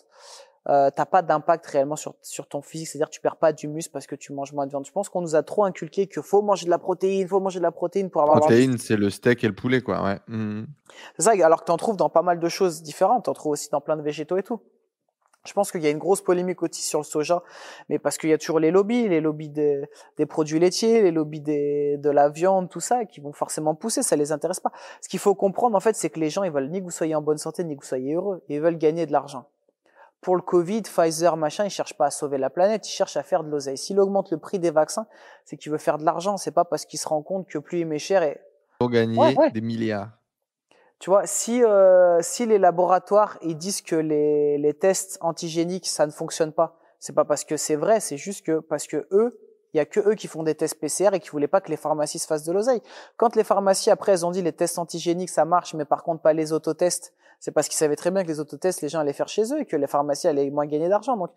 euh, 0.69 0.91
t'as 0.95 1.07
pas 1.07 1.23
d'impact 1.23 1.67
réellement 1.67 1.97
sur 1.97 2.15
sur 2.21 2.47
ton 2.47 2.61
physique. 2.61 2.89
C'est-à-dire 2.89 3.09
tu 3.09 3.23
perds 3.23 3.37
pas 3.37 3.55
du 3.55 3.67
muscle 3.67 3.91
parce 3.93 4.07
que 4.07 4.15
tu 4.15 4.35
manges 4.35 4.53
moins 4.53 4.67
de 4.67 4.71
viande. 4.71 4.85
Je 4.85 4.93
pense 4.93 5.09
qu'on 5.09 5.23
nous 5.23 5.37
a 5.37 5.43
trop 5.43 5.65
inculqué 5.65 6.07
qu'il 6.07 6.23
faut 6.23 6.43
manger 6.43 6.67
de 6.67 6.71
la 6.71 6.79
protéine, 6.79 7.27
faut 7.27 7.41
manger 7.41 7.61
de 7.61 7.65
la 7.65 7.73
protéine 7.73 8.11
pour 8.11 8.21
avoir. 8.21 8.41
Protéine, 8.41 8.77
c'est 8.77 8.97
le 8.97 9.09
steak 9.09 9.43
et 9.43 9.47
le 9.47 9.55
poulet, 9.55 9.81
quoi. 9.81 10.03
Ouais. 10.05 10.19
Mmh. 10.29 10.65
C'est 11.17 11.23
ça. 11.23 11.31
Alors 11.43 11.61
que 11.61 11.67
t'en 11.67 11.79
trouves 11.79 11.97
dans 11.97 12.11
pas 12.11 12.23
mal 12.23 12.39
de 12.39 12.49
choses 12.51 12.83
différentes. 12.83 13.25
T'en 13.25 13.33
trouves 13.33 13.53
aussi 13.53 13.71
dans 13.71 13.81
plein 13.81 13.97
de 13.97 14.03
végétaux 14.03 14.37
et 14.37 14.43
tout. 14.43 14.61
Je 15.47 15.53
pense 15.53 15.71
qu'il 15.71 15.83
y 15.83 15.87
a 15.87 15.91
une 15.91 15.99
grosse 15.99 16.21
polémique 16.21 16.63
aussi 16.63 16.83
sur 16.83 16.99
le 16.99 17.05
soja, 17.05 17.43
mais 17.89 17.99
parce 17.99 18.19
qu'il 18.19 18.29
y 18.29 18.33
a 18.33 18.39
toujours 18.39 18.61
les 18.61 18.71
lobbies, 18.71 19.09
les 19.09 19.21
lobbies 19.21 19.49
des, 19.49 19.83
des 20.17 20.27
produits 20.27 20.59
laitiers, 20.59 21.01
les 21.03 21.13
lobbies 21.13 21.41
des, 21.41 21.97
de 21.97 22.11
la 22.11 22.29
viande, 22.29 22.69
tout 22.69 22.81
ça, 22.81 23.05
qui 23.05 23.21
vont 23.21 23.33
forcément 23.33 23.75
pousser, 23.75 24.03
ça 24.03 24.17
les 24.17 24.33
intéresse 24.33 24.61
pas. 24.61 24.73
Ce 25.01 25.09
qu'il 25.09 25.21
faut 25.21 25.35
comprendre, 25.35 25.77
en 25.77 25.81
fait, 25.81 25.97
c'est 25.97 26.11
que 26.11 26.21
les 26.21 26.29
gens, 26.29 26.43
ils 26.43 26.51
veulent 26.53 26.69
ni 26.69 26.81
que 26.81 26.85
vous 26.85 26.91
soyez 26.91 27.15
en 27.15 27.23
bonne 27.23 27.39
santé, 27.39 27.65
ni 27.65 27.77
que 27.77 27.83
vous 27.83 27.89
soyez 27.89 28.15
heureux. 28.15 28.43
Ils 28.49 28.61
veulent 28.61 28.77
gagner 28.77 29.07
de 29.07 29.13
l'argent. 29.13 29.47
Pour 30.21 30.35
le 30.35 30.43
Covid, 30.43 30.83
Pfizer, 30.83 31.37
machin, 31.37 31.65
ils 31.65 31.71
cherchent 31.71 31.97
pas 31.97 32.07
à 32.07 32.11
sauver 32.11 32.39
la 32.39 32.51
planète, 32.51 32.89
ils 32.89 32.93
cherchent 32.93 33.17
à 33.17 33.23
faire 33.23 33.45
de 33.45 33.49
l'oseille. 33.49 33.79
S'il 33.79 34.01
augmente 34.01 34.33
le 34.33 34.39
prix 34.39 34.59
des 34.59 34.73
vaccins, 34.73 35.07
c'est 35.45 35.57
qu'il 35.57 35.71
veut 35.71 35.79
faire 35.79 35.97
de 35.97 36.05
l'argent. 36.05 36.37
C'est 36.37 36.51
pas 36.51 36.65
parce 36.65 36.85
qu'il 36.85 36.99
se 36.99 37.07
rend 37.07 37.23
compte 37.23 37.47
que 37.47 37.59
plus 37.59 37.81
il 37.81 37.87
met 37.87 38.01
cher 38.01 38.23
et... 38.25 38.41
Pour 38.81 38.91
gagner 38.91 39.17
des 39.55 39.61
milliards. 39.61 40.11
Tu 40.99 41.11
vois, 41.11 41.27
si 41.27 41.63
euh, 41.63 42.21
si 42.23 42.45
les 42.47 42.59
laboratoires 42.59 43.39
ils 43.43 43.57
disent 43.57 43.83
que 43.83 43.95
les, 43.95 44.59
les 44.59 44.75
tests 44.75 45.19
antigéniques 45.21 45.87
ça 45.87 46.07
ne 46.07 46.11
fonctionne 46.11 46.53
pas, 46.53 46.77
c'est 46.99 47.15
pas 47.15 47.25
parce 47.25 47.45
que 47.45 47.57
c'est 47.57 47.77
vrai, 47.77 48.01
c'est 48.01 48.17
juste 48.17 48.45
que 48.45 48.59
parce 48.59 48.89
que 48.89 49.07
eux, 49.13 49.39
il 49.73 49.77
y 49.77 49.81
a 49.81 49.85
que 49.85 50.01
eux 50.01 50.15
qui 50.15 50.27
font 50.27 50.43
des 50.43 50.57
tests 50.57 50.81
PCR 50.81 51.11
et 51.13 51.21
qui 51.21 51.29
voulaient 51.29 51.47
pas 51.47 51.61
que 51.61 51.71
les 51.71 51.77
pharmacies 51.77 52.19
se 52.19 52.27
fassent 52.27 52.45
de 52.45 52.53
l'oseille. 52.53 52.83
Quand 53.17 53.37
les 53.37 53.45
pharmacies 53.45 53.91
après 53.91 54.13
elles 54.13 54.27
ont 54.27 54.33
dit 54.33 54.43
les 54.43 54.53
tests 54.53 54.79
antigéniques 54.79 55.31
ça 55.31 55.45
marche, 55.45 55.75
mais 55.75 55.85
par 55.85 56.03
contre 56.03 56.23
pas 56.23 56.33
les 56.33 56.53
autotests, 56.53 57.15
c'est 57.39 57.53
parce 57.53 57.69
qu'ils 57.69 57.77
savaient 57.77 57.95
très 57.95 58.11
bien 58.11 58.25
que 58.25 58.29
les 58.29 58.41
autotests 58.41 58.83
les 58.83 58.89
gens 58.89 58.99
allaient 58.99 59.13
faire 59.13 59.29
chez 59.29 59.53
eux 59.53 59.61
et 59.61 59.67
que 59.67 59.77
les 59.77 59.87
pharmacies 59.87 60.27
allaient 60.27 60.51
moins 60.51 60.67
gagner 60.67 60.89
d'argent. 60.89 61.17
Donc 61.17 61.31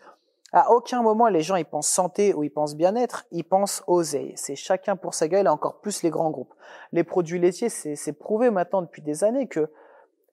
À 0.54 0.72
aucun 0.72 1.02
moment 1.02 1.28
les 1.28 1.42
gens 1.42 1.56
ils 1.56 1.66
pensent 1.66 1.88
santé 1.88 2.34
ou 2.34 2.44
ils 2.44 2.50
pensent 2.50 2.76
bien-être, 2.76 3.26
ils 3.32 3.44
pensent 3.44 3.84
oseille. 3.88 4.34
C'est 4.36 4.56
chacun 4.56 4.96
pour 4.96 5.14
sa 5.14 5.28
gueule 5.28 5.46
et 5.46 5.50
encore 5.50 5.80
plus 5.80 6.04
les 6.04 6.10
grands 6.10 6.30
groupes. 6.30 6.54
Les 6.92 7.04
produits 7.04 7.40
laitiers, 7.40 7.70
c'est 7.70 8.14
prouvé 8.14 8.50
maintenant 8.50 8.82
depuis 8.82 9.02
des 9.02 9.24
années 9.24 9.48
que 9.48 9.70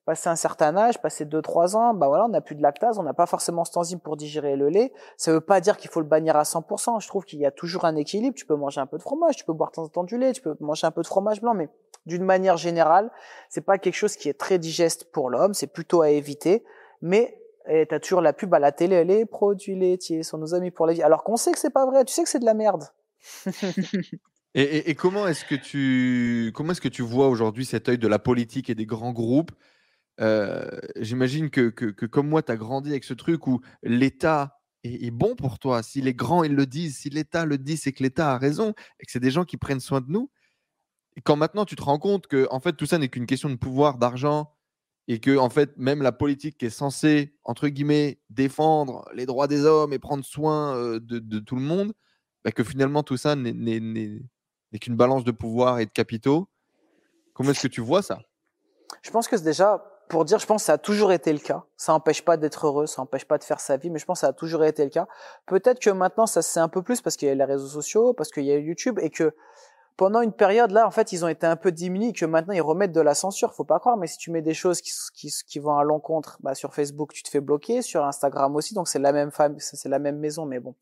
passé 0.09 0.27
un 0.27 0.35
certain 0.35 0.75
âge, 0.75 0.99
passé 0.99 1.23
2-3 1.23 1.75
ans, 1.75 1.93
bah 1.93 2.07
voilà, 2.07 2.25
on 2.25 2.29
n'a 2.29 2.41
plus 2.41 2.55
de 2.55 2.63
lactase, 2.63 2.97
on 2.97 3.03
n'a 3.03 3.13
pas 3.13 3.27
forcément 3.27 3.63
cette 3.63 3.77
enzyme 3.77 3.99
pour 3.99 4.17
digérer 4.17 4.55
le 4.55 4.67
lait. 4.67 4.91
Ça 5.17 5.31
veut 5.31 5.39
pas 5.39 5.61
dire 5.61 5.77
qu'il 5.77 5.91
faut 5.91 5.99
le 5.99 6.07
bannir 6.07 6.35
à 6.35 6.41
100%. 6.41 6.99
Je 6.99 7.07
trouve 7.07 7.25
qu'il 7.25 7.37
y 7.37 7.45
a 7.45 7.51
toujours 7.51 7.85
un 7.85 7.95
équilibre. 7.95 8.35
Tu 8.35 8.47
peux 8.47 8.55
manger 8.55 8.81
un 8.81 8.87
peu 8.87 8.97
de 8.97 9.03
fromage, 9.03 9.35
tu 9.35 9.45
peux 9.45 9.53
boire 9.53 9.69
de 9.69 9.75
temps 9.75 9.83
en 9.83 9.87
temps 9.87 10.03
du 10.03 10.17
lait, 10.17 10.33
tu 10.33 10.41
peux 10.41 10.57
manger 10.61 10.87
un 10.87 10.91
peu 10.91 11.03
de 11.03 11.07
fromage 11.07 11.41
blanc, 11.41 11.53
mais 11.53 11.69
d'une 12.07 12.23
manière 12.23 12.57
générale, 12.57 13.11
c'est 13.49 13.61
pas 13.61 13.77
quelque 13.77 13.93
chose 13.93 14.15
qui 14.15 14.29
est 14.29 14.33
très 14.33 14.57
digeste 14.57 15.11
pour 15.11 15.29
l'homme. 15.29 15.53
C'est 15.53 15.67
plutôt 15.67 16.01
à 16.01 16.09
éviter. 16.09 16.63
Mais 17.03 17.38
et 17.69 17.85
t'as 17.85 17.99
toujours 17.99 18.21
la 18.21 18.33
pub 18.33 18.53
à 18.53 18.59
la 18.59 18.71
télé, 18.71 19.03
les 19.03 19.25
produits 19.25 19.75
laitiers 19.75 20.23
sont 20.23 20.37
nos 20.37 20.53
amis 20.55 20.71
pour 20.71 20.87
la 20.87 20.93
vie. 20.93 21.03
Alors 21.03 21.23
qu'on 21.23 21.37
sait 21.37 21.51
que 21.51 21.59
c'est 21.59 21.69
pas 21.69 21.85
vrai, 21.85 22.03
tu 22.03 22.13
sais 22.13 22.23
que 22.23 22.29
c'est 22.29 22.39
de 22.39 22.45
la 22.45 22.55
merde. 22.55 22.85
et, 24.55 24.95
comment 24.95 25.27
est-ce 25.27 25.45
que 25.45 25.55
tu 25.55 26.51
comment 26.55 26.71
est-ce 26.71 26.81
que 26.81 26.87
tu 26.87 27.01
vois 27.01 27.27
aujourd'hui 27.27 27.65
cet 27.65 27.89
œil 27.89 27.97
de 27.97 28.07
la 28.07 28.19
politique 28.19 28.69
et 28.69 28.75
des 28.75 28.85
grands 28.85 29.13
groupes? 29.13 29.51
Euh, 30.19 30.67
J'imagine 30.97 31.49
que, 31.49 31.69
que, 31.69 32.05
comme 32.05 32.27
moi, 32.27 32.41
tu 32.41 32.51
as 32.51 32.57
grandi 32.57 32.89
avec 32.89 33.03
ce 33.03 33.13
truc 33.13 33.47
où 33.47 33.61
l'État 33.83 34.59
est, 34.83 35.11
bon 35.11 35.35
pour 35.35 35.59
toi. 35.59 35.83
Si 35.83 36.01
les 36.01 36.13
grands 36.13 36.43
ils 36.43 36.55
le 36.55 36.65
disent, 36.65 36.97
si 36.97 37.09
l'État 37.09 37.45
le 37.45 37.57
dit, 37.57 37.77
c'est 37.77 37.91
que 37.91 38.03
l'État 38.03 38.33
a 38.33 38.37
raison 38.37 38.73
et 38.99 39.05
que 39.05 39.11
c'est 39.11 39.19
des 39.19 39.31
gens 39.31 39.45
qui 39.45 39.57
prennent 39.57 39.79
soin 39.79 40.01
de 40.01 40.09
nous. 40.09 40.31
Quand 41.23 41.35
maintenant 41.35 41.65
tu 41.65 41.75
te 41.75 41.81
rends 41.81 41.99
compte 41.99 42.27
que 42.27 42.47
en 42.49 42.59
fait 42.59 42.73
tout 42.73 42.85
ça 42.85 42.97
n'est 42.97 43.09
qu'une 43.09 43.25
question 43.25 43.49
de 43.49 43.55
pouvoir, 43.55 43.97
d'argent, 43.97 44.53
et 45.09 45.19
que 45.19 45.35
en 45.37 45.49
fait 45.49 45.75
même 45.75 46.03
la 46.03 46.13
politique 46.13 46.57
qui 46.57 46.67
est 46.67 46.69
censée 46.69 47.33
entre 47.43 47.67
guillemets 47.67 48.19
défendre 48.29 49.09
les 49.13 49.25
droits 49.25 49.47
des 49.47 49.65
hommes 49.65 49.91
et 49.91 49.99
prendre 49.99 50.23
soin 50.23 50.99
de, 50.99 51.39
tout 51.39 51.55
le 51.55 51.61
monde, 51.61 51.93
bah, 52.45 52.51
que 52.51 52.63
finalement 52.63 53.01
tout 53.01 53.17
ça 53.17 53.35
n'est 53.35 53.49
qu'une 54.79 54.95
balance 54.95 55.23
de 55.23 55.31
pouvoir 55.31 55.79
et 55.79 55.87
de 55.87 55.91
capitaux. 55.91 56.47
Comment 57.33 57.51
est-ce 57.51 57.63
que 57.63 57.67
tu 57.67 57.81
vois 57.81 58.03
ça? 58.03 58.19
Je 59.01 59.09
pense 59.09 59.27
que 59.27 59.35
déjà 59.35 59.83
pour 60.09 60.25
dire, 60.25 60.39
je 60.39 60.45
pense 60.45 60.63
que 60.63 60.65
ça 60.65 60.73
a 60.73 60.77
toujours 60.79 61.11
été 61.11 61.31
le 61.31 61.39
cas. 61.39 61.63
Ça 61.77 61.91
n'empêche 61.91 62.23
pas 62.23 62.35
d'être 62.35 62.65
heureux, 62.65 62.87
ça 62.87 63.01
n'empêche 63.01 63.25
pas 63.25 63.37
de 63.37 63.43
faire 63.43 63.59
sa 63.59 63.77
vie, 63.77 63.91
mais 63.91 63.99
je 63.99 64.05
pense 64.05 64.17
que 64.17 64.21
ça 64.21 64.29
a 64.29 64.33
toujours 64.33 64.63
été 64.63 64.83
le 64.83 64.89
cas. 64.89 65.07
Peut-être 65.45 65.79
que 65.79 65.89
maintenant 65.89 66.27
ça 66.27 66.41
c'est 66.41 66.59
un 66.59 66.67
peu 66.67 66.81
plus 66.81 67.01
parce 67.01 67.15
qu'il 67.15 67.27
y 67.27 67.31
a 67.31 67.35
les 67.35 67.43
réseaux 67.43 67.67
sociaux, 67.67 68.13
parce 68.13 68.29
qu'il 68.29 68.43
y 68.43 68.51
a 68.51 68.57
YouTube 68.57 68.99
et 69.01 69.09
que 69.09 69.35
pendant 69.99 70.21
une 70.21 70.31
période 70.31 70.71
là, 70.71 70.87
en 70.87 70.91
fait, 70.91 71.11
ils 71.11 71.25
ont 71.25 71.27
été 71.27 71.45
un 71.45 71.57
peu 71.57 71.73
diminués, 71.73 72.13
que 72.13 72.25
maintenant 72.25 72.53
ils 72.53 72.61
remettent 72.61 72.93
de 72.93 73.01
la 73.01 73.13
censure. 73.13 73.53
Faut 73.53 73.65
pas 73.65 73.79
croire, 73.79 73.97
mais 73.97 74.07
si 74.07 74.17
tu 74.17 74.31
mets 74.31 74.41
des 74.41 74.53
choses 74.53 74.79
qui, 74.79 74.93
qui, 75.13 75.29
qui 75.45 75.59
vont 75.59 75.77
à 75.77 75.83
l'encontre, 75.83 76.37
bah, 76.39 76.55
sur 76.55 76.73
Facebook, 76.73 77.11
tu 77.11 77.21
te 77.21 77.27
fais 77.27 77.41
bloquer, 77.41 77.81
sur 77.81 78.05
Instagram 78.05 78.55
aussi, 78.55 78.73
donc 78.73 78.87
c'est 78.87 78.97
la 78.97 79.11
même 79.11 79.29
femme, 79.29 79.57
c'est 79.59 79.89
la 79.89 79.99
même 79.99 80.17
maison, 80.17 80.45
mais 80.45 80.61
bon. 80.61 80.73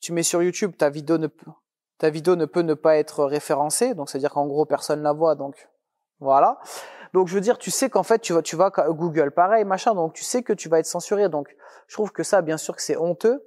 Tu 0.00 0.14
mets 0.14 0.22
sur 0.22 0.42
YouTube, 0.42 0.74
ta 0.74 0.88
vidéo 0.88 1.18
ne 1.18 1.26
peut, 1.26 1.50
ta 1.98 2.08
vidéo 2.08 2.34
ne 2.34 2.46
peut 2.46 2.62
ne 2.62 2.72
pas 2.72 2.96
être 2.96 3.26
référencée, 3.26 3.92
donc 3.92 4.08
c'est 4.08 4.16
à 4.16 4.20
dire 4.20 4.30
qu'en 4.30 4.46
gros 4.46 4.64
personne 4.64 5.02
la 5.02 5.12
voit, 5.12 5.34
donc 5.34 5.68
voilà. 6.18 6.58
Donc 7.12 7.28
je 7.28 7.34
veux 7.34 7.42
dire, 7.42 7.58
tu 7.58 7.70
sais 7.70 7.90
qu'en 7.90 8.04
fait 8.04 8.20
tu 8.20 8.32
vas, 8.32 8.40
tu 8.40 8.56
vas 8.56 8.70
Google, 8.70 9.32
pareil, 9.32 9.66
machin, 9.66 9.94
donc 9.94 10.14
tu 10.14 10.24
sais 10.24 10.42
que 10.42 10.54
tu 10.54 10.70
vas 10.70 10.78
être 10.78 10.86
censuré, 10.86 11.28
donc 11.28 11.54
je 11.88 11.94
trouve 11.94 12.10
que 12.10 12.22
ça, 12.22 12.40
bien 12.40 12.56
sûr 12.56 12.74
que 12.74 12.80
c'est 12.80 12.96
honteux. 12.96 13.44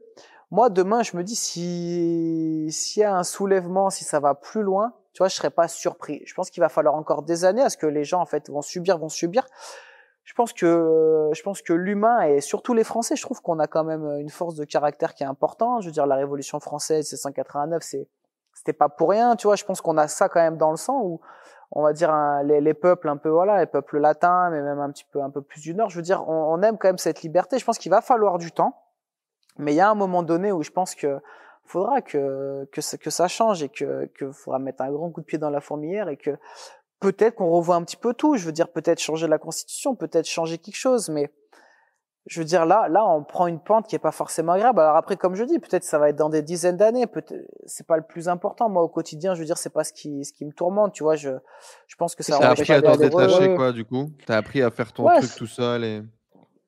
Moi, 0.52 0.69
demain, 0.69 1.02
je 1.02 1.18
me 1.18 1.23
dis 1.23 1.35
si 1.35 2.68
s'il 2.69 3.02
y 3.02 3.03
a 3.03 3.18
un 3.18 3.23
soulèvement, 3.23 3.89
si 3.89 4.03
ça 4.03 4.19
va 4.19 4.35
plus 4.35 4.61
loin, 4.61 4.93
tu 5.16 5.20
vois, 5.20 5.30
je 5.30 5.36
serais 5.36 5.50
pas 5.50 5.70
surpris. 5.70 6.22
Je 6.26 6.34
pense 6.34 6.50
qu'il 6.50 6.60
va 6.60 6.68
falloir 6.68 6.94
encore 6.94 7.24
des 7.24 7.46
années 7.46 7.62
à 7.62 7.70
ce 7.70 7.78
que 7.78 7.86
les 7.86 8.04
gens 8.04 8.20
en 8.20 8.26
fait 8.26 8.50
vont 8.50 8.62
subir, 8.62 8.98
vont 8.98 9.08
subir. 9.08 9.48
Je 10.26 10.34
pense 10.34 10.52
que 10.52 11.30
je 11.32 11.42
pense 11.42 11.62
que 11.62 11.72
l'humain 11.72 12.24
et 12.24 12.42
surtout 12.42 12.74
les 12.74 12.84
Français, 12.84 13.16
je 13.16 13.22
trouve 13.22 13.42
qu'on 13.42 13.58
a 13.60 13.68
quand 13.68 13.86
même 13.86 14.04
une 14.20 14.30
force 14.30 14.56
de 14.56 14.66
caractère 14.66 15.14
qui 15.14 15.24
est 15.24 15.26
importante. 15.26 15.84
Je 15.84 15.88
veux 15.88 15.94
dire, 15.94 16.06
la 16.06 16.18
Révolution 16.18 16.60
française, 16.60 17.08
c'est 17.08 17.16
189, 17.16 17.82
c'est 17.82 18.10
c'était 18.54 18.74
pas 18.74 18.90
pour 18.90 19.10
rien, 19.10 19.38
tu 19.38 19.48
vois. 19.48 19.56
Je 19.56 19.64
pense 19.64 19.80
qu'on 19.80 19.98
a 19.98 20.10
ça 20.10 20.28
quand 20.28 20.42
même 20.42 20.58
dans 20.58 20.72
le 20.72 20.78
sang 20.78 21.00
où 21.02 21.22
on 21.72 21.82
va 21.82 21.94
dire 21.94 22.14
les, 22.44 22.60
les, 22.60 22.74
peuples 22.74 23.08
un 23.08 23.16
peu 23.16 23.30
voilà, 23.30 23.60
les 23.60 23.68
peuples 23.68 24.00
latins, 24.00 24.50
mais 24.50 24.62
même 24.62 24.80
un 24.80 24.92
petit 24.92 25.06
peu 25.10 25.22
un 25.22 25.30
peu 25.30 25.42
plus 25.42 25.62
du 25.62 25.74
nord. 25.74 25.90
Je 25.90 25.96
veux 25.96 26.02
dire, 26.02 26.28
on, 26.28 26.56
on 26.56 26.62
aime 26.62 26.78
quand 26.78 26.90
même 26.90 26.98
cette 26.98 27.22
liberté. 27.22 27.58
Je 27.58 27.64
pense 27.64 27.78
qu'il 27.78 27.90
va 27.90 28.02
falloir 28.02 28.38
du 28.38 28.52
temps, 28.52 28.84
mais 29.58 29.72
il 29.72 29.78
y 29.78 29.82
a 29.82 29.90
un 29.90 29.96
moment 29.96 30.24
donné 30.24 30.52
où 30.52 30.62
je 30.62 30.72
pense 30.72 30.94
que 30.94 31.22
faudra 31.66 32.02
que 32.02 32.68
que 32.72 32.82
ça, 32.82 32.98
que 32.98 33.10
ça 33.10 33.28
change 33.28 33.64
et 33.64 33.70
que 33.70 34.06
que 34.14 34.32
faudra 34.32 34.60
mettre 34.60 34.82
un 34.84 34.92
grand 34.92 35.10
coup 35.12 35.22
de 35.22 35.26
pied 35.26 35.38
dans 35.38 35.50
la 35.50 35.62
fourmilière 35.62 36.10
et 36.10 36.18
que 36.18 36.32
peut-être 37.00 37.36
qu'on 37.36 37.50
revoit 37.50 37.76
un 37.76 37.84
petit 37.84 37.98
peu 37.98 38.14
tout. 38.14 38.38
Je 38.38 38.46
veux 38.46 38.52
dire 38.52 38.70
peut-être 38.70 39.00
changer 39.00 39.28
la 39.28 39.38
constitution, 39.38 39.96
peut-être 39.96 40.28
changer 40.28 40.58
quelque 40.58 40.78
chose, 40.78 41.10
mais 41.10 41.32
je 42.28 42.40
veux 42.40 42.46
dire 42.46 42.66
là 42.66 42.88
là 42.90 43.06
on 43.08 43.24
prend 43.24 43.48
une 43.48 43.60
pente 43.60 43.88
qui 43.88 43.96
est 43.96 44.00
pas 44.00 44.12
forcément 44.12 44.54
agréable. 44.54 44.80
Alors 44.80 44.96
après 44.96 45.16
comme 45.16 45.36
je 45.36 45.44
dis, 45.44 45.60
peut-être 45.60 45.84
ça 45.84 46.00
va 46.00 46.10
être 46.10 46.16
dans 46.16 46.30
des 46.30 46.42
dizaines 46.42 46.78
d'années, 46.78 47.08
peut-être 47.08 47.46
c'est 47.66 47.86
pas 47.86 47.98
le 47.98 48.04
plus 48.04 48.30
important 48.30 48.70
moi 48.70 48.82
au 48.82 48.90
quotidien, 48.90 49.36
je 49.36 49.40
veux 49.40 49.46
dire 49.46 49.58
c'est 49.58 49.74
pas 49.74 49.84
ce 49.84 49.94
qui 49.94 50.24
ce 50.24 50.34
qui 50.34 50.46
me 50.46 50.52
tourmente, 50.52 50.94
tu 50.94 51.04
vois, 51.04 51.16
je 51.16 51.32
je 51.88 51.96
pense 51.96 52.16
que 52.16 52.24
ça 52.24 52.38
T'as 52.40 52.52
appris 52.52 52.74
à 52.74 52.82
t'en 52.82 52.96
détacher 52.96 53.56
quoi 53.56 53.72
du 53.72 53.86
coup? 53.86 54.10
T'as 54.26 54.38
appris 54.38 54.62
à 54.62 54.72
faire 54.72 54.92
ton 54.94 55.06
truc 55.08 55.36
tout 55.36 55.48
seul 55.48 55.84
et 55.84 56.02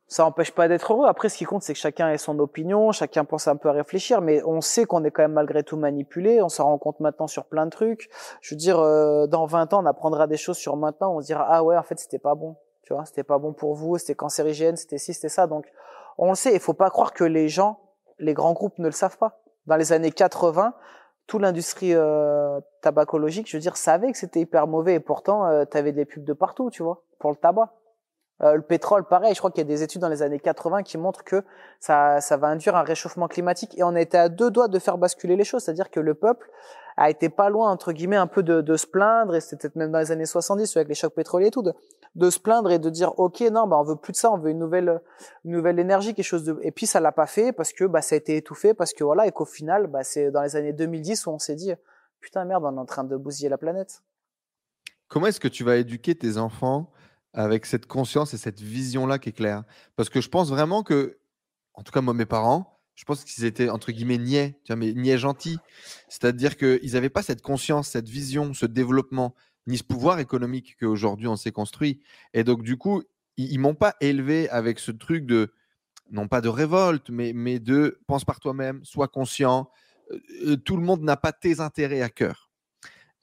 ça 0.08 0.26
empêche 0.26 0.52
pas 0.52 0.68
d'être 0.70 0.94
heureux. 0.94 1.08
Après, 1.08 1.28
ce 1.28 1.38
qui 1.38 1.44
compte, 1.44 1.64
c'est 1.64 1.74
que 1.74 1.80
chacun 1.80 2.10
ait 2.10 2.18
son 2.18 2.40
opinion, 2.40 2.92
chacun 2.94 3.26
pense 3.26 3.48
un 3.48 3.58
peu 3.58 3.70
à 3.70 3.74
réfléchir, 3.74 4.22
mais 4.22 4.42
on 4.46 4.62
sait 4.62 4.86
qu'on 4.86 5.04
est 5.04 5.12
quand 5.12 5.24
même 5.24 5.34
malgré 5.34 5.64
tout 5.64 5.76
manipulé. 5.76 6.42
On 6.42 6.48
s'en 6.48 6.66
rend 6.66 6.78
compte 6.78 7.02
maintenant 7.02 7.28
sur 7.28 7.46
plein 7.46 7.66
de 7.66 7.72
trucs. 7.72 8.10
Je 8.40 8.56
veux 8.56 8.58
dire, 8.58 8.80
euh, 8.80 9.28
dans 9.28 9.46
20 9.46 9.74
ans, 9.74 9.84
on 9.84 9.86
apprendra 9.86 10.28
des 10.28 10.38
choses 10.38 10.58
sur 10.58 10.78
maintenant. 10.78 11.16
On 11.16 11.22
se 11.22 11.26
dira, 11.26 11.46
ah 11.50 11.62
ouais, 11.64 11.76
en 11.76 11.84
fait, 11.84 12.00
c'était 12.00 12.20
pas 12.20 12.36
bon. 12.36 12.56
Tu 12.84 12.94
vois, 12.94 13.04
c'était 13.04 13.24
pas 13.24 13.38
bon 13.38 13.52
pour 13.52 13.76
vous, 13.76 13.98
c'était 13.98 14.16
cancérigène, 14.16 14.78
c'était 14.78 14.98
ci, 14.98 15.14
c'était 15.14 15.28
ça. 15.28 15.46
Donc, 15.46 15.66
on 16.18 16.30
le 16.30 16.36
sait. 16.36 16.54
Il 16.54 16.62
faut 16.62 16.74
pas 16.74 16.90
croire 16.90 17.12
que 17.12 17.26
les 17.26 17.50
gens, 17.50 17.80
les 18.18 18.34
grands 18.34 18.54
groupes 18.54 18.80
ne 18.80 18.86
le 18.86 18.94
savent 18.94 19.18
pas. 19.18 19.42
Dans 19.66 19.76
les 19.76 19.92
années 19.92 20.12
80, 20.12 20.74
toute 21.28 21.42
l'industrie 21.42 21.94
euh, 21.94 22.62
tabacologique, 22.82 23.50
je 23.50 23.58
veux 23.58 23.62
dire, 23.62 23.76
savait 23.76 24.14
que 24.14 24.18
c'était 24.18 24.40
hyper 24.40 24.68
mauvais 24.68 24.94
et 24.94 25.00
pourtant, 25.02 25.46
euh, 25.46 25.66
tu 25.70 25.78
avais 25.78 25.92
des 25.92 26.06
pubs 26.06 26.24
de 26.24 26.32
partout, 26.32 26.70
tu 26.70 26.82
vois, 26.82 27.04
pour 27.20 27.30
le 27.30 27.36
tabac. 27.36 27.74
Euh, 28.44 28.56
le 28.56 28.62
pétrole, 28.62 29.04
pareil, 29.06 29.34
je 29.34 29.40
crois 29.40 29.50
qu'il 29.50 29.62
y 29.62 29.66
a 29.66 29.68
des 29.68 29.82
études 29.82 30.02
dans 30.02 30.10
les 30.10 30.22
années 30.22 30.40
80 30.40 30.84
qui 30.84 30.98
montrent 30.98 31.24
que 31.24 31.44
ça, 31.80 32.22
ça 32.22 32.38
va 32.38 32.48
induire 32.48 32.76
un 32.76 32.84
réchauffement 32.84 33.28
climatique 33.28 33.78
et 33.78 33.84
on 33.84 33.96
été 33.96 34.18
à 34.18 34.30
deux 34.30 34.52
doigts 34.52 34.68
de 34.68 34.78
faire 34.78 34.98
basculer 34.98 35.36
les 35.36 35.44
choses, 35.44 35.64
c'est-à-dire 35.64 35.90
que 35.90 36.00
le 36.00 36.14
peuple 36.14 36.50
a 36.98 37.10
été 37.10 37.30
pas 37.30 37.50
loin, 37.50 37.72
entre 37.72 37.94
guillemets, 37.94 38.16
un 38.16 38.28
peu 38.28 38.44
de, 38.44 38.62
de 38.62 38.76
se 38.76 38.88
plaindre, 38.88 39.36
et 39.36 39.42
c'était 39.42 39.58
peut-être 39.58 39.76
même 39.76 39.92
dans 39.92 40.00
les 40.00 40.12
années 40.12 40.26
70 40.26 40.76
avec 40.78 40.88
les 40.88 40.96
chocs 40.96 41.14
pétroliers 41.14 41.48
et 41.48 41.52
tout, 41.52 41.62
de, 41.62 41.74
de 42.16 42.30
se 42.30 42.40
plaindre 42.40 42.72
et 42.72 42.80
de 42.80 42.90
dire, 42.90 43.18
ok, 43.20 43.42
non, 43.52 43.68
bah, 43.68 43.78
on 43.80 43.84
veut 43.84 43.96
plus 43.96 44.14
de 44.14 44.18
ça, 44.18 44.32
on 44.32 44.38
veut 44.38 44.50
une 44.50 44.58
nouvelle, 44.58 45.02
une 45.46 45.52
nouvelle 45.52 45.80
énergie, 45.80 46.16
quelque 46.16 46.26
chose 46.26 46.44
de, 46.44 46.60
et 46.64 46.72
puis 46.72 46.88
ça 46.88 47.00
l'a 47.00 47.12
pas 47.12 47.28
fait 47.28 47.52
parce 47.52 47.72
que, 47.72 47.86
bah, 47.86 48.02
ça 48.02 48.16
a 48.16 48.18
été 48.18 48.36
étouffé, 48.36 48.74
parce 48.74 48.94
que 48.94 49.04
voilà, 49.04 49.28
et 49.28 49.32
qu'au 49.32 49.46
final, 49.46 49.88
bah, 49.88 50.04
c'est 50.04 50.32
dans 50.32 50.42
les 50.42 50.56
années 50.56 50.74
2010 50.74 51.28
où 51.28 51.32
on 51.32 51.40
s'est 51.40 51.56
dit, 51.56 51.72
putain, 52.20 52.46
merde, 52.46 52.64
on 52.66 52.76
est 52.76 52.80
en 52.80 52.86
train 52.86 53.04
de 53.04 53.16
bousiller 53.16 53.50
la 53.50 53.60
planète. 53.60 54.02
Comment 55.08 55.28
est-ce 55.28 55.40
que 55.40 55.48
tu 55.48 55.64
vas 55.64 55.78
éduquer 55.78 56.16
tes 56.16 56.38
enfants 56.38 56.90
avec 57.38 57.68
cette 57.68 57.86
conscience 57.86 58.34
et 58.34 58.38
cette 58.38 58.60
vision-là 58.60 59.20
qui 59.20 59.30
est 59.30 59.34
claire. 59.34 59.64
Parce 59.96 60.10
que 60.10 60.22
je 60.22 60.28
pense 60.28 60.50
vraiment 60.50 60.82
que, 60.82 61.20
en 61.76 61.84
tout 61.84 61.92
cas, 61.92 62.02
moi, 62.02 62.16
mes 62.16 62.26
parents, 62.26 62.82
je 62.96 63.06
pense 63.06 63.24
qu'ils 63.24 63.46
étaient, 63.46 63.70
entre 63.70 63.92
guillemets, 63.92 64.18
niais, 64.18 64.60
mais 64.76 64.92
niais 64.94 65.20
gentils. 65.20 65.60
C'est-à-dire 66.10 66.58
qu'ils 66.58 66.94
n'avaient 66.94 67.12
pas 67.12 67.22
cette 67.22 67.44
conscience, 67.44 67.90
cette 67.90 68.10
vision, 68.10 68.56
ce 68.56 68.66
développement, 68.66 69.36
ni 69.68 69.78
ce 69.78 69.84
pouvoir 69.84 70.18
économique 70.20 70.78
qu'aujourd'hui 70.80 71.28
on 71.28 71.36
s'est 71.36 71.52
construit. 71.52 72.02
Et 72.34 72.44
donc, 72.44 72.64
du 72.64 72.76
coup, 72.76 73.04
ils, 73.38 73.58
ne 73.58 73.62
m'ont 73.62 73.76
pas 73.76 73.96
élevé 74.02 74.50
avec 74.50 74.80
ce 74.80 74.90
truc 74.90 75.28
de, 75.28 75.54
non 76.10 76.28
pas 76.28 76.42
de 76.42 76.50
révolte, 76.50 77.12
mais, 77.12 77.34
mais 77.36 77.60
de 77.60 78.00
pense 78.08 78.26
par 78.26 78.40
toi-même, 78.40 78.84
sois 78.84 79.10
conscient. 79.10 79.70
Euh, 80.10 80.20
euh, 80.48 80.56
tout 80.58 80.76
le 80.76 80.84
monde 80.84 81.04
n'a 81.04 81.18
pas 81.18 81.34
tes 81.34 81.60
intérêts 81.60 82.02
à 82.02 82.10
cœur. 82.10 82.47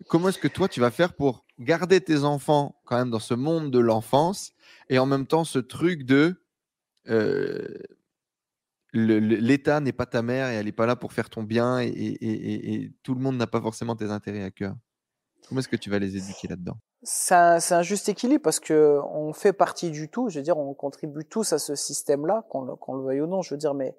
Comment 0.09 0.29
est-ce 0.29 0.39
que 0.39 0.49
toi, 0.49 0.69
tu 0.69 0.81
vas 0.81 0.91
faire 0.91 1.15
pour 1.15 1.45
garder 1.59 2.01
tes 2.01 2.25
enfants 2.25 2.81
quand 2.85 2.97
même 2.97 3.11
dans 3.11 3.19
ce 3.19 3.35
monde 3.35 3.71
de 3.71 3.79
l'enfance 3.79 4.53
et 4.89 4.99
en 4.99 5.07
même 5.07 5.27
temps 5.27 5.45
ce 5.45 5.59
truc 5.59 6.05
de 6.05 6.43
euh, 7.09 7.79
l'État 8.93 9.81
n'est 9.81 9.93
pas 9.93 10.07
ta 10.07 10.23
mère 10.23 10.51
et 10.51 10.55
elle 10.55 10.67
n'est 10.67 10.73
pas 10.73 10.87
là 10.87 10.97
pour 10.97 11.13
faire 11.13 11.29
ton 11.29 11.43
bien 11.43 11.81
et, 11.81 12.93
tout 13.03 13.15
le 13.15 13.21
monde 13.21 13.37
n'a 13.37 13.47
pas 13.47 13.61
forcément 13.61 13.97
tes 13.97 14.11
intérêts 14.11 14.45
à 14.45 14.51
cœur? 14.51 14.75
Comment 15.49 15.61
est-ce 15.61 15.69
que 15.69 15.77
tu 15.77 15.91
vas 15.91 15.99
les 15.99 16.17
éduquer 16.17 16.49
là-dedans? 16.49 16.79
C'est 17.03 17.35
un, 17.35 17.83
juste 17.83 18.09
équilibre 18.09 18.43
parce 18.43 18.61
que 18.61 18.99
on 19.11 19.35
fait 19.35 19.53
partie 19.53 19.91
du 19.91 20.09
tout. 20.09 20.31
Je 20.31 20.39
veux 20.39 20.43
dire, 20.43 20.57
on 20.57 20.73
contribue 20.73 21.27
tous 21.27 21.53
à 21.53 21.59
ce 21.59 21.75
système-là, 21.75 22.47
qu'on 22.49 22.63
le, 22.63 23.03
veuille 23.03 23.21
ou 23.21 23.27
non. 23.27 23.43
Je 23.43 23.53
veux 23.53 23.59
dire, 23.59 23.75
mais 23.75 23.95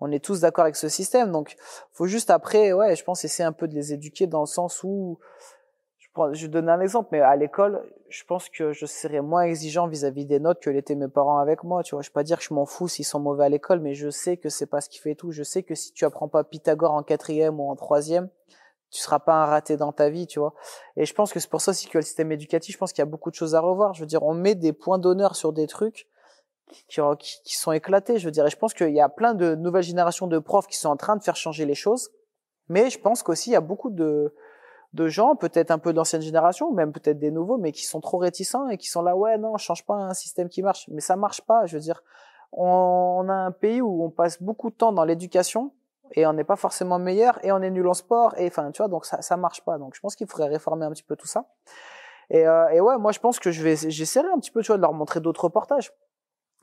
on 0.00 0.10
est 0.10 0.24
tous 0.24 0.40
d'accord 0.40 0.64
avec 0.64 0.76
ce 0.76 0.88
système. 0.88 1.32
Donc, 1.32 1.56
faut 1.92 2.06
juste 2.06 2.30
après, 2.30 2.72
ouais, 2.72 2.96
je 2.96 3.04
pense 3.04 3.24
essayer 3.24 3.46
un 3.46 3.52
peu 3.52 3.68
de 3.68 3.74
les 3.74 3.92
éduquer 3.92 4.26
dans 4.26 4.40
le 4.40 4.46
sens 4.46 4.82
où 4.82 5.18
je 6.32 6.46
donne 6.46 6.68
un 6.68 6.80
exemple, 6.80 7.08
mais 7.12 7.20
à 7.20 7.36
l'école, 7.36 7.82
je 8.08 8.24
pense 8.24 8.48
que 8.48 8.72
je 8.72 8.86
serais 8.86 9.20
moins 9.20 9.42
exigeant 9.42 9.86
vis-à-vis 9.86 10.26
des 10.26 10.40
notes 10.40 10.60
que 10.60 10.70
l'étaient 10.70 10.94
mes 10.94 11.08
parents 11.08 11.38
avec 11.38 11.62
moi. 11.62 11.82
Tu 11.82 11.94
vois, 11.94 12.02
je 12.02 12.08
vais 12.08 12.14
pas 12.14 12.24
dire 12.24 12.38
que 12.38 12.44
je 12.44 12.52
m'en 12.52 12.66
fous 12.66 12.88
s'ils 12.88 13.04
sont 13.04 13.20
mauvais 13.20 13.44
à 13.44 13.48
l'école, 13.48 13.80
mais 13.80 13.94
je 13.94 14.10
sais 14.10 14.36
que 14.36 14.48
c'est 14.48 14.66
pas 14.66 14.80
ce 14.80 14.88
qui 14.88 14.98
fait 14.98 15.14
tout. 15.14 15.30
Je 15.30 15.42
sais 15.42 15.62
que 15.62 15.74
si 15.74 15.92
tu 15.92 16.04
apprends 16.04 16.28
pas 16.28 16.42
Pythagore 16.44 16.92
en 16.92 17.02
quatrième 17.02 17.60
ou 17.60 17.70
en 17.70 17.76
troisième, 17.76 18.28
tu 18.90 19.00
seras 19.00 19.20
pas 19.20 19.34
un 19.34 19.46
raté 19.46 19.76
dans 19.76 19.92
ta 19.92 20.10
vie, 20.10 20.26
tu 20.26 20.40
vois. 20.40 20.54
Et 20.96 21.04
je 21.06 21.14
pense 21.14 21.32
que 21.32 21.38
c'est 21.38 21.50
pour 21.50 21.60
ça 21.60 21.70
aussi 21.70 21.88
que 21.88 21.98
le 21.98 22.02
système 22.02 22.32
éducatif, 22.32 22.74
je 22.74 22.78
pense 22.78 22.92
qu'il 22.92 23.02
y 23.02 23.06
a 23.06 23.06
beaucoup 23.06 23.30
de 23.30 23.36
choses 23.36 23.54
à 23.54 23.60
revoir. 23.60 23.94
Je 23.94 24.00
veux 24.00 24.06
dire, 24.06 24.24
on 24.24 24.34
met 24.34 24.56
des 24.56 24.72
points 24.72 24.98
d'honneur 24.98 25.36
sur 25.36 25.52
des 25.52 25.68
trucs 25.68 26.08
qui, 26.70 27.40
qui, 27.44 27.56
sont 27.56 27.72
éclatés, 27.72 28.18
je 28.18 28.24
veux 28.26 28.30
dire. 28.30 28.46
Et 28.46 28.50
je 28.50 28.56
pense 28.56 28.74
qu'il 28.74 28.94
y 28.94 29.00
a 29.00 29.08
plein 29.08 29.34
de 29.34 29.54
nouvelles 29.54 29.82
générations 29.82 30.26
de 30.26 30.38
profs 30.38 30.66
qui 30.66 30.76
sont 30.76 30.88
en 30.88 30.96
train 30.96 31.16
de 31.16 31.22
faire 31.22 31.36
changer 31.36 31.66
les 31.66 31.74
choses. 31.74 32.10
Mais 32.68 32.90
je 32.90 32.98
pense 32.98 33.22
qu'aussi, 33.22 33.50
il 33.50 33.52
y 33.54 33.56
a 33.56 33.60
beaucoup 33.60 33.90
de, 33.90 34.34
de 34.92 35.08
gens, 35.08 35.36
peut-être 35.36 35.70
un 35.70 35.78
peu 35.78 35.92
d'ancienne 35.92 36.22
génération, 36.22 36.72
même 36.72 36.92
peut-être 36.92 37.18
des 37.18 37.30
nouveaux, 37.30 37.58
mais 37.58 37.72
qui 37.72 37.84
sont 37.84 38.00
trop 38.00 38.18
réticents 38.18 38.68
et 38.68 38.76
qui 38.76 38.88
sont 38.88 39.02
là, 39.02 39.16
ouais, 39.16 39.38
non, 39.38 39.56
change 39.56 39.84
pas 39.84 39.94
un 39.94 40.14
système 40.14 40.48
qui 40.48 40.62
marche. 40.62 40.88
Mais 40.88 41.00
ça 41.00 41.16
marche 41.16 41.40
pas, 41.42 41.66
je 41.66 41.76
veux 41.76 41.82
dire. 41.82 42.02
On, 42.52 43.28
a 43.28 43.32
un 43.32 43.52
pays 43.52 43.80
où 43.80 44.04
on 44.04 44.10
passe 44.10 44.42
beaucoup 44.42 44.70
de 44.70 44.74
temps 44.74 44.92
dans 44.92 45.04
l'éducation 45.04 45.72
et 46.12 46.26
on 46.26 46.32
n'est 46.32 46.44
pas 46.44 46.56
forcément 46.56 46.98
meilleur 46.98 47.38
et 47.44 47.52
on 47.52 47.62
est 47.62 47.70
nul 47.70 47.86
en 47.86 47.94
sport 47.94 48.34
et 48.36 48.48
enfin, 48.48 48.72
tu 48.72 48.82
vois, 48.82 48.88
donc 48.88 49.04
ça, 49.04 49.22
ça 49.22 49.36
marche 49.36 49.64
pas. 49.64 49.78
Donc 49.78 49.94
je 49.94 50.00
pense 50.00 50.16
qu'il 50.16 50.26
faudrait 50.26 50.48
réformer 50.48 50.84
un 50.84 50.90
petit 50.90 51.04
peu 51.04 51.14
tout 51.14 51.28
ça. 51.28 51.44
Et, 52.30 52.46
euh, 52.46 52.68
et 52.70 52.80
ouais, 52.80 52.98
moi 52.98 53.12
je 53.12 53.20
pense 53.20 53.38
que 53.38 53.52
je 53.52 53.62
vais, 53.62 53.76
j'essaierai 53.76 54.28
un 54.28 54.38
petit 54.38 54.50
peu, 54.50 54.62
tu 54.62 54.68
vois, 54.68 54.76
de 54.76 54.82
leur 54.82 54.92
montrer 54.92 55.20
d'autres 55.20 55.44
reportages 55.44 55.92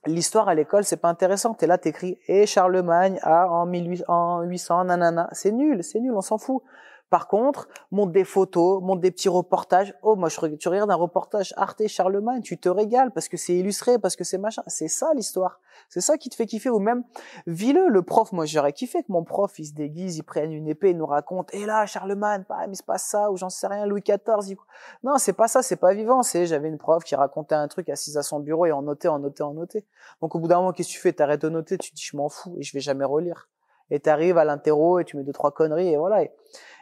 l'histoire 0.08 0.50
à 0.50 0.56
l'école, 0.56 0.84
c'est 0.84 0.98
pas 0.98 1.10
intéressant. 1.10 1.54
T'es 1.54 1.68
là, 1.68 1.78
t'écris 1.78 2.18
et 2.28 2.46
Charlemagne 2.46 3.20
a 3.22 3.48
en 3.50 3.66
1800, 3.66 4.86
nanana. 4.86 5.30
C'est 5.32 5.52
nul, 5.52 5.84
c'est 5.84 6.00
nul, 6.00 6.14
on 6.14 6.22
s'en 6.22 6.38
fout. 6.38 6.64
Par 7.10 7.30
contre, 7.30 7.70
monte 7.92 8.12
des 8.12 8.26
photos, 8.26 8.82
monte 8.82 9.00
des 9.00 9.12
petits 9.12 9.30
reportages. 9.30 9.96
Oh, 10.02 10.16
moi, 10.18 10.28
je, 10.28 10.56
tu 10.56 10.68
regardes 10.68 10.92
un 10.92 10.96
reportage 10.96 11.54
Arte 11.56 11.88
Charlemagne, 11.88 12.42
tu 12.42 12.58
te 12.58 12.68
régales 12.68 13.12
parce 13.12 13.30
que 13.30 13.38
c'est 13.38 13.56
illustré, 13.56 13.98
parce 13.98 14.18
que 14.18 14.26
c'est 14.26 14.38
machin. 14.38 14.62
C'est 14.68 14.90
ça 14.90 15.14
l'histoire. 15.16 15.62
C'est 15.88 16.02
ça 16.02 16.18
qui 16.18 16.30
te 16.30 16.36
fait 16.36 16.46
kiffer. 16.46 16.70
Ou 16.70 16.80
même, 16.80 17.04
vis-le, 17.46 17.88
le 17.88 18.02
prof. 18.02 18.34
Moi, 18.34 18.46
j'aurais 18.46 18.74
kiffé 18.74 19.04
que 19.04 19.12
mon 19.12 19.24
prof, 19.24 19.58
il 19.58 19.66
se 19.66 19.74
déguise, 19.74 20.18
il 20.18 20.24
prenne 20.24 20.52
une 20.52 20.68
épée, 20.68 20.90
il 20.90 20.98
nous 20.98 21.06
raconte. 21.06 21.54
Et 21.54 21.66
là, 21.66 21.86
Charlemagne, 21.86 22.44
bah, 22.50 22.68
mais 22.68 22.76
c'est 22.76 22.86
pas 22.86 22.98
ça, 22.98 23.32
ou 23.32 23.38
j'en 23.38 23.50
sais 23.50 23.68
rien, 23.68 23.86
Louis 23.86 24.02
XIV. 24.02 24.58
Non, 25.04 25.18
c'est 25.18 25.34
pas 25.34 25.48
ça, 25.48 25.62
c'est 25.62 25.78
pas 25.78 25.94
vivant. 25.94 26.24
C'est, 26.24 26.46
j'avais 26.46 26.68
une 26.68 26.78
prof 26.78 27.04
qui 27.06 27.16
racontait 27.16 27.56
un 27.56 27.70
truc 27.70 27.88
assise 27.90 28.18
à 28.18 28.24
son 28.24 28.42
bureau 28.42 28.66
et 28.66 28.74
en 28.74 28.82
notait, 28.82 29.08
en 29.08 29.20
notait, 29.20 29.44
en 29.44 29.54
notait. 29.54 29.86
Donc, 30.22 30.36
au 30.36 30.40
bout 30.40 30.50
d'un 30.50 30.58
moment, 30.58 30.74
qu'est-ce 30.74 30.90
que 30.90 30.94
tu 30.94 31.00
fais? 31.00 31.14
T'arrêtes 31.14 31.42
de 31.42 31.50
noter, 31.50 31.78
tu 31.78 31.92
te 31.92 31.96
dis, 31.96 32.04
je 32.04 32.18
m'en 32.18 32.28
fous 32.28 32.56
et 32.58 32.64
je 32.64 32.74
vais 32.74 32.82
jamais 32.82 33.06
relire. 33.06 33.48
Et 33.90 34.00
t'arrives 34.00 34.38
à 34.38 34.46
l'interro 34.46 35.00
et 35.00 35.06
tu 35.06 35.18
mets 35.18 35.24
deux, 35.24 35.34
trois 35.34 35.52
conneries 35.52 35.90
et 35.90 35.98
voilà. 35.98 36.24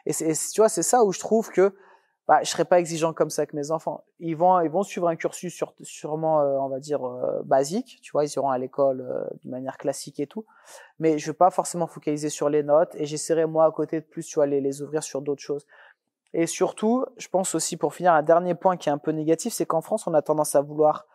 Et 0.05 0.13
tu 0.15 0.61
vois, 0.61 0.69
c'est 0.69 0.83
ça 0.83 1.03
où 1.03 1.11
je 1.11 1.19
trouve 1.19 1.49
que 1.51 1.73
bah, 2.27 2.39
je 2.41 2.49
serais 2.49 2.65
pas 2.65 2.79
exigeant 2.79 3.13
comme 3.13 3.29
ça 3.29 3.43
avec 3.43 3.53
mes 3.53 3.69
enfants. 3.69 4.03
Ils 4.19 4.35
vont, 4.35 4.59
ils 4.61 4.69
vont 4.69 4.81
suivre 4.81 5.07
un 5.07 5.15
cursus 5.15 5.63
sûrement, 5.81 6.41
euh, 6.41 6.57
on 6.59 6.69
va 6.69 6.79
dire, 6.79 7.05
euh, 7.05 7.43
basique. 7.43 7.99
Tu 8.01 8.11
vois, 8.11 8.25
ils 8.25 8.33
iront 8.35 8.49
à 8.49 8.57
l'école 8.57 9.01
euh, 9.01 9.23
d'une 9.41 9.51
manière 9.51 9.77
classique 9.77 10.19
et 10.19 10.25
tout. 10.25 10.43
Mais 10.97 11.19
je 11.19 11.27
vais 11.27 11.37
pas 11.37 11.51
forcément 11.51 11.85
focaliser 11.85 12.29
sur 12.29 12.49
les 12.49 12.63
notes 12.63 12.95
et 12.95 13.05
j'essaierai 13.05 13.45
moi 13.45 13.65
à 13.65 13.71
côté 13.71 14.01
de 14.01 14.05
plus, 14.05 14.25
tu 14.25 14.35
vois, 14.35 14.47
les, 14.47 14.59
les 14.59 14.81
ouvrir 14.81 15.03
sur 15.03 15.21
d'autres 15.21 15.43
choses. 15.43 15.67
Et 16.33 16.47
surtout, 16.47 17.05
je 17.17 17.27
pense 17.27 17.53
aussi 17.53 17.77
pour 17.77 17.93
finir, 17.93 18.13
un 18.13 18.23
dernier 18.23 18.55
point 18.55 18.75
qui 18.75 18.89
est 18.89 18.91
un 18.91 18.97
peu 18.97 19.11
négatif, 19.11 19.53
c'est 19.53 19.65
qu'en 19.65 19.81
France, 19.81 20.07
on 20.07 20.13
a 20.15 20.21
tendance 20.21 20.55
à 20.55 20.61
vouloir 20.61 21.07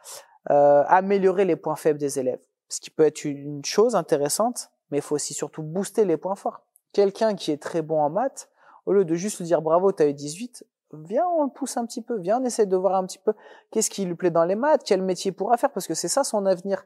améliorer 0.47 1.45
les 1.45 1.57
points 1.57 1.77
faibles 1.77 1.99
des 1.99 2.19
élèves. 2.19 2.41
Ce 2.71 2.81
qui 2.81 2.89
peut 2.89 3.05
être 3.05 3.25
une 3.27 3.63
chose 3.63 3.95
intéressante, 3.95 4.71
mais 4.91 4.99
il 4.99 5.03
faut 5.03 5.15
aussi 5.15 5.35
surtout 5.35 5.63
booster 5.63 6.05
les 6.05 6.17
points 6.17 6.37
forts. 6.37 6.63
Quelqu'un 6.93 7.35
qui 7.35 7.53
est 7.53 7.63
très 7.63 7.83
bon 7.83 8.01
en 8.01 8.11
maths, 8.11 8.51
au 8.87 8.93
lieu 8.93 9.05
de 9.05 9.15
juste 9.15 9.39
lui 9.39 9.47
dire 9.47 9.63
bravo, 9.63 9.93
tu 9.93 10.03
as 10.03 10.07
eu 10.07 10.15
18, 10.15 10.65
viens, 10.93 11.27
on 11.27 11.45
le 11.45 11.51
pousse 11.51 11.77
un 11.77 11.87
petit 11.87 12.03
peu, 12.03 12.19
viens, 12.19 12.41
on 12.41 12.45
essaie 12.45 12.67
de 12.67 12.77
voir 12.77 12.95
un 12.95 13.07
petit 13.07 13.19
peu 13.19 13.33
qu'est-ce 13.71 13.91
qui 13.91 14.05
lui 14.05 14.15
plaît 14.15 14.31
dans 14.31 14.45
les 14.45 14.57
maths, 14.57 14.83
quel 14.85 15.03
métier 15.03 15.31
il 15.31 15.35
pourra 15.35 15.57
faire, 15.57 15.71
parce 15.71 15.87
que 15.87 15.95
c'est 15.95 16.09
ça 16.09 16.25
son 16.25 16.47
avenir. 16.47 16.85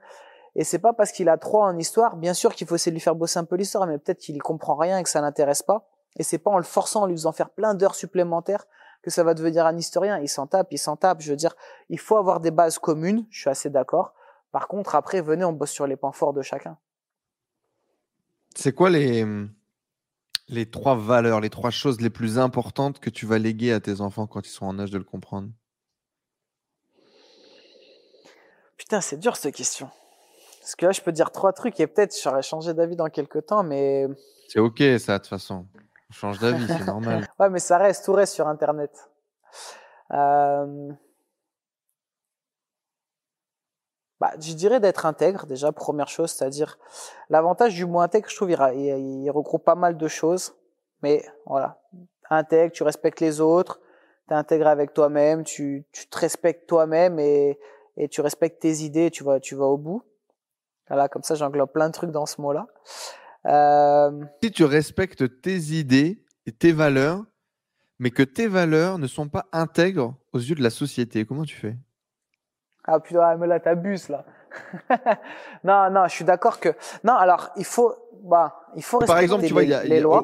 Et 0.57 0.65
c'est 0.65 0.79
pas 0.79 0.93
parce 0.93 1.11
qu'il 1.11 1.29
a 1.29 1.37
trois 1.37 1.67
en 1.67 1.79
histoire, 1.79 2.17
bien 2.17 2.35
sûr 2.35 2.55
qu'il 2.55 2.67
faut 2.67 2.77
essayer 2.77 2.93
de 2.93 2.97
lui 2.97 3.01
faire 3.01 3.17
bosser 3.17 3.39
un 3.39 3.45
peu 3.45 3.57
l'histoire, 3.57 3.87
mais 3.87 3.99
peut-être 3.99 4.19
qu'il 4.19 4.37
y 4.37 4.39
comprend 4.39 4.77
rien 4.77 4.99
et 4.99 5.03
que 5.03 5.09
ça 5.09 5.21
l'intéresse 5.21 5.63
pas. 5.63 5.89
Et 6.17 6.23
c'est 6.23 6.39
pas 6.39 6.51
en 6.51 6.59
le 6.59 6.65
forçant, 6.65 7.03
en 7.03 7.07
lui 7.07 7.15
faisant 7.15 7.33
faire 7.33 7.51
plein 7.51 7.75
d'heures 7.75 7.97
supplémentaires 7.97 8.67
que 9.03 9.11
ça 9.11 9.25
va 9.25 9.35
devenir 9.35 9.67
un 9.67 9.77
historien. 9.77 10.19
Il 10.19 10.29
s'en 10.29 10.47
tape, 10.47 10.69
il 10.71 10.79
s'en 10.79 10.97
tape. 10.97 11.21
Je 11.21 11.31
veux 11.31 11.37
dire, 11.37 11.55
il 11.89 11.99
faut 11.99 12.17
avoir 12.17 12.41
des 12.41 12.51
bases 12.51 12.79
communes, 12.79 13.27
je 13.31 13.41
suis 13.41 13.51
assez 13.51 13.69
d'accord. 13.69 14.15
Par 14.53 14.69
contre, 14.69 14.95
après, 14.95 15.21
venez, 15.21 15.45
on 15.45 15.53
bosse 15.53 15.73
sur 15.73 15.87
les 15.87 15.97
points 15.97 16.13
forts 16.13 16.33
de 16.33 16.43
chacun. 16.43 16.79
C'est 18.55 18.73
quoi 18.73 18.91
les, 18.91 19.27
les 20.49 20.71
trois 20.71 20.97
valeurs, 20.97 21.41
les 21.41 21.51
trois 21.51 21.71
choses 21.71 22.01
les 22.01 22.11
plus 22.11 22.39
importantes 22.39 23.01
que 23.01 23.11
tu 23.11 23.27
vas 23.27 23.39
léguer 23.39 23.73
à 23.73 23.81
tes 23.81 24.01
enfants 24.01 24.27
quand 24.27 24.47
ils 24.47 24.51
sont 24.51 24.67
en 24.67 24.79
âge 24.79 24.91
de 24.91 24.99
le 24.99 25.05
comprendre? 25.05 25.49
Putain, 28.77 29.01
c'est 29.01 29.17
dur 29.17 29.37
cette 29.37 29.55
question. 29.55 29.89
Parce 30.61 30.77
que 30.77 30.87
là, 30.87 30.93
je 30.93 31.01
peux 31.01 31.13
dire 31.13 31.31
trois 31.31 31.53
trucs 31.53 31.79
et 31.81 31.87
peut-être 31.87 32.17
j'aurais 32.23 32.43
changé 32.43 32.75
d'avis 32.75 32.97
dans 32.97 33.09
quelques 33.09 33.47
temps, 33.47 33.63
mais. 33.63 34.07
C'est 34.49 34.61
ok, 34.61 34.83
ça, 34.99 35.19
de 35.19 35.19
toute 35.19 35.27
façon. 35.29 35.67
On 36.11 36.13
change 36.13 36.39
d'avis, 36.39 36.67
c'est 36.67 36.85
normal. 36.85 37.27
ouais, 37.39 37.51
mais 37.51 37.59
ça 37.59 37.79
reste, 37.79 38.05
tout 38.05 38.13
reste 38.13 38.35
sur 38.35 38.47
Internet. 38.49 38.91
Euh... 40.13 40.91
bah, 44.21 44.33
Je 44.41 44.53
dirais 44.55 44.81
d'être 44.81 45.07
intègre, 45.07 45.47
déjà, 45.47 45.73
première 45.73 46.09
chose, 46.09 46.31
c'est-à-dire 46.31 46.79
l'avantage 47.31 47.75
du 47.75 47.87
mot 47.87 48.01
intègre, 48.01 48.29
je 48.29 48.37
trouve, 48.37 48.51
il, 48.51 49.31
regroupe 49.31 49.65
pas 49.65 49.75
mal 49.75 49.97
de 49.97 50.09
choses. 50.09 50.55
Mais 51.03 51.25
voilà, 51.47 51.81
intègre, 52.31 52.73
tu 52.73 52.83
respectes 52.83 53.21
les 53.21 53.41
autres, 53.41 53.81
tu 54.29 54.35
es 54.35 54.37
intégré 54.37 54.71
avec 54.71 54.95
toi-même, 54.95 55.45
tu, 55.45 55.85
tu 55.93 56.07
te 56.09 56.19
respectes 56.19 56.67
toi-même 56.67 57.19
et, 57.19 57.59
et 57.97 58.09
tu 58.09 58.21
respectes 58.21 58.63
tes 58.63 58.79
idées, 58.79 59.11
tu 59.11 59.25
vas, 59.25 59.41
tu 59.41 59.55
vas 59.55 59.67
au 59.67 59.77
bout. 59.77 60.03
Voilà, 60.89 61.09
comme 61.09 61.23
ça, 61.23 61.35
j'englobe 61.35 61.71
plein 61.71 61.89
de 61.89 61.95
trucs 61.95 62.11
dans 62.11 62.27
ce 62.27 62.41
mot-là. 62.41 62.67
Euh... 63.47 64.25
Si 64.43 64.51
tu 64.51 64.65
respectes 64.65 65.41
tes 65.41 65.57
idées 65.57 66.23
et 66.47 66.53
tes 66.53 66.73
valeurs, 66.73 67.25
mais 67.99 68.11
que 68.11 68.23
tes 68.23 68.47
valeurs 68.47 68.99
ne 68.99 69.07
sont 69.07 69.29
pas 69.29 69.47
intègres 69.53 70.15
aux 70.33 70.39
yeux 70.39 70.55
de 70.55 70.63
la 70.63 70.71
société, 70.71 71.25
comment 71.25 71.45
tu 71.45 71.57
fais? 71.57 71.77
Ah 72.85 73.01
putain, 73.01 73.37
mais 73.37 73.47
là 73.47 73.61
t'abuses 73.61 74.09
là. 74.09 74.25
non, 75.65 75.91
non, 75.91 76.07
je 76.07 76.15
suis 76.15 76.25
d'accord 76.25 76.61
que 76.61 76.71
non. 77.03 77.15
Alors 77.15 77.51
il 77.57 77.65
faut, 77.65 77.95
bah, 78.23 78.55
il 78.77 78.83
faut. 78.83 78.99
Par 79.01 79.19
exemple, 79.19 79.47
tu 79.47 79.53
vois, 79.53 79.63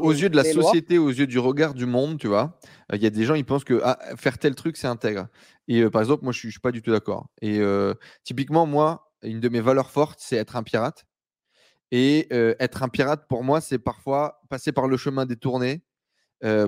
aux 0.01 0.13
yeux 0.13 0.29
de 0.29 0.37
la 0.37 0.45
société, 0.45 0.99
aux 0.99 1.11
yeux 1.11 1.27
du 1.27 1.39
regard 1.39 1.75
du 1.75 1.87
monde, 1.87 2.19
tu 2.19 2.29
vois, 2.29 2.59
euh, 2.93 2.97
il 2.97 3.03
y 3.03 3.07
a 3.07 3.11
des 3.11 3.25
gens, 3.25 3.35
ils 3.35 3.45
pensent 3.45 3.65
que 3.65 3.81
ah, 3.85 3.99
faire 4.17 4.39
tel 4.39 4.55
truc, 4.55 4.77
c'est 4.77 4.87
intègre. 4.87 5.29
Et 5.69 5.83
euh, 5.83 5.91
par 5.91 6.03
exemple, 6.03 6.25
moi, 6.25 6.33
je 6.33 6.39
suis, 6.39 6.51
suis 6.51 6.61
pas 6.61 6.73
du 6.73 6.83
tout 6.83 6.91
d'accord. 6.91 7.29
Et 7.41 7.61
euh, 7.61 7.95
typiquement, 8.25 8.67
moi, 8.67 9.13
une 9.23 9.41
de 9.41 9.49
mes 9.49 9.61
valeurs 9.61 9.91
fortes, 9.91 10.19
c'est 10.23 10.37
être 10.37 10.57
un 10.57 10.63
pirate. 10.63 11.07
Et 11.93 12.29
être 12.61 12.85
un 12.85 12.89
pirate, 12.89 13.27
pour 13.29 13.43
moi, 13.43 13.61
c'est 13.61 13.81
parfois 13.81 14.41
passer 14.49 14.71
par 14.71 14.87
le 14.87 14.97
chemin 14.97 15.27
détourné. 15.27 15.83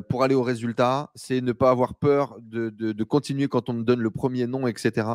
pour 0.09 0.25
aller 0.25 0.35
au 0.35 0.43
résultat, 0.43 1.13
c'est 1.15 1.41
ne 1.41 1.53
pas 1.53 1.71
avoir 1.71 1.95
peur 1.95 2.37
de, 2.41 2.71
de, 2.71 2.91
de 2.91 3.05
continuer 3.05 3.47
quand 3.47 3.69
on 3.71 3.73
me 3.73 3.85
donne 3.85 4.01
le 4.01 4.11
premier 4.11 4.49
nom, 4.49 4.67
etc. 4.67 5.07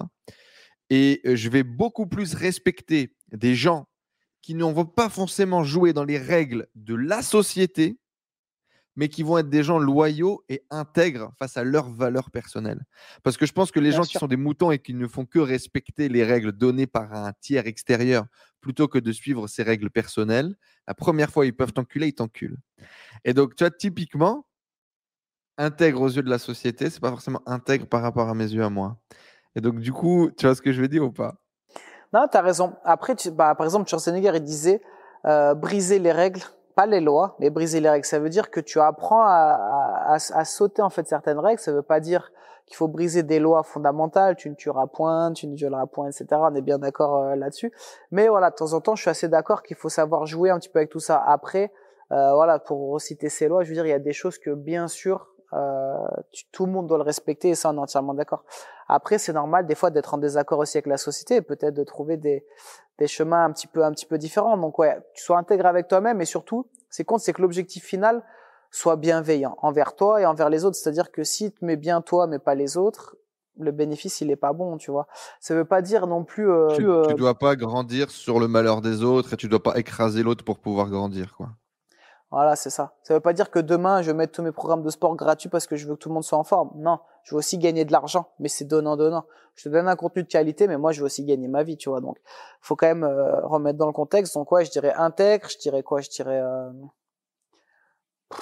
Et 0.89 1.21
je 1.23 1.49
vais 1.49 1.63
beaucoup 1.63 2.07
plus 2.07 2.33
respecter 2.33 3.15
des 3.31 3.55
gens 3.55 3.87
qui 4.41 4.55
ne 4.55 4.63
vont 4.63 4.85
pas 4.85 5.09
forcément 5.09 5.63
jouer 5.63 5.91
dans 5.93 6.05
les 6.05 6.17
règles 6.17 6.67
de 6.75 6.95
la 6.95 7.21
société, 7.21 7.99
mais 8.95 9.09
qui 9.09 9.21
vont 9.21 9.37
être 9.37 9.49
des 9.49 9.61
gens 9.61 9.77
loyaux 9.77 10.43
et 10.49 10.63
intègres 10.69 11.31
face 11.37 11.55
à 11.57 11.63
leurs 11.63 11.89
valeurs 11.89 12.31
personnelles. 12.31 12.83
Parce 13.23 13.37
que 13.37 13.45
je 13.45 13.53
pense 13.53 13.71
que 13.71 13.79
les 13.79 13.91
gens 13.91 14.03
qui 14.03 14.17
sont 14.17 14.27
des 14.27 14.37
moutons 14.37 14.71
et 14.71 14.79
qui 14.79 14.93
ne 14.93 15.07
font 15.07 15.25
que 15.25 15.39
respecter 15.39 16.09
les 16.09 16.23
règles 16.23 16.51
données 16.51 16.87
par 16.87 17.13
un 17.13 17.31
tiers 17.41 17.67
extérieur 17.67 18.25
plutôt 18.59 18.87
que 18.87 18.97
de 18.97 19.11
suivre 19.11 19.47
ces 19.47 19.63
règles 19.63 19.91
personnelles, 19.91 20.55
la 20.87 20.95
première 20.95 21.29
fois 21.29 21.45
ils 21.45 21.55
peuvent 21.55 21.73
t'enculer, 21.73 22.07
ils 22.07 22.15
t'enculent. 22.15 22.57
Et 23.23 23.33
donc, 23.33 23.55
tu 23.55 23.63
vois, 23.63 23.71
typiquement, 23.71 24.47
intègre 25.57 26.01
aux 26.01 26.09
yeux 26.09 26.23
de 26.23 26.29
la 26.29 26.39
société, 26.39 26.89
c'est 26.89 26.99
pas 26.99 27.09
forcément 27.09 27.41
intègre 27.45 27.85
par 27.87 28.01
rapport 28.01 28.29
à 28.29 28.33
mes 28.33 28.51
yeux 28.51 28.63
à 28.63 28.69
moi. 28.69 28.99
Et 29.57 29.61
donc, 29.61 29.79
du 29.79 29.91
coup, 29.91 30.29
tu 30.37 30.45
vois 30.45 30.53
ce 30.53 30.61
que 30.61 30.71
je 30.71 30.79
veux 30.79 30.87
dire 30.87 31.03
ou 31.03 31.11
pas? 31.11 31.33
Non, 32.13 32.27
tu 32.31 32.37
as 32.37 32.41
raison. 32.41 32.73
Après, 32.83 33.15
tu, 33.15 33.31
bah, 33.31 33.55
par 33.55 33.65
exemple, 33.65 33.89
Schwarzenegger, 33.89 34.33
il 34.35 34.43
disait 34.43 34.81
euh, 35.25 35.55
briser 35.55 35.97
les 35.97 36.11
règles, 36.11 36.41
pas 36.75 36.85
les 36.85 37.01
lois, 37.01 37.35
mais 37.39 37.49
briser 37.49 37.79
les 37.79 37.89
règles. 37.89 38.05
Ça 38.05 38.19
veut 38.19 38.29
dire 38.29 38.51
que 38.51 38.59
tu 38.59 38.79
apprends 38.79 39.23
à, 39.23 39.57
à, 40.05 40.13
à 40.13 40.45
sauter 40.45 40.83
en 40.83 40.91
fait 40.91 41.07
certaines 41.07 41.39
règles. 41.39 41.59
Ça 41.59 41.71
veut 41.73 41.81
pas 41.81 41.99
dire 41.99 42.31
qu'il 42.67 42.75
faut 42.75 42.87
briser 42.87 43.23
des 43.23 43.39
lois 43.39 43.63
fondamentales. 43.63 44.35
Tu 44.35 44.47
ne 44.47 44.53
tueras 44.53 44.85
point, 44.85 45.33
tu 45.33 45.47
ne 45.47 45.55
violeras 45.55 45.87
point, 45.87 46.05
etc. 46.07 46.27
On 46.33 46.53
est 46.53 46.61
bien 46.61 46.77
d'accord 46.77 47.17
euh, 47.17 47.35
là-dessus. 47.35 47.73
Mais 48.11 48.27
voilà, 48.27 48.51
de 48.51 48.55
temps 48.55 48.73
en 48.73 48.79
temps, 48.79 48.95
je 48.95 49.01
suis 49.01 49.09
assez 49.09 49.27
d'accord 49.27 49.63
qu'il 49.63 49.75
faut 49.75 49.89
savoir 49.89 50.27
jouer 50.27 50.51
un 50.51 50.59
petit 50.59 50.69
peu 50.69 50.77
avec 50.77 50.91
tout 50.91 50.99
ça. 50.99 51.17
Après, 51.25 51.73
euh, 52.11 52.35
voilà, 52.35 52.59
pour 52.59 52.91
reciter 52.91 53.27
ces 53.27 53.47
lois, 53.47 53.63
je 53.63 53.69
veux 53.69 53.73
dire, 53.73 53.87
il 53.87 53.89
y 53.89 53.93
a 53.93 53.99
des 53.99 54.13
choses 54.13 54.37
que 54.37 54.51
bien 54.51 54.87
sûr 54.87 55.29
euh, 55.53 56.07
tout 56.51 56.65
le 56.65 56.71
monde 56.71 56.87
doit 56.87 56.97
le 56.97 57.03
respecter 57.03 57.49
et 57.49 57.55
ça 57.55 57.69
on 57.69 57.75
est 57.75 57.79
entièrement 57.79 58.13
d'accord. 58.13 58.43
Après 58.87 59.17
c'est 59.17 59.33
normal 59.33 59.65
des 59.65 59.75
fois 59.75 59.89
d'être 59.89 60.13
en 60.13 60.17
désaccord 60.17 60.59
aussi 60.59 60.77
avec 60.77 60.87
la 60.87 60.97
société 60.97 61.35
et 61.35 61.41
peut-être 61.41 61.73
de 61.73 61.83
trouver 61.83 62.17
des, 62.17 62.45
des 62.99 63.07
chemins 63.07 63.45
un 63.45 63.51
petit 63.51 63.67
peu 63.67 63.83
un 63.83 63.91
petit 63.91 64.05
peu 64.05 64.17
différents. 64.17 64.57
Donc 64.57 64.79
ouais, 64.79 64.97
tu 65.13 65.23
sois 65.23 65.37
intégré 65.37 65.67
avec 65.67 65.87
toi-même 65.87 66.21
et 66.21 66.25
surtout 66.25 66.67
c'est 66.89 67.03
compte 67.03 67.21
c'est 67.21 67.33
que 67.33 67.41
l'objectif 67.41 67.83
final 67.83 68.23
soit 68.71 68.95
bienveillant 68.95 69.57
envers 69.61 69.95
toi 69.95 70.21
et 70.21 70.25
envers 70.25 70.49
les 70.49 70.65
autres. 70.65 70.75
C'est-à-dire 70.75 71.11
que 71.11 71.23
si 71.23 71.51
tu 71.51 71.65
mets 71.65 71.77
bien 71.77 72.01
toi 72.01 72.27
mais 72.27 72.39
pas 72.39 72.55
les 72.55 72.77
autres, 72.77 73.15
le 73.59 73.71
bénéfice 73.71 74.21
il 74.21 74.31
est 74.31 74.35
pas 74.35 74.53
bon, 74.53 74.77
tu 74.77 74.91
vois. 74.91 75.07
Ça 75.39 75.55
veut 75.55 75.65
pas 75.65 75.81
dire 75.81 76.07
non 76.07 76.23
plus. 76.23 76.49
Euh, 76.49 76.67
tu, 76.75 76.89
euh, 76.89 77.05
tu 77.07 77.15
dois 77.15 77.35
pas 77.35 77.55
grandir 77.55 78.09
sur 78.11 78.39
le 78.39 78.47
malheur 78.47 78.81
des 78.81 79.03
autres 79.03 79.33
et 79.33 79.37
tu 79.37 79.47
dois 79.47 79.63
pas 79.63 79.77
écraser 79.77 80.23
l'autre 80.23 80.43
pour 80.43 80.59
pouvoir 80.59 80.89
grandir, 80.89 81.33
quoi. 81.35 81.49
Voilà, 82.29 82.57
c'est 82.57 82.69
ça. 82.69 82.93
Ça 83.03 83.13
veut 83.13 83.21
pas 83.21 83.31
dire 83.31 83.49
que 83.49 83.59
demain, 83.59 84.01
je 84.01 84.11
vais 84.11 84.17
mettre 84.17 84.33
tous 84.33 84.41
mes 84.41 84.51
programmes 84.51 84.83
de 84.83 84.89
sport 84.89 85.15
gratuits 85.15 85.47
parce 85.47 85.65
que 85.65 85.77
je 85.77 85.87
veux 85.87 85.95
que 85.95 85.99
tout 85.99 86.09
le 86.09 86.13
monde 86.13 86.25
soit 86.25 86.37
en 86.37 86.43
forme. 86.43 86.71
Non, 86.75 86.99
je 87.23 87.33
veux 87.33 87.39
aussi 87.39 87.57
gagner 87.57 87.85
de 87.85 87.91
l'argent, 87.93 88.31
mais 88.39 88.49
c'est 88.49 88.65
donnant-donnant. 88.65 89.25
Je 89.55 89.63
te 89.63 89.69
donne 89.69 89.87
un 89.87 89.95
contenu 89.95 90.23
de 90.23 90.27
qualité, 90.27 90.67
mais 90.67 90.77
moi, 90.77 90.91
je 90.91 90.99
veux 90.99 91.05
aussi 91.05 91.23
gagner 91.23 91.47
ma 91.47 91.63
vie, 91.63 91.77
tu 91.77 91.89
vois. 91.89 92.01
Donc, 92.01 92.17
faut 92.59 92.75
quand 92.75 92.87
même 92.87 93.05
euh, 93.05 93.39
remettre 93.45 93.77
dans 93.77 93.87
le 93.87 93.93
contexte. 93.93 94.33
Donc, 94.33 94.47
quoi, 94.47 94.63
je 94.63 94.69
dirais 94.69 94.93
intègre, 94.93 95.49
je 95.49 95.57
dirais 95.57 95.83
quoi? 95.83 96.01
Je 96.01 96.09
dirais... 96.09 96.41
Euh... 96.41 96.69
Tu 98.31 98.37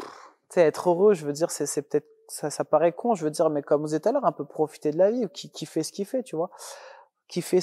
sais, 0.50 0.62
être 0.62 0.90
heureux, 0.90 1.14
je 1.14 1.26
veux 1.26 1.34
dire, 1.34 1.52
c'est, 1.52 1.82
peut-être... 1.84 2.08
Ça, 2.28 2.50
ça 2.50 2.66
paraît 2.66 2.92
con, 2.92 3.14
je 3.14 3.24
veux 3.24 3.30
dire, 3.30 3.52
mais 3.52 3.62
comme 3.62 3.82
vous 3.82 3.94
êtes 3.94 4.08
à 4.08 4.12
l'heure, 4.12 4.26
un 4.26 4.32
peu 4.32 4.46
profiter 4.46 4.90
de 4.90 4.98
la 4.98 5.12
vie, 5.12 5.28
qui, 5.30 5.66
fait 5.68 5.84
ce 5.84 5.92
qu'il 5.92 6.08
fait, 6.08 6.24
tu 6.24 6.36
vois. 6.36 6.50
Qui 7.28 7.44
fait 7.44 7.62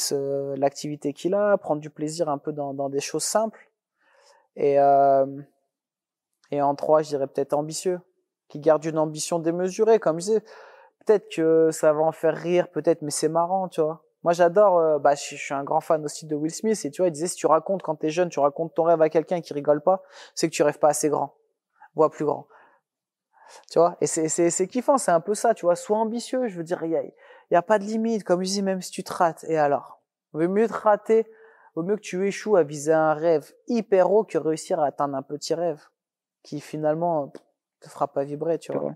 l'activité 0.57 1.13
qu'il 1.13 1.35
a, 1.35 1.59
prendre 1.59 1.81
du 1.81 1.91
plaisir 1.91 2.29
un 2.29 2.39
peu 2.39 2.53
dans, 2.53 2.75
dans 2.75 2.89
des 2.89 3.01
choses 3.01 3.25
simples. 3.25 3.73
Et... 4.55 4.79
Euh 4.79 5.27
et 6.53 6.61
en 6.61 6.75
trois, 6.75 7.03
je 7.03 7.09
dirais 7.09 7.27
peut-être 7.27 7.55
ambitieux, 7.55 7.99
qui 8.49 8.61
garde 8.61 8.85
une 8.85 8.99
ambition 8.99 9.39
démesurée, 9.39 9.99
comme 9.99 10.21
je 10.21 10.27
disais. 10.27 10.45
Peut-être 11.05 11.35
que 11.35 11.71
ça 11.73 11.93
va 11.93 12.03
en 12.03 12.13
faire 12.13 12.37
rire, 12.37 12.69
peut-être, 12.69 13.03
mais 13.03 13.11
c'est 13.11 13.31
marrant, 13.31 13.69
tu 13.69 13.81
vois. 13.81 14.05
Moi, 14.23 14.35
j'adore, 14.35 14.79
euh, 14.79 14.99
bah, 15.01 15.15
je, 15.17 15.35
suis 15.35 15.55
un 15.55 15.65
grand 15.65 15.81
fan 15.81 16.05
aussi 16.05 16.27
de 16.27 16.37
Will 16.37 16.53
Smith, 16.55 16.85
et 16.85 16.91
tu 16.91 17.03
vois, 17.03 17.09
il 17.09 17.13
disait, 17.13 17.27
si 17.27 17.37
tu 17.37 17.47
racontes 17.47 17.83
quand 17.83 17.97
t'es 17.97 18.11
jeune, 18.11 18.29
tu 18.29 18.39
racontes 18.39 18.75
ton 18.75 18.85
rêve 18.85 19.01
à 19.03 19.09
quelqu'un 19.09 19.41
qui 19.41 19.53
rigole 19.55 19.81
pas, 19.81 20.03
c'est 20.35 20.49
que 20.49 20.55
tu 20.55 20.63
rêves 20.63 20.79
pas 20.79 20.91
assez 20.91 21.09
grand. 21.09 21.35
Vois 21.97 22.11
plus 22.11 22.27
grand. 22.27 22.47
Tu 23.71 23.79
vois, 23.79 23.97
et 24.01 24.07
c'est, 24.07 24.29
c'est, 24.29 24.51
c'est 24.51 24.69
kiffant, 24.69 24.99
c'est 24.99 25.11
un 25.11 25.21
peu 25.21 25.35
ça, 25.35 25.55
tu 25.55 25.67
vois, 25.67 25.75
sois 25.75 25.99
ambitieux, 25.99 26.47
je 26.49 26.57
veux 26.57 26.65
dire, 26.65 26.85
il 26.85 26.91
y 26.91 26.97
a, 26.97 27.03
y 27.51 27.57
a 27.57 27.63
pas 27.63 27.79
de 27.79 27.85
limite, 27.85 28.25
comme 28.25 28.45
je 28.45 28.51
dis, 28.51 28.63
même 28.63 28.83
si 28.83 28.91
tu 28.91 29.03
te 29.03 29.13
rates, 29.13 29.45
et 29.49 29.59
alors? 29.59 30.01
Vaut 30.35 30.47
mieux 30.49 30.69
te 30.69 30.73
rater, 30.75 31.27
vaut 31.75 31.83
mieux 31.83 31.97
que 31.97 32.03
tu 32.03 32.27
échoues 32.27 32.57
à 32.57 32.63
viser 32.63 32.93
un 32.93 33.15
rêve 33.15 33.53
hyper 33.67 34.13
haut 34.13 34.25
que 34.25 34.39
réussir 34.39 34.81
à 34.81 34.87
atteindre 34.87 35.17
un 35.17 35.23
petit 35.23 35.55
rêve 35.55 35.83
qui 36.43 36.61
finalement 36.61 37.33
te 37.81 37.89
fera 37.89 38.13
pas 38.13 38.25
vibrer, 38.25 38.59
tu 38.59 38.73
vois. 38.73 38.95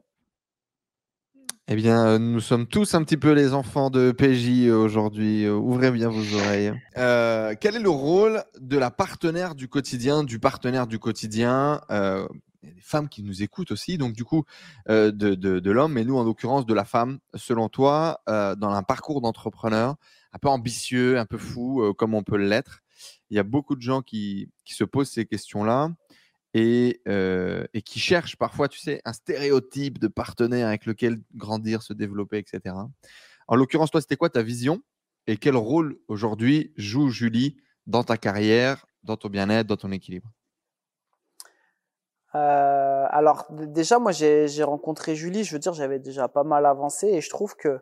Eh 1.69 1.75
bien, 1.75 2.07
euh, 2.07 2.19
nous 2.21 2.39
sommes 2.39 2.69
tous 2.69 2.95
un 2.95 3.03
petit 3.03 3.17
peu 3.17 3.33
les 3.33 3.53
enfants 3.53 3.91
de 3.91 4.13
PJ 4.13 4.71
aujourd'hui. 4.71 5.47
Euh, 5.47 5.55
ouvrez 5.55 5.91
bien 5.91 6.09
vos 6.09 6.35
oreilles. 6.37 6.73
Euh, 6.97 7.55
quel 7.61 7.75
est 7.75 7.81
le 7.81 7.91
rôle 7.91 8.45
de 8.61 8.79
la 8.79 8.93
partenaire 8.93 9.57
du 9.57 9.67
quotidien, 9.67 10.23
du 10.23 10.39
partenaire 10.39 10.87
du 10.87 11.01
quotidien 11.01 11.81
euh, 11.91 12.29
Il 12.63 12.69
y 12.69 12.71
a 12.71 12.75
des 12.77 12.81
femmes 12.81 13.09
qui 13.09 13.25
nous 13.25 13.43
écoutent 13.43 13.73
aussi, 13.73 13.99
donc 13.99 14.13
du 14.13 14.23
coup, 14.23 14.45
euh, 14.89 15.11
de, 15.11 15.35
de, 15.35 15.59
de 15.59 15.71
l'homme, 15.73 15.95
mais 15.95 16.05
nous, 16.05 16.17
en 16.17 16.23
l'occurrence, 16.23 16.67
de 16.67 16.75
la 16.75 16.85
femme. 16.85 17.19
Selon 17.35 17.69
toi, 17.69 18.21
euh, 18.29 18.55
dans 18.55 18.71
un 18.71 18.85
parcours 18.85 19.21
d'entrepreneur, 19.21 19.97
un 20.33 20.39
peu 20.39 20.49
ambitieux, 20.49 21.19
un 21.19 21.27
peu 21.27 21.39
fou, 21.39 21.93
comme 21.99 22.15
on 22.15 22.23
peut 22.23 22.37
l'être, 22.37 22.83
il 23.31 23.37
y 23.37 23.41
a 23.41 23.43
beaucoup 23.43 23.75
de 23.75 23.83
gens 23.83 24.03
qui, 24.03 24.51
qui 24.65 24.75
se 24.75 24.85
posent 24.85 25.11
ces 25.11 25.27
questions-là 25.27 25.91
et, 26.59 27.03
euh, 27.07 27.67
et, 27.75 27.83
qui 27.83 28.01
cherchent 28.01 28.37
parfois, 28.37 28.67
tu 28.67 28.79
sais, 28.79 29.03
un 29.05 29.13
stéréotype 29.13 29.99
de 29.99 30.09
partenaire 30.09 30.69
avec 30.69 30.87
lequel 30.87 31.19
grandir, 31.35 31.83
se 31.83 31.93
développer, 31.93 32.39
etc. 32.39 32.75
En 33.47 33.57
l'occurrence, 33.57 33.91
toi, 33.91 34.01
c'était 34.01 34.17
quoi 34.17 34.31
ta 34.31 34.43
vision 34.43 34.81
et 35.27 35.37
quel 35.37 35.55
rôle 35.55 35.99
aujourd'hui 36.09 36.73
joue 36.79 37.11
Julie 37.11 37.59
dans 37.87 38.05
ta 38.05 38.17
carrière, 38.17 38.87
dans 39.03 39.19
ton 39.19 39.29
bien-être, 39.29 39.67
dans 39.67 39.77
ton 39.77 39.93
équilibre? 39.93 40.33
Euh, 42.35 43.07
Alors, 43.11 43.47
déjà, 43.51 43.99
moi, 43.99 44.13
j'ai 44.13 44.63
rencontré 44.63 45.15
Julie, 45.15 45.45
je 45.45 45.53
veux 45.53 45.59
dire, 45.59 45.75
j'avais 45.75 45.99
déjà 45.99 46.27
pas 46.27 46.45
mal 46.45 46.65
avancé 46.65 47.09
et 47.09 47.21
je 47.21 47.29
trouve 47.29 47.55
que 47.55 47.81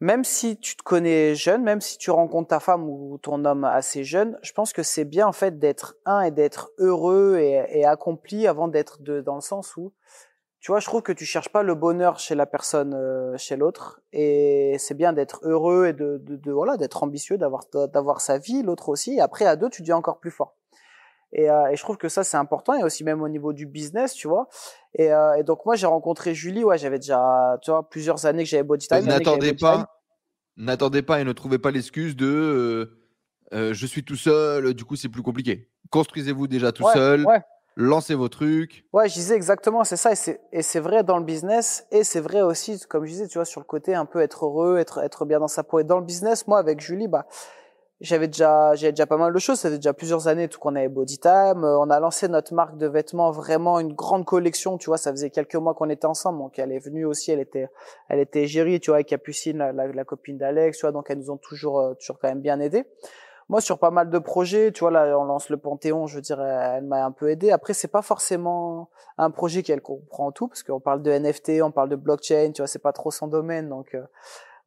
même 0.00 0.24
si 0.24 0.58
tu 0.58 0.76
te 0.76 0.82
connais 0.82 1.34
jeune, 1.34 1.62
même 1.62 1.82
si 1.82 1.98
tu 1.98 2.10
rencontres 2.10 2.48
ta 2.48 2.60
femme 2.60 2.88
ou 2.88 3.18
ton 3.18 3.44
homme 3.44 3.64
assez 3.64 4.02
jeune, 4.02 4.38
je 4.42 4.52
pense 4.52 4.72
que 4.72 4.82
c'est 4.82 5.04
bien 5.04 5.26
en 5.26 5.32
fait 5.32 5.58
d'être 5.58 5.96
un 6.06 6.22
et 6.22 6.30
d'être 6.30 6.70
heureux 6.78 7.36
et, 7.38 7.84
accompli 7.84 8.46
avant 8.46 8.68
d'être 8.68 9.02
de 9.02 9.20
dans 9.20 9.34
le 9.34 9.40
sens 9.40 9.76
où 9.76 9.92
tu 10.60 10.72
vois, 10.72 10.80
je 10.80 10.86
trouve 10.86 11.00
que 11.00 11.12
tu 11.12 11.24
cherches 11.24 11.48
pas 11.48 11.62
le 11.62 11.74
bonheur 11.74 12.18
chez 12.18 12.34
la 12.34 12.44
personne, 12.44 12.92
euh, 12.92 13.34
chez 13.38 13.56
l'autre, 13.56 14.02
et 14.12 14.76
c'est 14.78 14.94
bien 14.94 15.14
d'être 15.14 15.40
heureux 15.42 15.86
et 15.86 15.94
de, 15.94 16.18
de, 16.18 16.36
de 16.36 16.52
voilà, 16.52 16.76
d'être 16.76 17.02
ambitieux, 17.02 17.38
d'avoir 17.38 17.64
d'avoir 17.72 18.20
sa 18.20 18.36
vie, 18.36 18.62
l'autre 18.62 18.90
aussi. 18.90 19.14
Et 19.14 19.20
après 19.22 19.46
à 19.46 19.56
deux, 19.56 19.70
tu 19.70 19.80
deviens 19.80 19.96
encore 19.96 20.18
plus 20.18 20.30
fort. 20.30 20.56
Et, 21.32 21.48
euh, 21.50 21.70
et, 21.70 21.76
je 21.76 21.82
trouve 21.82 21.96
que 21.96 22.08
ça 22.08 22.24
c'est 22.24 22.36
important 22.36 22.74
et 22.74 22.82
aussi 22.82 23.04
même 23.04 23.22
au 23.22 23.28
niveau 23.28 23.52
du 23.52 23.66
business, 23.66 24.14
tu 24.14 24.26
vois. 24.26 24.48
Et, 24.94 25.12
euh, 25.12 25.34
et 25.34 25.44
donc 25.44 25.64
moi 25.64 25.76
j'ai 25.76 25.86
rencontré 25.86 26.34
Julie, 26.34 26.64
ouais, 26.64 26.78
j'avais 26.78 26.98
déjà, 26.98 27.58
tu 27.62 27.70
vois, 27.70 27.88
plusieurs 27.88 28.26
années 28.26 28.42
que 28.42 28.48
j'avais 28.48 28.64
body 28.64 28.88
time. 28.88 29.04
N'attendez 29.04 29.54
pas, 29.54 30.00
n'attendez 30.56 31.02
pas 31.02 31.20
et 31.20 31.24
ne 31.24 31.32
trouvez 31.32 31.58
pas 31.58 31.70
l'excuse 31.70 32.16
de 32.16 32.26
euh, 32.26 33.00
euh, 33.52 33.72
je 33.72 33.86
suis 33.86 34.04
tout 34.04 34.16
seul, 34.16 34.74
du 34.74 34.84
coup 34.84 34.96
c'est 34.96 35.08
plus 35.08 35.22
compliqué. 35.22 35.68
Construisez-vous 35.90 36.48
déjà 36.48 36.72
tout 36.72 36.84
ouais, 36.84 36.94
seul. 36.94 37.24
Ouais. 37.24 37.40
Lancez 37.76 38.14
vos 38.14 38.28
trucs. 38.28 38.84
Ouais, 38.92 39.08
je 39.08 39.14
disais 39.14 39.36
exactement, 39.36 39.84
c'est 39.84 39.96
ça, 39.96 40.10
et 40.52 40.62
c'est 40.62 40.80
vrai 40.80 41.04
dans 41.04 41.18
le 41.18 41.24
business, 41.24 41.86
et 41.92 42.02
c'est 42.02 42.20
vrai 42.20 42.42
aussi, 42.42 42.80
comme 42.88 43.04
je 43.04 43.12
disais, 43.12 43.28
tu 43.28 43.38
vois, 43.38 43.44
sur 43.44 43.60
le 43.60 43.64
côté 43.64 43.94
un 43.94 44.04
peu 44.04 44.20
être 44.20 44.44
heureux, 44.44 44.78
être 44.78 44.98
être 44.98 45.24
bien 45.24 45.38
dans 45.38 45.48
sa 45.48 45.62
peau. 45.62 45.78
Et 45.78 45.84
dans 45.84 45.98
le 45.98 46.04
business, 46.04 46.46
moi, 46.48 46.58
avec 46.58 46.80
Julie, 46.80 47.08
bah, 47.08 47.26
j'avais 48.00 48.28
déjà 48.28 48.74
j'avais 48.74 48.92
déjà 48.92 49.06
pas 49.06 49.16
mal 49.16 49.32
de 49.32 49.38
choses. 49.38 49.58
Ça 49.60 49.68
fait 49.70 49.76
déjà 49.76 49.92
plusieurs 49.92 50.28
années 50.28 50.48
tout 50.48 50.58
qu'on 50.58 50.74
avait 50.74 50.88
body 50.88 51.18
time. 51.18 51.64
Euh, 51.64 51.78
on 51.78 51.90
a 51.90 52.00
lancé 52.00 52.28
notre 52.28 52.54
marque 52.54 52.78
de 52.78 52.86
vêtements 52.86 53.30
vraiment 53.30 53.78
une 53.78 53.92
grande 53.92 54.24
collection 54.24 54.78
tu 54.78 54.86
vois. 54.86 54.96
Ça 54.98 55.10
faisait 55.10 55.30
quelques 55.30 55.56
mois 55.56 55.74
qu'on 55.74 55.90
était 55.90 56.06
ensemble. 56.06 56.38
Donc 56.38 56.58
elle 56.58 56.72
est 56.72 56.78
venue 56.78 57.04
aussi. 57.04 57.30
Elle 57.30 57.40
était 57.40 57.68
elle 58.08 58.20
était 58.20 58.42
égérie 58.42 58.80
tu 58.80 58.90
vois 58.90 58.96
avec 58.96 59.08
Capucine 59.08 59.58
la 59.58 60.04
copine 60.04 60.38
d'Alex 60.38 60.78
tu 60.78 60.86
vois. 60.86 60.92
Donc 60.92 61.10
elles 61.10 61.18
nous 61.18 61.30
ont 61.30 61.36
toujours 61.36 61.80
euh, 61.80 61.94
toujours 61.94 62.18
quand 62.18 62.28
même 62.28 62.40
bien 62.40 62.60
aidé 62.60 62.84
moi 63.50 63.60
sur 63.60 63.80
pas 63.80 63.90
mal 63.90 64.10
de 64.10 64.18
projets 64.20 64.70
tu 64.70 64.80
vois 64.80 64.92
là 64.92 65.18
on 65.18 65.24
lance 65.24 65.48
le 65.48 65.56
Panthéon 65.56 66.06
je 66.06 66.14
veux 66.14 66.20
dire 66.20 66.40
elle 66.40 66.84
m'a 66.84 67.04
un 67.04 67.10
peu 67.10 67.30
aidé. 67.30 67.50
Après 67.50 67.74
c'est 67.74 67.88
pas 67.88 68.00
forcément 68.00 68.90
un 69.18 69.30
projet 69.30 69.64
qu'elle 69.64 69.82
comprend 69.82 70.30
tout 70.30 70.46
parce 70.46 70.62
qu'on 70.62 70.78
parle 70.78 71.02
de 71.02 71.10
NFT 71.10 71.60
on 71.60 71.72
parle 71.72 71.88
de 71.88 71.96
blockchain 71.96 72.52
tu 72.54 72.62
vois. 72.62 72.68
C'est 72.68 72.78
pas 72.78 72.92
trop 72.92 73.10
son 73.10 73.26
domaine. 73.26 73.68
Donc 73.68 73.94
euh, 73.94 74.04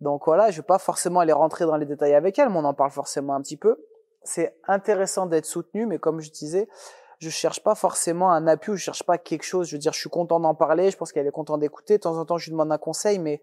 donc 0.04 0.26
voilà, 0.26 0.52
je 0.52 0.58
vais 0.58 0.66
pas 0.66 0.78
forcément 0.78 1.22
aller 1.22 1.34
rentrer 1.34 1.66
dans 1.66 1.78
les 1.78 1.86
détails 1.86 2.14
avec 2.14 2.38
elle, 2.38 2.50
mais 2.50 2.58
on 2.58 2.66
en 2.66 2.74
parle 2.74 2.92
forcément 2.92 3.34
un 3.34 3.42
petit 3.42 3.58
peu. 3.58 3.78
C'est 4.22 4.56
intéressant 4.68 5.26
d'être 5.26 5.46
soutenu, 5.46 5.86
mais 5.86 5.98
comme 5.98 6.20
je 6.20 6.30
disais, 6.30 6.68
je 7.20 7.30
cherche 7.30 7.64
pas 7.64 7.74
forcément 7.74 8.32
un 8.32 8.46
appui 8.48 8.74
ou 8.74 8.76
je 8.76 8.84
cherche 8.84 9.04
pas 9.04 9.18
quelque 9.18 9.44
chose. 9.44 9.68
Je 9.68 9.76
veux 9.76 9.80
dire, 9.80 9.94
je 9.94 10.00
suis 10.00 10.10
content 10.10 10.40
d'en 10.40 10.56
parler, 10.56 10.92
je 10.92 10.98
pense 10.98 11.12
qu'elle 11.12 11.26
est 11.26 11.32
contente 11.32 11.62
d'écouter. 11.62 11.98
De 11.98 12.02
temps 12.02 12.18
en 12.18 12.26
temps, 12.26 12.38
je 12.38 12.46
lui 12.46 12.52
demande 12.52 12.72
un 12.72 12.78
conseil, 12.78 13.18
mais 13.18 13.42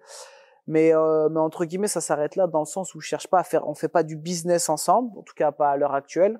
mais 0.66 0.94
euh, 0.94 1.28
mais 1.30 1.40
entre 1.40 1.64
guillemets, 1.64 1.88
ça 1.88 2.00
s'arrête 2.00 2.36
là 2.36 2.46
dans 2.46 2.60
le 2.60 2.66
sens 2.66 2.94
où 2.94 3.00
je 3.00 3.08
cherche 3.08 3.28
pas 3.28 3.40
à 3.40 3.44
faire, 3.44 3.66
on 3.66 3.74
fait 3.74 3.88
pas 3.88 4.02
du 4.02 4.16
business 4.16 4.68
ensemble, 4.68 5.18
en 5.18 5.22
tout 5.22 5.34
cas 5.34 5.52
pas 5.52 5.70
à 5.70 5.76
l'heure 5.76 5.94
actuelle. 5.94 6.38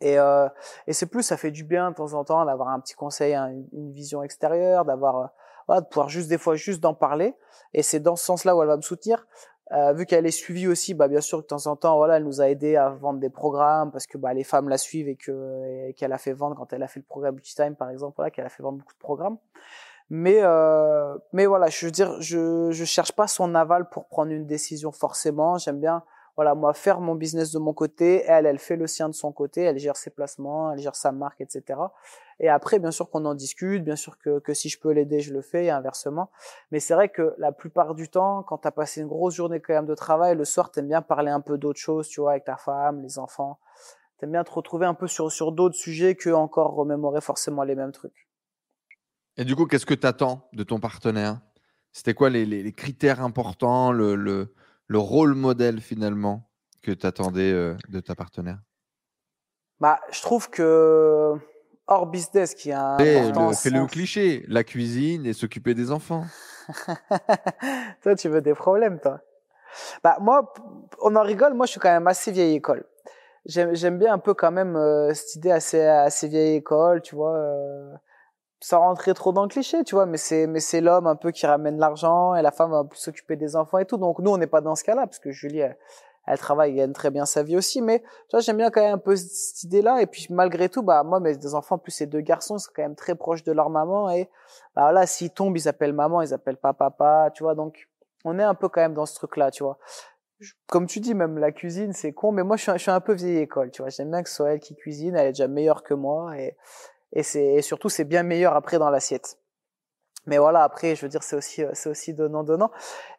Et, 0.00 0.18
euh, 0.18 0.48
et 0.86 0.92
c'est 0.92 1.06
plus, 1.06 1.24
ça 1.24 1.36
fait 1.36 1.50
du 1.50 1.64
bien 1.64 1.90
de 1.90 1.96
temps 1.96 2.12
en 2.12 2.24
temps 2.24 2.44
d'avoir 2.44 2.68
un 2.68 2.78
petit 2.78 2.94
conseil, 2.94 3.34
une, 3.34 3.66
une 3.72 3.92
vision 3.92 4.22
extérieure, 4.22 4.84
d'avoir 4.84 5.32
voilà, 5.68 5.82
de 5.82 5.86
pouvoir 5.86 6.08
juste 6.08 6.28
des 6.28 6.38
fois 6.38 6.56
juste 6.56 6.80
d'en 6.80 6.94
parler. 6.94 7.36
Et 7.74 7.82
c'est 7.82 8.00
dans 8.00 8.16
ce 8.16 8.24
sens-là 8.24 8.56
où 8.56 8.62
elle 8.62 8.68
va 8.68 8.76
me 8.76 8.82
soutenir. 8.82 9.26
Euh, 9.72 9.92
vu 9.92 10.06
qu'elle 10.06 10.26
est 10.26 10.30
suivie 10.30 10.66
aussi, 10.66 10.94
bah 10.94 11.08
bien 11.08 11.20
sûr 11.20 11.42
de 11.42 11.46
temps 11.46 11.66
en 11.66 11.76
temps, 11.76 11.96
voilà, 11.98 12.16
elle 12.16 12.24
nous 12.24 12.40
a 12.40 12.48
aidé 12.48 12.76
à 12.76 12.88
vendre 12.88 13.20
des 13.20 13.28
programmes 13.28 13.92
parce 13.92 14.06
que 14.06 14.16
bah 14.16 14.32
les 14.32 14.44
femmes 14.44 14.70
la 14.70 14.78
suivent 14.78 15.08
et 15.08 15.16
que 15.16 15.90
qu'elle 15.92 16.14
a 16.14 16.18
fait 16.18 16.32
vendre 16.32 16.56
quand 16.56 16.72
elle 16.72 16.82
a 16.82 16.88
fait 16.88 17.00
le 17.00 17.04
programme 17.04 17.34
Beauty 17.34 17.54
Time 17.54 17.76
par 17.76 17.90
exemple, 17.90 18.14
voilà, 18.16 18.30
qu'elle 18.30 18.46
a 18.46 18.48
fait 18.48 18.62
vendre 18.62 18.78
beaucoup 18.78 18.94
de 18.94 18.98
programmes. 18.98 19.36
Mais 20.08 20.38
euh, 20.40 21.18
mais 21.34 21.44
voilà, 21.44 21.66
je 21.66 21.84
veux 21.84 21.92
dire, 21.92 22.18
je 22.22 22.70
je 22.70 22.84
cherche 22.86 23.12
pas 23.12 23.26
son 23.26 23.54
aval 23.54 23.90
pour 23.90 24.06
prendre 24.08 24.32
une 24.32 24.46
décision 24.46 24.90
forcément. 24.90 25.58
J'aime 25.58 25.80
bien 25.80 26.02
voilà, 26.38 26.54
moi, 26.54 26.72
faire 26.72 27.00
mon 27.00 27.16
business 27.16 27.50
de 27.50 27.58
mon 27.58 27.72
côté, 27.72 28.22
elle, 28.28 28.46
elle 28.46 28.60
fait 28.60 28.76
le 28.76 28.86
sien 28.86 29.08
de 29.08 29.12
son 29.12 29.32
côté, 29.32 29.62
elle 29.62 29.76
gère 29.76 29.96
ses 29.96 30.10
placements, 30.10 30.70
elle 30.70 30.78
gère 30.78 30.94
sa 30.94 31.10
marque, 31.10 31.40
etc. 31.40 31.80
Et 32.38 32.48
après, 32.48 32.78
bien 32.78 32.92
sûr 32.92 33.10
qu'on 33.10 33.24
en 33.24 33.34
discute, 33.34 33.82
bien 33.82 33.96
sûr 33.96 34.16
que, 34.18 34.38
que 34.38 34.54
si 34.54 34.68
je 34.68 34.78
peux 34.78 34.92
l'aider, 34.92 35.18
je 35.18 35.34
le 35.34 35.42
fais, 35.42 35.64
et 35.64 35.70
inversement. 35.70 36.30
Mais 36.70 36.78
c'est 36.78 36.94
vrai 36.94 37.08
que 37.08 37.34
la 37.38 37.50
plupart 37.50 37.96
du 37.96 38.08
temps, 38.08 38.44
quand 38.44 38.58
tu 38.58 38.68
as 38.68 38.70
passé 38.70 39.00
une 39.00 39.08
grosse 39.08 39.34
journée 39.34 39.58
quand 39.58 39.74
même 39.74 39.86
de 39.86 39.96
travail, 39.96 40.36
le 40.36 40.44
soir, 40.44 40.70
t'aimes 40.70 40.86
bien 40.86 41.02
parler 41.02 41.32
un 41.32 41.40
peu 41.40 41.58
d'autres 41.58 41.80
choses, 41.80 42.06
tu 42.06 42.20
vois, 42.20 42.30
avec 42.30 42.44
ta 42.44 42.56
femme, 42.56 43.02
les 43.02 43.18
enfants. 43.18 43.58
T'aimes 44.18 44.30
bien 44.30 44.44
te 44.44 44.52
retrouver 44.52 44.86
un 44.86 44.94
peu 44.94 45.08
sur, 45.08 45.32
sur 45.32 45.50
d'autres 45.50 45.74
sujets 45.74 46.14
que 46.14 46.30
encore 46.30 46.72
remémorer 46.72 47.20
forcément 47.20 47.64
les 47.64 47.74
mêmes 47.74 47.90
trucs. 47.90 48.28
Et 49.38 49.44
du 49.44 49.56
coup, 49.56 49.66
qu'est-ce 49.66 49.86
que 49.86 49.94
tu 49.94 50.06
attends 50.06 50.48
de 50.52 50.62
ton 50.62 50.78
partenaire? 50.78 51.40
C'était 51.90 52.14
quoi 52.14 52.30
les, 52.30 52.46
les, 52.46 52.62
les, 52.62 52.72
critères 52.72 53.22
importants, 53.22 53.90
le, 53.90 54.14
le 54.14 54.54
le 54.88 54.98
rôle 54.98 55.34
modèle 55.34 55.80
finalement 55.80 56.50
que 56.82 56.90
tu 56.90 57.06
attendais 57.06 57.52
euh, 57.52 57.76
de 57.88 58.00
ta 58.00 58.14
partenaire? 58.14 58.58
Bah, 59.80 60.00
je 60.10 60.20
trouve 60.22 60.50
que 60.50 61.34
hors 61.86 62.06
business 62.06 62.54
qui 62.54 62.72
a 62.72 62.96
un 62.96 62.98
le, 62.98 63.54
fais 63.54 63.70
le 63.70 63.86
cliché, 63.86 64.44
la 64.48 64.64
cuisine 64.64 65.24
et 65.24 65.32
s'occuper 65.32 65.74
des 65.74 65.92
enfants. 65.92 66.24
toi, 68.02 68.14
tu 68.16 68.28
veux 68.28 68.40
des 68.40 68.54
problèmes, 68.54 68.98
toi? 69.00 69.20
Bah 70.02 70.16
moi, 70.20 70.52
on 71.00 71.14
en 71.14 71.22
rigole. 71.22 71.54
Moi, 71.54 71.66
je 71.66 71.72
suis 71.72 71.80
quand 71.80 71.92
même 71.92 72.06
assez 72.06 72.32
vieille 72.32 72.56
école. 72.56 72.84
J'aime 73.46 73.98
bien 73.98 74.12
un 74.12 74.18
peu 74.18 74.34
quand 74.34 74.50
même 74.50 74.76
euh, 74.76 75.14
cette 75.14 75.36
idée 75.36 75.50
assez 75.50 75.80
assez 75.80 76.28
vieille 76.28 76.56
école, 76.56 77.00
tu 77.02 77.14
vois. 77.14 77.36
Euh, 77.36 77.94
sans 78.60 78.80
rentrer 78.80 79.14
trop 79.14 79.32
dans 79.32 79.42
le 79.42 79.48
cliché, 79.48 79.84
tu 79.84 79.94
vois, 79.94 80.06
mais 80.06 80.16
c'est 80.16 80.46
mais 80.46 80.60
c'est 80.60 80.80
l'homme 80.80 81.06
un 81.06 81.16
peu 81.16 81.30
qui 81.30 81.46
ramène 81.46 81.78
l'argent 81.78 82.34
et 82.34 82.42
la 82.42 82.50
femme 82.50 82.70
va 82.70 82.84
s'occuper 82.92 83.36
des 83.36 83.54
enfants 83.56 83.78
et 83.78 83.84
tout. 83.84 83.96
Donc 83.96 84.18
nous 84.18 84.30
on 84.30 84.38
n'est 84.38 84.48
pas 84.48 84.60
dans 84.60 84.74
ce 84.74 84.84
cas-là 84.84 85.06
parce 85.06 85.20
que 85.20 85.30
Julie 85.30 85.60
elle, 85.60 86.38
travaille, 86.38 86.70
elle 86.72 86.76
gagne 86.76 86.92
très 86.92 87.10
bien 87.10 87.24
sa 87.24 87.42
vie 87.42 87.56
aussi. 87.56 87.80
Mais 87.80 88.00
tu 88.00 88.32
vois, 88.32 88.40
j'aime 88.40 88.56
bien 88.56 88.70
quand 88.70 88.82
même 88.82 88.94
un 88.94 88.98
peu 88.98 89.14
cette 89.16 89.62
idée-là. 89.62 90.02
Et 90.02 90.06
puis 90.06 90.26
malgré 90.30 90.68
tout, 90.68 90.82
bah 90.82 91.02
moi, 91.04 91.20
mes 91.20 91.36
deux 91.36 91.54
enfants, 91.54 91.78
plus 91.78 91.92
ces 91.92 92.06
deux 92.06 92.20
garçons, 92.20 92.58
sont 92.58 92.70
quand 92.74 92.82
même 92.82 92.96
très 92.96 93.14
proches 93.14 93.44
de 93.44 93.52
leur 93.52 93.70
maman. 93.70 94.10
Et 94.10 94.28
bah 94.74 94.92
là, 94.92 95.06
s'ils 95.06 95.30
tombent, 95.30 95.56
ils 95.56 95.68
appellent 95.68 95.94
maman, 95.94 96.20
ils 96.20 96.34
appellent 96.34 96.56
pas 96.56 96.74
papa, 96.74 97.30
tu 97.34 97.44
vois. 97.44 97.54
Donc 97.54 97.88
on 98.24 98.38
est 98.38 98.44
un 98.44 98.54
peu 98.54 98.68
quand 98.68 98.80
même 98.80 98.94
dans 98.94 99.06
ce 99.06 99.14
truc-là, 99.14 99.50
tu 99.52 99.62
vois. 99.62 99.78
Comme 100.68 100.86
tu 100.86 101.00
dis, 101.00 101.14
même 101.14 101.38
la 101.38 101.50
cuisine, 101.52 101.92
c'est 101.92 102.12
con, 102.12 102.30
mais 102.32 102.44
moi, 102.44 102.56
je 102.56 102.62
suis, 102.62 102.72
je 102.72 102.78
suis 102.78 102.90
un 102.90 103.00
peu 103.00 103.12
vieille 103.12 103.38
école, 103.38 103.70
tu 103.70 103.82
vois. 103.82 103.90
J'aime 103.90 104.10
bien 104.10 104.22
que 104.22 104.28
ce 104.28 104.36
soit 104.36 104.52
elle 104.52 104.60
qui 104.60 104.76
cuisine, 104.76 105.16
elle 105.16 105.28
est 105.28 105.32
déjà 105.32 105.48
meilleure 105.48 105.82
que 105.82 105.94
moi, 105.94 106.36
et, 106.38 106.56
et 107.12 107.22
c'est 107.22 107.62
surtout, 107.62 107.88
c'est 107.88 108.04
bien 108.04 108.22
meilleur 108.22 108.54
après 108.54 108.78
dans 108.78 108.90
l'assiette. 108.90 109.38
Mais 110.28 110.36
voilà 110.36 110.62
après 110.62 110.94
je 110.94 111.02
veux 111.02 111.08
dire 111.08 111.22
c'est 111.22 111.36
aussi 111.36 111.64
euh, 111.64 111.70
c'est 111.72 111.88
aussi 111.88 112.12
donnant 112.12 112.44
donnant 112.44 112.70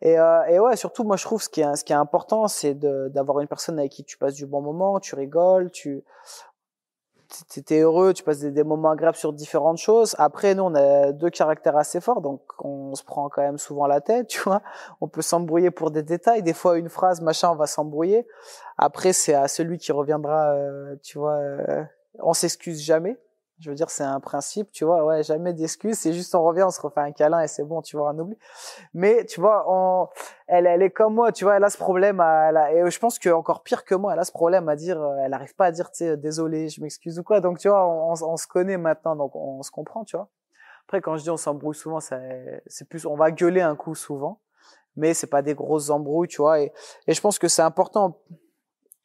et, 0.01 0.19
euh, 0.19 0.43
et 0.45 0.59
ouais 0.59 0.75
surtout 0.75 1.03
moi 1.03 1.17
je 1.17 1.23
trouve 1.23 1.41
ce 1.41 1.49
qui 1.49 1.61
est 1.61 1.75
ce 1.75 1.83
qui 1.83 1.91
est 1.91 1.95
important 1.95 2.47
c'est 2.47 2.75
d'avoir 2.75 3.39
une 3.39 3.47
personne 3.47 3.79
avec 3.79 3.91
qui 3.91 4.03
tu 4.03 4.17
passes 4.17 4.35
du 4.35 4.45
bon 4.45 4.61
moment 4.61 4.99
tu 4.99 5.15
rigoles 5.15 5.71
tu 5.71 6.03
t'es 7.65 7.79
heureux 7.79 8.13
tu 8.13 8.21
passes 8.21 8.39
des, 8.39 8.51
des, 8.51 8.63
moments 8.63 8.91
agréables 8.91 9.17
sur 9.17 9.33
différentes 9.33 9.77
choses. 9.77 10.15
Après 10.19 10.53
nous 10.53 10.63
on 10.63 10.75
a 10.75 11.11
deux 11.11 11.31
caractères 11.31 11.77
assez 11.77 11.99
forts 11.99 12.21
donc 12.21 12.41
on 12.59 12.93
se 12.93 13.03
prend 13.03 13.27
quand 13.29 13.41
même 13.41 13.57
souvent 13.57 13.87
la 13.87 14.01
tête 14.01 14.27
tu 14.29 14.41
vois. 14.41 14.61
On 15.01 15.07
peut 15.07 15.23
s'embrouiller 15.23 15.71
pour 15.71 15.89
des 15.89 16.03
détails. 16.03 16.43
Des 16.43 16.53
fois 16.53 16.77
une 16.77 16.89
phrase 16.89 17.21
machin 17.21 17.49
on 17.49 17.55
va 17.55 17.65
s'embrouiller. 17.65 18.27
Après 18.77 19.13
c'est 19.13 19.33
à 19.33 19.47
celui 19.47 19.79
qui 19.79 19.91
reviendra 19.91 20.53
euh, 20.53 20.95
tu 21.01 21.17
vois 21.17 21.37
euh, 21.37 21.83
on 22.19 22.33
s'excuse 22.33 22.81
jamais 22.81 23.17
je 23.59 23.69
veux 23.69 23.75
dire, 23.75 23.89
c'est 23.89 24.03
un 24.03 24.21
principe, 24.21 24.71
tu 24.71 24.85
vois, 24.85 25.03
ouais, 25.03 25.21
jamais 25.21 25.53
d'excuses, 25.53 25.97
c'est 25.97 26.13
juste 26.13 26.33
on 26.33 26.43
revient, 26.43 26.63
on 26.63 26.69
se 26.69 26.79
refait 26.79 27.01
un 27.01 27.11
câlin 27.11 27.41
et 27.41 27.47
c'est 27.47 27.65
bon, 27.65 27.81
tu 27.81 27.97
vois, 27.97 28.09
un 28.09 28.17
oubli. 28.17 28.37
Mais 28.93 29.25
tu 29.25 29.41
vois, 29.41 29.65
on, 29.67 30.07
elle, 30.47 30.65
elle 30.65 30.81
est 30.81 30.89
comme 30.89 31.15
moi, 31.15 31.33
tu 31.33 31.43
vois, 31.43 31.57
elle 31.57 31.63
a 31.63 31.69
ce 31.69 31.77
problème, 31.77 32.21
à, 32.21 32.49
elle 32.49 32.57
a, 32.57 32.73
et 32.73 32.89
je 32.89 32.99
pense 32.99 33.19
que 33.19 33.29
encore 33.29 33.63
pire 33.63 33.83
que 33.83 33.95
moi, 33.95 34.13
elle 34.13 34.19
a 34.19 34.23
ce 34.23 34.31
problème 34.31 34.69
à 34.69 34.77
dire, 34.77 35.01
euh, 35.01 35.17
elle 35.23 35.33
arrive 35.33 35.55
pas 35.55 35.65
à 35.65 35.71
dire, 35.71 35.91
tu 35.91 35.97
sais, 36.05 36.17
désolé, 36.17 36.69
je 36.69 36.81
m'excuse 36.81 37.19
ou 37.19 37.23
quoi. 37.23 37.41
Donc 37.41 37.59
tu 37.59 37.67
vois, 37.67 37.85
on, 37.85 38.13
on, 38.13 38.37
se 38.37 38.47
connaît 38.47 38.77
maintenant, 38.77 39.15
donc 39.17 39.35
on, 39.35 39.61
se 39.61 39.71
comprend, 39.71 40.05
tu 40.05 40.15
vois. 40.15 40.29
Après, 40.85 41.01
quand 41.01 41.17
je 41.17 41.23
dis 41.23 41.29
on 41.29 41.37
s'embrouille 41.37 41.75
souvent, 41.75 41.99
c'est 41.99 42.89
plus, 42.89 43.05
on 43.05 43.15
va 43.15 43.31
gueuler 43.31 43.61
un 43.61 43.75
coup 43.75 43.93
souvent, 43.93 44.39
mais 44.95 45.13
c'est 45.13 45.27
pas 45.27 45.41
des 45.41 45.53
grosses 45.53 45.89
embrouilles, 45.89 46.29
tu 46.29 46.41
vois. 46.41 46.61
Et, 46.61 46.71
et 47.07 47.13
je 47.13 47.21
pense 47.21 47.39
que 47.39 47.49
c'est 47.49 47.61
important 47.61 48.21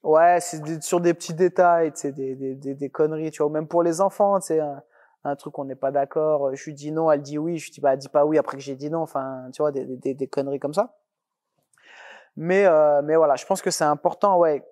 Ouais, 0.04 0.38
c'est 0.38 0.82
sur 0.82 1.00
des 1.00 1.14
petits 1.14 1.32
détails, 1.32 1.90
tu 1.92 2.00
sais, 2.00 2.12
des, 2.12 2.34
des, 2.34 2.54
des, 2.54 2.74
des, 2.74 2.90
conneries, 2.90 3.30
tu 3.30 3.42
vois, 3.42 3.50
même 3.50 3.66
pour 3.66 3.82
les 3.82 4.02
enfants, 4.02 4.38
tu 4.38 4.48
sais, 4.48 4.60
un, 4.60 4.82
un, 5.24 5.34
truc 5.34 5.58
on 5.58 5.64
n'est 5.64 5.74
pas 5.74 5.90
d'accord, 5.90 6.54
je 6.54 6.62
lui 6.64 6.74
dis 6.74 6.92
non, 6.92 7.10
elle 7.10 7.22
dit 7.22 7.38
oui, 7.38 7.56
je 7.56 7.64
lui 7.64 7.72
dis 7.72 7.80
bah, 7.80 7.94
elle 7.94 7.98
dit 7.98 8.10
pas 8.10 8.26
oui 8.26 8.36
après 8.36 8.58
que 8.58 8.62
j'ai 8.62 8.76
dit 8.76 8.90
non, 8.90 9.00
enfin, 9.00 9.48
tu 9.54 9.62
vois, 9.62 9.72
des, 9.72 9.86
des, 9.86 10.12
des 10.12 10.26
conneries 10.26 10.60
comme 10.60 10.74
ça. 10.74 10.94
Mais, 12.36 12.66
euh, 12.66 13.00
mais 13.02 13.16
voilà, 13.16 13.36
je 13.36 13.46
pense 13.46 13.62
que 13.62 13.70
c'est 13.70 13.84
important, 13.84 14.36
ouais, 14.36 14.62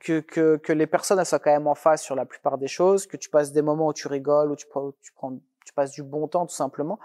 que, 0.00 0.18
que, 0.18 0.56
que 0.56 0.72
les 0.72 0.88
personnes 0.88 1.20
elles 1.20 1.26
soient 1.26 1.38
quand 1.38 1.52
même 1.52 1.68
en 1.68 1.76
face 1.76 2.02
sur 2.02 2.16
la 2.16 2.26
plupart 2.26 2.58
des 2.58 2.66
choses, 2.66 3.06
que 3.06 3.16
tu 3.16 3.30
passes 3.30 3.52
des 3.52 3.62
moments 3.62 3.86
où 3.86 3.92
tu 3.92 4.08
rigoles, 4.08 4.50
où 4.50 4.56
tu, 4.56 4.66
tu, 5.02 5.12
prends, 5.12 5.38
tu 5.64 5.72
passes 5.72 5.92
du 5.92 6.02
bon 6.02 6.26
temps 6.26 6.46
tout 6.46 6.54
simplement, 6.56 6.98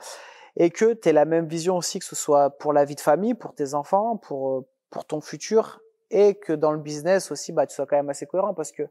et 0.55 0.71
que 0.71 0.93
tu 0.93 1.07
aies 1.07 1.13
la 1.13 1.25
même 1.25 1.45
vision 1.45 1.77
aussi, 1.77 1.99
que 1.99 2.05
ce 2.05 2.15
soit 2.15 2.49
pour 2.49 2.73
la 2.73 2.83
vie 2.83 2.95
de 2.95 3.01
famille, 3.01 3.35
pour 3.35 3.53
tes 3.53 3.75
enfants, 3.75 4.17
pour, 4.17 4.65
pour 4.89 5.05
ton 5.05 5.21
futur, 5.21 5.81
et 6.11 6.35
que 6.35 6.53
dans 6.53 6.71
le 6.71 6.79
business 6.79 7.31
aussi, 7.31 7.51
bah, 7.51 7.67
tu 7.67 7.75
sois 7.75 7.85
quand 7.85 7.95
même 7.95 8.09
assez 8.09 8.25
cohérent 8.25 8.53
parce 8.53 8.71
que 8.71 8.83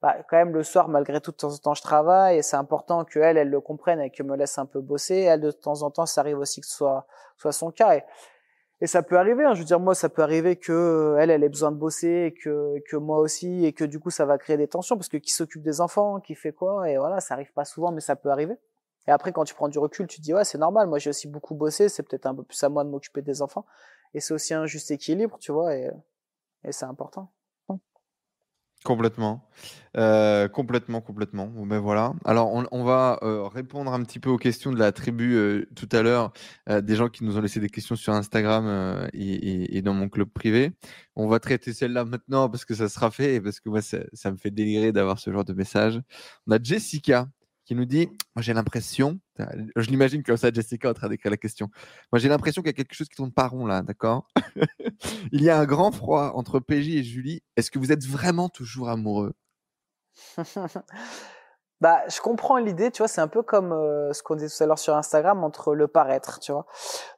bah, 0.00 0.16
quand 0.28 0.36
même 0.36 0.52
le 0.52 0.62
soir, 0.62 0.88
malgré 0.88 1.20
tout, 1.20 1.32
de 1.32 1.36
temps 1.36 1.52
en 1.52 1.58
temps, 1.58 1.74
je 1.74 1.82
travaille 1.82 2.38
et 2.38 2.42
c'est 2.42 2.56
important 2.56 3.04
que 3.04 3.18
elle, 3.18 3.48
le 3.48 3.60
comprenne 3.60 4.00
et 4.00 4.10
qu'elle 4.10 4.26
me 4.26 4.36
laisse 4.36 4.58
un 4.58 4.66
peu 4.66 4.80
bosser. 4.80 5.16
Elle, 5.16 5.40
de 5.40 5.50
temps 5.50 5.82
en 5.82 5.90
temps, 5.90 6.06
ça 6.06 6.20
arrive 6.20 6.38
aussi 6.38 6.60
que 6.60 6.66
ce 6.66 6.76
soit, 6.76 7.06
soit 7.36 7.52
son 7.52 7.70
cas. 7.72 7.96
Et, 7.96 8.04
et 8.80 8.86
ça 8.86 9.02
peut 9.02 9.18
arriver. 9.18 9.44
Hein, 9.44 9.54
je 9.54 9.60
veux 9.60 9.64
dire, 9.64 9.80
moi, 9.80 9.94
ça 9.96 10.08
peut 10.08 10.22
arriver 10.22 10.56
que 10.56 11.16
elle, 11.18 11.30
elle 11.30 11.42
ait 11.42 11.48
besoin 11.48 11.72
de 11.72 11.76
bosser 11.76 12.26
et 12.26 12.34
que, 12.34 12.76
que 12.88 12.96
moi 12.96 13.18
aussi 13.18 13.64
et 13.64 13.72
que 13.72 13.84
du 13.84 13.98
coup, 13.98 14.10
ça 14.10 14.24
va 14.24 14.38
créer 14.38 14.56
des 14.56 14.68
tensions 14.68 14.96
parce 14.96 15.08
que 15.08 15.16
qui 15.16 15.32
s'occupe 15.32 15.62
des 15.62 15.80
enfants, 15.80 16.20
qui 16.20 16.36
fait 16.36 16.52
quoi 16.52 16.88
et 16.88 16.96
voilà, 16.96 17.20
ça 17.20 17.34
arrive 17.34 17.52
pas 17.52 17.64
souvent, 17.64 17.90
mais 17.90 18.00
ça 18.00 18.14
peut 18.14 18.30
arriver. 18.30 18.56
Et 19.08 19.10
après, 19.10 19.32
quand 19.32 19.44
tu 19.44 19.54
prends 19.54 19.68
du 19.68 19.78
recul, 19.78 20.06
tu 20.06 20.18
te 20.18 20.22
dis 20.22 20.34
ouais, 20.34 20.44
c'est 20.44 20.58
normal. 20.58 20.86
Moi, 20.86 20.98
j'ai 20.98 21.10
aussi 21.10 21.28
beaucoup 21.28 21.54
bossé. 21.54 21.88
C'est 21.88 22.02
peut-être 22.04 22.26
un 22.26 22.34
peu 22.34 22.42
plus 22.44 22.62
à 22.62 22.68
moi 22.68 22.84
de 22.84 22.90
m'occuper 22.90 23.22
des 23.22 23.42
enfants. 23.42 23.64
Et 24.14 24.20
c'est 24.20 24.34
aussi 24.34 24.54
un 24.54 24.66
juste 24.66 24.90
équilibre, 24.90 25.38
tu 25.40 25.50
vois. 25.50 25.74
Et, 25.74 25.90
et 26.64 26.72
c'est 26.72 26.86
important. 26.86 27.32
Complètement, 28.84 29.44
euh, 29.96 30.46
complètement, 30.46 31.00
complètement. 31.00 31.48
ben 31.48 31.80
voilà. 31.80 32.14
Alors, 32.24 32.52
on, 32.70 32.84
va 32.84 33.18
euh, 33.22 33.48
répondre 33.48 33.92
un 33.92 34.02
petit 34.04 34.20
peu 34.20 34.30
aux 34.30 34.38
questions 34.38 34.70
de 34.70 34.78
la 34.78 34.92
tribu 34.92 35.34
euh, 35.34 35.66
tout 35.74 35.88
à 35.90 36.02
l'heure, 36.02 36.32
des 36.68 36.94
gens 36.94 37.08
qui 37.08 37.24
nous 37.24 37.36
ont 37.36 37.40
laissé 37.40 37.58
des 37.58 37.68
questions 37.68 37.96
sur 37.96 38.12
Instagram 38.12 39.08
et, 39.12 39.82
dans 39.82 39.94
mon 39.94 40.08
club 40.08 40.28
privé. 40.28 40.72
On 41.16 41.26
va 41.26 41.40
traiter 41.40 41.72
celle-là 41.72 42.04
maintenant 42.04 42.48
parce 42.48 42.64
que 42.64 42.74
ça 42.74 42.88
sera 42.88 43.10
fait 43.10 43.34
et 43.34 43.40
parce 43.40 43.58
que 43.58 43.68
moi, 43.68 43.82
ça, 43.82 43.98
ça 44.12 44.30
me 44.30 44.36
fait 44.36 44.52
délirer 44.52 44.92
d'avoir 44.92 45.18
ce 45.18 45.32
genre 45.32 45.44
de 45.44 45.54
message. 45.54 46.00
On 46.46 46.52
a 46.52 46.62
Jessica 46.62 47.26
qui 47.68 47.74
nous 47.74 47.84
dit 47.84 48.08
Moi, 48.34 48.42
j'ai 48.42 48.54
l'impression, 48.54 49.20
je 49.38 49.90
l'imagine 49.90 50.22
comme 50.22 50.38
ça, 50.38 50.50
Jessica, 50.50 50.88
en 50.88 50.94
train 50.94 51.10
d'écrire 51.10 51.30
la 51.30 51.36
question. 51.36 51.68
Moi, 52.10 52.18
j'ai 52.18 52.30
l'impression 52.30 52.62
qu'il 52.62 52.70
y 52.70 52.70
a 52.70 52.72
quelque 52.72 52.94
chose 52.94 53.08
qui 53.08 53.16
tourne 53.16 53.30
pas 53.30 53.46
rond 53.46 53.66
là, 53.66 53.82
d'accord? 53.82 54.26
Il 55.32 55.42
y 55.42 55.50
a 55.50 55.58
un 55.58 55.66
grand 55.66 55.92
froid 55.92 56.32
entre 56.34 56.60
PJ 56.60 56.88
et 56.88 57.04
Julie. 57.04 57.42
Est-ce 57.56 57.70
que 57.70 57.78
vous 57.78 57.92
êtes 57.92 58.06
vraiment 58.06 58.48
toujours 58.48 58.88
amoureux 58.88 59.34
Bah, 61.80 62.02
je 62.08 62.20
comprends 62.20 62.56
l'idée, 62.56 62.90
tu 62.90 63.02
vois, 63.02 63.06
c'est 63.06 63.20
un 63.20 63.28
peu 63.28 63.42
comme 63.42 63.72
euh, 63.72 64.12
ce 64.12 64.22
qu'on 64.22 64.34
disait 64.34 64.48
tout 64.48 64.64
à 64.64 64.66
l'heure 64.66 64.80
sur 64.80 64.96
Instagram 64.96 65.44
entre 65.44 65.76
le 65.76 65.86
paraître, 65.86 66.40
tu 66.40 66.50
vois. 66.50 66.66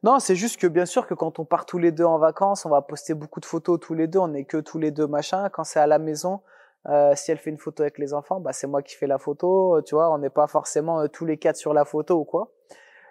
Non, 0.02 0.18
c'est 0.18 0.36
juste 0.36 0.60
que 0.60 0.66
bien 0.66 0.85
sûr 0.85 1.06
que 1.06 1.14
quand 1.14 1.39
on 1.39 1.47
part 1.47 1.64
tous 1.64 1.78
les 1.78 1.93
deux 1.93 2.05
en 2.05 2.18
vacances, 2.18 2.66
on 2.66 2.70
va 2.70 2.82
poster 2.82 3.14
beaucoup 3.14 3.40
de 3.40 3.47
photos 3.47 3.81
tous 3.81 3.94
les 3.94 4.06
deux, 4.06 4.18
on 4.18 4.35
est 4.35 4.44
que 4.44 4.59
tous 4.59 4.78
les 4.78 4.90
deux 4.90 5.06
machin. 5.06 5.48
Quand 5.48 5.64
c'est 5.64 5.81
à 5.81 5.86
la 5.86 5.98
maison, 5.98 6.43
euh, 6.89 7.12
si 7.15 7.31
elle 7.31 7.39
fait 7.39 7.51
une 7.51 7.59
photo 7.59 7.82
avec 7.82 7.98
les 7.98 8.15
enfants, 8.15 8.40
bah 8.40 8.52
c'est 8.52 8.66
moi 8.66 8.82
qui 8.82 8.97
fais 8.97 9.07
la 9.07 9.19
photo, 9.19 9.77
euh, 9.77 9.82
tu 9.82 9.94
vois. 9.94 10.11
On 10.12 10.19
n'est 10.19 10.31
pas 10.31 10.47
forcément 10.47 11.01
euh, 11.01 11.09
tous 11.09 11.27
les 11.27 11.36
quatre 11.36 11.57
sur 11.57 11.74
la 11.74 11.85
photo 11.85 12.19
ou 12.19 12.24
quoi. 12.24 12.52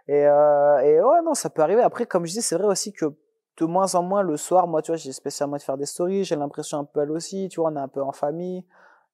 Et, 0.08 0.26
euh, 0.26 0.80
et 0.80 1.02
ouais, 1.02 1.22
non, 1.24 1.36
ça 1.36 1.50
peut 1.50 1.62
arriver. 1.62 1.84
Après, 1.84 2.06
comme 2.08 2.26
je 2.26 2.34
dis, 2.34 2.41
c'est 2.41 2.56
vrai 2.58 2.68
aussi 2.68 2.94
que 2.94 3.06
de 3.58 3.66
moins 3.66 3.94
en 3.96 4.04
moins 4.04 4.24
le 4.24 4.38
soir, 4.38 4.68
moi, 4.68 4.82
tu 4.82 4.91
vois, 4.91 4.98
j'ai 4.98 5.12
spécialement 5.12 5.58
de 5.58 5.62
faire 5.62 5.78
des 5.78 5.86
stories. 5.86 6.24
J'ai 6.24 6.36
l'impression 6.36 6.80
un 6.80 6.86
peu 6.86 7.02
elle 7.02 7.12
aussi, 7.12 7.48
tu 7.50 7.60
vois, 7.62 7.72
on 7.72 7.76
est 7.76 7.80
un 7.80 7.88
peu 7.88 8.02
en 8.02 8.12
famille. 8.12 8.66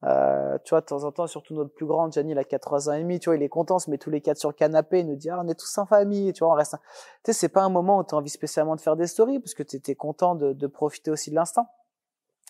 Euh, 0.03 0.57
tu 0.63 0.69
vois, 0.69 0.81
de 0.81 0.85
temps 0.85 1.03
en 1.03 1.11
temps, 1.11 1.25
surtout 1.25 1.55
notre 1.55 1.73
plus 1.73 1.85
grande, 1.85 2.13
Gianni, 2.13 2.31
il 2.33 2.37
a 2.37 2.43
4 2.43 2.89
ans 2.89 2.93
et 2.93 2.99
demi, 2.99 3.19
tu 3.19 3.29
vois, 3.29 3.37
il 3.37 3.43
est 3.43 3.49
content, 3.49 3.77
on 3.77 3.79
se 3.79 3.89
met 3.89 3.97
tous 3.97 4.11
les 4.11 4.21
quatre 4.21 4.37
sur 4.37 4.49
le 4.49 4.53
canapé, 4.53 4.99
il 4.99 5.07
nous 5.07 5.15
dit, 5.15 5.29
ah, 5.29 5.41
on 5.43 5.47
est 5.47 5.59
tous 5.59 5.77
en 5.79 5.85
famille, 5.85 6.31
tu 6.33 6.43
vois, 6.43 6.53
on 6.53 6.55
reste. 6.55 6.75
Tu 7.23 7.31
sais, 7.31 7.33
c'est 7.33 7.49
pas 7.49 7.63
un 7.63 7.69
moment 7.69 7.99
où 7.99 8.03
tu 8.03 8.13
as 8.13 8.17
envie 8.17 8.29
spécialement 8.29 8.75
de 8.75 8.81
faire 8.81 8.95
des 8.95 9.07
stories, 9.07 9.39
parce 9.39 9.55
que 9.55 9.63
tu 9.63 9.77
étais 9.77 9.95
content 9.95 10.35
de, 10.35 10.53
de 10.53 10.67
profiter 10.67 11.09
aussi 11.09 11.31
de 11.31 11.35
l'instant. 11.35 11.67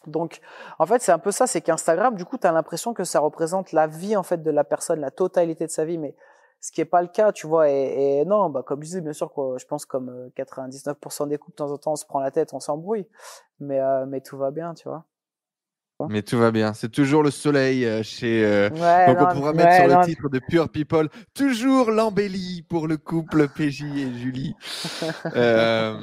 Donc, 0.08 0.40
en 0.80 0.86
fait, 0.86 1.02
c'est 1.02 1.12
un 1.12 1.20
peu 1.20 1.32
ça, 1.32 1.48
c'est 1.48 1.62
qu'Instagram, 1.62 2.16
du 2.16 2.26
coup, 2.26 2.38
tu 2.38 2.46
as 2.46 2.52
l'impression 2.52 2.94
que 2.94 3.04
ça 3.04 3.20
représente 3.20 3.72
la 3.72 3.88
vie, 3.88 4.16
en 4.16 4.24
fait, 4.24 4.44
de 4.44 4.52
la 4.52 4.64
personne, 4.64 5.00
la 5.00 5.12
totalité 5.12 5.66
de 5.66 5.72
sa 5.72 5.86
vie, 5.86 5.98
mais 5.98 6.16
ce 6.62 6.72
qui 6.72 6.82
est 6.82 6.86
pas 6.86 7.02
le 7.02 7.08
cas, 7.08 7.32
tu 7.32 7.48
vois. 7.48 7.70
Et, 7.70 8.20
et 8.20 8.26
non, 8.26 8.50
bah, 8.50 8.64
comme 8.66 8.82
je 8.82 8.88
disais, 8.88 9.02
bien 9.02 9.14
sûr, 9.14 9.32
quoi, 9.32 9.58
je 9.58 9.66
pense 9.66 9.86
comme 9.86 10.30
99% 10.36 11.24
euh, 11.24 11.26
des 11.28 11.38
couples, 11.38 11.52
de 11.52 11.58
temps 11.58 11.72
en 11.72 11.78
temps, 11.78 11.92
on 11.94 11.96
se 11.96 12.06
prend 12.06 12.20
la 12.20 12.32
tête, 12.32 12.54
on 12.54 12.60
s'embrouille, 12.60 13.08
mais, 13.60 13.80
euh, 13.80 14.06
mais 14.06 14.22
tout 14.22 14.38
va 14.38 14.52
bien, 14.52 14.74
tu 14.74 14.88
vois. 14.88 15.06
Mais 16.10 16.24
tout 16.24 16.38
va 16.38 16.52
bien. 16.52 16.74
C'est 16.74 16.90
toujours 16.90 17.24
le 17.24 17.32
soleil 17.32 17.86
euh, 17.86 18.04
chez. 18.04 18.70
donc 18.70 19.18
on 19.22 19.34
pourra 19.34 19.54
mettre 19.54 19.76
sur 19.76 19.88
le 19.88 20.06
titre 20.06 20.28
de 20.28 20.40
Pure 20.40 20.68
People 20.68 21.08
toujours 21.34 21.90
l'embellie 21.90 22.66
pour 22.68 22.88
le 22.88 22.98
couple 22.98 23.48
PJ 23.48 23.84
et 23.84 24.14
Julie. 24.14 24.56
euh, 25.36 25.98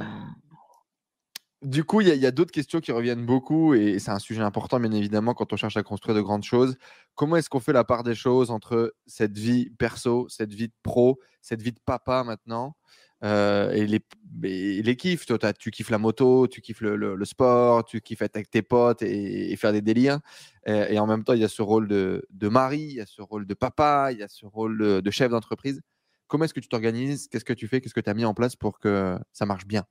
du 1.62 1.84
coup, 1.84 2.00
il 2.00 2.08
y 2.08 2.26
a, 2.26 2.30
d'autres 2.32 2.50
questions 2.50 2.80
qui 2.80 2.90
reviennent 2.90 3.24
beaucoup 3.24 3.74
et 3.74 3.98
c'est 3.98 4.10
un 4.10 4.18
sujet 4.18 4.42
important, 4.42 4.80
bien 4.80 4.90
évidemment, 4.92 5.32
quand 5.34 5.52
on 5.52 5.56
cherche 5.56 5.76
à 5.76 5.82
construire 5.82 6.16
de 6.16 6.20
grandes 6.20 6.42
choses. 6.42 6.76
Comment 7.14 7.36
est-ce 7.36 7.48
qu'on 7.48 7.60
fait 7.60 7.72
la 7.72 7.84
part 7.84 8.02
des 8.02 8.14
choses 8.14 8.50
entre 8.50 8.94
cette 9.06 9.38
vie 9.38 9.70
perso, 9.78 10.26
cette 10.28 10.52
vie 10.52 10.68
de 10.68 10.74
pro, 10.82 11.20
cette 11.40 11.62
vie 11.62 11.72
de 11.72 11.78
papa 11.84 12.24
maintenant 12.24 12.76
euh, 13.22 13.70
et, 13.70 13.86
les, 13.86 14.82
les 14.82 14.96
kiffs? 14.96 15.24
Toi, 15.26 15.52
tu 15.52 15.70
kiffes 15.70 15.90
la 15.90 15.98
moto, 15.98 16.48
tu 16.48 16.60
kiffes 16.60 16.80
le, 16.80 17.24
sport, 17.24 17.84
tu 17.84 18.00
kiffes 18.00 18.22
être 18.22 18.36
avec 18.36 18.50
tes 18.50 18.62
potes 18.62 19.02
et, 19.02 19.54
faire 19.56 19.72
des 19.72 19.82
délires. 19.82 20.18
Et, 20.66 20.98
en 20.98 21.06
même 21.06 21.22
temps, 21.22 21.34
il 21.34 21.40
y 21.40 21.44
a 21.44 21.48
ce 21.48 21.62
rôle 21.62 21.86
de, 21.86 22.48
mari, 22.48 22.80
il 22.80 22.94
y 22.94 23.00
a 23.00 23.06
ce 23.06 23.22
rôle 23.22 23.46
de 23.46 23.54
papa, 23.54 24.10
il 24.10 24.18
y 24.18 24.22
a 24.24 24.28
ce 24.28 24.46
rôle 24.46 24.78
de, 24.78 25.00
de 25.00 25.10
chef 25.10 25.30
d'entreprise. 25.30 25.80
Comment 26.26 26.44
est-ce 26.44 26.54
que 26.54 26.60
tu 26.60 26.68
t'organises? 26.68 27.28
Qu'est-ce 27.28 27.44
que 27.44 27.52
tu 27.52 27.68
fais? 27.68 27.80
Qu'est-ce 27.80 27.94
que 27.94 28.00
tu 28.00 28.10
as 28.10 28.14
mis 28.14 28.24
en 28.24 28.34
place 28.34 28.56
pour 28.56 28.80
que 28.80 29.16
ça 29.32 29.46
marche 29.46 29.66
bien? 29.66 29.84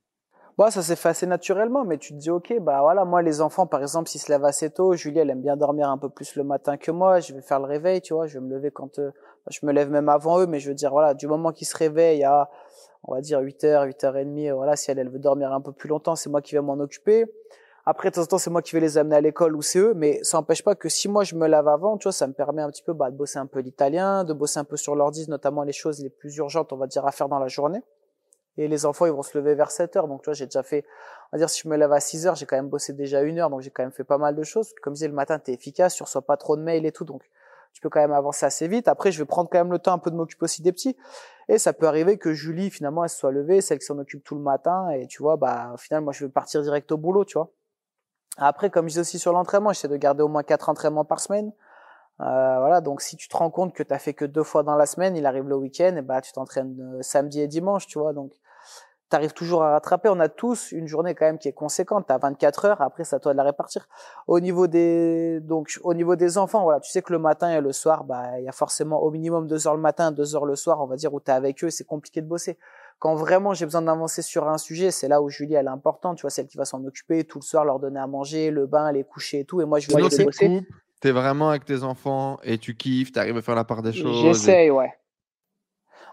Bon, 0.57 0.69
ça 0.69 0.81
s'est 0.81 0.97
fait 0.97 1.09
assez 1.09 1.25
naturellement, 1.25 1.85
mais 1.85 1.97
tu 1.97 2.13
te 2.13 2.17
dis, 2.17 2.29
ok, 2.29 2.53
bah 2.59 2.81
voilà, 2.81 3.05
moi 3.05 3.21
les 3.21 3.39
enfants, 3.41 3.67
par 3.67 3.81
exemple, 3.81 4.09
s'ils 4.09 4.19
se 4.19 4.29
lèvent 4.29 4.43
assez 4.43 4.69
tôt, 4.69 4.93
Julie, 4.93 5.19
elle 5.19 5.29
aime 5.29 5.41
bien 5.41 5.55
dormir 5.55 5.89
un 5.89 5.97
peu 5.97 6.09
plus 6.09 6.35
le 6.35 6.43
matin 6.43 6.75
que 6.77 6.91
moi, 6.91 7.21
je 7.21 7.33
vais 7.33 7.41
faire 7.41 7.59
le 7.59 7.65
réveil, 7.67 8.01
tu 8.01 8.13
vois, 8.13 8.27
je 8.27 8.37
vais 8.37 8.45
me 8.45 8.53
lever 8.53 8.69
quand, 8.69 8.99
euh, 8.99 9.11
je 9.49 9.65
me 9.65 9.71
lève 9.71 9.89
même 9.89 10.09
avant 10.09 10.39
eux, 10.41 10.47
mais 10.47 10.59
je 10.59 10.67
veux 10.67 10.75
dire, 10.75 10.91
voilà, 10.91 11.13
du 11.13 11.25
moment 11.27 11.53
qu'ils 11.53 11.67
se 11.67 11.77
réveillent 11.77 12.25
à, 12.25 12.49
on 13.05 13.13
va 13.15 13.21
dire 13.21 13.39
8h, 13.39 13.87
8h30, 13.87 14.51
voilà, 14.53 14.75
si 14.75 14.91
elle, 14.91 14.99
elle 14.99 15.09
veut 15.09 15.19
dormir 15.19 15.53
un 15.53 15.61
peu 15.61 15.71
plus 15.71 15.87
longtemps, 15.87 16.17
c'est 16.17 16.29
moi 16.29 16.41
qui 16.41 16.53
vais 16.55 16.61
m'en 16.61 16.79
occuper. 16.79 17.25
Après, 17.85 18.09
de 18.09 18.15
temps 18.15 18.21
en 18.21 18.25
temps, 18.25 18.37
c'est 18.37 18.51
moi 18.51 18.61
qui 18.61 18.75
vais 18.75 18.81
les 18.81 18.97
amener 18.97 19.15
à 19.15 19.21
l'école 19.21 19.55
ou 19.55 19.61
c'est 19.61 19.79
eux, 19.79 19.93
mais 19.95 20.19
ça 20.21 20.37
n'empêche 20.37 20.63
pas 20.63 20.75
que 20.75 20.89
si 20.89 21.07
moi 21.07 21.23
je 21.23 21.35
me 21.35 21.47
lave 21.47 21.69
avant, 21.69 21.97
tu 21.97 22.03
vois, 22.03 22.11
ça 22.11 22.27
me 22.27 22.33
permet 22.33 22.61
un 22.61 22.69
petit 22.69 22.83
peu 22.83 22.93
bah, 22.93 23.09
de 23.09 23.15
bosser 23.15 23.39
un 23.39 23.47
peu 23.47 23.59
l'italien, 23.59 24.25
de 24.25 24.33
bosser 24.33 24.59
un 24.59 24.65
peu 24.65 24.77
sur 24.77 24.95
l'ordi, 24.95 25.27
notamment 25.29 25.63
les 25.63 25.71
choses 25.71 26.03
les 26.03 26.09
plus 26.09 26.35
urgentes, 26.37 26.73
on 26.73 26.77
va 26.77 26.87
dire, 26.87 27.07
à 27.07 27.11
faire 27.11 27.29
dans 27.29 27.39
la 27.39 27.47
journée. 27.47 27.81
Et 28.57 28.67
les 28.67 28.85
enfants, 28.85 29.05
ils 29.05 29.11
vont 29.11 29.23
se 29.23 29.37
lever 29.37 29.55
vers 29.55 29.71
7 29.71 29.95
heures. 29.95 30.07
Donc, 30.07 30.21
tu 30.21 30.25
vois, 30.25 30.33
j'ai 30.33 30.45
déjà 30.45 30.63
fait, 30.63 30.85
on 31.31 31.37
va 31.37 31.39
dire, 31.39 31.49
si 31.49 31.61
je 31.63 31.69
me 31.69 31.77
lève 31.77 31.91
à 31.91 31.99
6 31.99 32.27
heures, 32.27 32.35
j'ai 32.35 32.45
quand 32.45 32.57
même 32.57 32.69
bossé 32.69 32.93
déjà 32.93 33.21
une 33.21 33.39
heure. 33.39 33.49
Donc, 33.49 33.61
j'ai 33.61 33.69
quand 33.69 33.83
même 33.83 33.91
fait 33.91 34.03
pas 34.03 34.17
mal 34.17 34.35
de 34.35 34.43
choses. 34.43 34.73
Comme 34.81 34.93
je 34.93 34.97
disais, 34.97 35.07
le 35.07 35.13
matin, 35.13 35.39
t'es 35.39 35.53
efficace, 35.53 35.95
tu 35.95 36.03
reçois 36.03 36.21
pas 36.21 36.37
trop 36.37 36.57
de 36.57 36.61
mails 36.61 36.85
et 36.85 36.91
tout. 36.91 37.05
Donc, 37.05 37.23
tu 37.73 37.81
peux 37.81 37.89
quand 37.89 38.01
même 38.01 38.11
avancer 38.11 38.45
assez 38.45 38.67
vite. 38.67 38.87
Après, 38.87 39.11
je 39.11 39.19
vais 39.19 39.25
prendre 39.25 39.49
quand 39.49 39.57
même 39.57 39.71
le 39.71 39.79
temps 39.79 39.93
un 39.93 39.97
peu 39.97 40.11
de 40.11 40.15
m'occuper 40.15 40.43
aussi 40.43 40.61
des 40.61 40.71
petits. 40.73 40.97
Et 41.47 41.57
ça 41.57 41.73
peut 41.73 41.87
arriver 41.87 42.17
que 42.17 42.33
Julie, 42.33 42.69
finalement, 42.69 43.03
elle 43.03 43.09
se 43.09 43.17
soit 43.17 43.31
levée, 43.31 43.61
celle 43.61 43.79
qui 43.79 43.85
s'en 43.85 43.97
occupe 43.97 44.23
tout 44.23 44.35
le 44.35 44.41
matin. 44.41 44.89
Et 44.89 45.07
tu 45.07 45.23
vois, 45.23 45.37
bah, 45.37 45.71
au 45.73 45.77
final, 45.77 46.03
moi, 46.03 46.11
je 46.11 46.25
vais 46.25 46.31
partir 46.31 46.61
direct 46.61 46.91
au 46.91 46.97
boulot, 46.97 47.23
tu 47.23 47.37
vois. 47.37 47.49
Après, 48.37 48.69
comme 48.69 48.87
je 48.87 48.93
dis 48.93 48.99
aussi 48.99 49.19
sur 49.19 49.33
l'entraînement, 49.33 49.71
j'essaie 49.71 49.87
de 49.87 49.97
garder 49.97 50.23
au 50.23 50.27
moins 50.27 50.43
quatre 50.43 50.69
entraînements 50.69 51.05
par 51.05 51.19
semaine. 51.19 51.51
Euh, 52.22 52.60
voilà, 52.60 52.81
donc 52.81 53.02
si 53.02 53.15
tu 53.15 53.27
te 53.27 53.35
rends 53.35 53.49
compte 53.49 53.73
que 53.73 53.81
tu 53.81 53.93
as 53.93 53.99
fait 53.99 54.14
que 54.14 54.26
deux 54.26 54.43
fois 54.43 54.61
dans 54.61 54.76
la 54.76 54.85
semaine, 54.85 55.15
il 55.15 55.26
arrive 55.26 55.48
le 55.48 55.56
week-end, 55.56 55.95
et 55.95 56.02
bah 56.02 56.22
tu 56.22 56.31
t'entraînes 56.34 56.77
euh, 56.80 57.02
samedi 57.02 57.41
et 57.41 57.48
dimanche, 57.48 57.88
tu 57.88 57.98
vois. 57.98 58.14
Donc 58.14 58.31
tu 59.10 59.15
arrives 59.15 59.34
toujours 59.34 59.64
à 59.64 59.72
rattraper. 59.72 60.07
On 60.10 60.19
a 60.19 60.30
tous 60.30 60.72
une 60.72 60.88
journée 60.88 61.15
quand 61.15 61.26
même 61.26 61.39
qui 61.39 61.48
est 61.48 61.53
conséquente. 61.53 62.06
Tu 62.07 62.14
as 62.14 62.19
24 62.19 62.65
heures, 62.65 62.81
après 62.81 63.06
c'est 63.06 63.15
à 63.15 63.19
toi 63.19 63.31
de 63.31 63.38
la 63.38 63.43
répartir. 63.43 63.88
Au 64.27 64.39
niveau 64.39 64.68
des 64.68 65.39
donc 65.41 65.80
au 65.84 65.95
niveau 65.95 66.15
des 66.15 66.38
enfants, 66.38 66.61
voilà, 66.61 66.80
tu 66.80 66.91
sais 66.91 67.02
que 67.02 67.11
le 67.11 67.18
matin 67.18 67.49
et 67.49 67.60
le 67.60 67.72
soir, 67.72 68.03
bah 68.03 68.39
il 68.39 68.45
y 68.45 68.49
a 68.49 68.52
forcément 68.52 69.02
au 69.02 69.10
minimum 69.10 69.48
deux 69.48 69.68
heures 69.68 69.76
le 69.76 69.81
matin, 69.81 70.11
deux 70.11 70.35
heures 70.35 70.45
le 70.45 70.56
soir, 70.56 70.80
on 70.80 70.85
va 70.85 70.98
dire 70.98 71.11
où 71.15 71.19
tu 71.19 71.31
es 71.31 71.34
avec 71.34 71.64
eux, 71.64 71.72
c'est 71.72 71.85
compliqué 71.85 72.22
de 72.22 72.27
bosser. 72.27 72.60
Quand 72.99 73.15
vraiment 73.15 73.56
j'ai 73.56 73.65
besoin 73.65 73.81
d'avancer 73.81 74.22
sur 74.22 74.48
un 74.48 74.60
sujet, 74.60 74.91
c'est 74.91 75.07
là 75.07 75.23
où 75.23 75.30
Julie 75.30 75.56
elle 75.56 75.65
est 75.65 75.69
importante, 75.69 76.18
tu 76.18 76.22
vois, 76.22 76.30
celle 76.30 76.45
qui 76.45 76.57
va 76.57 76.65
s'en 76.65 76.85
occuper 76.85 77.23
tout 77.23 77.39
le 77.39 77.43
soir, 77.43 77.65
leur 77.65 77.80
donner 77.80 77.99
à 77.99 78.06
manger, 78.06 78.52
le 78.52 78.68
bain, 78.68 78.91
les 78.91 79.03
coucher 79.03 79.39
et 79.39 79.45
tout 79.45 79.60
et 79.60 79.65
moi 79.65 79.80
je 79.80 79.88
vais 79.88 79.95
aller 79.95 80.23
bosser. 80.23 80.61
T'es 81.01 81.11
vraiment 81.11 81.49
avec 81.49 81.65
tes 81.65 81.83
enfants 81.83 82.37
et 82.43 82.59
tu 82.59 82.75
kiffes, 82.75 83.11
t'arrives 83.11 83.37
à 83.37 83.41
faire 83.41 83.55
la 83.55 83.63
part 83.63 83.81
des 83.81 83.91
choses. 83.91 84.21
J'essaye, 84.21 84.69
ouais. 84.69 84.93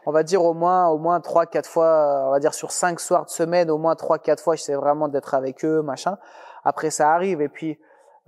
On 0.06 0.12
va 0.12 0.22
dire 0.22 0.42
au 0.42 0.54
moins, 0.54 0.88
au 0.88 0.96
moins 0.96 1.20
trois, 1.20 1.44
quatre 1.44 1.68
fois, 1.68 2.24
on 2.26 2.30
va 2.30 2.38
dire 2.40 2.54
sur 2.54 2.70
cinq 2.70 2.98
soirs 2.98 3.26
de 3.26 3.30
semaine, 3.30 3.70
au 3.70 3.76
moins 3.76 3.94
trois, 3.96 4.18
quatre 4.18 4.42
fois, 4.42 4.56
j'essaie 4.56 4.74
vraiment 4.74 5.08
d'être 5.08 5.34
avec 5.34 5.62
eux, 5.66 5.82
machin. 5.82 6.16
Après, 6.64 6.88
ça 6.88 7.12
arrive 7.12 7.42
et 7.42 7.50
puis, 7.50 7.78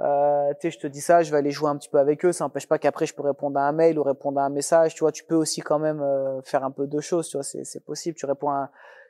euh, 0.01 0.51
tu 0.61 0.71
sais, 0.71 0.71
je 0.71 0.79
te 0.79 0.87
dis 0.87 1.01
ça, 1.01 1.23
je 1.23 1.31
vais 1.31 1.39
aller 1.39 1.51
jouer 1.51 1.71
un 1.71 1.77
petit 1.77 1.89
peu 1.89 1.99
avec 1.99 2.23
eux. 2.27 2.33
Ça 2.33 2.45
n'empêche 2.45 2.69
pas 2.69 2.79
qu'après, 2.79 3.07
je 3.07 3.15
peux 3.15 3.23
répondre 3.23 3.59
à 3.59 3.63
un 3.63 3.73
mail 3.73 3.99
ou 3.99 4.03
répondre 4.03 4.39
à 4.39 4.45
un 4.45 4.51
message. 4.51 4.95
Tu 4.95 5.01
vois, 5.01 5.13
tu 5.13 5.25
peux 5.25 5.37
aussi 5.37 5.63
quand 5.63 5.79
même 5.79 6.03
euh, 6.03 6.43
faire 6.43 6.65
un 6.65 6.71
peu 6.71 6.87
de 6.87 7.01
choses. 7.01 7.29
Tu 7.29 7.39
vois, 7.39 7.45
c'est 7.45 7.85
possible. 7.85 8.19
Tu 8.19 8.27
réponds 8.27 8.51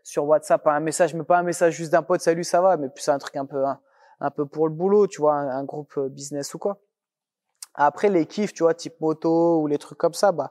sur 0.04 0.24
WhatsApp 0.26 0.64
à 0.68 0.72
un 0.72 0.80
message, 0.80 1.14
mais 1.14 1.24
pas 1.24 1.38
un 1.38 1.42
message 1.42 1.74
juste 1.74 1.90
d'un 1.90 2.02
pote, 2.02 2.20
salut, 2.20 2.44
ça 2.44 2.60
va, 2.60 2.76
mais 2.76 2.88
plus 2.88 3.08
un 3.08 3.18
truc 3.18 3.36
un 3.36 3.46
peu, 3.46 3.64
un, 4.20 4.30
peu 4.30 4.46
pour 4.46 4.68
le 4.68 4.74
boulot, 4.74 5.08
tu 5.08 5.20
vois, 5.20 5.34
un 5.34 5.64
groupe 5.64 5.92
euh, 5.98 6.08
business 6.08 6.54
ou 6.54 6.58
quoi. 6.58 6.78
Après, 7.74 8.08
les 8.08 8.26
kiffs, 8.26 8.52
tu 8.52 8.62
vois, 8.62 8.74
type 8.74 9.00
moto 9.00 9.60
ou 9.60 9.66
les 9.66 9.78
trucs 9.78 9.98
comme 9.98 10.14
ça, 10.14 10.32
bah, 10.32 10.50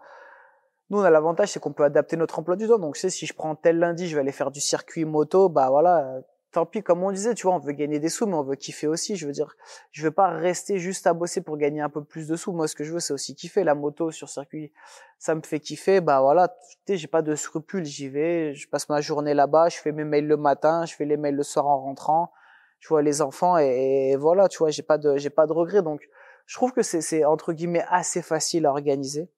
nous, 0.89 0.99
on 0.99 1.03
a 1.03 1.09
l'avantage, 1.09 1.49
c'est 1.49 1.59
qu'on 1.59 1.73
peut 1.73 1.83
adapter 1.83 2.17
notre 2.17 2.39
emploi 2.39 2.55
du 2.55 2.67
temps. 2.67 2.79
Donc, 2.79 2.97
sais, 2.97 3.09
si 3.09 3.25
je 3.25 3.33
prends 3.33 3.55
tel 3.55 3.77
lundi, 3.77 4.07
je 4.07 4.15
vais 4.15 4.21
aller 4.21 4.31
faire 4.31 4.51
du 4.51 4.59
circuit 4.61 5.05
moto, 5.05 5.47
bah 5.49 5.69
voilà, 5.69 6.21
tant 6.51 6.65
pis, 6.65 6.81
comme 6.81 7.03
on 7.03 7.11
disait, 7.11 7.35
tu 7.35 7.45
vois, 7.45 7.55
on 7.55 7.59
veut 7.59 7.73
gagner 7.73 7.99
des 7.99 8.09
sous, 8.09 8.25
mais 8.25 8.33
on 8.33 8.43
veut 8.43 8.55
kiffer 8.55 8.87
aussi. 8.87 9.15
Je 9.15 9.27
veux 9.27 9.31
dire, 9.31 9.55
je 9.91 10.03
veux 10.03 10.11
pas 10.11 10.29
rester 10.29 10.79
juste 10.79 11.05
à 11.05 11.13
bosser 11.13 11.41
pour 11.41 11.57
gagner 11.57 11.81
un 11.81 11.89
peu 11.89 12.03
plus 12.03 12.27
de 12.27 12.35
sous. 12.35 12.51
Moi, 12.53 12.67
ce 12.67 12.75
que 12.75 12.83
je 12.83 12.91
veux, 12.93 12.99
c'est 12.99 13.13
aussi 13.13 13.35
kiffer. 13.35 13.63
La 13.63 13.75
moto 13.75 14.11
sur 14.11 14.29
circuit, 14.29 14.71
ça 15.19 15.35
me 15.35 15.41
fait 15.41 15.59
kiffer. 15.59 16.01
Bah 16.01 16.21
voilà, 16.21 16.47
tu 16.47 16.77
sais, 16.87 16.97
j'ai 16.97 17.07
pas 17.07 17.21
de 17.21 17.35
scrupules, 17.35 17.85
j'y 17.85 18.09
vais, 18.09 18.55
je 18.55 18.67
passe 18.67 18.89
ma 18.89 19.01
journée 19.01 19.33
là-bas, 19.35 19.69
je 19.69 19.77
fais 19.77 19.91
mes 19.91 20.03
mails 20.03 20.27
le 20.27 20.37
matin, 20.37 20.85
je 20.85 20.95
fais 20.95 21.05
les 21.05 21.17
mails 21.17 21.35
le 21.35 21.43
soir 21.43 21.67
en 21.67 21.79
rentrant. 21.81 22.31
Je 22.79 22.87
vois 22.87 23.01
les 23.01 23.21
enfants 23.21 23.57
et, 23.59 24.11
et 24.11 24.15
voilà, 24.15 24.47
tu 24.47 24.57
vois, 24.59 24.71
j'ai 24.71 24.83
pas 24.83 24.97
de, 24.97 25.17
j'ai 25.17 25.29
pas 25.29 25.45
de 25.45 25.53
regrets. 25.53 25.83
Donc, 25.83 26.01
je 26.49 26.55
trouve 26.55 26.71
que 26.71 26.81
c'est 26.81 27.23
entre 27.25 27.53
guillemets 27.53 27.85
assez 27.89 28.23
facile 28.23 28.65
à 28.65 28.71
organiser 28.71 29.29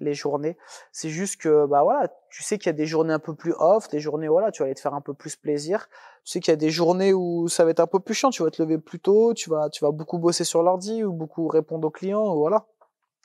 les 0.00 0.14
journées. 0.14 0.58
C'est 0.90 1.10
juste 1.10 1.40
que 1.40 1.64
bah 1.64 1.84
voilà, 1.84 2.12
tu 2.28 2.42
sais 2.42 2.58
qu'il 2.58 2.66
y 2.66 2.70
a 2.70 2.72
des 2.72 2.86
journées 2.86 3.12
un 3.12 3.20
peu 3.20 3.36
plus 3.36 3.54
off, 3.60 3.88
des 3.88 4.00
journées 4.00 4.26
voilà, 4.26 4.50
tu 4.50 4.62
vas 4.62 4.66
aller 4.66 4.74
te 4.74 4.80
faire 4.80 4.92
un 4.92 5.00
peu 5.00 5.14
plus 5.14 5.36
plaisir. 5.36 5.88
Tu 6.24 6.32
sais 6.32 6.40
qu'il 6.40 6.50
y 6.50 6.52
a 6.52 6.56
des 6.56 6.70
journées 6.70 7.14
où 7.14 7.46
ça 7.46 7.64
va 7.64 7.70
être 7.70 7.78
un 7.78 7.86
peu 7.86 8.00
plus 8.00 8.14
chiant, 8.14 8.30
tu 8.30 8.42
vas 8.42 8.50
te 8.50 8.60
lever 8.60 8.78
plus 8.78 8.98
tôt, 8.98 9.32
tu 9.32 9.48
vas 9.48 9.70
tu 9.70 9.84
vas 9.84 9.92
beaucoup 9.92 10.18
bosser 10.18 10.42
sur 10.42 10.64
l'ordi 10.64 11.04
ou 11.04 11.12
beaucoup 11.12 11.46
répondre 11.46 11.86
aux 11.86 11.92
clients, 11.92 12.34
voilà. 12.34 12.66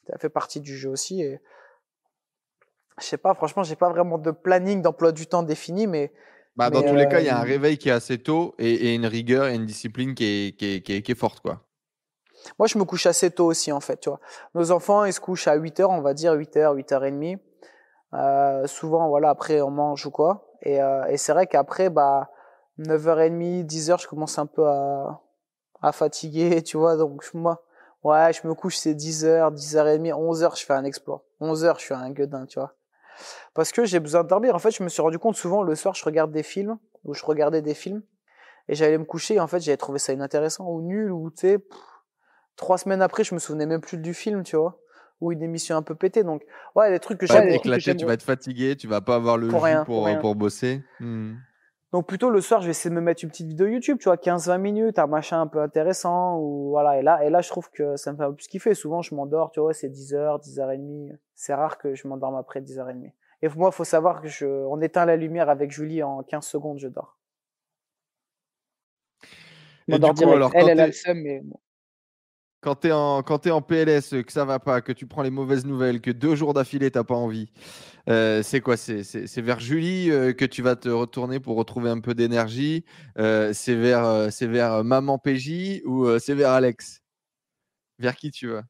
Ça 0.07 0.19
fait 0.19 0.30
partie 0.30 0.61
du 0.61 0.77
jeu 0.77 0.91
aussi 0.91 1.23
et 1.23 1.41
je 2.99 3.05
sais 3.05 3.18
pas, 3.18 3.34
franchement, 3.34 3.63
j'ai 3.63 3.76
pas 3.76 3.89
vraiment 3.89 4.19
de 4.19 4.30
planning 4.30 4.84
d'emploi 4.84 5.11
du 5.11 5.26
temps 5.26 5.41
défini 5.41 5.88
mais 5.88 6.13
bah, 6.55 6.69
dans 6.69 6.84
tous 6.84 6.95
les 6.95 7.07
cas, 7.07 7.22
il 7.22 7.26
y 7.26 7.30
a 7.30 7.39
un 7.39 7.41
euh, 7.41 7.45
réveil 7.45 7.80
qui 7.80 7.89
est 7.89 7.93
assez 7.93 8.19
tôt 8.19 8.53
et, 8.59 8.93
une 8.93 9.07
rigueur 9.07 9.47
et 9.47 9.55
une 9.55 9.65
discipline 9.65 10.13
qui 10.13 10.26
est, 10.26 10.55
qui 10.55 10.76
est, 10.76 10.81
qui 10.81 10.93
est, 10.93 11.01
qui 11.01 11.11
est 11.11 11.15
forte, 11.15 11.39
quoi. 11.39 11.65
Moi, 12.59 12.68
je 12.68 12.77
me 12.77 12.84
couche 12.84 13.05
assez 13.05 13.31
tôt 13.31 13.45
aussi, 13.45 13.72
en 13.72 13.80
fait, 13.80 13.99
tu 13.99 14.09
vois. 14.09 14.19
Nos 14.55 14.72
enfants, 14.72 15.05
ils 15.05 15.13
se 15.13 15.19
couchent 15.19 15.47
à 15.47 15.55
8 15.55 15.80
heures, 15.80 15.89
on 15.89 16.01
va 16.01 16.13
dire 16.13 16.34
8 16.34 16.57
heures, 16.57 16.73
8 16.73 16.91
heures 16.91 17.03
et 17.03 17.11
demie. 17.11 17.38
Euh, 18.13 18.68
souvent, 18.68 19.07
voilà, 19.07 19.30
après, 19.30 19.61
on 19.61 19.72
mange 19.72 20.05
ou 20.05 20.11
quoi. 20.11 20.51
Et, 20.61 20.81
euh, 20.81 21.05
et 21.05 21.18
c'est 21.18 21.34
vrai 21.34 21.47
qu'après, 21.47 21.89
bah, 21.89 22.30
9h30, 22.80 23.65
10h, 23.65 24.01
je 24.01 24.07
commence 24.07 24.38
un 24.38 24.45
peu 24.45 24.68
à, 24.68 25.22
à 25.81 25.91
fatiguer, 25.91 26.61
tu 26.63 26.77
vois. 26.77 26.97
Donc, 26.97 27.23
moi, 27.34 27.63
ouais, 28.03 28.31
je 28.34 28.47
me 28.47 28.53
couche, 28.53 28.77
c'est 28.77 28.93
10h, 28.93 29.53
10h30, 29.53 30.11
11h, 30.11 30.59
je 30.59 30.65
fais 30.65 30.73
un 30.73 30.84
exploit. 30.84 31.23
11h, 31.39 31.76
je 31.77 31.85
suis 31.85 31.93
un 31.93 32.09
gueudin, 32.11 32.45
tu 32.45 32.59
vois. 32.59 32.73
Parce 33.53 33.72
que 33.72 33.85
j'ai 33.85 33.99
besoin 33.99 34.23
de 34.23 34.30
dormir. 34.30 34.55
En 34.55 34.59
fait, 34.59 34.72
je 34.72 34.84
me 34.84 34.89
suis 34.89 35.01
rendu 35.01 35.19
compte 35.19 35.35
souvent, 35.35 35.63
le 35.63 35.76
soir, 35.76 35.95
je 35.95 36.03
regarde 36.03 36.31
des 36.31 36.43
films, 36.43 36.77
ou 37.03 37.13
je 37.13 37.26
regardais 37.26 37.61
des 37.61 37.73
films, 37.73 38.01
et 38.68 38.76
j'allais 38.76 38.97
me 38.97 39.05
coucher, 39.05 39.35
et 39.35 39.39
en 39.39 39.47
fait, 39.47 39.59
j'avais 39.59 39.77
trouvé 39.77 39.99
ça 39.99 40.13
inintéressant, 40.13 40.68
ou 40.68 40.81
nul, 40.81 41.11
ou, 41.11 41.30
tu 41.31 41.47
sais, 41.47 41.65
trois 42.62 42.78
semaines 42.78 43.02
après, 43.02 43.26
je 43.26 43.34
me 43.34 43.40
souvenais 43.40 43.66
même 43.66 43.82
plus 43.82 43.98
du 43.98 44.14
film, 44.14 44.44
tu 44.44 44.56
vois, 44.56 44.80
ou 45.20 45.34
une 45.34 45.44
émission 45.44 45.76
un 45.76 45.82
peu 45.82 45.96
pétée. 45.96 46.24
Donc, 46.24 46.44
ouais, 46.76 46.90
des 46.90 47.00
trucs 47.00 47.18
que 47.18 47.26
j'aime. 47.26 47.50
éclaté, 47.50 47.98
tu 47.98 48.06
vas 48.06 48.14
être 48.14 48.24
fatigué, 48.24 48.78
tu 48.78 48.88
vas 48.88 49.02
pas 49.02 49.16
avoir 49.16 49.36
le 49.38 49.50
pour, 49.50 49.68
pour, 49.86 50.20
pour, 50.20 50.36
bosser. 50.36 50.82
Hmm. 51.02 51.34
Donc 51.92 52.08
plutôt 52.08 52.30
le 52.30 52.40
soir, 52.40 52.62
je 52.62 52.68
vais 52.68 52.72
essayer 52.72 52.90
de 52.90 52.96
me 52.96 53.02
mettre 53.02 53.22
une 53.26 53.30
petite 53.30 53.48
vidéo 53.48 53.68
YouTube, 53.68 53.98
tu 54.00 54.06
vois, 54.06 54.16
15-20 54.16 54.60
minutes, 54.60 54.98
un 54.98 55.08
machin 55.08 55.42
un 55.42 55.48
peu 55.48 55.60
intéressant, 55.60 56.38
ou 56.38 56.70
voilà. 56.70 57.00
Et 57.00 57.02
là, 57.02 57.26
et 57.26 57.30
là, 57.30 57.42
je 57.42 57.50
trouve 57.50 57.70
que 57.70 57.98
ça 57.98 58.14
me 58.14 58.18
fait 58.18 58.24
un 58.24 58.30
peu 58.30 58.36
plus 58.36 58.48
kiffer. 58.48 58.74
Souvent, 58.74 59.02
je 59.02 59.14
m'endors, 59.14 59.52
tu 59.52 59.60
vois, 59.60 59.74
c'est 59.74 59.90
10h, 59.90 60.42
10h30. 60.42 61.18
C'est 61.36 61.54
rare 61.54 61.78
que 61.78 61.94
je 61.94 62.08
m'endorme 62.08 62.36
après 62.36 62.62
10h30. 62.62 63.12
Et 63.42 63.50
moi, 63.58 63.72
faut 63.72 63.84
savoir 63.84 64.22
que 64.22 64.30
je, 64.30 64.46
on 64.46 64.80
éteint 64.80 65.06
la 65.06 65.18
lumière 65.18 65.50
avec 65.50 65.72
Julie 65.72 66.02
en 66.02 66.24
15 66.24 66.46
secondes, 66.46 66.80
je 66.80 66.88
dors. 66.88 67.18
Et 69.88 70.00
du 70.00 70.14
coup, 70.14 70.32
alors, 70.32 70.52
elle, 70.54 70.70
elle 70.70 70.80
a 70.80 70.88
le 70.88 70.94
seum, 70.94 71.20
mais 71.20 71.42
bon 71.44 71.60
quand 72.62 72.76
tu 72.76 72.88
es, 72.88 72.92
en 73.52 73.62
PLS, 73.62 74.24
que 74.24 74.32
ça 74.32 74.46
va 74.46 74.60
pas, 74.60 74.82
que 74.82 74.92
tu 74.92 75.08
prends 75.08 75.24
les 75.24 75.32
mauvaises 75.32 75.66
nouvelles, 75.66 76.00
que 76.00 76.12
deux 76.12 76.36
jours 76.36 76.54
d'affilée, 76.54 76.92
tu 76.92 77.04
pas 77.04 77.16
envie, 77.16 77.50
euh, 78.10 78.44
c'est 78.44 78.62
quoi? 78.62 78.78
C'est 78.78 79.42
vers 79.42 79.60
Julie 79.60 80.12
euh, 80.12 80.34
que 80.34 80.46
tu 80.46 80.62
vas 80.62 80.76
te 80.76 80.90
retourner 80.90 81.40
pour 81.40 81.58
retrouver 81.58 81.90
un 81.90 82.00
peu 82.00 82.14
d'énergie 82.14 82.86
euh, 83.20 83.54
C'est 83.54 83.76
vers, 83.76 84.30
vers 84.42 84.84
Maman 84.84 85.18
PJ 85.20 85.82
ou 85.86 86.08
c'est 86.20 86.36
vers 86.36 86.52
Alex? 86.52 87.02
Vers 88.00 88.16
qui 88.16 88.32
tu 88.32 88.48
vas? 88.48 88.64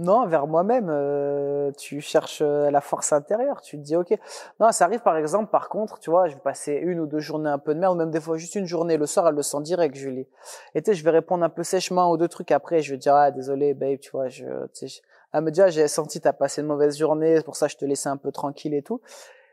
Non, 0.00 0.26
vers 0.26 0.46
moi-même. 0.46 0.88
Euh, 0.88 1.70
tu 1.72 2.00
cherches 2.00 2.40
euh, 2.40 2.70
la 2.70 2.80
force 2.80 3.12
intérieure. 3.12 3.60
Tu 3.60 3.76
te 3.76 3.82
dis, 3.82 3.96
ok. 3.96 4.18
Non, 4.58 4.72
ça 4.72 4.86
arrive 4.86 5.00
par 5.00 5.16
exemple. 5.16 5.50
Par 5.50 5.68
contre, 5.68 5.98
tu 5.98 6.08
vois, 6.08 6.26
je 6.26 6.34
vais 6.34 6.40
passer 6.40 6.72
une 6.72 7.00
ou 7.00 7.06
deux 7.06 7.18
journées 7.20 7.50
un 7.50 7.58
peu 7.58 7.74
de 7.74 7.80
merde, 7.80 7.94
ou 7.94 7.98
même 7.98 8.10
des 8.10 8.20
fois 8.20 8.38
juste 8.38 8.54
une 8.54 8.64
journée. 8.64 8.96
Le 8.96 9.04
soir, 9.04 9.28
elle 9.28 9.34
le 9.34 9.42
sent 9.42 9.60
direct, 9.60 9.94
Julie. 9.94 10.26
Et 10.74 10.80
tu 10.80 10.90
sais, 10.90 10.94
je 10.94 11.04
vais 11.04 11.10
répondre 11.10 11.44
un 11.44 11.50
peu 11.50 11.62
sèchement 11.62 12.10
aux 12.10 12.16
deux 12.16 12.28
trucs. 12.28 12.50
Après, 12.50 12.80
je 12.80 12.92
vais 12.92 12.96
dire, 12.96 13.14
ah, 13.14 13.30
désolé, 13.30 13.74
babe, 13.74 13.98
tu 13.98 14.10
vois, 14.10 14.28
je, 14.28 14.46
tu 14.72 14.88
sais, 14.88 15.02
elle 15.34 15.42
me 15.42 15.50
dit, 15.50 15.60
ah, 15.60 15.68
j'ai 15.68 15.86
senti 15.86 16.18
t'as 16.18 16.32
passé 16.32 16.62
une 16.62 16.66
mauvaise 16.66 16.96
journée, 16.98 17.36
c'est 17.36 17.44
pour 17.44 17.56
ça 17.56 17.66
que 17.66 17.72
je 17.72 17.76
te 17.76 17.84
laissais 17.84 18.08
un 18.08 18.16
peu 18.16 18.32
tranquille 18.32 18.72
et 18.72 18.82
tout. 18.82 19.02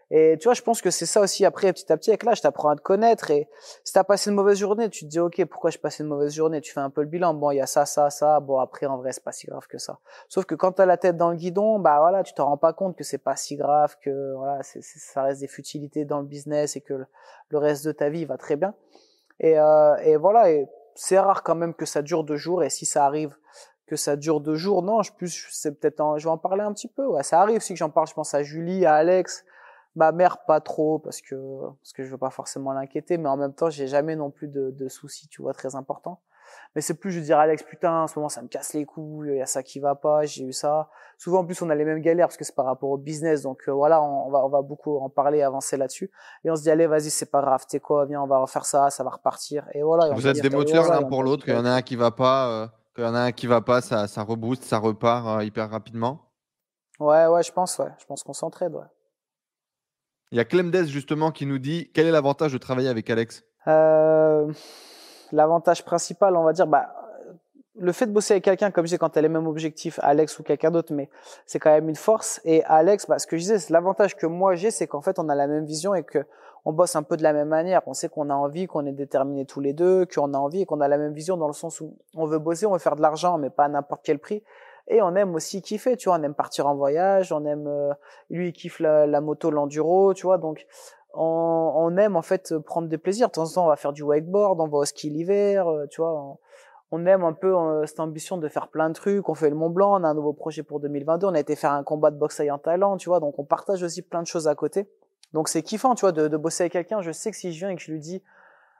Et 0.10 0.38
tu 0.40 0.46
vois, 0.46 0.54
je 0.54 0.62
pense 0.62 0.82
que 0.82 0.90
c'est 0.90 1.06
ça 1.06 1.20
aussi 1.20 1.44
après, 1.44 1.74
petit 1.74 1.92
à 1.92 1.98
petit, 1.98 2.12
avec 2.12 2.24
l'âge, 2.24 2.40
t'apprends 2.40 2.70
à 2.70 2.76
te 2.76 2.82
connaître. 2.82 3.30
Et 3.30 3.50
si 3.84 3.92
t'as 3.92 4.06
passé 4.06 4.30
une 4.30 4.38
mauvaise 4.38 4.58
journée, 4.58 4.90
tu 4.90 5.04
te 5.04 5.10
dis, 5.10 5.20
OK, 5.20 5.44
pourquoi 5.46 5.70
je 5.70 5.78
passé 5.78 6.04
une 6.04 6.10
mauvaise 6.10 6.34
journée? 6.34 6.62
Tu 6.62 6.72
fais 6.72 6.80
un 6.80 6.90
peu 6.90 7.02
le 7.02 7.08
bilan. 7.08 7.34
Bon, 7.34 7.52
il 7.52 7.58
y 7.58 7.62
a 7.62 7.66
ça, 7.66 7.86
ça, 7.86 8.10
ça. 8.10 8.40
Bon, 8.40 8.60
après, 8.60 8.86
en 8.86 8.98
vrai, 8.98 9.12
c'est 9.12 9.24
pas 9.24 9.34
si 9.34 9.48
grave 9.48 9.68
que 9.68 9.78
ça. 9.78 10.00
Sauf 10.30 10.46
que 10.46 10.56
quand 10.56 10.72
t'as 10.72 10.86
la 10.86 10.96
tête 10.96 11.18
dans 11.18 11.30
le 11.30 11.36
guidon, 11.36 11.80
bah 11.80 12.00
voilà, 12.00 12.24
tu 12.24 12.34
te 12.34 12.42
rends 12.42 12.58
pas 12.58 12.72
compte 12.72 12.96
que 12.96 13.04
c'est 13.04 13.18
pas 13.18 13.36
si 13.36 13.58
grave, 13.58 13.98
que 14.02 14.34
voilà, 14.36 14.62
ça 14.64 15.24
reste 15.24 15.42
des 15.42 15.48
futilités 15.48 16.06
dans 16.06 16.22
le 16.22 16.26
business 16.26 16.78
et 16.78 16.82
que 16.82 16.94
le, 16.94 17.58
reste 17.58 17.86
de 17.86 17.92
ta 17.92 18.10
vie 18.10 18.24
va 18.24 18.38
très 18.38 18.56
bien. 18.56 18.76
Et, 19.42 19.60
euh, 19.60 19.96
et 19.98 20.16
voilà, 20.16 20.52
et 20.52 20.70
c'est 20.96 21.20
rare 21.20 21.44
quand 21.44 21.56
même 21.56 21.74
que 21.74 21.86
ça 21.86 22.02
dure 22.02 22.24
deux 22.24 22.38
jours. 22.38 22.64
Et 22.64 22.70
si 22.70 22.86
ça 22.86 23.06
arrive 23.06 23.36
que 23.88 23.98
ça 23.98 24.16
dure 24.16 24.40
deux 24.40 24.56
jours, 24.56 24.84
non, 24.84 25.02
je 25.02 25.12
plus, 25.12 25.48
c'est 25.52 25.78
peut-être, 25.78 26.18
je 26.18 26.24
vais 26.24 26.32
en 26.32 26.38
parler 26.38 26.64
un 26.64 26.72
petit 26.72 26.88
peu. 26.88 27.06
Ouais, 27.06 27.24
ça 27.24 27.42
arrive 27.42 27.58
aussi 27.58 27.74
que 27.74 27.80
j'en 27.80 27.90
parle. 27.90 28.08
Je 28.08 28.14
pense 28.14 28.34
à 28.34 28.42
Julie, 28.42 28.86
à 28.86 28.96
Alex 28.96 29.44
Ma 29.98 30.12
mère, 30.12 30.46
pas 30.46 30.62
trop, 30.62 31.00
parce 31.00 31.22
que, 31.22 31.36
parce 31.82 31.92
que 31.92 32.04
je 32.04 32.12
veux 32.12 32.20
pas 32.20 32.30
forcément 32.30 32.72
l'inquiéter, 32.72 33.18
mais 33.18 33.30
en 33.30 33.36
même 33.36 33.54
temps, 33.54 33.72
j'ai 33.72 33.88
jamais 33.88 34.16
non 34.16 34.30
plus 34.30 34.48
de, 34.48 34.70
de 34.70 34.88
soucis, 34.88 35.28
tu 35.28 35.42
vois, 35.42 35.54
très 35.54 35.76
importants. 35.76 36.22
Mais 36.76 36.82
c'est 36.82 36.94
plus, 36.94 37.12
je 37.12 37.20
dire, 37.20 37.40
Alex, 37.40 37.64
putain, 37.64 38.04
en 38.04 38.08
ce 38.08 38.20
moment, 38.20 38.30
ça 38.30 38.44
me 38.44 38.48
casse 38.48 38.74
les 38.74 38.86
couilles, 38.86 39.30
il 39.32 39.38
y 39.38 39.42
a 39.42 39.48
ça 39.48 39.64
qui 39.64 39.80
va 39.80 39.96
pas, 39.96 40.24
j'ai 40.26 40.44
eu 40.44 40.54
ça. 40.54 40.90
Souvent, 41.18 41.40
en 41.40 41.46
plus, 41.46 41.60
on 41.64 41.72
a 41.72 41.76
les 41.76 41.84
mêmes 41.84 42.02
galères 42.02 42.28
parce 42.28 42.38
que 42.38 42.44
c'est 42.44 42.54
par 42.54 42.66
rapport 42.66 42.92
au 42.92 42.98
business, 42.98 43.42
donc 43.42 43.64
euh, 43.68 43.72
voilà, 43.72 44.04
on, 44.04 44.30
va, 44.30 44.46
on 44.46 44.50
va 44.50 44.62
beaucoup 44.62 45.00
en 45.00 45.10
parler, 45.10 45.42
avancer 45.42 45.78
là-dessus. 45.78 46.12
Et 46.44 46.52
on 46.52 46.56
se 46.56 46.62
dit, 46.62 46.70
allez, 46.70 46.86
vas-y, 46.86 47.10
c'est 47.10 47.32
pas 47.32 47.42
grave, 47.42 47.66
tu 47.68 47.80
quoi, 47.80 48.06
viens, 48.06 48.22
on 48.22 48.28
va 48.28 48.38
refaire 48.38 48.66
ça, 48.66 48.92
ça 48.92 49.04
va 49.04 49.10
repartir. 49.10 49.68
Et 49.74 49.82
voilà. 49.82 50.14
Vous 50.14 50.28
êtes 50.28 50.40
des 50.42 50.52
moteurs 50.52 50.92
l'un 50.92 51.02
pour 51.02 51.24
l'autre, 51.24 51.44
qu'il 51.44 51.56
y 51.56 51.58
en 51.58 51.66
a 51.66 51.72
un 51.72 51.82
qui 51.82 51.96
va 51.96 52.12
pas, 52.12 52.50
euh, 52.50 52.68
qu'il 52.94 53.04
y 53.04 53.08
en 53.08 53.16
a 53.16 53.22
un 53.22 53.32
qui 53.32 53.48
va 53.48 53.62
pas, 53.62 53.82
ça, 53.82 54.08
ça 54.08 54.22
rebooste, 54.22 54.64
ça 54.64 54.78
repart 54.78 55.26
euh, 55.28 55.44
hyper 55.44 55.72
rapidement? 55.72 56.22
Ouais, 57.00 57.26
ouais, 57.26 57.42
je 57.42 57.52
pense, 57.52 57.80
ouais. 57.80 57.92
Je 57.98 58.06
pense 58.06 58.22
qu'on 58.22 58.34
s'entraide, 58.34 58.76
ouais. 58.76 58.86
Il 60.32 60.38
y 60.38 60.42
a 60.42 60.46
Clemdes 60.46 60.86
justement 60.88 61.32
qui 61.32 61.46
nous 61.46 61.58
dit 61.58 61.90
quel 61.94 62.06
est 62.06 62.12
l'avantage 62.12 62.52
de 62.54 62.58
travailler 62.58 62.90
avec 62.90 63.10
Alex? 63.10 63.46
Euh, 63.68 64.52
L'avantage 65.32 65.84
principal, 65.84 66.36
on 66.38 66.44
va 66.44 66.54
dire, 66.54 66.68
bah, 66.68 66.94
le 67.80 67.92
fait 67.92 68.08
de 68.08 68.12
bosser 68.12 68.34
avec 68.34 68.44
quelqu'un, 68.44 68.72
comme 68.72 68.86
je 68.86 68.90
disais, 68.90 68.98
quand 68.98 69.10
tu 69.10 69.20
as 69.20 69.22
les 69.22 69.30
mêmes 69.30 69.48
objectifs, 69.48 70.00
Alex 70.02 70.40
ou 70.40 70.44
quelqu'un 70.44 70.72
d'autre, 70.72 70.94
mais 70.94 71.10
c'est 71.46 71.60
quand 71.60 71.72
même 71.72 71.90
une 71.90 71.96
force. 71.96 72.42
Et 72.44 72.64
Alex, 72.66 73.08
bah, 73.08 73.20
ce 73.20 73.28
que 73.28 73.38
je 73.38 73.42
disais, 73.42 73.58
l'avantage 73.70 74.16
que 74.16 74.26
moi 74.26 74.56
j'ai, 74.56 74.72
c'est 74.72 74.88
qu'en 74.88 75.02
fait, 75.02 75.20
on 75.20 75.30
a 75.30 75.36
la 75.36 75.48
même 75.48 75.66
vision 75.66 75.94
et 75.94 76.04
que 76.04 76.20
on 76.66 76.74
bosse 76.74 76.96
un 76.98 77.04
peu 77.04 77.16
de 77.16 77.24
la 77.24 77.32
même 77.32 77.48
manière. 77.48 77.82
On 77.86 77.94
sait 77.94 78.10
qu'on 78.10 78.30
a 78.30 78.34
envie, 78.34 78.68
qu'on 78.68 78.86
est 78.86 78.92
déterminés 78.92 79.46
tous 79.46 79.62
les 79.62 79.72
deux, 79.72 80.06
qu'on 80.06 80.34
a 80.34 80.38
envie 80.38 80.62
et 80.62 80.66
qu'on 80.66 80.82
a 80.82 80.88
la 80.88 80.98
même 80.98 81.14
vision 81.14 81.38
dans 81.38 81.48
le 81.48 81.54
sens 81.54 81.80
où 81.80 81.98
on 82.16 82.26
veut 82.26 82.40
bosser, 82.40 82.66
on 82.66 82.74
veut 82.74 82.80
faire 82.80 82.98
de 82.98 83.02
l'argent, 83.02 83.38
mais 83.38 83.50
pas 83.50 83.66
à 83.66 83.70
n'importe 83.70 84.02
quel 84.04 84.20
prix. 84.20 84.44
Et 84.90 85.02
on 85.02 85.16
aime 85.16 85.36
aussi 85.36 85.62
kiffer, 85.62 85.98
tu 85.98 86.10
vois, 86.10 86.18
on 86.18 86.24
aime 86.24 86.34
partir 86.34 86.68
en 86.68 86.76
voyage, 86.76 87.32
on 87.34 87.44
aime, 87.46 87.68
euh, 87.68 87.94
lui 88.30 88.50
il 88.50 88.54
kiffe 88.54 88.80
la, 88.80 89.06
la 89.06 89.20
moto, 89.20 89.52
l'enduro, 89.52 90.14
tu 90.14 90.26
vois, 90.26 90.38
donc 90.38 90.66
on, 91.14 91.74
on, 91.76 91.98
aime 91.98 92.16
en 92.16 92.22
fait 92.22 92.58
prendre 92.60 92.88
des 92.88 92.98
plaisirs. 92.98 93.28
De 93.28 93.34
temps 93.34 93.44
en 93.44 93.50
temps, 93.50 93.66
on 93.66 93.70
va 93.70 93.76
faire 93.76 93.92
du 93.92 94.04
wakeboard, 94.04 94.60
on 94.62 94.68
va 94.68 94.78
au 94.78 94.86
ski 94.86 95.10
l'hiver, 95.10 95.68
euh, 95.68 95.88
tu 95.88 96.02
vois. 96.02 96.38
On, 96.92 97.06
aime 97.06 97.24
un 97.24 97.34
peu 97.34 97.58
euh, 97.58 97.86
cette 97.86 98.00
ambition 98.00 98.38
de 98.38 98.48
faire 98.48 98.70
plein 98.70 98.90
de 98.90 98.94
trucs. 98.94 99.28
On 99.28 99.34
fait 99.34 99.50
le 99.50 99.56
Mont 99.56 99.70
Blanc, 99.70 100.00
on 100.00 100.04
a 100.04 100.08
un 100.08 100.14
nouveau 100.14 100.34
projet 100.34 100.64
pour 100.64 100.80
2022. 100.80 101.28
On 101.28 101.34
a 101.34 101.40
été 101.40 101.56
faire 101.56 101.72
un 101.72 101.84
combat 101.84 102.12
de 102.12 102.18
boxe 102.18 102.40
en 102.50 102.58
Thaïlande, 102.58 103.00
tu 103.00 103.10
vois. 103.10 103.20
Donc 103.20 103.40
on 103.40 103.44
partage 103.44 103.84
aussi 103.84 104.02
plein 104.04 104.22
de 104.22 104.28
choses 104.28 104.48
à 104.48 104.56
côté. 104.56 104.90
Donc 105.34 105.50
c'est 105.50 105.64
kiffant, 105.64 105.96
tu 105.96 106.02
vois, 106.02 106.14
de, 106.14 106.28
de 106.28 106.38
bosser 106.38 106.64
avec 106.64 106.74
quelqu'un. 106.74 107.02
Je 107.02 107.12
sais 107.12 107.32
que 107.32 107.38
si 107.38 107.52
je 107.52 107.60
viens 107.60 107.70
et 107.70 107.76
que 107.76 107.82
je 107.82 107.92
lui 107.92 108.00
dis, 108.00 108.24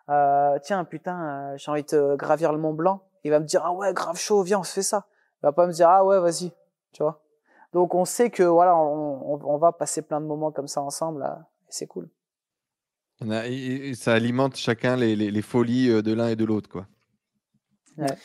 euh, 0.10 0.58
tiens, 0.62 0.86
putain, 0.86 1.58
j'ai 1.58 1.72
envie 1.72 1.84
de 1.84 2.16
gravir 2.16 2.54
le 2.54 2.60
Mont 2.60 2.74
Blanc, 2.74 3.02
il 3.24 3.32
va 3.32 3.40
me 3.40 3.46
dire, 3.46 3.64
ah 3.66 3.74
ouais, 3.74 3.94
grave 3.94 4.18
chaud, 4.18 4.42
viens, 4.44 4.60
on 4.60 4.64
se 4.64 4.74
fait 4.74 4.84
ça. 4.84 5.06
Il 5.42 5.46
va 5.46 5.52
pas 5.52 5.68
me 5.68 5.72
dire, 5.72 5.90
ah 5.90 6.04
ouais, 6.04 6.20
vas-y, 6.20 6.52
tu 6.92 7.04
vois. 7.04 7.22
Donc 7.74 7.94
on 7.94 8.06
sait 8.06 8.30
que 8.30 8.44
voilà, 8.44 8.76
on, 8.76 9.40
on, 9.44 9.58
va 9.58 9.72
passer 9.72 10.02
plein 10.02 10.22
de 10.22 10.26
moments 10.26 10.52
comme 10.52 10.68
ça 10.68 10.82
ensemble, 10.82 11.20
là, 11.20 11.48
et 11.68 11.72
c'est 11.72 11.88
cool. 11.88 12.10
Et 13.22 13.94
ça 13.96 14.14
alimente 14.14 14.56
chacun 14.56 14.96
les, 14.96 15.16
les, 15.16 15.32
les 15.32 15.42
folies 15.42 15.90
euh, 15.90 16.02
de 16.02 16.14
l'un 16.14 16.28
et 16.28 16.36
de 16.36 16.46
l'autre, 16.46 16.70
quoi. 16.70 16.88
Ouais. 17.98 18.16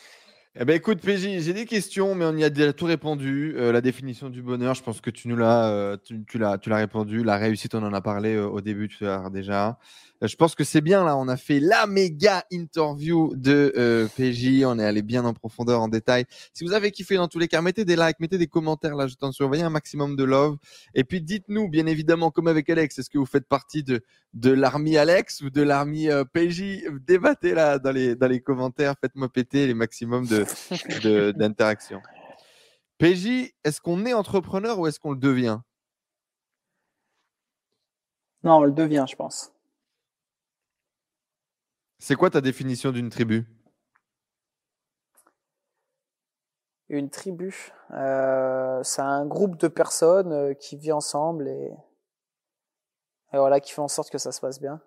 Eh 0.55 0.65
ben 0.65 0.75
écoute, 0.75 0.99
PJ, 1.01 1.41
j'ai 1.41 1.53
des 1.53 1.65
questions, 1.65 2.13
mais 2.13 2.25
on 2.25 2.37
y 2.37 2.43
a 2.43 2.51
déjà 2.51 2.73
tout 2.73 2.85
répondu. 2.85 3.55
Euh, 3.57 3.71
la 3.71 3.81
définition 3.81 4.29
du 4.29 4.43
bonheur, 4.43 4.75
je 4.75 4.83
pense 4.83 5.01
que 5.01 5.09
tu 5.09 5.27
nous 5.27 5.35
l'as, 5.35 5.67
euh, 5.71 5.97
tu, 5.97 6.23
tu 6.25 6.37
l'as, 6.37 6.59
tu 6.59 6.69
l'as 6.69 6.75
répondu. 6.75 7.23
La 7.23 7.37
réussite, 7.37 7.73
on 7.73 7.81
en 7.81 7.91
a 7.91 8.01
parlé 8.01 8.35
euh, 8.35 8.45
au 8.45 8.61
début 8.61 8.87
à 9.01 9.03
l'heure 9.03 9.31
déjà. 9.31 9.79
Je 10.21 10.35
pense 10.35 10.53
que 10.53 10.63
c'est 10.63 10.79
bien 10.79 11.03
là. 11.03 11.17
On 11.17 11.27
a 11.27 11.37
fait 11.37 11.59
la 11.59 11.87
méga 11.87 12.45
interview 12.51 13.33
de 13.35 14.07
PJ. 14.15 14.63
On 14.63 14.79
est 14.79 14.85
allé 14.85 15.01
bien 15.01 15.25
en 15.25 15.33
profondeur, 15.33 15.81
en 15.81 15.89
détail. 15.89 16.25
Si 16.53 16.63
vous 16.63 16.71
avez 16.71 16.91
kiffé 16.91 17.15
dans 17.15 17.27
tous 17.27 17.39
les 17.39 17.49
cas, 17.49 17.61
mettez 17.61 17.83
des 17.83 17.97
likes, 17.97 18.21
mettez 18.21 18.37
des 18.37 18.47
commentaires. 18.47 18.95
Là, 18.95 19.07
je 19.07 19.15
t'en 19.15 19.33
surveille 19.33 19.63
un 19.63 19.69
maximum 19.69 20.15
de 20.15 20.23
love. 20.23 20.55
Et 20.93 21.03
puis 21.03 21.19
dites-nous, 21.19 21.67
bien 21.67 21.87
évidemment, 21.87 22.31
comme 22.31 22.47
avec 22.47 22.69
Alex, 22.69 22.99
est-ce 22.99 23.09
que 23.09 23.17
vous 23.17 23.25
faites 23.25 23.47
partie 23.49 23.83
de 23.83 24.01
de 24.33 24.51
l'armée 24.51 24.97
Alex 24.97 25.41
ou 25.41 25.49
de 25.49 25.61
l'armée 25.61 26.09
PJ 26.31 26.85
Débattez 27.05 27.53
là 27.53 27.77
dans 27.77 27.91
les 27.91 28.15
dans 28.15 28.27
les 28.27 28.39
commentaires. 28.39 28.95
Faites-moi 29.01 29.27
péter 29.27 29.67
les 29.67 29.73
maximums 29.73 30.25
de 30.25 30.42
d'interaction. 31.37 32.01
PJ, 32.97 33.53
est-ce 33.63 33.81
qu'on 33.81 34.05
est 34.05 34.13
entrepreneur 34.13 34.79
ou 34.79 34.87
est-ce 34.87 34.99
qu'on 34.99 35.11
le 35.11 35.17
devient? 35.17 35.59
Non, 38.43 38.57
on 38.57 38.63
le 38.63 38.71
devient, 38.71 39.05
je 39.09 39.15
pense. 39.15 39.51
C'est 41.99 42.15
quoi 42.15 42.29
ta 42.29 42.41
définition 42.41 42.91
d'une 42.91 43.09
tribu? 43.09 43.45
Une 46.89 47.09
tribu, 47.09 47.71
euh, 47.91 48.83
c'est 48.83 49.01
un 49.01 49.25
groupe 49.25 49.57
de 49.57 49.67
personnes 49.67 50.31
euh, 50.31 50.53
qui 50.53 50.75
vit 50.75 50.91
ensemble 50.91 51.47
et, 51.47 51.71
et 53.31 53.37
voilà, 53.37 53.59
qui 53.61 53.71
fait 53.71 53.81
en 53.81 53.87
sorte 53.87 54.11
que 54.11 54.17
ça 54.17 54.31
se 54.31 54.41
passe 54.41 54.59
bien. 54.59 54.81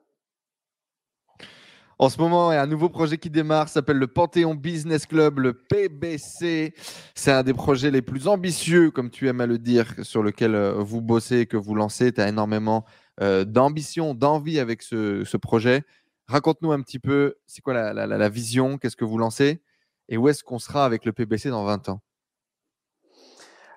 En 1.98 2.10
ce 2.10 2.20
moment, 2.20 2.52
il 2.52 2.56
y 2.56 2.58
a 2.58 2.62
un 2.62 2.66
nouveau 2.66 2.90
projet 2.90 3.16
qui 3.16 3.30
démarre, 3.30 3.70
s'appelle 3.70 3.96
le 3.96 4.06
Panthéon 4.06 4.54
Business 4.54 5.06
Club, 5.06 5.38
le 5.38 5.54
PBC. 5.54 6.74
C'est 7.14 7.32
un 7.32 7.42
des 7.42 7.54
projets 7.54 7.90
les 7.90 8.02
plus 8.02 8.28
ambitieux, 8.28 8.90
comme 8.90 9.08
tu 9.08 9.28
aimes 9.28 9.40
à 9.40 9.46
le 9.46 9.58
dire, 9.58 9.94
sur 10.02 10.22
lequel 10.22 10.54
euh, 10.54 10.74
vous 10.74 11.00
bossez, 11.00 11.46
que 11.46 11.56
vous 11.56 11.74
lancez. 11.74 12.12
Tu 12.12 12.20
as 12.20 12.28
énormément 12.28 12.84
euh, 13.22 13.46
d'ambition, 13.46 14.12
d'envie 14.12 14.58
avec 14.58 14.82
ce, 14.82 15.36
projet. 15.38 15.84
Raconte-nous 16.26 16.72
un 16.72 16.82
petit 16.82 16.98
peu, 16.98 17.36
c'est 17.46 17.62
quoi 17.62 17.72
la 17.94 18.28
vision, 18.28 18.76
qu'est-ce 18.76 18.96
que 18.96 19.06
vous 19.06 19.16
lancez? 19.16 19.62
Et 20.10 20.18
où 20.18 20.28
est-ce 20.28 20.44
qu'on 20.44 20.58
sera 20.58 20.84
avec 20.84 21.06
le 21.06 21.12
PBC 21.12 21.48
dans 21.48 21.64
20 21.64 21.88
ans? 21.88 22.02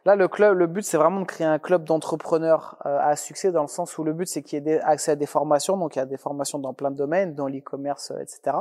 Là, 0.05 0.15
le 0.15 0.27
club, 0.27 0.57
le 0.57 0.67
but, 0.67 0.83
c'est 0.83 0.97
vraiment 0.97 1.19
de 1.19 1.25
créer 1.25 1.47
un 1.47 1.59
club 1.59 1.83
d'entrepreneurs 1.83 2.77
euh, 2.85 2.97
à 3.01 3.15
succès 3.15 3.51
dans 3.51 3.61
le 3.61 3.67
sens 3.67 3.97
où 3.97 4.03
le 4.03 4.13
but, 4.13 4.27
c'est 4.27 4.41
qu'il 4.41 4.65
y 4.65 4.69
ait 4.69 4.79
accès 4.81 5.11
à 5.11 5.15
des 5.15 5.25
formations. 5.25 5.77
Donc, 5.77 5.95
il 5.95 5.99
y 5.99 6.01
a 6.01 6.05
des 6.05 6.17
formations 6.17 6.59
dans 6.59 6.73
plein 6.73 6.91
de 6.91 6.95
domaines, 6.95 7.35
dans 7.35 7.47
l'e-commerce, 7.47 8.13
etc. 8.21 8.57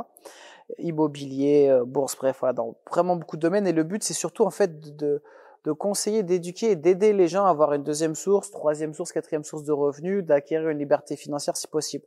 Immobilier, 0.77 1.69
euh, 1.69 1.85
bourse, 1.85 2.17
bref, 2.17 2.37
voilà, 2.41 2.53
dans 2.53 2.75
vraiment 2.89 3.15
beaucoup 3.15 3.37
de 3.37 3.41
domaines. 3.41 3.67
Et 3.67 3.71
le 3.71 3.83
but, 3.83 4.03
c'est 4.03 4.13
surtout, 4.13 4.43
en 4.43 4.51
fait, 4.51 4.97
de, 4.97 5.23
de 5.63 5.71
conseiller, 5.71 6.23
d'éduquer 6.23 6.71
et 6.71 6.75
d'aider 6.75 7.13
les 7.13 7.27
gens 7.27 7.45
à 7.45 7.49
avoir 7.49 7.73
une 7.73 7.83
deuxième 7.83 8.15
source, 8.15 8.51
troisième 8.51 8.93
source, 8.93 9.11
quatrième 9.13 9.43
source 9.43 9.63
de 9.63 9.71
revenus, 9.71 10.25
d'acquérir 10.25 10.69
une 10.69 10.79
liberté 10.79 11.15
financière 11.15 11.55
si 11.55 11.67
possible. 11.67 12.05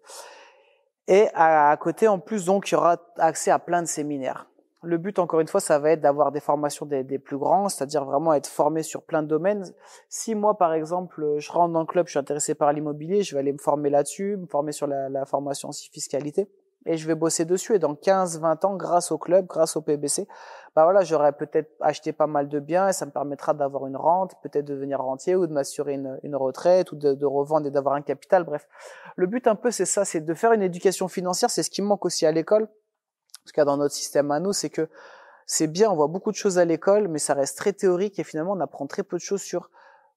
Et 1.09 1.28
à, 1.34 1.70
à, 1.70 1.76
côté, 1.78 2.06
en 2.06 2.18
plus, 2.18 2.44
donc, 2.44 2.70
il 2.70 2.74
y 2.74 2.76
aura 2.76 2.98
accès 3.16 3.50
à 3.50 3.59
plein 3.59 3.82
de 3.82 3.88
séminaires. 3.88 4.46
Le 4.84 4.98
but, 4.98 5.20
encore 5.20 5.38
une 5.38 5.46
fois, 5.46 5.60
ça 5.60 5.78
va 5.78 5.92
être 5.92 6.00
d'avoir 6.00 6.32
des 6.32 6.40
formations 6.40 6.86
des, 6.86 7.18
plus 7.20 7.38
grands, 7.38 7.68
c'est-à-dire 7.68 8.04
vraiment 8.04 8.34
être 8.34 8.48
formé 8.48 8.82
sur 8.82 9.02
plein 9.02 9.22
de 9.22 9.28
domaines. 9.28 9.64
Si 10.09 10.34
moi, 10.34 10.59
par 10.59 10.72
exemple, 10.72 11.36
je 11.38 11.52
rentre 11.52 11.72
dans 11.72 11.80
le 11.80 11.86
club, 11.86 12.06
je 12.06 12.10
suis 12.10 12.18
intéressé 12.18 12.56
par 12.56 12.72
l'immobilier, 12.72 13.22
je 13.22 13.36
vais 13.36 13.40
aller 13.40 13.52
me 13.52 13.59
former 13.59 13.90
là-dessus, 13.90 14.36
me 14.36 14.46
former 14.46 14.72
sur 14.72 14.88
la, 14.88 15.24
formation 15.24 15.68
aussi 15.68 15.88
fiscalité, 15.88 16.48
et 16.84 16.96
je 16.96 17.06
vais 17.06 17.14
bosser 17.14 17.44
dessus. 17.44 17.76
Et 17.76 17.78
dans 17.78 17.94
15-20 17.94 18.66
ans, 18.66 18.74
grâce 18.74 19.12
au 19.12 19.18
club, 19.18 19.46
grâce 19.46 19.76
au 19.76 19.82
PBC, 19.82 20.26
bah 20.74 20.82
voilà, 20.82 21.04
j'aurais 21.04 21.32
peut-être 21.32 21.70
acheté 21.80 22.12
pas 22.12 22.26
mal 22.26 22.48
de 22.48 22.59
biens 22.59 22.88
et 22.88 22.92
ça 22.92 23.06
me 23.06 23.12
permettra 23.12 23.54
d'avoir 23.54 23.86
une 23.86 23.96
rente, 23.96 24.34
peut-être 24.42 24.64
de 24.64 24.74
devenir 24.74 25.00
rentier 25.00 25.36
ou 25.36 25.46
de 25.46 25.52
m'assurer 25.52 25.94
une, 25.94 26.36
retraite 26.36 26.90
ou 26.90 26.96
de, 26.96 27.14
de 27.14 27.26
revendre 27.26 27.68
et 27.68 27.70
d'avoir 27.70 27.94
un 27.94 28.02
capital. 28.02 28.42
Bref, 28.42 28.66
le 29.14 29.28
but 29.28 29.46
un 29.46 29.54
peu, 29.54 29.70
c'est 29.70 29.84
ça, 29.84 30.04
c'est 30.04 30.22
de 30.22 30.34
faire 30.34 30.52
une 30.52 30.62
éducation 30.62 31.06
financière. 31.06 31.50
C'est 31.50 31.62
ce 31.62 31.70
qui 31.70 31.82
manque 31.82 32.04
aussi 32.04 32.26
à 32.26 32.32
l'école 32.32 32.66
tout 33.47 33.52
cas 33.55 33.64
dans 33.64 33.77
notre 33.77 33.94
système 33.94 34.31
à 34.31 34.40
nous, 34.40 34.52
c'est 34.52 34.70
que 34.70 34.89
c'est 35.47 35.66
bien, 35.66 35.90
on 35.90 35.97
voit 35.97 36.06
beaucoup 36.06 36.31
de 36.31 36.36
choses 36.36 36.59
à 36.59 36.64
l'école, 36.64 37.09
mais 37.09 37.19
ça 37.19 37.35
reste 37.35 37.59
très 37.59 37.73
théorique 37.73 38.19
et 38.19 38.24
finalement 38.24 38.52
on 38.52 38.60
apprend 38.60 38.86
très 38.86 39.02
peu 39.02 39.16
de 39.16 39.23
choses 39.23 39.43
sur 39.43 39.70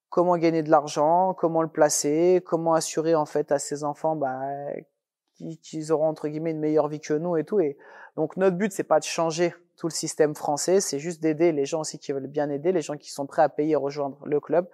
comment 0.10 0.38
gagner 0.38 0.64
de 0.64 0.70
l'argent, 0.70 1.34
comment 1.34 1.62
le 1.62 1.68
placer, 1.68 2.42
comment 2.46 2.74
assurer 2.74 3.16
en 3.16 3.26
fait 3.26 3.52
à 3.52 3.60
ses 3.60 3.84
enfants 3.84 4.16
bah, 4.16 4.40
qu'ils 5.62 5.92
auront 5.92 6.08
entre 6.08 6.28
guillemets 6.28 6.52
une 6.52 6.60
meilleure 6.60 6.88
vie 6.88 7.02
que 7.02 7.14
nous 7.14 7.36
et 7.38 7.44
tout. 7.44 7.60
Et 7.60 7.78
donc 8.16 8.38
notre 8.38 8.56
but 8.56 8.72
c'est 8.72 8.84
pas 8.84 9.00
de 9.00 9.04
changer 9.04 9.54
tout 9.78 9.88
le 9.88 9.94
système 9.94 10.36
français, 10.36 10.80
c'est 10.80 11.00
juste 11.00 11.22
d'aider 11.22 11.52
les 11.52 11.66
gens 11.66 11.82
aussi 11.82 12.00
qui 12.00 12.14
veulent 12.14 12.28
bien 12.28 12.50
aider, 12.50 12.72
les 12.72 12.82
gens 12.82 12.96
qui 12.96 13.12
sont 13.12 13.26
prêts 13.26 13.42
à 13.42 13.50
payer 13.50 13.74
et 13.74 13.76
rejoindre 13.76 14.20
le 14.26 14.40
club. 14.40 14.70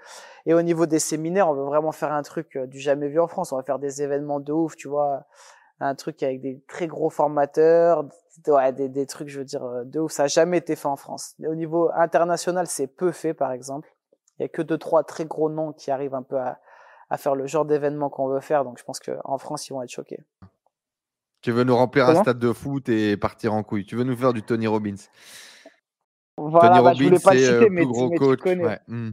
Et 0.45 0.53
au 0.53 0.61
niveau 0.61 0.85
des 0.85 0.99
séminaires, 0.99 1.49
on 1.49 1.55
veut 1.55 1.63
vraiment 1.63 1.91
faire 1.91 2.11
un 2.11 2.21
truc 2.21 2.55
euh, 2.55 2.67
du 2.67 2.79
jamais 2.79 3.07
vu 3.07 3.19
en 3.19 3.27
France. 3.27 3.51
On 3.51 3.57
va 3.57 3.63
faire 3.63 3.79
des 3.79 4.03
événements 4.03 4.39
de 4.39 4.53
ouf, 4.53 4.75
tu 4.75 4.87
vois 4.87 5.25
un 5.83 5.95
truc 5.95 6.21
avec 6.23 6.41
des 6.41 6.61
très 6.67 6.87
gros 6.87 7.09
formateurs, 7.09 8.07
ouais, 8.47 8.71
des, 8.71 8.87
des 8.87 9.05
trucs, 9.05 9.29
je 9.29 9.39
veux 9.39 9.45
dire, 9.45 9.63
de 9.83 9.99
ouf. 9.99 10.11
Ça 10.11 10.23
n'a 10.23 10.27
jamais 10.27 10.59
été 10.59 10.75
fait 10.75 10.87
en 10.87 10.95
France. 10.95 11.35
au 11.45 11.55
niveau 11.55 11.89
international, 11.95 12.67
c'est 12.67 12.87
peu 12.87 13.11
fait, 13.11 13.33
par 13.33 13.51
exemple. 13.51 13.93
Il 14.37 14.43
y 14.43 14.45
a 14.45 14.49
que 14.49 14.61
deux, 14.61 14.77
trois 14.77 15.03
très 15.03 15.25
gros 15.25 15.49
noms 15.49 15.73
qui 15.73 15.91
arrivent 15.91 16.15
un 16.15 16.23
peu 16.23 16.37
à, 16.37 16.59
à 17.09 17.17
faire 17.17 17.35
le 17.35 17.47
genre 17.47 17.65
d'événement 17.65 18.09
qu'on 18.09 18.27
veut 18.27 18.39
faire. 18.39 18.63
Donc, 18.63 18.77
je 18.77 18.83
pense 18.83 18.99
qu'en 18.99 19.37
France, 19.37 19.67
ils 19.67 19.73
vont 19.73 19.81
être 19.81 19.89
choqués. 19.89 20.19
Tu 21.41 21.51
veux 21.51 21.63
nous 21.63 21.75
remplir 21.75 22.05
Comment? 22.05 22.19
un 22.19 22.21
stade 22.21 22.39
de 22.39 22.53
foot 22.53 22.87
et 22.89 23.17
partir 23.17 23.53
en 23.53 23.63
couille. 23.63 23.85
Tu 23.85 23.95
veux 23.95 24.03
nous 24.03 24.15
faire 24.15 24.33
du 24.33 24.43
Tony 24.43 24.67
Robbins? 24.67 24.95
Voilà, 26.37 26.69
Tony 26.69 26.83
bah, 26.83 26.91
Robbins, 26.91 27.17
c'est 27.17 27.59
le 27.59 27.67
plus 27.67 27.87
gros 27.87 28.09
mais 28.09 28.17
coach. 28.17 28.39
Ouais. 28.45 28.79
Mmh. 28.87 29.09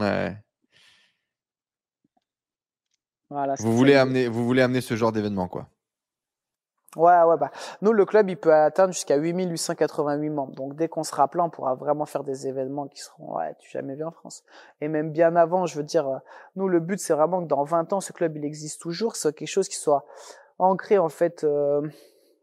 ouais. 0.00 0.36
Voilà, 3.28 3.54
vous 3.60 3.76
voulez 3.76 3.94
amener, 3.94 4.26
vous 4.26 4.44
voulez 4.44 4.60
amener 4.60 4.80
ce 4.80 4.96
genre 4.96 5.12
d'événement, 5.12 5.46
quoi? 5.46 5.68
Ouais, 6.96 7.22
ouais, 7.22 7.36
bah, 7.36 7.52
nous, 7.82 7.92
le 7.92 8.04
club, 8.04 8.30
il 8.30 8.36
peut 8.36 8.52
atteindre 8.52 8.92
jusqu'à 8.92 9.16
8888 9.16 10.28
membres. 10.28 10.54
Donc, 10.54 10.74
dès 10.74 10.88
qu'on 10.88 11.04
sera 11.04 11.28
plein, 11.28 11.44
on 11.44 11.50
pourra 11.50 11.76
vraiment 11.76 12.04
faire 12.04 12.24
des 12.24 12.48
événements 12.48 12.88
qui 12.88 13.00
seront, 13.00 13.36
ouais, 13.36 13.54
tu 13.60 13.70
jamais 13.70 13.94
vu 13.94 14.04
en 14.04 14.10
France. 14.10 14.42
Et 14.80 14.88
même 14.88 15.12
bien 15.12 15.36
avant, 15.36 15.66
je 15.66 15.76
veux 15.76 15.84
dire, 15.84 16.08
euh, 16.08 16.18
nous, 16.56 16.66
le 16.66 16.80
but, 16.80 16.98
c'est 16.98 17.14
vraiment 17.14 17.42
que 17.42 17.46
dans 17.46 17.62
20 17.62 17.92
ans, 17.92 18.00
ce 18.00 18.12
club, 18.12 18.36
il 18.36 18.44
existe 18.44 18.80
toujours, 18.80 19.14
ce 19.14 19.22
soit 19.22 19.32
quelque 19.32 19.48
chose 19.48 19.68
qui 19.68 19.76
soit 19.76 20.04
ancré, 20.58 20.98
en 20.98 21.08
fait, 21.08 21.44
euh, 21.44 21.80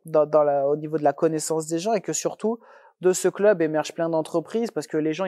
dans, 0.06 0.26
dans 0.26 0.44
la, 0.44 0.66
au 0.70 0.78
niveau 0.78 0.98
de 0.98 1.04
la 1.04 1.14
connaissance 1.14 1.68
des 1.68 1.80
gens 1.80 1.92
et 1.92 2.02
que 2.02 2.14
surtout, 2.14 2.60
de 3.02 3.14
ce 3.14 3.28
club 3.28 3.62
émergent 3.62 3.94
plein 3.94 4.10
d'entreprises 4.10 4.72
parce 4.72 4.88
que 4.88 4.98
les 4.98 5.14
gens, 5.14 5.26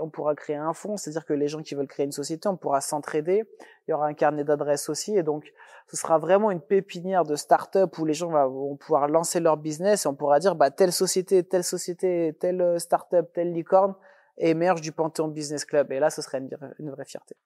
on 0.00 0.10
pourra 0.10 0.34
créer 0.34 0.56
un 0.56 0.72
fonds, 0.72 0.96
c'est-à-dire 0.96 1.24
que 1.24 1.32
les 1.32 1.46
gens 1.46 1.62
qui 1.62 1.74
veulent 1.74 1.86
créer 1.86 2.04
une 2.04 2.12
société, 2.12 2.48
on 2.48 2.56
pourra 2.56 2.80
s'entraider. 2.80 3.44
Il 3.86 3.92
y 3.92 3.94
aura 3.94 4.06
un 4.06 4.14
carnet 4.14 4.42
d'adresses 4.42 4.88
aussi, 4.88 5.16
et 5.16 5.22
donc 5.22 5.52
ce 5.86 5.96
sera 5.96 6.18
vraiment 6.18 6.50
une 6.50 6.60
pépinière 6.60 7.24
de 7.24 7.36
start-up 7.36 7.96
où 7.98 8.04
les 8.04 8.14
gens 8.14 8.30
vont 8.48 8.76
pouvoir 8.76 9.06
lancer 9.06 9.38
leur 9.38 9.56
business 9.56 10.04
et 10.04 10.08
on 10.08 10.14
pourra 10.14 10.40
dire 10.40 10.56
bah 10.56 10.70
telle 10.70 10.92
société, 10.92 11.44
telle 11.44 11.62
société, 11.62 12.36
telle 12.40 12.60
euh, 12.60 12.78
start-up, 12.78 13.30
telle 13.32 13.52
licorne 13.52 13.94
émerge 14.38 14.80
du 14.80 14.90
Panthéon 14.90 15.28
Business 15.28 15.64
Club. 15.64 15.92
Et 15.92 16.00
là, 16.00 16.10
ce 16.10 16.22
serait 16.22 16.38
une, 16.38 16.50
une 16.80 16.90
vraie 16.90 17.04
fierté. 17.04 17.36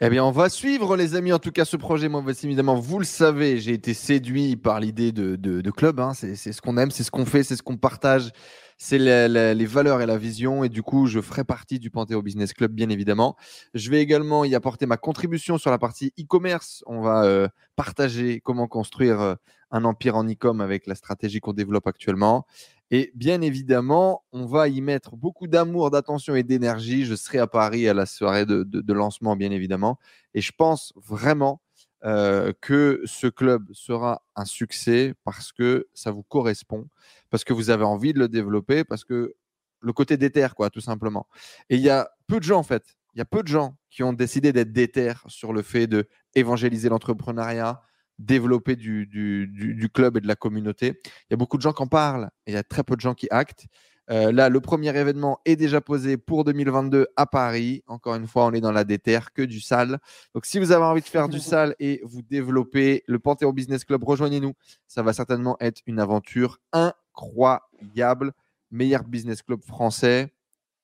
Eh 0.00 0.08
bien, 0.08 0.24
on 0.24 0.30
va 0.30 0.48
suivre, 0.48 0.96
les 0.96 1.14
amis, 1.14 1.32
en 1.32 1.38
tout 1.38 1.52
cas, 1.52 1.64
ce 1.64 1.76
projet. 1.76 2.08
Moi, 2.08 2.24
évidemment, 2.42 2.74
vous 2.74 2.98
le 2.98 3.04
savez, 3.04 3.58
j'ai 3.58 3.72
été 3.72 3.94
séduit 3.94 4.56
par 4.56 4.80
l'idée 4.80 5.12
de, 5.12 5.70
club. 5.70 6.00
Hein. 6.00 6.12
C'est 6.14 6.34
ce 6.34 6.60
qu'on 6.60 6.76
aime, 6.76 6.90
c'est 6.90 7.04
ce 7.04 7.10
qu'on 7.10 7.26
fait, 7.26 7.44
c'est 7.44 7.56
ce 7.56 7.62
qu'on 7.62 7.76
partage, 7.76 8.32
c'est 8.78 8.98
les 8.98 9.66
valeurs 9.66 10.00
et 10.00 10.06
la 10.06 10.16
vision. 10.16 10.64
Et 10.64 10.68
du 10.68 10.82
coup, 10.82 11.06
je 11.06 11.20
ferai 11.20 11.44
partie 11.44 11.78
du 11.78 11.90
Panthéo 11.90 12.22
Business 12.22 12.52
Club, 12.52 12.72
bien 12.72 12.88
évidemment. 12.88 13.36
Je 13.74 13.90
vais 13.90 14.00
également 14.00 14.44
y 14.44 14.54
apporter 14.54 14.86
ma 14.86 14.96
contribution 14.96 15.56
sur 15.58 15.70
la 15.70 15.78
partie 15.78 16.12
e-commerce. 16.18 16.82
On 16.86 17.00
va 17.00 17.24
euh, 17.24 17.46
partager 17.76 18.40
comment 18.40 18.66
construire 18.66 19.20
euh, 19.20 19.34
un 19.70 19.84
empire 19.84 20.16
en 20.16 20.24
e-com 20.24 20.60
avec 20.60 20.86
la 20.86 20.94
stratégie 20.96 21.40
qu'on 21.40 21.52
développe 21.52 21.86
actuellement. 21.86 22.46
Et 22.94 23.10
bien 23.14 23.40
évidemment, 23.40 24.22
on 24.32 24.44
va 24.44 24.68
y 24.68 24.82
mettre 24.82 25.16
beaucoup 25.16 25.46
d'amour, 25.46 25.90
d'attention 25.90 26.34
et 26.36 26.42
d'énergie. 26.42 27.06
Je 27.06 27.14
serai 27.14 27.38
à 27.38 27.46
Paris 27.46 27.88
à 27.88 27.94
la 27.94 28.04
soirée 28.04 28.44
de, 28.44 28.92
lancement, 28.92 29.34
bien 29.34 29.50
évidemment. 29.50 29.98
Et 30.34 30.42
je 30.42 30.52
pense 30.54 30.92
vraiment 30.96 31.62
euh, 32.04 32.52
que 32.60 33.00
ce 33.06 33.28
club 33.28 33.66
sera 33.72 34.22
un 34.36 34.44
succès 34.44 35.14
parce 35.24 35.52
que 35.52 35.88
ça 35.94 36.10
vous 36.10 36.22
correspond, 36.22 36.86
parce 37.30 37.44
que 37.44 37.54
vous 37.54 37.70
avez 37.70 37.84
envie 37.84 38.12
de 38.12 38.18
le 38.18 38.28
développer, 38.28 38.84
parce 38.84 39.04
que 39.04 39.36
le 39.80 39.92
côté 39.94 40.18
déter, 40.18 40.48
quoi, 40.54 40.68
tout 40.68 40.82
simplement. 40.82 41.26
Et 41.70 41.76
il 41.76 41.82
y 41.82 41.88
a 41.88 42.10
peu 42.26 42.40
de 42.40 42.44
gens, 42.44 42.58
en 42.58 42.62
fait, 42.62 42.84
il 43.14 43.18
y 43.18 43.22
a 43.22 43.24
peu 43.24 43.42
de 43.42 43.48
gens 43.48 43.74
qui 43.90 44.02
ont 44.02 44.12
décidé 44.12 44.52
d'être 44.52 44.70
déter 44.70 45.14
sur 45.28 45.54
le 45.54 45.62
fait 45.62 45.86
de 45.86 46.06
évangéliser 46.34 46.90
l'entrepreneuriat, 46.90 47.80
développer 48.18 48.76
du, 48.76 49.90
club 49.92 50.16
et 50.16 50.20
de 50.20 50.26
la 50.26 50.36
communauté. 50.36 51.00
Il 51.04 51.32
y 51.32 51.34
a 51.34 51.36
beaucoup 51.36 51.56
de 51.56 51.62
gens 51.62 51.72
qui 51.72 51.82
en 51.82 51.86
parlent 51.86 52.30
et 52.46 52.52
il 52.52 52.54
y 52.54 52.58
a 52.58 52.62
très 52.62 52.82
peu 52.84 52.96
de 52.96 53.00
gens 53.00 53.14
qui 53.14 53.26
actent. 53.30 53.66
Euh, 54.10 54.32
là, 54.32 54.48
le 54.48 54.60
premier 54.60 54.88
événement 54.88 55.38
est 55.44 55.56
déjà 55.56 55.80
posé 55.80 56.16
pour 56.16 56.44
2022 56.44 57.06
à 57.16 57.26
Paris. 57.26 57.82
Encore 57.86 58.16
une 58.16 58.26
fois, 58.26 58.46
on 58.46 58.52
est 58.52 58.60
dans 58.60 58.72
la 58.72 58.84
déterre, 58.84 59.32
que 59.32 59.42
du 59.42 59.60
sale. 59.60 59.98
Donc, 60.34 60.44
si 60.44 60.58
vous 60.58 60.72
avez 60.72 60.84
envie 60.84 61.00
de 61.00 61.06
faire 61.06 61.28
du 61.28 61.38
sale 61.40 61.74
et 61.78 62.00
vous 62.04 62.22
développer 62.22 63.04
le 63.06 63.18
Panthéon 63.18 63.52
Business 63.52 63.84
Club, 63.84 64.02
rejoignez-nous. 64.02 64.54
Ça 64.86 65.02
va 65.02 65.12
certainement 65.12 65.56
être 65.60 65.80
une 65.86 66.00
aventure 66.00 66.58
incroyable. 66.72 68.32
Meilleur 68.70 69.04
business 69.04 69.42
club 69.42 69.62
français. 69.64 70.32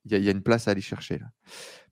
Il 0.05 0.22
y, 0.22 0.28
a 0.28 0.30
une 0.32 0.42
place 0.42 0.68
à 0.68 0.70
aller 0.70 0.80
chercher. 0.80 1.18
Là. 1.18 1.26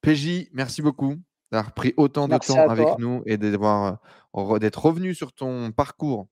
PJ, 0.01 0.49
merci 0.53 0.81
beaucoup 0.81 1.17
d'avoir 1.53 1.73
pris 1.73 1.95
autant 1.97 2.29
de 2.29 2.37
temps 2.39 2.69
avec 2.69 2.99
nous 2.99 3.23
et 3.27 3.37
d'avoir 3.37 3.99
d'être 4.61 4.85
revenu 4.85 5.15
sur 5.15 5.33
ton 5.33 5.73
parcours 5.73 6.27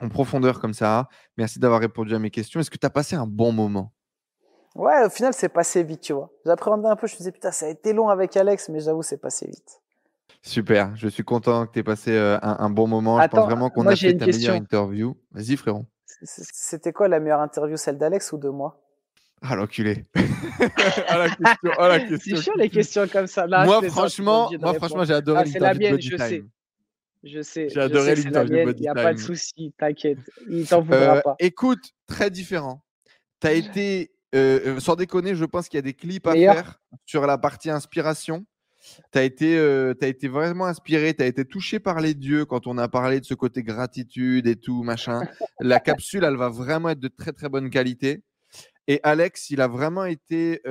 en 0.00 0.08
profondeur 0.08 0.60
comme 0.60 0.74
ça. 0.74 1.08
Merci 1.36 1.58
d'avoir 1.58 1.80
répondu 1.80 2.14
à 2.14 2.18
mes 2.18 2.30
questions. 2.30 2.60
Est-ce 2.60 2.70
que 2.70 2.78
tu 2.78 2.86
as 2.86 2.90
passé 2.90 3.16
un 3.16 3.26
bon 3.26 3.52
moment? 3.52 3.92
Ouais, 4.74 5.04
au 5.04 5.10
final, 5.10 5.34
c'est 5.34 5.48
passé 5.48 5.82
vite, 5.82 6.00
tu 6.00 6.12
vois. 6.12 6.30
J'appréhendais 6.46 6.88
un 6.88 6.96
peu, 6.96 7.06
je 7.06 7.14
me 7.14 7.18
disais, 7.18 7.32
putain, 7.32 7.50
ça 7.50 7.66
a 7.66 7.68
été 7.68 7.92
long 7.92 8.08
avec 8.08 8.36
Alex, 8.36 8.68
mais 8.68 8.80
j'avoue, 8.80 9.02
c'est 9.02 9.18
passé 9.18 9.46
vite. 9.46 9.80
Super, 10.42 10.94
je 10.96 11.08
suis 11.08 11.24
content 11.24 11.66
que 11.66 11.72
tu 11.72 11.80
aies 11.80 11.82
passé 11.82 12.12
euh, 12.12 12.38
un, 12.40 12.70
bon 12.70 12.86
moment. 12.86 13.20
je 13.20 13.26
pense 13.26 13.44
vraiment 13.44 13.68
qu'on 13.68 13.86
a 13.86 13.96
fait 13.96 14.16
ta 14.16 14.26
meilleure 14.26 14.54
interview. 14.54 15.16
Vas-y, 15.32 15.56
frérot. 15.56 15.84
C'était 16.22 16.92
quoi 16.92 17.08
la 17.08 17.20
meilleure 17.20 17.40
interview, 17.40 17.76
celle 17.76 17.98
d'Alex 17.98 18.32
ou 18.32 18.38
de 18.38 18.48
moi? 18.48 18.80
ah 19.42 19.56
l'enculé. 19.56 20.04
ah 21.08 21.18
la 21.18 21.28
question. 21.30 21.70
Ah, 21.78 21.88
la 21.88 22.00
question. 22.08 22.36
C'est 22.36 22.42
chiant 22.42 22.54
les 22.56 22.68
questions 22.68 23.08
comme 23.08 23.26
ça. 23.26 23.46
moi 23.46 23.80
franchement, 23.88 24.50
moi 24.60 24.74
franchement, 24.74 25.04
j'ai 25.04 25.14
adoré 25.14 25.40
ah, 25.40 25.44
l'interview 25.44 25.96
de 25.96 26.02
je 26.02 26.16
Sais. 26.16 26.44
Je 27.22 27.42
sais. 27.42 27.68
J'ai 27.68 27.80
adoré 27.80 28.14
l'interview 28.16 28.72
de 28.72 28.74
Il 28.78 28.80
n'y 28.80 28.88
a 28.88 28.94
pas 28.94 29.12
de 29.12 29.18
souci, 29.18 29.74
t'inquiète. 29.78 30.18
Il 30.48 30.66
t'en 30.66 30.80
voudra 30.80 31.16
euh, 31.16 31.20
pas. 31.20 31.36
Écoute, 31.38 31.90
très 32.06 32.30
différent. 32.30 32.82
Tu 33.40 33.46
as 33.46 33.52
été, 33.52 34.10
euh, 34.34 34.76
euh, 34.76 34.80
sans 34.80 34.96
déconner, 34.96 35.34
je 35.34 35.44
pense 35.44 35.68
qu'il 35.68 35.78
y 35.78 35.80
a 35.80 35.82
des 35.82 35.94
clips 35.94 36.26
à 36.26 36.32
faire 36.32 36.80
sur 37.04 37.26
la 37.26 37.38
partie 37.38 37.70
inspiration. 37.70 38.44
Tu 39.12 39.18
as, 39.18 39.24
été, 39.24 39.58
as 39.58 40.06
été 40.06 40.28
vraiment 40.28 40.64
inspiré, 40.64 41.12
tu 41.12 41.22
as 41.22 41.26
été 41.26 41.44
touché 41.44 41.78
par 41.78 42.00
les 42.00 42.14
dieux 42.14 42.46
quand 42.46 42.66
on 42.66 42.78
a 42.78 42.88
parlé 42.88 43.20
de 43.20 43.26
ce 43.26 43.34
côté 43.34 43.62
gratitude 43.62 44.46
et 44.46 44.56
tout, 44.56 44.82
machin. 44.82 45.22
la 45.60 45.80
capsule, 45.80 46.24
elle 46.24 46.36
va 46.36 46.48
vraiment 46.48 46.88
être 46.88 47.00
de 47.00 47.08
très 47.08 47.32
très 47.32 47.50
bonne 47.50 47.68
qualité. 47.68 48.22
Et 48.90 48.98
Alex, 49.04 49.50
il 49.50 49.60
a 49.60 49.68
vraiment 49.68 50.04
été 50.04 50.62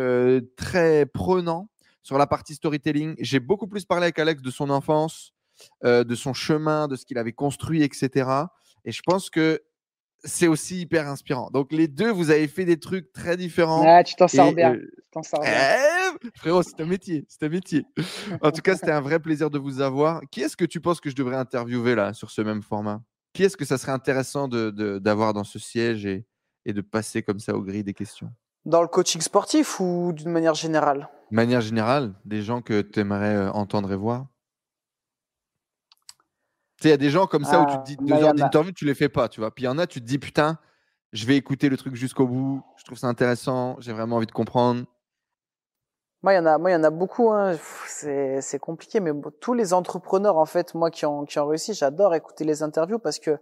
très 0.58 1.06
prenant 1.06 1.70
sur 2.04 2.18
la 2.18 2.28
partie 2.28 2.54
storytelling. 2.54 3.16
J'ai 3.20 3.40
beaucoup 3.40 3.68
plus 3.68 3.86
parlé 3.86 4.04
avec 4.04 4.20
Alex 4.20 4.42
de 4.42 4.52
son 4.52 4.70
enfance, 4.70 5.32
de 5.86 6.16
son 6.16 6.34
chemin, 6.34 6.90
de 6.90 6.98
ce 6.98 7.06
qu'il 7.06 7.18
avait 7.18 7.32
construit, 7.32 7.82
etc. 7.82 8.30
Et 8.84 8.92
je 8.92 9.02
pense 9.06 9.30
que 9.30 9.62
c'est 10.26 10.48
aussi 10.48 10.82
hyper 10.82 11.08
inspirant. 11.08 11.50
Donc 11.52 11.72
les 11.72 11.88
deux, 11.88 12.12
vous 12.12 12.30
avez 12.30 12.50
fait 12.50 12.66
des 12.66 12.78
trucs 12.78 13.14
très 13.14 13.38
différents. 13.38 13.86
Ah, 13.88 14.04
tu 14.04 14.16
t'en 14.16 14.28
sors 14.28 14.54
bien. 14.54 14.76
Eh, 14.76 16.30
frérot, 16.36 16.62
c'est 16.62 16.82
un 16.82 16.86
métier, 16.86 17.26
c'est 17.30 17.46
un 17.46 17.50
métier. 17.50 17.86
en 18.42 18.52
tout 18.52 18.62
cas, 18.62 18.76
c'était 18.76 18.92
un 18.92 19.00
vrai 19.00 19.22
plaisir 19.22 19.50
de 19.50 19.58
vous 19.58 19.80
avoir. 19.80 20.20
Qui 20.30 20.42
est-ce 20.42 20.58
que 20.58 20.66
tu 20.66 20.82
penses 20.82 21.00
que 21.00 21.10
je 21.10 21.16
devrais 21.16 21.38
interviewer 21.38 21.96
là 21.96 22.14
sur 22.14 22.32
ce 22.32 22.42
même 22.42 22.64
format? 22.64 23.02
Qui 23.32 23.46
est-ce 23.46 23.56
que 23.56 23.64
ça 23.64 23.78
serait 23.78 23.94
intéressant 23.94 24.50
d'avoir 24.50 25.34
dans 25.34 25.46
ce 25.46 25.58
siège 25.58 26.06
et, 26.06 26.26
et 26.70 26.74
de 26.74 26.82
passer 26.82 27.24
comme 27.24 27.40
ça 27.40 27.56
au 27.56 27.62
gris 27.62 27.84
des 27.84 27.94
questions? 27.94 28.32
Dans 28.66 28.82
le 28.82 28.88
coaching 28.88 29.22
sportif 29.22 29.80
ou 29.80 30.12
d'une 30.14 30.30
manière 30.30 30.54
générale? 30.54 31.10
De 31.32 31.36
manière 31.36 31.62
générale, 31.62 32.14
des 32.26 32.42
gens 32.42 32.62
que 32.62 32.82
tu 32.82 33.00
aimerais 33.00 33.36
euh, 33.36 33.52
entendre 33.52 33.92
et 33.92 33.96
voir? 33.96 34.28
Tu 36.78 36.84
sais, 36.84 36.90
il 36.90 36.92
y 36.92 36.94
a 36.94 36.98
des 36.98 37.10
gens 37.10 37.28
comme 37.28 37.44
ça 37.44 37.62
où 37.62 37.66
tu 37.66 37.78
te 37.78 37.84
dis 37.84 37.98
ah, 38.00 38.04
deux 38.06 38.24
heures 38.26 38.34
d'interview, 38.34 38.72
tu 38.72 38.86
les 38.86 38.96
fais 38.96 39.10
pas, 39.10 39.28
tu 39.28 39.42
vois. 39.42 39.52
Puis 39.52 39.64
il 39.64 39.66
y 39.66 39.70
en 39.70 39.78
a, 39.78 39.86
tu 39.86 40.00
te 40.00 40.06
dis 40.06 40.18
putain, 40.18 40.58
je 41.12 41.26
vais 41.26 41.36
écouter 41.36 41.68
le 41.70 41.78
truc 41.78 41.96
jusqu'au 41.96 42.28
bout, 42.28 42.64
je 42.78 42.86
trouve 42.86 42.98
ça 42.98 43.08
intéressant, 43.08 43.76
j'ai 43.80 43.92
vraiment 43.92 44.18
envie 44.18 44.28
de 44.28 44.32
comprendre. 44.32 44.86
Moi, 46.22 46.34
il 46.34 46.36
y 46.36 46.40
en 46.40 46.46
a, 46.46 46.58
moi, 46.58 46.70
il 46.70 46.74
y 46.74 46.76
en 46.76 46.84
a 46.84 46.90
beaucoup. 46.90 47.32
Hein. 47.32 47.56
C'est 47.88 48.60
compliqué, 48.60 49.00
mais 49.00 49.12
tous 49.40 49.54
les 49.54 49.74
entrepreneurs, 49.74 50.38
en 50.38 50.46
fait, 50.46 50.74
moi 50.76 50.92
qui 50.92 51.06
ont, 51.06 51.26
qui 51.26 51.40
ont 51.40 51.48
réussi, 51.48 51.74
j'adore 51.74 52.14
écouter 52.14 52.44
les 52.44 52.62
interviews 52.62 53.00
parce 53.00 53.20
que 53.20 53.40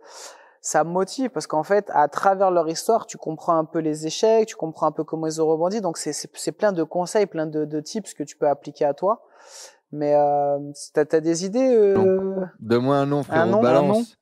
ça 0.67 0.83
motive 0.83 1.29
parce 1.29 1.47
qu'en 1.47 1.63
fait, 1.63 1.89
à 1.93 2.09
travers 2.09 2.51
leur 2.51 2.67
histoire, 2.67 3.05
tu 3.05 3.17
comprends 3.17 3.57
un 3.57 3.63
peu 3.63 3.79
les 3.79 4.05
échecs, 4.05 4.47
tu 4.47 4.55
comprends 4.57 4.87
un 4.87 4.91
peu 4.91 5.05
comment 5.05 5.25
ils 5.25 5.41
ont 5.41 5.47
rebondi. 5.47 5.79
Donc, 5.79 5.97
c'est 5.97 6.51
plein 6.51 6.73
de 6.73 6.83
conseils, 6.83 7.25
plein 7.25 7.45
de, 7.45 7.63
de 7.63 7.79
tips 7.79 8.13
que 8.13 8.23
tu 8.23 8.35
peux 8.35 8.49
appliquer 8.49 8.83
à 8.83 8.93
toi. 8.93 9.25
Mais 9.93 10.13
euh, 10.15 10.59
t'as 10.93 11.05
as 11.09 11.21
des 11.21 11.45
idées 11.45 11.73
euh... 11.73 12.45
Donne-moi 12.59 12.97
un 12.97 13.05
nom, 13.05 13.23
frérot. 13.23 13.41
Un 13.41 13.45
nom, 13.45 13.61
balance. 13.61 14.17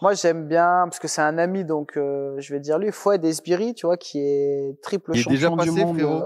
Moi, 0.00 0.14
j'aime 0.14 0.46
bien 0.46 0.82
parce 0.84 1.00
que 1.00 1.08
c'est 1.08 1.22
un 1.22 1.38
ami, 1.38 1.64
donc 1.64 1.96
euh, 1.96 2.36
je 2.38 2.54
vais 2.54 2.60
dire 2.60 2.78
lui, 2.78 2.92
Fouad 2.92 3.24
Esbiri, 3.24 3.74
tu 3.74 3.86
vois, 3.86 3.96
qui 3.96 4.20
est 4.20 4.80
triple 4.80 5.10
il 5.14 5.18
est 5.18 5.22
champion 5.22 5.34
déjà 5.34 5.50
passé, 5.56 5.70
du 5.70 5.84
monde. 5.84 5.98
Frérot. 5.98 6.22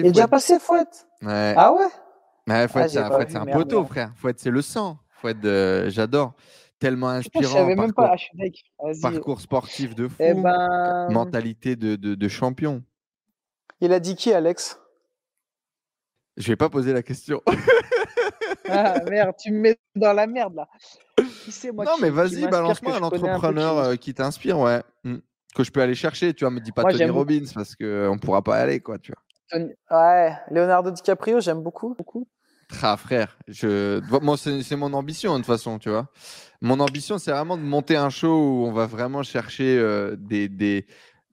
Il 0.00 0.06
est 0.06 0.12
déjà 0.12 0.26
passé, 0.26 0.58
Fouad? 0.58 0.88
Ouais. 1.22 1.54
Ah 1.56 1.72
ouais? 1.72 1.86
Ouais, 2.48 2.66
Fouad, 2.66 2.84
ah, 2.84 2.88
c'est 3.28 3.36
un, 3.36 3.46
poteau, 3.46 3.84
frère. 3.84 4.10
Fouad, 4.16 4.34
c'est 4.38 4.50
le 4.50 4.60
sang. 4.60 4.96
Fouad, 5.20 5.44
euh, 5.46 5.88
j'adore 5.88 6.32
tellement 6.84 7.08
inspirant. 7.08 7.42
Je 7.42 7.54
parcours, 7.54 7.76
même 7.76 7.92
pas, 7.94 8.16
parcours 9.00 9.40
sportif 9.40 9.94
de 9.94 10.04
eh 10.18 10.34
fou, 10.34 10.42
ben... 10.42 11.08
mentalité 11.10 11.76
de, 11.76 11.96
de, 11.96 12.14
de, 12.14 12.28
champion. 12.28 12.82
Il 13.80 13.90
a 13.94 14.00
dit 14.00 14.14
qui, 14.16 14.34
Alex? 14.34 14.78
Je 16.36 16.46
vais 16.48 16.56
pas 16.56 16.68
poser 16.68 16.92
la 16.92 17.02
question. 17.02 17.40
ah 18.68 19.00
merde, 19.08 19.34
tu 19.38 19.50
me 19.50 19.60
mets 19.60 19.78
dans 19.96 20.12
la 20.12 20.26
merde 20.26 20.56
là. 20.56 20.68
Qui 21.16 21.70
moi, 21.70 21.86
non, 21.86 21.92
mais 22.02 22.10
vas-y, 22.10 22.46
balance-moi 22.48 22.96
un 22.96 23.02
entrepreneur 23.02 23.78
euh, 23.78 23.96
qui 23.96 24.12
t'inspire, 24.12 24.58
ouais. 24.58 24.82
Hmm. 25.04 25.18
Que 25.54 25.64
je 25.64 25.70
peux 25.70 25.80
aller 25.80 25.94
chercher, 25.94 26.34
tu 26.34 26.44
vois, 26.44 26.50
me 26.50 26.60
dis 26.60 26.72
pas 26.72 26.82
Tony 26.82 27.04
Robbins 27.08 27.46
parce 27.54 27.76
qu'on 27.76 28.18
pourra 28.20 28.42
pas 28.42 28.56
aller, 28.56 28.80
quoi, 28.80 28.98
tu 28.98 29.12
vois. 29.12 29.62
Ouais, 29.90 30.36
Leonardo 30.50 30.90
DiCaprio, 30.90 31.40
j'aime 31.40 31.62
beaucoup. 31.62 31.94
beaucoup. 31.94 32.28
Ah 32.82 32.96
frère, 32.96 33.36
je... 33.48 34.00
c'est 34.62 34.76
mon 34.76 34.92
ambition 34.92 35.32
de 35.32 35.38
toute 35.38 35.46
façon, 35.46 35.78
tu 35.78 35.90
vois. 35.90 36.08
Mon 36.60 36.80
ambition 36.80 37.18
c'est 37.18 37.30
vraiment 37.30 37.56
de 37.56 37.62
monter 37.62 37.96
un 37.96 38.10
show 38.10 38.34
où 38.34 38.66
on 38.66 38.72
va 38.72 38.86
vraiment 38.86 39.22
chercher 39.22 39.78
euh, 39.78 40.16
des, 40.18 40.48
des, 40.48 40.86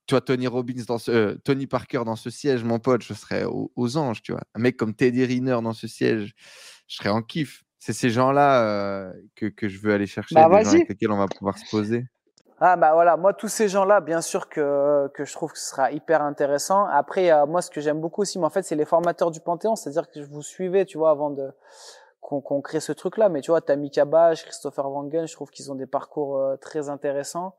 tu 0.08 0.14
vois 0.14 0.22
Tony 0.22 0.48
Robbins 0.48 0.84
dans 0.88 0.98
ce... 0.98 1.12
Euh, 1.12 1.36
Tony 1.44 1.68
Parker 1.68 2.04
dans 2.06 2.16
ce 2.16 2.30
siège, 2.30 2.64
mon 2.64 2.80
pote, 2.80 3.04
je 3.04 3.14
serais 3.14 3.46
aux, 3.46 3.98
anges, 3.98 4.22
tu 4.22 4.32
vois. 4.32 4.42
Un 4.56 4.60
mec 4.60 4.78
comme 4.78 4.94
Teddy 4.94 5.26
Riner 5.26 5.60
dans 5.64 5.74
ce 5.74 5.88
siège, 5.88 6.34
je 6.88 6.96
serais 6.96 7.10
en 7.10 7.22
kiff. 7.22 7.64
C'est 7.80 7.94
ces 7.94 8.12
gens-là 8.12 8.64
euh, 8.64 9.14
que, 9.36 9.48
que, 9.48 9.68
je 9.68 9.80
veux 9.80 9.94
aller 9.94 10.08
chercher, 10.08 10.36
bah, 10.36 10.48
des 10.50 10.64
gens 10.64 10.72
avec 10.72 10.90
lesquels 10.90 11.12
on 11.12 11.18
va 11.18 11.28
pouvoir 11.28 11.58
se 11.58 11.70
poser. 11.72 12.06
Ah 12.64 12.76
bah 12.76 12.94
voilà, 12.94 13.18
moi 13.18 13.34
tous 13.34 13.48
ces 13.48 13.68
gens-là, 13.68 14.02
bien 14.02 14.22
sûr 14.22 14.48
que, 14.48 15.08
que 15.16 15.26
je 15.26 15.34
trouve 15.34 15.52
que 15.52 15.58
ce 15.58 15.72
sera 15.72 15.92
hyper 15.92 16.22
intéressant. 16.22 16.86
Après, 16.86 17.32
euh, 17.32 17.48
moi 17.48 17.64
ce 17.64 17.72
que 17.72 17.82
j'aime 17.82 18.00
beaucoup 18.00 18.22
aussi, 18.22 18.38
mais 18.38 18.46
en 18.46 18.52
fait 18.52 18.62
c'est 18.62 18.76
les 18.76 18.86
formateurs 18.86 19.32
du 19.32 19.40
Panthéon, 19.40 19.76
c'est-à-dire 19.76 20.08
que 20.12 20.22
je 20.22 20.28
vous 20.28 20.44
suivais, 20.44 20.86
tu 20.86 21.00
vois, 21.00 21.10
avant 21.10 21.32
de 21.32 21.50
qu'on 22.20 22.62
crée 22.62 22.80
ce 22.80 22.92
truc-là. 22.92 23.30
Mais 23.30 23.42
tu 23.42 23.50
vois, 23.50 23.62
t'as 23.62 23.76
Mika 23.76 24.06
Bach, 24.06 24.44
Christopher 24.44 24.92
Wangen, 24.92 25.28
je 25.28 25.34
trouve 25.34 25.50
qu'ils 25.50 25.72
ont 25.72 25.76
des 25.76 25.88
parcours 25.88 26.38
euh, 26.38 26.56
très 26.56 26.88
intéressants. 26.88 27.56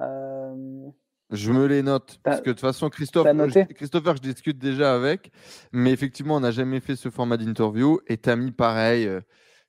Euh... 0.00 0.88
Je 1.28 1.52
me 1.52 1.66
les 1.66 1.82
note 1.82 2.18
parce 2.24 2.40
que 2.40 2.46
de 2.46 2.54
toute 2.54 2.60
façon, 2.60 2.88
Christophe, 2.88 3.28
Christopher, 3.74 4.16
je 4.16 4.22
discute 4.22 4.58
déjà 4.58 4.94
avec, 4.94 5.30
mais 5.70 5.92
effectivement, 5.92 6.36
on 6.36 6.40
n'a 6.40 6.50
jamais 6.50 6.80
fait 6.80 6.96
ce 6.96 7.10
format 7.10 7.36
d'interview. 7.36 8.00
Et 8.06 8.16
Tammy, 8.16 8.52
pareil. 8.52 9.06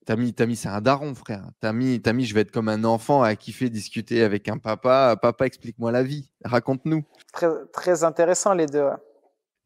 Tammy, 0.06 0.34
Tammy 0.34 0.56
c'est 0.56 0.70
un 0.70 0.82
daron, 0.82 1.14
frère. 1.14 1.46
Tammy, 1.60 2.02
Tammy, 2.02 2.26
je 2.26 2.34
vais 2.34 2.42
être 2.42 2.52
comme 2.52 2.70
un 2.70 2.84
enfant 2.84 3.22
à 3.22 3.36
kiffer 3.36 3.70
discuter 3.70 4.24
avec 4.24 4.48
un 4.50 4.58
papa. 4.58 5.16
Papa, 5.22 5.46
explique-moi 5.46 5.92
la 5.92 6.04
vie. 6.04 6.32
Raconte-nous. 6.44 7.04
Très, 7.34 7.48
très 7.72 8.04
intéressant, 8.04 8.54
les 8.54 8.66
deux. 8.66 8.90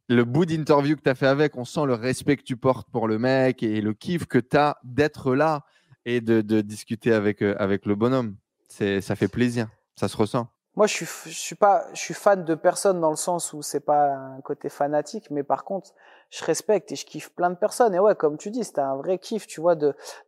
le 0.09 0.23
bout 0.23 0.45
d'interview 0.45 0.95
que 0.95 1.01
tu 1.01 1.09
as 1.09 1.15
fait 1.15 1.27
avec, 1.27 1.55
on 1.57 1.65
sent 1.65 1.85
le 1.85 1.93
respect 1.93 2.37
que 2.37 2.43
tu 2.43 2.57
portes 2.57 2.89
pour 2.91 3.07
le 3.07 3.17
mec 3.17 3.63
et 3.63 3.81
le 3.81 3.93
kiff 3.93 4.25
que 4.25 4.37
tu 4.37 4.57
as 4.57 4.77
d'être 4.83 5.35
là 5.35 5.63
et 6.05 6.21
de, 6.21 6.41
discuter 6.61 7.13
avec, 7.13 7.41
euh, 7.41 7.55
avec 7.57 7.85
le 7.85 7.95
bonhomme. 7.95 8.35
Ça 8.69 9.15
fait 9.15 9.29
plaisir, 9.29 9.69
ça 9.95 10.07
se 10.07 10.17
ressent. 10.17 10.49
Moi, 10.75 10.87
je 10.87 10.93
suis, 10.93 11.33
suis 11.33 11.55
pas, 11.55 11.85
je 11.93 11.99
suis 11.99 12.13
fan 12.13 12.43
de 12.43 12.55
personne 12.55 12.99
dans 12.99 13.09
le 13.09 13.15
sens 13.15 13.53
où 13.53 13.61
c'est 13.61 13.79
pas 13.79 14.13
un 14.13 14.41
côté 14.41 14.67
fanatique, 14.67 15.31
mais 15.31 15.43
par 15.43 15.63
contre, 15.63 15.93
je 16.29 16.43
respecte 16.43 16.91
et 16.91 16.95
je 16.95 17.05
kiffe 17.05 17.29
plein 17.29 17.49
de 17.49 17.55
personnes. 17.55 17.95
Et 17.95 17.99
ouais, 17.99 18.15
comme 18.15 18.37
tu 18.37 18.51
dis, 18.51 18.63
c'était 18.63 18.81
un 18.81 18.95
vrai 18.97 19.17
kiff, 19.17 19.47
tu 19.47 19.61
vois, 19.61 19.75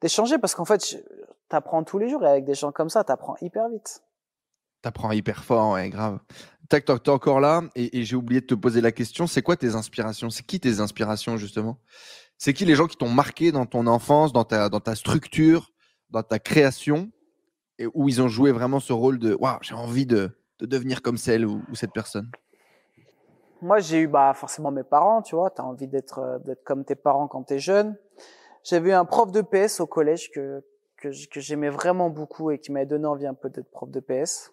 d'échanger 0.01 0.37
parce 0.37 0.55
qu'en 0.55 0.63
fait, 0.63 0.77
tu 0.79 0.97
apprends 1.49 1.83
tous 1.83 1.97
les 1.99 2.09
jours 2.09 2.23
et 2.23 2.29
avec 2.29 2.45
des 2.45 2.53
gens 2.53 2.71
comme 2.71 2.89
ça, 2.89 3.03
tu 3.03 3.11
apprends 3.11 3.35
hyper 3.41 3.67
vite. 3.69 4.03
Tu 4.83 4.87
apprends 4.87 5.11
hyper 5.11 5.43
fort, 5.43 5.73
ouais, 5.73 5.89
grave. 5.89 6.19
Tac, 6.69 6.85
tac, 6.85 7.03
t'es 7.03 7.09
encore 7.09 7.39
là 7.39 7.63
et, 7.75 8.03
j'ai 8.03 8.15
oublié 8.15 8.41
de 8.41 8.45
te 8.45 8.55
poser 8.55 8.81
la 8.81 8.91
question. 8.91 9.27
C'est 9.27 9.41
quoi 9.41 9.55
tes 9.55 9.75
inspirations? 9.75 10.29
C'est 10.29 10.45
qui 10.45 10.59
tes 10.59 10.79
inspirations 10.79 11.37
justement? 11.37 11.77
C'est 12.37 12.53
qui 12.53 12.65
les 12.65 12.75
gens 12.75 12.87
qui 12.87 12.97
t'ont 12.97 13.09
marqué 13.09 13.51
dans 13.51 13.65
ton 13.65 13.87
enfance, 13.87 14.31
dans 14.31 14.43
ta, 14.43 14.69
dans 14.69 14.79
ta 14.79 14.95
structure, 14.95 15.71
dans 16.09 16.23
ta 16.23 16.39
création? 16.39 17.09
Et 17.79 17.87
où 17.93 18.09
ils 18.09 18.21
ont 18.21 18.27
joué 18.27 18.51
vraiment 18.51 18.79
ce 18.79 18.91
rôle 18.91 19.19
de 19.19 19.35
waouh, 19.35 19.59
j'ai 19.61 19.75
envie 19.75 20.05
de, 20.05 20.36
de, 20.59 20.65
devenir 20.65 21.01
comme 21.01 21.17
celle 21.17 21.45
ou, 21.45 21.61
cette 21.73 21.93
personne? 21.93 22.29
Moi, 23.61 23.79
j'ai 23.79 24.01
eu 24.01 24.07
bah, 24.07 24.33
forcément 24.33 24.71
mes 24.71 24.83
parents, 24.83 25.21
tu 25.21 25.35
vois, 25.35 25.49
tu 25.49 25.61
as 25.61 25.65
envie 25.65 25.87
d'être 25.87 26.19
euh, 26.19 26.39
d'être 26.39 26.63
comme 26.63 26.85
tes 26.85 26.95
parents 26.95 27.27
quand 27.27 27.43
tu 27.43 27.55
es 27.55 27.59
jeune. 27.59 27.97
J'avais 28.63 28.91
eu 28.91 28.93
un 28.93 29.05
prof 29.05 29.31
de 29.31 29.41
PS 29.41 29.79
au 29.79 29.87
collège 29.87 30.29
que, 30.31 30.63
que, 30.97 31.09
que 31.29 31.39
j'aimais 31.39 31.69
vraiment 31.69 32.09
beaucoup 32.09 32.51
et 32.51 32.59
qui 32.59 32.71
m'avait 32.71 32.85
donné 32.85 33.07
envie 33.07 33.25
un 33.25 33.33
peu 33.33 33.49
d'être 33.49 33.71
prof 33.71 33.89
de 33.89 33.99
PS. 33.99 34.51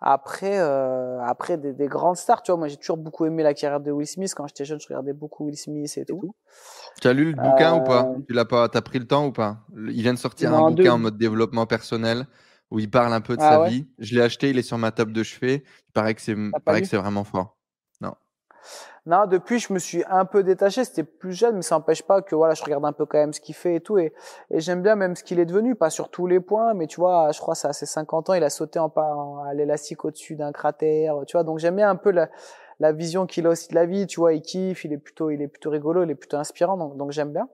Après, 0.00 0.58
euh, 0.58 1.18
après 1.22 1.56
des, 1.56 1.72
des, 1.72 1.86
grandes 1.86 2.16
stars, 2.16 2.42
tu 2.42 2.52
vois, 2.52 2.58
moi 2.58 2.68
j'ai 2.68 2.76
toujours 2.76 2.98
beaucoup 2.98 3.24
aimé 3.24 3.42
la 3.42 3.54
carrière 3.54 3.80
de 3.80 3.90
Will 3.90 4.06
Smith. 4.06 4.34
Quand 4.34 4.46
j'étais 4.46 4.66
jeune, 4.66 4.78
je 4.78 4.86
regardais 4.88 5.14
beaucoup 5.14 5.46
Will 5.46 5.56
Smith 5.56 5.96
et 5.96 6.04
tout. 6.04 6.34
Tu 7.00 7.08
as 7.08 7.14
lu 7.14 7.32
le 7.32 7.32
bouquin 7.32 7.80
ou 7.80 7.84
pas? 7.84 8.04
Euh, 8.04 8.18
Tu 8.26 8.34
l'as 8.34 8.44
pas 8.44 8.68
T'as 8.68 8.82
pris 8.82 8.98
le 8.98 9.06
temps 9.06 9.26
ou 9.26 9.32
pas? 9.32 9.58
Il 9.74 10.02
vient 10.02 10.12
de 10.12 10.18
sortir 10.18 10.52
un 10.52 10.70
bouquin 10.70 10.94
en 10.94 10.98
mode 10.98 11.16
développement 11.16 11.66
personnel 11.66 12.26
où 12.70 12.78
il 12.78 12.90
parle 12.90 13.12
un 13.12 13.20
peu 13.20 13.36
de 13.36 13.42
ah 13.42 13.50
sa 13.50 13.68
vie. 13.68 13.86
Je 13.98 14.14
l'ai 14.14 14.22
acheté, 14.22 14.50
il 14.50 14.58
est 14.58 14.62
sur 14.62 14.78
ma 14.78 14.92
table 14.92 15.12
de 15.12 15.22
chevet. 15.22 15.62
Il 15.88 15.92
paraît 15.92 16.14
que 16.14 16.20
c'est, 16.20 16.36
paraît 16.64 16.82
que 16.82 16.88
c'est 16.88 16.96
vraiment 16.96 17.24
fort. 17.24 17.56
Non. 18.00 18.14
Non, 19.06 19.26
depuis, 19.26 19.60
je 19.60 19.72
me 19.72 19.78
suis 19.78 20.02
un 20.08 20.24
peu 20.24 20.42
détaché. 20.42 20.84
C'était 20.84 21.04
plus 21.04 21.32
jeune, 21.32 21.56
mais 21.56 21.62
ça 21.62 21.76
n'empêche 21.76 22.02
pas 22.02 22.22
que 22.22 22.34
voilà, 22.34 22.54
je 22.54 22.64
regarde 22.64 22.84
un 22.84 22.92
peu 22.92 23.06
quand 23.06 23.18
même 23.18 23.32
ce 23.32 23.40
qu'il 23.40 23.54
fait 23.54 23.76
et 23.76 23.80
tout. 23.80 23.98
Et, 23.98 24.12
et 24.50 24.60
j'aime 24.60 24.82
bien 24.82 24.96
même 24.96 25.14
ce 25.14 25.22
qu'il 25.22 25.38
est 25.38 25.46
devenu, 25.46 25.76
pas 25.76 25.90
sur 25.90 26.10
tous 26.10 26.26
les 26.26 26.40
points, 26.40 26.74
mais 26.74 26.88
tu 26.88 26.96
vois, 26.96 27.30
je 27.32 27.38
crois 27.38 27.54
ça 27.54 27.68
à 27.68 27.72
ses 27.72 27.86
50 27.86 28.30
ans, 28.30 28.34
il 28.34 28.42
a 28.42 28.50
sauté 28.50 28.80
en, 28.80 28.92
en 28.96 29.44
à 29.44 29.54
l'élastique 29.54 30.04
au-dessus 30.04 30.34
d'un 30.34 30.50
cratère, 30.50 31.14
tu 31.26 31.36
vois. 31.36 31.44
Donc 31.44 31.60
j'aime 31.60 31.76
bien 31.76 31.88
un 31.88 31.96
peu 31.96 32.10
la, 32.10 32.28
la 32.80 32.92
vision 32.92 33.26
qu'il 33.26 33.46
a 33.46 33.50
aussi 33.50 33.68
de 33.68 33.76
la 33.76 33.86
vie, 33.86 34.08
tu 34.08 34.18
vois. 34.18 34.34
Il 34.34 34.42
kiffe, 34.42 34.84
il 34.84 34.92
est 34.92 34.98
plutôt, 34.98 35.30
il 35.30 35.40
est 35.40 35.48
plutôt 35.48 35.70
rigolo, 35.70 36.02
il 36.02 36.10
est 36.10 36.16
plutôt 36.16 36.36
inspirant, 36.36 36.76
donc, 36.76 36.96
donc 36.96 37.12
j'aime 37.12 37.32
bien. 37.32 37.48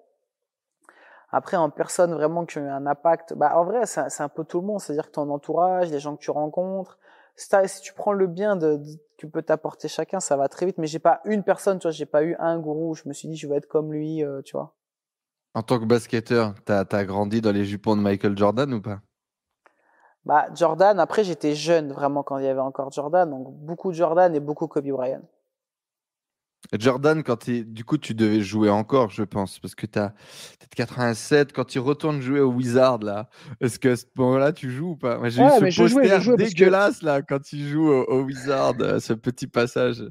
Après, 1.32 1.56
en 1.56 1.70
personne 1.70 2.12
vraiment 2.12 2.44
qui 2.44 2.58
a 2.58 2.62
eu 2.62 2.68
un 2.68 2.86
impact, 2.86 3.32
bah 3.34 3.56
en 3.56 3.64
vrai, 3.64 3.86
c'est 3.86 4.20
un 4.20 4.28
peu 4.28 4.44
tout 4.44 4.60
le 4.60 4.66
monde, 4.66 4.80
c'est-à-dire 4.80 5.06
que 5.06 5.12
ton 5.12 5.30
entourage, 5.30 5.90
les 5.90 5.98
gens 5.98 6.14
que 6.14 6.22
tu 6.22 6.30
rencontres, 6.30 6.98
si, 7.36 7.80
tu 7.80 7.94
prends 7.94 8.12
le 8.12 8.26
bien 8.26 8.56
de, 8.56 8.80
tu 9.16 9.28
peux 9.28 9.42
t'apporter 9.42 9.88
chacun, 9.88 10.20
ça 10.20 10.36
va 10.36 10.48
très 10.48 10.66
vite. 10.66 10.76
Mais 10.76 10.86
j'ai 10.86 10.98
pas 10.98 11.20
une 11.24 11.42
personne, 11.42 11.78
tu 11.78 11.84
vois, 11.84 11.90
j'ai 11.90 12.06
pas 12.06 12.22
eu 12.22 12.36
un 12.38 12.58
gourou 12.58 12.90
où 12.90 12.94
je 12.94 13.04
me 13.06 13.14
suis 13.14 13.28
dit 13.28 13.36
je 13.36 13.48
vais 13.48 13.56
être 13.56 13.66
comme 13.66 13.92
lui, 13.92 14.22
euh, 14.22 14.42
tu 14.42 14.56
vois. 14.56 14.74
En 15.54 15.62
tant 15.62 15.78
que 15.78 15.84
basketteur, 15.84 16.54
t'as 16.64 16.84
as 16.90 17.04
grandi 17.04 17.40
dans 17.40 17.52
les 17.52 17.64
jupons 17.64 17.96
de 17.96 18.02
Michael 18.02 18.36
Jordan 18.36 18.72
ou 18.72 18.80
pas? 18.80 19.00
Bah 20.24 20.46
Jordan. 20.54 21.00
Après, 21.00 21.24
j'étais 21.24 21.54
jeune 21.54 21.92
vraiment 21.92 22.22
quand 22.22 22.38
il 22.38 22.44
y 22.44 22.48
avait 22.48 22.60
encore 22.60 22.92
Jordan, 22.92 23.28
donc 23.28 23.52
beaucoup 23.52 23.90
de 23.90 23.96
Jordan 23.96 24.34
et 24.34 24.40
beaucoup 24.40 24.66
Kobe 24.66 24.88
Bryant. 24.88 25.22
Jordan, 26.78 27.22
quand 27.22 27.50
du 27.50 27.84
coup, 27.84 27.98
tu 27.98 28.14
devais 28.14 28.40
jouer 28.40 28.70
encore, 28.70 29.10
je 29.10 29.24
pense, 29.24 29.58
parce 29.58 29.74
que 29.74 29.86
tu 29.86 29.98
as 29.98 30.10
peut-être 30.58 30.74
87, 30.74 31.52
quand 31.52 31.64
tu 31.64 31.78
retournes 31.78 32.20
jouer 32.20 32.40
au 32.40 32.50
Wizard, 32.50 32.98
là, 33.00 33.28
est-ce 33.60 33.78
que 33.78 33.90
à 33.90 33.96
ce 33.96 34.06
moment-là, 34.16 34.52
tu 34.52 34.70
joues 34.70 34.90
ou 34.90 34.96
pas? 34.96 35.18
Moi, 35.18 35.28
J'ai 35.28 35.42
eu 35.42 35.48
ce 35.48 35.82
poster 35.82 36.36
dégueulasse, 36.36 37.02
là, 37.02 37.20
quand 37.22 37.40
tu 37.40 37.58
joues 37.58 37.90
au, 37.90 38.22
Wizard, 38.22 38.74
euh, 38.80 39.00
ce 39.00 39.12
petit 39.12 39.46
passage. 39.46 40.02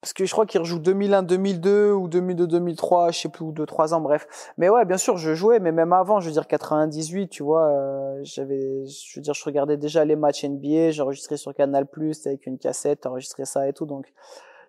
Parce 0.00 0.12
que 0.12 0.26
je 0.26 0.32
crois 0.32 0.44
qu'il 0.44 0.60
rejoue 0.60 0.78
2001-2002 0.80 1.92
ou 1.92 2.08
2002-2003, 2.08 3.12
je 3.12 3.20
sais 3.20 3.28
plus, 3.30 3.42
ou 3.42 3.52
2-3 3.52 3.94
ans, 3.94 4.02
bref. 4.02 4.26
Mais 4.58 4.68
ouais, 4.68 4.84
bien 4.84 4.98
sûr, 4.98 5.16
je 5.16 5.34
jouais, 5.34 5.60
mais 5.60 5.72
même 5.72 5.94
avant, 5.94 6.20
je 6.20 6.26
veux 6.26 6.32
dire 6.32 6.46
98, 6.46 7.28
tu 7.28 7.42
vois, 7.42 7.70
euh, 7.70 8.20
j'avais, 8.22 8.84
je 8.84 9.18
veux 9.18 9.22
dire, 9.22 9.32
je 9.32 9.42
regardais 9.44 9.78
déjà 9.78 10.04
les 10.04 10.14
matchs 10.14 10.44
NBA, 10.44 10.90
j'enregistrais 10.90 11.38
sur 11.38 11.54
Canal+, 11.54 11.86
avec 12.26 12.46
une 12.46 12.58
cassette, 12.58 13.06
enregistrais 13.06 13.46
ça 13.46 13.66
et 13.66 13.72
tout, 13.72 13.86
donc 13.86 14.12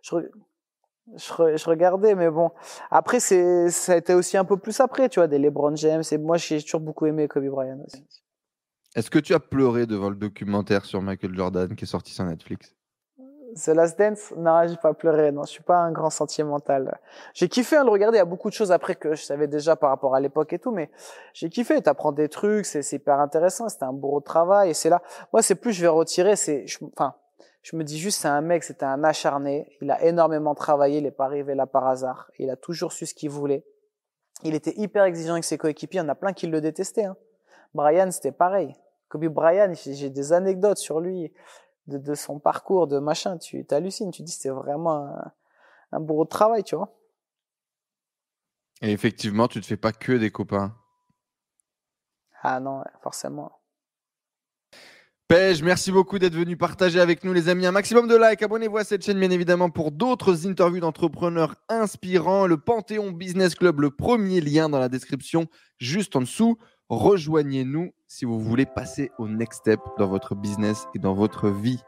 je, 0.06 1.58
je, 1.58 1.70
regardais, 1.70 2.16
mais 2.16 2.30
bon. 2.30 2.52
Après, 2.92 3.20
c'est, 3.20 3.70
ça 3.70 3.94
a 3.94 3.98
été 3.98 4.14
aussi 4.14 4.38
un 4.38 4.46
peu 4.46 4.58
plus 4.58 4.80
après, 4.80 5.10
tu 5.10 5.20
vois, 5.20 5.28
des 5.28 5.40
LeBron 5.40 5.76
James. 5.76 6.04
Et 6.12 6.18
moi, 6.18 6.38
j'ai 6.38 6.62
toujours 6.62 6.82
beaucoup 6.82 7.06
aimé 7.06 7.28
Kobe 7.28 7.48
Bryant 7.48 7.80
aussi. 7.86 8.06
Est-ce 8.96 9.10
que 9.10 9.20
tu 9.20 9.34
as 9.34 9.40
pleuré 9.40 9.86
devant 9.86 10.10
le 10.10 10.16
documentaire 10.16 10.86
sur 10.86 11.02
Michael 11.02 11.36
Jordan 11.36 11.76
qui 11.76 11.84
est 11.84 11.88
sorti 11.88 12.14
sur 12.14 12.24
Netflix? 12.24 12.74
The 13.56 13.68
Last 13.70 14.00
Dance? 14.00 14.34
Non, 14.38 14.68
j'ai 14.68 14.78
pas 14.78 14.94
pleuré. 14.94 15.32
Non, 15.32 15.44
je 15.44 15.52
suis 15.52 15.64
pas 15.64 15.78
un 15.78 15.92
grand 15.92 16.10
sentimental. 16.10 16.98
J'ai 17.34 17.48
kiffé 17.48 17.76
à 17.76 17.84
le 17.84 17.90
regarder. 17.90 18.18
Il 18.18 18.20
y 18.20 18.22
a 18.22 18.26
beaucoup 18.26 18.50
de 18.50 18.54
choses 18.54 18.72
après 18.72 18.96
que 18.96 19.16
je 19.16 19.22
savais 19.22 19.48
déjà 19.48 19.76
par 19.76 19.90
rapport 19.90 20.16
à 20.16 20.20
l'époque 20.20 20.54
et 20.54 20.60
tout, 20.60 20.72
mais 20.72 20.90
j'ai 21.34 21.50
kiffé. 21.50 21.82
T'apprends 21.82 22.12
des 22.12 22.30
trucs, 22.30 22.66
c'est 22.66 22.90
hyper 22.92 23.20
intéressant. 23.20 23.70
C'était 23.70 23.86
un 23.86 23.94
beau 23.94 24.20
travail 24.22 24.72
et 24.72 24.74
c'est 24.74 24.90
là. 24.90 25.02
Moi, 25.32 25.42
c'est 25.42 25.56
plus 25.56 25.74
je 25.74 25.82
vais 25.82 25.88
retirer. 25.88 26.36
C'est, 26.36 26.66
enfin, 26.94 27.16
je 27.66 27.76
me 27.76 27.84
dis 27.84 27.98
juste, 27.98 28.22
c'est 28.22 28.28
un 28.28 28.42
mec, 28.42 28.64
c'était 28.64 28.86
un 28.86 29.04
acharné. 29.04 29.76
Il 29.82 29.90
a 29.90 30.04
énormément 30.04 30.54
travaillé, 30.54 31.00
il 31.00 31.04
n'est 31.06 31.10
pas 31.10 31.26
arrivé 31.26 31.56
là 31.56 31.66
par 31.66 31.88
hasard. 31.88 32.30
Il 32.38 32.52
a 32.52 32.56
toujours 32.56 32.94
su 32.94 33.08
ce 33.08 33.16
qu'il 33.16 33.32
voulait. 33.32 33.66
Il 34.44 34.54
était 34.54 34.76
hyper 34.78 35.04
exigeant 35.04 35.32
avec 35.32 35.46
ses 35.46 35.58
coéquipiers. 35.58 36.00
Il 36.00 36.04
y 36.04 36.06
en 36.06 36.10
a 36.10 36.14
plein 36.14 36.32
qui 36.32 36.46
le 36.46 36.62
détestaient. 36.62 37.06
Hein. 37.06 37.18
Brian, 37.74 38.12
c'était 38.12 38.32
pareil. 38.32 38.76
Kobe 39.08 39.26
Bryant, 39.30 39.74
j'ai 39.74 40.12
des 40.12 40.32
anecdotes 40.32 40.78
sur 40.78 41.00
lui, 41.00 41.34
de, 41.88 42.14
son 42.14 42.38
parcours, 42.38 42.86
de 42.86 43.00
machin. 43.00 43.40
Tu 43.40 43.66
hallucines, 43.72 44.12
tu 44.12 44.22
dis, 44.22 44.32
c'était 44.32 44.50
vraiment 44.50 45.08
un, 45.08 45.32
un 45.92 46.00
bourreau 46.00 46.26
de 46.26 46.30
travail, 46.30 46.64
tu 46.64 46.76
vois. 46.76 46.94
Et 48.84 48.92
effectivement, 48.92 49.48
tu 49.48 49.58
ne 49.58 49.64
te 49.64 49.68
fais 49.68 49.78
pas 49.78 49.92
que 49.92 50.12
des 50.12 50.30
copains. 50.30 50.76
Ah 52.44 52.60
non, 52.60 52.84
forcément. 53.02 53.54
Pej, 55.28 55.64
merci 55.64 55.92
beaucoup 55.92 56.20
d'être 56.20 56.36
venu 56.36 56.56
partager 56.56 57.00
avec 57.00 57.24
nous, 57.24 57.34
les 57.34 57.50
amis. 57.50 57.66
Un 57.66 57.72
maximum 57.72 58.08
de 58.08 58.16
likes. 58.16 58.44
Abonnez-vous 58.44 58.78
à 58.78 58.84
cette 58.84 59.04
chaîne, 59.04 59.20
bien 59.20 59.32
évidemment, 59.32 59.72
pour 59.72 59.92
d'autres 59.92 60.46
interviews 60.46 60.82
d'entrepreneurs 60.82 61.56
inspirants. 61.68 62.46
Le 62.46 62.58
Panthéon 62.58 63.12
Business 63.12 63.56
Club, 63.56 63.80
le 63.80 63.90
premier 63.90 64.40
lien 64.40 64.70
dans 64.70 64.78
la 64.78 64.88
description, 64.88 65.48
juste 65.80 66.16
en 66.16 66.22
dessous. 66.22 66.60
Rejoignez-nous 66.90 67.92
si 68.08 68.26
vous 68.26 68.40
voulez 68.40 68.68
passer 68.68 69.10
au 69.18 69.28
next 69.28 69.62
step 69.62 69.80
dans 69.98 70.08
votre 70.08 70.36
business 70.36 70.86
et 70.94 71.00
dans 71.00 71.16
votre 71.16 71.50
vie. 71.50 71.80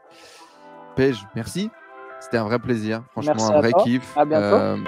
Pej, 0.96 1.24
merci. 1.36 1.70
C'était 2.18 2.38
un 2.38 2.44
vrai 2.44 2.58
plaisir. 2.58 3.04
Franchement, 3.12 3.52
un 3.52 3.60
vrai 3.60 3.70
kiff. 3.84 4.16
À 4.16 4.24
bientôt. 4.24 4.56
Euh, 4.56 4.78